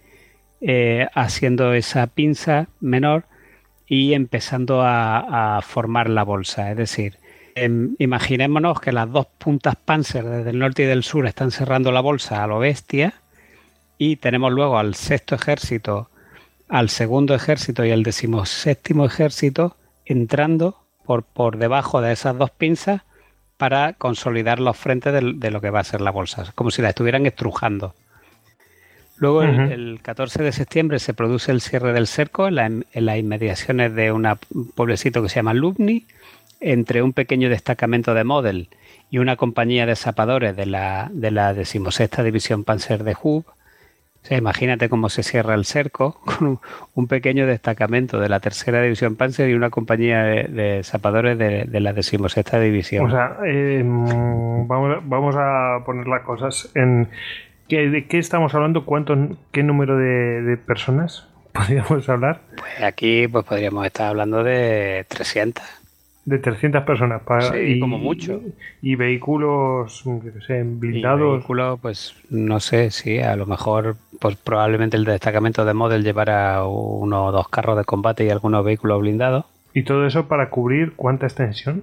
eh, 0.61 1.07
haciendo 1.15 1.75
esa 1.75 2.07
pinza 2.09 2.69
menor 2.81 3.25
y 3.87 4.15
empezando 4.15 4.83
a, 4.83 5.61
formar 5.63 6.11
la 6.11 6.25
bolsa. 6.25 6.71
Es 6.71 6.77
decir, 6.77 7.19
em, 7.55 7.95
imaginémonos 7.99 8.81
que 8.81 8.93
las 8.93 9.11
dos 9.11 9.27
puntas 9.39 9.77
Panzer 9.77 10.25
desde 10.25 10.51
el 10.51 10.59
norte 10.59 10.83
y 10.83 10.87
del 10.87 11.05
sur 11.05 11.27
están 11.27 11.51
cerrando 11.51 11.93
la 11.93 12.01
bolsa 12.01 12.43
a 12.43 12.47
lo 12.47 12.59
bestia 12.59 13.15
y 13.99 14.17
tenemos 14.17 14.53
luego 14.53 14.79
al 14.79 14.95
sexto 14.95 15.35
ejército, 15.35 16.09
al 16.75 16.89
segundo 16.89 17.37
ejército 17.37 17.85
y 17.85 17.93
al 17.93 18.03
decimoséptimo 18.03 19.07
ejército 19.07 19.77
entrando 20.07 20.77
por, 21.07 21.23
por 21.23 21.57
debajo 21.57 22.01
de 22.01 22.11
esas 22.11 22.37
dos 22.37 22.51
pinzas 22.51 23.03
para 23.57 23.93
consolidar 23.93 24.59
los 24.59 24.77
frentes 24.77 25.13
de, 25.13 25.51
lo 25.53 25.61
que 25.61 25.71
va 25.71 25.79
a 25.79 25.85
ser 25.85 26.01
la 26.01 26.11
bolsa, 26.11 26.51
como 26.57 26.73
si 26.73 26.83
la 26.83 26.89
estuvieran 26.89 27.27
estrujando. 27.27 27.95
Luego, 29.19 29.45
el, 29.45 30.01
14 30.03 30.43
de 30.43 30.51
septiembre, 30.51 30.99
se 30.99 31.15
produce 31.15 31.53
el 31.53 31.61
cierre 31.61 31.93
del 31.93 32.09
cerco 32.09 32.49
en, 32.49 32.85
las 32.93 33.19
inmediaciones 33.19 33.95
de 33.95 34.11
un 34.11 34.29
pueblecito 34.75 35.23
que 35.23 35.29
se 35.29 35.37
llama 35.37 35.55
Lubni, 35.55 36.07
entre 36.59 37.03
un 37.03 37.13
pequeño 37.13 37.51
destacamento 37.51 38.15
de 38.15 38.25
Model 38.25 38.69
y 39.13 39.19
una 39.19 39.37
compañía 39.37 39.87
de 39.87 39.95
zapadores 39.95 40.57
de 40.57 40.67
la, 40.67 41.09
de 41.13 41.31
la 41.31 41.55
decimosexta 41.55 42.25
división 42.25 42.65
Panzer 42.65 43.05
de 43.05 43.15
Hub, 43.23 43.45
imagínate 44.31 44.89
cómo 44.89 45.09
se 45.09 45.23
cierra 45.23 45.55
el 45.55 45.65
cerco 45.65 46.21
con 46.25 46.61
un, 46.95 47.07
pequeño 47.07 47.47
destacamento 47.47 48.19
de 48.19 48.29
la 48.29 48.41
tercera 48.41 48.81
división 48.83 49.17
Panzer 49.17 49.51
y 49.51 49.55
una 49.55 49.71
compañía 49.71 50.23
de, 50.23 50.81
zapadores 50.83 51.39
de, 51.39 51.81
la 51.81 51.93
decimosexta 51.93 52.59
división. 52.61 53.07
O 53.07 53.11
sea, 53.11 53.37
em, 53.45 54.67
vamos, 54.67 55.37
a 55.37 55.83
poner 55.85 56.07
las 56.07 56.23
cosas 56.23 56.71
en... 56.75 57.09
¿qué, 57.69 57.89
¿De 57.91 58.07
qué 58.07 58.19
estamos 58.19 58.55
hablando? 58.55 58.85
¿Cuánto, 58.85 59.17
¿Qué 59.53 59.63
número 59.63 59.97
de, 59.97 60.57
personas 60.57 61.29
podríamos 61.53 62.09
hablar? 62.09 62.41
Pues 62.57 62.83
aquí 62.83 63.29
pues 63.29 63.45
podríamos 63.45 63.85
estar 63.87 64.09
hablando 64.09 64.43
de 64.43 65.05
300 65.09 65.84
de 66.25 66.39
300 66.39 66.85
personas 66.85 67.23
para 67.23 67.61
y, 67.61 67.79
como 67.79 67.99
mucho. 67.99 68.41
y 68.81 68.95
vehículos 68.97 70.05
sé, 70.47 70.63
blindados. 70.65 71.39
Vehículos 71.39 71.79
pues 71.81 72.15
no 72.31 72.61
sé 72.61 72.91
si 72.91 73.19
a 73.19 73.37
lo 73.37 73.47
mejor 73.47 73.97
pues 74.21 74.37
probablemente 74.37 74.97
el 74.97 75.05
destacamento 75.05 75.65
de 75.65 75.75
Model 75.75 76.03
llevara 76.03 76.65
uno 76.65 77.27
o 77.27 77.33
dos 77.33 77.49
carros 77.49 77.77
de 77.77 77.85
combate 77.85 78.25
y 78.25 78.31
algunos 78.31 78.65
vehículos 78.65 79.01
blindados. 79.01 79.45
Y 79.75 79.83
todo 79.83 80.07
eso 80.07 80.29
para 80.29 80.51
cubrir 80.51 80.93
cuánta 80.97 81.27
extensión 81.27 81.83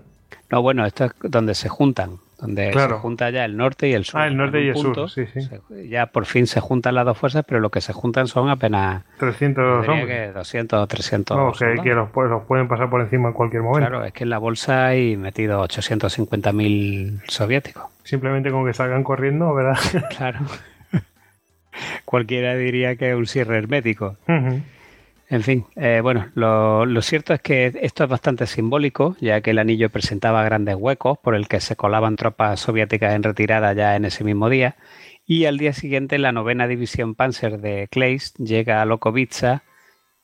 no 0.50 0.62
bueno 0.62 0.86
esto 0.86 1.06
es 1.06 1.12
donde 1.24 1.56
se 1.56 1.70
juntan 1.70 2.18
donde 2.42 2.74
se 2.74 2.88
junta 2.96 3.30
ya 3.30 3.46
el 3.46 3.56
norte 3.56 3.88
y 3.88 3.94
el 3.94 4.04
sur. 4.04 4.20
Ah, 4.20 4.28
el 4.28 4.36
norte 4.36 4.64
y 4.64 4.70
el 4.70 4.76
sur, 4.76 5.10
sí, 5.10 5.26
sí. 5.28 5.48
ya 5.88 6.08
por 6.08 6.26
fin 6.26 6.48
se 6.48 6.60
juntan 6.60 6.96
las 6.96 7.06
dos 7.06 7.18
fuerzas, 7.18 7.46
pero 7.48 7.60
lo 7.60 7.70
que 7.70 7.82
se 7.82 7.94
juntan 7.94 8.28
son 8.28 8.50
apenas 8.50 9.04
300 9.20 9.88
hombres. 9.88 10.34
200 10.34 10.80
o 10.80 10.88
300 10.88 11.38
no, 11.38 11.52
que, 11.54 11.94
los, 11.94 12.10
pueden 12.10 12.68
pasar 12.68 12.90
por 12.90 13.02
encima 13.02 13.30
en 13.30 13.34
cualquier 13.34 13.62
momento. 13.62 13.88
Claro, 13.88 14.04
es 14.04 14.12
que 14.12 14.24
en 14.24 14.32
la 14.32 14.40
bolsa 14.40 14.88
hay 14.88 15.16
metido 15.18 15.64
850.000 15.64 17.22
soviéticos. 17.28 17.86
Simplemente 18.04 18.50
con 18.50 18.66
que 18.66 18.74
salgan 18.74 19.04
corriendo, 19.04 19.54
¿verdad? 19.54 19.78
claro. 20.18 20.40
Cualquiera 22.06 22.56
diría 22.56 22.96
que 22.96 23.12
es 23.12 23.16
un 23.16 23.28
cierre 23.28 23.58
hermético. 23.58 24.18
En 25.32 25.44
fin, 25.44 25.66
eh, 25.78 26.02
bueno, 26.04 26.30
lo, 26.36 27.02
cierto 27.02 27.34
es 27.34 27.40
que 27.42 27.72
esto 27.84 28.04
es 28.04 28.10
bastante 28.10 28.46
simbólico, 28.48 29.16
ya 29.22 29.40
que 29.40 29.52
el 29.52 29.60
anillo 29.60 29.90
presentaba 29.90 30.44
grandes 30.44 30.76
huecos 30.76 31.18
por 31.20 31.36
el 31.36 31.48
que 31.48 31.62
se 31.62 31.78
colaban 31.78 32.18
tropas 32.18 32.60
soviéticas 32.60 33.16
en 33.16 33.24
retirada 33.24 33.72
ya 33.72 33.96
en 33.96 34.04
ese 34.04 34.26
mismo 34.26 34.50
día, 34.50 34.76
y 35.26 35.46
al 35.46 35.58
día 35.58 35.72
siguiente 35.72 36.18
la 36.18 36.34
novena 36.34 36.68
división 36.68 37.16
Panzer 37.16 37.62
de 37.62 37.88
Kleist 37.90 38.40
llega 38.40 38.82
a 38.82 38.86
Lokovica, 38.86 39.64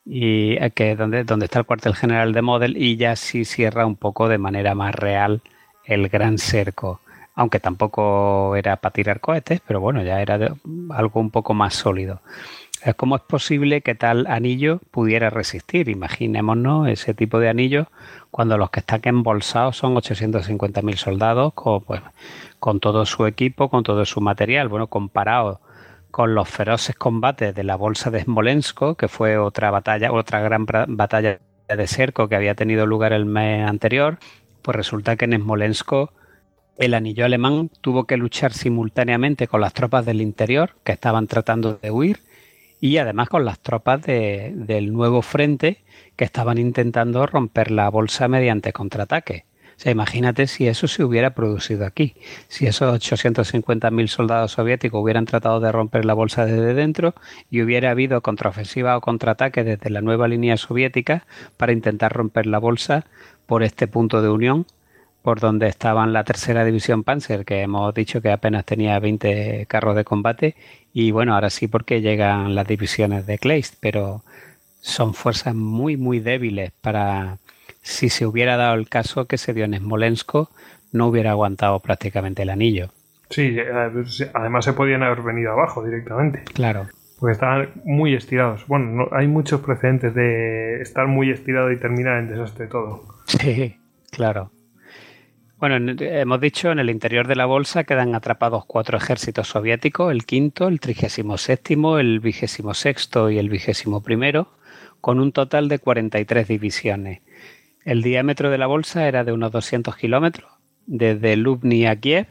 y 0.04 0.58
eh, 0.60 0.94
donde, 0.94 1.24
donde 1.24 1.46
está 1.46 1.60
el 1.60 1.64
cuartel 1.64 1.94
general 1.94 2.34
de 2.34 2.42
Model, 2.42 2.76
y 2.76 2.98
ya 2.98 3.16
sí 3.16 3.46
cierra 3.46 3.86
un 3.86 3.96
poco 3.96 4.28
de 4.28 4.36
manera 4.36 4.74
más 4.74 4.94
real 4.94 5.40
el 5.86 6.10
gran 6.10 6.36
cerco 6.36 7.00
aunque 7.34 7.60
tampoco 7.60 8.56
era 8.56 8.78
para 8.78 8.92
tirar 8.92 9.20
cohetes, 9.20 9.60
pero 9.64 9.78
bueno, 9.78 10.02
ya 10.02 10.20
era 10.20 10.56
algo 10.90 11.20
un 11.20 11.30
poco 11.30 11.54
más 11.54 11.72
sólido. 11.72 12.20
¿Cómo 12.96 13.16
es 13.16 13.22
posible 13.22 13.80
que 13.80 13.96
tal 13.96 14.26
anillo 14.28 14.80
pudiera 14.90 15.30
resistir? 15.30 15.88
Imaginémonos 15.88 16.88
ese 16.88 17.12
tipo 17.12 17.40
de 17.40 17.48
anillo 17.48 17.88
cuando 18.30 18.56
los 18.56 18.70
que 18.70 18.80
están 18.80 19.00
embolsados 19.02 19.76
son 19.76 19.94
850.000 19.96 20.96
soldados 20.96 21.54
con, 21.54 21.82
pues, 21.82 22.02
con 22.60 22.78
todo 22.78 23.04
su 23.04 23.26
equipo, 23.26 23.68
con 23.68 23.82
todo 23.82 24.04
su 24.04 24.20
material. 24.20 24.68
Bueno, 24.68 24.86
comparado 24.86 25.60
con 26.12 26.34
los 26.34 26.48
feroces 26.48 26.94
combates 26.94 27.54
de 27.54 27.64
la 27.64 27.74
bolsa 27.74 28.10
de 28.10 28.22
Smolensk, 28.22 28.96
que 28.96 29.08
fue 29.08 29.38
otra 29.38 29.70
batalla, 29.72 30.12
otra 30.12 30.40
gran 30.40 30.64
batalla 30.64 31.40
de 31.68 31.86
cerco 31.86 32.28
que 32.28 32.36
había 32.36 32.54
tenido 32.54 32.86
lugar 32.86 33.12
el 33.12 33.26
mes 33.26 33.68
anterior, 33.68 34.18
pues 34.62 34.76
resulta 34.76 35.16
que 35.16 35.24
en 35.24 35.34
Smolensk 35.34 35.92
el 36.78 36.94
anillo 36.94 37.24
alemán 37.24 37.70
tuvo 37.80 38.04
que 38.04 38.16
luchar 38.16 38.52
simultáneamente 38.52 39.48
con 39.48 39.60
las 39.60 39.74
tropas 39.74 40.06
del 40.06 40.20
interior 40.20 40.76
que 40.84 40.92
estaban 40.92 41.26
tratando 41.26 41.74
de 41.82 41.90
huir 41.90 42.20
y 42.80 42.98
además 42.98 43.28
con 43.28 43.44
las 43.44 43.60
tropas 43.60 44.02
del 44.02 44.92
nuevo 44.92 45.22
frente 45.22 45.84
que 46.16 46.24
estaban 46.24 46.58
intentando 46.58 47.26
romper 47.26 47.70
la 47.70 47.88
bolsa 47.88 48.28
mediante 48.28 48.72
contraataque. 48.72 49.44
O 49.78 49.80
sea, 49.80 49.92
imagínate 49.92 50.48
si 50.48 50.66
eso 50.66 50.88
se 50.88 51.04
hubiera 51.04 51.34
producido 51.34 51.86
aquí. 51.86 52.14
Si 52.48 52.66
esos 52.66 52.92
850.000 53.00 54.08
soldados 54.08 54.50
soviéticos 54.50 55.00
hubieran 55.00 55.24
tratado 55.24 55.60
de 55.60 55.70
romper 55.70 56.04
la 56.04 56.14
bolsa 56.14 56.46
desde 56.46 56.74
dentro 56.74 57.14
y 57.48 57.62
hubiera 57.62 57.92
habido 57.92 58.20
contraofensiva 58.20 58.96
o 58.96 59.00
contraataque 59.00 59.62
desde 59.62 59.90
la 59.90 60.00
nueva 60.00 60.26
línea 60.26 60.56
soviética 60.56 61.26
para 61.56 61.70
intentar 61.70 62.12
romper 62.12 62.46
la 62.46 62.58
bolsa 62.58 63.06
por 63.46 63.62
este 63.62 63.86
punto 63.86 64.20
de 64.20 64.30
unión 64.30 64.66
por 65.22 65.40
donde 65.40 65.68
estaban 65.68 66.12
la 66.12 66.24
tercera 66.24 66.64
división 66.64 67.04
Panzer, 67.04 67.44
que 67.44 67.60
hemos 67.60 67.92
dicho 67.92 68.22
que 68.22 68.30
apenas 68.30 68.64
tenía 68.64 68.98
20 68.98 69.66
carros 69.68 69.94
de 69.94 70.04
combate, 70.04 70.56
y 70.92 71.10
bueno, 71.10 71.34
ahora 71.34 71.50
sí 71.50 71.68
porque 71.68 72.00
llegan 72.00 72.54
las 72.54 72.66
divisiones 72.66 73.26
de 73.26 73.38
Kleist, 73.38 73.74
pero 73.80 74.22
son 74.80 75.14
fuerzas 75.14 75.54
muy, 75.54 75.96
muy 75.96 76.20
débiles 76.20 76.72
para, 76.80 77.38
si 77.82 78.08
se 78.08 78.26
hubiera 78.26 78.56
dado 78.56 78.74
el 78.74 78.88
caso 78.88 79.26
que 79.26 79.38
se 79.38 79.54
dio 79.54 79.64
en 79.64 79.76
Smolensk, 79.76 80.32
no 80.92 81.06
hubiera 81.06 81.32
aguantado 81.32 81.80
prácticamente 81.80 82.42
el 82.42 82.50
anillo. 82.50 82.90
Sí, 83.30 83.56
además 84.34 84.64
se 84.64 84.72
podían 84.72 85.02
haber 85.02 85.22
venido 85.22 85.52
abajo 85.52 85.84
directamente. 85.84 86.42
Claro. 86.54 86.86
Porque 87.18 87.32
estaban 87.32 87.70
muy 87.84 88.14
estirados. 88.14 88.66
Bueno, 88.66 89.08
hay 89.12 89.26
muchos 89.26 89.60
precedentes 89.60 90.14
de 90.14 90.80
estar 90.80 91.06
muy 91.08 91.30
estirado 91.30 91.70
y 91.72 91.78
terminar 91.78 92.18
en 92.18 92.28
desastre 92.28 92.66
todo. 92.66 93.02
Sí, 93.28 93.76
claro. 94.10 94.50
Bueno, 95.58 95.92
hemos 95.98 96.40
dicho 96.40 96.70
en 96.70 96.78
el 96.78 96.88
interior 96.88 97.26
de 97.26 97.34
la 97.34 97.44
bolsa 97.44 97.82
quedan 97.82 98.14
atrapados 98.14 98.64
cuatro 98.64 98.96
ejércitos 98.96 99.48
soviéticos, 99.48 100.12
el 100.12 100.24
quinto, 100.24 100.68
el 100.68 100.78
trigésimo 100.78 101.36
séptimo, 101.36 101.98
el 101.98 102.20
vigésimo 102.20 102.74
sexto 102.74 103.28
y 103.28 103.38
el 103.38 103.48
vigésimo 103.48 104.00
primero, 104.00 104.52
con 105.00 105.18
un 105.18 105.32
total 105.32 105.68
de 105.68 105.80
43 105.80 106.46
divisiones. 106.46 107.22
El 107.84 108.02
diámetro 108.02 108.50
de 108.50 108.58
la 108.58 108.68
bolsa 108.68 109.08
era 109.08 109.24
de 109.24 109.32
unos 109.32 109.50
200 109.50 109.96
kilómetros, 109.96 110.48
desde 110.86 111.36
Lubny 111.36 111.86
a 111.86 111.96
Kiev, 111.96 112.28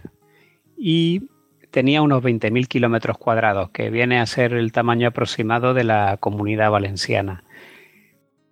y 0.78 1.24
tenía 1.70 2.02
unos 2.02 2.24
20.000 2.24 2.66
kilómetros 2.70 3.18
cuadrados, 3.18 3.72
que 3.72 3.90
viene 3.90 4.22
a 4.22 4.26
ser 4.26 4.54
el 4.54 4.72
tamaño 4.72 5.10
aproximado 5.10 5.74
de 5.74 5.84
la 5.84 6.16
comunidad 6.22 6.72
valenciana 6.72 7.44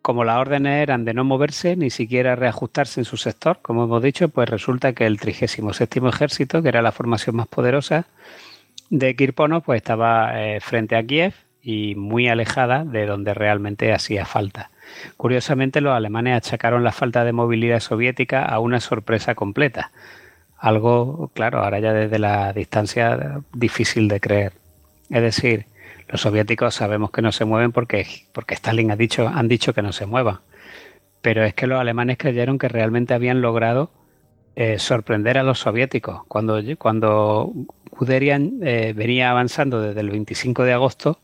como 0.06 0.24
las 0.24 0.38
órdenes 0.38 0.84
eran 0.84 1.04
de 1.04 1.16
no 1.16 1.24
moverse 1.24 1.76
ni 1.76 1.90
siquiera 1.90 2.36
reajustarse 2.36 3.02
en 3.02 3.06
su 3.06 3.18
sector, 3.18 3.58
como 3.64 3.86
hemos 3.86 4.04
dicho, 4.04 4.30
pues 4.30 4.48
resulta 4.48 4.94
que 4.94 5.08
el 5.08 5.20
37 5.20 6.00
Ejército, 6.08 6.62
que 6.62 6.70
era 6.70 6.84
la 6.84 6.92
formación 6.92 7.38
más 7.38 7.48
poderosa 7.48 8.06
de 8.92 9.16
Kirpono, 9.16 9.62
pues 9.62 9.78
estaba 9.78 10.40
eh, 10.40 10.60
frente 10.60 10.96
a 10.96 11.02
Kiev 11.02 11.34
y 11.64 11.96
muy 11.96 12.28
alejada 12.28 12.86
de 12.86 13.08
donde 13.08 13.34
realmente 13.34 13.94
hacía 13.94 14.28
falta. 14.28 14.70
Curiosamente, 15.18 15.82
los 15.82 15.96
alemanes 15.96 16.38
achacaron 16.38 16.84
la 16.84 16.92
falta 16.92 17.24
de 17.24 17.34
movilidad 17.34 17.80
soviética 17.80 18.46
a 18.46 18.60
una 18.60 18.82
sorpresa 18.82 19.34
completa. 19.34 19.90
Algo, 20.60 21.32
claro, 21.34 21.64
ahora 21.64 21.80
ya 21.80 21.94
desde 21.94 22.20
la 22.20 22.54
distancia 22.54 23.42
difícil 23.54 24.08
de 24.08 24.20
creer. 24.20 24.54
Es 25.10 25.24
decir, 25.24 25.66
los 26.08 26.22
soviéticos 26.22 26.76
sabemos 26.76 27.12
que 27.12 27.22
no 27.22 27.32
se 27.32 27.46
mueven 27.46 27.72
porque, 27.72 28.06
porque 28.32 28.54
Stalin 28.54 28.92
ha 28.92 28.96
dicho, 28.96 29.28
han 29.28 29.48
dicho 29.48 29.74
que 29.74 29.82
no 29.82 29.92
se 29.92 30.06
muevan. 30.06 30.40
Pero 31.22 31.44
es 31.44 31.54
que 31.54 31.68
los 31.68 31.80
alemanes 31.80 32.18
creyeron 32.18 32.60
que 32.60 32.68
realmente 32.68 33.14
habían 33.14 33.42
logrado 33.42 33.92
eh, 34.56 34.78
sorprender 34.78 35.38
a 35.38 35.44
los 35.44 35.60
soviéticos. 35.60 36.24
Cuando, 36.28 36.62
cuando 36.78 37.52
Guderian 37.90 38.60
eh, 38.62 38.94
venía 38.96 39.32
avanzando 39.32 39.82
desde 39.82 40.02
el 40.02 40.12
25 40.12 40.64
de 40.64 40.74
agosto 40.74 41.20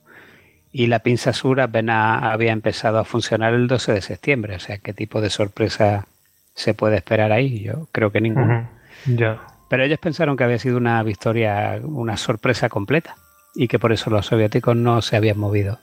y 0.72 0.88
la 0.88 1.00
pinza 1.00 1.34
sur 1.34 1.62
apenas 1.62 2.24
había 2.24 2.52
empezado 2.52 2.98
a 2.98 3.06
funcionar 3.06 3.54
el 3.54 3.68
12 3.68 3.94
de 3.94 4.02
septiembre. 4.02 4.56
O 4.56 4.60
sea, 4.60 4.80
¿qué 4.80 4.94
tipo 4.94 5.22
de 5.22 5.30
sorpresa 5.30 6.08
se 6.56 6.74
puede 6.74 6.96
esperar 6.96 7.32
ahí? 7.32 7.62
Yo 7.62 7.88
creo 7.92 8.12
que 8.12 8.22
ninguna. 8.22 8.72
Ya. 9.06 9.42
Pero 9.70 9.84
ellos 9.84 10.00
pensaron 10.00 10.36
que 10.36 10.44
había 10.44 10.60
sido 10.60 10.78
una 10.78 11.04
victoria, 11.04 11.80
una 11.84 12.18
sorpresa 12.18 12.68
completa 12.68 13.16
y 13.54 13.68
que 13.68 13.80
por 13.80 13.92
eso 13.92 14.10
los 14.10 14.26
soviéticos 14.26 14.76
no 14.76 15.02
se 15.02 15.16
habían 15.16 15.40
movido. 15.40 15.80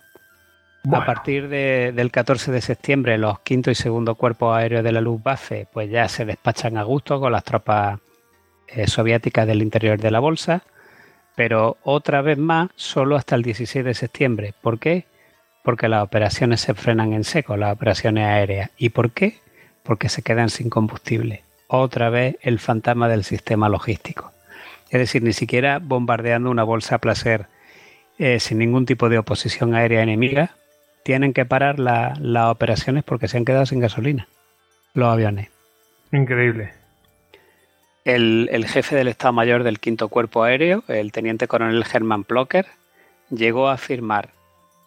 A 0.92 1.04
partir 1.04 1.48
del 1.48 2.10
14 2.10 2.50
de 2.50 2.60
septiembre, 2.62 3.18
los 3.18 3.40
quinto 3.40 3.70
y 3.70 3.74
segundo 3.74 4.14
cuerpos 4.14 4.56
aéreos 4.56 4.84
de 4.84 4.92
la 4.92 5.00
Luftwaffe 5.00 5.66
pues 5.70 5.90
ya 5.90 6.08
se 6.08 6.24
despachan 6.24 6.78
a 6.78 6.82
gusto 6.82 7.20
con 7.20 7.32
las 7.32 7.44
tropas 7.44 7.98
eh, 8.68 8.86
soviéticas 8.86 9.46
del 9.46 9.60
interior 9.60 9.98
de 9.98 10.10
la 10.10 10.20
bolsa, 10.20 10.62
pero 11.34 11.76
otra 11.82 12.22
vez 12.22 12.38
más 12.38 12.70
solo 12.76 13.16
hasta 13.16 13.34
el 13.34 13.42
16 13.42 13.84
de 13.84 13.94
septiembre. 13.94 14.54
¿Por 14.62 14.78
qué? 14.78 15.04
Porque 15.62 15.88
las 15.88 16.02
operaciones 16.02 16.60
se 16.62 16.74
frenan 16.74 17.12
en 17.12 17.24
seco, 17.24 17.56
las 17.56 17.74
operaciones 17.74 18.26
aéreas. 18.26 18.70
¿Y 18.78 18.90
por 18.90 19.10
qué? 19.10 19.38
Porque 19.82 20.08
se 20.08 20.22
quedan 20.22 20.48
sin 20.48 20.70
combustible. 20.70 21.42
Otra 21.66 22.08
vez 22.08 22.36
el 22.40 22.58
fantasma 22.60 23.08
del 23.08 23.24
sistema 23.24 23.68
logístico. 23.68 24.32
Es 24.90 25.00
decir, 25.00 25.22
ni 25.22 25.34
siquiera 25.34 25.80
bombardeando 25.80 26.50
una 26.50 26.64
bolsa 26.64 26.94
a 26.94 26.98
placer 26.98 27.46
eh, 28.18 28.40
sin 28.40 28.58
ningún 28.58 28.86
tipo 28.86 29.08
de 29.08 29.18
oposición 29.18 29.74
aérea 29.74 30.02
enemiga, 30.02 30.56
tienen 31.04 31.32
que 31.32 31.44
parar 31.44 31.78
las 31.78 32.50
operaciones 32.50 33.04
porque 33.04 33.28
se 33.28 33.38
han 33.38 33.44
quedado 33.44 33.64
sin 33.64 33.80
gasolina 33.80 34.28
los 34.94 35.08
aviones. 35.08 35.48
Increíble. 36.12 36.72
El, 38.04 38.64
jefe 38.66 38.96
del 38.96 39.08
Estado 39.08 39.32
Mayor 39.32 39.62
del 39.62 39.80
Quinto 39.80 40.08
Cuerpo 40.08 40.42
Aéreo, 40.42 40.82
el 40.88 41.12
teniente 41.12 41.46
coronel 41.46 41.84
Hermann 41.92 42.24
Plocker, 42.24 42.66
llegó 43.30 43.68
a 43.68 43.74
afirmar 43.74 44.30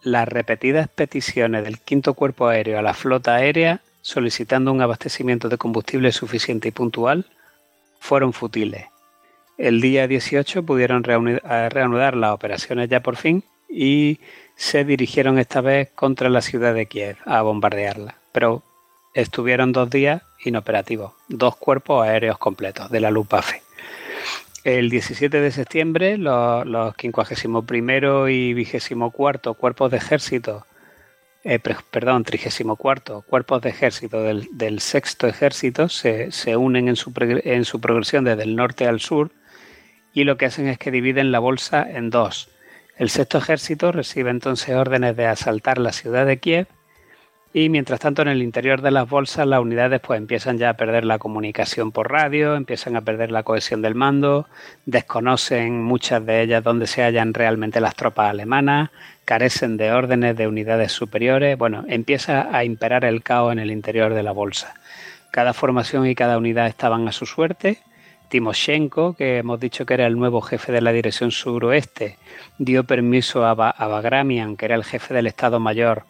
las 0.02 0.28
repetidas 0.28 0.88
peticiones 0.88 1.64
del 1.64 1.78
Quinto 1.78 2.14
Cuerpo 2.14 2.48
Aéreo 2.48 2.78
a 2.78 2.82
la 2.82 2.94
flota 2.94 3.36
aérea 3.36 3.80
solicitando 4.00 4.72
un 4.72 4.82
abastecimiento 4.82 5.48
de 5.48 5.58
combustible 5.58 6.10
suficiente 6.10 6.68
y 6.68 6.72
puntual 6.72 7.26
fueron 8.00 8.32
futiles 8.32 8.86
el 9.62 9.80
día 9.80 10.08
18 10.08 10.64
pudieron 10.64 11.04
reanudar 11.04 12.16
las 12.16 12.32
operaciones 12.32 12.88
ya 12.88 13.00
por 13.00 13.14
fin 13.14 13.44
y 13.68 14.18
se 14.56 14.84
dirigieron 14.84 15.38
esta 15.38 15.60
vez 15.60 15.90
contra 15.94 16.28
la 16.28 16.42
ciudad 16.42 16.74
de 16.74 16.86
Kiev 16.86 17.16
a 17.24 17.42
bombardearla. 17.42 18.16
Pero 18.32 18.64
estuvieron 19.14 19.70
dos 19.70 19.88
días 19.88 20.22
inoperativos, 20.44 21.12
dos 21.28 21.54
cuerpos 21.54 22.04
aéreos 22.04 22.38
completos 22.38 22.90
de 22.90 22.98
la 22.98 23.12
Luftwaffe. 23.12 23.62
El 24.64 24.90
17 24.90 25.40
de 25.40 25.52
septiembre, 25.52 26.18
los, 26.18 26.66
los 26.66 26.94
51 26.96 28.28
y 28.30 28.54
24 28.54 29.54
cuerpos 29.54 29.92
de 29.92 29.96
ejército, 29.96 30.66
eh, 31.44 31.60
perdón, 31.60 32.24
34 32.24 33.22
cuerpos 33.22 33.62
de 33.62 33.70
ejército 33.70 34.24
del, 34.24 34.80
sexto 34.80 35.28
ejército 35.28 35.88
se, 35.88 36.56
unen 36.56 36.88
en 36.88 36.96
su, 36.96 37.12
en 37.16 37.64
su 37.64 37.80
progresión 37.80 38.24
desde 38.24 38.42
el 38.42 38.56
norte 38.56 38.88
al 38.88 38.98
sur 38.98 39.30
y 40.12 40.24
lo 40.24 40.36
que 40.36 40.46
hacen 40.46 40.68
es 40.68 40.78
que 40.78 40.90
dividen 40.90 41.32
la 41.32 41.38
bolsa 41.38 41.86
en 41.88 42.10
dos. 42.10 42.48
El 42.96 43.10
sexto 43.10 43.38
ejército 43.38 43.90
recibe 43.92 44.30
entonces 44.30 44.74
órdenes 44.74 45.16
de 45.16 45.26
asaltar 45.26 45.78
la 45.78 45.92
ciudad 45.92 46.26
de 46.26 46.38
Kiev 46.38 46.66
Y 47.54 47.68
mientras 47.68 48.00
tanto 48.00 48.22
en 48.22 48.28
el 48.28 48.42
interior 48.42 48.82
de 48.82 48.90
las 48.90 49.08
bolsas 49.08 49.46
las 49.46 49.60
unidades 49.60 50.00
pues 50.00 50.18
empiezan 50.18 50.58
ya 50.58 50.70
a 50.70 50.76
perder 50.76 51.04
la 51.04 51.18
comunicación 51.18 51.90
por 51.92 52.10
radio, 52.10 52.54
empiezan 52.54 52.96
a 52.96 53.00
perder 53.00 53.32
la 53.32 53.42
cohesión 53.42 53.82
del 53.82 53.94
mando, 53.94 54.46
desconocen 54.86 55.82
muchas 55.82 56.24
de 56.24 56.42
ellas 56.42 56.62
dónde 56.62 56.86
se 56.86 57.02
hallan 57.02 57.34
realmente 57.34 57.80
las 57.80 57.94
tropas 57.94 58.30
alemanas, 58.30 58.90
carecen 59.24 59.76
de 59.76 59.92
órdenes 59.92 60.36
de 60.36 60.46
unidades 60.46 60.92
superiores, 60.92 61.56
bueno, 61.56 61.84
empieza 61.88 62.54
a 62.54 62.64
imperar 62.64 63.04
el 63.04 63.22
caos 63.22 63.52
en 63.52 63.58
el 63.58 63.70
interior 63.70 64.14
de 64.14 64.22
la 64.22 64.32
bolsa. 64.32 64.74
Cada 65.30 65.54
formación 65.54 66.06
y 66.06 66.14
cada 66.14 66.36
unidad 66.36 66.66
estaban 66.66 67.08
a 67.08 67.12
su 67.12 67.24
suerte. 67.24 67.78
Timoshenko, 68.32 69.12
que 69.12 69.36
hemos 69.36 69.60
dicho 69.60 69.84
que 69.84 69.92
era 69.92 70.06
el 70.06 70.16
nuevo 70.16 70.40
jefe 70.40 70.72
de 70.72 70.80
la 70.80 70.90
dirección 70.90 71.30
suroeste, 71.30 72.16
dio 72.56 72.84
permiso 72.84 73.44
a, 73.44 73.52
Bagramian, 73.52 74.56
que 74.56 74.64
era 74.64 74.74
el 74.74 74.84
jefe 74.84 75.12
del 75.12 75.26
Estado 75.26 75.60
Mayor, 75.60 76.04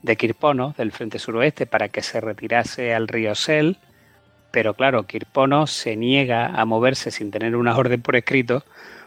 de 0.00 0.14
Kirpono, 0.14 0.72
del 0.78 0.92
frente 0.92 1.18
suroeste, 1.18 1.66
para 1.66 1.88
que 1.88 2.00
se 2.00 2.20
retirase 2.20 2.94
al 2.94 3.08
río 3.08 3.34
Sel, 3.34 3.78
pero 4.52 4.74
claro, 4.74 5.02
Kirpono 5.02 5.66
se 5.66 5.96
niega 5.96 6.46
a 6.46 6.64
moverse 6.64 7.10
sin 7.10 7.32
tener 7.32 7.56
una 7.56 7.76
orden 7.76 8.00
por 8.00 8.14
escrito, 8.14 8.62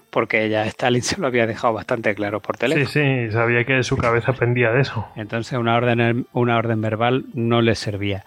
porque 0.09 0.49
ya 0.49 0.65
Stalin 0.65 1.03
se 1.03 1.21
lo 1.21 1.27
había 1.27 1.47
dejado 1.47 1.73
bastante 1.73 2.13
claro 2.15 2.41
por 2.41 2.57
teléfono. 2.57 2.85
Sí, 2.85 2.99
sí, 2.99 3.31
sabía 3.31 3.63
que 3.63 3.81
su 3.83 3.95
cabeza 3.95 4.33
pendía 4.33 4.71
de 4.71 4.81
eso. 4.81 5.07
Entonces 5.15 5.57
una 5.57 5.77
orden, 5.77 6.27
una 6.33 6.57
orden 6.57 6.81
verbal 6.81 7.23
no 7.33 7.61
le 7.61 7.75
servía. 7.75 8.25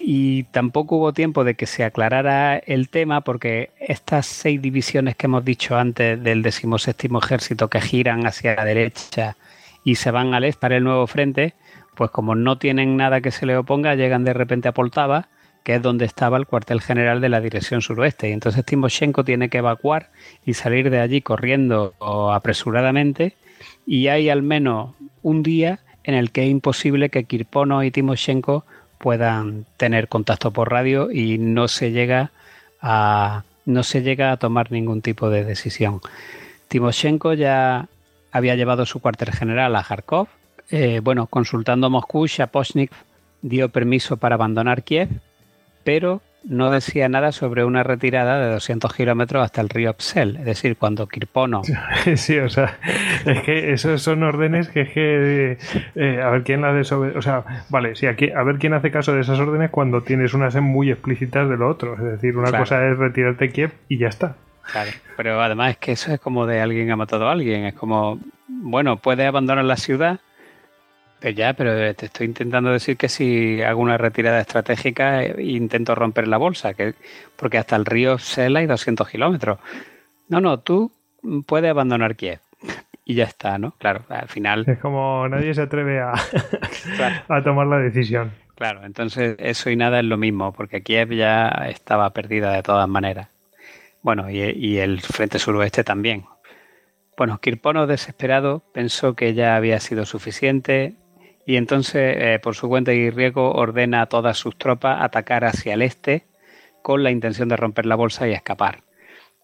Y 0.00 0.44
tampoco 0.44 0.96
hubo 0.96 1.12
tiempo 1.12 1.44
de 1.44 1.54
que 1.54 1.66
se 1.66 1.84
aclarara 1.84 2.56
el 2.58 2.88
tema 2.88 3.22
porque 3.22 3.70
estas 3.78 4.26
seis 4.26 4.60
divisiones 4.60 5.16
que 5.16 5.26
hemos 5.26 5.44
dicho 5.44 5.76
antes 5.76 6.22
del 6.22 6.42
decimoséptimo 6.42 7.18
ejército 7.18 7.68
que 7.68 7.80
giran 7.80 8.26
hacia 8.26 8.54
la 8.54 8.64
derecha 8.64 9.36
y 9.84 9.96
se 9.96 10.10
van 10.10 10.34
al 10.34 10.44
este 10.44 10.60
para 10.60 10.76
el 10.76 10.84
nuevo 10.84 11.06
frente, 11.06 11.54
pues 11.94 12.10
como 12.10 12.34
no 12.34 12.58
tienen 12.58 12.96
nada 12.96 13.20
que 13.20 13.30
se 13.30 13.46
le 13.46 13.56
oponga, 13.56 13.94
llegan 13.94 14.24
de 14.24 14.34
repente 14.34 14.68
a 14.68 14.72
Poltava, 14.72 15.28
que 15.64 15.74
es 15.76 15.82
donde 15.82 16.04
estaba 16.04 16.36
el 16.36 16.46
cuartel 16.46 16.80
general 16.80 17.20
de 17.20 17.28
la 17.28 17.40
dirección 17.40 17.82
suroeste. 17.82 18.28
Y 18.28 18.32
entonces 18.32 18.64
Timoshenko 18.64 19.24
tiene 19.24 19.48
que 19.48 19.58
evacuar 19.58 20.10
y 20.44 20.54
salir 20.54 20.90
de 20.90 21.00
allí 21.00 21.20
corriendo 21.22 21.94
apresuradamente. 22.32 23.34
Y 23.86 24.08
hay 24.08 24.30
al 24.30 24.42
menos 24.42 24.94
un 25.22 25.42
día 25.42 25.80
en 26.04 26.14
el 26.14 26.30
que 26.30 26.44
es 26.44 26.50
imposible 26.50 27.10
que 27.10 27.24
Kirpono 27.24 27.82
y 27.82 27.90
Timoshenko 27.90 28.64
puedan 28.98 29.64
tener 29.76 30.08
contacto 30.08 30.50
por 30.50 30.70
radio 30.70 31.10
y 31.10 31.38
no 31.38 31.68
se 31.68 31.90
llega 31.92 32.30
a 32.80 33.44
no 33.64 33.82
se 33.82 34.02
llega 34.02 34.32
a 34.32 34.38
tomar 34.38 34.72
ningún 34.72 35.02
tipo 35.02 35.28
de 35.28 35.44
decisión. 35.44 36.00
Timoshenko 36.68 37.34
ya 37.34 37.86
había 38.32 38.54
llevado 38.54 38.86
su 38.86 39.00
cuartel 39.00 39.32
general 39.32 39.76
a 39.76 39.82
Kharkov 39.82 40.28
eh, 40.70 41.00
bueno, 41.02 41.26
consultando 41.26 41.88
Moscú, 41.88 42.26
Shapochnik 42.26 42.92
dio 43.40 43.70
permiso 43.70 44.18
para 44.18 44.34
abandonar 44.34 44.82
Kiev, 44.82 45.08
pero 45.82 46.20
no 46.44 46.70
decía 46.70 47.08
nada 47.08 47.32
sobre 47.32 47.64
una 47.64 47.82
retirada 47.82 48.38
de 48.40 48.52
200 48.52 48.92
kilómetros 48.94 49.44
hasta 49.44 49.60
el 49.60 49.68
río 49.68 49.94
Psel, 49.98 50.36
es 50.36 50.44
decir, 50.44 50.76
cuando 50.76 51.06
Kirpono. 51.06 51.62
Sí, 52.16 52.38
o 52.38 52.48
sea, 52.48 52.78
es 53.26 53.42
que 53.42 53.72
esos 53.72 54.02
son 54.02 54.22
órdenes 54.22 54.68
que 54.68 54.82
es 54.82 54.90
que. 54.90 55.58
Eh, 55.94 56.22
a 56.22 56.30
ver 56.30 56.42
quién 56.42 56.62
las 56.62 56.74
desobedece. 56.74 57.18
O 57.18 57.22
sea, 57.22 57.44
vale, 57.68 57.94
sí, 57.96 58.06
aquí, 58.06 58.30
a 58.30 58.42
ver 58.42 58.58
quién 58.58 58.74
hace 58.74 58.90
caso 58.90 59.12
de 59.12 59.20
esas 59.20 59.38
órdenes 59.38 59.70
cuando 59.70 60.02
tienes 60.02 60.34
unas 60.34 60.54
muy 60.56 60.90
explícitas 60.90 61.48
de 61.48 61.56
lo 61.56 61.68
otro. 61.68 61.94
Es 61.94 62.02
decir, 62.02 62.36
una 62.36 62.56
cosa 62.56 62.86
es 62.86 62.98
retirarte 62.98 63.50
Kiev 63.50 63.72
y 63.88 63.98
ya 63.98 64.08
está. 64.08 64.36
Claro, 64.72 64.90
pero 65.16 65.40
además 65.40 65.72
es 65.72 65.78
que 65.78 65.92
eso 65.92 66.12
es 66.12 66.20
como 66.20 66.46
de 66.46 66.60
alguien 66.60 66.90
ha 66.90 66.96
matado 66.96 67.28
a 67.28 67.32
alguien. 67.32 67.64
Es 67.64 67.74
como, 67.74 68.18
bueno, 68.48 68.96
puede 68.96 69.26
abandonar 69.26 69.64
la 69.64 69.76
ciudad, 69.76 70.20
ya, 71.22 71.52
pero 71.54 71.94
te 71.94 72.06
estoy 72.06 72.26
intentando 72.26 72.70
decir 72.70 72.96
que 72.96 73.08
si 73.08 73.62
hago 73.62 73.80
una 73.80 73.98
retirada 73.98 74.40
estratégica 74.40 75.22
eh, 75.22 75.42
intento 75.42 75.94
romper 75.94 76.28
la 76.28 76.36
bolsa, 76.36 76.74
que, 76.74 76.94
porque 77.36 77.58
hasta 77.58 77.76
el 77.76 77.84
río 77.84 78.18
Sela 78.18 78.60
hay 78.60 78.66
200 78.66 79.08
kilómetros. 79.08 79.58
No, 80.28 80.40
no, 80.40 80.60
tú 80.60 80.92
puedes 81.46 81.70
abandonar 81.70 82.16
Kiev. 82.16 82.40
Y 83.04 83.14
ya 83.14 83.24
está, 83.24 83.58
¿no? 83.58 83.72
Claro, 83.78 84.04
al 84.10 84.28
final... 84.28 84.64
Es 84.68 84.78
como 84.78 85.26
nadie 85.28 85.54
se 85.54 85.62
atreve 85.62 86.00
a, 86.00 86.12
a 87.28 87.42
tomar 87.42 87.66
la 87.66 87.78
decisión. 87.78 88.32
Claro, 88.54 88.84
entonces 88.84 89.36
eso 89.38 89.70
y 89.70 89.76
nada 89.76 90.00
es 90.00 90.04
lo 90.04 90.18
mismo, 90.18 90.52
porque 90.52 90.82
Kiev 90.82 91.12
ya 91.12 91.48
estaba 91.68 92.10
perdida 92.10 92.52
de 92.52 92.62
todas 92.62 92.88
maneras. 92.88 93.28
Bueno, 94.02 94.30
y, 94.30 94.40
y 94.40 94.78
el 94.78 95.00
frente 95.00 95.38
suroeste 95.38 95.84
también. 95.84 96.26
Bueno, 97.16 97.40
Kirpono 97.40 97.86
desesperado 97.86 98.62
pensó 98.72 99.14
que 99.14 99.34
ya 99.34 99.56
había 99.56 99.80
sido 99.80 100.06
suficiente, 100.06 100.94
y 101.48 101.56
entonces 101.56 102.14
eh, 102.18 102.38
por 102.42 102.54
su 102.56 102.68
cuenta 102.68 102.92
y 102.92 103.10
ordena 103.34 104.02
a 104.02 104.06
todas 104.06 104.36
sus 104.36 104.58
tropas 104.58 105.00
atacar 105.00 105.46
hacia 105.46 105.72
el 105.72 105.80
este 105.80 106.26
con 106.82 107.02
la 107.02 107.10
intención 107.10 107.48
de 107.48 107.56
romper 107.56 107.86
la 107.86 107.94
bolsa 107.94 108.28
y 108.28 108.32
escapar. 108.32 108.82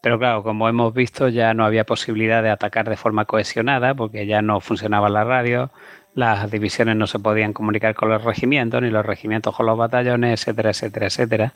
Pero 0.03 0.19
claro, 0.19 0.43
como 0.43 0.69
hemos 0.69 0.93
visto, 0.93 1.31
ya 1.31 1.55
no 1.55 1.65
había 1.65 1.85
posibilidad 1.85 2.43
de 2.43 2.51
atacar 2.51 2.91
de 2.91 2.99
forma 2.99 3.25
cohesionada 3.25 3.95
porque 3.95 4.27
ya 4.27 4.43
no 4.43 4.61
funcionaba 4.61 5.09
la 5.09 5.25
radio, 5.25 5.71
las 6.15 6.51
divisiones 6.51 6.95
no 6.97 7.07
se 7.07 7.21
podían 7.21 7.55
comunicar 7.55 7.95
con 7.95 8.11
los 8.11 8.23
regimientos, 8.23 8.83
ni 8.83 8.91
los 8.91 9.07
regimientos 9.07 9.57
con 9.57 9.65
los 9.65 9.79
batallones, 9.79 10.39
etcétera, 10.39 10.71
etcétera, 10.73 11.07
etcétera. 11.07 11.55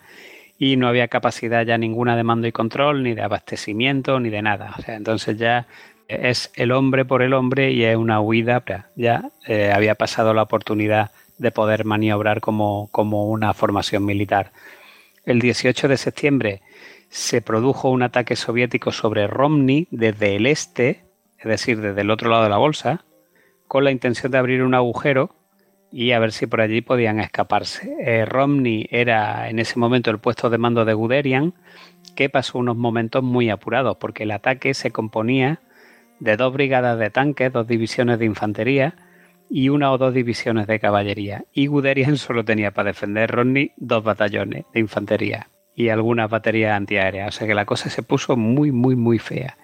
Y 0.59 0.77
no 0.77 0.89
había 0.89 1.09
capacidad 1.09 1.67
ya 1.67 1.77
ninguna 1.77 2.17
de 2.17 2.25
mando 2.25 2.47
y 2.47 2.53
control, 2.53 3.03
ni 3.03 3.13
de 3.13 3.21
abastecimiento, 3.21 4.19
ni 4.19 4.31
de 4.31 4.41
nada. 4.41 4.77
O 4.79 4.81
sea, 4.81 4.97
entonces 4.97 5.37
ya 5.37 5.67
es 6.09 6.51
el 6.55 6.73
hombre 6.73 7.05
por 7.05 7.23
el 7.23 7.35
hombre 7.35 7.71
y 7.71 7.85
es 7.85 7.97
una 7.97 8.21
huida. 8.21 8.65
Ya 8.97 9.31
eh, 9.47 9.71
había 9.73 9.95
pasado 9.95 10.35
la 10.35 10.43
oportunidad 10.43 11.13
de 11.37 11.53
poder 11.53 11.85
maniobrar 11.85 12.41
como, 12.41 12.89
como 12.91 13.29
una 13.29 13.55
formación 13.55 14.05
militar. 14.05 14.53
El 15.25 15.41
18 15.41 15.87
de 15.87 15.97
septiembre 15.97 16.63
se 17.11 17.43
produjo 17.43 17.91
un 17.91 18.03
ataque 18.03 18.35
soviético 18.35 18.91
sobre 18.91 19.27
Romny 19.27 19.87
desde 19.91 20.37
el 20.37 20.47
este, 20.47 21.05
es 21.39 21.45
decir, 21.45 21.81
desde 21.81 22.01
el 22.01 22.11
otro 22.11 22.31
lado 22.31 22.43
de 22.43 22.49
la 22.49 22.57
bolsa, 22.57 23.05
con 23.67 23.85
la 23.85 23.91
intención 23.91 24.33
de 24.33 24.39
abrir 24.39 24.63
un 24.63 24.75
agujero 24.75 25.35
y 25.93 26.13
a 26.13 26.19
ver 26.19 26.33
si 26.33 26.47
por 26.47 26.61
allí 26.61 26.81
podían 26.81 27.21
escaparse. 27.21 27.95
Eh, 28.01 28.25
Romney 28.25 28.89
era 28.91 29.49
en 29.49 29.59
ese 29.59 29.79
momento 29.79 30.11
el 30.11 30.19
puesto 30.19 30.51
de 30.51 30.59
mando 30.59 30.85
de 30.85 30.95
Guderian, 30.95 31.55
que 32.15 32.29
pasó 32.29 32.59
unos 32.59 32.77
momentos 32.77 33.23
muy 33.23 33.49
apurados 33.51 33.97
porque 33.99 34.25
el 34.25 34.33
ataque 34.33 34.75
se 34.75 34.91
componía 34.91 35.61
de 36.21 36.37
dos 36.37 36.53
brigadas 36.53 36.99
de 36.99 37.11
tanques, 37.11 37.53
dos 37.53 37.67
divisiones 37.67 38.19
de 38.19 38.25
infantería 38.25 38.95
y 39.51 39.69
una 39.69 39.93
o 39.93 39.99
dos 39.99 40.15
divisiones 40.15 40.67
de 40.67 40.81
caballería. 40.81 41.45
Y 41.53 41.67
Guderian 41.67 42.17
solo 42.19 42.45
tenía 42.45 42.73
para 42.73 42.89
defender 42.89 43.31
Rodney 43.31 43.73
dos 43.77 44.03
batallones 44.05 44.65
de 44.73 44.81
infantería 44.81 45.49
y 45.75 45.91
algunas 45.91 46.29
baterías 46.29 46.77
antiaéreas. 46.77 47.29
O 47.29 47.39
sea 47.39 47.47
que 47.47 47.55
la 47.55 47.65
cosa 47.65 47.91
se 47.91 48.03
puso 48.03 48.37
muy, 48.37 48.73
muy, 48.73 48.97
muy 48.97 49.19
fea. 49.19 49.57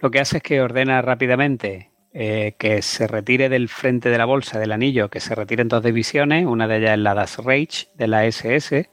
Lo 0.00 0.10
que 0.10 0.20
hace 0.20 0.38
es 0.38 0.42
que 0.42 0.60
ordena 0.60 1.02
rápidamente 1.02 1.90
eh, 2.14 2.54
que 2.58 2.82
se 2.82 3.06
retire 3.06 3.48
del 3.48 3.68
frente 3.68 4.08
de 4.08 4.18
la 4.18 4.24
bolsa 4.24 4.58
del 4.58 4.72
anillo, 4.72 5.10
que 5.10 5.20
se 5.20 5.34
retiren 5.34 5.68
dos 5.68 5.82
divisiones, 5.82 6.46
una 6.46 6.66
de 6.66 6.78
ellas 6.78 6.92
es 6.92 6.98
la 7.00 7.14
Das 7.14 7.38
Reich 7.38 7.88
de 7.94 8.08
la 8.08 8.24
SS 8.24 8.88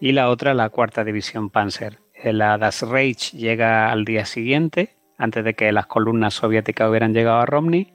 y 0.00 0.12
la 0.12 0.28
otra 0.30 0.54
la 0.54 0.68
cuarta 0.70 1.04
división 1.04 1.50
Panzer. 1.50 1.98
Eh, 2.14 2.32
la 2.32 2.58
Das 2.58 2.82
Reich 2.82 3.32
llega 3.32 3.92
al 3.92 4.04
día 4.04 4.24
siguiente 4.24 4.97
antes 5.18 5.44
de 5.44 5.54
que 5.54 5.72
las 5.72 5.86
columnas 5.86 6.34
soviéticas 6.34 6.88
hubieran 6.88 7.12
llegado 7.12 7.40
a 7.40 7.46
Romney 7.46 7.92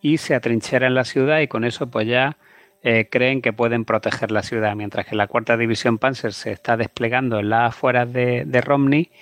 y 0.00 0.18
se 0.18 0.34
atrinchera 0.34 0.86
en 0.88 0.94
la 0.94 1.04
ciudad 1.04 1.40
y 1.40 1.48
con 1.48 1.64
eso 1.64 1.88
pues 1.90 2.08
ya 2.08 2.36
eh, 2.82 3.08
creen 3.08 3.42
que 3.42 3.52
pueden 3.52 3.84
proteger 3.84 4.32
la 4.32 4.42
ciudad, 4.42 4.74
mientras 4.74 5.06
que 5.06 5.14
la 5.14 5.28
cuarta 5.28 5.56
división 5.56 5.98
Panzer 5.98 6.32
se 6.32 6.50
está 6.50 6.76
desplegando 6.76 7.38
en 7.38 7.50
las 7.50 7.68
afueras 7.68 8.12
de, 8.12 8.60
Romney 8.64 9.12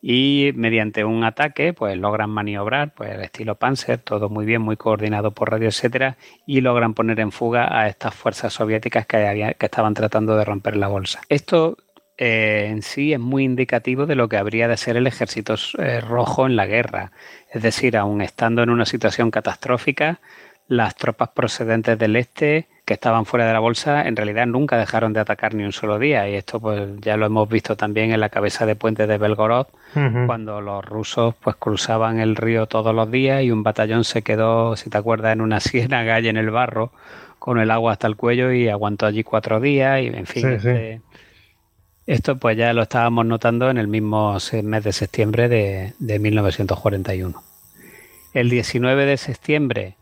y 0.00 0.52
mediante 0.54 1.04
un 1.04 1.24
ataque 1.24 1.72
pues 1.72 1.96
logran 1.98 2.30
maniobrar 2.30 2.94
pues 2.94 3.10
el 3.10 3.22
estilo 3.22 3.56
Panzer, 3.56 3.98
todo 3.98 4.28
muy 4.28 4.46
bien, 4.46 4.62
muy 4.62 4.76
coordinado 4.76 5.32
por 5.32 5.50
radio, 5.50 5.66
etcétera, 5.66 6.16
y 6.46 6.60
logran 6.60 6.94
poner 6.94 7.18
en 7.18 7.32
fuga 7.32 7.76
a 7.76 7.88
estas 7.88 8.14
fuerzas 8.14 8.52
soviéticas 8.52 9.06
que, 9.06 9.56
que 9.58 9.66
estaban 9.66 9.94
tratando 9.94 10.36
de 10.36 10.44
romper 10.44 10.76
la 10.76 10.86
bolsa. 10.86 11.20
Esto 11.28 11.76
eh, 12.18 12.66
en 12.68 12.82
sí 12.82 13.12
es 13.12 13.20
muy 13.20 13.44
indicativo 13.44 14.04
de 14.04 14.16
lo 14.16 14.28
que 14.28 14.36
habría 14.36 14.66
de 14.66 14.76
ser 14.76 14.96
el 14.96 15.06
ejército 15.06 15.54
eh, 15.78 16.00
rojo 16.00 16.46
en 16.46 16.56
la 16.56 16.66
guerra. 16.66 17.12
Es 17.52 17.62
decir, 17.62 17.96
aun 17.96 18.20
estando 18.20 18.62
en 18.62 18.70
una 18.70 18.86
situación 18.86 19.30
catastrófica, 19.30 20.18
las 20.66 20.96
tropas 20.96 21.30
procedentes 21.30 21.96
del 21.98 22.16
este 22.16 22.66
que 22.84 22.94
estaban 22.94 23.24
fuera 23.24 23.46
de 23.46 23.52
la 23.52 23.58
bolsa 23.58 24.08
en 24.08 24.16
realidad 24.16 24.46
nunca 24.46 24.78
dejaron 24.78 25.12
de 25.12 25.20
atacar 25.20 25.54
ni 25.54 25.62
un 25.62 25.72
solo 25.72 25.98
día. 25.98 26.28
Y 26.28 26.34
esto 26.34 26.58
pues 26.58 26.88
ya 27.00 27.16
lo 27.16 27.26
hemos 27.26 27.48
visto 27.48 27.76
también 27.76 28.12
en 28.12 28.18
la 28.18 28.30
cabeza 28.30 28.66
de 28.66 28.74
puente 28.74 29.06
de 29.06 29.16
Belgorod 29.16 29.66
cuando 30.26 30.60
los 30.60 30.84
rusos 30.84 31.34
pues 31.40 31.54
cruzaban 31.56 32.18
el 32.18 32.34
río 32.34 32.66
todos 32.66 32.94
los 32.94 33.10
días 33.10 33.42
y 33.42 33.50
un 33.50 33.62
batallón 33.62 34.04
se 34.04 34.22
quedó 34.22 34.74
si 34.74 34.90
te 34.90 34.98
acuerdas 34.98 35.34
en 35.34 35.40
una 35.40 35.60
ciénaga 35.60 36.18
y 36.20 36.28
en 36.28 36.36
el 36.36 36.50
barro 36.50 36.90
con 37.38 37.58
el 37.58 37.70
agua 37.70 37.92
hasta 37.92 38.06
el 38.06 38.16
cuello 38.16 38.52
y 38.52 38.68
aguantó 38.68 39.06
allí 39.06 39.22
cuatro 39.22 39.60
días 39.60 40.02
y 40.02 40.06
en 40.06 40.26
fin 40.26 40.48
este, 40.48 41.00
esto 42.08 42.38
pues 42.38 42.56
ya 42.56 42.72
lo 42.72 42.82
estábamos 42.82 43.26
notando 43.26 43.68
en 43.68 43.76
el 43.76 43.86
mismo 43.86 44.38
mes 44.64 44.82
de 44.82 44.92
septiembre 44.94 45.48
de, 45.50 46.18
1941. 46.18 47.42
El 48.32 48.48
19 48.48 49.04
de 49.04 49.16
septiembre, 49.18 49.96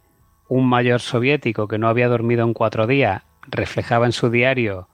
un 0.49 0.69
mayor 0.69 1.01
soviético 1.01 1.67
que 1.67 1.79
no 1.79 1.89
había 1.89 2.07
dormido 2.07 2.45
en 2.45 2.55
cuatro 2.55 2.87
días 2.87 3.23
reflejaba 3.49 4.07
en 4.07 4.13
su 4.13 4.31
diario 4.31 4.89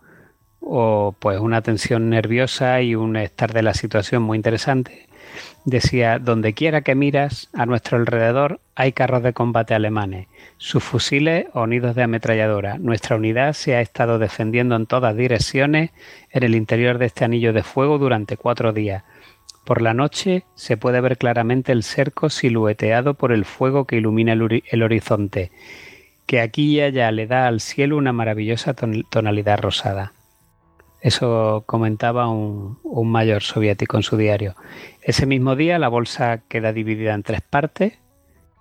o 0.60 1.14
pues 1.18 1.39
una 1.39 1.60
tensión 1.60 2.09
nerviosa 2.09 2.80
y 2.80 2.94
un 2.94 3.16
estar 3.16 3.52
de 3.52 3.62
la 3.62 3.74
situación 3.74 4.22
muy 4.22 4.36
interesante. 4.36 5.06
Decía, 5.65 6.19
donde 6.19 6.55
quiera 6.55 6.83
que 6.83 6.95
miras, 6.95 7.49
a 7.53 7.67
nuestro 7.67 7.99
alrededor 7.99 8.61
hay 8.75 8.93
carros 8.93 9.23
de 9.23 9.33
combate 9.33 9.75
alemanes, 9.75 10.27
sus 10.57 10.83
fusiles 10.83 11.47
o 11.53 11.67
nidos 11.67 11.95
de 11.95 12.03
ametralladora. 12.03 12.79
Nuestra 12.79 13.17
unidad 13.17 13.53
se 13.53 13.77
ha 13.77 13.81
estado 13.81 14.19
defendiendo 14.19 14.75
en 14.77 14.87
todas 14.87 15.17
direcciones 15.17 15.91
en 16.31 16.43
el 16.43 16.55
interior 16.55 16.99
de 16.99 17.07
este 17.07 17.25
anillo 17.25 17.53
de 17.53 17.63
fuego 17.63 17.99
durante 17.99 18.37
cuatro 18.37 18.73
días. 18.73 19.05
Por 19.65 19.81
la 19.81 19.95
noche 19.95 20.45
se 20.55 20.77
puede 20.77 21.01
ver 21.01 21.19
claramente 21.19 21.71
el 21.71 21.85
cerco 21.85 22.31
silueteado 22.31 23.15
por 23.15 23.33
el 23.33 23.45
fuego 23.45 23.87
que 23.87 23.97
ilumina 23.97 24.33
el, 24.33 24.83
horizonte, 24.83 25.53
que 26.27 26.41
aquí 26.41 26.77
y 26.77 26.81
allá 26.81 27.11
le 27.13 27.27
da 27.27 27.47
al 27.47 27.61
cielo 27.61 27.97
una 27.97 28.13
maravillosa 28.13 28.75
tonalidad 28.75 29.61
rosada. 29.61 30.13
Eso 31.01 31.65
comentaba 31.67 32.29
un, 32.29 32.79
mayor 33.05 33.43
soviético 33.43 33.97
en 33.97 34.05
su 34.05 34.17
diario. 34.17 34.55
Ese 35.03 35.27
mismo 35.27 35.57
día 35.57 35.81
la 35.81 35.89
bolsa 35.89 36.43
queda 36.49 36.73
dividida 36.73 37.15
en 37.15 37.24
tres 37.24 37.41
partes. 37.41 37.99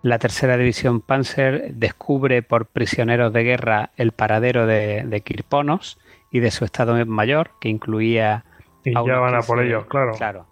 La 0.01 0.17
tercera 0.17 0.57
división 0.57 0.99
Panzer 1.01 1.75
descubre 1.75 2.41
por 2.41 2.65
prisioneros 2.65 3.31
de 3.31 3.43
guerra 3.43 3.91
el 3.95 4.11
paradero 4.11 4.65
de, 4.65 5.21
Kirponos 5.23 5.99
y 6.31 6.39
de 6.39 6.49
su 6.49 6.65
estado 6.65 7.05
mayor, 7.05 7.51
que 7.61 7.69
incluía... 7.69 8.45
Y 8.83 8.93
ya 8.93 9.19
van 9.19 9.35
a 9.35 9.41
por 9.41 9.63
ellos, 9.63 9.85
claro. 9.85 10.13
Claro, 10.13 10.47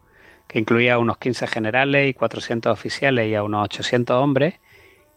que 0.47 0.59
incluía 0.59 0.99
unos 0.99 1.17
15 1.17 1.47
generales 1.47 2.07
y 2.07 2.13
400 2.13 2.71
oficiales 2.71 3.27
y 3.27 3.33
a 3.33 3.41
unos 3.41 3.65
800 3.65 4.15
hombres. 4.15 4.59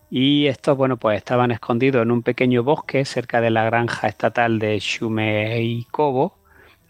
Y 0.08 0.46
estos, 0.46 0.78
bueno, 0.78 0.96
pues 0.96 1.18
estaban 1.18 1.50
escondidos 1.50 2.02
en 2.02 2.10
un 2.10 2.22
pequeño 2.22 2.62
bosque 2.62 3.04
cerca 3.04 3.42
de 3.42 3.50
la 3.50 3.64
granja 3.64 4.08
estatal 4.08 4.58
de 4.58 4.78
Shumeikovo, 4.78 6.38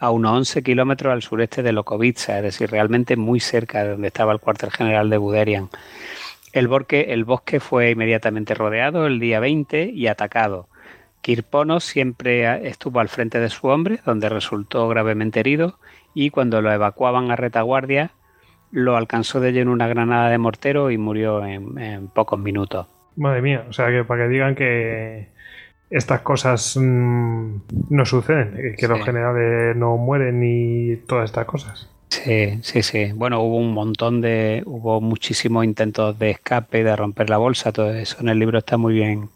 a 0.02 0.10
unos 0.10 0.32
11 0.32 0.64
kilómetros 0.64 1.12
al 1.12 1.22
sureste 1.22 1.62
de 1.62 1.70
Lokovica, 1.70 2.38
es 2.38 2.42
decir, 2.42 2.68
realmente 2.68 3.16
muy 3.16 3.38
cerca 3.38 3.84
de 3.84 3.90
donde 3.90 4.08
estaba 4.08 4.32
el 4.32 4.40
cuartel 4.40 4.72
general 4.72 5.08
de 5.08 5.16
Guderian. 5.16 5.68
El 6.52 6.66
bosque, 6.66 7.06
el 7.10 7.22
bosque 7.22 7.60
fue 7.60 7.90
inmediatamente 7.90 8.54
rodeado 8.54 9.06
el 9.06 9.20
día 9.20 9.38
20 9.38 9.92
y 9.94 10.08
atacado. 10.08 10.66
Kirpono 11.20 11.78
siempre 11.78 12.68
estuvo 12.68 12.98
al 12.98 13.10
frente 13.10 13.38
de 13.38 13.48
su 13.48 13.68
hombre, 13.68 14.00
donde 14.04 14.28
resultó 14.28 14.88
gravemente 14.88 15.38
herido, 15.38 15.78
y 16.14 16.30
cuando 16.30 16.60
lo 16.62 16.72
evacuaban 16.72 17.30
a 17.30 17.36
retaguardia, 17.36 18.10
lo 18.72 18.96
alcanzó 18.96 19.38
de 19.38 19.52
lleno 19.52 19.70
una 19.70 19.86
granada 19.86 20.30
de 20.30 20.38
mortero 20.38 20.90
y 20.90 20.98
murió 20.98 21.46
en, 21.46 21.78
en 21.78 22.08
pocos 22.08 22.40
minutos. 22.40 22.88
Madre 23.14 23.40
mía, 23.40 23.66
o 23.68 23.72
sea 23.72 23.86
que 23.90 24.02
para 24.02 24.24
que 24.24 24.30
digan 24.30 24.56
que 24.56 25.28
estas 25.92 26.22
cosas 26.22 26.76
mm, 26.76 27.56
no 27.90 28.06
suceden, 28.06 28.74
que 28.76 28.88
los 28.88 29.04
generales 29.04 29.76
no 29.76 29.96
mueren 29.98 30.40
ni 30.40 30.96
todas 31.06 31.26
estas 31.26 31.44
cosas. 31.44 31.88
Sí, 32.08 32.58
sí, 32.62 32.82
sí. 32.82 33.12
Bueno, 33.12 33.40
hubo 33.40 33.56
un 33.56 33.72
montón 33.72 34.20
de, 34.20 34.62
hubo 34.66 35.00
muchísimos 35.00 35.64
intentos 35.64 36.18
de 36.18 36.30
escape, 36.30 36.82
de 36.82 36.96
romper 36.96 37.30
la 37.30 37.38
bolsa, 37.38 37.72
todo 37.72 37.92
eso 37.94 38.16
en 38.20 38.28
el 38.28 38.38
libro 38.38 38.58
está 38.58 38.76
muy 38.76 38.94
bien, 38.94 39.30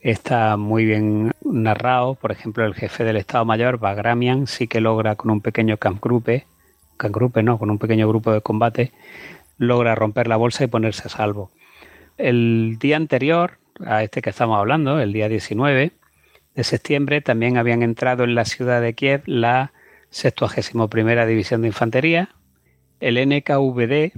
está 0.00 0.56
muy 0.56 0.84
bien 0.84 1.32
narrado. 1.44 2.14
Por 2.14 2.32
ejemplo, 2.32 2.64
el 2.64 2.74
jefe 2.74 3.04
del 3.04 3.16
Estado 3.16 3.44
Mayor, 3.44 3.78
Bagramian, 3.78 4.46
sí 4.46 4.68
que 4.68 4.80
logra 4.80 5.16
con 5.16 5.30
un 5.30 5.40
pequeño 5.40 5.76
campgruppe, 5.76 6.46
campgruppe 6.96 7.42
no, 7.42 7.58
con 7.58 7.70
un 7.70 7.78
pequeño 7.78 8.08
grupo 8.08 8.32
de 8.32 8.40
combate, 8.40 8.92
logra 9.58 9.94
romper 9.94 10.28
la 10.28 10.36
bolsa 10.36 10.64
y 10.64 10.68
ponerse 10.68 11.02
a 11.06 11.10
salvo. 11.10 11.50
El 12.18 12.78
día 12.78 12.96
anterior, 12.96 13.58
a 13.86 14.02
este 14.02 14.22
que 14.22 14.30
estamos 14.30 14.58
hablando, 14.58 15.00
el 15.00 15.12
día 15.12 15.28
19 15.28 15.92
de 16.54 16.64
septiembre, 16.64 17.20
también 17.20 17.56
habían 17.56 17.82
entrado 17.82 18.24
en 18.24 18.34
la 18.34 18.44
ciudad 18.44 18.80
de 18.80 18.94
Kiev 18.94 19.22
la 19.26 19.72
61 20.10 20.88
División 21.26 21.62
de 21.62 21.68
Infantería. 21.68 22.30
El 23.00 23.16
NKVD 23.16 24.12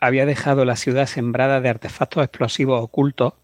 había 0.00 0.26
dejado 0.26 0.64
la 0.64 0.76
ciudad 0.76 1.06
sembrada 1.06 1.60
de 1.60 1.68
artefactos 1.68 2.24
explosivos 2.24 2.82
ocultos 2.82 3.34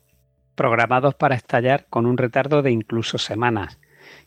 programados 0.55 1.15
para 1.15 1.35
estallar 1.35 1.87
con 1.91 2.07
un 2.07 2.17
retardo 2.17 2.63
de 2.63 2.71
incluso 2.71 3.19
semanas, 3.19 3.79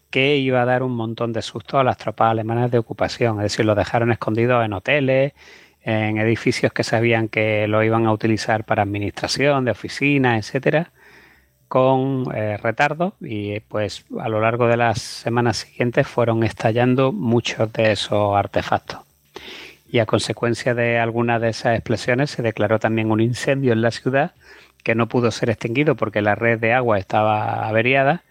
que 0.10 0.38
iba 0.38 0.62
a 0.62 0.66
dar 0.66 0.84
un 0.84 0.96
montón 0.96 1.34
de 1.34 1.42
susto 1.42 1.80
a 1.80 1.84
las 1.84 1.98
tropas 1.98 2.32
alemanas 2.32 2.70
de 2.70 2.78
ocupación. 2.78 3.38
Es 3.38 3.44
decir, 3.44 3.66
lo 3.66 3.76
dejaron 3.76 4.12
escondidos 4.12 4.66
en 4.66 4.74
hoteles, 4.74 5.34
en 5.82 6.18
edificios 6.18 6.74
que 6.74 6.84
sabían 6.84 7.30
que 7.30 7.68
lo 7.68 7.84
iban 7.84 8.06
a 8.06 8.12
utilizar 8.12 8.66
para 8.66 8.84
administración, 8.84 9.66
de 9.66 9.72
oficinas, 9.72 10.46
etcétera, 10.46 10.92
con 11.68 12.26
eh, 12.34 12.58
retardo 12.58 13.14
y 13.20 13.60
pues 13.62 14.06
a 14.20 14.30
lo 14.30 14.42
largo 14.42 14.68
de 14.68 14.78
las 14.78 15.02
semanas 15.02 15.58
siguientes 15.58 16.08
fueron 16.08 16.44
estallando 16.44 17.12
muchos 17.12 17.72
de 17.74 17.92
esos 17.92 18.36
artefactos. 18.36 19.00
Y 19.90 20.00
a 20.00 20.06
consecuencia 20.06 20.74
de 20.74 21.00
algunas 21.00 21.42
de 21.42 21.50
esas 21.50 21.76
explosiones 21.76 22.32
se 22.32 22.42
declaró 22.42 22.80
también 22.80 23.12
un 23.12 23.22
incendio 23.22 23.74
en 23.74 23.82
la 23.82 23.92
ciudad 23.92 24.32
que 24.84 24.96
no 24.96 25.08
pudo 25.08 25.32
ser 25.32 25.50
extinguido 25.50 25.96
porque 25.96 26.22
la 26.22 26.36
red 26.36 26.60
de 26.60 26.74
agua 26.74 26.98
estaba 26.98 27.68
averiada 27.68 28.24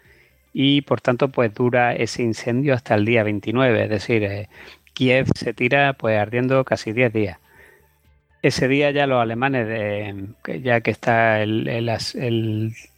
y 0.52 0.81
por 0.82 1.02
tanto 1.02 1.28
pues 1.28 1.52
dura 1.52 1.94
ese 1.94 2.23
incendio 2.23 2.73
hasta 2.73 2.94
el 2.94 3.05
día 3.05 3.23
29, 3.23 3.84
es 3.84 3.90
decir, 3.90 4.23
eh, 4.24 4.48
Kiev 4.94 5.26
se 5.34 5.52
tira 5.52 5.92
pues 5.92 6.18
ardiendo 6.18 6.65
casi 6.65 6.92
10 6.92 7.12
días. 7.12 7.39
Ese 8.47 8.68
día 8.68 8.92
ya 8.92 9.08
los 9.08 9.20
alemanes, 9.20 9.66
ya 10.62 10.81
que 10.81 10.92
está 10.92 11.42
el, 11.42 11.91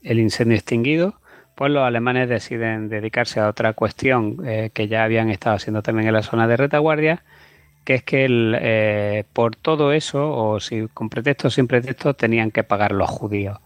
incendio 0.02 0.54
extinguido, 0.54 1.14
pues 1.54 1.72
los 1.72 1.84
alemanes 1.84 2.28
deciden 2.28 2.90
dedicarse 2.90 3.40
a 3.40 3.48
otra 3.48 3.72
cuestión 3.72 4.46
eh, 4.46 4.68
que 4.74 4.88
ya 4.88 5.04
habían 5.04 5.30
estado 5.30 5.56
haciendo 5.56 5.80
también 5.80 6.06
en 6.06 6.12
la 6.12 6.22
zona 6.22 6.46
de 6.48 6.58
retaguardia, 6.58 7.24
que 7.84 7.94
es 7.94 8.02
que 8.02 8.26
eh, 8.28 9.24
por 9.32 9.56
todo 9.56 9.94
eso, 9.94 10.30
o 10.36 10.60
si 10.60 10.86
con 10.92 11.08
pretexto 11.08 11.48
o 11.48 11.50
sin 11.50 11.66
pretexto, 11.66 12.12
tenían 12.12 12.50
que 12.50 12.62
pagar 12.62 12.92
los 12.92 13.08
judíos. 13.08 13.56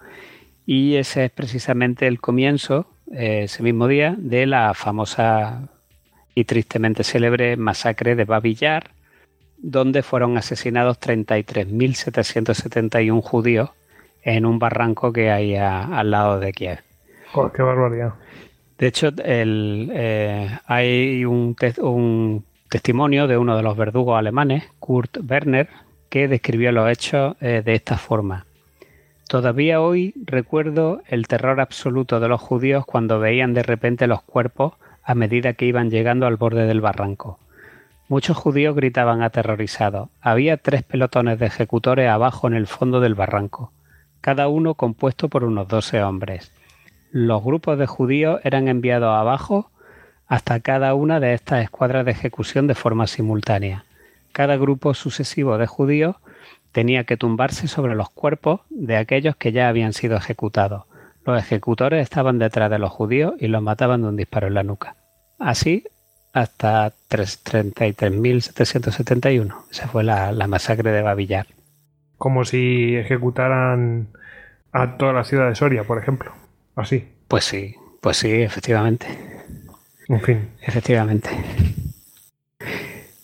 Y 0.65 0.95
ese 0.95 1.25
es 1.25 1.31
precisamente 1.33 2.07
el 2.07 2.21
comienzo, 2.21 2.87
eh, 3.11 3.41
ese 3.47 3.65
mismo 3.65 3.89
día, 3.89 4.15
de 4.17 4.47
la 4.47 4.73
famosa 4.75 5.69
y 6.33 6.45
tristemente 6.45 7.03
célebre 7.03 7.57
masacre 7.57 8.15
de 8.15 8.25
Babillar, 8.25 8.93
donde 9.63 10.03
fueron 10.03 10.37
asesinados 10.37 11.01
33.771 11.01 13.23
judíos 13.23 13.71
en 14.23 14.45
un 14.45 14.59
barranco 14.59 15.13
que 15.13 15.31
hay 15.31 15.55
al 15.57 16.11
lado 16.11 16.41
de 16.41 16.53
Kiev. 16.53 16.81
¡Qué 17.55 17.63
barbaridad! 17.63 18.15
De 18.79 18.89
hecho, 18.89 19.11
eh, 19.25 20.59
hay 20.67 21.25
un, 21.25 21.57
testimonio 22.69 23.29
de 23.29 23.39
uno 23.39 23.57
de 23.57 23.63
los 23.63 23.77
verdugos 23.77 24.19
alemanes, 24.19 24.65
Kurt 24.81 25.19
Werner, 25.29 25.69
que 26.09 26.27
describió 26.27 26.73
los 26.73 26.91
hechos 26.91 27.37
eh, 27.41 27.63
de 27.65 27.75
esta 27.75 27.97
forma. 27.97 28.47
Todavía 29.29 29.81
hoy 29.81 30.13
recuerdo 30.27 31.01
el 31.07 31.29
terror 31.29 31.61
absoluto 31.61 32.19
de 32.21 32.29
los 32.29 32.41
judíos 32.41 32.85
cuando 32.85 33.21
veían 33.21 33.55
de 33.55 33.63
repente 33.63 34.07
los 34.07 34.21
cuerpos 34.23 34.75
a 35.05 35.15
medida 35.15 35.55
que 35.55 35.65
iban 35.67 35.91
llegando 35.91 36.27
al 36.27 36.37
borde 36.37 36.67
del 36.67 36.81
barranco. 36.81 37.39
Muchos 38.13 38.37
judíos 38.37 38.77
gritaban 38.77 39.23
aterrorizados. 39.23 40.11
Había 40.21 40.59
tres 40.59 40.83
pelotones 40.83 41.39
de 41.39 41.47
ejecutores 41.47 42.11
abajo 42.11 42.47
en 42.47 42.53
el 42.53 42.67
fondo 42.67 43.01
del 43.01 43.15
barranco, 43.15 43.73
cada 44.21 44.49
uno 44.49 44.75
compuesto 44.75 45.31
por 45.31 45.45
unos 45.45 45.67
doce 45.67 46.03
hombres. 46.03 46.53
Los 47.11 47.43
grupos 47.43 47.79
de 47.79 47.87
judíos 47.87 48.39
eran 48.45 48.69
enviados 48.69 49.19
abajo 49.19 49.71
hasta 50.27 50.61
cada 50.61 50.95
una 50.95 51.21
de 51.21 51.33
estas 51.33 51.65
escuadras 51.65 52.05
de 52.05 52.11
ejecución 52.11 52.67
de 52.67 52.75
forma 52.75 53.07
simultánea. 53.07 53.87
Cada 54.33 54.59
grupo 54.59 54.93
sucesivo 54.93 55.57
de 55.57 55.67
judíos 55.67 56.17
tenía 56.71 57.05
que 57.05 57.17
tumbarse 57.17 57.67
sobre 57.67 57.95
los 57.95 58.11
cuerpos 58.11 58.61
de 58.69 58.99
aquellos 58.99 59.37
que 59.37 59.53
ya 59.53 59.69
habían 59.69 59.95
sido 59.95 60.19
ejecutados. 60.19 60.85
Los 61.25 61.39
ejecutores 61.39 62.03
estaban 62.03 62.39
detrás 62.39 62.71
de 62.71 62.79
los 62.79 62.91
judíos 62.91 63.33
y 63.39 63.49
los 63.49 63.63
mataban 63.63 64.03
de 64.03 64.09
un 64.09 64.17
disparo 64.17 64.49
en 64.49 64.55
la 64.55 64.65
nuca. 64.65 64.97
Así, 65.39 65.85
hasta 66.33 66.95
33.771. 67.11 69.55
Esa 69.71 69.89
fue 69.89 70.05
la, 70.05 70.33
masacre 70.47 70.93
de 70.93 71.03
Babillar. 71.03 71.49
Como 72.19 72.45
si 72.45 72.95
ejecutaran 72.97 74.09
a 74.73 74.97
toda 74.97 75.13
la 75.13 75.25
ciudad 75.25 75.49
de 75.49 75.55
Soria, 75.55 75.85
por 75.85 75.99
ejemplo. 75.99 76.33
Así. 76.77 77.07
Pues 77.29 77.45
sí, 77.45 77.77
pues 78.01 78.17
sí, 78.17 78.31
efectivamente. 78.31 79.07
En 80.09 80.21
fin. 80.21 80.49
Efectivamente. 80.61 81.31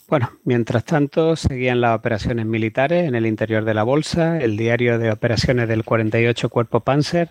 Bueno, 0.09 0.31
mientras 0.45 0.85
tanto 0.85 1.37
seguían 1.37 1.83
las 1.83 1.97
operaciones 1.97 2.47
militares 2.47 3.07
en 3.07 3.15
el 3.15 3.27
interior 3.27 3.65
de 3.65 3.75
la 3.75 3.83
bolsa. 3.83 4.39
El 4.39 4.57
diario 4.57 4.99
de 4.99 5.11
operaciones 5.11 5.69
del 5.69 5.85
48 5.85 6.49
Cuerpo 6.49 6.81
Panzer 6.81 7.29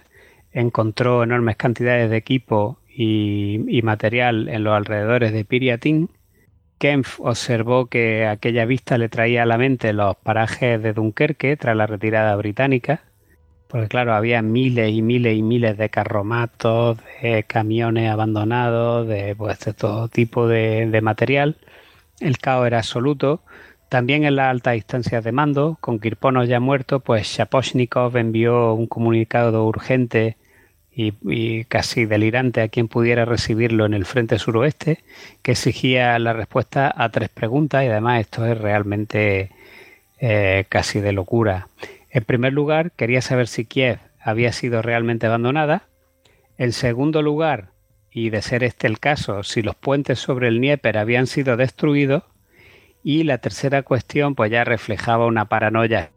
encontró 0.51 1.23
enormes 1.23 1.55
cantidades 1.55 2.11
de 2.11 2.17
equipo 2.17 2.77
y, 2.99 3.81
material 3.83 4.49
en 4.49 4.63
los 4.63 4.73
alrededores 4.73 5.31
de 5.31 5.45
Piriatin, 5.45 6.09
Kempf 6.79 7.19
observó 7.19 7.85
que 7.87 8.25
aquella 8.25 8.65
vista 8.65 8.97
le 8.97 9.07
traía 9.07 9.43
a 9.43 9.45
la 9.45 9.57
mente 9.59 9.93
los 9.93 10.15
parajes 10.17 10.81
de 10.81 10.93
Dunkerque 10.93 11.57
tras 11.57 11.75
la 11.75 11.87
retirada 11.87 12.35
británica 12.35 13.01
Porque 13.67 13.87
claro, 13.87 14.13
había 14.13 14.41
miles 14.41 14.91
y 14.91 15.01
miles 15.03 15.37
y 15.37 15.43
miles 15.43 15.77
de 15.77 15.89
carromatos, 15.89 16.97
de 17.21 17.43
camiones 17.43 18.09
abandonados, 18.09 19.07
de, 19.07 19.35
pues, 19.35 19.59
de 19.59 19.73
todo 19.73 20.07
tipo 20.07 20.47
de, 20.47 20.87
de 20.87 21.01
material. 21.01 21.57
El 22.19 22.39
caos 22.39 22.65
era 22.67 22.79
absoluto. 22.79 23.41
También 23.89 24.23
en 24.25 24.35
las 24.37 24.49
altas 24.49 24.75
instancias 24.75 25.23
de 25.23 25.31
mando, 25.31 25.77
con 25.81 25.99
Kirponos 25.99 26.47
ya 26.47 26.59
muerto, 26.59 26.99
pues 27.01 27.27
Shaposhnikov 27.27 28.17
envió 28.17 28.73
un 28.73 28.87
comunicado 28.87 29.65
urgente 29.67 30.37
y, 30.99 31.63
casi 31.65 32.05
delirante 32.05 32.61
a 32.61 32.69
quien 32.69 32.87
pudiera 32.87 33.23
recibirlo 33.23 33.85
en 33.85 33.93
el 33.93 34.05
frente 34.05 34.39
suroeste, 34.39 35.03
que 35.43 35.51
exigía 35.51 36.17
la 36.17 36.33
respuesta 36.33 36.91
a 36.95 37.09
tres 37.09 37.29
preguntas 37.29 37.83
y 37.83 37.87
además 37.87 38.21
esto 38.21 38.45
es 38.47 38.57
realmente 38.57 39.51
eh, 40.19 40.65
casi 40.69 40.99
de 40.99 41.11
locura. 41.11 41.67
En 42.09 42.23
primer 42.23 42.53
lugar, 42.53 42.91
quería 42.91 43.21
saber 43.21 43.47
si 43.47 43.65
Kiev 43.65 43.99
había 44.19 44.51
sido 44.51 44.81
realmente 44.81 45.27
abandonada. 45.27 45.83
En 46.57 46.73
segundo 46.73 47.21
lugar, 47.21 47.69
y 48.11 48.31
de 48.31 48.41
ser 48.41 48.63
este 48.63 48.87
el 48.87 48.99
caso, 48.99 49.43
si 49.43 49.61
los 49.61 49.75
puentes 49.75 50.17
sobre 50.17 50.47
el 50.47 50.57
Dnieper 50.57 50.97
habían 50.97 51.27
sido 51.27 51.57
destruidos. 51.57 52.23
Y 53.03 53.23
la 53.23 53.37
tercera 53.37 53.83
cuestión, 53.83 54.33
pues 54.33 54.49
ya 54.49 54.63
reflejaba 54.63 55.27
una 55.27 55.45
paranoia 55.45 56.09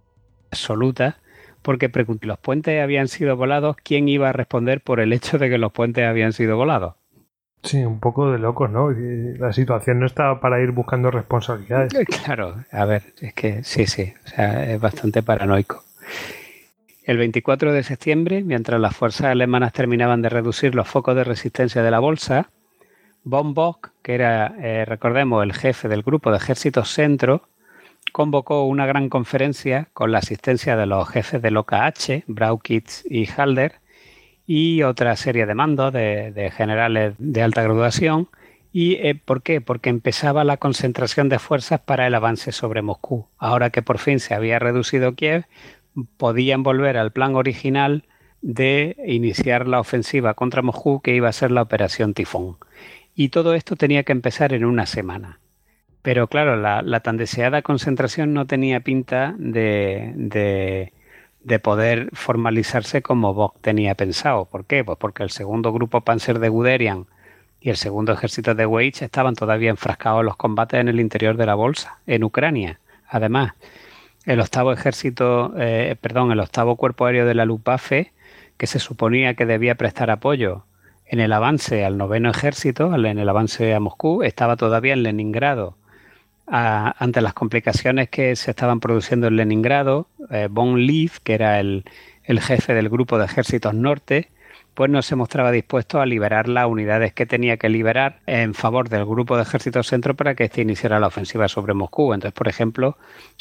absoluta, 0.50 1.18
porque 1.62 1.88
pregunté, 1.88 2.26
¿los 2.26 2.38
puentes 2.38 2.82
habían 2.82 3.08
sido 3.08 3.36
volados? 3.36 3.76
¿Quién 3.82 4.08
iba 4.08 4.28
a 4.28 4.32
responder 4.32 4.80
por 4.80 5.00
el 5.00 5.12
hecho 5.12 5.38
de 5.38 5.50
que 5.50 5.58
los 5.58 5.72
puentes 5.72 6.06
habían 6.06 6.32
sido 6.32 6.56
volados? 6.56 6.94
Sí, 7.62 7.84
un 7.84 8.00
poco 8.00 8.30
de 8.32 8.38
locos, 8.38 8.70
¿no? 8.70 8.90
La 8.90 9.52
situación 9.52 10.00
no 10.00 10.06
estaba 10.06 10.40
para 10.40 10.60
ir 10.62 10.70
buscando 10.70 11.10
responsabilidades. 11.10 11.92
Claro, 12.24 12.64
a 12.72 12.84
ver, 12.84 13.02
es 13.20 13.34
que 13.34 13.62
sí, 13.64 13.86
sí, 13.86 14.12
o 14.24 14.28
sea, 14.28 14.72
es 14.72 14.80
bastante 14.80 15.22
paranoico. 15.22 15.84
El 17.04 17.18
24 17.18 17.72
de 17.72 17.82
septiembre, 17.82 18.42
mientras 18.42 18.80
las 18.80 18.96
fuerzas 18.96 19.26
alemanas 19.26 19.72
terminaban 19.72 20.22
de 20.22 20.28
reducir 20.28 20.74
los 20.74 20.88
focos 20.88 21.16
de 21.16 21.24
resistencia 21.24 21.82
de 21.82 21.90
la 21.90 21.98
bolsa, 21.98 22.50
von 23.24 23.52
Bock, 23.52 23.90
que 24.02 24.14
era, 24.14 24.54
eh, 24.58 24.84
recordemos, 24.84 25.42
el 25.42 25.52
jefe 25.52 25.88
del 25.88 26.02
grupo 26.02 26.30
de 26.30 26.38
ejércitos 26.38 26.88
centro, 26.90 27.48
convocó 28.10 28.64
una 28.64 28.86
gran 28.86 29.08
conferencia 29.08 29.88
con 29.92 30.12
la 30.12 30.18
asistencia 30.18 30.76
de 30.76 30.86
los 30.86 31.08
jefes 31.08 31.42
del 31.42 31.56
OKH, 31.56 32.24
Braukitz 32.26 33.04
y 33.08 33.26
Halder, 33.26 33.80
y 34.46 34.82
otra 34.82 35.14
serie 35.16 35.46
de 35.46 35.54
mandos 35.54 35.92
de, 35.92 36.52
generales 36.56 37.14
de 37.18 37.42
alta 37.42 37.62
graduación. 37.62 38.28
¿Y 38.72 38.94
eh, 38.94 39.14
por 39.14 39.42
qué? 39.42 39.60
Porque 39.60 39.90
empezaba 39.90 40.44
la 40.44 40.56
concentración 40.56 41.28
de 41.28 41.38
fuerzas 41.38 41.80
para 41.80 42.06
el 42.06 42.14
avance 42.14 42.52
sobre 42.52 42.82
Moscú. 42.82 43.26
Ahora 43.38 43.70
que 43.70 43.82
por 43.82 43.98
fin 43.98 44.20
se 44.20 44.34
había 44.34 44.58
reducido 44.58 45.14
Kiev, 45.14 45.44
podían 46.16 46.62
volver 46.62 46.96
al 46.96 47.12
plan 47.12 47.34
original 47.36 48.04
de 48.42 48.96
iniciar 49.06 49.68
la 49.68 49.80
ofensiva 49.80 50.34
contra 50.34 50.62
Moscú, 50.62 51.00
que 51.00 51.14
iba 51.14 51.28
a 51.28 51.32
ser 51.32 51.50
la 51.50 51.62
Operación 51.62 52.14
Tifón. 52.14 52.56
Y 53.14 53.28
todo 53.28 53.54
esto 53.54 53.76
tenía 53.76 54.02
que 54.02 54.12
empezar 54.12 54.52
en 54.52 54.64
una 54.64 54.86
semana. 54.86 55.40
Pero 56.02 56.28
claro, 56.28 56.56
la, 56.56 57.00
tan 57.00 57.16
deseada 57.16 57.62
concentración 57.62 58.32
no 58.32 58.46
tenía 58.46 58.80
pinta 58.80 59.34
de, 59.38 60.92
de, 61.42 61.58
poder 61.58 62.08
formalizarse 62.12 63.02
como 63.02 63.34
Bock 63.34 63.56
tenía 63.60 63.94
pensado. 63.94 64.46
¿Por 64.46 64.64
qué? 64.64 64.82
Pues 64.82 64.96
porque 64.98 65.22
el 65.22 65.30
segundo 65.30 65.72
grupo 65.72 66.00
Panzer 66.00 66.38
de 66.38 66.48
Guderian 66.48 67.06
y 67.60 67.68
el 67.68 67.76
segundo 67.76 68.12
ejército 68.12 68.54
de 68.54 68.64
Weich 68.64 69.02
estaban 69.02 69.34
todavía 69.34 69.68
enfrascados 69.68 70.20
en 70.20 70.26
los 70.26 70.36
combates 70.36 70.80
en 70.80 70.88
el 70.88 71.00
interior 71.00 71.36
de 71.36 71.46
la 71.46 71.54
bolsa, 71.54 71.98
en 72.06 72.24
Ucrania. 72.24 72.80
Además, 73.06 73.52
el 74.24 74.40
octavo 74.40 74.72
ejército, 74.72 75.52
eh, 75.58 75.96
perdón, 76.00 76.32
el 76.32 76.40
octavo 76.40 76.76
cuerpo 76.76 77.04
aéreo 77.04 77.26
de 77.26 77.34
la 77.34 77.44
Luftwaffe, 77.44 78.12
que 78.56 78.66
se 78.66 78.78
suponía 78.78 79.34
que 79.34 79.44
debía 79.44 79.74
prestar 79.74 80.10
apoyo 80.10 80.64
en 81.06 81.20
el 81.20 81.32
avance 81.32 81.84
al 81.84 81.98
noveno 81.98 82.30
ejército, 82.30 82.94
en 82.94 83.18
el 83.18 83.28
avance 83.28 83.74
a 83.74 83.80
Moscú, 83.80 84.22
estaba 84.22 84.56
todavía 84.56 84.92
en 84.92 85.02
Leningrado. 85.02 85.76
Ante 86.50 87.20
las 87.20 87.32
complicaciones 87.32 88.08
que 88.08 88.34
se 88.34 88.50
estaban 88.50 88.80
produciendo 88.80 89.28
en 89.28 89.36
Leningrado, 89.36 90.08
eh, 90.30 90.48
von 90.50 90.84
Leaf, 90.84 91.20
que 91.20 91.34
era 91.34 91.60
el, 91.60 91.84
jefe 92.26 92.74
del 92.74 92.88
grupo 92.88 93.18
de 93.18 93.24
ejércitos 93.24 93.74
norte, 93.74 94.30
pues 94.74 94.90
no 94.90 95.02
se 95.02 95.16
mostraba 95.16 95.50
dispuesto 95.50 96.00
a 96.00 96.06
liberar 96.06 96.48
las 96.48 96.66
unidades 96.66 97.12
que 97.12 97.26
tenía 97.26 97.56
que 97.56 97.68
liberar 97.68 98.20
en 98.26 98.54
favor 98.54 98.88
del 98.88 99.04
grupo 99.04 99.36
de 99.36 99.42
ejércitos 99.42 99.88
centro 99.88 100.14
para 100.14 100.34
que 100.34 100.44
éste 100.44 100.62
iniciara 100.62 101.00
la 101.00 101.08
ofensiva 101.08 101.48
sobre 101.48 101.74
Moscú. 101.74 102.14
Entonces, 102.14 102.36
por 102.36 102.48
ejemplo, 102.48 102.96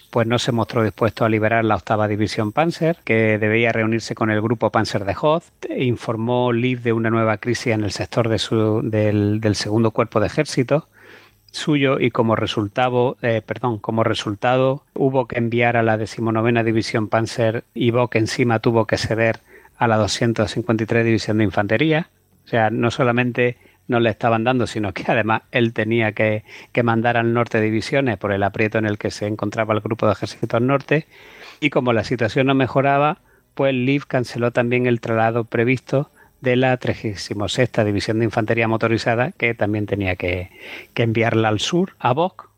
pues 0.09 0.27
no 0.27 0.39
se 0.39 0.51
mostró 0.51 0.83
dispuesto 0.83 1.25
a 1.25 1.29
liberar 1.29 1.65
la 1.65 1.75
octava 1.75 2.07
división 2.07 2.51
Panzer, 2.51 2.97
que 3.03 3.37
debía 3.37 3.71
reunirse 3.71 4.15
con 4.15 4.31
el 4.31 4.41
grupo 4.41 4.71
Panzer 4.71 5.05
de 5.05 5.15
Hoth. 5.19 5.43
Informó 5.77 6.51
Liv 6.51 6.81
de 6.81 6.93
una 6.93 7.09
nueva 7.09 7.37
crisis 7.37 7.73
en 7.73 7.83
el 7.83 7.91
sector 7.91 8.27
del, 8.27 9.55
segundo 9.55 9.91
cuerpo 9.91 10.19
de 10.19 10.27
ejército 10.27 10.87
suyo 11.51 11.99
y 11.99 12.11
como 12.11 12.35
resultado, 12.35 13.17
eh, 13.21 13.41
perdón, 13.45 13.79
como 13.79 14.03
resultado 14.03 14.83
hubo 14.93 15.27
que 15.27 15.37
enviar 15.37 15.77
a 15.77 15.83
la 15.83 15.97
decimonovena 15.97 16.63
división 16.63 17.07
Panzer 17.07 17.63
y 17.73 17.91
Bock 17.91 18.15
encima 18.15 18.59
tuvo 18.59 18.85
que 18.85 18.97
ceder 18.97 19.39
a 19.77 19.87
la 19.87 19.97
253 19.97 21.05
división 21.05 21.37
de 21.37 21.45
infantería. 21.45 22.09
O 22.45 22.47
sea, 22.47 22.69
no 22.69 22.91
solamente 22.91 23.57
no 23.87 23.99
le 23.99 24.09
estaban 24.09 24.43
dando, 24.43 24.67
sino 24.67 24.93
que 24.93 25.03
además 25.07 25.41
él 25.51 25.73
tenía 25.73 26.13
que, 26.13 26.43
mandar 26.83 27.17
al 27.17 27.33
norte 27.33 27.59
divisiones 27.59 28.17
por 28.17 28.31
el 28.31 28.43
aprieto 28.43 28.77
en 28.77 28.85
el 28.85 28.97
que 28.97 29.11
se 29.11 29.27
encontraba 29.27 29.73
el 29.73 29.81
grupo 29.81 30.05
de 30.05 30.13
ejércitos 30.13 30.61
norte. 30.61 31.07
Y 31.59 31.71
como 31.71 31.91
la 31.91 32.03
situación 32.03 32.47
no 32.47 32.55
mejoraba, 32.55 33.17
pues 33.55 33.73
Liv 33.73 34.05
canceló 34.07 34.51
también 34.51 34.85
el 34.85 35.01
traslado 35.01 35.43
previsto 35.43 36.11
de 36.41 36.55
la 36.55 36.77
36 36.77 37.37
División 37.85 38.19
de 38.19 38.25
Infantería 38.25 38.67
Motorizada, 38.67 39.31
que 39.31 39.53
también 39.53 39.85
tenía 39.85 40.15
que, 40.15 40.49
enviarla 40.95 41.49
al 41.49 41.59
sur, 41.59 41.95
a 41.99 42.13
Boc, 42.13 42.49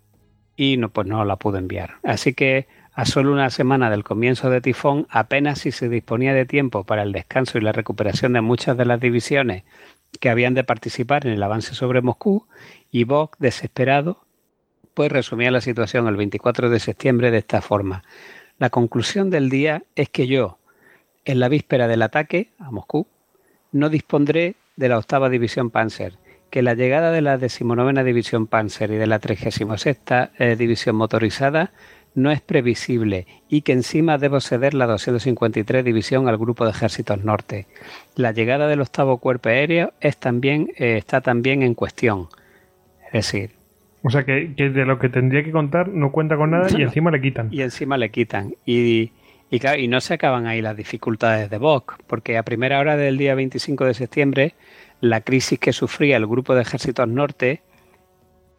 y 0.56 0.78
no, 0.78 0.90
pues 0.90 1.08
no 1.08 1.24
la 1.26 1.38
pudo 1.38 1.58
enviar. 1.58 1.96
Así 2.04 2.34
que 2.34 2.68
a 2.94 3.06
solo 3.06 3.32
una 3.32 3.50
semana 3.50 3.90
del 3.90 4.04
comienzo 4.04 4.50
de 4.50 4.62
Tifón, 4.62 5.08
apenas 5.10 5.60
si 5.60 5.72
se 5.72 5.90
disponía 5.90 6.34
de 6.34 6.46
tiempo 6.46 6.84
para 6.84 7.04
el 7.04 7.14
descanso 7.14 7.58
y 7.58 7.62
la 7.62 7.72
recuperación 7.72 8.34
de 8.34 8.42
muchas 8.42 8.78
de 8.78 8.86
las 8.86 9.00
divisiones 9.00 9.64
que 10.20 10.30
habían 10.30 10.54
de 10.54 10.64
participar 10.64 11.26
en 11.26 11.34
el 11.34 11.44
avance 11.44 11.74
sobre 11.74 12.02
Moscú 12.02 12.48
y 12.92 13.06
Bock, 13.06 13.38
desesperado, 13.40 14.26
pues 14.94 15.12
resumía 15.12 15.52
la 15.52 15.62
situación 15.62 16.08
el 16.08 16.18
24 16.18 16.70
de 16.70 16.80
septiembre 16.80 17.32
de 17.32 17.38
esta 17.38 17.62
forma. 17.62 18.04
La 18.60 18.70
conclusión 18.70 19.30
del 19.30 19.50
día 19.50 19.84
es 19.96 20.10
que 20.10 20.28
yo, 20.28 20.60
en 21.24 21.40
la 21.40 21.48
víspera 21.48 21.88
del 21.88 22.02
ataque 22.02 22.52
a 22.60 22.72
Moscú, 22.72 23.08
no 23.72 23.90
dispondré 23.90 24.56
de 24.76 24.90
la 24.90 24.98
octava 24.98 25.30
división 25.30 25.70
Panzer, 25.70 26.14
que 26.50 26.62
la 26.62 26.74
llegada 26.74 27.12
de 27.12 27.22
la 27.22 27.38
decimonovena 27.38 28.04
división 28.04 28.48
Panzer 28.48 28.92
y 28.92 28.98
de 28.98 29.08
la 29.08 29.20
36 29.20 29.68
eh, 30.38 30.56
división 30.58 30.96
motorizada 30.96 31.72
no 32.14 32.32
es 32.32 32.42
previsible 32.42 33.28
y 33.50 33.62
que 33.62 33.72
encima 33.72 34.18
debo 34.18 34.42
ceder 34.42 34.74
la 34.74 34.86
253 34.86 35.84
División 35.84 36.28
al 36.28 36.38
Grupo 36.38 36.66
de 36.66 36.72
Ejércitos 36.72 37.24
Norte. 37.24 37.68
La 38.16 38.32
llegada 38.32 38.68
del 38.68 38.82
octavo 38.82 39.18
cuerpo 39.18 39.50
aéreo 39.50 39.94
es 40.02 40.18
también, 40.18 40.70
eh, 40.78 40.98
está 40.98 41.22
también 41.22 41.64
en 41.64 41.74
cuestión. 41.74 42.28
Es 43.08 43.14
decir... 43.14 43.52
O 44.04 44.10
sea 44.10 44.24
que, 44.24 44.48
de 44.58 44.86
lo 44.86 44.98
que 44.98 45.10
tendría 45.10 45.44
que 45.44 45.52
contar 45.52 45.90
no 45.90 46.12
cuenta 46.12 46.36
con 46.36 46.52
nada 46.52 46.68
y 46.76 46.82
encima 46.82 47.12
le 47.12 47.22
quitan. 47.22 47.50
Y 47.52 47.62
encima 47.62 47.98
le 47.98 48.10
quitan. 48.10 48.56
Y, 48.66 49.12
y, 49.52 49.88
no 49.90 50.00
se 50.00 50.14
acaban 50.14 50.48
ahí 50.48 50.62
las 50.62 50.78
dificultades 50.78 51.50
de 51.50 51.58
Bock, 51.58 51.98
porque 52.08 52.38
a 52.38 52.44
primera 52.44 52.80
hora 52.80 52.96
del 52.96 53.18
día 53.18 53.36
25 53.36 53.84
de 53.84 53.94
septiembre, 53.94 54.56
la 55.02 55.20
crisis 55.22 55.60
que 55.60 55.74
sufría 55.74 56.16
el 56.16 56.26
Grupo 56.26 56.56
de 56.56 56.62
Ejércitos 56.62 57.08
Norte 57.10 57.62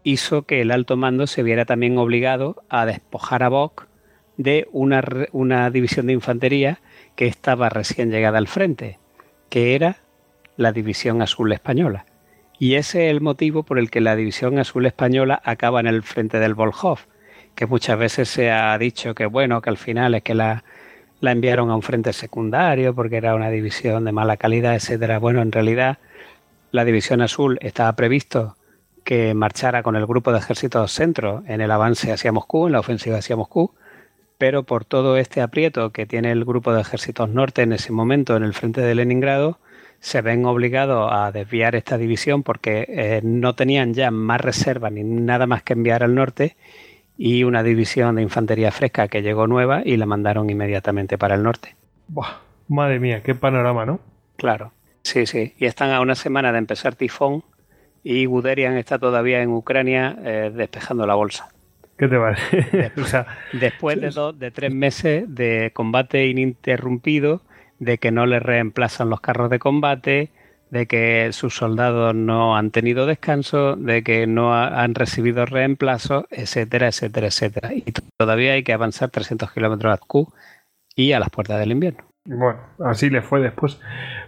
hizo 0.02 0.42
que 0.42 0.60
el 0.60 0.70
alto 0.70 0.98
mando 0.98 1.26
se 1.26 1.42
viera 1.42 1.64
también 1.64 1.96
obligado 1.96 2.62
a 2.68 2.84
despojar 2.84 3.42
a 3.42 3.48
Bock 3.48 3.86
de 4.36 4.68
una, 4.70 5.02
una 5.32 5.70
división 5.70 6.08
de 6.08 6.12
infantería 6.12 6.80
que 7.16 7.26
estaba 7.26 7.70
recién 7.70 8.10
llegada 8.10 8.36
al 8.36 8.48
frente, 8.48 8.98
que 9.48 9.74
era 9.74 9.98
la 10.58 10.72
División 10.72 11.22
Azul 11.22 11.52
Española. 11.52 12.04
Y 12.58 12.74
ese 12.74 13.06
es 13.06 13.12
el 13.12 13.22
motivo 13.22 13.62
por 13.62 13.78
el 13.78 13.90
que 13.90 14.02
la 14.02 14.14
División 14.14 14.58
Azul 14.58 14.84
Española 14.84 15.40
acaba 15.42 15.80
en 15.80 15.86
el 15.86 16.02
frente 16.02 16.38
del 16.38 16.54
Volhov, 16.54 16.98
que 17.54 17.66
muchas 17.66 17.98
veces 17.98 18.28
se 18.28 18.50
ha 18.50 18.76
dicho 18.76 19.14
que 19.14 19.24
bueno, 19.24 19.62
que 19.62 19.70
al 19.70 19.78
final 19.78 20.14
es 20.14 20.22
que 20.22 20.34
la, 20.34 20.64
la 21.23 21.31
enviaron 21.31 21.70
a 21.70 21.76
un 21.76 21.83
frente 21.83 22.12
secundario 22.12 22.94
porque 22.94 23.17
era 23.17 23.36
una 23.36 23.49
división 23.49 24.05
de 24.05 24.10
mala 24.10 24.36
calidad, 24.36 24.75
etcétera. 24.75 25.20
Bueno, 25.20 25.41
en 25.41 25.52
realidad 25.52 25.99
la 26.73 26.84
División 26.84 27.23
Azul 27.23 27.59
estaba 27.62 27.94
previsto 27.94 28.57
que 29.05 29.33
marchara 29.33 29.84
con 29.84 29.94
el 29.94 30.05
grupo 30.05 30.33
de 30.33 30.39
ejércitos 30.39 30.91
centro 30.91 31.44
en 31.47 31.60
el 31.60 31.70
avance 31.70 32.12
hacia 32.12 32.33
Moscú, 32.33 32.67
en 32.67 32.73
la 32.73 32.81
ofensiva 32.81 33.18
hacia 33.18 33.36
Moscú, 33.36 33.73
pero 34.36 34.65
por 34.65 34.84
todo 34.84 35.17
este 35.17 35.41
aprieto 35.41 35.91
que 35.91 36.07
tiene 36.07 36.33
el 36.33 36.44
grupo 36.44 36.75
de 36.75 36.81
ejércitos 36.81 37.28
norte 37.28 37.62
en 37.62 37.73
ese 37.73 37.92
momento 37.92 38.36
en 38.36 38.42
el 38.42 38.52
frente 38.52 38.81
de 38.81 38.97
Leningrado, 38.97 39.59
se 40.01 40.23
ven 40.23 40.44
obligados 40.44 41.09
a 41.12 41.31
desviar 41.31 41.76
esta 41.76 41.99
división 41.99 42.42
porque 42.42 42.84
eh, 42.89 43.20
no 43.23 43.55
tenían 43.55 43.94
ya 43.94 44.10
más 44.10 44.41
reserva 44.41 44.91
ni 44.91 45.05
nada 45.05 45.47
más 45.47 45.62
que 45.62 45.75
enviar 45.75 46.02
al 46.02 46.17
norte 46.17 46.57
y 47.25 47.44
una 47.44 47.62
división 47.62 48.17
de 48.17 48.23
infantería 48.23 48.73
fresca 48.73 49.07
que 49.07 49.23
llegó 49.23 49.47
nueva 49.47 49.83
y 49.84 49.97
la 49.97 50.07
mandaron 50.07 50.51
inmediatamente 50.51 51.18
para 51.18 51.36
el 51.36 51.44
norte. 51.44 51.76
Madre 52.67 52.99
mía, 52.99 53.23
qué 53.23 53.36
panorama, 53.36 53.86
¿no? 53.86 54.01
Claro, 54.36 54.73
sí, 55.02 55.25
sí. 55.26 55.55
Y 55.57 55.67
están 55.67 55.91
a 55.91 56.01
una 56.01 56.17
semana 56.17 56.51
de 56.51 56.59
empezar 56.59 56.97
tifón 56.97 57.44
y 58.02 58.25
Guderian 58.25 58.76
está 58.76 58.99
todavía 58.99 59.41
en 59.41 59.51
Ucrania 59.51 60.17
eh, 60.25 60.51
despejando 60.52 61.07
la 61.07 61.15
bolsa. 61.15 61.49
¿Qué 61.97 62.09
te 62.09 62.18
parece? 62.18 62.91
Después, 63.52 64.01
de, 64.01 64.10
dos, 64.10 64.36
de 64.36 64.51
tres 64.51 64.75
meses 64.75 65.33
de 65.33 65.70
combate 65.73 66.26
ininterrumpido, 66.26 67.42
de 67.78 67.99
que 67.99 68.10
no 68.10 68.26
le 68.26 68.41
reemplazan 68.41 69.10
los 69.10 69.20
carros 69.20 69.49
de 69.49 69.60
combate, 69.60 70.31
de 70.73 70.86
que 70.86 71.28
sus 71.33 71.55
soldados 71.55 72.15
no 72.15 72.57
han 72.57 72.70
tenido 72.70 73.05
descanso, 73.05 73.76
de 73.76 74.02
que 74.02 74.26
no 74.26 74.55
han 74.55 74.94
recibido 74.94 75.44
reemplazo, 75.44 76.25
etcétera, 76.31 76.89
etcétera, 76.89 77.26
etcétera. 77.26 77.75
Y 77.75 77.84
todavía 78.17 78.55
hay 78.55 78.62
que 78.62 78.73
avanzar 78.73 79.10
300 79.10 79.52
kilómetros 79.52 79.92
a 79.92 79.99
Q 79.99 80.33
y 80.97 81.12
a 81.12 81.20
las 81.20 81.28
puertas 81.28 81.59
del 81.59 81.73
invierno. 81.73 82.05
Bueno, 82.25 82.59
así 82.86 83.10
le 83.10 83.20
fue 83.20 83.41
después. 83.41 83.78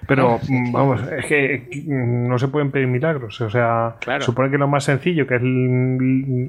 Pero 0.07 0.39
mm, 0.47 0.71
vamos, 0.71 1.01
es 1.13 1.25
que 1.25 1.67
mm, 1.87 2.29
no 2.29 2.39
se 2.39 2.49
pueden 2.49 2.71
pedir 2.71 2.89
milagros. 2.89 3.41
O 3.41 3.49
sea, 3.49 3.97
supone 4.21 4.51
que 4.51 4.59
lo 4.59 4.69
más 4.69 4.85
sencillo, 4.85 5.27
que 5.27 5.37
es 5.37 5.43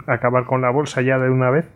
acabar 0.07 0.43
con 0.43 0.61
la 0.61 0.71
bolsa 0.71 1.03
ya 1.03 1.17
de 1.19 1.29
una 1.29 1.51
vez, 1.51 1.69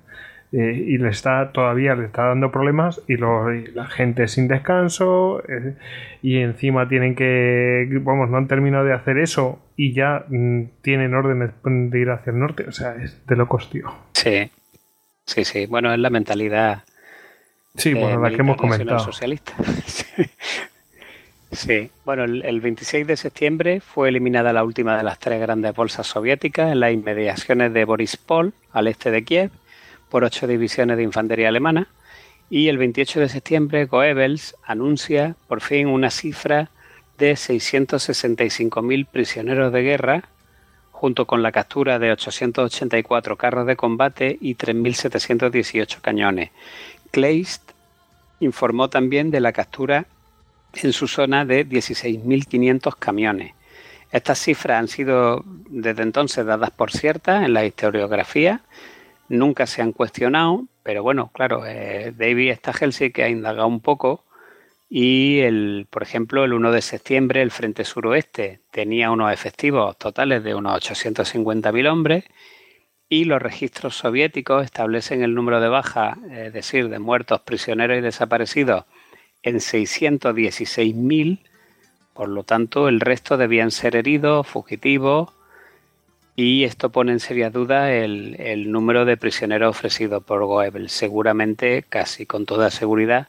eh, 0.51 0.85
y 0.87 0.97
le 0.97 1.09
está 1.09 1.51
todavía 1.51 1.95
le 1.95 2.05
está 2.05 2.23
dando 2.25 2.51
problemas 2.51 3.01
y, 3.07 3.17
la 3.17 3.85
gente 3.89 4.27
sin 4.27 4.47
descanso 4.47 5.43
eh, 5.47 5.75
y 6.21 6.37
encima 6.37 6.87
tienen 6.87 7.15
que 7.15 7.87
vamos 8.01 8.29
no 8.29 8.37
han 8.37 8.47
terminado 8.47 8.85
de 8.85 8.93
hacer 8.93 9.17
eso 9.17 9.59
y 9.75 9.93
ya 9.93 10.25
mm, 10.27 10.63
tienen 10.81 11.13
órdenes 11.13 11.51
de 11.63 11.99
ir 11.99 12.09
hacia 12.09 12.31
el 12.31 12.39
norte 12.39 12.65
o 12.67 12.71
sea 12.71 12.95
es 12.95 13.25
de 13.27 13.35
locos 13.35 13.69
tío 13.69 13.93
sí 14.13 14.49
sí 15.25 15.45
sí 15.45 15.65
bueno 15.67 15.93
es 15.93 15.99
la 15.99 16.09
mentalidad 16.09 16.83
Sí, 17.75 17.93
bueno, 17.93 18.21
la 18.21 18.29
que 18.29 18.37
hemos 18.37 18.57
comentado. 18.57 18.99
Socialista. 18.99 19.53
sí, 21.51 21.89
bueno, 22.05 22.23
el, 22.23 22.61
26 22.61 23.07
de 23.07 23.17
septiembre 23.17 23.79
fue 23.79 24.09
eliminada 24.09 24.51
la 24.53 24.63
última 24.63 24.97
de 24.97 25.03
las 25.03 25.19
tres 25.19 25.39
grandes 25.39 25.73
bolsas 25.75 26.07
soviéticas 26.07 26.71
en 26.71 26.79
las 26.79 26.91
inmediaciones 26.91 27.73
de 27.73 27.85
Borispol, 27.85 28.53
al 28.71 28.87
este 28.87 29.11
de 29.11 29.23
Kiev, 29.23 29.51
por 30.09 30.23
ocho 30.23 30.47
divisiones 30.47 30.97
de 30.97 31.03
infantería 31.03 31.49
alemana. 31.49 31.87
Y 32.49 32.67
el 32.67 32.77
28 32.77 33.19
de 33.19 33.29
septiembre, 33.29 33.85
Goebbels 33.85 34.55
anuncia 34.63 35.35
por 35.47 35.61
fin 35.61 35.87
una 35.87 36.09
cifra 36.09 36.69
de 37.17 37.33
665.000 37.33 39.05
prisioneros 39.05 39.71
de 39.71 39.83
guerra, 39.83 40.23
junto 40.91 41.25
con 41.25 41.43
la 41.43 41.51
captura 41.51 41.99
de 41.99 42.11
884 42.11 43.37
carros 43.37 43.67
de 43.67 43.75
combate 43.75 44.37
y 44.41 44.55
3.718 44.55 46.01
cañones, 46.01 46.51
Kleist 47.11 47.71
informó 48.39 48.89
también 48.89 49.31
de 49.31 49.39
la 49.39 49.53
captura 49.53 50.05
en 50.73 50.93
su 50.93 51.07
zona 51.07 51.45
de 51.45 51.65
16.500 51.65 52.95
camiones. 52.97 53.53
Estas 54.11 54.39
cifras 54.39 54.79
han 54.79 54.87
sido 54.87 55.43
desde 55.69 56.03
entonces 56.03 56.45
dadas 56.45 56.71
por 56.71 56.91
ciertas 56.91 57.45
en 57.45 57.53
la 57.53 57.65
historiografía, 57.65 58.61
nunca 59.29 59.65
se 59.67 59.81
han 59.81 59.93
cuestionado, 59.93 60.65
pero 60.83 61.03
bueno, 61.03 61.31
claro, 61.33 61.65
eh, 61.65 62.13
David 62.15 62.55
Stagel 62.55 62.93
sí 62.93 63.11
que 63.11 63.23
ha 63.23 63.29
indagado 63.29 63.67
un 63.67 63.79
poco 63.79 64.25
y, 64.89 65.39
el, 65.41 65.87
por 65.89 66.01
ejemplo, 66.01 66.43
el 66.43 66.53
1 66.53 66.71
de 66.71 66.81
septiembre 66.81 67.41
el 67.43 67.51
Frente 67.51 67.85
Suroeste 67.85 68.61
tenía 68.71 69.11
unos 69.11 69.31
efectivos 69.31 69.97
totales 69.97 70.43
de 70.43 70.55
unos 70.55 70.81
850.000 70.81 71.91
hombres 71.91 72.25
y 73.07 73.25
los 73.25 73.41
registros 73.41 73.95
soviéticos 73.95 74.65
establecen 74.65 75.23
el 75.23 75.35
número 75.35 75.61
de 75.61 75.69
bajas, 75.69 76.17
es 76.31 76.53
decir, 76.53 76.89
de 76.89 76.99
muertos, 76.99 77.41
prisioneros 77.41 77.97
y 77.97 78.01
desaparecidos, 78.01 78.85
en 79.43 79.57
616.000, 79.57 81.39
por 82.13 82.29
lo 82.29 82.43
tanto 82.43 82.87
el 82.87 82.99
resto 82.99 83.37
debían 83.37 83.71
ser 83.71 83.95
heridos, 83.95 84.47
fugitivos, 84.47 85.33
y 86.41 86.63
esto 86.63 86.89
pone 86.89 87.11
en 87.11 87.19
seria 87.19 87.49
duda 87.49 87.91
el, 87.91 88.37
el 88.39 88.71
número 88.71 89.03
de 89.03 89.17
prisioneros 89.17 89.71
ofrecidos 89.71 90.23
por 90.23 90.45
Goebbels. 90.45 90.93
Seguramente, 90.93 91.83
casi 91.83 92.25
con 92.25 92.45
toda 92.45 92.71
seguridad, 92.71 93.27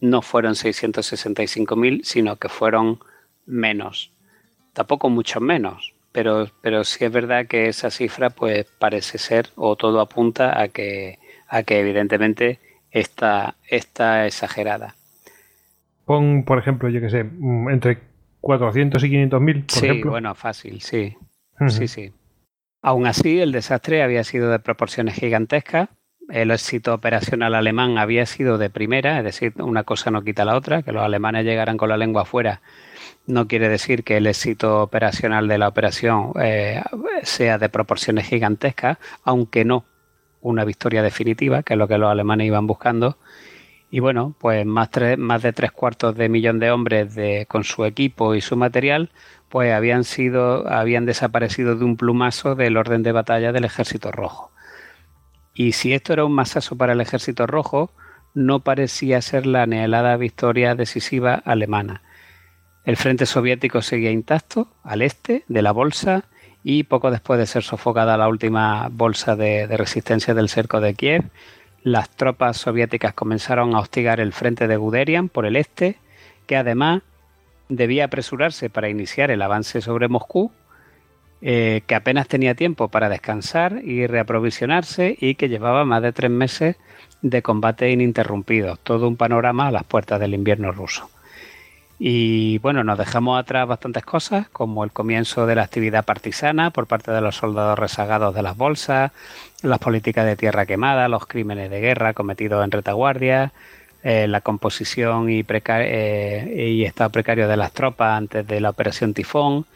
no 0.00 0.22
fueron 0.22 0.54
665.000, 0.54 2.02
sino 2.02 2.34
que 2.34 2.48
fueron 2.48 2.98
menos. 3.46 4.10
Tampoco 4.72 5.08
mucho 5.08 5.38
menos, 5.38 5.94
pero, 6.10 6.48
pero 6.60 6.82
sí 6.82 7.04
es 7.04 7.12
verdad 7.12 7.46
que 7.46 7.68
esa 7.68 7.92
cifra 7.92 8.30
pues 8.30 8.66
parece 8.80 9.18
ser 9.18 9.50
o 9.54 9.76
todo 9.76 10.00
apunta 10.00 10.60
a 10.60 10.66
que, 10.66 11.20
a 11.46 11.62
que 11.62 11.78
evidentemente 11.78 12.58
está, 12.90 13.54
está 13.68 14.26
exagerada. 14.26 14.96
Pon, 16.04 16.42
por 16.42 16.58
ejemplo, 16.58 16.88
yo 16.88 17.00
que 17.00 17.10
sé, 17.10 17.22
mm, 17.22 17.68
entre 17.68 17.98
400 18.40 19.04
y 19.04 19.10
500 19.10 19.40
mil, 19.40 19.62
por 19.62 19.78
sí, 19.78 20.02
bueno, 20.02 20.34
fácil, 20.34 20.80
sí. 20.80 21.16
Sí, 21.68 21.86
sí. 21.86 22.12
Aún 22.82 23.06
así, 23.06 23.40
el 23.40 23.52
desastre 23.52 24.02
había 24.02 24.24
sido 24.24 24.50
de 24.50 24.58
proporciones 24.58 25.14
gigantescas. 25.14 25.88
El 26.28 26.50
éxito 26.50 26.94
operacional 26.94 27.54
alemán 27.54 27.98
había 27.98 28.26
sido 28.26 28.58
de 28.58 28.68
primera, 28.68 29.18
es 29.18 29.24
decir, 29.24 29.54
una 29.58 29.84
cosa 29.84 30.10
no 30.10 30.22
quita 30.22 30.44
la 30.44 30.56
otra, 30.56 30.82
que 30.82 30.92
los 30.92 31.02
alemanes 31.02 31.44
llegaran 31.44 31.78
con 31.78 31.88
la 31.88 31.96
lengua 31.96 32.22
afuera 32.22 32.60
no 33.28 33.46
quiere 33.46 33.68
decir 33.68 34.04
que 34.04 34.16
el 34.16 34.26
éxito 34.26 34.82
operacional 34.82 35.46
de 35.48 35.58
la 35.58 35.68
operación 35.68 36.32
eh, 36.40 36.82
sea 37.22 37.58
de 37.58 37.68
proporciones 37.68 38.26
gigantescas, 38.26 38.98
aunque 39.22 39.64
no 39.64 39.84
una 40.40 40.64
victoria 40.64 41.02
definitiva, 41.02 41.62
que 41.62 41.74
es 41.74 41.78
lo 41.78 41.86
que 41.86 41.98
los 41.98 42.10
alemanes 42.10 42.46
iban 42.46 42.66
buscando. 42.66 43.18
Y 43.90 44.00
bueno, 44.00 44.34
pues 44.38 44.66
más, 44.66 44.90
más 45.16 45.42
de 45.42 45.52
tres 45.52 45.72
cuartos 45.72 46.16
de 46.16 46.28
millón 46.28 46.58
de 46.58 46.70
hombres 46.70 47.14
de, 47.14 47.46
con 47.48 47.64
su 47.64 47.84
equipo 47.84 48.34
y 48.34 48.40
su 48.40 48.56
material, 48.56 49.10
pues 49.48 49.72
habían 49.72 50.04
sido, 50.04 50.68
habían 50.70 51.06
desaparecido 51.06 51.74
de 51.76 51.84
un 51.84 51.96
plumazo 51.96 52.54
del 52.54 52.76
orden 52.76 53.02
de 53.02 53.12
batalla 53.12 53.52
del 53.52 53.64
ejército 53.64 54.12
rojo. 54.12 54.50
Y 55.54 55.72
si 55.72 55.94
esto 55.94 56.12
era 56.12 56.24
un 56.24 56.32
masazo 56.32 56.76
para 56.76 56.92
el 56.92 57.00
ejército 57.00 57.46
rojo, 57.46 57.90
no 58.34 58.60
parecía 58.60 59.22
ser 59.22 59.46
la 59.46 59.62
anhelada 59.62 60.16
victoria 60.16 60.74
decisiva 60.74 61.34
alemana 61.34 62.02
el 62.88 62.96
frente 62.96 63.26
soviético 63.26 63.82
seguía 63.82 64.10
intacto 64.10 64.68
al 64.82 65.02
este 65.02 65.44
de 65.46 65.60
la 65.60 65.72
bolsa 65.72 66.24
y 66.64 66.84
poco 66.84 67.10
después 67.10 67.38
de 67.38 67.44
ser 67.44 67.62
sofocada 67.62 68.16
la 68.16 68.28
última 68.28 68.88
bolsa 68.90 69.36
de, 69.36 69.66
resistencia 69.66 70.32
del 70.32 70.48
cerco 70.48 70.80
de 70.80 70.94
Kiev, 70.94 71.24
las 71.82 72.10
tropas 72.10 72.56
soviéticas 72.56 73.14
comenzaron 73.14 73.74
a 73.74 73.80
hostigar 73.80 74.20
el 74.20 74.32
frente 74.32 74.66
de 74.66 74.76
Guderian 74.76 75.28
por 75.28 75.46
el 75.46 75.56
este, 75.56 75.96
que 76.46 76.56
además 76.56 77.02
debía 77.68 78.06
apresurarse 78.06 78.70
para 78.70 78.88
iniciar 78.88 79.30
el 79.30 79.42
avance 79.42 79.80
sobre 79.80 80.08
Moscú, 80.08 80.50
eh, 81.40 81.82
que 81.86 81.94
apenas 81.94 82.26
tenía 82.26 82.54
tiempo 82.54 82.88
para 82.88 83.08
descansar 83.08 83.80
y 83.84 84.06
reaprovisionarse 84.06 85.16
y 85.20 85.36
que 85.36 85.48
llevaba 85.48 85.84
más 85.84 86.02
de 86.02 86.12
tres 86.12 86.30
meses 86.30 86.76
de 87.22 87.42
combate 87.42 87.90
ininterrumpido, 87.90 88.76
todo 88.76 89.06
un 89.06 89.16
panorama 89.16 89.68
a 89.68 89.72
las 89.72 89.84
puertas 89.84 90.18
del 90.18 90.34
invierno 90.34 90.72
ruso. 90.72 91.10
Y 91.98 92.58
bueno, 92.58 92.84
nos 92.84 92.96
dejamos 92.96 93.40
atrás 93.40 93.66
bastantes 93.66 94.04
cosas, 94.04 94.48
como 94.50 94.84
el 94.84 94.92
comienzo 94.92 95.46
de 95.46 95.56
la 95.56 95.64
actividad 95.64 96.04
partisana 96.04 96.70
por 96.70 96.86
parte 96.86 97.10
de 97.10 97.20
los 97.20 97.36
soldados 97.36 97.78
rezagados 97.78 98.34
de 98.34 98.42
las 98.42 98.56
bolsas, 98.56 99.10
las 99.62 99.80
políticas 99.80 100.24
de 100.24 100.36
tierra 100.36 100.64
quemada, 100.64 101.08
los 101.08 101.26
crímenes 101.26 101.70
de 101.70 101.80
guerra 101.80 102.14
cometidos 102.14 102.64
en 102.64 102.70
retaguardia, 102.70 103.52
eh, 104.04 104.28
la 104.28 104.40
composición 104.42 105.28
y, 105.28 105.44
eh, 105.48 106.66
y 106.70 106.84
estado 106.84 107.10
precario 107.10 107.48
de 107.48 107.56
las 107.56 107.72
tropas 107.72 108.16
antes 108.16 108.46
de 108.46 108.60
la 108.60 108.70
operación 108.70 109.12
Tifón, 109.12 109.66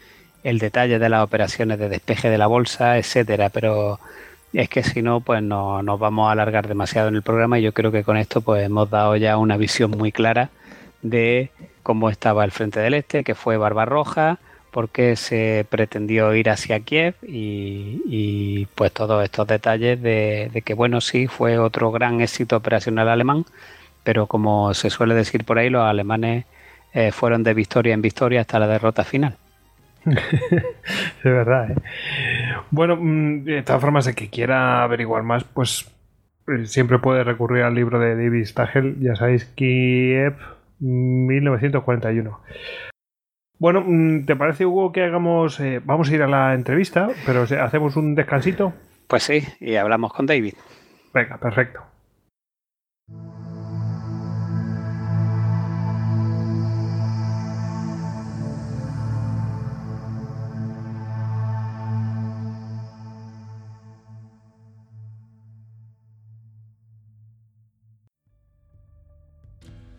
el 0.45 0.59
detalle 0.59 0.99
de 0.99 1.09
las 1.09 1.23
operaciones 1.23 1.77
de 1.77 1.89
despeje 1.89 2.29
de 2.29 2.37
la 2.37 2.47
bolsa, 2.47 2.97
etcétera. 2.97 3.49
Pero 3.49 3.99
es 4.53 4.69
que 4.69 4.83
si 4.83 5.01
no, 5.01 5.19
pues 5.19 5.43
no, 5.43 5.83
nos 5.83 5.99
vamos 5.99 6.29
a 6.29 6.31
alargar 6.31 6.69
demasiado 6.69 7.09
en 7.09 7.15
el 7.15 7.21
programa 7.21 7.59
y 7.59 7.63
yo 7.63 7.73
creo 7.73 7.91
que 7.91 8.03
con 8.05 8.15
esto 8.15 8.39
pues 8.41 8.63
hemos 8.63 8.89
dado 8.89 9.17
ya 9.17 9.35
una 9.37 9.57
visión 9.57 9.91
muy 9.91 10.13
clara 10.13 10.51
de 11.01 11.51
cómo 11.83 12.09
estaba 12.09 12.43
el 12.45 12.51
frente 12.51 12.79
del 12.79 12.95
este, 12.95 13.23
que 13.23 13.35
fue 13.35 13.57
Barbarroja, 13.57 14.39
porque 14.71 15.15
se 15.15 15.67
pretendió 15.69 16.33
ir 16.33 16.49
hacia 16.49 16.79
Kiev 16.79 17.13
y, 17.21 18.67
pues 18.73 18.91
todos 18.91 19.23
estos 19.23 19.45
detalles 19.47 20.01
de, 20.01 20.63
que 20.65 20.73
bueno 20.73 20.99
sí 20.99 21.27
fue 21.27 21.59
otro 21.59 21.91
gran 21.91 22.21
éxito 22.21 22.57
operacional 22.57 23.07
alemán, 23.07 23.45
pero 24.03 24.25
como 24.25 24.73
se 24.73 24.89
suele 24.89 25.13
decir 25.13 25.45
por 25.45 25.59
ahí 25.59 25.69
los 25.69 25.83
alemanes 25.83 26.45
eh, 26.93 27.11
fueron 27.11 27.43
de 27.43 27.53
victoria 27.53 27.93
en 27.93 28.01
victoria 28.01 28.41
hasta 28.41 28.57
la 28.57 28.67
derrota 28.67 29.03
final. 29.03 29.37
de 30.05 31.31
verdad. 31.31 31.71
¿eh? 31.71 31.75
Bueno, 32.71 32.97
mm, 32.99 33.43
de 33.43 33.63
todas 33.63 33.81
formas, 33.81 34.07
el 34.07 34.15
que 34.15 34.29
quiera 34.29 34.83
averiguar 34.83 35.23
más, 35.23 35.43
pues 35.43 35.89
eh, 36.47 36.65
siempre 36.65 36.99
puede 36.99 37.23
recurrir 37.23 37.63
al 37.63 37.75
libro 37.75 37.99
de 37.99 38.15
David 38.15 38.45
Stagel, 38.45 38.97
ya 38.99 39.15
sabéis, 39.15 39.45
Kiev 39.45 40.35
1941. 40.83 42.39
Bueno, 43.59 43.83
mm, 43.85 44.25
¿te 44.25 44.35
parece, 44.35 44.65
Hugo, 44.65 44.91
que 44.91 45.03
hagamos... 45.03 45.59
Eh, 45.59 45.81
vamos 45.83 46.09
a 46.09 46.15
ir 46.15 46.21
a 46.21 46.27
la 46.27 46.53
entrevista, 46.53 47.09
pero 47.25 47.43
hacemos 47.43 47.95
un 47.95 48.15
descansito? 48.15 48.73
Pues 49.07 49.23
sí, 49.23 49.43
y 49.59 49.75
hablamos 49.75 50.13
con 50.13 50.25
David. 50.25 50.55
Venga, 51.13 51.37
perfecto. 51.37 51.81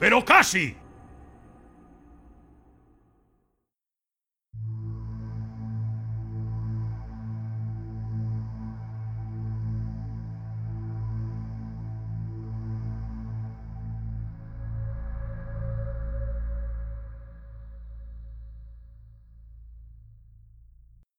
pero 0.00 0.24
casi. 0.24 0.76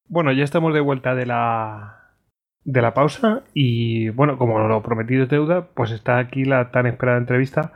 Bueno, 0.08 0.34
ya 0.34 0.43
estamos 0.43 0.74
de 0.74 0.82
vuelta 0.82 1.16
de 1.16 1.26
la, 1.26 2.16
de 2.66 2.82
la 2.82 2.93
pausa 2.93 3.43
y 3.53 4.10
bueno, 4.10 4.38
como 4.38 4.60
lo 4.60 4.82
prometido 4.84 5.24
es 5.24 5.30
deuda, 5.30 5.68
pues 5.74 5.92
está 5.92 6.18
aquí 6.18 6.43
la 6.43 6.72
tan 6.72 6.85
esperada 6.85 7.18
entrevista 7.18 7.72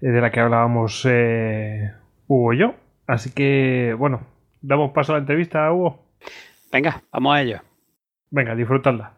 de 0.00 0.20
la 0.20 0.30
que 0.30 0.40
hablábamos 0.40 1.02
eh, 1.04 1.92
Hugo 2.26 2.52
y 2.52 2.58
yo. 2.58 2.74
Así 3.06 3.30
que 3.30 3.94
bueno, 3.98 4.20
damos 4.60 4.92
paso 4.92 5.12
a 5.12 5.16
la 5.16 5.20
entrevista, 5.20 5.72
Hugo. 5.72 6.02
Venga, 6.72 7.02
vamos 7.12 7.36
a 7.36 7.42
ello. 7.42 7.60
Venga, 8.30 8.54
disfrutadla. 8.54 9.12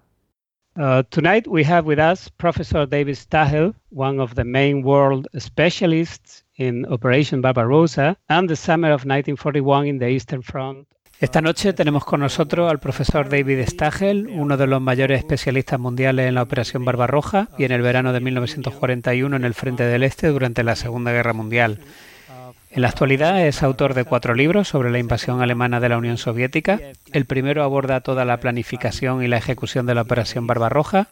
Uh, 0.76 1.02
tonight 1.10 1.48
we 1.48 1.64
have 1.64 1.86
with 1.86 1.98
us 1.98 2.28
Professor 2.28 2.86
David 2.86 3.16
Stahel, 3.16 3.74
one 3.90 4.20
of 4.20 4.36
the 4.36 4.44
main 4.44 4.82
world 4.82 5.26
specialists 5.36 6.44
in 6.56 6.86
Operation 6.86 7.40
Barbarossa 7.40 8.16
and 8.28 8.48
the 8.48 8.54
summer 8.54 8.88
of 8.88 9.04
1941 9.04 9.86
in 9.88 9.98
the 9.98 10.08
Eastern 10.08 10.40
Front 10.40 10.86
esta 11.20 11.40
noche 11.40 11.72
tenemos 11.72 12.04
con 12.04 12.20
nosotros 12.20 12.70
al 12.70 12.78
profesor 12.78 13.28
David 13.28 13.66
Stagel, 13.66 14.28
uno 14.28 14.56
de 14.56 14.68
los 14.68 14.80
mayores 14.80 15.18
especialistas 15.18 15.80
mundiales 15.80 16.28
en 16.28 16.36
la 16.36 16.42
Operación 16.42 16.84
Barbarroja 16.84 17.48
y 17.58 17.64
en 17.64 17.72
el 17.72 17.82
verano 17.82 18.12
de 18.12 18.20
1941 18.20 19.34
en 19.34 19.44
el 19.44 19.54
Frente 19.54 19.82
del 19.82 20.04
Este 20.04 20.28
durante 20.28 20.62
la 20.62 20.76
Segunda 20.76 21.10
Guerra 21.10 21.32
Mundial. 21.32 21.80
En 22.70 22.82
la 22.82 22.88
actualidad 22.88 23.44
es 23.44 23.64
autor 23.64 23.94
de 23.94 24.04
cuatro 24.04 24.34
libros 24.34 24.68
sobre 24.68 24.90
la 24.90 25.00
invasión 25.00 25.42
alemana 25.42 25.80
de 25.80 25.88
la 25.88 25.98
Unión 25.98 26.18
Soviética. 26.18 26.78
El 27.12 27.24
primero 27.24 27.64
aborda 27.64 28.00
toda 28.00 28.24
la 28.24 28.36
planificación 28.38 29.24
y 29.24 29.26
la 29.26 29.38
ejecución 29.38 29.86
de 29.86 29.96
la 29.96 30.02
Operación 30.02 30.46
Barbarroja, 30.46 31.08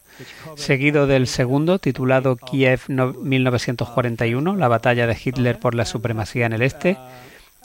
seguido 0.54 1.08
del 1.08 1.26
segundo, 1.26 1.80
titulado 1.80 2.36
Kiev 2.36 2.82
1941, 2.88 4.54
la 4.54 4.68
batalla 4.68 5.08
de 5.08 5.16
Hitler 5.22 5.58
por 5.58 5.74
la 5.74 5.84
supremacía 5.84 6.46
en 6.46 6.52
el 6.52 6.62
Este, 6.62 6.96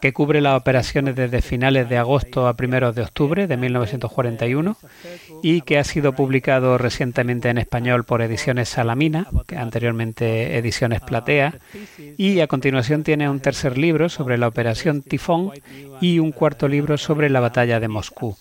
que 0.01 0.13
cubre 0.13 0.41
las 0.41 0.59
operaciones 0.59 1.15
desde 1.15 1.41
finales 1.41 1.87
de 1.87 1.97
agosto 1.97 2.47
a 2.47 2.55
primeros 2.55 2.95
de 2.95 3.03
octubre 3.03 3.47
de 3.47 3.55
1941 3.55 4.75
y 5.43 5.61
que 5.61 5.77
ha 5.77 5.83
sido 5.83 6.13
publicado 6.13 6.77
recientemente 6.77 7.49
en 7.49 7.59
español 7.59 8.03
por 8.03 8.21
Ediciones 8.21 8.69
Salamina, 8.69 9.27
que 9.47 9.57
anteriormente 9.57 10.57
Ediciones 10.57 11.01
Platea, 11.01 11.55
y 12.17 12.39
a 12.39 12.47
continuación 12.47 13.03
tiene 13.03 13.29
un 13.29 13.39
tercer 13.39 13.77
libro 13.77 14.09
sobre 14.09 14.37
la 14.37 14.47
Operación 14.47 15.03
Tifón 15.03 15.51
y 16.01 16.19
un 16.19 16.31
cuarto 16.31 16.67
libro 16.67 16.97
sobre 16.97 17.29
la 17.29 17.39
batalla 17.39 17.79
de 17.79 17.87
Moscú. 17.87 18.35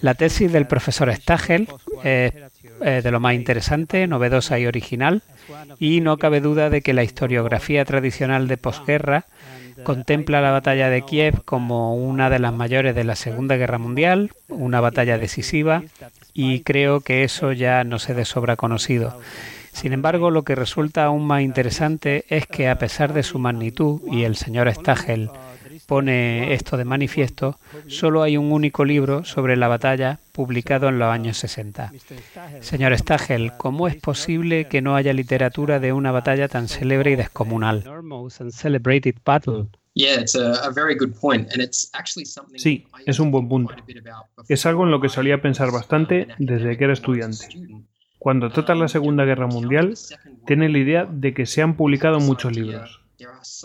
La 0.00 0.14
tesis 0.14 0.52
del 0.52 0.66
profesor 0.66 1.12
Stagel 1.14 1.68
es 2.04 2.32
de 2.82 3.10
lo 3.10 3.20
más 3.20 3.34
interesante, 3.34 4.06
novedosa 4.06 4.58
y 4.58 4.66
original, 4.66 5.22
y 5.78 6.00
no 6.00 6.18
cabe 6.18 6.40
duda 6.40 6.70
de 6.70 6.82
que 6.82 6.92
la 6.92 7.02
historiografía 7.02 7.84
tradicional 7.84 8.46
de 8.48 8.56
posguerra 8.56 9.26
contempla 9.84 10.40
la 10.40 10.50
batalla 10.50 10.88
de 10.90 11.02
Kiev 11.02 11.44
como 11.44 11.94
una 11.94 12.30
de 12.30 12.38
las 12.38 12.52
mayores 12.52 12.94
de 12.94 13.04
la 13.04 13.16
Segunda 13.16 13.56
Guerra 13.56 13.78
Mundial, 13.78 14.30
una 14.48 14.80
batalla 14.80 15.18
decisiva, 15.18 15.82
y 16.32 16.60
creo 16.60 17.00
que 17.00 17.24
eso 17.24 17.52
ya 17.52 17.84
no 17.84 17.98
se 17.98 18.14
de 18.14 18.24
sobra 18.24 18.56
conocido. 18.56 19.18
Sin 19.72 19.92
embargo, 19.92 20.30
lo 20.30 20.42
que 20.42 20.54
resulta 20.54 21.04
aún 21.04 21.26
más 21.26 21.42
interesante 21.42 22.24
es 22.28 22.46
que 22.46 22.68
a 22.68 22.78
pesar 22.78 23.12
de 23.12 23.22
su 23.22 23.38
magnitud, 23.38 24.00
y 24.10 24.24
el 24.24 24.36
señor 24.36 24.72
Stagel 24.72 25.30
pone 25.86 26.54
esto 26.54 26.76
de 26.76 26.84
manifiesto, 26.84 27.58
solo 27.86 28.22
hay 28.22 28.36
un 28.36 28.52
único 28.52 28.84
libro 28.84 29.24
sobre 29.24 29.56
la 29.56 29.68
batalla 29.68 30.18
publicado 30.32 30.88
en 30.88 30.98
los 30.98 31.08
años 31.08 31.36
60. 31.38 31.92
Señor 32.60 32.96
Stagel, 32.96 33.52
¿cómo 33.58 33.88
es 33.88 33.96
posible 33.96 34.66
que 34.66 34.82
no 34.82 34.96
haya 34.96 35.12
literatura 35.12 35.80
de 35.80 35.92
una 35.92 36.12
batalla 36.12 36.48
tan 36.48 36.68
célebre 36.68 37.12
y 37.12 37.16
descomunal? 37.16 37.84
Sí, 42.56 42.86
es 43.04 43.20
un 43.20 43.30
buen 43.30 43.48
punto. 43.48 43.74
Es 44.48 44.64
algo 44.64 44.84
en 44.84 44.90
lo 44.90 45.00
que 45.00 45.08
solía 45.08 45.42
pensar 45.42 45.70
bastante 45.70 46.28
desde 46.38 46.78
que 46.78 46.84
era 46.84 46.92
estudiante. 46.94 47.46
Cuando 48.18 48.50
trata 48.50 48.74
la 48.74 48.88
Segunda 48.88 49.24
Guerra 49.24 49.48
Mundial, 49.48 49.94
tiene 50.46 50.68
la 50.68 50.78
idea 50.78 51.04
de 51.04 51.34
que 51.34 51.44
se 51.44 51.60
han 51.60 51.76
publicado 51.76 52.20
muchos 52.20 52.54
libros. 52.54 53.01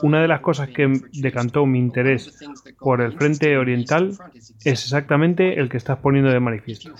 Una 0.01 0.21
de 0.21 0.27
las 0.27 0.41
cosas 0.41 0.69
que 0.69 1.01
decantó 1.13 1.65
mi 1.65 1.79
interés 1.79 2.37
por 2.79 3.01
el 3.01 3.13
frente 3.13 3.57
oriental 3.57 4.17
es 4.63 4.83
exactamente 4.83 5.59
el 5.59 5.69
que 5.69 5.77
estás 5.77 5.97
poniendo 5.99 6.31
de 6.31 6.39
manifiesto. 6.39 6.91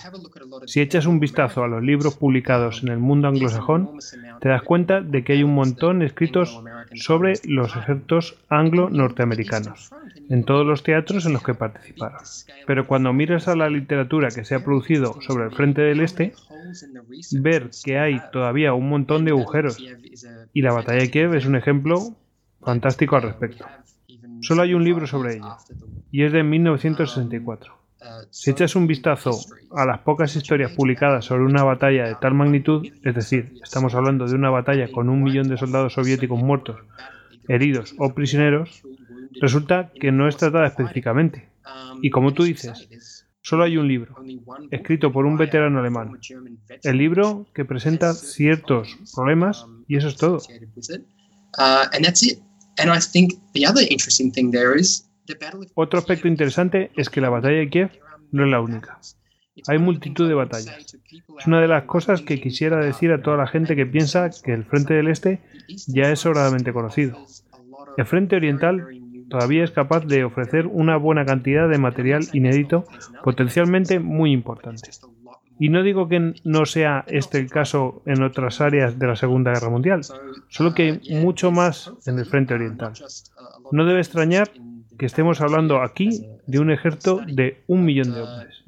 Si 0.66 0.80
echas 0.80 1.06
un 1.06 1.20
vistazo 1.20 1.62
a 1.62 1.68
los 1.68 1.82
libros 1.82 2.16
publicados 2.16 2.82
en 2.82 2.88
el 2.88 2.98
mundo 2.98 3.28
anglosajón, 3.28 3.98
te 4.40 4.48
das 4.48 4.62
cuenta 4.62 5.00
de 5.00 5.24
que 5.24 5.34
hay 5.34 5.42
un 5.42 5.54
montón 5.54 6.02
escritos 6.02 6.62
sobre 6.94 7.34
los 7.44 7.74
ejércitos 7.76 8.36
anglo-norteamericanos, 8.48 9.90
en 10.28 10.44
todos 10.44 10.66
los 10.66 10.82
teatros 10.82 11.26
en 11.26 11.32
los 11.32 11.42
que 11.42 11.54
participaron. 11.54 12.20
Pero 12.66 12.86
cuando 12.86 13.12
miras 13.12 13.48
a 13.48 13.56
la 13.56 13.68
literatura 13.68 14.28
que 14.28 14.44
se 14.44 14.54
ha 14.54 14.64
producido 14.64 15.20
sobre 15.20 15.44
el 15.44 15.52
frente 15.52 15.82
del 15.82 16.00
este, 16.00 16.32
ver 17.32 17.70
que 17.84 17.98
hay 17.98 18.20
todavía 18.32 18.74
un 18.74 18.88
montón 18.88 19.24
de 19.24 19.30
agujeros. 19.30 19.78
Y 20.52 20.62
la 20.62 20.72
batalla 20.72 21.00
de 21.00 21.10
Kiev 21.10 21.34
es 21.34 21.46
un 21.46 21.56
ejemplo 21.56 22.14
fantástico 22.60 23.16
al 23.16 23.22
respecto. 23.22 23.64
Solo 24.40 24.62
hay 24.62 24.74
un 24.74 24.84
libro 24.84 25.06
sobre 25.06 25.36
ello, 25.36 25.56
y 26.10 26.22
es 26.22 26.32
de 26.32 26.42
1964. 26.42 27.78
Si 28.30 28.50
echas 28.50 28.76
un 28.76 28.86
vistazo 28.86 29.32
a 29.72 29.84
las 29.84 30.00
pocas 30.00 30.34
historias 30.36 30.72
publicadas 30.72 31.24
sobre 31.24 31.44
una 31.44 31.64
batalla 31.64 32.06
de 32.06 32.14
tal 32.14 32.34
magnitud, 32.34 32.86
es 33.02 33.14
decir, 33.14 33.54
estamos 33.62 33.94
hablando 33.94 34.26
de 34.26 34.34
una 34.34 34.50
batalla 34.50 34.90
con 34.90 35.08
un 35.08 35.22
millón 35.22 35.48
de 35.48 35.56
soldados 35.56 35.94
soviéticos 35.94 36.40
muertos, 36.40 36.76
heridos 37.48 37.94
o 37.98 38.14
prisioneros, 38.14 38.82
resulta 39.40 39.90
que 40.00 40.12
no 40.12 40.28
es 40.28 40.36
tratada 40.36 40.68
específicamente. 40.68 41.48
Y 42.00 42.10
como 42.10 42.32
tú 42.32 42.44
dices, 42.44 43.26
solo 43.40 43.64
hay 43.64 43.76
un 43.76 43.88
libro, 43.88 44.14
escrito 44.70 45.12
por 45.12 45.26
un 45.26 45.36
veterano 45.36 45.80
alemán. 45.80 46.18
El 46.82 46.98
libro 46.98 47.46
que 47.52 47.64
presenta 47.64 48.14
ciertos 48.14 48.96
problemas 49.14 49.66
y 49.88 49.96
eso 49.96 50.08
es 50.08 50.16
todo. 50.16 50.38
Otro 55.74 55.98
aspecto 55.98 56.28
interesante 56.28 56.90
es 56.96 57.10
que 57.10 57.20
la 57.20 57.28
batalla 57.28 57.58
de 57.58 57.68
Kiev 57.68 57.90
no 58.32 58.44
es 58.44 58.50
la 58.50 58.60
única. 58.60 58.98
Hay 59.66 59.78
multitud 59.78 60.28
de 60.28 60.34
batallas. 60.34 60.96
Es 61.38 61.46
una 61.46 61.60
de 61.60 61.68
las 61.68 61.84
cosas 61.84 62.22
que 62.22 62.40
quisiera 62.40 62.78
decir 62.78 63.12
a 63.12 63.22
toda 63.22 63.36
la 63.36 63.46
gente 63.46 63.74
que 63.74 63.86
piensa 63.86 64.30
que 64.30 64.52
el 64.52 64.64
Frente 64.64 64.94
del 64.94 65.08
Este 65.08 65.40
ya 65.86 66.10
es 66.10 66.20
sobradamente 66.20 66.72
conocido. 66.72 67.18
El 67.96 68.06
Frente 68.06 68.36
Oriental 68.36 68.86
todavía 69.28 69.64
es 69.64 69.70
capaz 69.70 70.06
de 70.06 70.24
ofrecer 70.24 70.66
una 70.66 70.96
buena 70.96 71.24
cantidad 71.26 71.68
de 71.68 71.78
material 71.78 72.22
inédito 72.32 72.84
potencialmente 73.24 73.98
muy 73.98 74.32
importante. 74.32 74.90
Y 75.58 75.68
no 75.70 75.82
digo 75.82 76.08
que 76.08 76.34
no 76.44 76.66
sea 76.66 77.04
este 77.08 77.38
el 77.38 77.50
caso 77.50 78.02
en 78.06 78.22
otras 78.22 78.60
áreas 78.60 78.98
de 78.98 79.06
la 79.06 79.16
Segunda 79.16 79.52
Guerra 79.52 79.70
Mundial, 79.70 80.02
solo 80.48 80.74
que 80.74 80.82
hay 80.82 81.20
mucho 81.20 81.50
más 81.50 81.92
en 82.06 82.18
el 82.18 82.26
frente 82.26 82.54
oriental. 82.54 82.92
No 83.72 83.84
debe 83.84 84.00
extrañar 84.00 84.50
que 84.98 85.06
estemos 85.06 85.40
hablando 85.40 85.82
aquí 85.82 86.26
de 86.46 86.58
un 86.58 86.70
ejército 86.70 87.20
de 87.26 87.62
un 87.66 87.84
millón 87.84 88.12
de 88.12 88.22
hombres. 88.22 88.64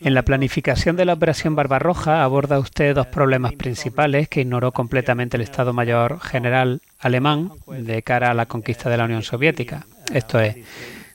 En 0.00 0.14
la 0.14 0.22
planificación 0.22 0.96
de 0.96 1.04
la 1.04 1.12
Operación 1.12 1.54
Barbarroja 1.54 2.24
aborda 2.24 2.58
usted 2.58 2.94
dos 2.94 3.06
problemas 3.06 3.52
principales 3.52 4.28
que 4.28 4.40
ignoró 4.40 4.72
completamente 4.72 5.36
el 5.36 5.42
Estado 5.42 5.72
Mayor 5.72 6.20
General 6.20 6.80
alemán 6.98 7.50
de 7.66 8.02
cara 8.02 8.30
a 8.30 8.34
la 8.34 8.46
conquista 8.46 8.88
de 8.88 8.96
la 8.96 9.04
Unión 9.04 9.22
Soviética. 9.22 9.86
Esto 10.12 10.40
es, 10.40 10.56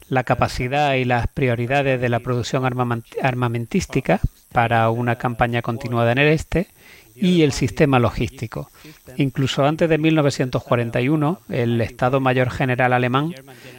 la 0.10 0.24
capacidad 0.24 0.94
y 0.96 1.06
las 1.06 1.28
prioridades 1.28 2.00
de 2.00 2.10
la 2.10 2.20
producción 2.20 2.64
armamentística 2.66 4.20
para 4.52 4.90
una 4.90 5.18
campaña 5.18 5.62
continuada 5.62 6.12
en 6.12 6.18
el 6.20 6.28
este 6.28 6.68
y 7.16 7.44
el 7.44 7.52
sistema 7.52 8.00
logístico. 8.00 8.70
Incluso 9.18 9.66
antes 9.66 9.90
de 9.90 9.98
1941, 9.98 11.42
el 11.50 11.82
Estado 11.82 12.20
Mayor 12.20 12.50
General 12.50 12.94
alemán 12.94 13.34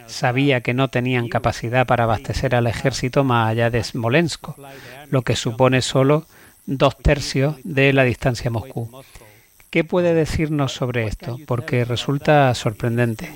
sabía 0.07 0.61
que 0.61 0.73
no 0.73 0.89
tenían 0.89 1.27
capacidad 1.27 1.85
para 1.85 2.05
abastecer 2.05 2.55
al 2.55 2.67
ejército 2.67 3.23
más 3.23 3.49
allá 3.49 3.69
de 3.69 3.83
Smolensk, 3.83 4.49
lo 5.09 5.21
que 5.23 5.35
supone 5.35 5.81
solo 5.81 6.25
dos 6.65 6.97
tercios 6.97 7.57
de 7.63 7.93
la 7.93 8.03
distancia 8.03 8.47
a 8.49 8.51
Moscú. 8.51 8.89
¿Qué 9.69 9.83
puede 9.83 10.13
decirnos 10.13 10.71
sobre 10.71 11.05
esto? 11.05 11.37
Porque 11.45 11.83
resulta 11.83 12.53
sorprendente. 12.53 13.29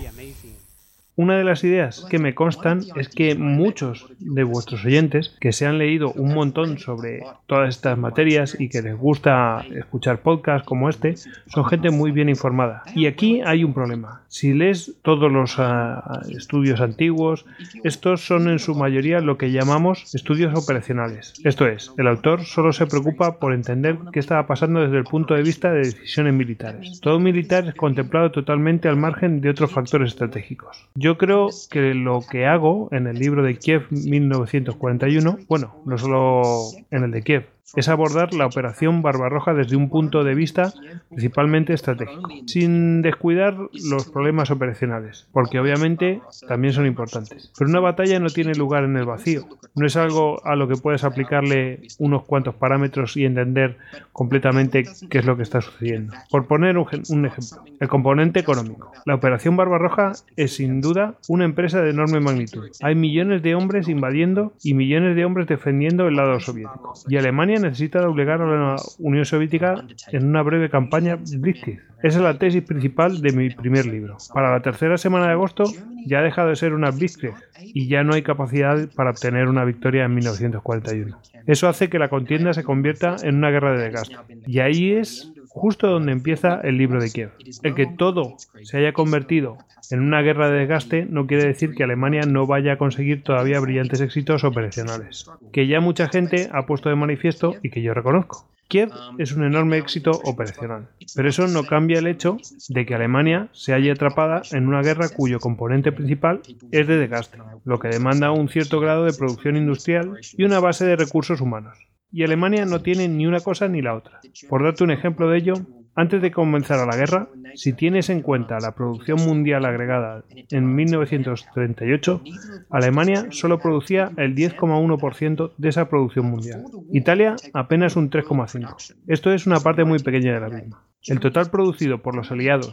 Una 1.21 1.37
de 1.37 1.43
las 1.43 1.65
ideas 1.65 2.05
que 2.09 2.17
me 2.17 2.33
constan 2.33 2.79
es 2.95 3.09
que 3.09 3.35
muchos 3.35 4.07
de 4.19 4.45
vuestros 4.45 4.85
oyentes 4.85 5.35
que 5.41 5.51
se 5.51 5.65
han 5.65 5.77
leído 5.77 6.13
un 6.13 6.33
montón 6.33 6.77
sobre 6.77 7.23
todas 7.45 7.75
estas 7.75 7.97
materias 7.97 8.55
y 8.57 8.69
que 8.69 8.81
les 8.81 8.95
gusta 8.95 9.65
escuchar 9.75 10.21
podcasts 10.21 10.65
como 10.65 10.87
este, 10.87 11.15
son 11.47 11.65
gente 11.65 11.89
muy 11.89 12.11
bien 12.11 12.29
informada. 12.29 12.83
Y 12.95 13.05
aquí 13.07 13.41
hay 13.45 13.65
un 13.65 13.73
problema. 13.73 14.21
Si 14.29 14.53
lees 14.53 14.95
todos 15.01 15.29
los 15.29 15.59
uh, 15.59 15.99
estudios 16.29 16.79
antiguos, 16.79 17.45
estos 17.83 18.25
son 18.25 18.47
en 18.47 18.59
su 18.59 18.73
mayoría 18.73 19.19
lo 19.19 19.37
que 19.37 19.51
llamamos 19.51 20.15
estudios 20.15 20.57
operacionales. 20.57 21.33
Esto 21.43 21.67
es, 21.67 21.91
el 21.97 22.07
autor 22.07 22.45
solo 22.45 22.71
se 22.71 22.87
preocupa 22.87 23.39
por 23.39 23.53
entender 23.53 23.97
qué 24.13 24.19
estaba 24.19 24.47
pasando 24.47 24.79
desde 24.79 24.99
el 24.99 25.03
punto 25.03 25.33
de 25.33 25.43
vista 25.43 25.69
de 25.73 25.79
decisiones 25.79 26.33
militares. 26.33 27.01
Todo 27.01 27.19
militar 27.19 27.67
es 27.67 27.75
contemplado 27.75 28.31
totalmente 28.31 28.87
al 28.87 28.95
margen 28.95 29.41
de 29.41 29.49
otros 29.49 29.73
factores 29.73 30.13
estratégicos. 30.13 30.87
Creo 31.17 31.49
que 31.69 31.93
lo 31.93 32.21
que 32.29 32.45
hago 32.45 32.89
en 32.91 33.07
el 33.07 33.17
libro 33.17 33.43
de 33.43 33.57
Kiev 33.57 33.87
1941, 33.89 35.39
bueno, 35.47 35.75
no 35.85 35.97
solo 35.97 36.43
en 36.91 37.03
el 37.03 37.11
de 37.11 37.21
Kiev, 37.21 37.45
es 37.75 37.89
abordar 37.89 38.33
la 38.33 38.45
operación 38.45 39.01
Barbarroja 39.01 39.53
desde 39.53 39.75
un 39.75 39.89
punto 39.89 40.23
de 40.23 40.35
vista 40.35 40.73
principalmente 41.09 41.73
estratégico, 41.73 42.29
sin 42.45 43.01
descuidar 43.01 43.57
los 43.89 44.09
problemas 44.09 44.51
operacionales, 44.51 45.27
porque 45.31 45.59
obviamente 45.59 46.21
también 46.47 46.73
son 46.73 46.85
importantes. 46.85 47.51
Pero 47.57 47.69
una 47.69 47.79
batalla 47.79 48.19
no 48.19 48.29
tiene 48.29 48.53
lugar 48.53 48.83
en 48.83 48.97
el 48.97 49.05
vacío, 49.05 49.47
no 49.75 49.85
es 49.85 49.95
algo 49.95 50.45
a 50.45 50.55
lo 50.55 50.67
que 50.67 50.75
puedes 50.75 51.03
aplicarle 51.03 51.81
unos 51.97 52.25
cuantos 52.25 52.55
parámetros 52.55 53.17
y 53.17 53.25
entender 53.25 53.77
completamente 54.11 54.85
qué 55.09 55.17
es 55.19 55.25
lo 55.25 55.37
que 55.37 55.43
está 55.43 55.61
sucediendo. 55.61 56.13
Por 56.29 56.47
poner 56.47 56.77
un, 56.77 57.25
ejemplo, 57.25 57.63
el 57.79 57.87
componente 57.87 58.39
económico. 58.39 58.91
La 59.05 59.15
operación 59.15 59.55
Barbarroja 59.55 60.13
es 60.35 60.55
sin 60.55 60.81
duda 60.81 61.15
una 61.27 61.45
empresa 61.45 61.81
de 61.81 61.91
enorme 61.91 62.19
magnitud. 62.19 62.69
Hay 62.81 62.95
millones 62.95 63.41
de 63.43 63.55
hombres 63.55 63.87
invadiendo 63.87 64.53
y 64.63 64.73
millones 64.73 65.15
de 65.15 65.25
hombres 65.25 65.47
defendiendo 65.47 66.07
el 66.07 66.15
lado 66.15 66.39
soviético. 66.39 66.93
Y 67.07 67.17
Alemania 67.17 67.58
necesita 67.59 68.01
doblegar 68.01 68.41
a 68.41 68.45
la 68.45 68.75
Unión 68.97 69.25
Soviética 69.25 69.85
en 70.11 70.25
una 70.25 70.41
breve 70.41 70.69
campaña 70.69 71.15
Blitzkrieg. 71.15 71.81
Esa 72.01 72.17
es 72.17 72.23
la 72.23 72.37
tesis 72.37 72.63
principal 72.63 73.21
de 73.21 73.33
mi 73.33 73.49
primer 73.49 73.85
libro. 73.85 74.17
Para 74.33 74.51
la 74.51 74.61
tercera 74.61 74.97
semana 74.97 75.27
de 75.27 75.33
agosto 75.33 75.65
ya 76.05 76.19
ha 76.19 76.23
dejado 76.23 76.49
de 76.49 76.55
ser 76.55 76.73
una 76.73 76.91
Blitzkrieg 76.91 77.35
y 77.61 77.87
ya 77.87 78.03
no 78.03 78.13
hay 78.13 78.21
capacidad 78.21 78.89
para 78.95 79.11
obtener 79.11 79.47
una 79.47 79.65
victoria 79.65 80.05
en 80.05 80.15
1941. 80.15 81.17
Eso 81.45 81.67
hace 81.67 81.89
que 81.89 81.99
la 81.99 82.09
contienda 82.09 82.53
se 82.53 82.63
convierta 82.63 83.17
en 83.21 83.35
una 83.35 83.49
guerra 83.49 83.73
de 83.73 83.83
desgaste. 83.83 84.15
Y 84.47 84.59
ahí 84.59 84.91
es 84.93 85.33
justo 85.49 85.87
donde 85.87 86.11
empieza 86.11 86.61
el 86.63 86.77
libro 86.77 87.01
de 87.01 87.11
Kiev. 87.11 87.31
El 87.63 87.75
que 87.75 87.87
todo 87.87 88.37
se 88.63 88.77
haya 88.77 88.93
convertido 88.93 89.57
en 89.91 90.01
una 90.01 90.21
guerra 90.21 90.49
de 90.49 90.59
desgaste 90.59 91.05
no 91.05 91.27
quiere 91.27 91.45
decir 91.45 91.73
que 91.73 91.83
Alemania 91.83 92.21
no 92.27 92.45
vaya 92.45 92.73
a 92.73 92.77
conseguir 92.77 93.23
todavía 93.23 93.59
brillantes 93.59 94.01
éxitos 94.01 94.43
operacionales, 94.43 95.29
que 95.51 95.67
ya 95.67 95.79
mucha 95.79 96.07
gente 96.07 96.49
ha 96.51 96.65
puesto 96.65 96.89
de 96.89 96.95
manifiesto 96.95 97.55
y 97.63 97.69
que 97.69 97.81
yo 97.81 97.93
reconozco. 97.93 98.47
Kiev 98.67 98.91
es 99.17 99.31
un 99.31 99.43
enorme 99.43 99.79
éxito 99.79 100.11
operacional, 100.11 100.89
pero 101.15 101.27
eso 101.27 101.47
no 101.47 101.63
cambia 101.63 101.97
el 101.97 102.05
hecho 102.05 102.37
de 102.67 102.85
que 102.85 102.93
Alemania 102.93 103.49
se 103.51 103.73
haya 103.73 103.93
atrapada 103.93 104.43
en 104.51 104.67
una 104.67 104.83
guerra 104.83 105.09
cuyo 105.09 105.39
componente 105.39 105.91
principal 105.91 106.41
es 106.71 106.87
de 106.87 106.97
desgaste, 106.97 107.39
lo 107.65 107.79
que 107.79 107.87
demanda 107.87 108.31
un 108.31 108.47
cierto 108.47 108.79
grado 108.79 109.05
de 109.05 109.13
producción 109.13 109.57
industrial 109.57 110.19
y 110.37 110.43
una 110.43 110.59
base 110.59 110.85
de 110.85 110.95
recursos 110.95 111.41
humanos 111.41 111.79
y 112.11 112.23
Alemania 112.23 112.65
no 112.65 112.81
tiene 112.81 113.07
ni 113.07 113.27
una 113.27 113.39
cosa 113.39 113.67
ni 113.67 113.81
la 113.81 113.95
otra. 113.95 114.19
Por 114.47 114.63
darte 114.63 114.83
un 114.83 114.91
ejemplo 114.91 115.29
de 115.29 115.37
ello, 115.37 115.53
antes 115.95 116.21
de 116.21 116.31
comenzar 116.31 116.87
la 116.87 116.95
guerra, 116.95 117.27
si 117.55 117.73
tienes 117.73 118.09
en 118.09 118.21
cuenta 118.21 118.59
la 118.59 118.73
producción 118.73 119.19
mundial 119.19 119.65
agregada 119.65 120.23
en 120.49 120.73
1938, 120.73 122.21
Alemania 122.69 123.27
solo 123.31 123.59
producía 123.59 124.11
el 124.15 124.33
10,1% 124.33 125.51
de 125.57 125.69
esa 125.69 125.89
producción 125.89 126.27
mundial. 126.27 126.63
Italia 126.93 127.35
apenas 127.53 127.95
un 127.95 128.09
3,5%. 128.09 128.95
Esto 129.07 129.33
es 129.33 129.45
una 129.45 129.59
parte 129.59 129.83
muy 129.83 129.99
pequeña 129.99 130.33
de 130.33 130.39
la 130.39 130.49
misma. 130.49 130.83
El 131.05 131.19
total 131.19 131.49
producido 131.49 132.01
por 132.01 132.15
los 132.15 132.31
aliados 132.31 132.71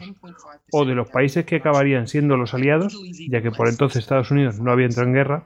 o 0.71 0.85
de 0.85 0.95
los 0.95 1.09
países 1.09 1.45
que 1.45 1.57
acabarían 1.57 2.07
siendo 2.07 2.37
los 2.37 2.53
aliados, 2.53 2.97
ya 3.29 3.41
que 3.41 3.51
por 3.51 3.67
entonces 3.67 4.03
Estados 4.03 4.31
Unidos 4.31 4.59
no 4.59 4.71
había 4.71 4.85
entrado 4.85 5.07
en 5.07 5.15
guerra, 5.15 5.43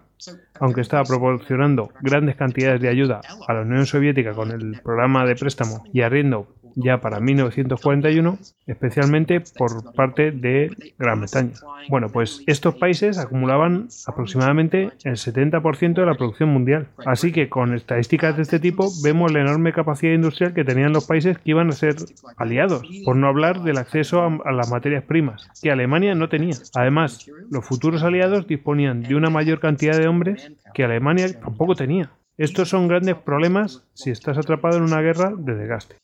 aunque 0.62 0.82
estaba 0.82 1.04
proporcionando 1.04 1.90
grandes 2.02 2.36
cantidades 2.36 2.80
de 2.80 2.88
ayuda 2.88 3.20
a 3.48 3.54
la 3.54 3.62
Unión 3.62 3.86
Soviética 3.86 4.34
con 4.34 4.52
el 4.52 4.80
programa 4.82 5.26
de 5.26 5.36
préstamo 5.36 5.84
y 5.92 6.02
arriendo 6.02 6.48
ya 6.76 7.00
para 7.00 7.20
1941, 7.20 8.38
especialmente 8.68 9.42
por 9.58 9.94
parte 9.94 10.32
de 10.32 10.70
Gran 10.98 11.22
Bretaña. 11.22 11.54
Bueno, 11.90 12.10
pues 12.10 12.44
estos 12.48 12.76
países 12.76 13.18
acumulaban 13.18 13.88
aproximadamente 14.08 14.92
el 15.04 15.16
70% 15.16 15.94
de 15.94 16.06
la 16.06 16.16
producción 16.16 16.50
mundial. 16.50 16.88
Así 17.06 17.32
que 17.32 17.50
con 17.50 17.74
estadísticas 17.74 18.36
de 18.36 18.44
este 18.44 18.60
tipo 18.60 18.88
vemos 19.04 19.32
la 19.32 19.42
enorme 19.42 19.74
capacidad 19.74 20.14
industrial 20.14 20.54
que 20.54 20.64
tenían 20.64 20.94
los 20.94 21.08
países 21.08 21.38
que 21.38 21.52
iban 21.52 21.70
a 21.70 21.74
ser 21.74 21.96
aliados, 22.38 22.88
por 23.06 23.16
no 23.16 23.28
hablar 23.28 23.62
del 23.64 23.78
acceso 23.78 24.22
a, 24.22 24.52
las 24.52 24.72
materias 24.72 25.04
primas, 25.04 25.50
que 25.62 25.72
Alemania 25.72 26.16
no 26.16 26.30
tenía. 26.30 26.56
Además, 26.76 27.30
los 27.50 27.66
futuros 27.66 28.04
aliados 28.04 28.48
disponían 28.48 29.02
de 29.04 29.16
una 29.16 29.30
mayor 29.30 29.60
cantidad 29.60 29.98
de 29.98 30.08
hombres 30.08 30.52
que 30.74 30.84
Alemania 30.84 31.28
tampoco 31.40 31.76
tenía. 31.76 32.12
Estos 32.38 32.70
son 32.70 32.88
grandes 32.88 33.16
problemas 33.16 33.84
si 33.94 34.10
estás 34.10 34.38
atrapado 34.38 34.78
en 34.78 34.84
una 34.84 35.02
guerra 35.02 35.34
de 35.38 35.54
desgaste. 35.54 35.96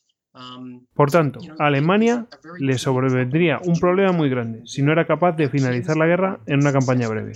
Por 0.94 1.12
tanto, 1.12 1.40
a 1.60 1.68
Alemania 1.68 2.28
le 2.60 2.78
sobrevendría 2.78 3.60
un 3.64 3.80
problema 3.80 4.12
muy 4.12 4.30
grande 4.30 4.62
si 4.66 4.82
no 4.82 4.92
era 4.92 5.06
capaz 5.06 5.34
de 5.34 5.50
finalizar 5.50 5.98
la 5.98 6.06
guerra 6.06 6.40
en 6.46 6.62
una 6.62 6.74
campaña 6.74 7.08
breve. 7.08 7.34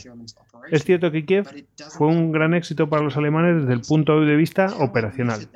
Es 0.69 0.83
cierto 0.83 1.11
que 1.11 1.25
Kiev 1.25 1.47
fue 1.97 2.07
un 2.07 2.31
gran 2.31 2.53
éxito 2.53 2.89
para 2.89 3.03
los 3.03 3.17
alemanes 3.17 3.61
desde 3.61 3.73
el 3.73 3.81
punto 3.81 4.19
de 4.21 4.35
vista 4.35 4.67
operacional, 4.79 5.47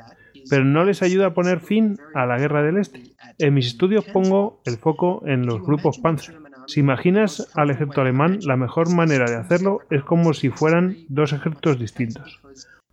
pero 0.49 0.63
no 0.63 0.83
les 0.85 1.01
ayuda 1.01 1.27
a 1.27 1.33
poner 1.33 1.59
fin 1.59 1.97
a 2.13 2.25
la 2.25 2.37
guerra 2.37 2.63
del 2.63 2.77
Este. 2.77 3.03
En 3.39 3.53
mis 3.53 3.67
estudios 3.67 4.05
pongo 4.05 4.61
el 4.65 4.77
foco 4.77 5.23
en 5.25 5.45
los 5.45 5.61
grupos 5.61 5.99
Panzer. 5.99 6.37
Si 6.67 6.79
imaginas 6.79 7.47
al 7.53 7.69
ejército 7.69 8.01
alemán, 8.01 8.39
la 8.41 8.55
mejor 8.55 8.93
manera 8.93 9.25
de 9.29 9.35
hacerlo 9.35 9.81
es 9.91 10.03
como 10.03 10.33
si 10.33 10.49
fueran 10.49 10.97
dos 11.09 11.33
ejércitos 11.33 11.79
distintos, 11.79 12.41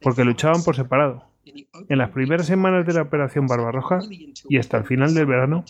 porque 0.01 0.25
luchaban 0.25 0.63
por 0.63 0.77
separado. 0.77 1.32
En 1.45 1.99
las 1.99 2.11
primeras 2.11 2.47
semanas 2.47 2.87
de 2.87 2.93
la 2.93 3.03
Operación 3.03 3.47
Barbarroja 3.47 4.01
y 4.49 4.59
hasta 4.59 4.79
el 4.79 4.85
final 4.85 5.15
del 5.15 5.27
verano 5.27 5.65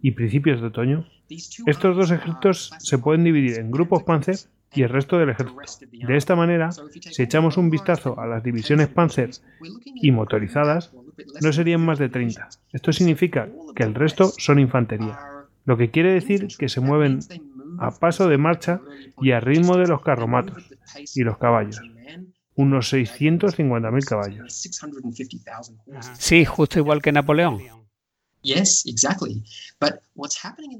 y 0.00 0.12
principios 0.12 0.60
de 0.60 0.68
otoño, 0.68 1.06
estos 1.28 1.96
dos 1.96 2.10
ejércitos 2.10 2.72
se 2.78 2.98
pueden 2.98 3.24
dividir 3.24 3.58
en 3.58 3.70
grupos 3.70 4.04
Panzer 4.04 4.36
y 4.72 4.82
el 4.82 4.90
resto 4.90 5.18
del 5.18 5.30
ejército. 5.30 5.60
De 6.06 6.16
esta 6.16 6.36
manera, 6.36 6.70
si 6.72 7.22
echamos 7.22 7.56
un 7.56 7.70
vistazo 7.70 8.18
a 8.20 8.26
las 8.26 8.42
divisiones 8.42 8.88
Panzer 8.88 9.30
y 9.84 10.10
motorizadas, 10.12 10.92
no 11.42 11.52
serían 11.52 11.84
más 11.84 11.98
de 11.98 12.08
30. 12.08 12.48
Esto 12.72 12.92
significa 12.92 13.48
que 13.74 13.82
el 13.82 13.94
resto 13.94 14.32
son 14.38 14.60
infantería, 14.60 15.18
lo 15.64 15.76
que 15.76 15.90
quiere 15.90 16.12
decir 16.12 16.48
que 16.58 16.68
se 16.68 16.80
mueven 16.80 17.20
a 17.78 17.90
paso 17.90 18.28
de 18.28 18.38
marcha 18.38 18.80
y 19.20 19.32
a 19.32 19.40
ritmo 19.40 19.76
de 19.76 19.88
los 19.88 20.02
carromatos 20.02 20.70
y 21.14 21.22
los 21.22 21.38
caballos 21.38 21.80
unos 22.58 22.92
650.000 22.92 24.04
caballos. 24.04 24.52
Sí, 26.18 26.44
justo 26.44 26.78
igual 26.80 27.00
que 27.00 27.12
Napoleón. 27.12 27.60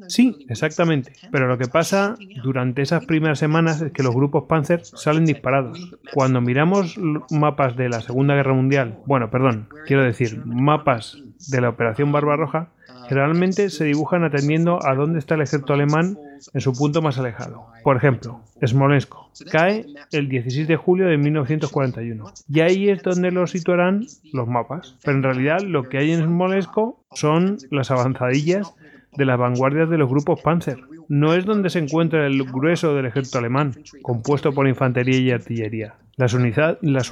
Sí, 0.08 0.46
exactamente. 0.48 1.12
Pero 1.30 1.46
lo 1.46 1.56
que 1.56 1.68
pasa 1.68 2.16
durante 2.42 2.82
esas 2.82 3.06
primeras 3.06 3.38
semanas 3.38 3.80
es 3.80 3.92
que 3.92 4.02
los 4.02 4.14
grupos 4.14 4.44
Panzer 4.48 4.84
salen 4.84 5.24
disparados. 5.24 5.78
Cuando 6.12 6.40
miramos 6.40 6.96
mapas 7.30 7.76
de 7.76 7.88
la 7.88 8.00
Segunda 8.00 8.34
Guerra 8.34 8.54
Mundial, 8.54 8.98
bueno, 9.06 9.30
perdón, 9.30 9.68
quiero 9.86 10.02
decir, 10.02 10.44
mapas 10.44 11.18
de 11.48 11.60
la 11.60 11.68
Operación 11.68 12.10
Barbarroja, 12.10 12.72
generalmente 13.08 13.70
se 13.70 13.84
dibujan 13.84 14.24
atendiendo 14.24 14.84
a 14.86 14.94
dónde 14.94 15.18
está 15.18 15.34
el 15.34 15.42
ejército 15.42 15.72
alemán 15.72 16.18
en 16.52 16.60
su 16.60 16.72
punto 16.72 17.02
más 17.02 17.18
alejado. 17.18 17.66
Por 17.82 17.96
ejemplo, 17.96 18.40
Smolensk 18.64 19.12
cae 19.50 19.86
el 20.12 20.28
16 20.28 20.68
de 20.68 20.76
julio 20.76 21.06
de 21.06 21.16
1941 21.16 22.24
y 22.48 22.60
ahí 22.60 22.88
es 22.88 23.02
donde 23.02 23.30
lo 23.30 23.46
situarán 23.46 24.06
los 24.32 24.48
mapas. 24.48 24.96
Pero 25.04 25.16
en 25.16 25.22
realidad 25.22 25.60
lo 25.60 25.84
que 25.84 25.98
hay 25.98 26.12
en 26.12 26.24
Smolensk 26.24 26.70
son 27.12 27.58
las 27.70 27.90
avanzadillas 27.90 28.74
de 29.16 29.24
las 29.24 29.38
vanguardias 29.38 29.90
de 29.90 29.98
los 29.98 30.08
grupos 30.08 30.40
Panzer. 30.42 30.78
No 31.08 31.34
es 31.34 31.44
donde 31.44 31.70
se 31.70 31.78
encuentra 31.78 32.26
el 32.26 32.44
grueso 32.44 32.94
del 32.94 33.06
ejército 33.06 33.38
alemán, 33.38 33.74
compuesto 34.02 34.52
por 34.52 34.68
infantería 34.68 35.18
y 35.18 35.30
artillería. 35.30 35.94
Las, 36.18 36.34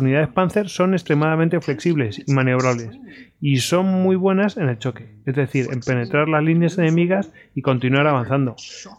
unidades 0.01 0.29
Panzer 0.35 0.69
son 0.69 0.93
extremadamente 0.93 1.61
flexibles 1.61 2.21
y 2.27 2.33
maniobrables 2.33 2.91
y 3.41 3.59
son 3.59 3.87
muy 3.87 4.17
buenas 4.17 4.57
en 4.57 4.69
el 4.69 4.81
choque, 4.81 5.15
es 5.25 5.37
decir, 5.37 5.69
en 5.71 5.79
penetrar 5.79 6.29
las 6.29 6.43
líneas 6.43 6.77
enemigas 6.77 7.31
y 7.55 7.63
continuar 7.63 8.09
avanzando, 8.09 8.57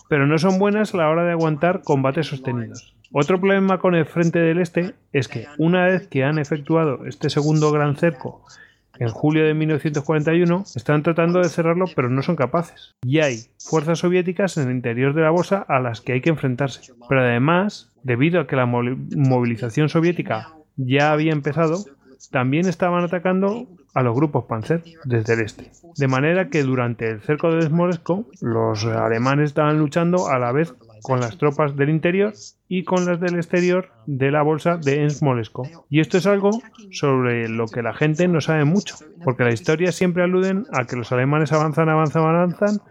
pero 0.07 0.25
no 0.25 0.37
son 0.37 0.59
buenas 0.59 0.93
a 0.93 0.97
la 0.97 1.09
hora 1.09 1.25
de 1.25 1.31
aguantar 1.31 1.81
combates 1.83 2.27
sostenidos. 2.27 2.95
Otro 3.11 3.37
problema 3.37 3.79
con 3.79 3.95
el 3.95 4.05
frente 4.05 4.39
del 4.39 4.59
este 4.59 4.95
es 5.11 5.27
que 5.27 5.45
una 5.57 5.83
vez 5.83 6.07
que 6.07 6.23
han 6.23 6.39
efectuado 6.39 7.05
este 7.05 7.29
segundo 7.29 7.73
gran 7.73 7.97
cerco 7.97 8.45
en 8.99 9.09
julio 9.09 9.45
de 9.45 9.53
1941, 9.53 10.63
están 10.75 11.03
tratando 11.03 11.39
de 11.39 11.49
cerrarlo 11.49 11.85
pero 11.95 12.09
no 12.09 12.21
son 12.21 12.35
capaces. 12.35 12.95
Y 13.03 13.19
hay 13.19 13.37
fuerzas 13.59 13.99
soviéticas 13.99 14.57
en 14.57 14.69
el 14.69 14.75
interior 14.75 15.13
de 15.13 15.21
la 15.21 15.29
bolsa 15.29 15.65
a 15.67 15.79
las 15.79 16.01
que 16.01 16.13
hay 16.13 16.21
que 16.21 16.29
enfrentarse. 16.29 16.93
Pero 17.07 17.21
además, 17.21 17.91
debido 18.03 18.39
a 18.39 18.47
que 18.47 18.55
la 18.55 18.65
movilización 18.65 19.89
soviética 19.89 20.53
ya 20.75 21.11
había 21.11 21.31
empezado, 21.31 21.83
también 22.31 22.67
estaban 22.67 23.03
atacando 23.03 23.67
a 23.93 24.03
los 24.03 24.15
grupos 24.15 24.45
Panzer 24.45 24.83
desde 25.05 25.33
el 25.33 25.41
este. 25.41 25.71
De 25.95 26.07
manera 26.07 26.49
que 26.49 26.63
durante 26.63 27.09
el 27.09 27.21
cerco 27.21 27.51
de 27.51 27.63
Smolensk, 27.63 28.09
los 28.41 28.85
alemanes 28.85 29.49
estaban 29.49 29.79
luchando 29.79 30.27
a 30.27 30.37
la 30.37 30.51
vez 30.51 30.73
con 31.01 31.19
las 31.19 31.37
tropas 31.37 31.75
del 31.75 31.89
interior 31.89 32.33
y 32.69 32.83
con 32.83 33.05
las 33.05 33.19
del 33.19 33.35
exterior 33.35 33.91
de 34.05 34.31
la 34.31 34.41
bolsa 34.41 34.77
de 34.77 35.09
Smolensk. 35.09 35.59
Y 35.89 35.99
esto 35.99 36.17
es 36.17 36.25
algo 36.25 36.51
sobre 36.91 37.47
lo 37.47 37.67
que 37.67 37.81
la 37.81 37.93
gente 37.93 38.27
no 38.27 38.41
sabe 38.41 38.65
mucho, 38.65 38.95
porque 39.23 39.43
la 39.43 39.53
historia 39.53 39.91
siempre 39.91 40.23
aluden 40.23 40.65
a 40.73 40.85
que 40.85 40.95
los 40.95 41.11
alemanes 41.11 41.53
avanzan, 41.53 41.89
avanzan, 41.89 42.23
avanzan 42.23 42.81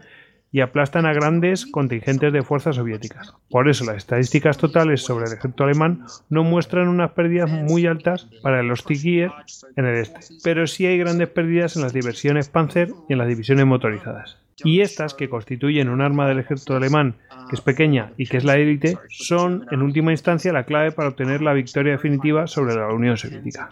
y 0.51 0.61
aplastan 0.61 1.05
a 1.05 1.13
grandes 1.13 1.65
contingentes 1.65 2.31
de 2.31 2.43
fuerzas 2.43 2.77
soviéticas. 2.77 3.33
Por 3.49 3.69
eso 3.69 3.85
las 3.85 3.97
estadísticas 3.97 4.57
totales 4.57 5.01
sobre 5.01 5.25
el 5.25 5.33
ejército 5.33 5.63
alemán 5.63 6.05
no 6.29 6.43
muestran 6.43 6.87
unas 6.87 7.11
pérdidas 7.11 7.49
muy 7.51 7.85
altas 7.85 8.27
para 8.41 8.63
los 8.63 8.85
Tigier 8.85 9.31
en 9.75 9.85
el 9.85 9.97
este, 9.97 10.19
pero 10.43 10.67
sí 10.67 10.85
hay 10.85 10.97
grandes 10.97 11.29
pérdidas 11.29 11.75
en 11.75 11.81
las 11.81 11.93
divisiones 11.93 12.49
Panzer 12.49 12.89
y 13.09 13.13
en 13.13 13.19
las 13.19 13.27
divisiones 13.27 13.65
motorizadas. 13.65 14.37
Y 14.63 14.81
estas, 14.81 15.13
que 15.13 15.29
constituyen 15.29 15.89
un 15.89 16.01
arma 16.01 16.27
del 16.27 16.39
ejército 16.39 16.75
alemán 16.75 17.15
que 17.49 17.55
es 17.55 17.61
pequeña 17.61 18.11
y 18.17 18.25
que 18.25 18.37
es 18.37 18.43
la 18.43 18.57
élite, 18.57 18.97
son 19.09 19.65
en 19.71 19.81
última 19.81 20.11
instancia 20.11 20.51
la 20.51 20.63
clave 20.63 20.91
para 20.91 21.09
obtener 21.09 21.41
la 21.41 21.53
victoria 21.53 21.93
definitiva 21.93 22.47
sobre 22.47 22.75
la 22.75 22.91
Unión 22.91 23.17
Soviética. 23.17 23.71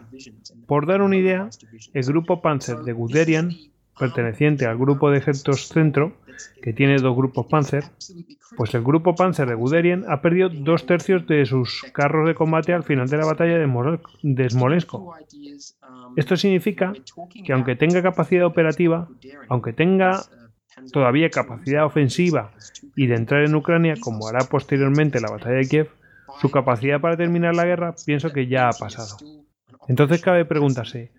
Por 0.68 0.86
dar 0.86 1.02
una 1.02 1.18
idea, 1.18 1.50
el 1.94 2.04
grupo 2.04 2.42
Panzer 2.42 2.78
de 2.78 2.94
Guderian, 2.94 3.52
perteneciente 3.98 4.66
al 4.66 4.78
grupo 4.78 5.10
de 5.10 5.20
ejércitos 5.20 5.68
centro, 5.68 6.14
que 6.62 6.74
tiene 6.74 6.98
dos 6.98 7.16
grupos 7.16 7.46
Panzer, 7.48 7.86
pues 8.58 8.74
el 8.74 8.84
grupo 8.84 9.16
Panzer 9.16 9.48
de 9.48 9.56
Guderian 9.56 10.04
ha 10.08 10.22
perdido 10.22 10.50
dos 10.50 10.86
tercios 10.86 11.26
de 11.28 11.46
sus 11.46 11.84
carros 11.94 12.28
de 12.28 12.36
combate 12.36 12.74
al 12.74 12.84
final 12.84 13.08
de 13.08 13.18
la 13.18 13.26
batalla 13.26 13.58
de 13.58 14.50
Smolensk. 14.50 14.94
Esto 16.16 16.36
significa 16.36 16.94
que 17.46 17.54
aunque 17.54 17.76
tenga 17.76 18.02
capacidad 18.02 18.46
operativa, 18.46 19.08
aunque 19.50 19.74
tenga 19.74 20.22
todavía 20.92 21.30
capacidad 21.30 21.86
ofensiva 21.86 22.52
y 22.96 23.08
de 23.08 23.16
entrar 23.16 23.44
en 23.44 23.56
Ucrania 23.56 23.96
como 24.00 24.28
hará 24.28 24.40
posteriormente 24.46 25.22
la 25.22 25.32
batalla 25.32 25.56
de 25.56 25.68
Kiev, 25.68 25.90
su 26.42 26.52
capacidad 26.52 27.00
para 27.00 27.18
terminar 27.18 27.56
la 27.56 27.66
guerra 27.66 27.96
pienso 28.06 28.32
que 28.34 28.48
ya 28.48 28.70
ha 28.70 28.74
pasado. 28.74 29.18
Entonces 29.88 30.22
cabe 30.22 30.46
preguntarse, 30.46 31.12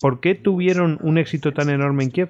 ¿por 0.00 0.20
qué 0.20 0.34
tuvieron 0.34 0.98
un 1.02 1.18
éxito 1.18 1.52
tan 1.52 1.68
enorme 1.68 2.04
en 2.04 2.10
Kiev? 2.10 2.28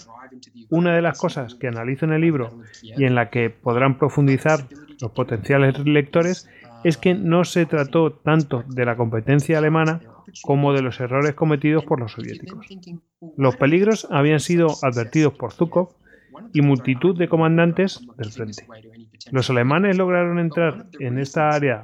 Una 0.71 0.95
de 0.95 1.03
las 1.03 1.19
cosas 1.19 1.55
que 1.55 1.69
analizo 1.69 2.05
en 2.05 2.13
el 2.13 2.21
libro 2.21 2.61
y 2.83 3.05
en 3.05 3.15
la 3.15 3.31
que 3.31 3.51
podrán 3.51 3.99
profundizar 3.99 4.67
los 5.01 5.13
potenciales 5.13 5.79
lectores 5.85 6.49
es 6.85 6.97
que 6.97 7.15
no 7.15 7.45
se 7.45 7.67
trató 7.67 8.13
tanto 8.13 8.65
de 8.69 8.85
la 8.85 8.97
competencia 8.97 9.59
alemana 9.59 10.01
como 10.43 10.73
de 10.73 10.83
los 10.83 11.01
errores 11.01 11.35
cometidos 11.35 11.85
por 11.85 12.01
los 12.01 12.13
soviéticos. 12.13 12.67
Los 13.37 13.57
peligros 13.57 14.07
habían 14.11 14.41
sido 14.41 14.69
advertidos 14.83 15.35
por 15.35 15.53
Zhukov 15.53 15.95
y 16.53 16.61
multitud 16.61 17.17
de 17.17 17.29
comandantes 17.29 18.01
del 18.17 18.33
frente. 18.33 18.67
Los 19.31 19.51
alemanes 19.51 19.97
lograron 19.97 20.39
entrar 20.39 20.87
en 21.01 21.19
esta 21.19 21.51
área 21.51 21.83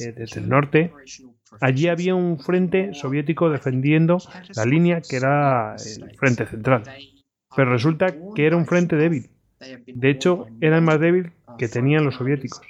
eh, 0.00 0.12
desde 0.12 0.40
el 0.40 0.48
norte. 0.48 0.92
Allí 1.60 1.88
había 1.88 2.14
un 2.14 2.38
frente 2.38 2.94
soviético 2.94 3.50
defendiendo 3.50 4.18
la 4.54 4.64
línea 4.64 5.00
que 5.00 5.16
era 5.16 5.76
el 5.76 6.16
frente 6.16 6.46
central. 6.46 6.82
Pero 7.54 7.70
resulta 7.70 8.14
que 8.34 8.46
era 8.46 8.56
un 8.56 8.66
frente 8.66 8.96
débil. 8.96 9.30
De 9.86 10.10
hecho, 10.10 10.46
era 10.60 10.76
el 10.76 10.82
más 10.82 11.00
débil 11.00 11.32
que 11.58 11.68
tenían 11.68 12.04
los 12.04 12.16
soviéticos. 12.16 12.60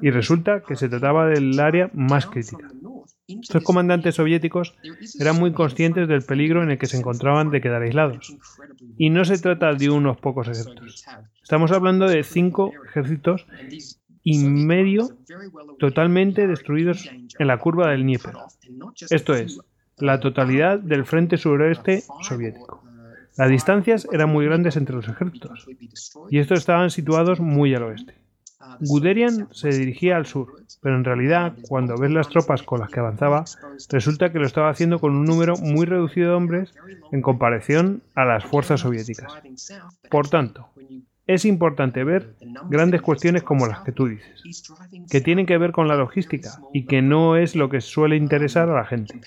Y 0.00 0.10
resulta 0.10 0.62
que 0.66 0.76
se 0.76 0.88
trataba 0.88 1.26
del 1.26 1.58
área 1.58 1.90
más 1.92 2.26
crítica. 2.26 2.68
Estos 3.28 3.62
comandantes 3.64 4.14
soviéticos 4.14 4.76
eran 5.18 5.36
muy 5.36 5.52
conscientes 5.52 6.08
del 6.08 6.22
peligro 6.22 6.62
en 6.62 6.70
el 6.70 6.78
que 6.78 6.86
se 6.86 6.96
encontraban 6.96 7.50
de 7.50 7.60
quedar 7.60 7.82
aislados. 7.82 8.36
Y 8.96 9.10
no 9.10 9.24
se 9.24 9.38
trata 9.38 9.74
de 9.74 9.90
unos 9.90 10.18
pocos 10.18 10.46
ejércitos. 10.48 11.04
Estamos 11.42 11.72
hablando 11.72 12.06
de 12.06 12.22
cinco 12.22 12.72
ejércitos 12.88 13.46
y 14.28 14.38
medio 14.38 15.08
totalmente 15.78 16.48
destruidos 16.48 17.08
en 17.38 17.46
la 17.46 17.58
curva 17.58 17.90
del 17.90 18.02
Dnieper. 18.02 18.34
Esto 19.08 19.36
es, 19.36 19.60
la 19.98 20.18
totalidad 20.18 20.80
del 20.80 21.06
frente 21.06 21.36
suroeste 21.36 22.02
soviético. 22.22 22.82
Las 23.36 23.50
distancias 23.50 24.08
eran 24.12 24.30
muy 24.30 24.44
grandes 24.44 24.76
entre 24.76 24.96
los 24.96 25.06
ejércitos, 25.06 25.68
y 26.28 26.40
estos 26.40 26.58
estaban 26.58 26.90
situados 26.90 27.38
muy 27.38 27.72
al 27.76 27.84
oeste. 27.84 28.14
Guderian 28.80 29.46
se 29.52 29.68
dirigía 29.68 30.16
al 30.16 30.26
sur, 30.26 30.60
pero 30.82 30.96
en 30.96 31.04
realidad, 31.04 31.54
cuando 31.68 31.96
ves 31.96 32.10
las 32.10 32.28
tropas 32.28 32.64
con 32.64 32.80
las 32.80 32.90
que 32.90 32.98
avanzaba, 32.98 33.44
resulta 33.90 34.32
que 34.32 34.40
lo 34.40 34.46
estaba 34.46 34.70
haciendo 34.70 34.98
con 34.98 35.14
un 35.14 35.24
número 35.24 35.56
muy 35.56 35.86
reducido 35.86 36.30
de 36.30 36.34
hombres 36.34 36.74
en 37.12 37.22
comparación 37.22 38.02
a 38.16 38.24
las 38.24 38.44
fuerzas 38.44 38.80
soviéticas. 38.80 39.32
Por 40.10 40.28
tanto, 40.28 40.70
es 41.26 41.44
importante 41.44 42.04
ver 42.04 42.34
grandes 42.68 43.02
cuestiones 43.02 43.42
como 43.42 43.66
las 43.66 43.80
que 43.80 43.92
tú 43.92 44.06
dices, 44.06 44.72
que 45.10 45.20
tienen 45.20 45.46
que 45.46 45.58
ver 45.58 45.72
con 45.72 45.88
la 45.88 45.96
logística 45.96 46.60
y 46.72 46.86
que 46.86 47.02
no 47.02 47.36
es 47.36 47.56
lo 47.56 47.68
que 47.68 47.80
suele 47.80 48.16
interesar 48.16 48.68
a 48.68 48.74
la 48.74 48.84
gente, 48.84 49.20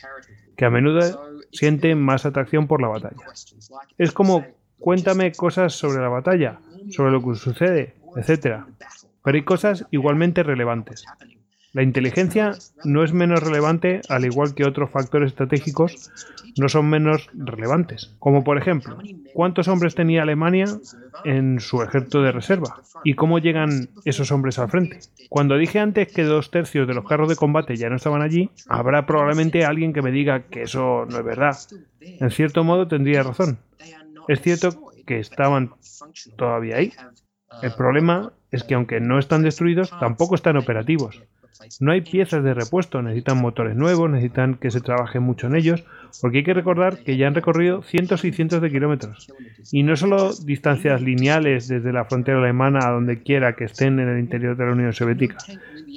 que 0.55 0.65
a 0.65 0.69
menudo 0.69 1.01
siente 1.51 1.95
más 1.95 2.25
atracción 2.25 2.67
por 2.67 2.81
la 2.81 2.87
batalla. 2.87 3.17
Es 3.97 4.11
como 4.11 4.45
cuéntame 4.79 5.31
cosas 5.33 5.73
sobre 5.73 5.99
la 5.99 6.09
batalla, 6.09 6.59
sobre 6.89 7.11
lo 7.11 7.21
que 7.21 7.35
sucede, 7.35 7.95
etc. 8.15 8.63
Pero 9.23 9.35
hay 9.35 9.43
cosas 9.43 9.85
igualmente 9.91 10.43
relevantes. 10.43 11.05
La 11.71 11.83
inteligencia 11.83 12.53
no 12.83 13.03
es 13.03 13.13
menos 13.13 13.43
relevante, 13.43 14.01
al 14.09 14.25
igual 14.25 14.55
que 14.55 14.65
otros 14.65 14.89
factores 14.89 15.31
estratégicos 15.31 16.11
no 16.57 16.67
son 16.67 16.89
menos 16.89 17.29
relevantes. 17.33 18.15
Como 18.17 18.43
por 18.43 18.57
ejemplo, 18.57 18.97
¿cuántos 19.33 19.67
hombres 19.67 19.93
tenía 19.93 20.23
Alemania 20.23 20.65
en 21.25 21.59
su 21.59 21.83
ejército 21.83 22.23
de 22.23 22.31
reserva? 22.31 22.81
¿Y 23.03 23.13
cómo 23.13 23.37
llegan 23.37 23.89
esos 24.03 24.31
hombres 24.31 24.57
al 24.57 24.69
frente? 24.69 24.99
Cuando 25.29 25.57
dije 25.57 25.79
antes 25.79 26.11
que 26.11 26.23
dos 26.23 26.49
tercios 26.49 26.87
de 26.87 26.95
los 26.95 27.07
carros 27.07 27.29
de 27.29 27.35
combate 27.35 27.75
ya 27.75 27.89
no 27.89 27.97
estaban 27.97 28.23
allí, 28.23 28.49
habrá 28.67 29.05
probablemente 29.05 29.63
alguien 29.63 29.93
que 29.93 30.01
me 30.01 30.11
diga 30.11 30.41
que 30.49 30.63
eso 30.63 31.05
no 31.07 31.19
es 31.19 31.23
verdad. 31.23 31.55
En 32.01 32.31
cierto 32.31 32.63
modo 32.63 32.87
tendría 32.87 33.21
razón. 33.21 33.59
Es 34.27 34.41
cierto 34.41 34.91
que 35.05 35.19
estaban 35.19 35.71
todavía 36.35 36.77
ahí. 36.77 36.93
El 37.61 37.73
problema 37.73 38.31
es 38.51 38.63
que 38.63 38.73
aunque 38.73 38.99
no 38.99 39.19
están 39.19 39.43
destruidos, 39.43 39.91
tampoco 39.99 40.35
están 40.35 40.57
operativos. 40.57 41.21
No 41.79 41.91
hay 41.91 42.01
piezas 42.01 42.43
de 42.43 42.53
repuesto, 42.53 43.01
necesitan 43.01 43.41
motores 43.41 43.75
nuevos, 43.75 44.09
necesitan 44.09 44.55
que 44.55 44.71
se 44.71 44.79
trabaje 44.79 45.19
mucho 45.19 45.47
en 45.47 45.55
ellos, 45.55 45.83
porque 46.21 46.39
hay 46.39 46.43
que 46.43 46.53
recordar 46.53 46.99
que 47.03 47.17
ya 47.17 47.27
han 47.27 47.35
recorrido 47.35 47.81
cientos 47.81 48.23
y 48.23 48.31
cientos 48.31 48.61
de 48.61 48.71
kilómetros. 48.71 49.31
Y 49.71 49.83
no 49.83 49.95
solo 49.95 50.33
distancias 50.33 51.01
lineales 51.01 51.67
desde 51.67 51.91
la 51.91 52.05
frontera 52.05 52.39
alemana 52.39 52.79
a 52.83 52.91
donde 52.91 53.21
quiera 53.21 53.55
que 53.55 53.65
estén 53.65 53.99
en 53.99 54.09
el 54.09 54.19
interior 54.19 54.55
de 54.55 54.65
la 54.65 54.71
Unión 54.71 54.93
Soviética. 54.93 55.37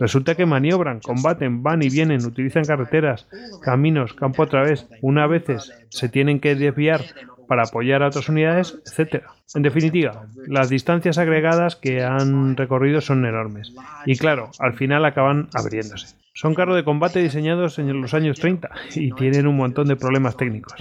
Resulta 0.01 0.35
que 0.35 0.47
maniobran, 0.47 1.01
combaten, 1.01 1.63
van 1.63 1.83
y 1.83 1.89
vienen, 1.89 2.25
utilizan 2.25 2.65
carreteras, 2.65 3.29
caminos, 3.63 4.15
campo 4.15 4.43
a 4.43 4.47
través. 4.47 4.89
Una 5.01 5.27
veces 5.27 5.73
se 5.91 6.09
tienen 6.09 6.41
que 6.41 6.55
desviar 6.55 7.03
para 7.49 7.65
apoyar 7.65 8.03
a 8.03 8.09
otras 8.09 8.29
unidades, 8.29 8.79
etc. 8.87 9.25
En 9.55 9.63
definitiva, 9.63 10.27
las 10.47 10.69
distancias 10.69 11.19
agregadas 11.19 11.77
que 11.77 12.03
han 12.03 12.57
recorrido 12.57 13.01
son 13.01 13.25
enormes 13.27 13.73
y 14.07 14.17
claro, 14.17 14.51
al 14.59 14.75
final 14.75 15.05
acaban 15.05 15.49
abriéndose. 15.55 16.17
Son 16.35 16.55
carros 16.55 16.77
de 16.77 16.85
combate 16.85 17.23
diseñados 17.23 17.79
en 17.79 18.01
los 18.01 18.15
años 18.15 18.39
30 18.39 18.71
y 18.95 19.13
tienen 19.13 19.47
un 19.47 19.57
montón 19.57 19.89
de 19.89 19.97
problemas 19.97 20.37
técnicos. 20.37 20.75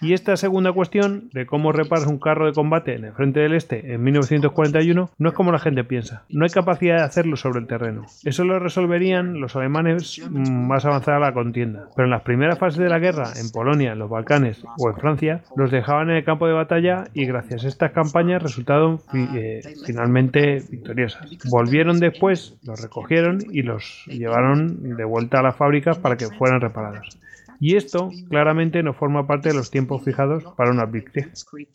Y 0.00 0.12
esta 0.12 0.36
segunda 0.36 0.72
cuestión 0.72 1.30
de 1.32 1.46
cómo 1.46 1.72
reparas 1.72 2.06
un 2.06 2.18
carro 2.18 2.46
de 2.46 2.52
combate 2.52 2.94
en 2.94 3.04
el 3.04 3.12
frente 3.12 3.40
del 3.40 3.54
este 3.54 3.94
en 3.94 4.02
1941 4.02 5.10
no 5.16 5.28
es 5.28 5.34
como 5.34 5.52
la 5.52 5.58
gente 5.58 5.84
piensa. 5.84 6.24
No 6.28 6.44
hay 6.44 6.50
capacidad 6.50 6.98
de 6.98 7.04
hacerlo 7.04 7.36
sobre 7.36 7.60
el 7.60 7.66
terreno. 7.66 8.04
Eso 8.24 8.44
lo 8.44 8.58
resolverían 8.58 9.40
los 9.40 9.56
alemanes 9.56 10.20
más 10.30 10.84
avanzada 10.84 11.18
la 11.18 11.32
contienda. 11.32 11.88
Pero 11.96 12.06
en 12.06 12.10
las 12.10 12.22
primeras 12.22 12.58
fases 12.58 12.78
de 12.78 12.88
la 12.88 12.98
guerra, 12.98 13.30
en 13.40 13.50
Polonia, 13.50 13.92
en 13.92 13.98
los 13.98 14.10
Balcanes 14.10 14.62
o 14.78 14.90
en 14.90 14.96
Francia, 14.96 15.42
los 15.56 15.70
dejaban 15.70 16.10
en 16.10 16.16
el 16.16 16.24
campo 16.24 16.46
de 16.46 16.52
batalla 16.52 17.04
y 17.14 17.24
gracias 17.24 17.64
a 17.64 17.68
estas 17.68 17.92
campañas 17.92 18.42
resultaron 18.42 19.00
eh, 19.14 19.62
finalmente 19.86 20.62
victoriosas. 20.70 21.26
Volvieron 21.50 22.00
después, 22.00 22.56
los 22.64 22.82
recogieron 22.82 23.38
y 23.50 23.62
los 23.62 24.04
llevaron 24.06 24.96
de 24.96 25.04
vuelta 25.04 25.40
a 25.40 25.42
las 25.42 25.56
fábricas 25.56 25.98
para 25.98 26.16
que 26.16 26.26
fueran 26.26 26.60
reparados. 26.60 27.18
Y 27.60 27.76
esto 27.76 28.10
claramente 28.28 28.82
no 28.82 28.92
forma 28.92 29.26
parte 29.26 29.48
de 29.48 29.54
los 29.54 29.70
tiempos 29.70 30.02
fijados 30.02 30.44
para 30.56 30.70
una 30.70 30.84
Blitzkrieg. 30.84 31.68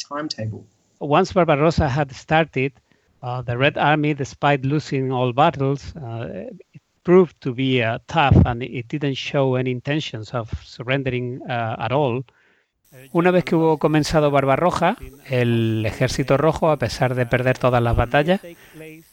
Once 0.99 1.33
Barbarossa 1.33 1.89
had 1.89 2.11
started, 2.11 2.73
uh, 3.21 3.41
the 3.43 3.55
Red 3.55 3.77
Army, 3.77 4.13
despite 4.13 4.65
losing 4.65 5.11
all 5.11 5.33
battles, 5.33 5.95
uh, 5.95 6.45
proved 7.03 7.35
to 7.39 7.53
be 7.53 7.83
uh, 7.83 7.97
tough 8.05 8.45
and 8.45 8.61
it 8.61 8.87
didn't 8.87 9.15
show 9.15 9.55
any 9.55 9.71
intentions 9.71 10.33
of 10.33 10.49
surrendering 10.63 11.41
uh, 11.49 11.75
at 11.79 11.91
all. 11.91 12.23
Una 13.13 13.31
vez 13.31 13.45
que 13.45 13.55
hubo 13.55 13.77
comenzado 13.77 14.31
Barbarroja, 14.31 14.97
el 15.29 15.85
ejército 15.85 16.35
rojo, 16.35 16.69
a 16.69 16.77
pesar 16.77 17.15
de 17.15 17.25
perder 17.25 17.57
todas 17.57 17.81
las 17.81 17.95
batallas, 17.95 18.41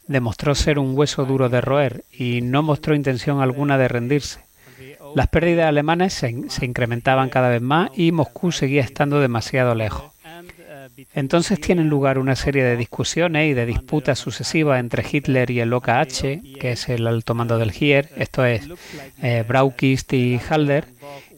demostró 0.07 0.53
ser 0.53 0.79
un 0.79 0.97
hueso 0.97 1.23
duro 1.23 1.47
de 1.47 1.61
roer 1.61 2.03
y 2.11 2.41
no 2.41 2.61
mostró 2.61 2.93
intención 2.93 3.39
alguna 3.39 3.77
de 3.77 3.87
rendirse. 3.87 4.48
Las 5.15 5.27
pérdidas 5.27 5.67
alemanas 5.67 6.13
se, 6.13 6.29
incrementaban 6.65 7.29
cada 7.29 7.49
vez 7.49 7.61
más 7.61 7.91
y 7.95 8.11
Moscú 8.11 8.51
seguía 8.51 8.81
estando 8.81 9.19
demasiado 9.19 9.75
lejos. 9.75 10.11
Entonces 11.13 11.59
tienen 11.61 11.89
lugar 11.89 12.17
una 12.17 12.35
serie 12.35 12.63
de 12.63 12.75
discusiones 12.75 13.49
y 13.49 13.53
de 13.53 13.65
disputas 13.65 14.19
sucesivas 14.19 14.79
entre 14.79 15.05
Hitler 15.09 15.49
y 15.49 15.61
el 15.61 15.73
OKH, 15.73 16.41
que 16.59 16.71
es 16.71 16.89
el 16.89 17.07
alto 17.07 17.33
mando 17.35 17.57
del 17.57 17.71
Heer, 17.71 18.09
esto 18.17 18.45
es 18.45 18.67
eh, 19.21 19.43
Braukist 19.47 20.11
y 20.13 20.39
Halder, 20.49 20.85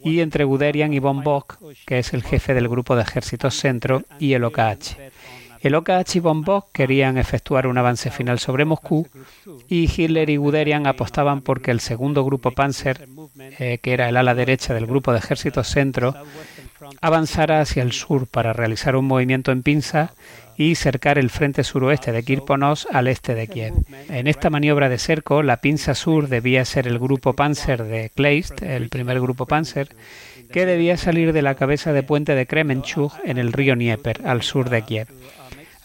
y 0.03 0.21
entre 0.21 0.45
Guderian 0.45 0.93
y 0.93 0.99
von 0.99 1.23
Bock, 1.23 1.59
que 1.85 1.99
es 1.99 2.13
el 2.13 2.23
jefe 2.23 2.53
del 2.53 2.69
grupo 2.69 2.95
de 2.95 3.03
ejércitos 3.03 3.55
centro, 3.55 4.03
y 4.19 4.33
el 4.33 4.43
OKH. 4.43 4.97
El 5.61 5.75
OKH 5.75 6.15
y 6.15 6.19
von 6.19 6.43
querían 6.73 7.17
efectuar 7.17 7.67
un 7.67 7.77
avance 7.77 8.09
final 8.09 8.39
sobre 8.39 8.65
Moscú 8.65 9.07
y 9.69 9.83
Hitler 9.83 10.29
y 10.29 10.37
Guderian 10.37 10.87
apostaban 10.87 11.41
por 11.41 11.61
que 11.61 11.71
el 11.71 11.79
segundo 11.79 12.25
grupo 12.25 12.51
Panzer, 12.51 13.07
eh, 13.59 13.77
que 13.81 13.93
era 13.93 14.09
el 14.09 14.17
ala 14.17 14.33
derecha 14.33 14.73
del 14.73 14.87
grupo 14.87 15.11
de 15.11 15.19
ejércitos 15.19 15.67
centro, 15.67 16.15
avanzara 16.99 17.61
hacia 17.61 17.83
el 17.83 17.91
sur 17.91 18.27
para 18.27 18.53
realizar 18.53 18.95
un 18.95 19.05
movimiento 19.05 19.51
en 19.51 19.61
pinza 19.61 20.13
y 20.57 20.75
cercar 20.75 21.17
el 21.17 21.29
frente 21.29 21.63
suroeste 21.63 22.11
de 22.11 22.23
Kirponos 22.23 22.87
al 22.91 23.07
este 23.07 23.35
de 23.35 23.47
Kiev. 23.47 23.73
En 24.09 24.27
esta 24.27 24.49
maniobra 24.49 24.89
de 24.89 24.97
cerco, 24.97 25.43
la 25.43 25.57
pinza 25.57 25.95
sur 25.95 26.27
debía 26.27 26.65
ser 26.65 26.87
el 26.87 26.99
grupo 26.99 27.33
Panzer 27.33 27.83
de 27.83 28.09
Kleist, 28.09 28.61
el 28.61 28.89
primer 28.89 29.21
grupo 29.21 29.45
Panzer, 29.45 29.89
que 30.51 30.65
debía 30.65 30.97
salir 30.97 31.33
de 31.33 31.41
la 31.41 31.55
cabeza 31.55 31.93
de 31.93 32.03
puente 32.03 32.35
de 32.35 32.45
Kremenchuk 32.45 33.13
en 33.23 33.37
el 33.37 33.53
río 33.53 33.75
Dnieper, 33.75 34.21
al 34.25 34.41
sur 34.41 34.69
de 34.69 34.81
Kiev. 34.81 35.07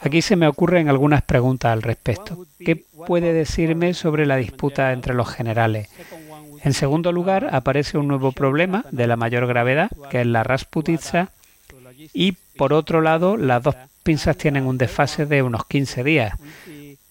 Aquí 0.06 0.22
se 0.22 0.36
me 0.36 0.46
ocurren 0.46 0.88
algunas 0.88 1.22
preguntas 1.22 1.72
al 1.72 1.82
respecto. 1.82 2.46
¿Qué 2.60 2.76
puede 2.76 3.32
decirme 3.32 3.92
sobre 3.92 4.24
la 4.24 4.36
disputa 4.36 4.92
entre 4.92 5.14
los 5.14 5.28
generales? 5.28 5.88
En 6.62 6.74
segundo 6.74 7.10
lugar, 7.10 7.48
aparece 7.52 7.98
un 7.98 8.06
nuevo 8.06 8.30
problema 8.30 8.84
de 8.92 9.08
la 9.08 9.16
mayor 9.16 9.48
gravedad, 9.48 9.90
que 10.08 10.20
es 10.20 10.26
la 10.28 10.44
Rasputitsa, 10.44 11.32
y 12.14 12.36
por 12.56 12.72
otro 12.72 13.00
lado, 13.00 13.36
las 13.36 13.64
dos 13.64 13.74
pinzas 14.04 14.36
tienen 14.36 14.66
un 14.66 14.78
desfase 14.78 15.26
de 15.26 15.42
unos 15.42 15.66
15 15.66 16.04
días. 16.04 16.34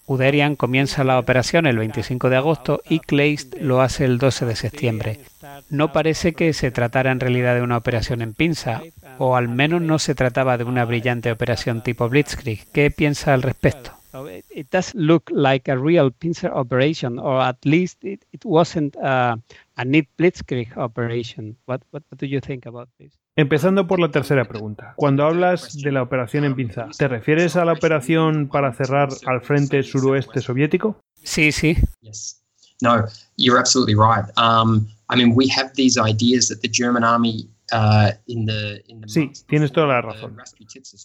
Uderian 0.06 0.54
comienza 0.54 1.02
la 1.02 1.18
operación 1.18 1.66
el 1.66 1.78
25 1.78 2.30
de 2.30 2.36
agosto 2.36 2.80
y 2.88 3.00
Kleist 3.00 3.56
lo 3.60 3.80
hace 3.80 4.04
el 4.04 4.18
12 4.18 4.46
de 4.46 4.56
septiembre. 4.56 5.20
No 5.68 5.92
parece 5.92 6.32
que 6.32 6.52
se 6.52 6.70
tratara 6.70 7.10
en 7.10 7.20
realidad 7.20 7.56
de 7.56 7.62
una 7.62 7.76
operación 7.76 8.22
en 8.22 8.32
pinza, 8.32 8.82
o 9.18 9.36
al 9.36 9.48
menos 9.48 9.82
no 9.82 9.98
se 9.98 10.14
trataba 10.14 10.58
de 10.58 10.64
una 10.64 10.84
brillante 10.84 11.32
operación 11.32 11.82
tipo 11.82 12.08
Blitzkrieg. 12.08 12.66
¿Qué 12.72 12.90
piensa 12.90 13.34
al 13.34 13.42
respecto? 13.42 13.95
It 14.24 14.70
does 14.70 14.94
look 14.94 15.30
like 15.30 15.68
a 15.70 15.76
real 15.76 16.10
pincer 16.10 16.50
operation, 16.50 17.18
or 17.18 17.40
at 17.40 17.58
least 17.64 18.02
it, 18.02 18.24
it 18.32 18.44
wasn't 18.44 18.96
a, 18.96 19.36
a 19.76 19.84
neat 19.84 20.08
blitzkrieg 20.16 20.76
operation. 20.76 21.56
What, 21.66 21.82
what, 21.90 22.02
what 22.08 22.18
do 22.18 22.26
you 22.26 22.40
think 22.40 22.66
about 22.66 22.88
this? 22.98 23.12
Empezando 23.36 23.86
por 23.86 24.00
la 24.00 24.10
tercera 24.10 24.46
pregunta. 24.46 24.94
Cuando 24.96 25.26
hablas 25.26 25.76
de 25.76 25.92
la 25.92 26.02
operación 26.02 26.44
en 26.44 26.54
pinza, 26.54 26.88
¿te 26.96 27.06
refieres 27.06 27.54
a 27.56 27.66
la 27.66 27.74
operación 27.74 28.48
para 28.48 28.72
cerrar 28.72 29.10
al 29.26 29.42
frente 29.42 29.82
suroeste 29.82 30.40
soviético? 30.40 30.98
Sí, 31.22 31.52
sí. 31.52 31.76
Yes. 32.00 32.40
No, 32.80 33.04
you're 33.36 33.58
absolutely 33.58 33.94
right. 33.94 34.24
Um, 34.38 34.88
I 35.10 35.16
mean, 35.16 35.34
we 35.34 35.48
have 35.48 35.72
these 35.74 35.98
ideas 35.98 36.48
that 36.48 36.60
the 36.62 36.68
German 36.68 37.04
army 37.04 37.48
the 37.68 38.82
Sí, 39.06 39.32
tienes 39.48 39.72
toda 39.72 39.86
la 39.86 40.02
razón. 40.02 40.36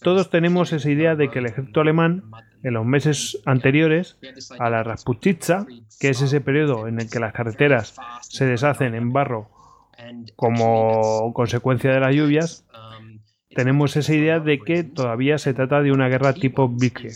Todos 0.02 0.30
tenemos 0.30 0.72
esa 0.72 0.90
idea 0.90 1.16
de 1.16 1.30
que 1.30 1.40
el 1.40 1.46
ejército 1.46 1.80
alemán, 1.80 2.24
en 2.62 2.74
los 2.74 2.86
meses 2.86 3.40
anteriores 3.44 4.18
a 4.58 4.70
la 4.70 4.82
Rasputitsa, 4.82 5.66
que 5.98 6.10
es 6.10 6.22
ese 6.22 6.40
periodo 6.40 6.86
en 6.88 7.00
el 7.00 7.10
que 7.10 7.20
las 7.20 7.32
carreteras 7.32 7.96
se 8.22 8.46
deshacen 8.46 8.94
en 8.94 9.12
barro 9.12 9.50
como 10.36 11.32
consecuencia 11.34 11.92
de 11.92 12.00
las 12.00 12.14
lluvias, 12.14 12.66
tenemos 13.54 13.96
esa 13.96 14.14
idea 14.14 14.40
de 14.40 14.58
que 14.58 14.82
todavía 14.84 15.38
se 15.38 15.54
trata 15.54 15.82
de 15.82 15.92
una 15.92 16.08
guerra 16.08 16.32
tipo 16.32 16.68
Blitzkrieg, 16.68 17.14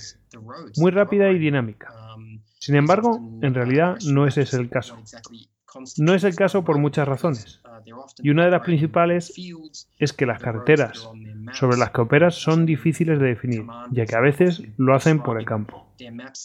muy 0.77 0.91
rápida 0.91 1.31
y 1.31 1.39
dinámica. 1.39 1.93
Sin 2.59 2.77
embargo, 2.77 3.21
en 3.43 3.55
realidad 3.55 3.97
no 4.07 4.27
ese 4.27 4.43
es 4.43 4.53
el 4.55 4.69
caso. 4.69 4.99
No 5.99 6.15
es 6.15 6.25
el 6.25 6.35
caso 6.35 6.65
por 6.65 6.79
muchas 6.79 7.07
razones. 7.07 7.61
Y 8.23 8.31
una 8.31 8.45
de 8.45 8.51
las 8.51 8.63
principales 8.63 9.33
es 9.99 10.13
que 10.13 10.27
las 10.27 10.41
carreteras 10.41 11.09
sobre 11.53 11.77
las 11.77 11.91
que 11.91 12.01
operas 12.01 12.35
son 12.35 12.67
difíciles 12.67 13.19
de 13.21 13.27
definir, 13.27 13.65
ya 13.91 14.07
que 14.07 14.17
a 14.17 14.21
veces 14.21 14.63
lo 14.77 14.95
hacen 14.95 15.21
por 15.21 15.39
el 15.39 15.47
campo. 15.47 15.87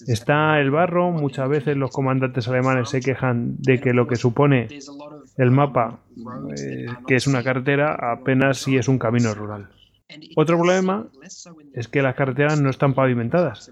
Está 0.07 0.59
el 0.59 0.71
barro, 0.71 1.11
muchas 1.11 1.49
veces 1.49 1.75
los 1.75 1.91
comandantes 1.91 2.47
alemanes 2.47 2.89
se 2.89 3.01
quejan 3.01 3.57
de 3.57 3.79
que 3.79 3.93
lo 3.93 4.07
que 4.07 4.15
supone 4.15 4.67
el 5.37 5.51
mapa, 5.51 5.99
eh, 6.57 6.85
que 7.07 7.15
es 7.15 7.27
una 7.27 7.43
carretera, 7.43 7.97
apenas 8.13 8.59
si 8.59 8.77
es 8.77 8.87
un 8.87 8.97
camino 8.97 9.33
rural. 9.33 9.69
Otro 10.35 10.57
problema 10.57 11.07
es 11.73 11.87
que 11.87 12.01
las 12.01 12.15
carreteras 12.15 12.61
no 12.61 12.69
están 12.69 12.93
pavimentadas. 12.93 13.71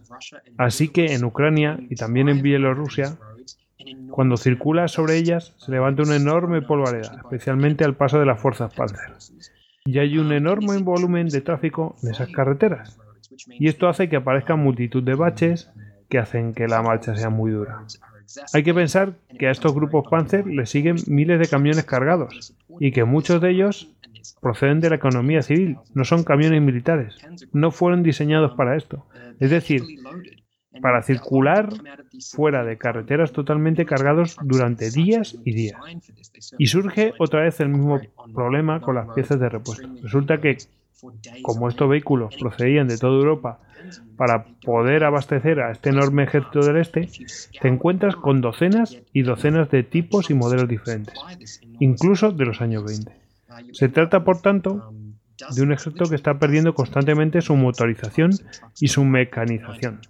Así 0.57 0.89
que 0.89 1.13
en 1.13 1.23
Ucrania 1.23 1.77
y 1.89 1.95
también 1.95 2.29
en 2.29 2.41
Bielorrusia, 2.41 3.17
cuando 4.11 4.38
circula 4.38 4.88
sobre 4.88 5.17
ellas 5.17 5.53
se 5.58 5.72
levanta 5.72 6.03
una 6.03 6.16
enorme 6.16 6.61
polvareda, 6.61 7.22
especialmente 7.24 7.85
al 7.85 7.95
paso 7.95 8.19
de 8.19 8.25
las 8.25 8.40
fuerzas 8.41 8.74
Panzer. 8.74 9.14
Y 9.85 9.99
hay 9.99 10.17
un 10.17 10.32
enorme 10.32 10.77
volumen 10.80 11.30
de 11.30 11.41
tráfico 11.41 11.95
en 12.03 12.11
esas 12.11 12.30
carreteras. 12.30 12.99
Y 13.48 13.67
esto 13.67 13.88
hace 13.88 14.09
que 14.09 14.17
aparezcan 14.17 14.59
multitud 14.59 15.03
de 15.03 15.16
baches 15.16 15.72
que 16.09 16.19
hacen 16.19 16.53
que 16.53 16.67
la 16.67 16.82
marcha 16.82 17.16
sea 17.16 17.30
muy 17.30 17.51
dura. 17.51 17.85
Hay 18.53 18.64
que 18.64 18.74
pensar 18.74 19.14
que 19.38 19.48
a 19.48 19.51
estos 19.51 19.74
grupos 19.74 20.06
Panzer 20.09 20.45
les 20.45 20.69
siguen 20.69 20.98
miles 21.08 21.40
de 21.40 21.48
camiones 21.48 21.85
cargados 21.85 22.53
y 22.80 22.91
que 22.91 23.03
muchos 23.03 23.41
de 23.41 23.51
ellos 23.51 23.95
proceden 24.41 24.80
de 24.80 24.90
la 24.90 24.98
economía 24.98 25.41
civil, 25.41 25.77
no 25.93 26.03
son 26.03 26.24
camiones 26.24 26.61
militares, 26.61 27.17
no 27.53 27.72
fueron 27.72 28.03
diseñados 28.03 28.53
para 28.56 28.75
esto. 28.75 29.06
Es 29.40 29.49
decir, 29.49 29.83
para 30.81 31.01
circular 31.01 31.69
fuera 32.31 32.64
de 32.64 32.77
carreteras 32.77 33.31
totalmente 33.31 33.85
cargados 33.85 34.38
durante 34.41 34.91
días 34.91 35.35
y 35.43 35.53
días. 35.53 35.80
Y 36.57 36.67
surge 36.67 37.14
otra 37.19 37.41
vez 37.41 37.59
el 37.59 37.69
mismo 37.69 37.99
problema 38.33 38.80
con 38.80 38.95
las 38.95 39.09
piezas 39.14 39.39
de 39.39 39.49
repuesto. 39.49 39.88
Resulta 40.01 40.39
que, 40.39 40.57
como 41.41 41.69
estos 41.69 41.89
vehículos 41.89 42.35
procedían 42.38 42.88
de 42.88 42.98
toda 42.98 43.17
Europa 43.17 43.59
para 44.15 44.45
poder 44.64 45.03
abastecer 45.06 45.59
a 45.59 45.72
este 45.72 45.89
enorme 45.89 46.23
ejército 46.23 46.59
del 46.59 46.77
este, 46.77 47.09
te 47.59 47.67
encuentras 47.67 48.15
con 48.15 48.41
docenas 48.41 48.98
y 49.14 49.23
docenas 49.23 49.72
de 49.72 49.83
tipos 49.83 50.30
y 50.30 50.33
modelos 50.33 50.67
diferentes, 50.67 51.61
incluso 51.80 52.31
de 52.31 52.45
los 52.45 52.61
años 52.61 52.83
20. 52.85 53.11
Se 53.72 53.89
trata, 53.89 54.23
por 54.23 54.41
tanto, 54.41 54.93
de 55.56 55.61
un 55.61 55.72
ejército 55.72 56.06
que 56.09 56.15
está 56.15 56.38
perdiendo 56.38 56.75
constantemente 56.75 57.41
su 57.41 57.56
motorización 57.56 58.31
y 58.80 58.89
su 58.89 59.03
mecanización 59.06 60.01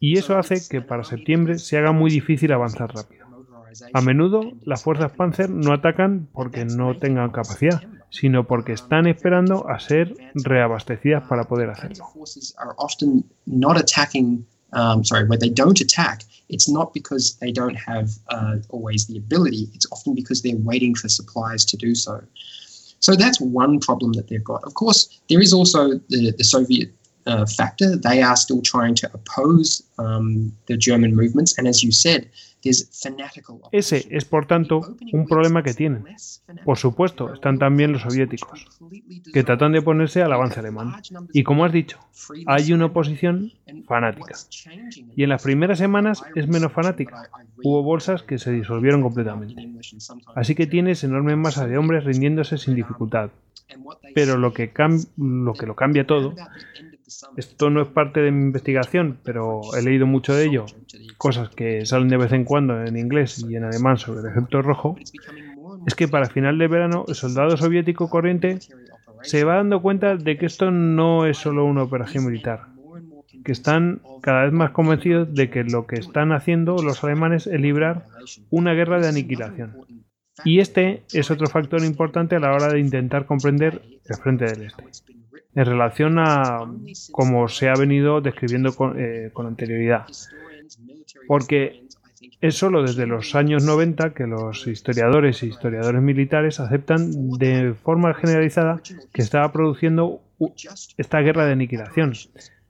y 0.00 0.18
eso 0.18 0.36
hace 0.38 0.66
que 0.68 0.80
para 0.80 1.04
septiembre 1.04 1.58
se 1.58 1.76
haga 1.76 1.92
muy 1.92 2.10
difícil 2.10 2.50
avanzar 2.52 2.92
rápido. 2.94 3.26
A 3.92 4.00
menudo 4.00 4.40
las 4.64 4.82
fuerzas 4.82 5.12
Panzer 5.12 5.50
no 5.50 5.72
atacan 5.72 6.28
porque 6.32 6.64
no 6.64 6.98
tengan 6.98 7.30
capacidad, 7.30 7.82
sino 8.10 8.46
porque 8.46 8.72
están 8.72 9.06
esperando 9.06 9.68
a 9.68 9.78
ser 9.78 10.14
reabastecidas 10.34 11.28
para 11.28 11.44
poder 11.44 11.70
hacerlo. 11.70 12.04
Uh, 23.08 23.16
that's 23.16 23.40
one 23.40 23.78
problem 23.78 24.12
that 24.12 24.28
they've 24.28 24.44
got. 24.44 24.62
Of 24.64 24.74
course, 24.74 25.08
there 25.28 25.40
is 25.40 25.54
also 25.54 25.98
the 26.10 26.44
Soviet 26.44 26.92
uh, 27.30 27.46
factor. 27.46 27.96
They 27.96 28.22
are 28.22 28.36
still 28.36 28.62
trying 28.62 28.94
to 28.96 29.10
oppose 29.14 29.82
um, 29.98 30.52
the 30.66 30.76
German 30.76 31.14
movements, 31.14 31.56
and 31.58 31.66
as 31.68 31.82
you 31.82 31.92
said, 31.92 32.28
Ese 33.72 34.06
es, 34.10 34.24
por 34.24 34.46
tanto, 34.46 34.80
un 35.12 35.26
problema 35.26 35.62
que 35.62 35.72
tienen. 35.72 36.04
Por 36.64 36.76
supuesto, 36.76 37.32
están 37.32 37.58
también 37.58 37.92
los 37.92 38.02
soviéticos, 38.02 38.66
que 39.32 39.42
tratan 39.42 39.72
de 39.72 39.82
ponerse 39.82 40.22
al 40.22 40.32
avance 40.32 40.60
alemán. 40.60 40.96
Y 41.32 41.42
como 41.42 41.64
has 41.64 41.72
dicho, 41.72 41.98
hay 42.46 42.72
una 42.72 42.86
oposición 42.86 43.52
fanática. 43.86 44.36
Y 45.16 45.22
en 45.22 45.30
las 45.30 45.42
primeras 45.42 45.78
semanas 45.78 46.22
es 46.34 46.48
menos 46.48 46.72
fanática. 46.72 47.30
Hubo 47.62 47.82
bolsas 47.82 48.22
que 48.22 48.38
se 48.38 48.52
disolvieron 48.52 49.02
completamente. 49.02 49.72
Así 50.34 50.54
que 50.54 50.66
tienes 50.66 51.02
enorme 51.02 51.36
masa 51.36 51.66
de 51.66 51.78
hombres 51.78 52.04
rindiéndose 52.04 52.58
sin 52.58 52.74
dificultad. 52.74 53.30
Pero 54.14 54.36
lo 54.36 54.52
que, 54.52 54.72
lo, 55.16 55.52
que 55.54 55.66
lo 55.66 55.76
cambia 55.76 56.06
todo 56.06 56.34
esto 57.36 57.70
no 57.70 57.82
es 57.82 57.88
parte 57.88 58.20
de 58.20 58.30
mi 58.30 58.44
investigación, 58.44 59.18
pero 59.24 59.60
he 59.76 59.82
leído 59.82 60.06
mucho 60.06 60.34
de 60.34 60.44
ello, 60.44 60.66
cosas 61.18 61.50
que 61.50 61.84
salen 61.84 62.08
de 62.08 62.16
vez 62.16 62.32
en 62.32 62.44
cuando 62.44 62.84
en 62.84 62.96
inglés 62.96 63.44
y 63.48 63.56
en 63.56 63.64
alemán 63.64 63.98
sobre 63.98 64.20
el 64.20 64.26
ejército 64.26 64.62
rojo, 64.62 64.96
es 65.86 65.94
que 65.94 66.08
para 66.08 66.26
final 66.26 66.58
de 66.58 66.68
verano 66.68 67.04
el 67.08 67.14
soldado 67.14 67.56
soviético 67.56 68.08
corriente 68.08 68.58
se 69.22 69.44
va 69.44 69.56
dando 69.56 69.82
cuenta 69.82 70.16
de 70.16 70.38
que 70.38 70.46
esto 70.46 70.70
no 70.70 71.26
es 71.26 71.38
solo 71.38 71.64
una 71.64 71.82
operación 71.82 72.26
militar, 72.26 72.66
que 73.44 73.52
están 73.52 74.00
cada 74.22 74.44
vez 74.44 74.52
más 74.52 74.70
convencidos 74.70 75.34
de 75.34 75.50
que 75.50 75.64
lo 75.64 75.86
que 75.86 75.96
están 75.96 76.32
haciendo 76.32 76.76
los 76.76 77.02
alemanes 77.04 77.46
es 77.46 77.60
librar 77.60 78.06
una 78.50 78.72
guerra 78.72 79.00
de 79.00 79.08
aniquilación. 79.08 79.76
Y 80.44 80.60
este 80.60 81.02
es 81.12 81.30
otro 81.30 81.48
factor 81.48 81.84
importante 81.84 82.36
a 82.36 82.40
la 82.40 82.52
hora 82.52 82.68
de 82.68 82.80
intentar 82.80 83.26
comprender 83.26 83.82
el 84.06 84.16
frente 84.16 84.46
del 84.46 84.62
Este 84.62 85.19
en 85.54 85.64
relación 85.64 86.18
a 86.18 86.70
como 87.12 87.48
se 87.48 87.68
ha 87.68 87.74
venido 87.74 88.20
describiendo 88.20 88.70
eh, 88.96 89.30
con, 89.32 89.46
anterioridad. 89.46 90.06
Porque 91.26 91.84
es 92.40 92.56
solo 92.56 92.82
desde 92.82 93.06
los 93.06 93.34
años 93.34 93.64
90 93.64 94.14
que 94.14 94.26
los 94.26 94.66
historiadores 94.66 95.42
y 95.42 95.48
historiadores 95.48 96.00
militares 96.00 96.60
aceptan 96.60 97.32
de 97.38 97.74
forma 97.74 98.14
generalizada 98.14 98.80
que 99.12 99.22
estaba 99.22 99.52
produciendo 99.52 100.20
esta 100.96 101.20
guerra 101.20 101.46
de 101.46 101.52
aniquilación. 101.52 102.12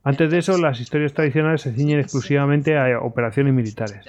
Antes 0.03 0.31
de 0.31 0.39
eso, 0.39 0.57
las 0.57 0.81
historias 0.81 1.13
tradicionales 1.13 1.61
se 1.61 1.73
ciñen 1.73 2.01
exclusivamente 2.01 2.79
a 2.79 2.99
operaciones 3.01 3.53
militares. 3.55 4.07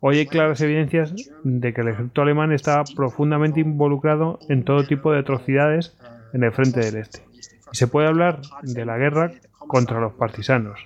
Hoy 0.00 0.18
hay 0.18 0.26
claras 0.26 0.60
evidencias 0.60 1.14
de 1.44 1.74
que 1.74 1.80
el 1.82 1.88
ejército 1.88 2.22
alemán 2.22 2.52
está 2.52 2.82
profundamente 2.96 3.60
involucrado 3.60 4.38
en 4.48 4.64
todo 4.64 4.84
tipo 4.84 5.12
de 5.12 5.20
atrocidades 5.20 5.94
en 6.32 6.42
el 6.42 6.52
frente 6.52 6.80
del 6.80 6.96
este. 6.96 7.27
Se 7.72 7.86
puede 7.86 8.08
hablar 8.08 8.40
de 8.62 8.84
la 8.84 8.98
guerra 8.98 9.32
contra 9.58 10.00
los 10.00 10.14
partisanos, 10.14 10.80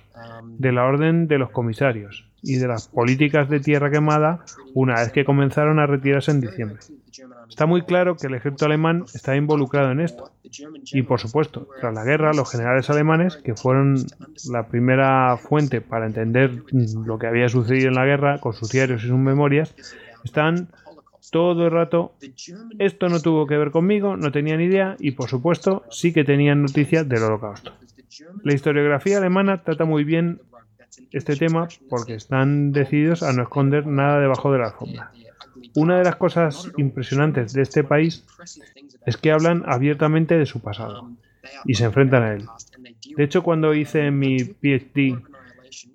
de 0.45 0.71
la 0.71 0.85
orden 0.85 1.27
de 1.27 1.37
los 1.37 1.51
comisarios 1.51 2.25
y 2.41 2.55
de 2.55 2.67
las 2.67 2.87
políticas 2.87 3.49
de 3.49 3.59
tierra 3.59 3.89
quemada 3.89 4.43
una 4.73 4.95
vez 4.95 5.11
que 5.11 5.25
comenzaron 5.25 5.79
a 5.79 5.87
retirarse 5.87 6.31
en 6.31 6.41
diciembre. 6.41 6.79
Está 7.47 7.65
muy 7.65 7.83
claro 7.83 8.15
que 8.15 8.27
el 8.27 8.33
ejército 8.33 8.65
alemán 8.65 9.05
está 9.13 9.35
involucrado 9.35 9.91
en 9.91 10.01
esto. 10.01 10.31
Y 10.91 11.03
por 11.03 11.19
supuesto, 11.19 11.67
tras 11.79 11.93
la 11.93 12.03
guerra, 12.03 12.33
los 12.33 12.51
generales 12.51 12.89
alemanes, 12.89 13.37
que 13.37 13.55
fueron 13.55 13.95
la 14.49 14.67
primera 14.67 15.37
fuente 15.37 15.81
para 15.81 16.05
entender 16.05 16.63
lo 17.05 17.17
que 17.17 17.27
había 17.27 17.49
sucedido 17.49 17.89
en 17.89 17.95
la 17.95 18.05
guerra, 18.05 18.39
con 18.39 18.53
sus 18.53 18.69
diarios 18.71 19.03
y 19.03 19.07
sus 19.07 19.19
memorias, 19.19 19.75
están 20.23 20.69
todo 21.33 21.65
el 21.65 21.71
rato. 21.71 22.13
Esto 22.79 23.09
no 23.09 23.19
tuvo 23.19 23.45
que 23.47 23.57
ver 23.57 23.71
conmigo, 23.71 24.15
no 24.15 24.31
tenía 24.31 24.55
ni 24.55 24.65
idea 24.65 24.95
y 24.99 25.11
por 25.11 25.27
supuesto 25.27 25.83
sí 25.89 26.13
que 26.13 26.23
tenían 26.23 26.61
noticias 26.61 27.09
del 27.09 27.23
holocausto. 27.23 27.73
La 28.43 28.53
historiografía 28.53 29.17
alemana 29.17 29.63
trata 29.63 29.83
muy 29.83 30.03
bien 30.05 30.39
este 31.11 31.35
tema 31.35 31.67
porque 31.89 32.13
están 32.13 32.71
decididos 32.71 33.23
a 33.23 33.33
no 33.33 33.41
esconder 33.41 33.87
nada 33.87 34.19
debajo 34.19 34.51
de 34.53 34.59
la 34.59 34.67
alfombra. 34.67 35.11
Una 35.75 35.97
de 35.97 36.03
las 36.03 36.17
cosas 36.17 36.71
impresionantes 36.77 37.51
de 37.53 37.63
este 37.63 37.83
país 37.83 38.23
es 39.07 39.17
que 39.17 39.31
hablan 39.31 39.63
abiertamente 39.65 40.37
de 40.37 40.45
su 40.45 40.59
pasado 40.61 41.09
y 41.65 41.73
se 41.73 41.85
enfrentan 41.85 42.23
a 42.23 42.33
él. 42.33 42.45
De 43.17 43.23
hecho, 43.23 43.41
cuando 43.41 43.73
hice 43.73 44.11
mi 44.11 44.37
PhD 44.37 45.17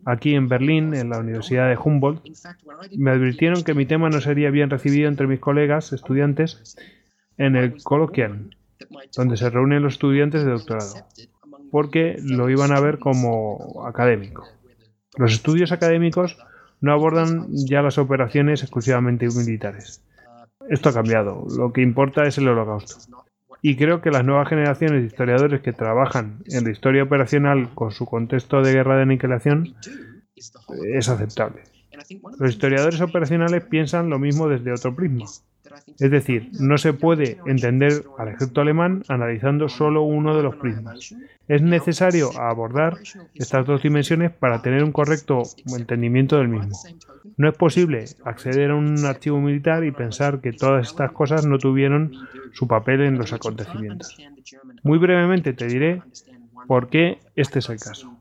aquí 0.04 0.34
en 0.34 0.48
Berlín, 0.48 0.94
en 0.94 1.10
la 1.10 1.18
Universidad 1.18 1.68
de 1.68 1.76
Humboldt, 1.76 2.22
me 2.96 3.10
advirtieron 3.10 3.62
que 3.62 3.74
mi 3.74 3.86
tema 3.86 4.08
no 4.08 4.20
sería 4.20 4.50
bien 4.50 4.70
recibido 4.70 5.08
entre 5.08 5.26
mis 5.26 5.40
colegas 5.40 5.92
estudiantes 5.92 6.76
en 7.36 7.56
el 7.56 7.82
Colloquial, 7.82 8.56
donde 9.16 9.36
se 9.36 9.50
reúnen 9.50 9.82
los 9.82 9.94
estudiantes 9.94 10.44
de 10.44 10.50
doctorado, 10.50 11.06
porque 11.70 12.16
lo 12.22 12.50
iban 12.50 12.72
a 12.72 12.80
ver 12.80 12.98
como 12.98 13.84
académico. 13.86 14.46
Los 15.16 15.32
estudios 15.32 15.72
académicos 15.72 16.38
no 16.80 16.92
abordan 16.92 17.48
ya 17.50 17.82
las 17.82 17.98
operaciones 17.98 18.62
exclusivamente 18.62 19.26
militares. 19.28 20.04
Esto 20.68 20.90
ha 20.90 20.92
cambiado. 20.92 21.46
Lo 21.56 21.72
que 21.72 21.82
importa 21.82 22.24
es 22.24 22.38
el 22.38 22.48
holocausto. 22.48 23.24
Y 23.60 23.76
creo 23.76 24.00
que 24.00 24.10
las 24.10 24.24
nuevas 24.24 24.48
generaciones 24.48 25.00
de 25.00 25.06
historiadores 25.06 25.60
que 25.62 25.72
trabajan 25.72 26.42
en 26.46 26.64
la 26.64 26.70
historia 26.70 27.02
operacional 27.02 27.70
con 27.74 27.90
su 27.90 28.06
contexto 28.06 28.62
de 28.62 28.72
guerra 28.72 28.96
de 28.96 29.02
aniquilación 29.02 29.74
es 30.36 31.08
aceptable. 31.08 31.62
Los 32.38 32.50
historiadores 32.50 33.00
operacionales 33.00 33.64
piensan 33.64 34.08
lo 34.08 34.18
mismo 34.18 34.48
desde 34.48 34.72
otro 34.72 34.94
prisma. 34.94 35.26
Es 35.98 36.10
decir, 36.10 36.50
no 36.60 36.78
se 36.78 36.92
puede 36.92 37.38
entender 37.46 38.04
al 38.18 38.28
ejército 38.28 38.60
alemán 38.60 39.02
analizando 39.08 39.68
solo 39.68 40.02
uno 40.02 40.36
de 40.36 40.42
los 40.42 40.56
prismas. 40.56 41.14
Es 41.48 41.62
necesario 41.62 42.30
abordar 42.38 42.98
estas 43.34 43.66
dos 43.66 43.82
dimensiones 43.82 44.30
para 44.30 44.62
tener 44.62 44.84
un 44.84 44.92
correcto 44.92 45.42
entendimiento 45.76 46.38
del 46.38 46.48
mismo. 46.48 46.76
No 47.36 47.48
es 47.48 47.56
posible 47.56 48.04
acceder 48.24 48.70
a 48.70 48.76
un 48.76 49.04
archivo 49.04 49.40
militar 49.40 49.84
y 49.84 49.92
pensar 49.92 50.40
que 50.40 50.52
todas 50.52 50.88
estas 50.88 51.12
cosas 51.12 51.46
no 51.46 51.58
tuvieron 51.58 52.12
su 52.52 52.66
papel 52.66 53.02
en 53.02 53.18
los 53.18 53.32
acontecimientos. 53.32 54.16
Muy 54.82 54.98
brevemente 54.98 55.52
te 55.52 55.66
diré 55.66 56.02
por 56.66 56.88
qué 56.88 57.18
este 57.36 57.60
es 57.60 57.68
el 57.68 57.78
caso. 57.78 58.17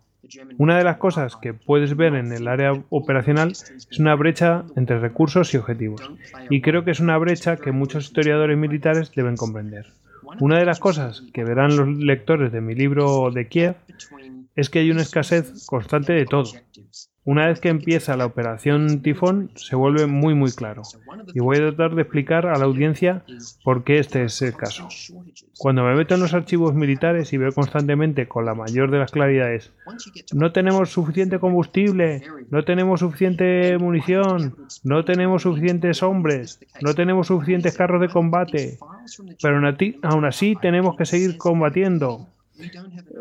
Una 0.57 0.77
de 0.77 0.83
las 0.83 0.97
cosas 0.97 1.35
que 1.35 1.53
puedes 1.53 1.95
ver 1.95 2.15
en 2.15 2.31
el 2.31 2.47
área 2.47 2.73
operacional 2.89 3.51
es 3.51 3.99
una 3.99 4.15
brecha 4.15 4.63
entre 4.75 4.99
recursos 4.99 5.53
y 5.53 5.57
objetivos, 5.57 6.01
y 6.49 6.61
creo 6.61 6.83
que 6.83 6.91
es 6.91 6.99
una 6.99 7.17
brecha 7.17 7.57
que 7.57 7.71
muchos 7.71 8.05
historiadores 8.05 8.57
militares 8.57 9.11
deben 9.15 9.37
comprender. 9.37 9.87
Una 10.39 10.59
de 10.59 10.65
las 10.65 10.79
cosas 10.79 11.23
que 11.33 11.43
verán 11.43 11.77
los 11.77 11.87
lectores 11.87 12.51
de 12.51 12.61
mi 12.61 12.75
libro 12.75 13.31
de 13.31 13.47
Kiev 13.47 13.75
es 14.55 14.69
que 14.69 14.79
hay 14.79 14.91
una 14.91 15.01
escasez 15.01 15.65
constante 15.65 16.13
de 16.13 16.25
todo, 16.25 16.51
una 17.27 17.47
vez 17.47 17.59
que 17.59 17.67
empieza 17.67 18.15
la 18.15 18.25
operación 18.25 19.01
Tifón 19.01 19.51
se 19.55 19.75
vuelve 19.75 20.07
muy 20.07 20.33
muy 20.33 20.49
claro 20.53 20.83
y 21.33 21.41
voy 21.41 21.57
a 21.57 21.59
tratar 21.59 21.93
de 21.93 22.03
explicar 22.03 22.47
a 22.47 22.57
la 22.57 22.63
audiencia 22.63 23.21
por 23.65 23.83
qué 23.83 23.99
este 23.99 24.23
es 24.23 24.41
el 24.41 24.55
caso. 24.55 24.87
Cuando 25.57 25.83
me 25.83 25.93
meto 25.93 26.15
en 26.15 26.21
los 26.21 26.33
archivos 26.33 26.73
militares 26.73 27.33
y 27.33 27.37
veo 27.37 27.51
constantemente 27.51 28.29
con 28.29 28.45
la 28.45 28.53
mayor 28.53 28.91
de 28.91 28.99
las 28.99 29.11
claridades 29.11 29.73
no 30.33 30.53
tenemos 30.53 30.89
suficiente 30.89 31.37
combustible, 31.37 32.23
no 32.49 32.63
tenemos 32.63 33.01
suficiente 33.01 33.77
munición, 33.77 34.55
no 34.85 35.03
tenemos 35.03 35.41
suficientes 35.41 36.01
hombres, 36.03 36.61
no 36.81 36.93
tenemos 36.93 37.27
suficientes 37.27 37.75
carros 37.75 37.99
de 37.99 38.07
combate, 38.07 38.77
pero 39.41 39.57
aún 40.03 40.25
así 40.25 40.55
tenemos 40.61 40.95
que 40.95 41.05
seguir 41.05 41.37
combatiendo. 41.37 42.25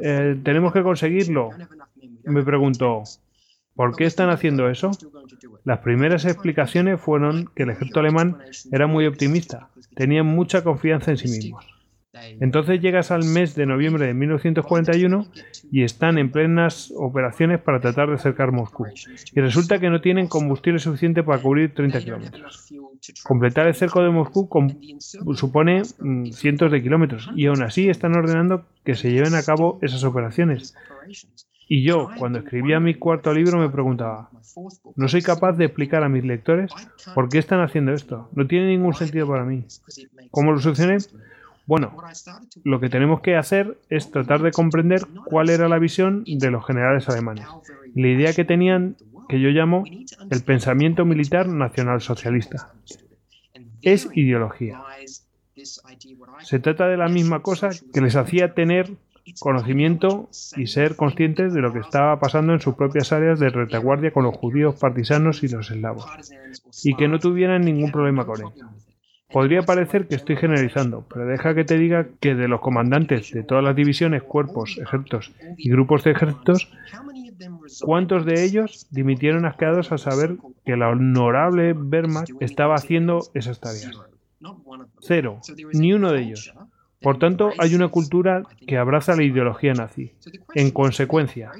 Eh, 0.00 0.38
tenemos 0.44 0.72
que 0.72 0.82
conseguirlo. 0.82 1.50
Me 2.24 2.42
pregunto, 2.42 3.02
¿Por 3.76 3.94
qué 3.94 4.04
están 4.04 4.30
haciendo 4.30 4.68
eso? 4.70 4.90
Las 5.64 5.80
primeras 5.80 6.24
explicaciones 6.24 7.00
fueron 7.00 7.50
que 7.54 7.64
el 7.64 7.70
ejército 7.70 8.00
alemán 8.00 8.38
era 8.72 8.86
muy 8.86 9.06
optimista, 9.06 9.68
tenía 9.94 10.22
mucha 10.22 10.64
confianza 10.64 11.10
en 11.10 11.18
sí 11.18 11.28
mismos. 11.28 11.66
Entonces 12.40 12.80
llegas 12.80 13.10
al 13.10 13.24
mes 13.24 13.54
de 13.54 13.66
noviembre 13.66 14.06
de 14.06 14.14
1941 14.14 15.26
y 15.70 15.82
están 15.82 16.18
en 16.18 16.30
plenas 16.30 16.92
operaciones 16.96 17.60
para 17.60 17.80
tratar 17.80 18.08
de 18.08 18.14
acercar 18.14 18.52
Moscú. 18.52 18.86
Y 19.34 19.40
resulta 19.40 19.78
que 19.78 19.90
no 19.90 20.00
tienen 20.00 20.26
combustible 20.26 20.78
suficiente 20.78 21.22
para 21.22 21.40
cubrir 21.42 21.74
30 21.74 22.00
kilómetros. 22.00 22.72
Completar 23.24 23.66
el 23.66 23.74
cerco 23.74 24.02
de 24.02 24.10
Moscú 24.10 24.48
supone 25.34 25.82
mm, 25.98 26.26
cientos 26.32 26.72
de 26.72 26.82
kilómetros 26.82 27.30
y 27.36 27.46
aún 27.46 27.62
así 27.62 27.88
están 27.88 28.16
ordenando 28.16 28.64
que 28.84 28.94
se 28.94 29.10
lleven 29.10 29.34
a 29.34 29.42
cabo 29.42 29.78
esas 29.82 30.02
operaciones. 30.04 30.74
Y 31.68 31.82
yo, 31.82 32.08
cuando 32.18 32.38
escribía 32.38 32.78
mi 32.78 32.94
cuarto 32.94 33.32
libro, 33.32 33.58
me 33.58 33.68
preguntaba, 33.68 34.30
no 34.94 35.08
soy 35.08 35.22
capaz 35.22 35.54
de 35.54 35.64
explicar 35.64 36.04
a 36.04 36.08
mis 36.08 36.24
lectores 36.24 36.70
por 37.14 37.28
qué 37.28 37.38
están 37.38 37.60
haciendo 37.60 37.92
esto. 37.92 38.28
No 38.34 38.46
tiene 38.46 38.68
ningún 38.68 38.94
sentido 38.94 39.26
para 39.26 39.44
mí. 39.44 39.64
¿Cómo 40.30 40.52
lo 40.52 40.60
solucioné? 40.60 40.98
Bueno, 41.66 41.96
lo 42.62 42.78
que 42.78 42.88
tenemos 42.88 43.20
que 43.20 43.36
hacer 43.36 43.76
es 43.88 44.12
tratar 44.12 44.40
de 44.42 44.52
comprender 44.52 45.02
cuál 45.24 45.50
era 45.50 45.68
la 45.68 45.80
visión 45.80 46.22
de 46.24 46.50
los 46.52 46.64
generales 46.64 47.08
alemanes. 47.08 47.46
La 47.94 48.08
idea 48.08 48.32
que 48.32 48.44
tenían, 48.44 48.96
que 49.28 49.40
yo 49.40 49.48
llamo 49.48 49.82
el 50.30 50.42
pensamiento 50.44 51.04
militar 51.04 51.48
nacional 51.48 52.00
socialista. 52.00 52.72
Es 53.82 54.08
ideología. 54.14 54.80
Se 56.42 56.60
trata 56.60 56.86
de 56.86 56.96
la 56.96 57.08
misma 57.08 57.42
cosa 57.42 57.70
que 57.92 58.00
les 58.00 58.14
hacía 58.14 58.54
tener 58.54 58.92
conocimiento 59.40 60.28
y 60.56 60.66
ser 60.66 60.96
conscientes 60.96 61.52
de 61.52 61.60
lo 61.60 61.72
que 61.72 61.80
estaba 61.80 62.18
pasando 62.18 62.52
en 62.52 62.60
sus 62.60 62.74
propias 62.74 63.12
áreas 63.12 63.38
de 63.38 63.48
retaguardia 63.48 64.12
con 64.12 64.24
los 64.24 64.36
judíos 64.36 64.76
partisanos 64.76 65.42
y 65.42 65.48
los 65.48 65.70
eslavos, 65.70 66.06
y 66.84 66.94
que 66.94 67.08
no 67.08 67.18
tuvieran 67.18 67.62
ningún 67.62 67.90
problema 67.90 68.24
con 68.24 68.40
ello. 68.40 68.66
Podría 69.30 69.62
parecer 69.62 70.06
que 70.06 70.14
estoy 70.14 70.36
generalizando, 70.36 71.04
pero 71.12 71.26
deja 71.26 71.54
que 71.54 71.64
te 71.64 71.76
diga 71.76 72.06
que 72.20 72.34
de 72.34 72.46
los 72.46 72.60
comandantes 72.60 73.32
de 73.32 73.42
todas 73.42 73.64
las 73.64 73.74
divisiones, 73.74 74.22
cuerpos, 74.22 74.78
ejércitos 74.78 75.32
y 75.56 75.68
grupos 75.68 76.04
de 76.04 76.12
ejércitos, 76.12 76.70
¿cuántos 77.80 78.24
de 78.24 78.44
ellos 78.44 78.86
dimitieron 78.90 79.44
asqueados 79.44 79.90
al 79.90 79.98
saber 79.98 80.36
que 80.64 80.76
la 80.76 80.90
honorable 80.90 81.72
Wehrmacht 81.72 82.30
estaba 82.40 82.76
haciendo 82.76 83.20
esas 83.34 83.58
tareas? 83.58 83.98
Cero, 85.00 85.40
ni 85.72 85.92
uno 85.92 86.12
de 86.12 86.22
ellos. 86.22 86.54
Por 87.06 87.20
tanto, 87.20 87.52
hay 87.58 87.72
una 87.76 87.86
cultura 87.86 88.42
que 88.66 88.76
abraza 88.76 89.14
la 89.14 89.22
ideología 89.22 89.72
nazi. 89.74 90.10
En 90.56 90.72
consecuencia, 90.72 91.52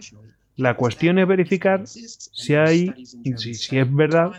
la 0.57 0.75
cuestión 0.75 1.21
es 1.21 1.29
verificar 1.29 1.87
si 1.87 2.57
hay, 2.57 2.93
si, 3.07 3.79
es 3.79 3.95
verdad 3.95 4.33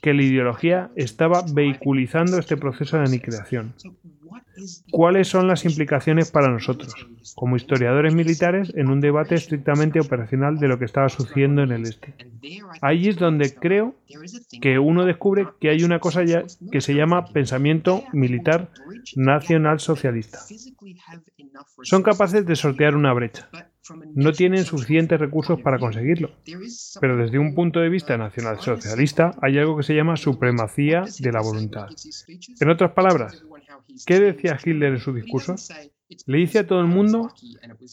que 0.00 0.14
la 0.14 0.22
ideología 0.22 0.90
estaba 0.96 1.42
vehiculizando 1.52 2.38
este 2.38 2.56
proceso 2.56 2.96
de 2.96 3.04
aniquilación. 3.04 3.74
¿Cuáles 4.90 5.28
son 5.28 5.46
las 5.48 5.64
implicaciones 5.64 6.30
para 6.30 6.50
nosotros, 6.50 6.94
como 7.34 7.56
historiadores 7.56 8.14
militares, 8.14 8.72
en 8.76 8.90
un 8.90 9.00
debate 9.00 9.34
estrictamente 9.34 10.00
operacional 10.00 10.58
de 10.58 10.68
lo 10.68 10.78
que 10.78 10.84
estaba 10.84 11.08
sucediendo 11.08 11.62
en 11.62 11.72
el 11.72 11.82
este? 11.82 12.14
Ahí 12.82 13.08
es 13.08 13.16
donde 13.16 13.54
creo 13.54 13.94
que 14.60 14.78
uno 14.78 15.04
descubre 15.04 15.46
que 15.60 15.70
hay 15.70 15.82
una 15.82 15.98
cosa 15.98 16.24
ya 16.24 16.44
que 16.70 16.80
se 16.80 16.94
llama 16.94 17.26
pensamiento 17.26 18.04
militar 18.12 18.70
nacional 19.16 19.80
socialista. 19.80 20.38
Son 21.82 22.02
capaces 22.02 22.44
de 22.44 22.56
sortear 22.56 22.96
una 22.96 23.12
brecha. 23.12 23.48
No 24.14 24.32
tienen 24.32 24.64
suficientes 24.64 25.18
recursos 25.18 25.60
para 25.60 25.78
conseguirlo. 25.78 26.30
Pero 27.00 27.16
desde 27.16 27.38
un 27.38 27.54
punto 27.54 27.80
de 27.80 27.88
vista 27.88 28.16
nacionalsocialista 28.16 29.32
hay 29.40 29.58
algo 29.58 29.76
que 29.76 29.82
se 29.82 29.94
llama 29.94 30.16
supremacía 30.16 31.04
de 31.18 31.32
la 31.32 31.40
voluntad. 31.40 31.88
En 32.60 32.70
otras 32.70 32.92
palabras, 32.92 33.44
¿qué 34.06 34.20
decía 34.20 34.58
Hitler 34.62 34.94
en 34.94 35.00
su 35.00 35.12
discurso? 35.12 35.54
Le 36.26 36.38
dice 36.38 36.60
a 36.60 36.66
todo 36.66 36.80
el 36.80 36.88
mundo 36.88 37.32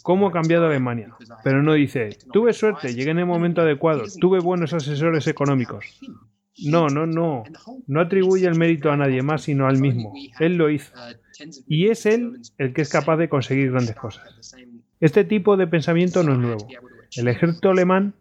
cómo 0.02 0.28
ha 0.28 0.32
cambiado 0.32 0.66
Alemania, 0.66 1.16
pero 1.44 1.62
no 1.62 1.74
dice, 1.74 2.18
tuve 2.34 2.54
suerte, 2.54 2.96
llegué 2.96 3.12
en 3.12 3.20
el 3.20 3.28
momento 3.28 3.62
adecuado, 3.62 4.06
tuve 4.20 4.40
buenos 4.40 4.74
asesores 4.74 5.28
económicos. 5.28 6.00
No, 6.66 6.90
no, 6.90 7.06
no. 7.06 7.44
No 7.86 8.02
atribuye 8.02 8.48
el 8.48 8.58
mérito 8.58 8.92
a 8.92 8.98
nadie 8.98 9.22
más, 9.22 9.44
sino 9.44 9.68
al 9.68 9.80
mismo. 9.80 10.14
Él 10.40 10.56
lo 10.56 10.70
hizo. 10.70 10.92
Y 11.68 11.90
es 11.90 12.06
él 12.06 12.40
el 12.58 12.74
que 12.74 12.82
es 12.82 12.90
capaz 12.90 13.18
de 13.18 13.30
conseguir 13.30 13.72
grandes 13.72 13.96
cosas. 13.96 14.56
Este 15.00 15.24
tipo 15.24 15.58
de 15.58 15.68
pensamiento 15.68 16.24
no 16.24 16.34
es 16.34 16.40
nuevo. 16.40 16.68
El 17.16 17.28
ejército 17.28 17.70
alemán 17.70 18.14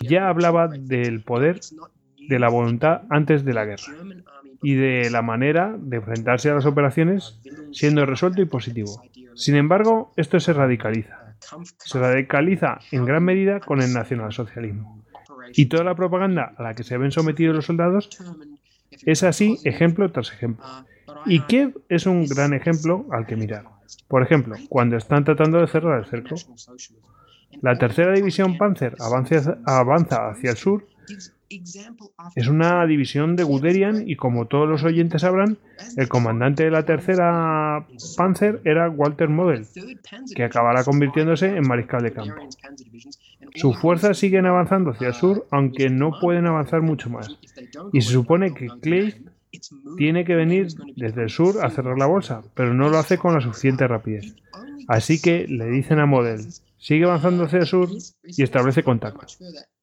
ya 0.00 0.28
hablaba 0.28 0.68
del 0.68 1.22
poder 1.22 1.60
de 2.28 2.38
la 2.38 2.48
voluntad 2.48 3.02
antes 3.10 3.44
de 3.44 3.54
la 3.54 3.64
guerra 3.64 3.92
y 4.62 4.74
de 4.74 5.10
la 5.10 5.22
manera 5.22 5.74
de 5.78 5.96
enfrentarse 5.96 6.50
a 6.50 6.54
las 6.54 6.66
operaciones 6.66 7.40
siendo 7.72 8.06
resuelto 8.06 8.42
y 8.42 8.46
positivo. 8.46 9.02
Sin 9.34 9.56
embargo, 9.56 10.12
esto 10.16 10.38
se 10.38 10.52
radicaliza. 10.52 11.34
Se 11.78 11.98
radicaliza 11.98 12.78
en 12.92 13.04
gran 13.04 13.24
medida 13.24 13.60
con 13.60 13.82
el 13.82 13.92
nacionalsocialismo. 13.92 15.02
Y 15.54 15.66
toda 15.66 15.84
la 15.84 15.96
propaganda 15.96 16.54
a 16.56 16.62
la 16.62 16.74
que 16.74 16.84
se 16.84 16.96
ven 16.96 17.10
sometidos 17.10 17.56
los 17.56 17.66
soldados 17.66 18.08
es 19.04 19.22
así 19.22 19.58
ejemplo 19.64 20.10
tras 20.12 20.32
ejemplo. 20.32 20.64
Y 21.26 21.40
Kiev 21.40 21.82
es 21.88 22.06
un 22.06 22.26
gran 22.26 22.54
ejemplo 22.54 23.06
al 23.10 23.26
que 23.26 23.36
mirar. 23.36 23.64
Por 24.08 24.22
ejemplo, 24.22 24.56
cuando 24.68 24.96
están 24.96 25.24
tratando 25.24 25.58
de 25.58 25.66
cerrar 25.66 26.00
el 26.00 26.06
cerco. 26.06 26.34
La 27.60 27.76
tercera 27.76 28.12
división 28.12 28.56
Panzer 28.56 28.96
avanza 28.98 30.30
hacia 30.30 30.50
el 30.50 30.56
sur. 30.56 30.86
Es 32.34 32.48
una 32.48 32.86
división 32.86 33.36
de 33.36 33.44
Guderian 33.44 34.08
y 34.08 34.16
como 34.16 34.46
todos 34.46 34.66
los 34.66 34.84
oyentes 34.84 35.20
sabrán, 35.20 35.58
el 35.98 36.08
comandante 36.08 36.64
de 36.64 36.70
la 36.70 36.86
tercera 36.86 37.86
Panzer 38.16 38.62
era 38.64 38.88
Walter 38.88 39.28
Model, 39.28 39.66
que 40.34 40.44
acabará 40.44 40.82
convirtiéndose 40.82 41.54
en 41.54 41.68
mariscal 41.68 42.02
de 42.02 42.12
campo. 42.12 42.48
Sus 43.54 43.76
fuerzas 43.76 44.16
siguen 44.16 44.46
avanzando 44.46 44.92
hacia 44.92 45.08
el 45.08 45.14
sur, 45.14 45.46
aunque 45.50 45.90
no 45.90 46.12
pueden 46.18 46.46
avanzar 46.46 46.80
mucho 46.80 47.10
más. 47.10 47.38
Y 47.92 48.00
se 48.00 48.12
supone 48.12 48.54
que 48.54 48.68
Clay 48.80 49.22
tiene 49.96 50.24
que 50.24 50.34
venir 50.34 50.68
desde 50.96 51.22
el 51.22 51.30
sur 51.30 51.64
a 51.64 51.70
cerrar 51.70 51.98
la 51.98 52.06
bolsa, 52.06 52.42
pero 52.54 52.74
no 52.74 52.88
lo 52.88 52.98
hace 52.98 53.18
con 53.18 53.34
la 53.34 53.40
suficiente 53.40 53.86
rapidez. 53.86 54.34
Así 54.88 55.20
que 55.20 55.46
le 55.48 55.66
dicen 55.66 55.98
a 55.98 56.06
Model, 56.06 56.40
sigue 56.78 57.04
avanzando 57.04 57.44
hacia 57.44 57.60
el 57.60 57.66
sur 57.66 57.88
y 58.24 58.42
establece 58.42 58.82
contacto. 58.82 59.26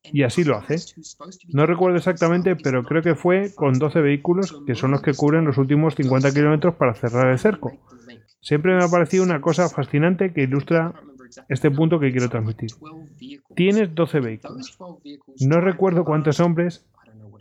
Y 0.04 0.24
así 0.24 0.44
lo 0.44 0.58
hace. 0.58 0.78
No 1.50 1.66
recuerdo 1.66 1.98
exactamente, 1.98 2.56
pero 2.56 2.84
creo 2.84 3.02
que 3.02 3.16
fue 3.16 3.54
con 3.54 3.74
12 3.74 4.02
vehículos 4.02 4.62
que 4.66 4.76
son 4.76 4.92
los 4.92 5.02
que 5.02 5.14
cubren 5.14 5.46
los 5.46 5.58
últimos 5.58 5.96
50 5.96 6.34
kilómetros 6.34 6.76
para 6.76 6.96
cerrar 6.96 7.32
el 7.32 7.40
cerco. 7.40 7.78
Siempre 8.42 8.76
me 8.76 8.84
ha 8.84 8.88
parecido 8.88 9.24
una 9.24 9.42
cosa 9.42 9.70
fascinante 9.70 10.34
que 10.34 10.44
ilustra 10.44 10.94
este 11.48 11.70
punto 11.70 12.00
que 12.00 12.12
quiero 12.12 12.30
transmitir. 12.30 12.70
Tienes 13.56 13.94
12 13.94 14.20
vehículos. 14.20 14.78
No 15.42 15.62
recuerdo 15.62 16.06
cuántos 16.06 16.40
hombres 16.40 16.86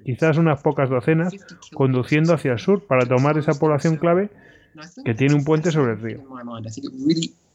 quizás 0.08 0.38
unas 0.38 0.62
pocas 0.62 0.88
docenas, 0.88 1.34
conduciendo 1.74 2.32
hacia 2.32 2.52
el 2.52 2.58
sur 2.58 2.82
para 2.86 3.04
tomar 3.04 3.36
esa 3.36 3.52
población 3.52 3.98
clave 3.98 4.30
que 5.04 5.12
tiene 5.12 5.34
un 5.34 5.44
puente 5.44 5.70
sobre 5.70 5.92
el 5.92 6.00
río. 6.00 6.24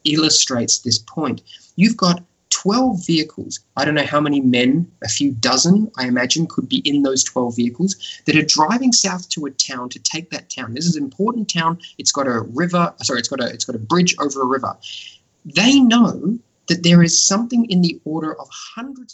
illustrates 0.04 0.80
this 0.82 1.00
point. 1.00 1.40
You've 1.76 1.96
got 1.96 2.22
12 2.50 3.04
vehicles. 3.06 3.58
I 3.76 3.84
don't 3.84 3.96
know 3.96 4.06
how 4.06 4.20
many 4.20 4.40
men, 4.40 4.86
a 5.02 5.08
few 5.08 5.32
dozen, 5.32 5.90
I 5.96 6.06
imagine, 6.06 6.46
could 6.46 6.68
be 6.68 6.80
in 6.84 7.02
those 7.02 7.24
12 7.24 7.56
vehicles 7.56 7.96
that 8.26 8.36
are 8.36 8.44
driving 8.46 8.92
south 8.92 9.28
to 9.30 9.46
a 9.46 9.50
town 9.50 9.88
to 9.88 9.98
take 9.98 10.30
that 10.30 10.48
town. 10.48 10.74
This 10.74 10.86
is 10.86 10.94
an 10.94 11.02
important 11.02 11.48
town. 11.48 11.78
It's 11.98 12.12
got 12.12 12.28
a 12.28 12.42
river, 12.42 12.94
sorry, 13.02 13.18
it's 13.18 13.28
got 13.28 13.40
a 13.40 13.46
it's 13.46 13.64
got 13.64 13.74
a 13.74 13.80
bridge 13.80 14.14
over 14.20 14.42
a 14.42 14.46
river. 14.46 14.76
They 15.44 15.80
know 15.80 16.38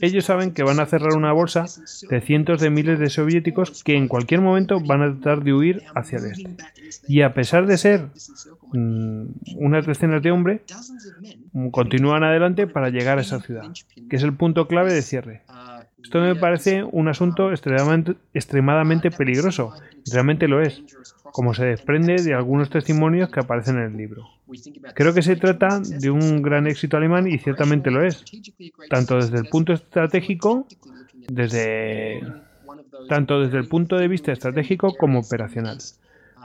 Ellos 0.01 0.25
saben 0.25 0.53
que 0.53 0.62
van 0.62 0.81
a 0.81 0.87
cerrar 0.87 1.15
una 1.15 1.33
bolsa 1.33 1.67
de 2.09 2.20
cientos 2.20 2.61
de 2.61 2.70
miles 2.70 2.99
de 2.99 3.11
soviéticos 3.11 3.83
que 3.83 3.97
en 3.97 4.09
cualquier 4.09 4.41
momento 4.41 4.81
van 4.81 5.03
a 5.03 5.12
tratar 5.12 5.45
de 5.45 5.53
huir 5.53 5.83
hacia 5.95 6.19
el 6.19 6.27
este. 6.27 6.57
Y 7.09 7.23
a 7.23 7.35
pesar 7.35 7.67
de 7.67 7.79
ser 7.79 8.09
mm, 8.73 9.25
unas 9.57 9.87
decenas 9.87 10.23
de 10.23 10.31
hombres, 10.31 10.61
continúan 11.70 12.25
adelante 12.25 12.67
para 12.67 12.91
llegar 12.91 13.19
a 13.19 13.23
esa 13.23 13.41
ciudad, 13.41 13.65
que 14.09 14.17
es 14.17 14.23
el 14.23 14.35
punto 14.35 14.69
clave 14.69 14.93
de 14.93 15.03
cierre. 15.03 15.43
Esto 16.03 16.20
me 16.20 16.35
parece 16.35 16.83
un 16.83 17.09
asunto 17.09 17.51
extremadamente, 17.51 18.17
extremadamente 18.33 19.11
peligroso, 19.11 19.75
y 20.05 20.11
realmente 20.11 20.49
lo 20.49 20.62
es, 20.62 20.83
como 21.33 21.55
se 21.55 21.65
desprende 21.65 22.23
de 22.23 22.35
algunos 22.35 22.70
testimonios 22.70 23.31
que 23.31 23.41
aparecen 23.41 23.77
en 23.77 23.85
el 23.85 23.97
libro. 23.97 24.27
Creo 24.95 25.15
que 25.15 25.23
se 25.23 25.37
trata 25.37 25.81
de 25.81 26.11
un 26.11 26.43
gran 26.43 26.67
éxito 26.67 26.97
alemán 26.97 27.27
y 27.29 27.39
ciertamente 27.39 27.91
lo 27.91 28.05
es, 28.05 28.25
tanto 28.89 29.17
desde 29.17 29.39
el 29.39 29.47
punto 29.49 29.73
estratégico, 29.73 30.67
desde 31.29 32.23
tanto 33.09 33.41
desde 33.41 33.59
el 33.59 33.69
punto 33.69 33.97
de 33.97 34.09
vista 34.09 34.33
estratégico 34.33 34.95
como 34.97 35.20
operacional. 35.20 35.79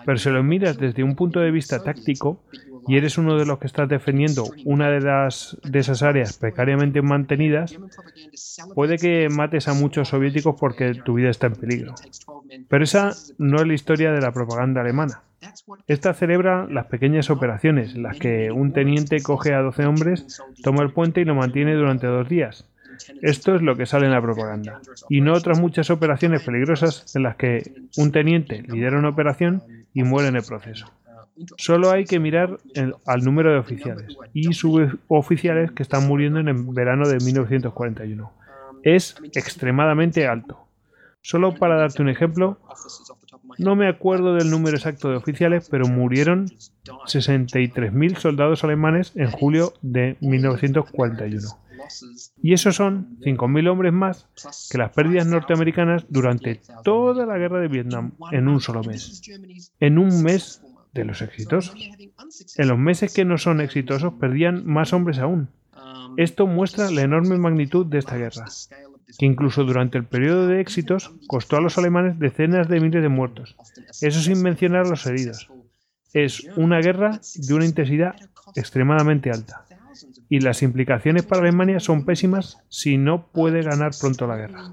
Pero 0.06 0.17
si 0.17 0.30
lo 0.30 0.43
miras 0.43 0.77
desde 0.77 1.03
un 1.03 1.16
punto 1.16 1.40
de 1.40 1.51
vista 1.51 1.84
táctico 1.84 2.40
y 2.88 2.97
eres 2.97 3.17
uno 3.17 3.38
de 3.38 3.45
los 3.45 3.59
que 3.59 3.67
estás 3.67 3.89
defendiendo 3.89 4.45
una 4.65 4.89
de, 4.89 5.01
las, 5.01 5.57
de 5.64 5.80
esas 5.80 6.03
áreas 6.03 6.38
precariamente 6.38 7.01
mantenidas, 7.01 7.77
puede 8.73 8.97
que 8.97 9.30
mates 9.30 9.67
a 9.67 9.73
muchos 9.73 10.09
soviéticos 10.09 10.55
porque 10.59 10.93
tu 10.93 11.15
vida 11.15 11.30
está 11.30 11.47
en 11.47 11.55
peligro. 11.55 11.95
Pero 12.67 12.83
esa 12.83 13.11
no 13.38 13.57
es 13.57 13.67
la 13.67 13.73
historia 13.73 14.11
de 14.11 14.22
la 14.22 14.31
propaganda 14.31 14.81
alemana. 14.81 15.22
Esta 15.88 16.14
celebra 16.14 16.67
las 16.69 16.88
pequeñas 16.88 17.30
operaciones, 17.30 17.95
en 17.95 18.03
las 18.03 18.17
que 18.17 18.51
un 18.51 18.73
teniente 18.73 19.22
coge 19.22 19.53
a 19.53 19.61
12 19.61 19.85
hombres, 19.85 20.41
toma 20.64 20.83
el 20.83 20.91
puente 20.91 21.22
y 21.22 21.25
lo 21.25 21.35
mantiene 21.35 21.75
durante 21.75 22.07
dos 22.07 22.27
días. 22.27 22.65
Esto 23.22 23.55
es 23.55 23.61
lo 23.61 23.75
que 23.75 23.85
sale 23.85 24.05
en 24.05 24.14
la 24.14 24.22
propaganda. 24.22 24.80
Y 25.09 25.22
no 25.22 25.33
otras 25.33 25.59
muchas 25.59 25.89
operaciones 25.89 26.43
peligrosas 26.43 27.15
en 27.15 27.23
las 27.23 27.35
que 27.35 27.73
un 27.97 28.11
teniente 28.11 28.64
lidera 28.64 28.97
una 28.97 29.09
operación 29.09 29.64
y 29.93 30.03
muere 30.03 30.30
en 30.30 30.38
el 30.38 30.43
proceso. 30.43 30.88
Solo 31.57 31.91
hay 31.91 32.05
que 32.05 32.19
mirar 32.19 32.57
al 33.05 33.23
número 33.23 33.51
de 33.51 33.59
oficiales 33.59 34.15
y 34.33 34.53
suboficiales 34.53 35.72
que 35.72 35.83
están 35.83 36.07
muriendo 36.07 36.39
en 36.39 36.47
el 36.47 36.64
verano 36.69 37.07
de 37.07 37.17
1941. 37.17 38.31
Es 38.83 39.15
extremadamente 39.33 40.27
alto. 40.27 40.59
Solo 41.22 41.55
para 41.55 41.75
darte 41.75 42.03
un 42.03 42.09
ejemplo, 42.09 42.59
no 43.57 43.75
me 43.75 43.88
acuerdo 43.88 44.35
del 44.35 44.51
número 44.51 44.77
exacto 44.77 45.09
de 45.09 45.15
oficiales, 45.15 45.67
pero 45.69 45.88
murieron 45.88 46.45
63.000 46.85 48.17
soldados 48.17 48.64
alemanes 48.64 49.11
en 49.15 49.31
julio 49.31 49.73
de 49.81 50.17
1941. 50.22 51.47
Y 52.41 52.53
esos 52.53 52.75
son 52.75 53.17
5.000 53.22 53.69
hombres 53.69 53.93
más 53.93 54.27
que 54.72 54.77
las 54.77 54.91
pérdidas 54.91 55.27
norteamericanas 55.27 56.05
durante 56.09 56.61
toda 56.83 57.25
la 57.25 57.38
guerra 57.38 57.59
de 57.59 57.67
Vietnam 57.67 58.11
en 58.31 58.47
un 58.47 58.61
solo 58.61 58.83
mes. 58.83 59.22
En 59.80 59.97
un 59.97 60.23
mes 60.23 60.61
de 60.95 61.06
los 61.06 61.22
exitosos. 61.22 61.75
En 62.56 62.67
los 62.67 62.80
meses 62.80 63.14
que 63.14 63.25
no 63.25 63.38
son 63.38 63.61
exitosos 63.61 64.14
perdían 64.14 64.65
más 64.65 64.93
hombres 64.93 65.19
aún. 65.19 65.49
Esto 66.17 66.48
muestra 66.48 66.90
la 66.90 67.01
enorme 67.01 67.38
magnitud 67.38 67.85
de 67.85 67.99
esta 67.99 68.15
guerra, 68.15 68.45
que 69.19 69.25
incluso 69.25 69.65
durante 69.65 69.98
el 69.98 70.06
periodo 70.06 70.48
de 70.48 70.61
éxitos 70.61 71.11
costó 71.27 71.57
a 71.57 71.61
los 71.61 71.77
alemanes 71.77 72.17
decenas 72.17 72.69
de 72.69 72.80
miles 72.80 73.03
de 73.03 73.09
muertos, 73.09 73.56
eso 74.01 74.22
sin 74.22 74.41
mencionar 74.41 74.88
los 74.88 75.06
heridos. 75.06 75.49
Es 76.14 76.48
una 76.56 76.80
guerra 76.80 77.19
de 77.35 77.53
una 77.53 77.65
intensidad 77.65 78.15
extremadamente 78.56 79.30
alta, 79.30 79.65
y 80.30 80.40
las 80.40 80.64
implicaciones 80.64 81.24
para 81.24 81.41
Alemania 81.41 81.82
son 81.82 82.06
pésimas 82.06 82.59
si 82.69 82.98
no 82.98 83.27
puede 83.27 83.61
ganar 83.61 83.91
pronto 83.99 84.25
la 84.25 84.38
guerra. 84.38 84.72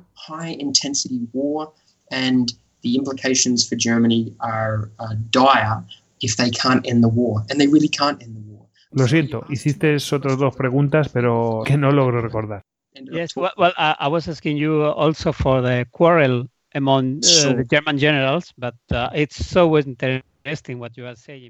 the 2.82 2.96
implications 2.96 3.66
for 3.66 3.76
Germany 3.76 4.34
are, 4.40 4.90
are 4.98 5.14
dire 5.30 5.84
if 6.22 6.36
they 6.36 6.50
can't 6.50 6.86
end 6.86 7.02
the 7.02 7.08
war, 7.08 7.44
and 7.50 7.60
they 7.60 7.66
really 7.66 7.88
can't 7.88 8.22
end 8.22 8.34
the 8.34 8.40
war. 8.40 8.68
Lo 8.92 9.06
siento, 9.08 9.44
hiciste 9.48 9.96
otras 10.12 10.38
dos 10.38 10.54
preguntas, 10.54 11.08
pero 11.08 11.62
que 11.66 11.76
no 11.76 11.90
logro 11.92 12.20
recordar. 12.20 12.62
Yes, 12.94 13.34
well, 13.36 13.52
well 13.56 13.72
I, 13.76 13.96
I 13.98 14.08
was 14.08 14.28
asking 14.28 14.58
you 14.58 14.84
also 14.84 15.32
for 15.32 15.62
the 15.62 15.86
quarrel 15.92 16.46
among 16.74 17.18
uh, 17.24 17.26
Sure. 17.26 17.54
the 17.54 17.64
German 17.64 17.98
generals, 17.98 18.52
but 18.58 18.74
uh, 18.90 19.08
it's 19.14 19.36
so 19.36 19.78
interesting 19.78 20.22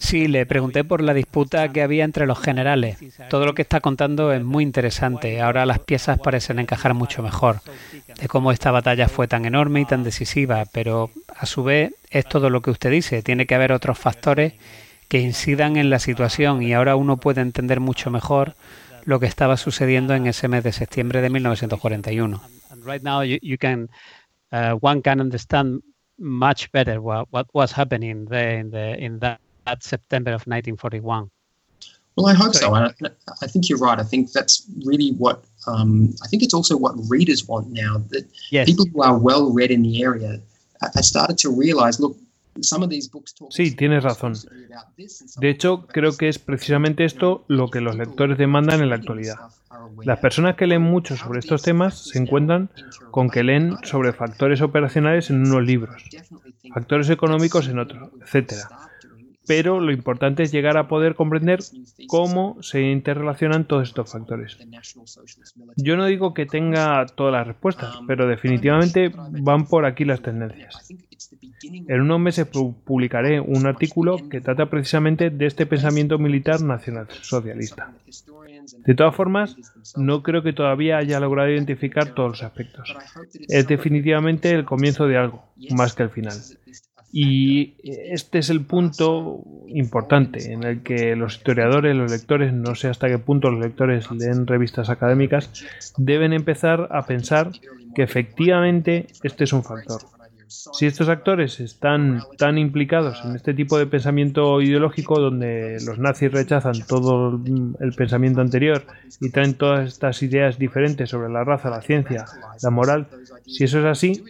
Sí, 0.01 0.29
le 0.29 0.47
pregunté 0.47 0.85
por 0.85 1.03
la 1.03 1.15
disputa 1.15 1.69
que 1.69 1.83
había 1.83 2.05
entre 2.05 2.27
los 2.27 2.39
generales. 2.39 2.99
Todo 3.31 3.47
lo 3.47 3.55
que 3.55 3.62
está 3.62 3.81
contando 3.81 4.33
es 4.33 4.43
muy 4.43 4.65
interesante. 4.65 5.41
Ahora 5.41 5.67
las 5.67 5.79
piezas 5.79 6.19
parecen 6.19 6.59
encajar 6.59 6.95
mucho 6.95 7.23
mejor. 7.23 7.61
De 8.21 8.29
cómo 8.29 8.53
esta 8.53 8.71
batalla 8.71 9.09
fue 9.09 9.29
tan 9.29 9.45
enorme 9.45 9.81
y 9.81 9.85
tan 9.85 10.05
decisiva, 10.05 10.65
pero 10.73 11.11
a 11.35 11.47
su 11.47 11.65
vez 11.65 11.95
es 12.11 12.27
todo 12.27 12.51
lo 12.51 12.61
que 12.61 12.71
usted 12.71 12.91
dice. 12.91 13.23
Tiene 13.23 13.47
que 13.47 13.55
haber 13.55 13.73
otros 13.73 13.99
factores 13.99 14.55
que 15.09 15.21
incidan 15.21 15.77
en 15.77 15.91
la 15.91 15.99
situación 15.99 16.62
y 16.62 16.73
ahora 16.73 16.97
uno 16.97 17.17
puede 17.19 17.41
entender 17.41 17.81
mucho 17.81 18.11
mejor 18.11 18.55
lo 19.05 19.21
que 19.21 19.27
estaba 19.27 19.57
sucediendo 19.57 20.15
en 20.15 20.27
ese 20.27 20.49
mes 20.49 20.65
de 20.65 20.73
septiembre 20.73 21.21
de 21.21 21.31
1941. 21.31 22.43
And 26.18 26.41
right 26.41 26.49
now 26.49 26.60
you, 26.60 26.65
you 26.65 26.68
can 26.68 26.89
uh, 26.89 26.91
one 26.91 26.99
can 26.99 27.00
understand 27.00 27.00
much 27.00 27.00
better 27.00 27.00
what, 27.00 27.28
what 27.31 27.47
was 27.55 27.73
happening 27.73 28.26
there 28.26 28.58
in 28.58 28.70
the 28.70 29.05
in 29.05 29.18
that, 29.20 29.41
that 29.66 29.82
September 29.82 30.31
of 30.31 30.42
1941. 30.42 31.31
Well, 32.16 32.26
I 32.26 32.34
hope 32.34 32.55
so. 32.55 32.74
And 32.74 32.94
I, 33.02 33.08
I 33.42 33.47
think 33.47 33.68
you're 33.68 33.78
right. 33.78 33.99
I 33.99 34.05
think 34.05 34.32
that's 34.32 34.66
really 34.84 35.12
what 35.12 35.44
um, 35.66 36.15
I 36.23 36.28
think 36.28 36.42
it's 36.42 36.55
also 36.55 36.76
what 36.76 36.94
readers 37.08 37.49
want 37.49 37.70
now. 37.70 37.99
That 38.10 38.24
Yes. 38.50 38.66
people 38.66 38.86
who 38.92 39.02
are 39.02 39.18
well 39.18 39.52
read 39.52 39.70
in 39.70 39.82
the 39.82 40.02
area 40.02 40.41
I, 40.82 40.89
I 40.97 41.00
started 41.00 41.39
to 41.39 41.50
realize, 41.50 42.00
look, 42.00 42.16
Sí, 43.51 43.75
tienes 43.75 44.05
razón. 44.05 44.35
De 45.39 45.51
hecho, 45.51 45.87
creo 45.87 46.17
que 46.17 46.29
es 46.29 46.39
precisamente 46.39 47.05
esto 47.05 47.45
lo 47.49 47.71
que 47.71 47.81
los 47.81 47.97
lectores 47.97 48.39
demandan 48.39 48.83
en 48.83 48.91
la 48.91 48.97
actualidad. 48.97 49.37
Las 50.05 50.19
personas 50.19 50.57
que 50.57 50.67
leen 50.67 50.83
mucho 50.83 51.17
sobre 51.17 51.41
estos 51.41 51.63
temas 51.63 51.97
se 51.97 52.19
encuentran 52.19 52.71
con 53.11 53.31
que 53.31 53.43
leen 53.43 53.77
sobre 53.85 54.13
factores 54.13 54.61
operacionales 54.61 55.31
en 55.31 55.47
unos 55.47 55.63
libros, 55.63 56.03
factores 56.73 57.09
económicos 57.11 57.69
en 57.69 57.79
otros, 57.79 58.11
etcétera. 58.21 58.69
Pero 59.47 59.81
lo 59.81 59.93
importante 59.93 60.43
es 60.45 60.53
llegar 60.53 60.77
a 60.77 60.89
poder 60.89 61.15
comprender 61.15 61.61
cómo 62.07 62.62
se 62.62 62.83
interrelacionan 62.83 63.65
todos 63.67 63.89
estos 63.89 64.11
factores. 64.11 64.59
Yo 65.77 65.97
no 65.97 66.07
digo 66.07 66.33
que 66.35 66.47
tenga 66.47 67.07
todas 67.07 67.33
las 67.33 67.47
respuestas, 67.47 67.99
pero 68.07 68.27
definitivamente 68.29 69.12
van 69.31 69.67
por 69.67 69.85
aquí 69.85 70.05
las 70.05 70.23
tendencias. 70.23 70.89
En 71.89 72.01
unos 72.01 72.21
meses 72.21 72.51
pu- 72.53 72.75
publicaré 72.85 73.41
un 73.41 73.67
artículo 73.67 74.29
que 74.29 74.41
trata 74.41 74.67
precisamente 74.67 75.31
de 75.31 75.47
este 75.47 75.67
pensamiento 75.67 76.19
militar 76.19 76.61
nacionalsocialista. 76.61 77.93
De 78.85 78.95
todas 78.95 79.15
formas, 79.15 79.57
no 79.97 80.23
creo 80.23 80.43
que 80.43 80.53
todavía 80.53 80.99
haya 80.99 81.21
logrado 81.21 81.51
identificar 81.51 82.15
todos 82.15 82.31
los 82.31 82.43
aspectos. 82.43 82.97
Es 83.49 83.67
definitivamente 83.67 84.51
el 84.51 84.65
comienzo 84.65 85.07
de 85.07 85.17
algo, 85.17 85.45
más 85.71 85.95
que 85.95 86.03
el 86.05 86.11
final. 86.11 86.39
Y 87.12 87.74
este 87.84 88.39
es 88.39 88.49
el 88.49 88.65
punto 88.65 89.44
importante 89.68 90.50
en 90.50 90.65
el 90.65 90.82
que 90.82 91.15
los 91.15 91.36
historiadores, 91.36 91.94
los 91.94 92.10
lectores, 92.10 92.55
no 92.55 92.74
sé 92.74 92.89
hasta 92.89 93.08
qué 93.08 93.18
punto 93.18 93.50
los 93.50 93.60
lectores 93.60 94.10
leen 94.10 94.47
revistas 94.47 94.89
académicas, 94.89 95.50
deben 95.99 96.32
empezar 96.32 96.89
a 96.91 97.05
pensar 97.05 97.50
que 97.94 98.02
efectivamente 98.02 99.08
este 99.23 99.44
es 99.44 99.52
un 99.52 99.62
factor. 99.62 100.00
Si 100.49 100.86
estos 100.86 101.08
actores 101.08 101.60
están 101.60 102.23
tan 102.36 102.58
implicados 102.58 103.23
en 103.24 103.34
este 103.34 103.55
tipo 103.55 103.78
de 103.78 103.86
pensamiento 103.86 104.60
ideológico 104.60 105.18
donde 105.18 105.78
los 105.84 105.99
nazis 105.99 106.31
rechazan 106.31 106.74
todo 106.86 107.41
el 107.81 107.92
pensamiento 107.94 108.42
anterior 108.42 108.84
y 109.20 109.31
traen 109.31 109.55
todas 109.55 109.89
estas 109.89 110.23
ideas 110.23 110.58
diferentes 110.58 111.08
sobre 111.08 111.31
la 111.31 111.44
raza, 111.44 111.70
la 111.70 111.81
ciencia, 111.81 112.26
la 112.62 112.70
moral, 112.70 113.07
si 113.47 113.65
eso 113.65 113.81
es 113.81 113.86
así, 113.86 114.24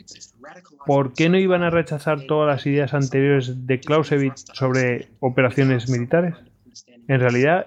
¿por 0.86 1.14
qué 1.14 1.28
no 1.28 1.39
iban 1.39 1.62
a 1.62 1.70
rechazar 1.70 2.22
todas 2.22 2.48
las 2.48 2.66
ideas 2.66 2.94
anteriores 2.94 3.66
de 3.66 3.81
Clausewitz 3.81 4.44
sobre 4.52 5.08
operaciones 5.20 5.89
militares? 5.89 6.34
En 7.08 7.20
realidad 7.20 7.66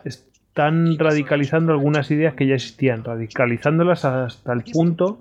están 0.56 0.98
radicalizando 0.98 1.74
algunas 1.74 2.10
ideas 2.12 2.34
que 2.36 2.48
ya 2.48 2.56
existían, 2.56 3.04
radicalizándolas 3.04 4.06
hasta 4.06 4.54
el 4.54 4.64
punto 4.64 5.20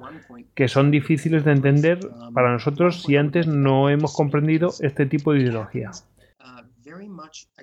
que 0.55 0.69
son 0.69 0.91
difíciles 0.91 1.45
de 1.45 1.53
entender 1.53 1.99
para 2.33 2.53
nosotros 2.53 3.03
si 3.03 3.17
antes 3.17 3.47
no 3.47 3.91
hemos 3.91 4.15
comprendido 4.15 4.73
este 4.81 5.07
tipo 5.07 5.33
de 5.33 5.41
ideología. 5.41 5.91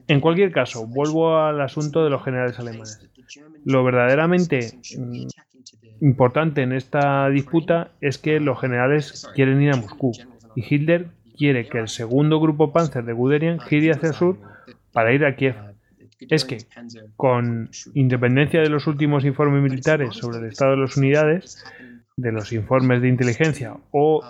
En 0.07 0.19
cualquier 0.19 0.51
caso, 0.51 0.85
vuelvo 0.85 1.37
al 1.37 1.61
asunto 1.61 2.03
de 2.03 2.09
los 2.09 2.23
generales 2.23 2.59
alemanes. 2.59 3.09
Lo 3.63 3.83
verdaderamente 3.83 4.73
mm, 4.97 5.27
importante 6.01 6.63
en 6.63 6.73
esta 6.73 7.29
disputa 7.29 7.91
es 8.01 8.17
que 8.17 8.39
los 8.39 8.59
generales 8.59 9.27
quieren 9.35 9.61
ir 9.61 9.73
a 9.73 9.77
Moscú 9.77 10.11
y 10.55 10.63
Hitler 10.67 11.07
quiere 11.37 11.67
que 11.67 11.79
el 11.79 11.87
segundo 11.87 12.39
grupo 12.39 12.73
Panzer 12.73 13.05
de 13.05 13.13
Guderian 13.13 13.59
gire 13.59 13.91
hacia 13.91 14.09
el 14.09 14.15
sur 14.15 14.37
para 14.91 15.13
ir 15.13 15.25
a 15.25 15.35
Kiev. 15.35 15.55
Es 16.29 16.45
que, 16.45 16.59
con 17.15 17.69
independencia 17.95 18.61
de 18.61 18.69
los 18.69 18.85
últimos 18.85 19.25
informes 19.25 19.63
militares 19.63 20.15
sobre 20.15 20.39
el 20.39 20.45
estado 20.45 20.71
de 20.71 20.77
las 20.77 20.97
unidades, 20.97 21.63
de 22.15 22.31
los 22.31 22.51
informes 22.53 23.01
de 23.01 23.07
inteligencia 23.07 23.75
o 23.91 24.23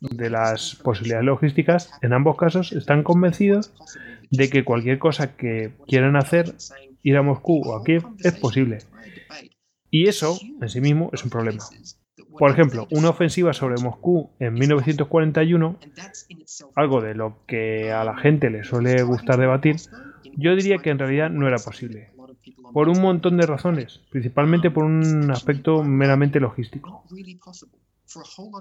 de 0.00 0.30
las 0.30 0.76
posibilidades 0.76 1.26
logísticas, 1.26 1.90
en 2.00 2.14
ambos 2.14 2.36
casos 2.36 2.72
están 2.72 3.02
convencidos 3.02 3.72
de 4.30 4.48
que 4.48 4.64
cualquier 4.64 4.98
cosa 4.98 5.36
que 5.36 5.72
quieran 5.86 6.16
hacer, 6.16 6.54
ir 7.02 7.16
a 7.16 7.22
Moscú 7.22 7.60
o 7.62 7.76
a 7.76 7.84
Kiev, 7.84 8.04
es 8.20 8.32
posible. 8.38 8.78
Y 9.90 10.08
eso, 10.08 10.38
en 10.60 10.68
sí 10.68 10.80
mismo, 10.80 11.10
es 11.12 11.24
un 11.24 11.30
problema. 11.30 11.64
Por 12.38 12.50
ejemplo, 12.50 12.86
una 12.90 13.10
ofensiva 13.10 13.52
sobre 13.52 13.82
Moscú 13.82 14.30
en 14.38 14.54
1941, 14.54 15.78
algo 16.74 17.00
de 17.00 17.14
lo 17.14 17.38
que 17.46 17.92
a 17.92 18.04
la 18.04 18.16
gente 18.16 18.50
le 18.50 18.64
suele 18.64 19.02
gustar 19.02 19.38
debatir, 19.38 19.76
yo 20.36 20.54
diría 20.54 20.78
que 20.78 20.90
en 20.90 20.98
realidad 20.98 21.30
no 21.30 21.48
era 21.48 21.58
posible. 21.58 22.10
Por 22.72 22.88
un 22.88 23.00
montón 23.00 23.36
de 23.38 23.46
razones, 23.46 24.02
principalmente 24.10 24.70
por 24.70 24.84
un 24.84 25.30
aspecto 25.30 25.82
meramente 25.82 26.38
logístico. 26.38 27.04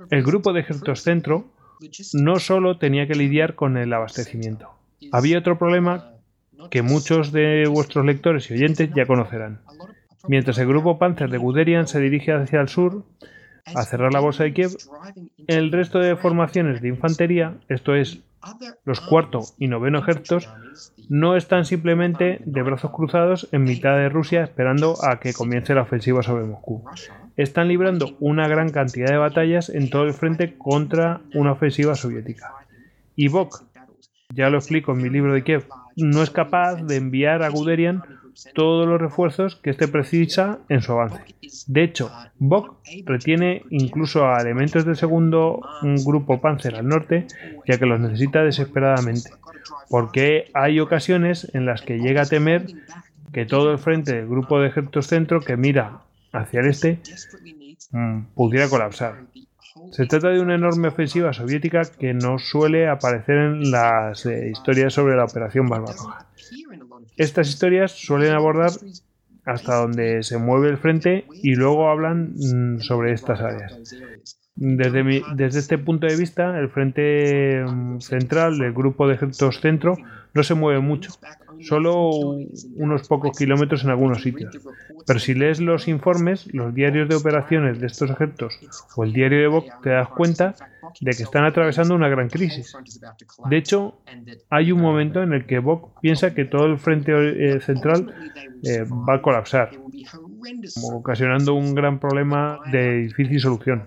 El 0.10 0.24
grupo 0.24 0.54
de 0.54 0.62
ejércitos 0.62 1.02
centro 1.02 1.52
no 2.14 2.40
solo 2.40 2.78
tenía 2.80 3.08
que 3.08 3.16
lidiar 3.16 3.56
con 3.56 3.78
el 3.78 3.94
abastecimiento. 3.94 4.70
Había 5.12 5.40
otro 5.40 5.58
problema 5.60 6.14
que 6.72 6.82
muchos 6.82 7.32
de 7.32 7.66
vuestros 7.70 8.06
lectores 8.06 8.50
y 8.50 8.56
oyentes 8.56 8.90
ya 8.96 9.06
conocerán. 9.06 9.62
Mientras 10.28 10.58
el 10.58 10.68
grupo 10.68 10.98
Panzer 10.98 11.30
de 11.30 11.38
Guderian 11.38 11.88
se 11.88 12.00
dirige 12.00 12.34
hacia 12.34 12.60
el 12.60 12.68
sur, 12.68 13.04
a 13.76 13.84
cerrar 13.84 14.14
la 14.14 14.20
bolsa 14.20 14.44
de 14.44 14.54
Kiev, 14.54 14.72
el 15.48 15.72
resto 15.72 16.00
de 16.00 16.16
formaciones 16.16 16.82
de 16.82 16.90
infantería, 16.90 17.56
esto 17.68 17.96
es, 17.96 18.24
los 18.86 19.02
cuarto 19.02 19.42
y 19.58 19.68
noveno 19.68 20.00
ejércitos, 20.00 20.50
no 21.10 21.36
están 21.36 21.66
simplemente 21.66 22.42
de 22.46 22.62
brazos 22.62 22.92
cruzados 22.92 23.48
en 23.52 23.64
mitad 23.64 23.98
de 23.98 24.10
Rusia 24.10 24.44
esperando 24.44 24.96
a 25.04 25.20
que 25.20 25.34
comience 25.34 25.74
la 25.74 25.82
ofensiva 25.82 26.24
sobre 26.24 26.46
Moscú. 26.46 26.84
Están 27.36 27.68
librando 27.68 28.16
una 28.20 28.48
gran 28.48 28.70
cantidad 28.70 29.08
de 29.08 29.18
batallas 29.18 29.70
en 29.70 29.90
todo 29.90 30.04
el 30.04 30.14
frente 30.14 30.58
contra 30.58 31.22
una 31.34 31.54
ofensiva 31.54 31.96
soviética. 31.96 32.54
Y 33.16 33.28
Bok, 33.28 33.64
ya 34.34 34.50
lo 34.50 34.58
explico 34.58 34.92
en 34.92 35.02
mi 35.02 35.10
libro 35.10 35.34
de 35.34 35.44
Kiev, 35.44 35.68
no 35.96 36.22
es 36.22 36.30
capaz 36.30 36.76
de 36.84 36.98
enviar 36.98 37.44
a 37.44 37.50
Guderian 37.50 38.04
todos 38.54 38.88
los 38.88 39.00
refuerzos 39.00 39.56
que 39.56 39.72
éste 39.72 39.88
precisa 39.88 40.60
en 40.70 40.82
su 40.82 40.92
avance. 40.92 41.22
De 41.68 41.84
hecho, 41.84 42.12
Bok 42.38 42.78
retiene 43.06 43.64
incluso 43.70 44.28
a 44.28 44.42
elementos 44.42 44.86
del 44.86 44.96
segundo 44.96 45.62
grupo 46.06 46.40
Panzer 46.40 46.76
al 46.76 46.88
norte, 46.88 47.28
ya 47.66 47.78
que 47.78 47.86
los 47.86 48.00
necesita 48.00 48.44
desesperadamente, 48.44 49.30
porque 49.90 50.52
hay 50.54 50.80
ocasiones 50.80 51.50
en 51.54 51.66
las 51.66 51.82
que 51.82 52.00
llega 52.00 52.24
a 52.24 52.26
temer 52.26 52.68
que 53.34 53.46
todo 53.46 53.72
el 53.72 53.78
frente 53.78 54.16
del 54.16 54.28
grupo 54.28 54.60
de 54.60 54.68
ejércitos 54.68 55.08
centro 55.08 55.42
que 55.42 55.58
mira 55.58 56.02
hacia 56.32 56.62
el 56.62 56.68
este 56.68 57.00
mm, 57.92 58.22
pudiera 58.36 58.70
colapsar. 58.70 59.26
Se 59.92 60.06
trata 60.06 60.30
de 60.30 60.42
una 60.42 60.56
enorme 60.56 60.90
ofensiva 60.90 61.34
soviética 61.34 61.84
que 61.84 62.14
no 62.14 62.40
suele 62.40 62.88
aparecer 62.88 63.38
en 63.38 63.72
las 63.72 64.26
eh, 64.26 64.50
historias 64.50 64.94
sobre 64.94 65.16
la 65.16 65.26
Operación 65.26 65.70
Barbarroja. 65.70 66.26
Estas 67.18 67.50
historias 67.50 67.92
suelen 67.92 68.34
abordar 68.34 68.72
hasta 69.46 69.76
donde 69.76 70.24
se 70.24 70.38
mueve 70.38 70.70
el 70.70 70.78
frente 70.78 71.26
y 71.42 71.56
luego 71.56 71.90
hablan 71.90 72.34
mm, 72.36 72.80
sobre 72.80 73.14
estas 73.14 73.42
áreas. 73.42 73.80
Desde, 74.56 75.24
desde 75.36 75.60
este 75.60 75.78
punto 75.78 76.06
de 76.08 76.16
vista, 76.16 76.60
el 76.60 76.70
frente 76.70 77.64
mm, 77.66 78.00
central 78.00 78.58
del 78.58 78.74
grupo 78.74 79.08
de 79.08 79.16
ejércitos 79.16 79.62
centro 79.62 79.98
no 80.34 80.44
se 80.44 80.54
mueve 80.54 80.80
mucho, 80.80 81.12
solo 81.62 82.10
unos 82.76 83.08
pocos 83.08 83.38
kilómetros 83.38 83.84
en 83.84 83.90
algunos 83.90 84.22
sitios. 84.22 84.58
Pero 85.06 85.20
si 85.20 85.34
lees 85.34 85.60
los 85.60 85.88
informes, 85.88 86.54
los 86.54 86.74
diarios 86.74 87.10
de 87.10 87.16
operaciones 87.16 87.80
de 87.80 87.88
estos 87.88 88.10
ejércitos 88.10 88.60
o 88.96 89.04
el 89.04 89.14
diario 89.14 89.40
de 89.40 89.48
Bok, 89.48 89.66
te 89.82 89.90
das 89.92 90.10
cuenta 90.10 90.56
de 91.02 91.12
que 91.12 91.24
están 91.24 91.46
atravesando 91.46 91.96
una 91.96 92.10
gran 92.10 92.30
crisis. 92.30 92.76
De 93.50 93.58
hecho, 93.58 94.00
hay 94.50 94.72
un 94.72 94.82
momento 94.82 95.22
en 95.22 95.34
el 95.34 95.46
que 95.46 95.60
Bok 95.60 96.00
piensa 96.02 96.34
que 96.34 96.46
todo 96.46 96.66
el 96.66 96.78
frente 96.78 97.12
eh, 97.14 97.60
central 97.62 98.14
eh, 98.64 98.84
va 98.84 99.16
a 99.16 99.22
colapsar, 99.22 99.72
ocasionando 100.92 101.54
un 101.54 101.74
gran 101.76 102.00
problema 102.00 102.60
de 102.72 103.04
difícil 103.04 103.40
solución. 103.40 103.84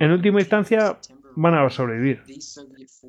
En 0.00 0.10
última 0.10 0.40
instancia, 0.40 0.96
van 1.40 1.54
a 1.54 1.70
sobrevivir. 1.70 2.22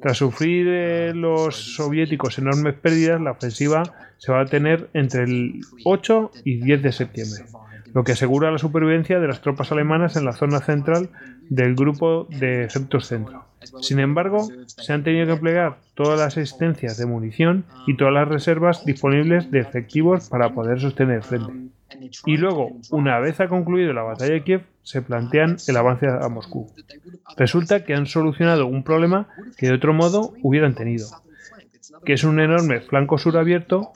Tras 0.01 0.17
sufrir 0.17 0.67
eh, 0.69 1.13
los 1.15 1.55
soviéticos 1.75 2.37
enormes 2.37 2.75
pérdidas, 2.75 3.19
la 3.19 3.31
ofensiva 3.31 3.83
se 4.17 4.31
va 4.31 4.41
a 4.41 4.45
tener 4.45 4.89
entre 4.93 5.23
el 5.23 5.61
8 5.83 6.31
y 6.43 6.61
10 6.61 6.83
de 6.83 6.91
septiembre, 6.91 7.45
lo 7.93 8.03
que 8.03 8.11
asegura 8.11 8.51
la 8.51 8.59
supervivencia 8.59 9.19
de 9.19 9.27
las 9.27 9.41
tropas 9.41 9.71
alemanas 9.71 10.15
en 10.15 10.25
la 10.25 10.33
zona 10.33 10.59
central 10.59 11.09
del 11.49 11.73
grupo 11.73 12.27
de 12.29 12.65
ejércitos 12.65 13.07
centro. 13.07 13.45
Sin 13.81 13.99
embargo, 13.99 14.47
se 14.67 14.93
han 14.93 15.03
tenido 15.03 15.25
que 15.25 15.33
emplear 15.33 15.79
todas 15.95 16.19
las 16.19 16.37
existencias 16.37 16.97
de 16.97 17.07
munición 17.07 17.65
y 17.87 17.97
todas 17.97 18.13
las 18.13 18.27
reservas 18.27 18.85
disponibles 18.85 19.49
de 19.49 19.59
efectivos 19.59 20.29
para 20.29 20.53
poder 20.53 20.79
sostener 20.79 21.17
el 21.17 21.23
frente. 21.23 21.53
Y 22.25 22.37
luego, 22.37 22.77
una 22.91 23.19
vez 23.19 23.39
ha 23.39 23.47
concluido 23.47 23.91
la 23.93 24.03
batalla 24.03 24.33
de 24.33 24.43
Kiev, 24.43 24.61
se 24.89 25.03
plantean 25.03 25.57
el 25.67 25.77
avance 25.77 26.07
a 26.07 26.27
Moscú. 26.29 26.65
Resulta 27.37 27.85
que 27.85 27.93
han 27.93 28.07
solucionado 28.07 28.65
un 28.65 28.83
problema 28.83 29.27
que 29.55 29.67
de 29.67 29.73
otro 29.73 29.93
modo 29.93 30.33
hubieran 30.41 30.73
tenido, 30.73 31.05
que 32.03 32.13
es 32.13 32.23
un 32.23 32.39
enorme 32.39 32.81
flanco 32.81 33.19
sur 33.19 33.37
abierto, 33.37 33.91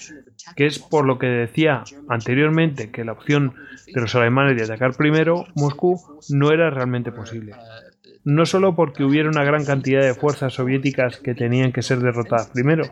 que 0.56 0.68
es 0.68 0.78
por 0.78 1.06
lo 1.06 1.18
que 1.18 1.26
decía 1.26 1.84
anteriormente 2.10 2.92
que 2.92 3.06
la 3.06 3.14
opción 3.14 3.56
de 3.88 4.02
los 4.02 4.14
alemanes 4.14 4.56
de 4.56 4.66
atacar 4.66 4.94
primero 4.96 5.48
Moscú 5.56 6.00
no 6.30 6.52
era 6.52 6.70
realmente 6.70 7.12
posible. 7.12 7.56
No 8.24 8.46
solo 8.46 8.76
porque 8.76 9.04
hubiera 9.04 9.30
una 9.30 9.44
gran 9.44 9.66
cantidad 9.66 10.02
de 10.02 10.14
fuerzas 10.14 10.54
soviéticas 10.54 11.18
que 11.18 11.34
tenían 11.34 11.72
que 11.72 11.82
ser 11.82 12.02
derrotadas 12.02 12.52
primero, 12.52 12.84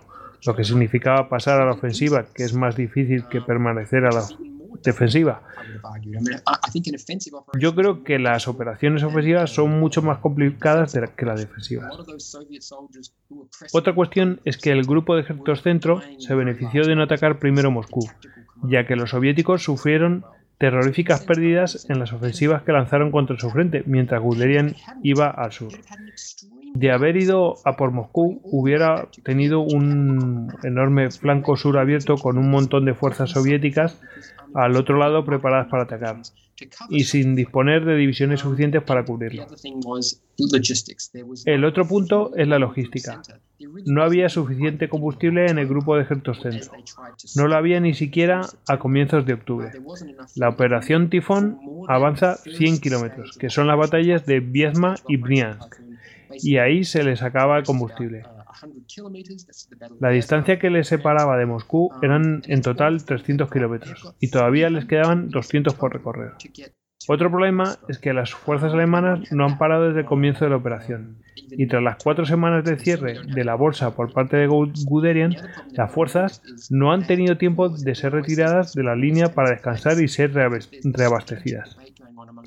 lo 0.43 0.55
que 0.55 0.63
significaba 0.63 1.30
pasar 1.30 1.61
a 1.61 1.65
la 1.65 1.73
ofensiva, 1.73 2.25
que 2.33 2.45
es 2.45 2.55
más 2.55 2.75
difícil 2.75 3.25
que 3.30 3.41
permanecer 3.41 4.05
a 4.05 4.11
la 4.11 4.23
defensiva. 4.83 5.41
Yo 7.59 7.75
creo 7.75 8.03
que 8.03 8.19
las 8.19 8.48
operaciones 8.48 9.03
ofensivas 9.03 9.50
son 9.53 9.80
mucho 9.80 10.01
más 10.01 10.19
complicadas 10.19 10.93
de- 10.93 11.09
que 11.16 11.25
las 11.25 11.40
defensivas. 11.40 11.91
Otra 13.74 13.93
cuestión 13.93 14.40
es 14.45 14.58
que 14.58 14.72
el 14.72 14.83
grupo 14.83 15.16
de 15.16 15.22
ejércitos 15.22 15.61
centro 15.61 16.01
se 16.19 16.35
benefició 16.35 16.85
de 16.85 16.95
no 16.95 17.03
atacar 17.03 17.40
primero 17.40 17.72
Moscú, 17.72 18.08
ya 18.64 18.85
que 18.85 18.95
los 18.95 19.11
soviéticos 19.11 19.64
sufrieron 19.64 20.24
terroríficas 20.58 21.22
pérdidas 21.25 21.88
en 21.90 22.00
las 22.00 22.14
ofensivas 22.14 22.61
que 22.64 22.72
lanzaron 22.72 23.11
contra 23.11 23.38
su 23.40 23.50
frente, 23.50 23.83
mientras 23.88 24.22
Guderian 24.22 24.75
iba 25.01 25.27
al 25.30 25.51
sur. 25.51 25.72
De 26.74 26.91
haber 26.91 27.17
ido 27.17 27.56
a 27.66 27.75
por 27.75 27.91
Moscú, 27.91 28.40
hubiera 28.45 29.08
tenido 29.24 29.59
un 29.59 30.53
enorme 30.64 31.09
flanco 31.11 31.58
sur 31.58 31.77
abierto 31.77 32.16
con 32.16 32.38
un 32.38 32.50
montón 32.50 32.85
de 32.85 32.93
fuerzas 32.93 33.32
soviéticas 33.32 34.00
al 34.53 34.75
otro 34.75 34.97
lado 34.97 35.25
preparadas 35.25 35.67
para 35.69 35.83
atacar, 35.83 36.21
y 36.89 37.03
sin 37.05 37.35
disponer 37.35 37.85
de 37.85 37.95
divisiones 37.95 38.41
suficientes 38.41 38.83
para 38.83 39.05
cubrirlo. 39.05 39.47
El 41.45 41.65
otro 41.65 41.88
punto 41.88 42.35
es 42.35 42.47
la 42.47 42.59
logística. 42.59 43.21
No 43.85 44.03
había 44.03 44.30
suficiente 44.30 44.89
combustible 44.89 45.45
en 45.45 45.59
el 45.59 45.67
grupo 45.67 45.95
de 45.95 46.03
ejércitos 46.03 46.41
centro. 46.41 46.71
No 47.35 47.47
lo 47.47 47.55
había 47.55 47.80
ni 47.80 47.93
siquiera 47.93 48.41
a 48.67 48.80
comienzos 48.80 49.25
de 49.25 49.33
octubre. 49.33 49.71
La 50.35 50.49
operación 50.49 51.09
Tifón 51.09 51.59
avanza 51.88 52.38
100 52.38 52.80
kilómetros, 52.80 53.38
que 53.38 53.49
son 53.49 53.67
las 53.67 53.77
batallas 53.77 54.25
de 54.25 54.39
Viezma 54.39 54.95
y 55.07 55.17
Briansk, 55.17 55.75
y 56.41 56.57
ahí 56.57 56.83
se 56.83 57.03
les 57.03 57.21
acaba 57.21 57.57
el 57.57 57.63
combustible. 57.63 58.23
La 59.99 60.09
distancia 60.09 60.59
que 60.59 60.69
les 60.69 60.88
separaba 60.88 61.38
de 61.38 61.45
Moscú 61.45 61.91
eran 62.01 62.41
en 62.48 62.61
total 62.61 63.03
300 63.03 63.49
kilómetros, 63.49 64.14
y 64.19 64.30
todavía 64.30 64.69
les 64.69 64.85
quedaban 64.85 65.30
200 65.30 65.73
por 65.75 65.93
recorrer. 65.93 66.31
Otro 67.07 67.31
problema 67.31 67.77
es 67.90 67.98
que 67.98 68.14
las 68.14 68.31
fuerzas 68.31 68.73
alemanas 68.73 69.31
no 69.31 69.45
han 69.45 69.57
parado 69.57 69.88
desde 69.88 70.01
el 70.01 70.06
comienzo 70.06 70.45
de 70.45 70.51
la 70.51 70.57
operación, 70.57 71.17
y 71.49 71.67
tras 71.67 71.81
las 71.81 71.98
cuatro 72.03 72.25
semanas 72.25 72.64
de 72.64 72.77
cierre 72.77 73.15
de 73.33 73.43
la 73.43 73.56
bolsa 73.56 73.95
por 73.95 74.14
parte 74.14 74.38
de 74.38 74.48
Gu- 74.48 74.72
Guderian, 74.85 75.35
las 75.72 75.91
fuerzas 75.91 76.43
no 76.69 76.91
han 76.91 77.07
tenido 77.07 77.38
tiempo 77.40 77.69
de 77.69 77.95
ser 77.95 78.14
retiradas 78.14 78.73
de 78.73 78.83
la 78.83 78.95
línea 78.95 79.33
para 79.33 79.49
descansar 79.49 79.99
y 79.99 80.07
ser 80.07 80.31
reabastecidas. 80.33 81.75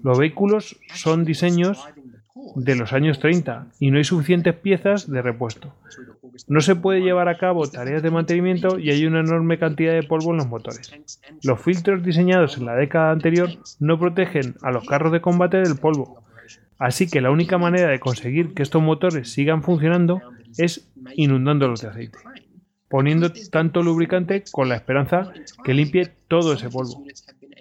Los 0.05 0.19
vehículos 0.19 0.79
son 0.95 1.25
diseños 1.25 1.85
de 2.55 2.77
los 2.77 2.93
años 2.93 3.19
30 3.19 3.67
y 3.79 3.91
no 3.91 3.99
hay 3.99 4.05
suficientes 4.05 4.55
piezas 4.55 5.11
de 5.11 5.23
repuesto. 5.23 5.75
No 6.49 6.61
se 6.61 6.75
puede 6.75 7.01
llevar 7.01 7.29
a 7.29 7.39
cabo 7.39 7.69
tareas 7.69 8.03
de 8.03 8.11
mantenimiento 8.11 8.79
y 8.79 8.91
hay 8.91 9.07
una 9.07 9.21
enorme 9.21 9.59
cantidad 9.59 9.93
de 9.93 10.03
polvo 10.03 10.33
en 10.33 10.39
los 10.39 10.49
motores. 10.49 10.93
Los 11.43 11.61
filtros 11.61 12.03
diseñados 12.03 12.57
en 12.57 12.67
la 12.67 12.75
década 12.75 13.13
anterior 13.13 13.51
no 13.79 13.99
protegen 13.99 14.57
a 14.63 14.71
los 14.71 14.87
carros 14.87 15.13
de 15.13 15.21
combate 15.21 15.59
del 15.59 15.77
polvo. 15.77 16.23
Así 16.79 17.09
que 17.09 17.21
la 17.21 17.31
única 17.31 17.57
manera 17.57 17.89
de 17.89 18.01
conseguir 18.01 18.53
que 18.53 18.63
estos 18.63 18.83
motores 18.83 19.33
sigan 19.33 19.63
funcionando 19.63 20.21
es 20.59 20.89
inundándolos 21.15 21.83
de 21.83 21.89
aceite, 21.89 22.19
poniendo 22.89 23.33
tanto 23.51 23.83
lubricante 23.83 24.45
con 24.51 24.69
la 24.69 24.77
esperanza 24.77 25.33
que 25.65 25.75
limpie 25.75 26.11
todo 26.29 26.55
ese 26.55 26.69
polvo. 26.69 27.05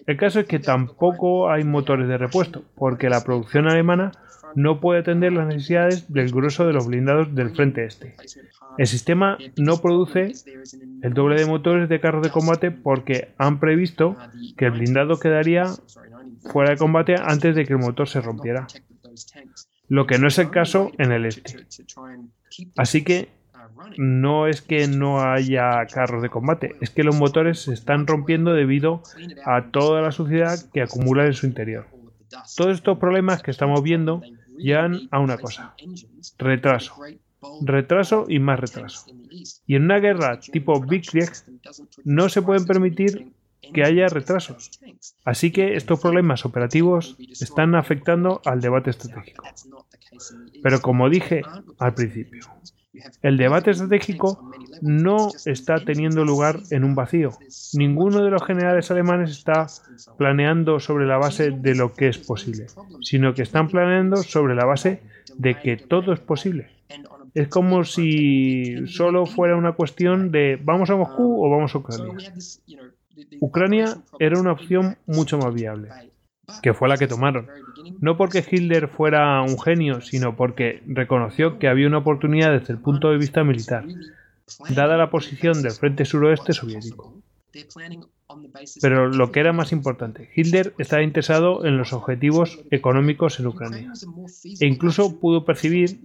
El 0.06 0.18
caso 0.18 0.40
es 0.40 0.48
que 0.48 0.60
tampoco 0.60 1.50
hay 1.50 1.64
motores 1.64 2.08
de 2.08 2.18
repuesto, 2.18 2.64
porque 2.76 3.10
la 3.10 3.24
producción 3.24 3.70
alemana 3.70 4.12
no 4.56 4.80
puede 4.80 5.02
atender 5.02 5.34
las 5.34 5.48
necesidades 5.48 6.12
del 6.12 6.32
grueso 6.32 6.66
de 6.66 6.74
los 6.74 6.88
blindados 6.88 7.34
del 7.34 7.56
frente 7.56 7.86
este. 7.86 8.16
El 8.78 8.88
sistema 8.88 9.38
no 9.58 9.78
produce 9.82 10.34
el 11.02 11.14
doble 11.14 11.36
de 11.40 11.46
motores 11.46 11.90
de 11.90 12.00
carros 12.00 12.24
de 12.24 12.32
combate 12.32 12.72
porque 12.72 13.30
han 13.38 13.60
previsto 13.60 14.16
que 14.58 14.66
el 14.66 14.72
blindado 14.72 15.20
quedaría 15.20 15.66
fuera 16.52 16.72
de 16.72 16.78
combate 16.78 17.16
antes 17.18 17.56
de 17.56 17.66
que 17.66 17.74
el 17.74 17.80
motor 17.80 18.08
se 18.08 18.22
rompiera, 18.22 18.68
lo 19.88 20.08
que 20.08 20.18
no 20.18 20.28
es 20.28 20.38
el 20.40 20.50
caso 20.50 20.92
en 20.98 21.12
el 21.12 21.26
este. 21.26 21.66
Así 22.78 23.04
que 23.04 23.30
no 23.98 24.48
es 24.48 24.62
que 24.62 24.88
no 24.88 25.22
haya 25.22 25.86
carros 25.92 26.22
de 26.22 26.30
combate, 26.30 26.76
es 26.82 26.90
que 26.90 27.04
los 27.04 27.16
motores 27.16 27.62
se 27.62 27.74
están 27.74 28.08
rompiendo 28.08 28.54
debido 28.54 29.02
a 29.46 29.72
toda 29.72 30.02
la 30.02 30.12
suciedad 30.12 30.58
que 30.74 30.82
acumula 30.82 31.26
en 31.26 31.34
su 31.34 31.46
interior. 31.46 31.86
Todos 32.56 32.76
estos 32.76 32.98
problemas 32.98 33.44
que 33.44 33.52
estamos 33.52 33.84
viendo 33.84 34.22
llevan 34.58 35.08
a 35.12 35.20
una 35.20 35.38
cosa, 35.38 35.76
retraso. 36.38 36.96
Retraso 37.62 38.26
y 38.30 38.40
más 38.40 38.60
retraso. 38.60 39.06
Y 39.68 39.76
en 39.76 39.84
una 39.84 40.00
guerra 40.00 40.40
tipo 40.40 40.80
Big 40.80 41.06
Krieg 41.10 41.30
no 42.06 42.30
se 42.30 42.42
pueden 42.42 42.66
permitir 42.66 43.34
que 43.74 43.84
haya 43.84 44.08
retrasos. 44.08 44.72
Así 45.26 45.52
que 45.52 45.76
estos 45.76 46.00
problemas 46.00 46.46
operativos 46.46 47.18
están 47.42 47.76
afectando 47.76 48.42
al 48.46 48.62
debate 48.62 48.92
estratégico. 48.92 49.46
Pero 50.62 50.82
como 50.82 51.10
dije 51.10 51.42
al 51.80 51.94
principio, 51.94 52.48
el 53.22 53.38
debate 53.38 53.72
estratégico 53.72 54.52
no 54.82 55.30
está 55.46 55.84
teniendo 55.84 56.24
lugar 56.26 56.60
en 56.70 56.84
un 56.84 56.96
vacío. 56.96 57.32
Ninguno 57.74 58.24
de 58.24 58.30
los 58.30 58.44
generales 58.44 58.92
alemanes 58.92 59.32
está 59.32 59.68
planeando 60.18 60.80
sobre 60.80 61.06
la 61.06 61.18
base 61.18 61.52
de 61.52 61.76
lo 61.76 61.94
que 61.94 62.10
es 62.10 62.18
posible, 62.18 62.68
sino 63.02 63.34
que 63.34 63.42
están 63.42 63.68
planeando 63.68 64.18
sobre 64.18 64.56
la 64.56 64.66
base 64.66 65.02
de 65.38 65.56
que 65.56 65.78
todo 65.78 66.14
es 66.14 66.20
posible. 66.20 66.68
Es 67.34 67.48
como 67.48 67.84
si 67.84 68.86
solo 68.88 69.26
fuera 69.26 69.56
una 69.56 69.72
cuestión 69.72 70.32
de 70.32 70.60
vamos 70.62 70.90
a 70.92 70.96
Moscú 70.96 71.44
o 71.44 71.50
vamos 71.50 71.74
a 71.74 71.80
Ucrania. 71.80 72.14
Ucrania 73.40 73.98
era 74.20 74.40
una 74.40 74.52
opción 74.52 74.98
mucho 75.08 75.38
más 75.38 75.54
viable, 75.54 75.90
que 76.62 76.74
fue 76.74 76.90
la 76.90 76.98
que 76.98 77.08
tomaron. 77.08 77.48
No 78.00 78.18
porque 78.18 78.46
Hitler 78.50 78.88
fuera 78.88 79.42
un 79.42 79.60
genio, 79.60 80.02
sino 80.02 80.36
porque 80.36 80.82
reconoció 80.88 81.60
que 81.60 81.68
había 81.68 81.88
una 81.88 82.00
oportunidad 82.00 82.52
desde 82.52 82.74
el 82.74 82.80
punto 82.80 83.12
de 83.12 83.18
vista 83.18 83.44
militar, 83.44 83.86
dada 84.70 84.98
la 84.98 85.10
posición 85.10 85.62
del 85.62 85.72
frente 85.72 86.06
suroeste 86.06 86.54
soviético. 86.54 87.14
Pero 88.82 89.10
lo 89.10 89.32
que 89.32 89.40
era 89.40 89.54
más 89.54 89.72
importante, 89.72 90.30
Hitler 90.36 90.74
estaba 90.80 91.04
interesado 91.04 91.66
en 91.66 91.78
los 91.78 91.94
objetivos 91.94 92.60
económicos 92.72 93.40
en 93.40 93.48
Ucrania. 93.48 93.94
E 94.60 94.66
incluso 94.66 95.20
pudo 95.20 95.46
percibir, 95.46 96.00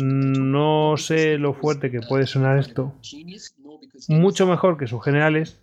no 0.00 0.94
sé 0.96 1.38
lo 1.38 1.54
fuerte 1.54 1.90
que 1.90 2.00
puede 2.00 2.26
sonar 2.26 2.58
esto, 2.58 2.94
mucho 4.08 4.46
mejor 4.46 4.78
que 4.78 4.86
sus 4.86 5.02
generales, 5.02 5.58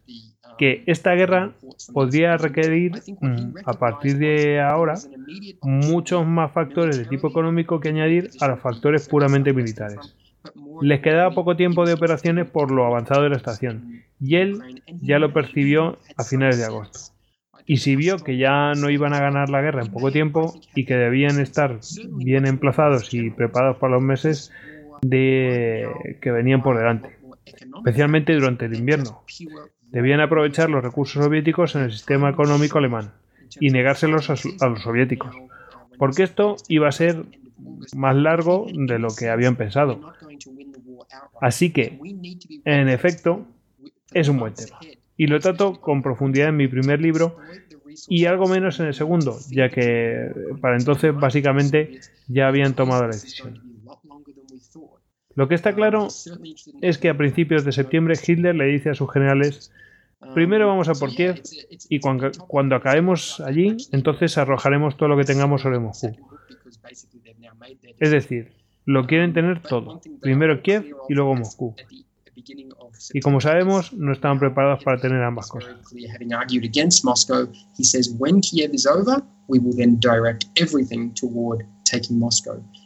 que 0.59 0.83
esta 0.87 1.13
guerra 1.13 1.53
podría 1.93 2.35
requerir, 2.35 2.91
mm, 3.21 3.59
a 3.63 3.73
partir 3.73 4.17
de 4.17 4.59
ahora, 4.59 4.95
muchos 5.61 6.27
más 6.27 6.51
factores 6.51 6.97
de 6.97 7.05
tipo 7.05 7.29
económico 7.29 7.79
que 7.79 7.87
añadir 7.87 8.29
a 8.41 8.49
los 8.49 8.59
factores 8.59 9.07
puramente 9.07 9.53
militares. 9.53 10.17
Les 10.81 10.99
quedaba 10.99 11.33
poco 11.33 11.55
tiempo 11.55 11.85
de 11.85 11.93
operaciones 11.93 12.49
por 12.49 12.71
lo 12.71 12.85
avanzado 12.85 13.23
de 13.23 13.29
la 13.29 13.37
estación, 13.37 14.03
y 14.19 14.35
él 14.35 14.83
ya 15.01 15.17
lo 15.17 15.31
percibió 15.31 15.97
a 16.17 16.25
finales 16.25 16.57
de 16.57 16.65
agosto. 16.65 16.99
Y 17.65 17.77
si 17.77 17.95
vio 17.95 18.17
que 18.17 18.37
ya 18.37 18.73
no 18.73 18.89
iban 18.89 19.13
a 19.13 19.21
ganar 19.21 19.49
la 19.49 19.61
guerra 19.61 19.81
en 19.81 19.93
poco 19.93 20.11
tiempo 20.11 20.59
y 20.75 20.83
que 20.85 20.95
debían 20.95 21.39
estar 21.39 21.79
bien 22.17 22.45
emplazados 22.45 23.13
y 23.13 23.29
preparados 23.29 23.77
para 23.77 23.93
los 23.93 24.03
meses 24.03 24.51
de 25.01 25.87
que 26.21 26.31
venían 26.31 26.61
por 26.61 26.77
delante, 26.77 27.15
especialmente 27.77 28.33
durante 28.33 28.65
el 28.65 28.75
invierno. 28.75 29.23
Debían 29.91 30.21
aprovechar 30.21 30.69
los 30.69 30.83
recursos 30.83 31.23
soviéticos 31.23 31.75
en 31.75 31.83
el 31.83 31.91
sistema 31.91 32.29
económico 32.29 32.77
alemán 32.77 33.11
y 33.59 33.69
negárselos 33.71 34.29
a, 34.29 34.67
los 34.67 34.81
soviéticos, 34.81 35.35
porque 35.97 36.23
esto 36.23 36.55
iba 36.67 36.87
a 36.87 36.91
ser 36.91 37.23
más 37.95 38.15
largo 38.15 38.67
de 38.71 38.99
lo 38.99 39.09
que 39.09 39.29
habían 39.29 39.55
pensado. 39.55 40.13
Así 41.41 41.71
que, 41.71 41.99
en 42.65 42.89
efecto, 42.89 43.45
es 44.13 44.29
un 44.29 44.39
buen 44.39 44.53
tema. 44.53 44.77
Y 45.17 45.27
lo 45.27 45.39
trato 45.39 45.81
con 45.81 46.01
profundidad 46.01 46.49
en 46.49 46.57
mi 46.57 46.67
primer 46.67 47.01
libro 47.01 47.37
y 48.07 48.25
algo 48.25 48.47
menos 48.47 48.79
en 48.79 48.87
el 48.87 48.93
segundo, 48.93 49.37
ya 49.49 49.69
que 49.69 50.31
para 50.61 50.77
entonces 50.77 51.13
básicamente 51.15 51.99
ya 52.27 52.47
habían 52.47 52.73
tomado 52.73 53.03
la 53.03 53.09
decisión. 53.09 53.68
Lo 55.39 55.47
que 55.47 55.55
está 55.55 55.73
claro 55.73 56.09
es 56.81 56.97
que 56.97 57.07
a 57.07 57.15
principios 57.17 57.63
de 57.63 57.71
septiembre 57.71 58.19
Hitler 58.21 58.53
le 58.53 58.65
dice 58.65 58.89
a 58.89 58.93
sus 58.93 59.09
generales, 59.09 59.71
primero 60.33 60.67
vamos 60.67 60.89
a 60.89 60.95
por 60.95 61.15
Kiev 61.15 61.41
y 61.87 62.01
cuando, 62.01 62.29
cuando 62.49 62.75
acabemos 62.75 63.39
allí, 63.39 63.77
entonces 63.93 64.37
arrojaremos 64.37 64.97
todo 64.97 65.07
lo 65.07 65.15
que 65.15 65.23
tengamos 65.23 65.61
sobre 65.61 65.79
Moscú. 65.79 66.13
Es 67.99 68.11
decir, 68.11 68.51
lo 68.83 69.07
quieren 69.07 69.31
tener 69.31 69.61
todo, 69.61 70.01
primero 70.19 70.61
Kiev 70.61 70.93
y 71.07 71.13
luego 71.13 71.35
Moscú. 71.35 71.73
Y 73.13 73.21
como 73.21 73.39
sabemos, 73.39 73.93
no 73.93 74.11
estaban 74.11 74.39
preparados 74.39 74.83
para 74.83 74.99
tener 74.99 75.23
ambas 75.23 75.47
cosas. 75.47 75.73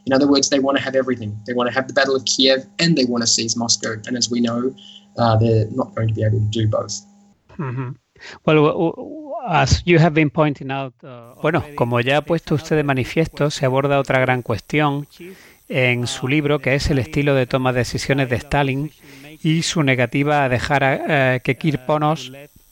In 0.05 0.13
other 0.13 0.27
words, 0.27 0.49
they 0.49 0.59
want 0.59 0.77
to 0.77 0.83
have 0.83 0.95
everything. 0.95 1.37
They 1.45 1.53
want 1.53 1.69
to 1.69 1.73
have 1.73 1.87
the 1.87 1.93
Battle 1.93 2.15
of 2.15 2.25
Kiev 2.25 2.65
and 2.79 2.97
they 2.97 3.05
want 3.05 3.23
to 3.23 3.27
seize 3.27 3.55
Moscow. 3.55 3.93
And 4.07 4.17
as 4.17 4.29
we 4.29 4.41
know, 4.41 4.73
uh, 5.17 5.37
they're 5.37 5.67
not 5.71 5.95
going 5.95 6.07
to 6.09 6.13
be 6.13 6.23
able 6.23 6.39
to 6.39 6.49
do 6.51 6.67
both. 6.67 7.01
Mm-hmm. 7.57 7.91
Well, 8.45 9.33
as 9.47 9.83
you 9.85 9.99
have 9.99 10.13
been 10.13 10.29
pointing 10.29 10.71
out, 10.71 10.93
uh, 11.03 11.35
bueno, 11.41 11.63
como 11.75 11.99
ya 11.99 12.17
ha 12.17 12.21
puesto 12.21 12.55
usted 12.55 12.75
de 12.75 12.83
manifiesto, 12.83 13.51
se 13.51 13.65
aborda 13.65 13.99
otra 13.99 14.19
gran 14.19 14.41
cuestión 14.41 15.07
en 15.69 16.07
su 16.07 16.27
libro, 16.27 16.59
que 16.59 16.75
es 16.75 16.89
el 16.89 16.99
estilo 16.99 17.35
de 17.35 17.47
toma 17.47 17.73
de 17.73 17.79
decisiones 17.79 18.29
de 18.29 18.37
Stalin 18.37 18.91
y 19.41 19.63
su 19.63 19.83
negativa 19.83 20.43
a 20.43 20.49
dejar 20.49 20.83
a, 20.83 21.35
uh, 21.35 21.39
que 21.41 21.55
Kirponos 21.57 22.31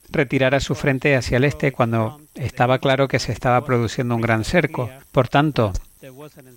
retirara 0.10 0.60
su 0.60 0.76
frente 0.76 1.16
hacia 1.16 1.38
el 1.38 1.45
este 1.45 1.72
cuando 1.72 2.19
estaba 2.35 2.80
claro 2.80 3.08
que 3.08 3.19
se 3.19 3.32
estaba 3.32 3.64
produciendo 3.66 4.16
un 4.16 4.22
gran 4.22 4.43
cerco. 4.43 4.90
Por 5.11 5.27
tanto, 5.27 5.74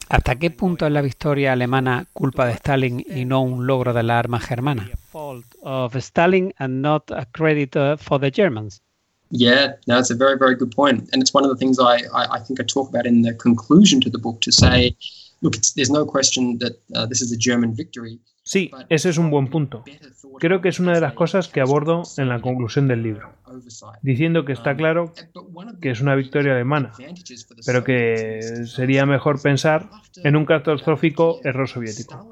¿hasta 0.09 0.39
qué 0.39 0.51
punto 0.51 0.87
es 0.87 0.93
la 0.93 1.03
victoria 1.03 1.53
alemana 1.53 2.07
culpa 2.13 2.47
de 2.47 2.53
Stalin 2.53 3.05
y 3.07 3.25
no 3.25 3.43
un 3.43 3.67
logro 3.67 3.93
de 3.93 4.03
la 4.03 4.19
arma 4.19 4.41
germana? 4.41 4.91
Of 5.63 5.97
Stalin 5.97 6.53
and 6.59 6.83
not 6.83 7.11
a 7.11 7.27
credit 7.27 7.77
uh, 7.77 7.97
for 7.97 8.21
the 8.21 8.31
Germans. 8.31 8.81
Yeah, 9.31 9.75
no, 9.87 9.99
it's 9.99 10.11
a 10.11 10.15
very, 10.15 10.39
very 10.39 10.55
good 10.55 10.71
point. 10.71 11.09
And 11.13 11.21
it's 11.23 11.35
one 11.35 11.45
of 11.45 11.51
the 11.51 11.57
things 11.57 11.79
I, 11.79 12.05
I, 12.15 12.37
I 12.37 12.39
think 12.41 12.61
I 12.61 12.65
talk 12.65 12.89
about 12.89 13.07
in 13.07 13.23
the 13.23 13.35
conclusion 13.35 14.01
to 14.03 14.11
the 14.11 14.19
book 14.19 14.41
to 14.43 14.53
say, 14.53 14.97
look, 15.43 15.57
there's 15.75 15.91
no 15.91 16.05
question 16.05 16.59
that 16.59 16.81
uh, 16.95 17.07
this 17.07 17.21
is 17.21 17.33
a 17.33 17.37
German 17.37 17.75
victory. 17.75 18.19
Sí, 18.47 18.71
ese 18.91 19.09
es 19.09 19.17
un 19.17 19.31
buen 19.31 19.49
punto. 19.49 19.85
Creo 20.39 20.61
que 20.61 20.69
es 20.69 20.79
una 20.79 20.93
de 20.93 21.01
las 21.01 21.15
cosas 21.15 21.49
que 21.49 21.63
abordo 21.63 22.03
en 22.19 22.29
la 22.29 22.43
conclusión 22.43 22.87
del 22.89 23.03
libro, 23.03 23.31
diciendo 24.03 24.45
que 24.45 24.53
está 24.53 24.77
claro 24.77 25.15
que 25.81 25.91
es 25.91 26.03
una 26.03 26.15
victoria 26.15 26.53
alemana, 26.53 26.93
pero 27.65 27.85
que 27.85 28.41
sería 28.67 29.07
mejor 29.07 29.41
pensar 29.41 29.89
en 30.17 30.37
un 30.37 30.45
catastrófico 30.45 31.41
error 31.43 31.69
soviético. 31.69 32.31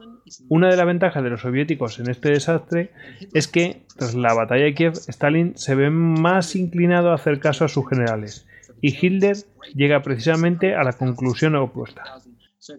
Una 0.48 0.68
de 0.68 0.76
las 0.76 0.86
ventajas 0.86 1.24
de 1.24 1.30
los 1.30 1.40
soviéticos 1.40 1.98
en 1.98 2.10
este 2.10 2.30
desastre 2.30 2.90
es 3.32 3.48
que, 3.48 3.82
tras 3.96 4.14
la 4.14 4.34
batalla 4.34 4.64
de 4.64 4.74
Kiev, 4.74 4.92
Stalin 4.92 5.56
se 5.56 5.74
ve 5.74 5.88
más 5.88 6.54
inclinado 6.56 7.10
a 7.10 7.14
hacer 7.14 7.40
caso 7.40 7.64
a 7.64 7.68
sus 7.68 7.88
generales, 7.88 8.46
y 8.82 8.94
Hitler 8.94 9.36
llega 9.74 10.02
precisamente 10.02 10.74
a 10.74 10.84
la 10.84 10.92
conclusión 10.92 11.56
opuesta. 11.56 12.02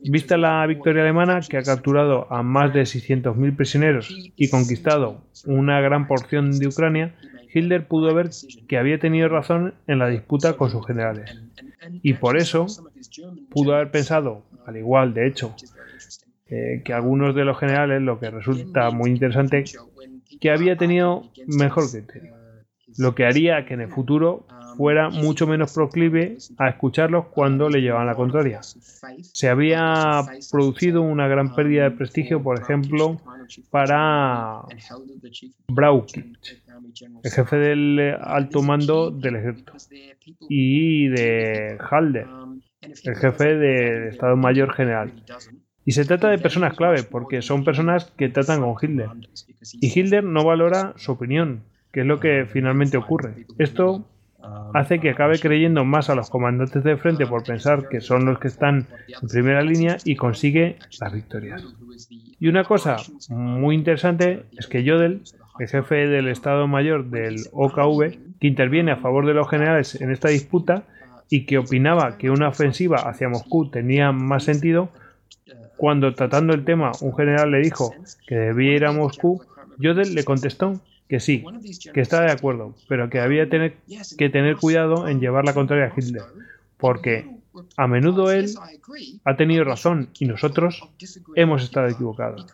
Vista 0.04 0.38
la 0.38 0.66
victoria 0.66 1.02
alemana, 1.02 1.42
que 1.42 1.58
ha 1.58 1.64
capturado 1.64 2.32
a 2.32 2.42
más 2.42 2.74
de 2.74 2.84
600.000 2.84 3.56
prisioneros 3.56 4.16
y 4.36 4.50
conquistado 4.50 5.26
una 5.46 5.82
gran 5.82 6.08
porción 6.08 6.58
de 6.58 6.68
Ucrania, 6.68 7.16
Hitler 7.54 7.88
pudo 7.88 8.14
ver 8.16 8.30
que 8.68 8.78
había 8.78 9.00
tenido 9.00 9.28
razón 9.28 9.74
en 9.88 10.00
la 10.00 10.08
disputa 10.08 10.54
con 10.54 10.72
sus 10.72 10.86
generales. 10.88 11.38
Y 12.02 12.14
por 12.14 12.38
eso 12.38 12.66
pudo 13.50 13.76
haber 13.76 13.92
pensado, 13.92 14.44
al 14.66 14.78
igual 14.78 15.14
de 15.14 15.28
hecho, 15.28 15.54
eh, 16.48 16.82
que 16.86 16.94
algunos 16.94 17.36
de 17.36 17.44
los 17.44 17.60
generales, 17.60 18.02
lo 18.02 18.20
que 18.20 18.30
resulta 18.30 18.90
muy 18.90 19.10
interesante, 19.12 19.66
que 20.40 20.50
había 20.50 20.78
tenido 20.78 21.30
mejor 21.46 21.92
criterio, 21.92 22.36
lo 22.98 23.16
que 23.16 23.26
haría 23.26 23.66
que 23.66 23.74
en 23.74 23.82
el 23.82 23.90
futuro 23.90 24.46
fuera 24.76 25.10
mucho 25.10 25.48
menos 25.48 25.74
proclive 25.74 26.38
a 26.58 26.70
escucharlos 26.70 27.26
cuando 27.28 27.70
le 27.70 27.82
llevaban 27.82 28.08
la 28.08 28.16
contraria. 28.16 28.62
Se 28.62 29.50
había 29.50 30.24
producido 30.52 31.02
una 31.02 31.28
gran 31.28 31.56
pérdida 31.56 31.84
de 31.84 31.92
prestigio, 31.92 32.42
por 32.42 32.60
ejemplo, 32.60 33.20
para 33.70 34.62
Braukich, 35.68 36.62
el 37.24 37.32
jefe 37.32 37.56
del 37.58 38.16
alto 38.22 38.62
mando 38.62 39.12
del 39.12 39.36
ejército, 39.36 39.74
y 40.50 41.08
de 41.08 41.78
Halder, 41.80 42.28
el 42.82 43.16
jefe 43.16 43.56
del 43.56 44.08
Estado 44.10 44.36
Mayor 44.36 44.74
General. 44.74 45.12
Y 45.86 45.92
se 45.92 46.06
trata 46.06 46.30
de 46.30 46.38
personas 46.38 46.76
clave, 46.76 47.04
porque 47.04 47.42
son 47.42 47.64
personas 47.64 48.06
que 48.18 48.30
tratan 48.30 48.62
con 48.62 48.76
Hitler. 48.82 49.10
Y 49.82 50.00
Hitler 50.00 50.24
no 50.24 50.46
valora 50.46 50.94
su 50.96 51.12
opinión, 51.12 51.64
que 51.92 52.02
es 52.02 52.06
lo 52.06 52.20
que 52.20 52.46
finalmente 52.46 52.98
ocurre. 52.98 53.46
Esto 53.58 54.06
hace 54.74 55.00
que 55.00 55.12
acabe 55.12 55.40
creyendo 55.40 55.86
más 55.86 56.10
a 56.10 56.16
los 56.16 56.30
comandantes 56.30 56.84
de 56.84 56.98
frente 56.98 57.26
por 57.26 57.44
pensar 57.44 57.88
que 57.90 58.02
son 58.02 58.26
los 58.26 58.40
que 58.40 58.48
están 58.48 58.88
en 59.08 59.28
primera 59.28 59.62
línea 59.62 59.98
y 60.04 60.16
consigue 60.16 60.78
las 61.00 61.14
victorias. 61.14 61.64
Y 62.40 62.48
una 62.48 62.64
cosa 62.64 62.98
muy 63.30 63.76
interesante 63.76 64.44
es 64.58 64.68
que 64.68 64.88
Jodel, 64.88 65.22
el 65.60 65.68
jefe 65.68 66.08
del 66.08 66.28
Estado 66.28 66.68
Mayor 66.68 67.10
del 67.10 67.38
OKV, 67.52 68.40
que 68.40 68.48
interviene 68.48 68.92
a 68.92 68.98
favor 68.98 69.26
de 69.26 69.34
los 69.34 69.50
generales 69.50 70.00
en 70.02 70.12
esta 70.12 70.30
disputa 70.30 70.84
y 71.30 71.46
que 71.46 71.58
opinaba 71.58 72.18
que 72.18 72.30
una 72.30 72.50
ofensiva 72.50 72.98
hacia 72.98 73.30
Moscú 73.30 73.70
tenía 73.70 74.12
más 74.12 74.44
sentido, 74.44 74.90
cuando 75.78 76.14
tratando 76.14 76.54
el 76.54 76.66
tema 76.66 76.92
un 77.02 77.16
general 77.16 77.52
le 77.52 77.60
dijo 77.60 77.94
que 78.28 78.36
debía 78.36 78.76
ir 78.76 78.86
a 78.86 78.92
Moscú, 78.92 79.42
Jodel 79.82 80.14
le 80.14 80.24
contestó 80.24 80.80
que 81.08 81.20
sí, 81.20 81.44
que 81.94 82.02
está 82.02 82.22
de 82.22 82.32
acuerdo, 82.32 82.76
pero 82.88 83.10
que 83.10 83.20
había 83.20 83.50
tener, 83.50 83.78
que 84.18 84.30
tener 84.30 84.58
cuidado 84.58 85.08
en 85.08 85.20
llevar 85.20 85.46
la 85.46 85.54
contraria 85.54 85.86
a 85.86 85.94
Hitler, 85.96 86.24
porque 86.78 87.28
a 87.78 87.88
menudo 87.88 88.32
él 88.32 88.50
ha 89.26 89.36
tenido 89.36 89.64
razón 89.64 90.10
y 90.20 90.26
nosotros 90.26 90.90
hemos 91.36 91.64
estado 91.64 91.88
equivocados, 91.88 92.48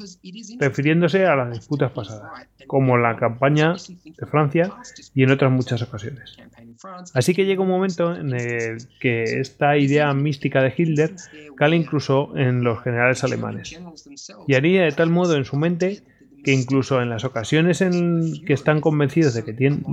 refiriéndose 0.59 1.25
a 1.25 1.35
las 1.35 1.51
disputas 1.51 1.91
pasadas, 1.91 2.47
como 2.67 2.97
la 2.97 3.15
campaña 3.15 3.75
de 3.75 4.25
Francia 4.25 4.73
y 5.13 5.23
en 5.23 5.31
otras 5.31 5.51
muchas 5.51 5.81
ocasiones. 5.81 6.37
Así 7.13 7.33
que 7.33 7.45
llega 7.45 7.61
un 7.61 7.69
momento 7.69 8.13
en 8.13 8.33
el 8.33 8.77
que 8.99 9.23
esta 9.23 9.77
idea 9.77 10.13
mística 10.13 10.61
de 10.61 10.73
Hitler 10.75 11.15
cala 11.55 11.75
incluso 11.75 12.35
en 12.37 12.63
los 12.63 12.81
generales 12.83 13.23
alemanes, 13.23 13.79
y 14.47 14.55
haría 14.55 14.83
de 14.83 14.91
tal 14.91 15.09
modo 15.09 15.35
en 15.35 15.45
su 15.45 15.55
mente 15.55 16.01
que 16.43 16.51
incluso 16.53 17.01
en 17.01 17.09
las 17.09 17.25
ocasiones 17.25 17.81
en 17.81 18.45
que 18.45 18.53
están 18.53 18.81
convencidos 18.81 19.33
de 19.33 19.43
que, 19.43 19.53
tienen, 19.53 19.83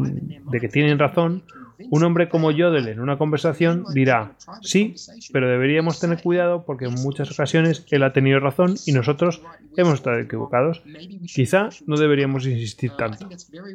de 0.50 0.60
que 0.60 0.68
tienen 0.68 0.98
razón, 0.98 1.42
Un 1.90 2.04
hombre 2.04 2.28
como 2.28 2.52
Jodel 2.52 2.88
en 2.88 3.00
una 3.00 3.18
conversación 3.18 3.84
dirá, 3.92 4.32
sí, 4.62 4.94
pero 5.32 5.48
deberíamos 5.48 6.00
tener 6.00 6.22
cuidado 6.22 6.64
porque 6.64 6.86
en 6.86 6.94
muchas 6.94 7.30
ocasiones 7.30 7.84
él 7.90 8.02
ha 8.02 8.12
tenido 8.12 8.40
razón 8.40 8.74
y 8.86 8.92
nosotros 8.92 9.42
hemos 9.76 9.94
estado 9.94 10.18
equivocados. 10.18 10.82
Quizá 11.26 11.68
no 11.86 11.96
deberíamos 11.96 12.46
insistir 12.46 12.92
tanto. 12.92 13.28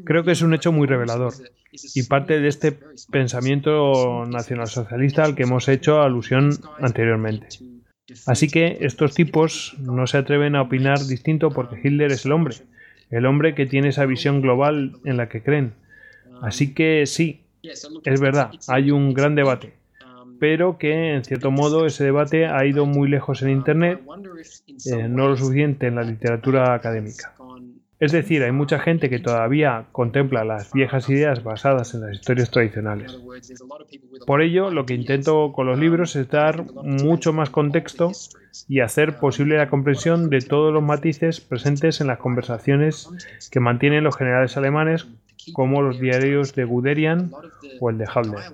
Creo 0.03 0.23
que 0.23 0.31
es 0.31 0.41
un 0.41 0.53
hecho 0.53 0.71
muy 0.71 0.87
revelador 0.87 1.33
y 1.93 2.03
parte 2.03 2.39
de 2.39 2.47
este 2.47 2.77
pensamiento 3.11 4.25
nacionalsocialista 4.25 5.23
al 5.23 5.35
que 5.35 5.43
hemos 5.43 5.67
hecho 5.67 6.01
alusión 6.01 6.51
anteriormente. 6.79 7.47
Así 8.25 8.47
que 8.47 8.77
estos 8.81 9.13
tipos 9.13 9.75
no 9.79 10.07
se 10.07 10.17
atreven 10.17 10.55
a 10.55 10.61
opinar 10.61 10.99
distinto 10.99 11.49
porque 11.49 11.79
Hitler 11.83 12.11
es 12.11 12.25
el 12.25 12.31
hombre, 12.31 12.55
el 13.09 13.25
hombre 13.25 13.55
que 13.55 13.65
tiene 13.65 13.89
esa 13.89 14.05
visión 14.05 14.41
global 14.41 14.97
en 15.03 15.17
la 15.17 15.29
que 15.29 15.41
creen. 15.41 15.73
Así 16.41 16.73
que 16.73 17.05
sí, 17.05 17.41
es 17.61 18.19
verdad, 18.19 18.51
hay 18.67 18.91
un 18.91 19.13
gran 19.13 19.35
debate, 19.35 19.73
pero 20.39 20.77
que 20.77 21.13
en 21.13 21.23
cierto 21.23 21.51
modo 21.51 21.85
ese 21.85 22.03
debate 22.03 22.47
ha 22.47 22.65
ido 22.65 22.85
muy 22.85 23.09
lejos 23.09 23.41
en 23.43 23.49
Internet, 23.49 24.01
eh, 24.85 25.07
no 25.07 25.27
lo 25.27 25.37
suficiente 25.37 25.87
en 25.87 25.95
la 25.95 26.03
literatura 26.03 26.73
académica. 26.73 27.33
Es 28.01 28.11
decir, 28.11 28.41
hay 28.41 28.51
mucha 28.51 28.79
gente 28.79 29.11
que 29.11 29.19
todavía 29.19 29.85
contempla 29.91 30.43
las 30.43 30.73
viejas 30.73 31.07
ideas 31.07 31.43
basadas 31.43 31.93
en 31.93 32.01
las 32.01 32.13
historias 32.15 32.49
tradicionales. 32.49 33.15
Por 34.25 34.41
ello, 34.41 34.71
lo 34.71 34.87
que 34.87 34.95
intento 34.95 35.53
con 35.53 35.67
los 35.67 35.77
libros 35.77 36.15
es 36.15 36.27
dar 36.27 36.65
mucho 36.83 37.31
más 37.31 37.51
contexto 37.51 38.11
y 38.67 38.79
hacer 38.79 39.19
posible 39.19 39.57
la 39.57 39.69
comprensión 39.69 40.31
de 40.31 40.41
todos 40.41 40.73
los 40.73 40.81
matices 40.81 41.41
presentes 41.41 42.01
en 42.01 42.07
las 42.07 42.17
conversaciones 42.17 43.07
que 43.51 43.59
mantienen 43.59 44.03
los 44.03 44.17
generales 44.17 44.57
alemanes, 44.57 45.05
como 45.53 45.83
los 45.83 45.99
diarios 45.99 46.55
de 46.55 46.65
Guderian 46.65 47.31
o 47.79 47.91
el 47.91 47.99
de 47.99 48.07
Haller, 48.07 48.51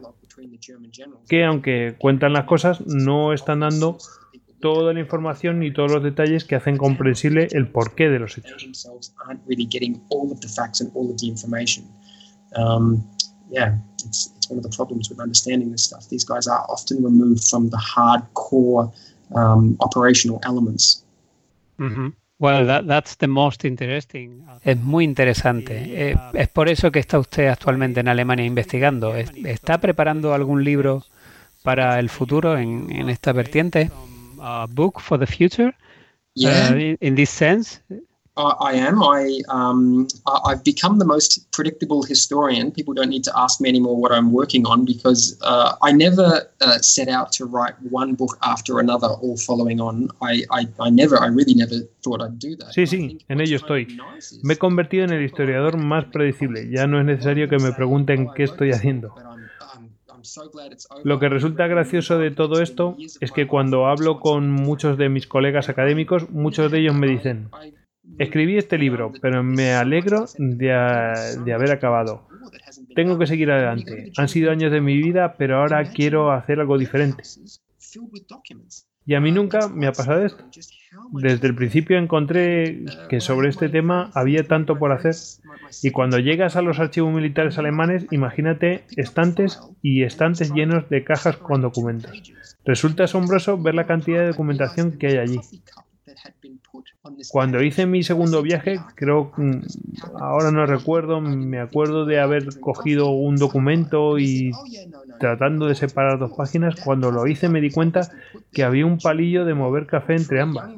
que 1.30 1.46
aunque 1.46 1.96
cuentan 1.98 2.34
las 2.34 2.44
cosas, 2.44 2.86
no 2.86 3.32
están 3.32 3.62
dando 3.62 3.98
toda 4.60 4.94
la 4.94 5.00
información 5.00 5.64
y 5.64 5.72
todos 5.72 5.92
los 5.92 6.04
detalles 6.04 6.44
que 6.44 6.56
hacen 6.56 6.78
comprensible 6.78 7.48
el 7.52 7.68
porqué 7.68 8.10
de 8.10 8.20
los 8.20 8.38
hechos. 8.38 8.66
Um, 12.56 13.04
yeah, 13.52 13.78
it's, 14.06 14.32
it's 14.38 14.50
one 14.50 14.58
of 14.58 14.64
the 14.64 14.76
problems 14.76 15.10
with 15.10 15.20
understanding 15.20 15.72
this 15.72 15.84
stuff. 15.84 16.08
These 16.10 16.26
guys 16.26 16.48
are 16.48 16.66
often 16.70 17.04
removed 17.04 17.44
from 17.50 17.70
the 17.70 17.78
hardcore 17.78 18.92
um, 19.36 19.76
operational 19.80 20.40
elements. 20.44 21.04
Mm 21.78 21.94
-hmm. 21.94 22.14
Well, 22.40 22.68
that, 22.68 22.86
that's 22.86 23.18
the 23.18 23.28
most 23.28 23.66
interesting. 23.66 24.44
Es 24.64 24.78
muy 24.78 25.04
interesante. 25.04 26.12
Eh, 26.12 26.16
es 26.34 26.48
por 26.48 26.70
eso 26.70 26.92
que 26.92 27.00
está 27.00 27.18
usted 27.18 27.48
actualmente 27.48 28.00
en 28.00 28.08
Alemania 28.08 28.46
investigando. 28.46 29.16
¿Está 29.16 29.80
preparando 29.80 30.34
algún 30.34 30.64
libro 30.64 31.04
para 31.64 32.00
el 32.00 32.10
futuro 32.10 32.58
en, 32.58 32.92
en 32.92 33.10
esta 33.10 33.34
vertiente? 33.34 33.90
Uh, 34.42 34.68
book 34.68 35.00
for 35.00 35.18
the 35.18 35.28
future? 35.28 35.74
Yeah. 36.36 36.70
Uh, 36.70 36.76
in, 36.76 36.98
in, 37.02 37.16
this 37.16 37.30
sense? 37.30 37.80
I, 38.38 38.54
I 38.60 38.74
am. 38.74 39.04
I 39.04 39.42
um, 39.50 40.08
I, 40.28 40.52
have 40.52 40.64
become 40.64 41.00
the 41.00 41.06
most 41.06 41.52
predictable 41.52 42.04
historian. 42.04 42.72
People 42.72 42.94
don't 42.94 43.10
need 43.10 43.24
to 43.24 43.34
ask 43.36 43.60
me 43.60 43.70
anymore 43.70 43.98
what 43.98 44.12
I'm 44.12 44.32
working 44.32 44.66
on 44.68 44.86
because 44.86 45.38
uh, 45.42 45.76
I 45.82 45.92
never 45.92 46.48
uh, 46.62 46.78
set 46.80 47.08
out 47.08 47.32
to 47.34 47.46
write 47.46 47.76
one 47.90 48.14
book 48.14 48.38
after 48.44 48.80
another, 48.80 49.08
all 49.08 49.38
following 49.38 49.82
on. 49.82 50.10
I, 50.22 50.44
I, 50.52 50.68
I 50.80 50.90
never, 50.90 51.20
I 51.20 51.28
really 51.28 51.56
never 51.56 51.76
thought 52.04 52.22
I'd 52.22 52.40
do 52.40 52.56
that. 52.58 52.74
Sí, 52.74 52.86
sí, 52.86 53.26
en 53.30 53.42
ello 53.42 53.58
estoy. 53.58 53.98
Me 54.44 54.54
he 54.54 54.58
convertido 54.58 55.06
en 55.06 55.12
el 55.12 55.24
historiador 55.24 55.78
más 55.78 56.06
predecible. 56.06 56.70
Ya 56.70 56.86
no 56.88 57.00
es 57.00 57.06
necesario 57.06 57.50
que 57.50 57.58
me 57.58 57.72
pregunten 57.72 58.30
qué 58.36 58.44
estoy 58.44 58.72
haciendo. 58.72 59.14
Lo 61.04 61.20
que 61.20 61.30
resulta 61.30 61.68
gracioso 61.68 62.18
de 62.18 62.32
todo 62.32 62.62
esto 62.62 62.98
es 63.20 63.32
que 63.32 63.48
cuando 63.48 63.88
hablo 63.88 64.20
con 64.20 64.52
muchos 64.52 64.98
de 64.98 65.10
mis 65.10 65.28
colegas 65.28 65.70
académicos, 65.70 66.30
muchos 66.30 66.72
de 66.72 66.80
ellos 66.80 66.96
me 66.96 67.08
dicen, 67.08 67.50
escribí 68.18 68.58
este 68.58 68.78
libro, 68.78 69.12
pero 69.22 69.44
me 69.44 69.74
alegro 69.74 70.26
de, 70.38 70.68
de 71.46 71.54
haber 71.54 71.72
acabado. 71.72 72.28
Tengo 72.96 73.18
que 73.18 73.28
seguir 73.28 73.52
adelante. 73.52 74.12
Han 74.18 74.28
sido 74.28 74.52
años 74.52 74.72
de 74.72 74.82
mi 74.82 74.98
vida, 74.98 75.36
pero 75.38 75.58
ahora 75.58 75.92
quiero 75.92 76.32
hacer 76.32 76.60
algo 76.60 76.78
diferente. 76.78 77.24
Y 79.06 79.16
a 79.16 79.22
mí 79.22 79.32
nunca 79.32 79.68
me 79.70 79.88
ha 79.88 79.92
pasado 79.92 80.26
esto. 80.26 80.44
Desde 81.12 81.48
el 81.48 81.56
principio 81.56 81.98
encontré 81.98 82.86
que 83.10 83.22
sobre 83.22 83.50
este 83.50 83.70
tema 83.70 84.12
había 84.14 84.48
tanto 84.48 84.78
por 84.78 84.92
hacer. 84.92 85.16
Y 85.84 85.92
cuando 85.92 86.20
llegas 86.20 86.56
a 86.56 86.62
los 86.62 86.80
archivos 86.80 87.14
militares 87.14 87.58
alemanes, 87.58 88.06
imagínate 88.12 88.84
estantes 88.96 89.60
y 89.82 90.04
estantes 90.04 90.54
llenos 90.54 90.90
de 90.90 91.04
cajas 91.04 91.38
con 91.38 91.62
documentos. 91.62 92.34
Resulta 92.66 93.06
asombroso 93.06 93.58
ver 93.58 93.76
la 93.76 93.88
cantidad 93.88 94.20
de 94.20 94.28
documentación 94.28 94.98
que 94.98 95.08
hay 95.08 95.18
allí. 95.18 95.40
Cuando 97.30 97.62
hice 97.62 97.86
mi 97.86 98.04
segundo 98.04 98.42
viaje, 98.42 98.80
creo, 98.96 99.32
ahora 100.20 100.52
no 100.52 100.66
recuerdo, 100.66 101.22
me 101.22 101.60
acuerdo 101.60 102.06
de 102.06 102.20
haber 102.20 102.60
cogido 102.60 103.10
un 103.10 103.36
documento 103.36 104.20
y 104.20 104.52
tratando 105.20 105.68
de 105.68 105.76
separar 105.76 106.20
dos 106.20 106.34
páginas, 106.34 106.76
cuando 106.84 107.12
lo 107.12 107.28
hice 107.28 107.50
me 107.50 107.62
di 107.62 107.72
cuenta 107.72 108.12
que 108.52 108.64
había 108.64 108.86
un 108.86 109.00
palillo 109.00 109.46
de 109.46 109.54
mover 109.54 109.88
café 109.88 110.16
entre 110.16 110.42
ambas. 110.42 110.70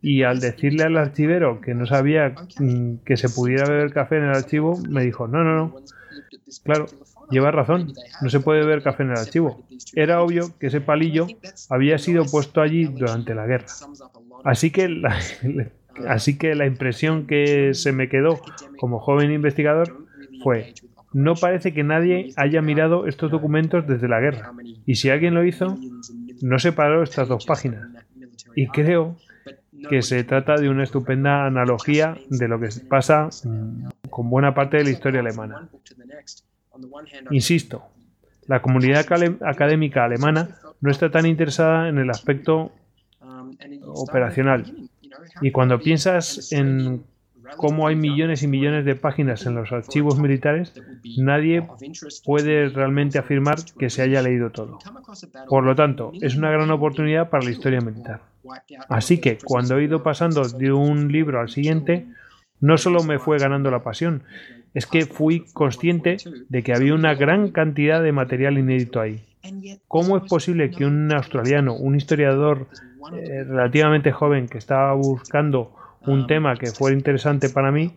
Y 0.00 0.22
al 0.22 0.40
decirle 0.40 0.84
al 0.84 0.96
archivero 0.96 1.60
que 1.60 1.74
no 1.74 1.86
sabía 1.86 2.34
mm, 2.58 2.96
que 3.04 3.16
se 3.16 3.28
pudiera 3.28 3.66
beber 3.66 3.92
café 3.92 4.16
en 4.16 4.24
el 4.24 4.36
archivo, 4.36 4.78
me 4.88 5.04
dijo, 5.04 5.28
no, 5.28 5.44
no, 5.44 5.54
no. 5.56 5.76
Claro, 6.64 6.86
lleva 7.30 7.50
razón, 7.50 7.92
no 8.20 8.30
se 8.30 8.40
puede 8.40 8.60
beber 8.60 8.82
café 8.82 9.02
en 9.02 9.10
el 9.10 9.18
archivo. 9.18 9.64
Era 9.94 10.22
obvio 10.22 10.56
que 10.58 10.68
ese 10.68 10.80
palillo 10.80 11.26
había 11.68 11.98
sido 11.98 12.24
puesto 12.26 12.60
allí 12.60 12.84
durante 12.84 13.34
la 13.34 13.46
guerra. 13.46 13.66
Así 14.44 14.70
que 14.70 14.88
la, 14.88 15.18
así 16.08 16.38
que 16.38 16.54
la 16.54 16.66
impresión 16.66 17.26
que 17.26 17.74
se 17.74 17.92
me 17.92 18.08
quedó 18.08 18.40
como 18.78 19.00
joven 19.00 19.32
investigador 19.32 20.06
fue, 20.42 20.74
no 21.12 21.34
parece 21.34 21.72
que 21.72 21.84
nadie 21.84 22.32
haya 22.36 22.62
mirado 22.62 23.06
estos 23.06 23.30
documentos 23.30 23.86
desde 23.86 24.08
la 24.08 24.20
guerra. 24.20 24.52
Y 24.86 24.96
si 24.96 25.10
alguien 25.10 25.34
lo 25.34 25.44
hizo, 25.44 25.78
no 26.42 26.58
separó 26.58 27.02
estas 27.02 27.28
dos 27.28 27.46
páginas. 27.46 27.86
Y 28.54 28.66
creo 28.68 29.16
que 29.88 30.02
se 30.02 30.24
trata 30.24 30.56
de 30.56 30.68
una 30.68 30.84
estupenda 30.84 31.46
analogía 31.46 32.16
de 32.28 32.48
lo 32.48 32.58
que 32.60 32.68
pasa 32.88 33.28
mm, 33.44 33.88
con 34.10 34.28
buena 34.28 34.54
parte 34.54 34.78
de 34.78 34.84
la 34.84 34.90
historia 34.90 35.20
alemana. 35.20 35.68
Insisto, 37.30 37.84
la 38.46 38.60
comunidad 38.60 39.06
académica 39.42 40.04
alemana 40.04 40.48
no 40.80 40.90
está 40.90 41.10
tan 41.10 41.26
interesada 41.26 41.88
en 41.88 41.98
el 41.98 42.10
aspecto 42.10 42.72
operacional. 43.86 44.88
Y 45.40 45.50
cuando 45.50 45.78
piensas 45.78 46.52
en 46.52 47.02
cómo 47.56 47.88
hay 47.88 47.96
millones 47.96 48.42
y 48.42 48.48
millones 48.48 48.84
de 48.84 48.94
páginas 48.94 49.46
en 49.46 49.54
los 49.54 49.72
archivos 49.72 50.18
militares, 50.18 50.74
nadie 51.16 51.66
puede 52.24 52.68
realmente 52.68 53.18
afirmar 53.18 53.58
que 53.78 53.90
se 53.90 54.02
haya 54.02 54.22
leído 54.22 54.50
todo. 54.50 54.78
Por 55.48 55.64
lo 55.64 55.74
tanto, 55.74 56.12
es 56.20 56.36
una 56.36 56.50
gran 56.50 56.70
oportunidad 56.70 57.30
para 57.30 57.44
la 57.44 57.50
historia 57.50 57.80
militar. 57.80 58.20
Así 58.88 59.18
que, 59.18 59.38
cuando 59.42 59.78
he 59.78 59.84
ido 59.84 60.02
pasando 60.02 60.46
de 60.46 60.72
un 60.72 61.10
libro 61.10 61.40
al 61.40 61.48
siguiente, 61.48 62.06
no 62.60 62.76
solo 62.76 63.02
me 63.02 63.18
fue 63.18 63.38
ganando 63.38 63.70
la 63.70 63.82
pasión, 63.82 64.22
es 64.74 64.86
que 64.86 65.06
fui 65.06 65.44
consciente 65.52 66.18
de 66.48 66.62
que 66.62 66.74
había 66.74 66.94
una 66.94 67.14
gran 67.14 67.50
cantidad 67.50 68.02
de 68.02 68.12
material 68.12 68.58
inédito 68.58 69.00
ahí. 69.00 69.24
¿Cómo 69.86 70.18
es 70.18 70.28
posible 70.28 70.70
que 70.70 70.84
un 70.84 71.12
australiano, 71.12 71.74
un 71.74 71.94
historiador 71.94 72.66
eh, 73.12 73.44
relativamente 73.44 74.12
joven 74.12 74.48
que 74.48 74.58
estaba 74.58 74.94
buscando 74.94 75.72
un 76.06 76.26
tema 76.26 76.56
que 76.56 76.68
fuera 76.68 76.96
interesante 76.96 77.48
para 77.48 77.70
mí 77.70 77.94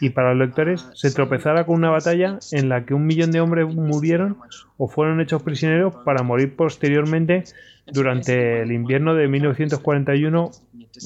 y 0.00 0.10
para 0.10 0.34
los 0.34 0.48
lectores, 0.48 0.88
se 0.94 1.10
tropezara 1.12 1.64
con 1.64 1.76
una 1.76 1.90
batalla 1.90 2.38
en 2.52 2.68
la 2.68 2.84
que 2.84 2.94
un 2.94 3.06
millón 3.06 3.30
de 3.30 3.40
hombres 3.40 3.72
murieron 3.72 4.36
o 4.76 4.88
fueron 4.88 5.20
hechos 5.20 5.42
prisioneros 5.42 5.94
para 6.04 6.22
morir 6.22 6.56
posteriormente 6.56 7.44
durante 7.86 8.62
el 8.62 8.72
invierno 8.72 9.14
de 9.14 9.28
1941 9.28 10.50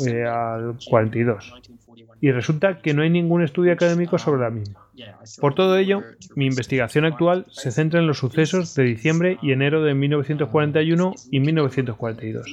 eh, 0.06 0.24
al 0.24 0.76
42. 0.88 1.54
Y 2.20 2.32
resulta 2.32 2.78
que 2.78 2.94
no 2.94 3.02
hay 3.02 3.10
ningún 3.10 3.42
estudio 3.42 3.72
académico 3.72 4.18
sobre 4.18 4.42
la 4.42 4.50
misma. 4.50 4.80
Por 5.40 5.54
todo 5.54 5.76
ello, 5.76 6.02
mi 6.34 6.46
investigación 6.46 7.04
actual 7.04 7.46
se 7.48 7.70
centra 7.70 8.00
en 8.00 8.06
los 8.06 8.18
sucesos 8.18 8.74
de 8.74 8.84
diciembre 8.84 9.38
y 9.42 9.52
enero 9.52 9.82
de 9.82 9.94
1941 9.94 11.14
y 11.30 11.40
1942, 11.40 12.46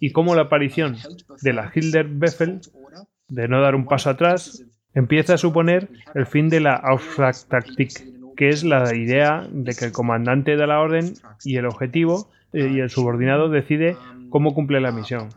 y 0.00 0.10
cómo 0.10 0.34
la 0.34 0.42
aparición 0.42 0.96
de 1.42 1.52
la 1.52 1.70
Hilder-Beffel, 1.72 2.60
de 3.28 3.48
no 3.48 3.60
dar 3.60 3.74
un 3.74 3.86
paso 3.86 4.10
atrás, 4.10 4.64
empieza 4.94 5.34
a 5.34 5.38
suponer 5.38 5.88
el 6.14 6.26
fin 6.26 6.48
de 6.48 6.60
la 6.60 6.74
Auftragstaktik, 6.74 8.34
que 8.36 8.48
es 8.48 8.64
la 8.64 8.94
idea 8.94 9.46
de 9.50 9.74
que 9.74 9.84
el 9.84 9.92
comandante 9.92 10.56
da 10.56 10.66
la 10.66 10.80
orden 10.80 11.14
y 11.44 11.56
el 11.56 11.66
objetivo 11.66 12.30
eh, 12.52 12.70
y 12.72 12.80
el 12.80 12.90
subordinado 12.90 13.48
decide 13.48 13.96
cómo 14.30 14.54
cumple 14.54 14.80
la 14.80 14.92
misión, 14.92 15.28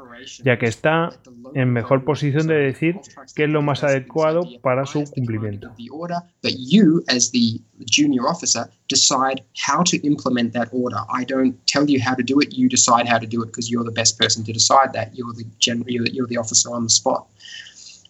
ya 0.43 0.57
que 0.57 0.67
está 0.67 1.09
en 1.53 1.71
mejor 1.73 2.03
posición 2.03 2.47
de 2.47 2.55
decir 2.55 2.99
qué 3.35 3.43
es 3.45 3.49
lo 3.49 3.61
más 3.61 3.83
adecuado 3.83 4.41
para 4.61 4.85
su 4.85 5.03
cumplimiento. 5.11 5.71
Junior 7.89 8.27
officer, 8.27 8.69
decide 8.87 9.43
how 9.55 9.83
to 9.83 9.97
implement 10.03 10.53
that 10.53 10.69
order. 10.71 10.99
I 11.09 11.23
don't 11.23 11.55
tell 11.65 11.89
you 11.89 11.99
how 11.99 12.13
to 12.13 12.21
do 12.21 12.39
it. 12.39 12.53
You 12.53 12.69
decide 12.69 13.07
how 13.07 13.17
to 13.17 13.25
do 13.25 13.41
it 13.41 13.47
because 13.47 13.71
you're 13.71 13.83
the 13.83 13.91
best 13.91 14.19
person 14.19 14.43
to 14.43 14.53
decide 14.53 14.93
that. 14.93 15.15
You're 15.15 15.33
the 16.27 16.37
officer 16.37 16.69
on 16.69 16.83
the 16.83 16.89
spot. 16.89 17.25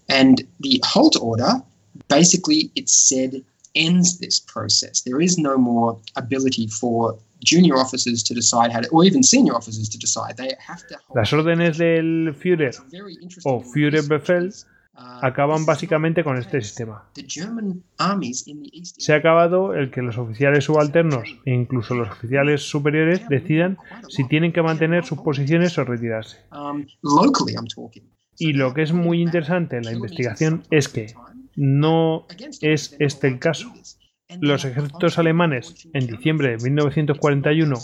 And 0.09 0.45
the 0.59 0.81
halt 0.83 1.15
order, 1.21 1.63
basically, 2.09 2.69
it 2.75 2.89
said 2.89 3.43
ends 3.75 4.19
this 4.19 4.41
process. 4.41 5.01
There 5.01 5.21
is 5.21 5.37
no 5.37 5.57
more 5.57 5.97
ability 6.17 6.67
for 6.67 7.17
junior 7.43 7.75
officers 7.75 8.23
to 8.23 8.33
decide 8.33 8.71
how 8.73 8.81
to, 8.81 8.87
or 8.91 9.05
even 9.05 9.23
senior 9.23 9.53
officers 9.55 9.89
to 9.89 9.97
decide. 9.97 10.35
They 10.37 10.55
have 10.67 10.85
to. 10.87 10.95
Las 11.15 11.31
órdenes 11.33 11.77
del 11.77 12.35
Führer 12.35 12.75
o 13.43 13.61
Führerbefehl 13.61 14.51
Uh, 14.93 15.25
acaban 15.25 15.65
básicamente 15.65 16.21
con 16.21 16.37
este 16.37 16.61
sistema. 16.61 17.05
the 17.15 17.23
German 17.25 17.81
armies 17.97 18.45
in 18.45 18.61
the 18.61 18.69
east. 18.73 18.99
Se 18.99 19.13
ha 19.13 19.15
acabado 19.15 19.73
el 19.73 19.89
que 19.89 20.01
los 20.01 20.17
oficiales 20.17 20.65
subalternos 20.65 21.23
e 21.45 21.53
incluso 21.53 21.95
los 21.95 22.09
oficiales 22.09 22.61
superiores 22.69 23.21
decidan 23.29 23.77
si 24.09 24.27
tienen 24.27 24.51
que 24.51 24.61
mantener 24.61 25.05
sus 25.05 25.19
posiciones 25.19 25.77
o 25.77 25.85
retirarse. 25.85 26.39
Um, 26.51 26.85
locally, 27.03 27.53
I'm 27.53 27.67
talking. 27.67 28.03
Y 28.37 28.51
lo 28.51 28.73
que 28.73 28.81
es 28.81 28.91
muy 28.91 29.21
interesante 29.21 29.77
en 29.77 29.85
la 29.85 29.93
investigación 29.93 30.63
es 30.69 30.89
que 30.89 31.13
no 31.55 32.27
es 32.61 32.95
este 32.99 33.27
el 33.29 33.39
caso. 33.39 33.71
Los 34.39 34.65
ejércitos 34.65 35.17
alemanes 35.17 35.87
en 35.93 36.07
diciembre 36.07 36.51
de 36.51 36.57
1941 36.57 37.75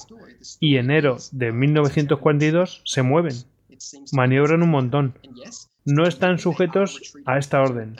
y 0.59 0.77
enero 0.77 1.17
de 1.31 1.51
1942 1.51 2.81
se 2.85 3.01
mueven, 3.01 3.35
maniobran 4.13 4.63
un 4.63 4.69
montón. 4.69 5.13
No 5.85 6.07
están 6.07 6.39
sujetos 6.39 7.15
a 7.25 7.37
esta 7.37 7.61
orden, 7.61 7.95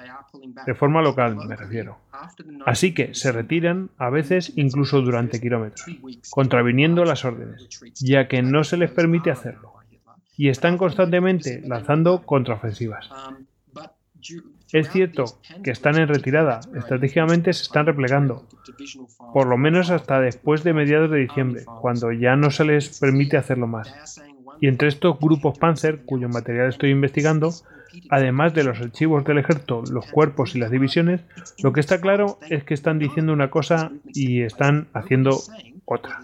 de 0.66 0.76
forma 0.76 1.02
local 1.02 1.36
me 1.36 1.56
refiero. 1.56 1.98
Así 2.66 2.94
que 2.94 3.14
se 3.14 3.32
retiran 3.32 3.90
a 3.98 4.10
veces 4.10 4.54
incluso 4.56 5.02
durante 5.02 5.40
kilómetros, 5.40 5.86
contraviniendo 6.30 7.06
las 7.06 7.26
órdenes, 7.26 7.68
ya 7.96 8.28
que 8.28 8.42
no 8.42 8.64
se 8.64 8.78
les 8.78 8.92
permite 8.92 9.32
hacerlo. 9.32 9.74
Y 10.36 10.50
están 10.50 10.78
constantemente 10.78 11.62
lanzando 11.66 12.24
contraofensivas. 12.24 13.10
Es 14.72 14.90
cierto 14.90 15.26
que 15.64 15.72
están 15.72 15.98
en 15.98 16.08
retirada, 16.08 16.60
estratégicamente 16.76 17.54
se 17.54 17.64
están 17.64 17.86
replegando, 17.86 18.46
por 19.34 19.48
lo 19.48 19.58
menos 19.58 19.90
hasta 19.92 20.20
después 20.20 20.64
de 20.64 20.74
mediados 20.74 21.10
de 21.10 21.20
diciembre, 21.20 21.64
cuando 21.82 22.12
ya 22.12 22.36
no 22.36 22.52
se 22.52 22.66
les 22.66 23.00
permite 23.00 23.38
hacerlo 23.38 23.68
más. 23.68 24.22
Y 24.60 24.68
entre 24.68 24.90
estos 24.90 25.20
grupos 25.20 25.58
Panzer, 25.58 26.04
cuyo 26.06 26.28
material 26.28 26.70
estoy 26.70 26.92
investigando, 26.92 27.52
además 28.10 28.54
de 28.54 28.64
los 28.64 28.80
archivos 28.80 29.24
del 29.24 29.38
ejército, 29.38 29.84
los 29.90 30.06
cuerpos 30.12 30.56
y 30.56 30.60
las 30.60 30.72
divisiones, 30.72 31.22
lo 31.64 31.72
que 31.74 31.80
está 31.80 32.02
claro 32.02 32.40
es 32.50 32.64
que 32.64 32.74
están 32.74 33.00
diciendo 33.00 33.34
una 33.34 33.50
cosa 33.50 33.92
y 34.14 34.42
están 34.42 34.88
haciendo 34.94 35.40
otra. 35.86 36.20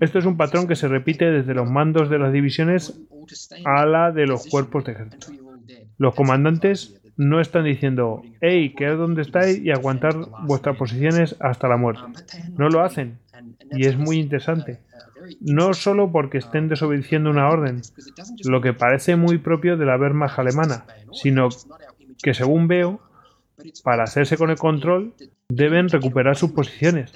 Esto 0.00 0.18
es 0.18 0.24
un 0.24 0.36
patrón 0.36 0.66
que 0.66 0.76
se 0.76 0.88
repite 0.88 1.30
desde 1.30 1.54
los 1.54 1.70
mandos 1.70 2.08
de 2.08 2.18
las 2.18 2.32
divisiones 2.32 2.98
a 3.64 3.84
la 3.84 4.12
de 4.12 4.26
los 4.26 4.46
cuerpos 4.46 4.84
de 4.84 4.92
ejército. 4.92 5.26
Los 5.98 6.14
comandantes 6.14 7.00
no 7.16 7.40
están 7.40 7.64
diciendo, 7.64 8.22
hey, 8.40 8.74
quedad 8.76 8.96
donde 8.96 9.22
estáis 9.22 9.58
y 9.58 9.70
aguantar 9.70 10.14
vuestras 10.42 10.76
posiciones 10.76 11.36
hasta 11.40 11.68
la 11.68 11.76
muerte. 11.76 12.02
No 12.56 12.68
lo 12.68 12.82
hacen. 12.82 13.18
Y 13.72 13.86
es 13.86 13.96
muy 13.96 14.18
interesante. 14.18 14.80
No 15.40 15.74
solo 15.74 16.12
porque 16.12 16.38
estén 16.38 16.68
desobedeciendo 16.68 17.30
una 17.30 17.48
orden, 17.48 17.82
lo 18.44 18.60
que 18.60 18.72
parece 18.72 19.16
muy 19.16 19.38
propio 19.38 19.76
de 19.76 19.86
la 19.86 19.96
Wehrmacht 19.96 20.38
alemana, 20.38 20.84
sino 21.12 21.48
que 22.22 22.34
según 22.34 22.68
veo, 22.68 23.00
para 23.82 24.04
hacerse 24.04 24.36
con 24.36 24.50
el 24.50 24.58
control, 24.58 25.14
deben 25.48 25.88
recuperar 25.88 26.36
sus 26.36 26.52
posiciones. 26.52 27.12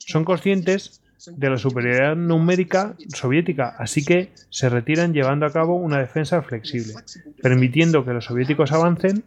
Son 0.00 0.24
conscientes 0.24 1.02
de 1.26 1.50
la 1.50 1.58
superioridad 1.58 2.16
numérica 2.16 2.94
soviética, 3.08 3.74
así 3.78 4.04
que 4.04 4.32
se 4.50 4.68
retiran 4.68 5.12
llevando 5.12 5.46
a 5.46 5.52
cabo 5.52 5.76
una 5.76 5.98
defensa 5.98 6.42
flexible, 6.42 6.94
permitiendo 7.42 8.04
que 8.04 8.12
los 8.12 8.24
soviéticos 8.24 8.72
avancen. 8.72 9.24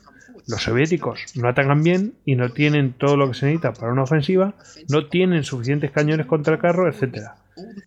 Los 0.47 0.63
soviéticos 0.63 1.25
no 1.35 1.49
atacan 1.49 1.83
bien 1.83 2.13
y 2.23 2.35
no 2.35 2.49
tienen 2.49 2.93
todo 2.93 3.17
lo 3.17 3.27
que 3.27 3.33
se 3.33 3.47
necesita 3.47 3.73
para 3.73 3.91
una 3.91 4.03
ofensiva, 4.03 4.55
no 4.87 5.07
tienen 5.07 5.43
suficientes 5.43 5.91
cañones 5.91 6.25
contra 6.25 6.53
el 6.53 6.61
carro, 6.61 6.89
etc. 6.89 7.31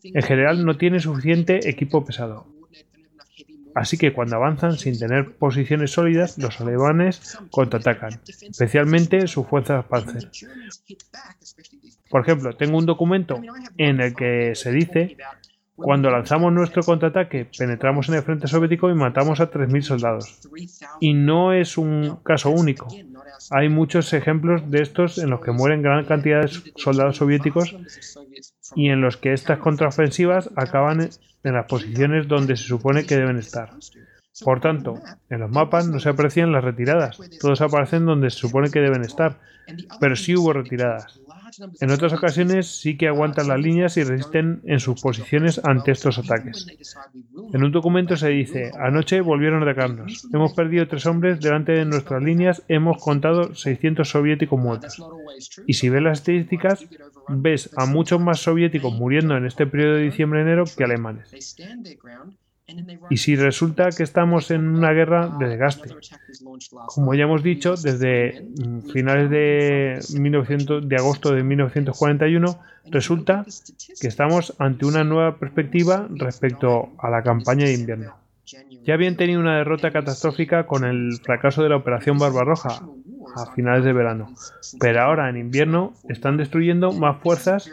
En 0.04 0.22
general 0.22 0.66
no 0.66 0.76
tienen 0.76 1.00
suficiente 1.00 1.70
equipo 1.70 2.04
pesado. 2.04 2.46
Así 3.74 3.96
que 3.96 4.12
cuando 4.12 4.36
avanzan 4.36 4.76
sin 4.76 4.98
tener 4.98 5.32
posiciones 5.32 5.92
sólidas, 5.92 6.38
los 6.38 6.60
alemanes 6.60 7.38
contraatacan, 7.50 8.20
especialmente 8.26 9.26
sus 9.26 9.46
fuerzas 9.46 9.84
Panzer. 9.86 10.30
Por 12.10 12.22
ejemplo, 12.22 12.54
tengo 12.54 12.76
un 12.76 12.86
documento 12.86 13.40
en 13.78 14.00
el 14.00 14.14
que 14.14 14.54
se 14.54 14.72
dice 14.72 15.16
cuando 15.82 16.10
lanzamos 16.10 16.52
nuestro 16.52 16.82
contraataque, 16.82 17.46
penetramos 17.56 18.08
en 18.08 18.16
el 18.16 18.22
frente 18.22 18.46
soviético 18.46 18.90
y 18.90 18.94
matamos 18.94 19.40
a 19.40 19.50
3.000 19.50 19.80
soldados. 19.80 20.40
Y 21.00 21.14
no 21.14 21.54
es 21.54 21.78
un 21.78 22.18
caso 22.22 22.50
único. 22.50 22.86
Hay 23.50 23.68
muchos 23.68 24.12
ejemplos 24.12 24.70
de 24.70 24.82
estos 24.82 25.16
en 25.18 25.30
los 25.30 25.40
que 25.40 25.52
mueren 25.52 25.82
gran 25.82 26.04
cantidad 26.04 26.42
de 26.42 26.48
soldados 26.76 27.16
soviéticos 27.16 27.74
y 28.74 28.90
en 28.90 29.00
los 29.00 29.16
que 29.16 29.32
estas 29.32 29.58
contraofensivas 29.58 30.50
acaban 30.54 31.08
en 31.42 31.54
las 31.54 31.66
posiciones 31.66 32.28
donde 32.28 32.56
se 32.56 32.64
supone 32.64 33.06
que 33.06 33.16
deben 33.16 33.38
estar. 33.38 33.70
Por 34.44 34.60
tanto, 34.60 34.94
en 35.28 35.40
los 35.40 35.50
mapas 35.50 35.86
no 35.86 35.98
se 35.98 36.10
aprecian 36.10 36.52
las 36.52 36.64
retiradas, 36.64 37.18
todos 37.40 37.60
aparecen 37.60 38.06
donde 38.06 38.30
se 38.30 38.38
supone 38.38 38.70
que 38.70 38.80
deben 38.80 39.02
estar, 39.02 39.38
pero 39.98 40.14
sí 40.14 40.36
hubo 40.36 40.52
retiradas. 40.52 41.20
En 41.80 41.90
otras 41.90 42.12
ocasiones 42.12 42.80
sí 42.80 42.96
que 42.96 43.08
aguantan 43.08 43.48
las 43.48 43.60
líneas 43.60 43.96
y 43.96 44.04
resisten 44.04 44.60
en 44.64 44.80
sus 44.80 45.00
posiciones 45.00 45.60
ante 45.64 45.92
estos 45.92 46.18
ataques. 46.18 46.66
En 47.52 47.64
un 47.64 47.72
documento 47.72 48.16
se 48.16 48.28
dice, 48.28 48.70
anoche 48.78 49.20
volvieron 49.20 49.62
a 49.62 49.70
atacarnos, 49.70 50.28
hemos 50.32 50.52
perdido 50.54 50.86
tres 50.88 51.06
hombres 51.06 51.40
delante 51.40 51.72
de 51.72 51.84
nuestras 51.84 52.22
líneas, 52.22 52.62
hemos 52.68 53.02
contado 53.02 53.54
600 53.54 54.08
soviéticos 54.08 54.60
muertos. 54.60 55.02
Y 55.66 55.74
si 55.74 55.88
ves 55.88 56.02
las 56.02 56.18
estadísticas, 56.18 56.86
ves 57.28 57.70
a 57.76 57.86
muchos 57.86 58.20
más 58.20 58.40
soviéticos 58.40 58.92
muriendo 58.92 59.36
en 59.36 59.46
este 59.46 59.66
periodo 59.66 59.94
de 59.94 60.02
diciembre-enero 60.02 60.64
que 60.76 60.84
alemanes. 60.84 61.56
Y 63.10 63.16
si 63.16 63.36
resulta 63.36 63.90
que 63.90 64.02
estamos 64.02 64.50
en 64.50 64.68
una 64.68 64.92
guerra 64.92 65.28
de 65.38 65.48
desgaste, 65.48 65.90
como 66.86 67.14
ya 67.14 67.24
hemos 67.24 67.42
dicho, 67.42 67.74
desde 67.76 68.44
finales 68.92 69.30
de, 69.30 70.00
1900, 70.18 70.88
de 70.88 70.96
agosto 70.96 71.34
de 71.34 71.42
1941, 71.42 72.58
resulta 72.86 73.44
que 74.00 74.08
estamos 74.08 74.54
ante 74.58 74.86
una 74.86 75.04
nueva 75.04 75.36
perspectiva 75.38 76.06
respecto 76.10 76.90
a 76.98 77.10
la 77.10 77.22
campaña 77.22 77.66
de 77.66 77.74
invierno. 77.74 78.14
Ya 78.84 78.94
habían 78.94 79.16
tenido 79.16 79.40
una 79.40 79.58
derrota 79.58 79.92
catastrófica 79.92 80.66
con 80.66 80.84
el 80.84 81.18
fracaso 81.22 81.62
de 81.62 81.68
la 81.68 81.76
Operación 81.76 82.18
Barbarroja 82.18 82.82
a 83.36 83.52
finales 83.54 83.84
de 83.84 83.92
verano, 83.92 84.34
pero 84.80 85.02
ahora 85.02 85.28
en 85.28 85.36
invierno 85.36 85.92
están 86.08 86.36
destruyendo 86.36 86.92
más 86.92 87.22
fuerzas 87.22 87.70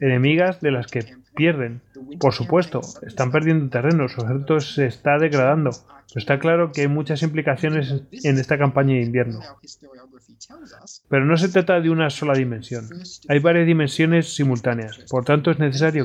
enemigas 0.00 0.60
de 0.60 0.70
las 0.70 0.86
que 0.86 1.21
pierden. 1.34 1.80
Por 2.20 2.32
supuesto, 2.32 2.80
están 3.06 3.30
perdiendo 3.30 3.68
terreno, 3.70 4.08
su 4.08 4.20
ejército 4.20 4.60
se 4.60 4.86
está 4.86 5.18
degradando. 5.18 5.70
Pero 6.08 6.20
está 6.20 6.38
claro 6.38 6.72
que 6.72 6.82
hay 6.82 6.88
muchas 6.88 7.22
implicaciones 7.22 8.02
en 8.22 8.38
esta 8.38 8.58
campaña 8.58 8.94
de 8.94 9.02
invierno. 9.02 9.40
Pero 11.08 11.24
no 11.24 11.36
se 11.36 11.48
trata 11.48 11.80
de 11.80 11.90
una 11.90 12.10
sola 12.10 12.34
dimensión. 12.34 12.88
Hay 13.28 13.38
varias 13.38 13.66
dimensiones 13.66 14.34
simultáneas. 14.34 14.98
Por 15.10 15.24
tanto, 15.24 15.50
es 15.50 15.58
necesario 15.58 16.04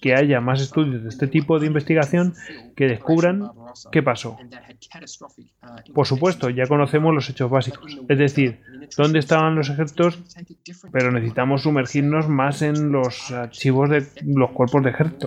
que 0.00 0.14
haya 0.14 0.40
más 0.40 0.60
estudios 0.60 1.02
de 1.02 1.08
este 1.08 1.26
tipo 1.26 1.58
de 1.58 1.66
investigación 1.66 2.34
que 2.74 2.86
descubran 2.86 3.50
qué 3.92 4.02
pasó. 4.02 4.36
Por 5.94 6.06
supuesto, 6.06 6.50
ya 6.50 6.66
conocemos 6.66 7.14
los 7.14 7.28
hechos 7.30 7.50
básicos, 7.50 7.98
es 8.08 8.18
decir, 8.18 8.60
dónde 8.96 9.18
estaban 9.18 9.54
los 9.54 9.68
ejércitos, 9.70 10.18
pero 10.92 11.10
necesitamos 11.12 11.62
sumergirnos 11.62 12.28
más 12.28 12.62
en 12.62 12.92
los 12.92 13.30
archivos 13.30 13.90
de 13.90 14.06
los 14.24 14.50
cuerpos 14.50 14.82
de 14.82 14.90
ejército, 14.90 15.26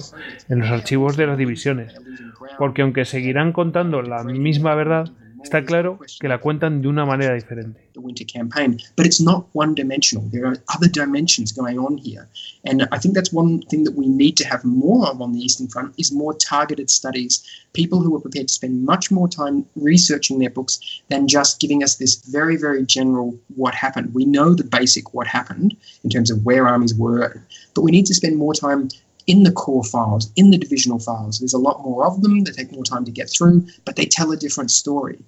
en 0.50 0.60
los 0.60 0.70
archivos 0.70 1.18
de 1.18 1.28
las 1.28 1.38
divisiones, 1.38 1.94
porque 2.58 2.82
aunque 2.82 3.06
seguirán 3.06 3.52
contando 3.52 4.02
la 4.02 4.24
misma 4.24 4.76
verdad, 4.76 5.10
Está 5.44 5.66
claro 5.66 6.00
que 6.20 6.28
la 6.28 6.40
cuentan 6.40 6.82
de 6.82 6.88
una 6.88 7.06
manera 7.06 7.34
diferente. 7.34 7.90
the 8.00 8.06
winter 8.06 8.24
campaign, 8.24 8.80
but 8.96 9.06
it's 9.06 9.22
not 9.22 9.46
one 9.54 9.76
dimensional. 9.76 10.24
There 10.30 10.46
are 10.46 10.58
other 10.74 10.88
dimensions 10.88 11.52
going 11.52 11.78
on 11.78 11.98
here. 11.98 12.28
And 12.66 12.88
I 12.92 12.98
think 12.98 13.16
that's 13.16 13.34
one 13.34 13.62
thing 13.64 13.84
that 13.84 13.96
we 13.96 14.08
need 14.08 14.38
to 14.38 14.48
have 14.48 14.64
more 14.64 15.08
of 15.08 15.22
on 15.22 15.34
the 15.34 15.40
Eastern 15.40 15.68
Front 15.68 15.94
is 15.98 16.12
more 16.12 16.34
targeted 16.34 16.90
studies, 16.90 17.44
people 17.74 18.02
who 18.02 18.16
are 18.16 18.22
prepared 18.22 18.48
to 18.48 18.54
spend 18.54 18.86
much 18.86 19.12
more 19.12 19.28
time 19.28 19.66
researching 19.76 20.40
their 20.40 20.50
books 20.50 20.80
than 21.10 21.28
just 21.28 21.60
giving 21.60 21.84
us 21.84 21.96
this 21.96 22.16
very, 22.16 22.56
very 22.56 22.86
general 22.86 23.38
what 23.56 23.74
happened. 23.76 24.14
We 24.14 24.26
know 24.26 24.54
the 24.54 24.64
basic 24.64 25.14
what 25.14 25.28
happened 25.28 25.76
in 26.04 26.10
terms 26.10 26.32
of 26.32 26.46
where 26.46 26.68
armies 26.68 26.96
were, 26.96 27.44
but 27.74 27.82
we 27.82 27.92
need 27.92 28.06
to 28.08 28.16
spend 28.16 28.38
more 28.38 28.54
time 28.54 28.90
in 29.30 29.44
the 29.44 29.54
core 29.54 29.84
files, 29.84 30.32
in 30.36 30.50
the 30.50 30.58
divisional 30.58 31.00
files. 31.00 31.40
There's 31.40 31.54
a 31.54 31.60
lot 31.60 31.84
more 31.84 32.04
of 32.06 32.22
them, 32.22 32.44
they 32.44 32.52
take 32.52 32.72
more 32.74 32.84
time 32.84 33.06
to 33.06 33.12
get 33.12 33.30
through, 33.30 33.64
but 33.86 33.96
they 33.96 34.08
tell 34.08 34.32
a 34.32 34.38
different 34.38 34.72
story. 34.72 35.20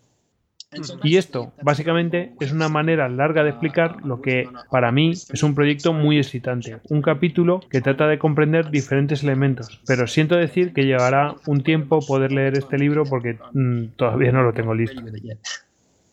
Y 1.03 1.17
esto, 1.17 1.51
básicamente, 1.61 2.33
es 2.39 2.53
una 2.53 2.69
manera 2.69 3.09
larga 3.09 3.43
de 3.43 3.49
explicar 3.49 3.97
lo 4.05 4.21
que, 4.21 4.47
para 4.69 4.89
mí, 4.93 5.11
es 5.11 5.43
un 5.43 5.53
proyecto 5.53 5.91
muy 5.91 6.17
excitante. 6.17 6.79
Un 6.89 7.01
capítulo 7.01 7.59
que 7.69 7.81
trata 7.81 8.07
de 8.07 8.17
comprender 8.17 8.71
diferentes 8.71 9.21
elementos. 9.21 9.81
Pero 9.85 10.07
siento 10.07 10.37
decir 10.37 10.71
que 10.71 10.85
llevará 10.85 11.35
un 11.45 11.61
tiempo 11.61 11.99
poder 11.99 12.31
leer 12.31 12.57
este 12.57 12.77
libro 12.77 13.03
porque 13.03 13.37
mm, 13.53 13.97
todavía 13.97 14.31
no 14.31 14.43
lo 14.43 14.53
tengo 14.53 14.73
listo. 14.73 15.01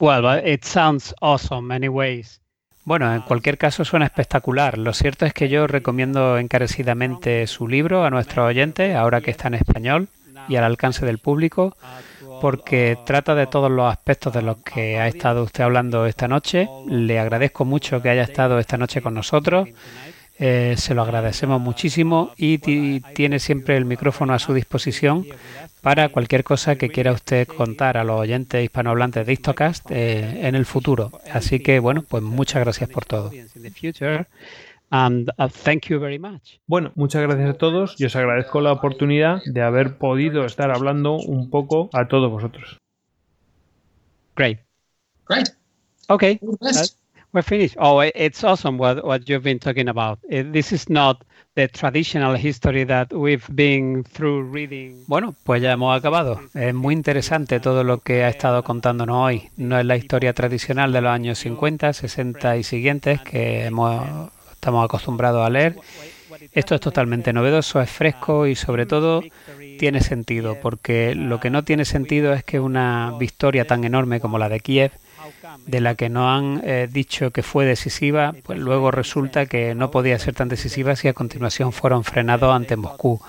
Well, 0.01 0.23
but 0.23 0.45
it 0.45 0.65
sounds 0.65 1.15
awesome 1.21 1.73
anyways. 1.73 2.41
Bueno, 2.89 3.15
en 3.15 3.21
cualquier 3.21 3.59
caso 3.59 3.85
suena 3.85 4.07
espectacular. 4.07 4.79
Lo 4.79 4.95
cierto 4.95 5.27
es 5.27 5.35
que 5.35 5.51
yo 5.51 5.67
recomiendo 5.67 6.39
encarecidamente 6.39 7.47
su 7.47 7.69
libro 7.69 8.03
a 8.07 8.09
nuestros 8.09 8.49
oyentes, 8.49 8.97
ahora 8.97 9.21
que 9.21 9.31
está 9.31 9.49
en 9.49 9.57
español 9.57 10.09
y 10.49 10.57
al 10.57 10.65
alcance 10.65 11.05
del 11.05 11.19
público, 11.19 11.77
porque 12.41 12.97
trata 13.05 13.35
de 13.35 13.47
todos 13.47 13.71
los 13.71 13.93
aspectos 13.93 14.33
de 14.33 14.41
los 14.41 14.57
que 14.63 14.99
ha 14.99 15.07
estado 15.07 15.43
usted 15.43 15.65
hablando 15.65 16.07
esta 16.07 16.29
noche. 16.29 16.67
Le 16.89 17.19
agradezco 17.19 17.67
mucho 17.67 18.01
que 18.01 18.09
haya 18.09 18.23
estado 18.23 18.59
esta 18.59 18.79
noche 18.79 19.03
con 19.03 19.13
nosotros. 19.13 19.69
Eh, 20.41 20.75
se 20.77 20.95
lo 20.95 21.03
agradecemos 21.03 21.61
muchísimo 21.61 22.31
y 22.37 22.59
ti- 22.59 23.03
tiene 23.13 23.41
siempre 23.41 23.77
el 23.77 23.85
micrófono 23.85 24.35
a 24.35 24.39
su 24.39 24.55
disposición 24.55 25.27
para 25.83 26.09
cualquier 26.11 26.45
cosa 26.45 26.77
que 26.77 26.91
quiera 26.91 27.13
usted 27.13 27.47
contar 27.49 27.97
a 27.97 28.05
los 28.05 28.21
oyentes 28.21 28.63
hispanohablantes 28.63 29.27
de 29.27 29.33
Histocast 29.33 29.91
eh, 29.91 30.47
en 30.47 30.55
el 30.55 30.65
futuro. 30.65 31.11
Así 31.33 31.59
que, 31.61 31.81
bueno, 31.81 32.03
pues 32.09 32.23
muchas 32.23 32.63
gracias 32.63 32.89
por 32.89 33.05
todo. 33.05 33.33
And 34.91 35.29
uh, 35.39 35.49
thank 35.65 35.87
you 35.89 35.99
very 36.01 36.19
much. 36.19 36.61
Bueno, 36.67 36.93
muchas 36.95 37.21
gracias 37.23 37.51
a 37.51 37.55
todos 37.55 37.97
y 37.99 38.05
os 38.07 38.17
agradezco 38.17 38.61
la 38.61 38.73
oportunidad 38.73 39.43
de 39.45 39.61
haber 39.61 39.99
podido 39.99 40.47
estar 40.47 40.71
hablando 40.71 41.17
un 41.17 41.51
poco 41.51 41.91
a 41.93 42.09
todos 42.09 42.31
vosotros. 42.31 42.79
Great. 44.37 44.61
Great. 45.29 45.49
Okay. 46.09 46.41
We're 47.31 47.43
finished. 47.43 47.77
Oh, 47.79 48.01
it's 48.01 48.43
awesome 48.43 48.79
what, 48.79 49.05
what 49.05 49.29
you've 49.29 49.43
been 49.43 49.59
talking 49.59 49.89
about. 49.89 50.19
This 50.31 50.73
is 50.73 50.89
not 50.89 51.25
the 51.55 51.69
traditional 51.69 52.35
history 52.35 52.85
that 52.85 53.13
we've 53.13 53.45
been 53.55 54.03
through 54.05 54.51
reading. 54.51 55.05
Bueno, 55.07 55.35
pues 55.45 55.61
ya 55.61 55.73
hemos 55.73 55.95
acabado. 55.95 56.41
Es 56.55 56.73
muy 56.73 56.95
interesante 56.95 57.61
todo 57.61 57.85
lo 57.85 57.99
que 57.99 58.25
ha 58.25 58.31
estado 58.31 58.65
contándonos 58.65 59.17
hoy. 59.17 59.51
No 59.59 59.79
es 59.79 59.85
la 59.85 59.97
historia 59.97 60.33
tradicional 60.33 60.91
de 60.91 61.03
los 61.03 61.11
años 61.11 61.39
50, 61.41 61.93
60 61.93 62.57
y 62.57 62.63
siguientes 62.63 63.21
que 63.21 63.67
hemos, 63.67 64.31
estamos 64.53 64.87
acostumbrados 64.87 65.47
a 65.47 65.51
leer. 65.51 65.77
Esto 66.53 66.77
es 66.77 66.81
totalmente 66.81 67.35
novedoso, 67.35 67.81
es 67.83 67.91
fresco 67.91 68.47
y 68.47 68.55
sobre 68.55 68.87
todo 68.87 69.23
tiene 69.79 70.01
sentido, 70.01 70.57
porque 70.63 71.15
lo 71.15 71.41
que 71.41 71.51
no 71.51 71.63
tiene 71.63 71.85
sentido 71.85 72.33
es 72.33 72.43
que 72.43 72.59
una 72.59 73.15
victoria 73.19 73.67
tan 73.67 73.85
enorme 73.85 74.21
como 74.21 74.39
la 74.39 74.49
de 74.49 74.61
Kiev 74.61 74.93
de 75.67 75.81
la 75.81 75.95
que 75.95 76.09
no 76.09 76.31
han 76.31 76.61
eh, 76.65 76.89
dicho 76.91 77.31
que 77.31 77.43
fue 77.43 77.65
decisiva, 77.65 78.35
pues 78.43 78.59
luego 78.59 78.91
resulta 78.91 79.47
que 79.47 79.75
no 79.75 79.91
podía 79.91 80.19
ser 80.19 80.35
tan 80.35 80.49
decisiva 80.49 80.97
si 80.97 81.09
a 81.09 81.13
continuación 81.13 81.73
fueron 81.73 82.05
frenados 82.05 82.55
ante 82.55 82.77
Moscú. 82.77 83.21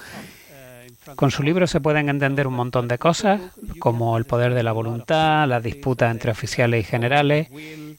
Con 1.16 1.32
su 1.32 1.44
libro 1.44 1.66
se 1.68 1.80
pueden 1.80 2.10
entender 2.10 2.48
un 2.48 2.54
montón 2.54 2.88
de 2.88 2.98
cosas, 2.98 3.42
como 3.80 4.18
el 4.18 4.26
poder 4.26 4.54
de 4.54 4.64
la 4.64 4.72
voluntad, 4.72 5.48
las 5.48 5.64
disputas 5.64 6.12
entre 6.12 6.32
oficiales 6.32 6.82
y 6.82 6.84
generales, 6.84 7.48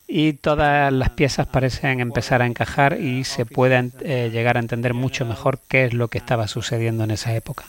y 0.07 0.35
todas 0.35 0.93
las 0.93 1.11
piezas 1.11 1.47
parecen 1.47 2.01
empezar 2.01 2.43
a 2.43 2.47
encajar 2.47 3.01
y 3.01 3.25
se 3.25 3.47
puede 3.47 3.91
eh, 4.01 4.31
llegar 4.33 4.57
a 4.57 4.61
entender 4.61 4.95
mucho 4.95 5.25
mejor 5.25 5.61
qué 5.69 5.87
es 5.87 5.95
lo 5.95 6.09
que 6.09 6.19
estaba 6.19 6.47
sucediendo 6.47 7.05
en 7.05 7.12
esa 7.12 7.35
época. 7.35 7.65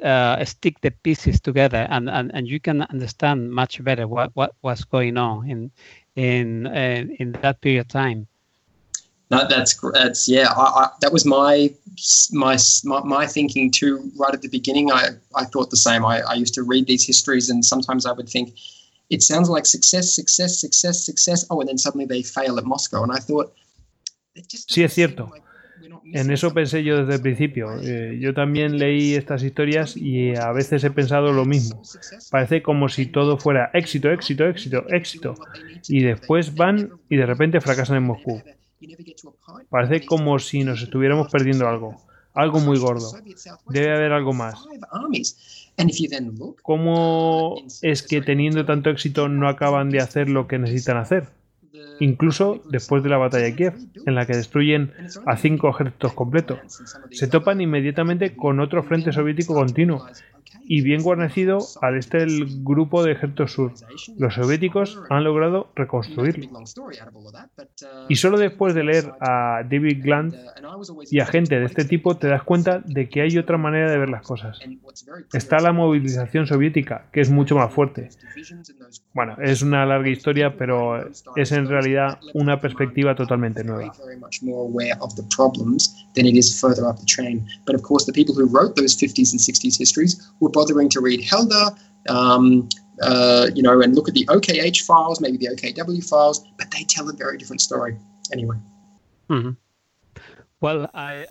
These 0.00 0.38
things 0.38 0.40
uh, 0.40 0.44
stick 0.44 0.80
the 0.80 0.90
pieces 0.90 1.40
together, 1.40 1.86
and, 1.90 2.08
and, 2.08 2.30
and 2.34 2.48
you 2.48 2.60
can 2.60 2.82
understand 2.82 3.50
much 3.52 3.82
better 3.82 4.06
what, 4.08 4.30
what 4.34 4.54
was 4.62 4.84
going 4.84 5.16
on 5.16 5.48
in 5.48 5.70
in 6.16 6.66
uh, 6.66 7.04
in 7.18 7.32
that 7.42 7.60
period 7.60 7.80
of 7.80 7.88
time. 7.88 8.26
No, 9.30 9.46
that's 9.48 9.78
that's 9.92 10.28
yeah. 10.28 10.52
I, 10.56 10.62
I, 10.62 10.88
that 11.02 11.12
was 11.12 11.24
my, 11.24 11.70
my 12.32 12.58
my 12.84 13.00
my 13.04 13.26
thinking 13.26 13.70
too. 13.70 14.10
Right 14.16 14.34
at 14.34 14.42
the 14.42 14.48
beginning, 14.48 14.90
I 14.92 15.10
I 15.36 15.44
thought 15.44 15.70
the 15.70 15.76
same. 15.76 16.04
I, 16.04 16.20
I 16.22 16.34
used 16.34 16.54
to 16.54 16.62
read 16.62 16.86
these 16.86 17.06
histories, 17.06 17.48
and 17.50 17.64
sometimes 17.64 18.06
I 18.06 18.12
would 18.12 18.28
think, 18.28 18.58
it 19.10 19.22
sounds 19.22 19.48
like 19.48 19.66
success, 19.66 20.12
success, 20.14 20.60
success, 20.60 21.04
success. 21.06 21.46
Oh, 21.50 21.60
and 21.60 21.68
then 21.68 21.78
suddenly 21.78 22.06
they 22.06 22.22
fail 22.22 22.58
at 22.58 22.64
Moscow, 22.64 23.02
and 23.02 23.12
I 23.12 23.20
thought, 23.20 23.52
it 24.34 24.48
just 24.48 24.68
Sí, 24.68 24.82
es 24.82 24.92
cierto. 24.94 25.24
like 25.24 25.32
we're 25.32 25.38
not 25.38 25.49
En 26.12 26.30
eso 26.30 26.52
pensé 26.52 26.82
yo 26.82 26.98
desde 26.98 27.14
el 27.16 27.22
principio. 27.22 27.68
Eh, 27.82 28.18
yo 28.20 28.34
también 28.34 28.78
leí 28.78 29.14
estas 29.14 29.42
historias 29.42 29.96
y 29.96 30.34
a 30.34 30.52
veces 30.52 30.82
he 30.84 30.90
pensado 30.90 31.32
lo 31.32 31.44
mismo. 31.44 31.82
Parece 32.30 32.62
como 32.62 32.88
si 32.88 33.06
todo 33.06 33.38
fuera 33.38 33.70
éxito, 33.74 34.10
éxito, 34.10 34.44
éxito, 34.46 34.88
éxito. 34.88 35.34
Y 35.88 36.02
después 36.02 36.54
van 36.54 36.90
y 37.08 37.16
de 37.16 37.26
repente 37.26 37.60
fracasan 37.60 37.98
en 37.98 38.04
Moscú. 38.04 38.42
Parece 39.68 40.06
como 40.06 40.38
si 40.38 40.64
nos 40.64 40.82
estuviéramos 40.82 41.30
perdiendo 41.30 41.68
algo. 41.68 42.00
Algo 42.32 42.60
muy 42.60 42.78
gordo. 42.78 43.12
Debe 43.68 43.94
haber 43.94 44.12
algo 44.12 44.32
más. 44.32 44.54
¿Cómo 46.62 47.56
es 47.82 48.02
que 48.02 48.20
teniendo 48.20 48.64
tanto 48.64 48.90
éxito 48.90 49.28
no 49.28 49.48
acaban 49.48 49.90
de 49.90 50.00
hacer 50.00 50.28
lo 50.28 50.46
que 50.46 50.58
necesitan 50.58 50.96
hacer? 50.96 51.28
Incluso 52.00 52.62
después 52.70 53.02
de 53.02 53.10
la 53.10 53.18
batalla 53.18 53.44
de 53.44 53.54
Kiev, 53.54 53.74
en 54.06 54.14
la 54.14 54.26
que 54.26 54.36
destruyen 54.36 54.92
a 55.26 55.36
cinco 55.36 55.68
ejércitos 55.68 56.12
completos. 56.14 56.58
Se 57.10 57.28
topan 57.28 57.60
inmediatamente 57.60 58.34
con 58.34 58.60
otro 58.60 58.82
frente 58.82 59.12
soviético 59.12 59.54
continuo 59.54 60.06
y 60.64 60.82
bien 60.82 61.02
guarnecido 61.02 61.58
al 61.82 61.96
este 61.96 62.18
del 62.18 62.62
grupo 62.62 63.02
de 63.02 63.12
ejército 63.12 63.46
sur. 63.48 63.72
Los 64.18 64.34
soviéticos 64.34 64.98
han 65.10 65.24
logrado 65.24 65.70
reconstruirlo. 65.74 66.48
Y 68.08 68.16
solo 68.16 68.38
después 68.38 68.74
de 68.74 68.84
leer 68.84 69.12
a 69.20 69.62
David 69.68 70.02
Glant 70.02 70.34
y 71.10 71.20
a 71.20 71.26
gente 71.26 71.58
de 71.58 71.66
este 71.66 71.84
tipo 71.84 72.16
te 72.16 72.28
das 72.28 72.42
cuenta 72.42 72.82
de 72.84 73.08
que 73.08 73.22
hay 73.22 73.36
otra 73.38 73.58
manera 73.58 73.90
de 73.90 73.98
ver 73.98 74.10
las 74.10 74.22
cosas. 74.22 74.58
Está 75.32 75.58
la 75.58 75.72
movilización 75.72 76.46
soviética, 76.46 77.06
que 77.12 77.20
es 77.20 77.30
mucho 77.30 77.56
más 77.56 77.72
fuerte. 77.72 78.08
Bueno, 79.14 79.36
es 79.42 79.62
una 79.62 79.84
larga 79.86 80.08
historia, 80.08 80.56
pero 80.56 81.10
es 81.36 81.52
en 81.52 81.68
realidad 81.68 82.18
una 82.34 82.60
perspectiva 82.60 83.14
totalmente 83.14 83.64
nueva. 83.64 83.92
Very 90.42 90.54
much 90.54 90.70
more 90.70 90.80
aware 90.80 90.84
of 90.84 90.90
the 90.90 90.90
problems 90.90 90.94
than 90.94 91.10
it 91.10 91.20
is 91.20 91.30
further 91.30 91.56
up 91.56 91.74
the 91.74 91.76
chain. 91.76 91.80
But 91.80 91.84
of 91.84 91.84
course, 91.84 91.84
the 91.84 91.84
people 91.84 91.86
who 91.86 91.86
wrote 91.86 92.00
those 92.00 92.00
50s 92.00 92.08
and 92.08 92.08
60s 92.08 92.08
histories 92.08 92.08
were 92.08 92.08
bothering 92.08 92.08
to 92.08 92.08
read 92.08 92.08
Helder, 92.08 92.08
um, 92.08 92.68
uh, 93.02 93.50
you 93.54 93.62
know, 93.62 93.80
and 93.80 93.94
look 93.94 94.08
at 94.08 94.14
the 94.14 94.26
OKH 94.26 94.82
files, 94.82 95.20
maybe 95.20 95.36
the 95.36 95.48
OKW 95.48 96.08
files, 96.08 96.44
but 96.58 96.70
they 96.70 96.84
tell 96.84 97.08
a 97.08 97.12
very 97.12 97.36
different 97.36 97.60
story. 97.60 97.96
Anyway. 98.32 98.56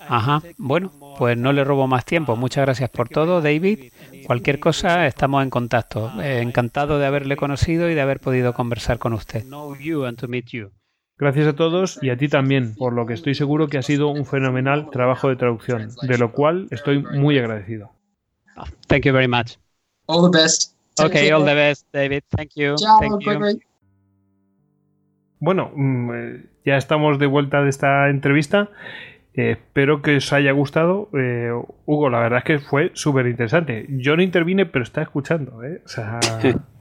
Ajá, 0.07 0.41
bueno, 0.57 0.91
pues 1.19 1.37
no 1.37 1.53
le 1.53 1.63
robo 1.63 1.87
más 1.87 2.03
tiempo. 2.05 2.35
Muchas 2.35 2.65
gracias 2.65 2.89
por 2.89 3.09
todo, 3.09 3.41
David. 3.41 3.91
Cualquier 4.25 4.59
cosa, 4.59 5.05
estamos 5.05 5.43
en 5.43 5.49
contacto. 5.51 6.11
Eh, 6.21 6.41
encantado 6.41 6.97
de 6.97 7.05
haberle 7.05 7.37
conocido 7.37 7.89
y 7.89 7.93
de 7.93 8.01
haber 8.01 8.19
podido 8.19 8.53
conversar 8.53 8.97
con 8.97 9.13
usted. 9.13 9.43
Gracias 11.17 11.47
a 11.47 11.53
todos 11.53 11.99
y 12.01 12.09
a 12.09 12.17
ti 12.17 12.27
también, 12.27 12.75
por 12.75 12.93
lo 12.93 13.05
que 13.05 13.13
estoy 13.13 13.35
seguro 13.35 13.67
que 13.67 13.77
ha 13.77 13.83
sido 13.83 14.07
un 14.07 14.25
fenomenal 14.25 14.89
trabajo 14.89 15.29
de 15.29 15.35
traducción, 15.35 15.89
de 16.01 16.17
lo 16.17 16.31
cual 16.31 16.67
estoy 16.71 17.03
muy 17.03 17.37
agradecido. 17.37 17.91
Thank 18.87 19.05
you 19.05 19.13
very 19.13 19.27
much. 19.27 19.57
All 20.07 20.21
the 20.29 20.37
best. 20.37 20.75
Take 20.95 21.09
Okay, 21.09 21.27
care. 21.27 21.35
all 21.35 21.45
the 21.45 21.53
best, 21.53 21.85
David. 21.93 22.23
Thank 22.35 22.51
you. 22.55 22.75
Ciao, 22.77 22.99
Thank 22.99 23.23
you. 23.23 23.29
Gregory. 23.31 23.61
Bueno, 25.39 25.71
mm, 25.73 26.11
eh, 26.13 26.45
ya 26.65 26.77
estamos 26.77 27.19
de 27.19 27.25
vuelta 27.27 27.61
de 27.61 27.69
esta 27.69 28.09
entrevista. 28.09 28.69
Eh, 29.33 29.51
espero 29.51 30.01
que 30.01 30.17
os 30.17 30.33
haya 30.33 30.51
gustado. 30.51 31.09
Eh, 31.13 31.51
Hugo, 31.85 32.09
la 32.09 32.19
verdad 32.19 32.39
es 32.39 32.43
que 32.45 32.59
fue 32.59 32.91
súper 32.93 33.27
interesante. 33.27 33.85
Yo 33.89 34.15
no 34.17 34.23
intervine, 34.23 34.65
pero 34.65 34.83
está 34.83 35.01
escuchando. 35.01 35.63
¿eh? 35.63 35.81
O 35.85 35.87
sea, 35.87 36.19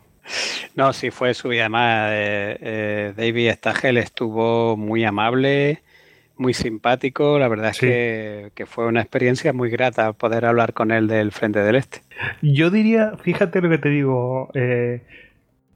No, 0.75 0.93
sí 0.93 1.11
fue 1.11 1.35
su 1.35 1.49
además 1.51 2.11
eh, 2.13 2.59
eh, 2.61 3.15
David 3.17 3.53
Stagel 3.53 3.97
estuvo 3.97 4.77
muy 4.77 5.05
amable, 5.05 5.83
muy 6.39 6.55
simpático. 6.55 7.39
La 7.39 7.49
verdad 7.49 7.71
es 7.71 7.77
Sí. 7.77 7.87
que, 7.87 8.51
que 8.55 8.67
fue 8.67 8.87
una 8.87 9.01
experiencia 9.01 9.53
muy 9.53 9.71
grata 9.71 10.13
poder 10.13 10.45
hablar 10.45 10.73
con 10.73 10.91
él 10.91 11.07
del 11.09 11.33
Frente 11.33 11.61
del 11.61 11.77
Este. 11.77 12.01
yo 12.43 12.71
diría, 12.71 13.13
fíjate 13.23 13.61
lo 13.61 13.69
que 13.71 13.79
te 13.79 13.89
digo, 13.91 14.51
eh, 14.55 15.03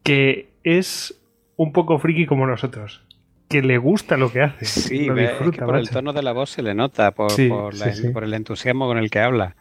que 0.03 0.49
es 0.65 1.21
un 1.57 1.73
poco 1.73 1.99
friki 1.99 2.27
como 2.27 2.47
nosotros. 2.47 3.05
Que 3.49 3.63
le 3.63 3.77
gusta 3.79 4.17
lo 4.17 4.33
que 4.33 4.41
hace. 4.43 4.65
Sí, 4.65 5.05
lo 5.07 5.17
es 5.19 5.29
disfruta, 5.29 5.59
que 5.59 5.65
por 5.65 5.77
el 5.77 5.91
tono 5.91 6.13
de 6.13 6.23
la 6.23 6.33
voz 6.33 6.51
se 6.51 6.63
le 6.63 6.75
nota, 6.75 7.11
por, 7.13 7.31
Sí, 7.31 7.49
por, 7.49 7.75
la- 7.75 7.93
sí, 7.93 8.03
sí. 8.03 8.09
por 8.09 8.25
el 8.25 8.33
entusiasmo 8.35 8.87
con 8.87 8.97
el 8.99 9.11
que 9.11 9.19
habla. 9.21 9.57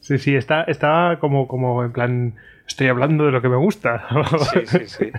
Sí, 0.00 0.18
sí, 0.18 0.34
está, 0.36 0.64
está 0.64 1.16
como, 1.20 1.48
como 1.48 1.82
en 1.84 1.92
plan. 1.92 2.34
Estoy 2.66 2.88
hablando 2.88 3.26
de 3.26 3.32
lo 3.32 3.42
que 3.42 3.48
me 3.48 3.56
gusta. 3.56 4.06
Sí, 4.52 4.60
sí, 4.66 4.78
sí. 4.86 5.10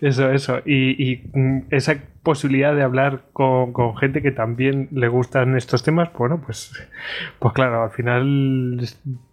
Eso, 0.00 0.30
eso. 0.30 0.60
Y, 0.64 1.12
y, 1.12 1.30
mm, 1.32 1.62
esa 1.70 1.96
posibilidad 2.22 2.74
de 2.74 2.82
hablar 2.82 3.22
con, 3.32 3.72
con 3.72 3.96
gente 3.96 4.22
que 4.22 4.30
también 4.30 4.88
le 4.92 5.08
gustan 5.08 5.56
estos 5.56 5.82
temas, 5.82 6.10
bueno, 6.12 6.42
pues, 6.44 6.72
pues 7.38 7.54
claro, 7.54 7.82
al 7.82 7.90
final 7.90 8.80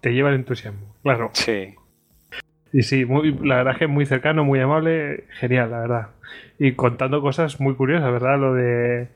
te 0.02 0.14
lleva 0.14 0.30
el 0.30 0.36
entusiasmo. 0.36 0.96
Claro. 1.04 1.30
Sí. 1.34 1.76
Y 2.72 2.84
sí, 2.84 3.06
muy, 3.06 3.34
la 3.44 3.58
verdad 3.58 3.74
es 3.74 3.80
que 3.80 3.88
muy 3.88 4.06
cercano, 4.06 4.44
muy 4.44 4.60
amable, 4.60 5.26
genial, 5.40 5.72
la 5.72 5.80
verdad. 5.80 6.08
Y 6.60 6.74
contando 6.74 7.22
cosas 7.22 7.60
muy 7.60 7.76
curiosas, 7.76 8.12
¿verdad? 8.12 8.38
Lo 8.40 8.54
de, 8.54 9.08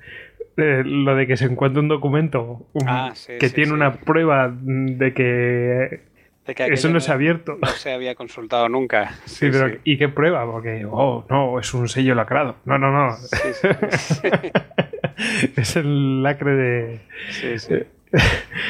lo 0.55 1.15
de 1.15 1.27
que 1.27 1.37
se 1.37 1.45
encuentra 1.45 1.81
un 1.81 1.87
documento 1.87 2.65
um, 2.73 2.87
Ah, 2.87 3.11
sí, 3.13 3.33
que 3.39 3.49
sí, 3.49 3.55
tiene 3.55 3.69
sí. 3.69 3.73
una 3.73 3.93
prueba 3.93 4.51
de 4.51 5.13
que 5.13 6.12
De 6.45 6.55
que 6.55 6.65
eso 6.65 6.89
no 6.89 6.99
se 6.99 7.11
ha 7.11 7.13
abierto. 7.15 7.57
No 7.61 7.67
se 7.69 7.93
había 7.93 8.15
consultado 8.15 8.67
nunca. 8.67 9.11
Sí, 9.25 9.47
pero 9.49 9.77
¿y 9.85 9.97
qué 9.97 10.09
prueba? 10.09 10.45
Porque, 10.45 10.85
oh, 10.89 11.25
no, 11.29 11.59
es 11.59 11.73
un 11.73 11.87
sello 11.87 12.15
lacrado. 12.15 12.57
No, 12.65 12.77
no, 12.77 12.91
no. 12.91 13.15
Sí, 13.15 14.27
es 15.55 15.75
el 15.75 16.21
lacre 16.23 16.51
de. 16.51 16.99
Sí, 17.29 17.59
sí. 17.59 17.75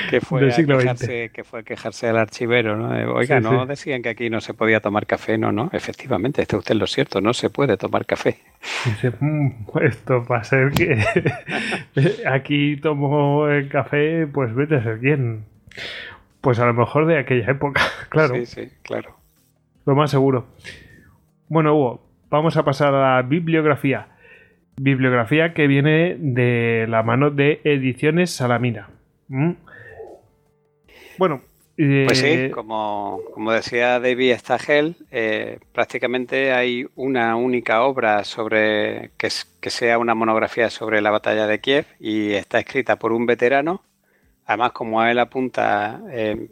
Que 0.09 0.21
fue, 0.21 0.49
siglo 0.51 0.77
quejarse, 0.77 1.29
que 1.33 1.43
fue 1.43 1.59
a 1.59 1.63
quejarse 1.63 2.07
al 2.07 2.17
archivero, 2.17 2.77
¿no? 2.77 2.97
Eh, 2.97 3.05
Oiga, 3.05 3.41
no 3.41 3.65
decían 3.65 4.01
que 4.01 4.07
aquí 4.07 4.29
no 4.29 4.39
se 4.39 4.53
podía 4.53 4.79
tomar 4.79 5.05
café, 5.05 5.37
no, 5.37 5.51
no. 5.51 5.69
Efectivamente, 5.73 6.41
está 6.41 6.55
usted 6.55 6.71
en 6.75 6.79
lo 6.79 6.87
cierto, 6.87 7.19
no 7.19 7.33
se 7.33 7.49
puede 7.49 7.75
tomar 7.75 8.05
café. 8.05 8.37
Dice, 8.85 9.11
"Mm, 9.19 9.51
esto 9.81 10.23
va 10.25 10.37
a 10.37 10.43
ser 10.45 10.71
que. 10.71 10.97
aquí 12.31 12.77
tomo 12.77 13.49
el 13.49 13.67
café, 13.67 14.27
pues 14.27 14.55
vete 14.55 14.75
a 14.77 14.83
ser 14.83 14.99
quién. 14.99 15.43
Pues 16.43 16.59
a 16.59 16.65
lo 16.65 16.73
mejor 16.73 17.05
de 17.05 17.17
aquella 17.17 17.49
época, 17.51 17.81
claro. 18.09 18.35
Sí, 18.35 18.45
sí, 18.45 18.69
claro. 18.81 19.15
Lo 19.85 19.95
más 19.95 20.11
seguro. 20.11 20.47
Bueno, 21.47 21.73
Hugo, 21.73 22.05
vamos 22.29 22.57
a 22.57 22.65
pasar 22.65 22.93
a 22.93 23.15
la 23.15 23.21
bibliografía. 23.21 24.09
Bibliografía 24.75 25.53
que 25.53 25.67
viene 25.67 26.17
de 26.19 26.85
la 26.89 27.01
mano 27.01 27.31
de 27.31 27.61
Ediciones 27.63 28.31
Salamina. 28.31 28.89
¿Mm? 29.29 29.51
Bueno, 31.17 31.43
eh, 31.77 32.03
Pues 32.07 32.19
sí, 32.19 32.49
como, 32.49 33.21
como 33.33 33.53
decía 33.53 34.01
David 34.01 34.33
Stagel, 34.35 34.97
eh, 35.11 35.59
prácticamente 35.71 36.51
hay 36.51 36.87
una 36.95 37.37
única 37.37 37.83
obra 37.83 38.25
sobre 38.25 39.11
que 39.17 39.69
sea 39.69 39.97
una 39.97 40.13
monografía 40.13 40.69
sobre 40.69 40.99
la 40.99 41.11
batalla 41.11 41.47
de 41.47 41.61
Kiev 41.61 41.85
y 42.01 42.33
está 42.33 42.59
escrita 42.59 42.97
por 42.97 43.13
un 43.13 43.25
veterano. 43.25 43.81
Además, 44.45 44.71
como 44.73 45.03
él 45.03 45.19
apunta, 45.19 46.01
eh, 46.11 46.47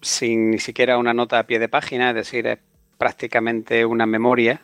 sin 0.00 0.50
ni 0.50 0.58
siquiera 0.58 0.98
una 0.98 1.14
nota 1.14 1.38
a 1.38 1.44
pie 1.44 1.58
de 1.58 1.68
página, 1.68 2.10
es 2.10 2.14
decir, 2.16 2.46
es 2.46 2.58
prácticamente 2.98 3.84
una 3.84 4.06
memoria 4.06 4.60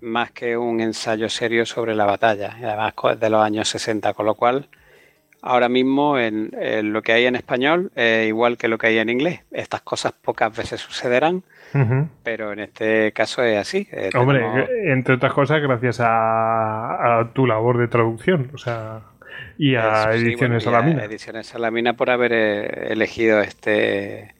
más 0.00 0.30
que 0.30 0.56
un 0.56 0.80
ensayo 0.80 1.28
serio 1.28 1.66
sobre 1.66 1.94
la 1.96 2.04
batalla, 2.04 2.56
además 2.62 2.94
de 3.18 3.30
los 3.30 3.42
años 3.42 3.68
60, 3.68 4.12
con 4.14 4.26
lo 4.26 4.34
cual 4.36 4.68
ahora 5.42 5.68
mismo 5.68 6.18
en, 6.18 6.50
en 6.60 6.92
lo 6.92 7.02
que 7.02 7.12
hay 7.12 7.26
en 7.26 7.34
español 7.36 7.90
es 7.96 8.28
igual 8.28 8.56
que 8.56 8.68
lo 8.68 8.78
que 8.78 8.88
hay 8.88 8.98
en 8.98 9.08
inglés. 9.08 9.40
Estas 9.50 9.80
cosas 9.82 10.12
pocas 10.12 10.56
veces 10.56 10.80
sucederán, 10.80 11.42
pero 12.22 12.52
en 12.52 12.60
este 12.60 13.12
caso 13.12 13.42
es 13.42 13.58
así. 13.58 13.88
Eh, 13.92 14.10
Hombre, 14.16 14.38
tenemos- 14.40 14.68
entre 14.84 15.14
otras 15.16 15.32
cosas, 15.32 15.60
gracias 15.60 16.00
a, 16.00 17.18
a 17.20 17.32
tu 17.32 17.46
labor 17.46 17.78
de 17.78 17.88
traducción, 17.88 18.50
o 18.54 18.58
sea, 18.58 19.00
y 19.58 19.74
a 19.74 20.04
Ediciones 20.14 20.38
bueno, 20.38 20.54
y 20.54 20.56
a 20.58 20.60
Salamina. 20.60 21.04
Ediciones 21.04 21.46
Salamina 21.46 21.92
por 21.94 22.10
haber 22.10 22.32
eh, 22.32 22.92
elegido 22.92 23.40
este, 23.40 24.34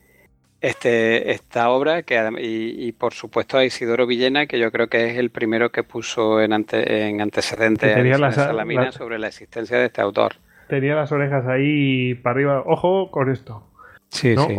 este, 0.60 1.30
esta 1.32 1.70
obra 1.70 2.02
que, 2.02 2.16
y, 2.40 2.88
y, 2.88 2.92
por 2.92 3.14
supuesto 3.14 3.58
a 3.58 3.64
Isidoro 3.64 4.06
Villena, 4.06 4.46
que 4.46 4.58
yo 4.58 4.72
creo 4.72 4.88
que 4.88 5.10
es 5.10 5.16
el 5.18 5.30
primero 5.30 5.70
que 5.70 5.82
puso 5.84 6.40
en, 6.40 6.52
ante- 6.52 7.06
en 7.08 7.20
antecedentes 7.20 7.94
a 7.96 8.18
las- 8.18 8.34
Salamina 8.34 8.92
sobre 8.92 9.18
la 9.18 9.28
existencia 9.28 9.78
de 9.78 9.86
este 9.86 10.00
autor. 10.00 10.34
Tenía 10.68 10.94
las 10.94 11.10
orejas 11.12 11.46
ahí 11.46 12.14
para 12.14 12.34
arriba. 12.34 12.62
Ojo 12.66 13.10
con 13.10 13.30
esto. 13.30 13.64
Sí, 14.10 14.34
¿no? 14.34 14.46
sí. 14.46 14.58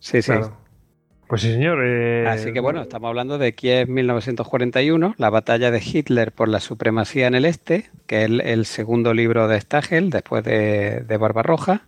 Sí, 0.00 0.22
sí. 0.22 0.32
Pues 1.28 1.42
sí, 1.42 1.52
señor. 1.52 1.80
eh, 1.84 2.26
Así 2.26 2.52
que 2.52 2.60
bueno, 2.60 2.80
estamos 2.80 3.08
hablando 3.08 3.36
de 3.36 3.54
Kiev 3.54 3.88
1941, 3.88 5.14
la 5.18 5.30
batalla 5.30 5.70
de 5.70 5.82
Hitler 5.84 6.32
por 6.32 6.48
la 6.48 6.58
supremacía 6.58 7.26
en 7.26 7.34
el 7.34 7.44
este, 7.44 7.90
que 8.06 8.24
es 8.24 8.30
el, 8.30 8.64
segundo 8.64 9.12
libro 9.12 9.46
de 9.46 9.60
Stagel 9.60 10.08
después 10.08 10.42
de, 10.42 11.02
de 11.02 11.16
Barbarroja. 11.18 11.82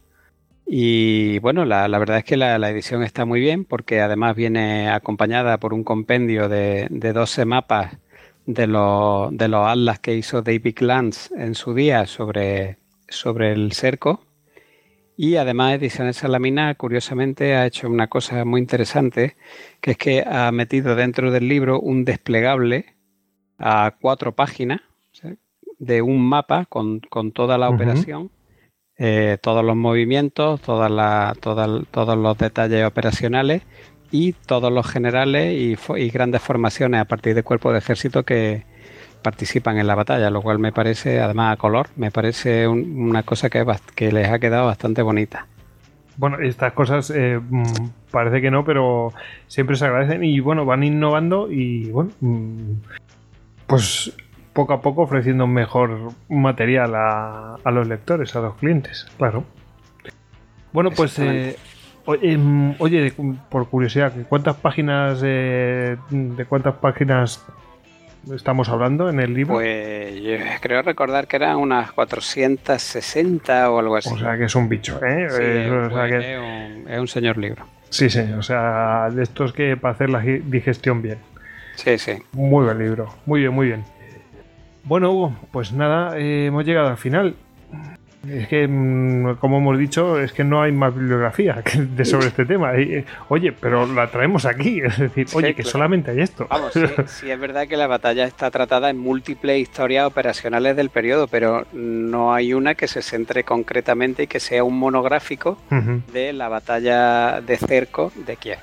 Y 0.67 1.39
bueno, 1.41 1.65
la, 1.65 1.89
la 1.89 1.99
verdad 1.99 2.19
es 2.19 2.25
que 2.25 2.37
la, 2.37 2.59
la 2.59 2.71
edición 2.71 3.03
está 3.03 3.25
muy 3.25 3.41
bien 3.41 3.65
porque 3.65 4.01
además 4.01 4.37
viene 4.37 4.91
acompañada 4.91 5.59
por 5.59 5.73
un 5.73 5.85
compendio 5.85 6.49
de, 6.49 6.87
de 6.91 7.13
12 7.13 7.45
mapas 7.47 7.97
de 8.47 8.67
los, 8.67 9.37
de 9.37 9.49
los 9.49 9.67
atlas 9.67 9.99
que 10.01 10.15
hizo 10.15 10.43
David 10.43 10.79
Lance 10.81 11.31
en 11.37 11.55
su 11.55 11.75
día 11.75 12.07
sobre, 12.07 12.77
sobre 13.09 13.53
el 13.53 13.73
cerco. 13.73 14.23
Y 15.23 15.37
además 15.37 15.75
Ediciones 15.75 16.17
Salamina, 16.17 16.75
curiosamente, 16.77 17.55
ha 17.55 17.67
hecho 17.67 17.91
una 17.91 18.07
cosa 18.07 18.47
muy 18.47 18.59
interesante, 18.59 19.37
que 19.83 19.91
es 19.91 19.99
que 19.99 20.25
ha 20.27 20.51
metido 20.51 20.97
dentro 20.97 21.31
del 21.31 21.47
libro 21.47 21.79
un 21.79 22.07
desplegable 22.07 22.95
a 23.59 23.97
cuatro 24.01 24.35
páginas 24.35 24.81
de 25.79 26.01
un 26.01 26.27
mapa 26.27 26.65
con, 26.65 27.01
con 27.01 27.33
toda 27.33 27.59
la 27.59 27.69
operación, 27.75 28.31
eh, 28.97 29.37
todos 29.43 29.63
los 29.63 29.77
movimientos, 29.77 30.63
todas 30.63 30.91
la- 30.91 31.35
todas- 31.39 31.87
todos 31.91 32.17
los 32.17 32.39
detalles 32.39 32.87
operacionales 32.87 33.61
y 34.11 34.33
todos 34.33 34.73
los 34.73 34.87
generales 34.87 35.55
y 35.99 36.09
grandes 36.09 36.41
formaciones 36.41 36.99
a 36.99 37.05
partir 37.05 37.35
de 37.35 37.43
cuerpos 37.43 37.73
de 37.75 37.79
ejército 37.81 38.23
que 38.25 38.65
participan 39.23 39.79
en 39.79 39.87
la 39.87 39.95
batalla, 39.95 40.31
lo 40.31 40.43
cual 40.43 40.59
me 40.59 40.73
parece, 40.73 41.21
además 41.21 41.53
a 41.55 41.57
color, 41.57 41.89
me 41.97 42.11
parece 42.11 42.67
un- 42.69 43.09
una 43.09 43.23
cosa 43.23 43.49
que, 43.51 43.65
les 44.13 44.29
ha 44.29 44.39
quedado 44.39 44.67
bastante 44.67 45.03
bonita. 45.03 45.47
Bueno, 46.17 46.39
estas 46.41 46.73
cosas 46.75 47.11
eh, 47.11 47.39
mm, 47.41 47.65
parece 48.11 48.41
que 48.41 48.51
no, 48.51 48.65
pero 48.65 49.13
siempre 49.47 49.77
se 49.77 49.87
agradecen 49.87 50.25
y 50.25 50.41
bueno, 50.41 50.65
van 50.65 50.83
innovando 50.85 51.51
y 51.51 51.91
bueno, 51.91 52.11
mm, 52.21 52.73
pues 53.67 54.13
poco 54.53 54.73
a 54.73 54.83
poco 54.83 55.03
ofreciendo 55.03 55.47
mejor 55.47 56.11
material 56.29 56.95
a, 56.95 57.55
a 57.63 57.71
los 57.71 57.87
lectores, 57.89 58.35
a 58.37 58.41
los 58.41 58.55
clientes, 58.57 59.07
claro. 59.17 59.45
Bueno, 60.73 60.91
pues 60.91 61.19
eh, 61.19 61.57
oye, 62.05 62.37
mm, 62.37 62.75
oye, 62.79 63.13
por 63.49 63.69
curiosidad, 63.69 64.13
¿cuántas 64.29 64.57
páginas 64.57 65.21
eh, 65.25 65.97
de 66.11 66.45
cuántas 66.45 66.75
páginas 66.77 67.45
estamos 68.35 68.69
hablando 68.69 69.09
en 69.09 69.21
el 69.21 69.35
libro? 69.35 69.55
Pues 69.55 70.15
yo 70.23 70.37
creo 70.61 70.83
recordar 70.83 71.27
que 71.27 71.37
eran 71.37 71.57
unas 71.57 71.93
460 71.93 73.71
o 73.71 73.79
algo 73.79 73.97
así. 73.97 74.11
o 74.13 74.19
sea 74.19 74.37
que 74.37 74.45
es 74.45 74.55
un 74.55 74.69
bicho, 74.69 75.01
¿eh? 75.05 75.27
Sí, 75.31 75.37
Eh, 75.43 75.71
o 75.71 75.91
sea 75.91 76.09
que- 76.09 76.35
es, 76.35 76.39
un, 76.41 76.89
es 76.91 77.01
un 77.01 77.09
señor 77.09 77.39
libro. 77.39 77.65
sí, 77.89 78.09
sí, 78.11 78.21
o 78.39 78.43
sea, 78.43 79.09
de 79.11 79.23
estos 79.23 79.53
que 79.53 79.77
para 79.77 79.95
hacer 79.95 80.11
la 80.11 80.21
digestión 80.21 81.03
bien. 81.03 81.19
Sí, 81.77 81.99
sí. 81.99 82.13
Muy 82.33 82.65
buen 82.65 82.79
libro, 82.79 83.15
muy 83.27 83.41
bien, 83.41 83.53
muy 83.53 83.67
bien. 83.69 83.85
Bueno, 84.85 85.13
Hugo, 85.13 85.37
pues 85.53 85.73
nada, 85.73 86.19
eh, 86.19 86.47
hemos 86.47 86.65
llegado 86.65 86.89
al 86.89 86.97
final. 86.97 87.35
Es 88.29 88.49
que, 88.49 88.69
mm, 88.69 89.37
como 89.37 89.59
hemos 89.59 89.79
dicho, 89.79 90.21
es 90.21 90.33
que 90.33 90.45
no 90.45 90.61
hay 90.61 90.73
más 90.73 90.95
bibliografía 90.95 91.63
de 91.75 92.05
sobre 92.05 92.27
este 92.27 92.45
tema. 92.45 92.75
Eh, 92.77 93.05
oye, 93.29 93.53
pero 93.53 93.87
la 93.87 94.11
traemos 94.11 94.45
aquí. 94.45 94.81
Es 94.85 94.99
decir, 94.99 95.29
Sí, 95.29 95.37
oye, 95.39 95.49
que 95.55 95.63
claro. 95.63 95.71
solamente 95.71 96.11
hay 96.11 96.21
esto. 96.21 96.47
Vamos, 96.51 96.73
sí, 96.75 96.81
sí 97.07 97.31
es 97.31 97.41
verdad 97.41 97.67
que 97.67 97.79
la 97.79 97.87
batalla 97.87 98.25
está 98.27 98.51
tratada 98.51 98.91
en 98.91 98.99
múltiples 98.99 99.59
historias 99.59 100.07
operacionales 100.07 100.77
del 100.77 100.91
periodo, 100.91 101.29
pero 101.29 101.67
no 101.73 102.35
hay 102.35 102.53
una 102.53 102.75
que 102.75 102.89
se 102.89 103.01
centre 103.01 103.45
concretamente 103.45 104.25
y 104.25 104.27
que 104.27 104.39
sea 104.41 104.65
un 104.65 104.79
monográfico 104.79 105.59
de 106.13 106.33
la 106.35 106.49
batalla 106.49 107.41
de 107.41 107.57
cerco 107.57 108.13
de 108.27 108.37
Kiev. 108.37 108.59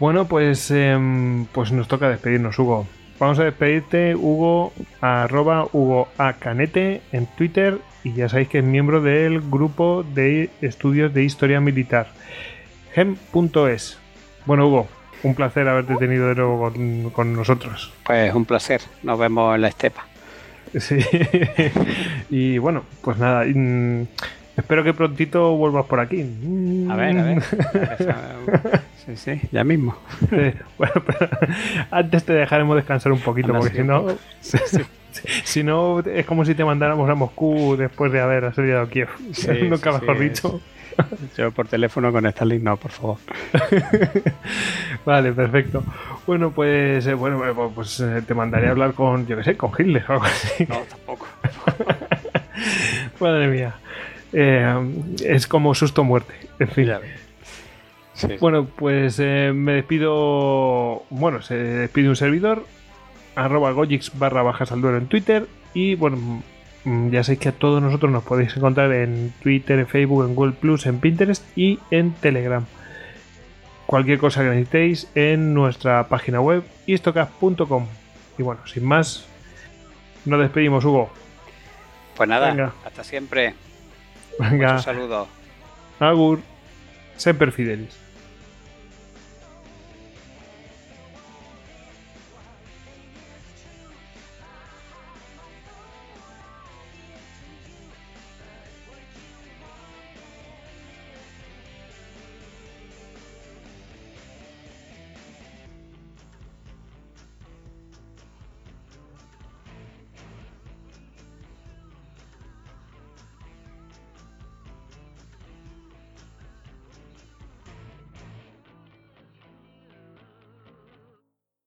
Bueno, 0.00 0.26
pues, 0.26 0.70
em, 0.70 1.44
pues 1.46 1.72
nos 1.72 1.88
toca 1.88 2.08
despedirnos, 2.08 2.58
Hugo. 2.58 2.86
Vamos 3.18 3.38
a 3.40 3.44
despedirte, 3.44 4.14
Hugo, 4.14 4.72
arroba 5.00 5.68
Hugo 5.72 6.08
A. 6.18 6.34
Canete 6.34 7.00
en 7.10 7.26
Twitter 7.26 7.78
y 8.04 8.12
ya 8.12 8.28
sabéis 8.28 8.48
que 8.48 8.58
es 8.58 8.64
miembro 8.64 9.00
del 9.00 9.40
grupo 9.40 10.04
de 10.04 10.50
estudios 10.60 11.12
de 11.12 11.24
historia 11.24 11.60
militar, 11.60 12.08
gem.es. 12.94 13.98
Bueno, 14.46 14.68
Hugo, 14.68 14.88
un 15.24 15.34
placer 15.34 15.68
haberte 15.68 15.96
tenido 15.96 16.28
de 16.28 16.36
nuevo 16.36 16.60
con, 16.60 17.10
con 17.10 17.32
nosotros. 17.32 17.92
Pues 18.04 18.32
un 18.32 18.44
placer. 18.44 18.82
Nos 19.02 19.18
vemos 19.18 19.52
en 19.54 19.62
la 19.62 19.68
estepa. 19.68 20.06
Sí. 20.78 20.98
y 22.30 22.58
bueno, 22.58 22.84
pues 23.02 23.18
nada, 23.18 23.44
mm, 23.44 24.06
Espero 24.58 24.84
que 24.84 24.92
prontito 24.92 25.56
vuelvas 25.56 25.86
por 25.86 26.00
aquí. 26.00 26.26
A 26.90 26.96
ver, 26.96 27.18
a 27.18 27.22
ver. 27.22 27.42
Sí, 29.08 29.16
sí, 29.16 29.40
ya 29.52 29.64
mismo. 29.64 29.96
Sí, 30.28 30.52
Bueno, 30.76 30.92
pero 31.06 31.30
antes 31.90 32.24
te 32.24 32.34
dejaremos 32.34 32.76
descansar 32.76 33.10
un 33.10 33.20
poquito, 33.20 33.48
Anda, 33.48 33.60
porque 33.60 33.76
sí. 33.76 33.80
si 33.80 33.86
no, 33.88 34.06
Sí, 34.42 34.82
si 35.44 35.62
no 35.62 36.00
es 36.00 36.26
como 36.26 36.44
si 36.44 36.54
te 36.54 36.62
mandáramos 36.62 37.08
a 37.08 37.14
Moscú 37.14 37.74
después 37.78 38.12
de 38.12 38.20
haber 38.20 38.44
asediado 38.44 38.86
Kiev. 38.90 39.08
Nunca 39.70 39.92
mejor 39.92 40.18
dicho. 40.18 40.60
Yo 41.38 41.52
por 41.52 41.68
teléfono 41.68 42.12
con 42.12 42.30
Starlink 42.30 42.62
no, 42.62 42.76
por 42.76 42.90
favor. 42.90 43.16
Vale, 45.06 45.32
perfecto. 45.32 45.82
Bueno, 46.26 46.50
pues 46.50 47.06
eh, 47.06 47.14
bueno, 47.14 47.48
eh, 47.48 47.70
pues 47.74 48.00
eh, 48.00 48.22
te 48.26 48.34
mandaré 48.34 48.66
a 48.66 48.72
hablar 48.72 48.92
con, 48.92 49.26
yo 49.26 49.36
qué 49.38 49.44
sé, 49.44 49.56
con 49.56 49.70
Hitler 49.78 50.04
o 50.08 50.12
algo 50.14 50.24
así. 50.24 50.66
No, 50.66 50.80
tampoco. 50.80 51.26
Madre 53.20 53.46
mía. 53.46 53.74
Eh, 54.32 54.74
es 55.24 55.46
como 55.46 55.74
susto 55.74 56.04
muerte. 56.04 56.34
En 56.58 56.68
fin. 56.68 56.90
Sí. 58.14 58.28
Bueno, 58.40 58.66
pues 58.66 59.18
eh, 59.20 59.52
me 59.54 59.74
despido. 59.74 61.04
Bueno, 61.10 61.42
se 61.42 61.54
despide 61.56 62.08
un 62.08 62.16
servidor. 62.16 62.64
Arroba 63.36 63.70
Gojix 63.70 64.18
barra 64.18 64.42
bajas 64.42 64.72
al 64.72 64.80
duelo 64.80 64.98
en 64.98 65.06
Twitter. 65.06 65.46
Y 65.72 65.94
bueno, 65.94 66.42
mm, 66.84 67.10
ya 67.10 67.22
sabéis 67.22 67.40
que 67.40 67.48
a 67.50 67.52
todos 67.52 67.80
nosotros 67.80 68.10
nos 68.10 68.24
podéis 68.24 68.56
encontrar 68.56 68.92
en 68.92 69.32
Twitter, 69.42 69.78
en 69.78 69.86
Facebook, 69.86 70.24
en 70.24 70.34
Google 70.34 70.52
Plus, 70.52 70.86
en 70.86 70.98
Pinterest 70.98 71.44
y 71.56 71.78
en 71.90 72.12
Telegram. 72.14 72.64
Cualquier 73.86 74.18
cosa 74.18 74.42
que 74.42 74.50
necesitéis 74.50 75.08
en 75.14 75.54
nuestra 75.54 76.08
página 76.08 76.40
web 76.40 76.62
istocast.com. 76.86 77.86
Y 78.36 78.42
bueno, 78.42 78.66
sin 78.66 78.84
más, 78.84 79.26
nos 80.24 80.40
despedimos, 80.40 80.84
Hugo. 80.84 81.10
Pues 82.16 82.28
nada, 82.28 82.50
Venga. 82.50 82.72
hasta 82.84 83.04
siempre. 83.04 83.54
Venga, 84.38 84.74
Un 84.76 84.82
saludo. 84.82 85.28
Agur, 86.00 86.40
Semper 87.16 87.50
Fidelis. 87.52 87.96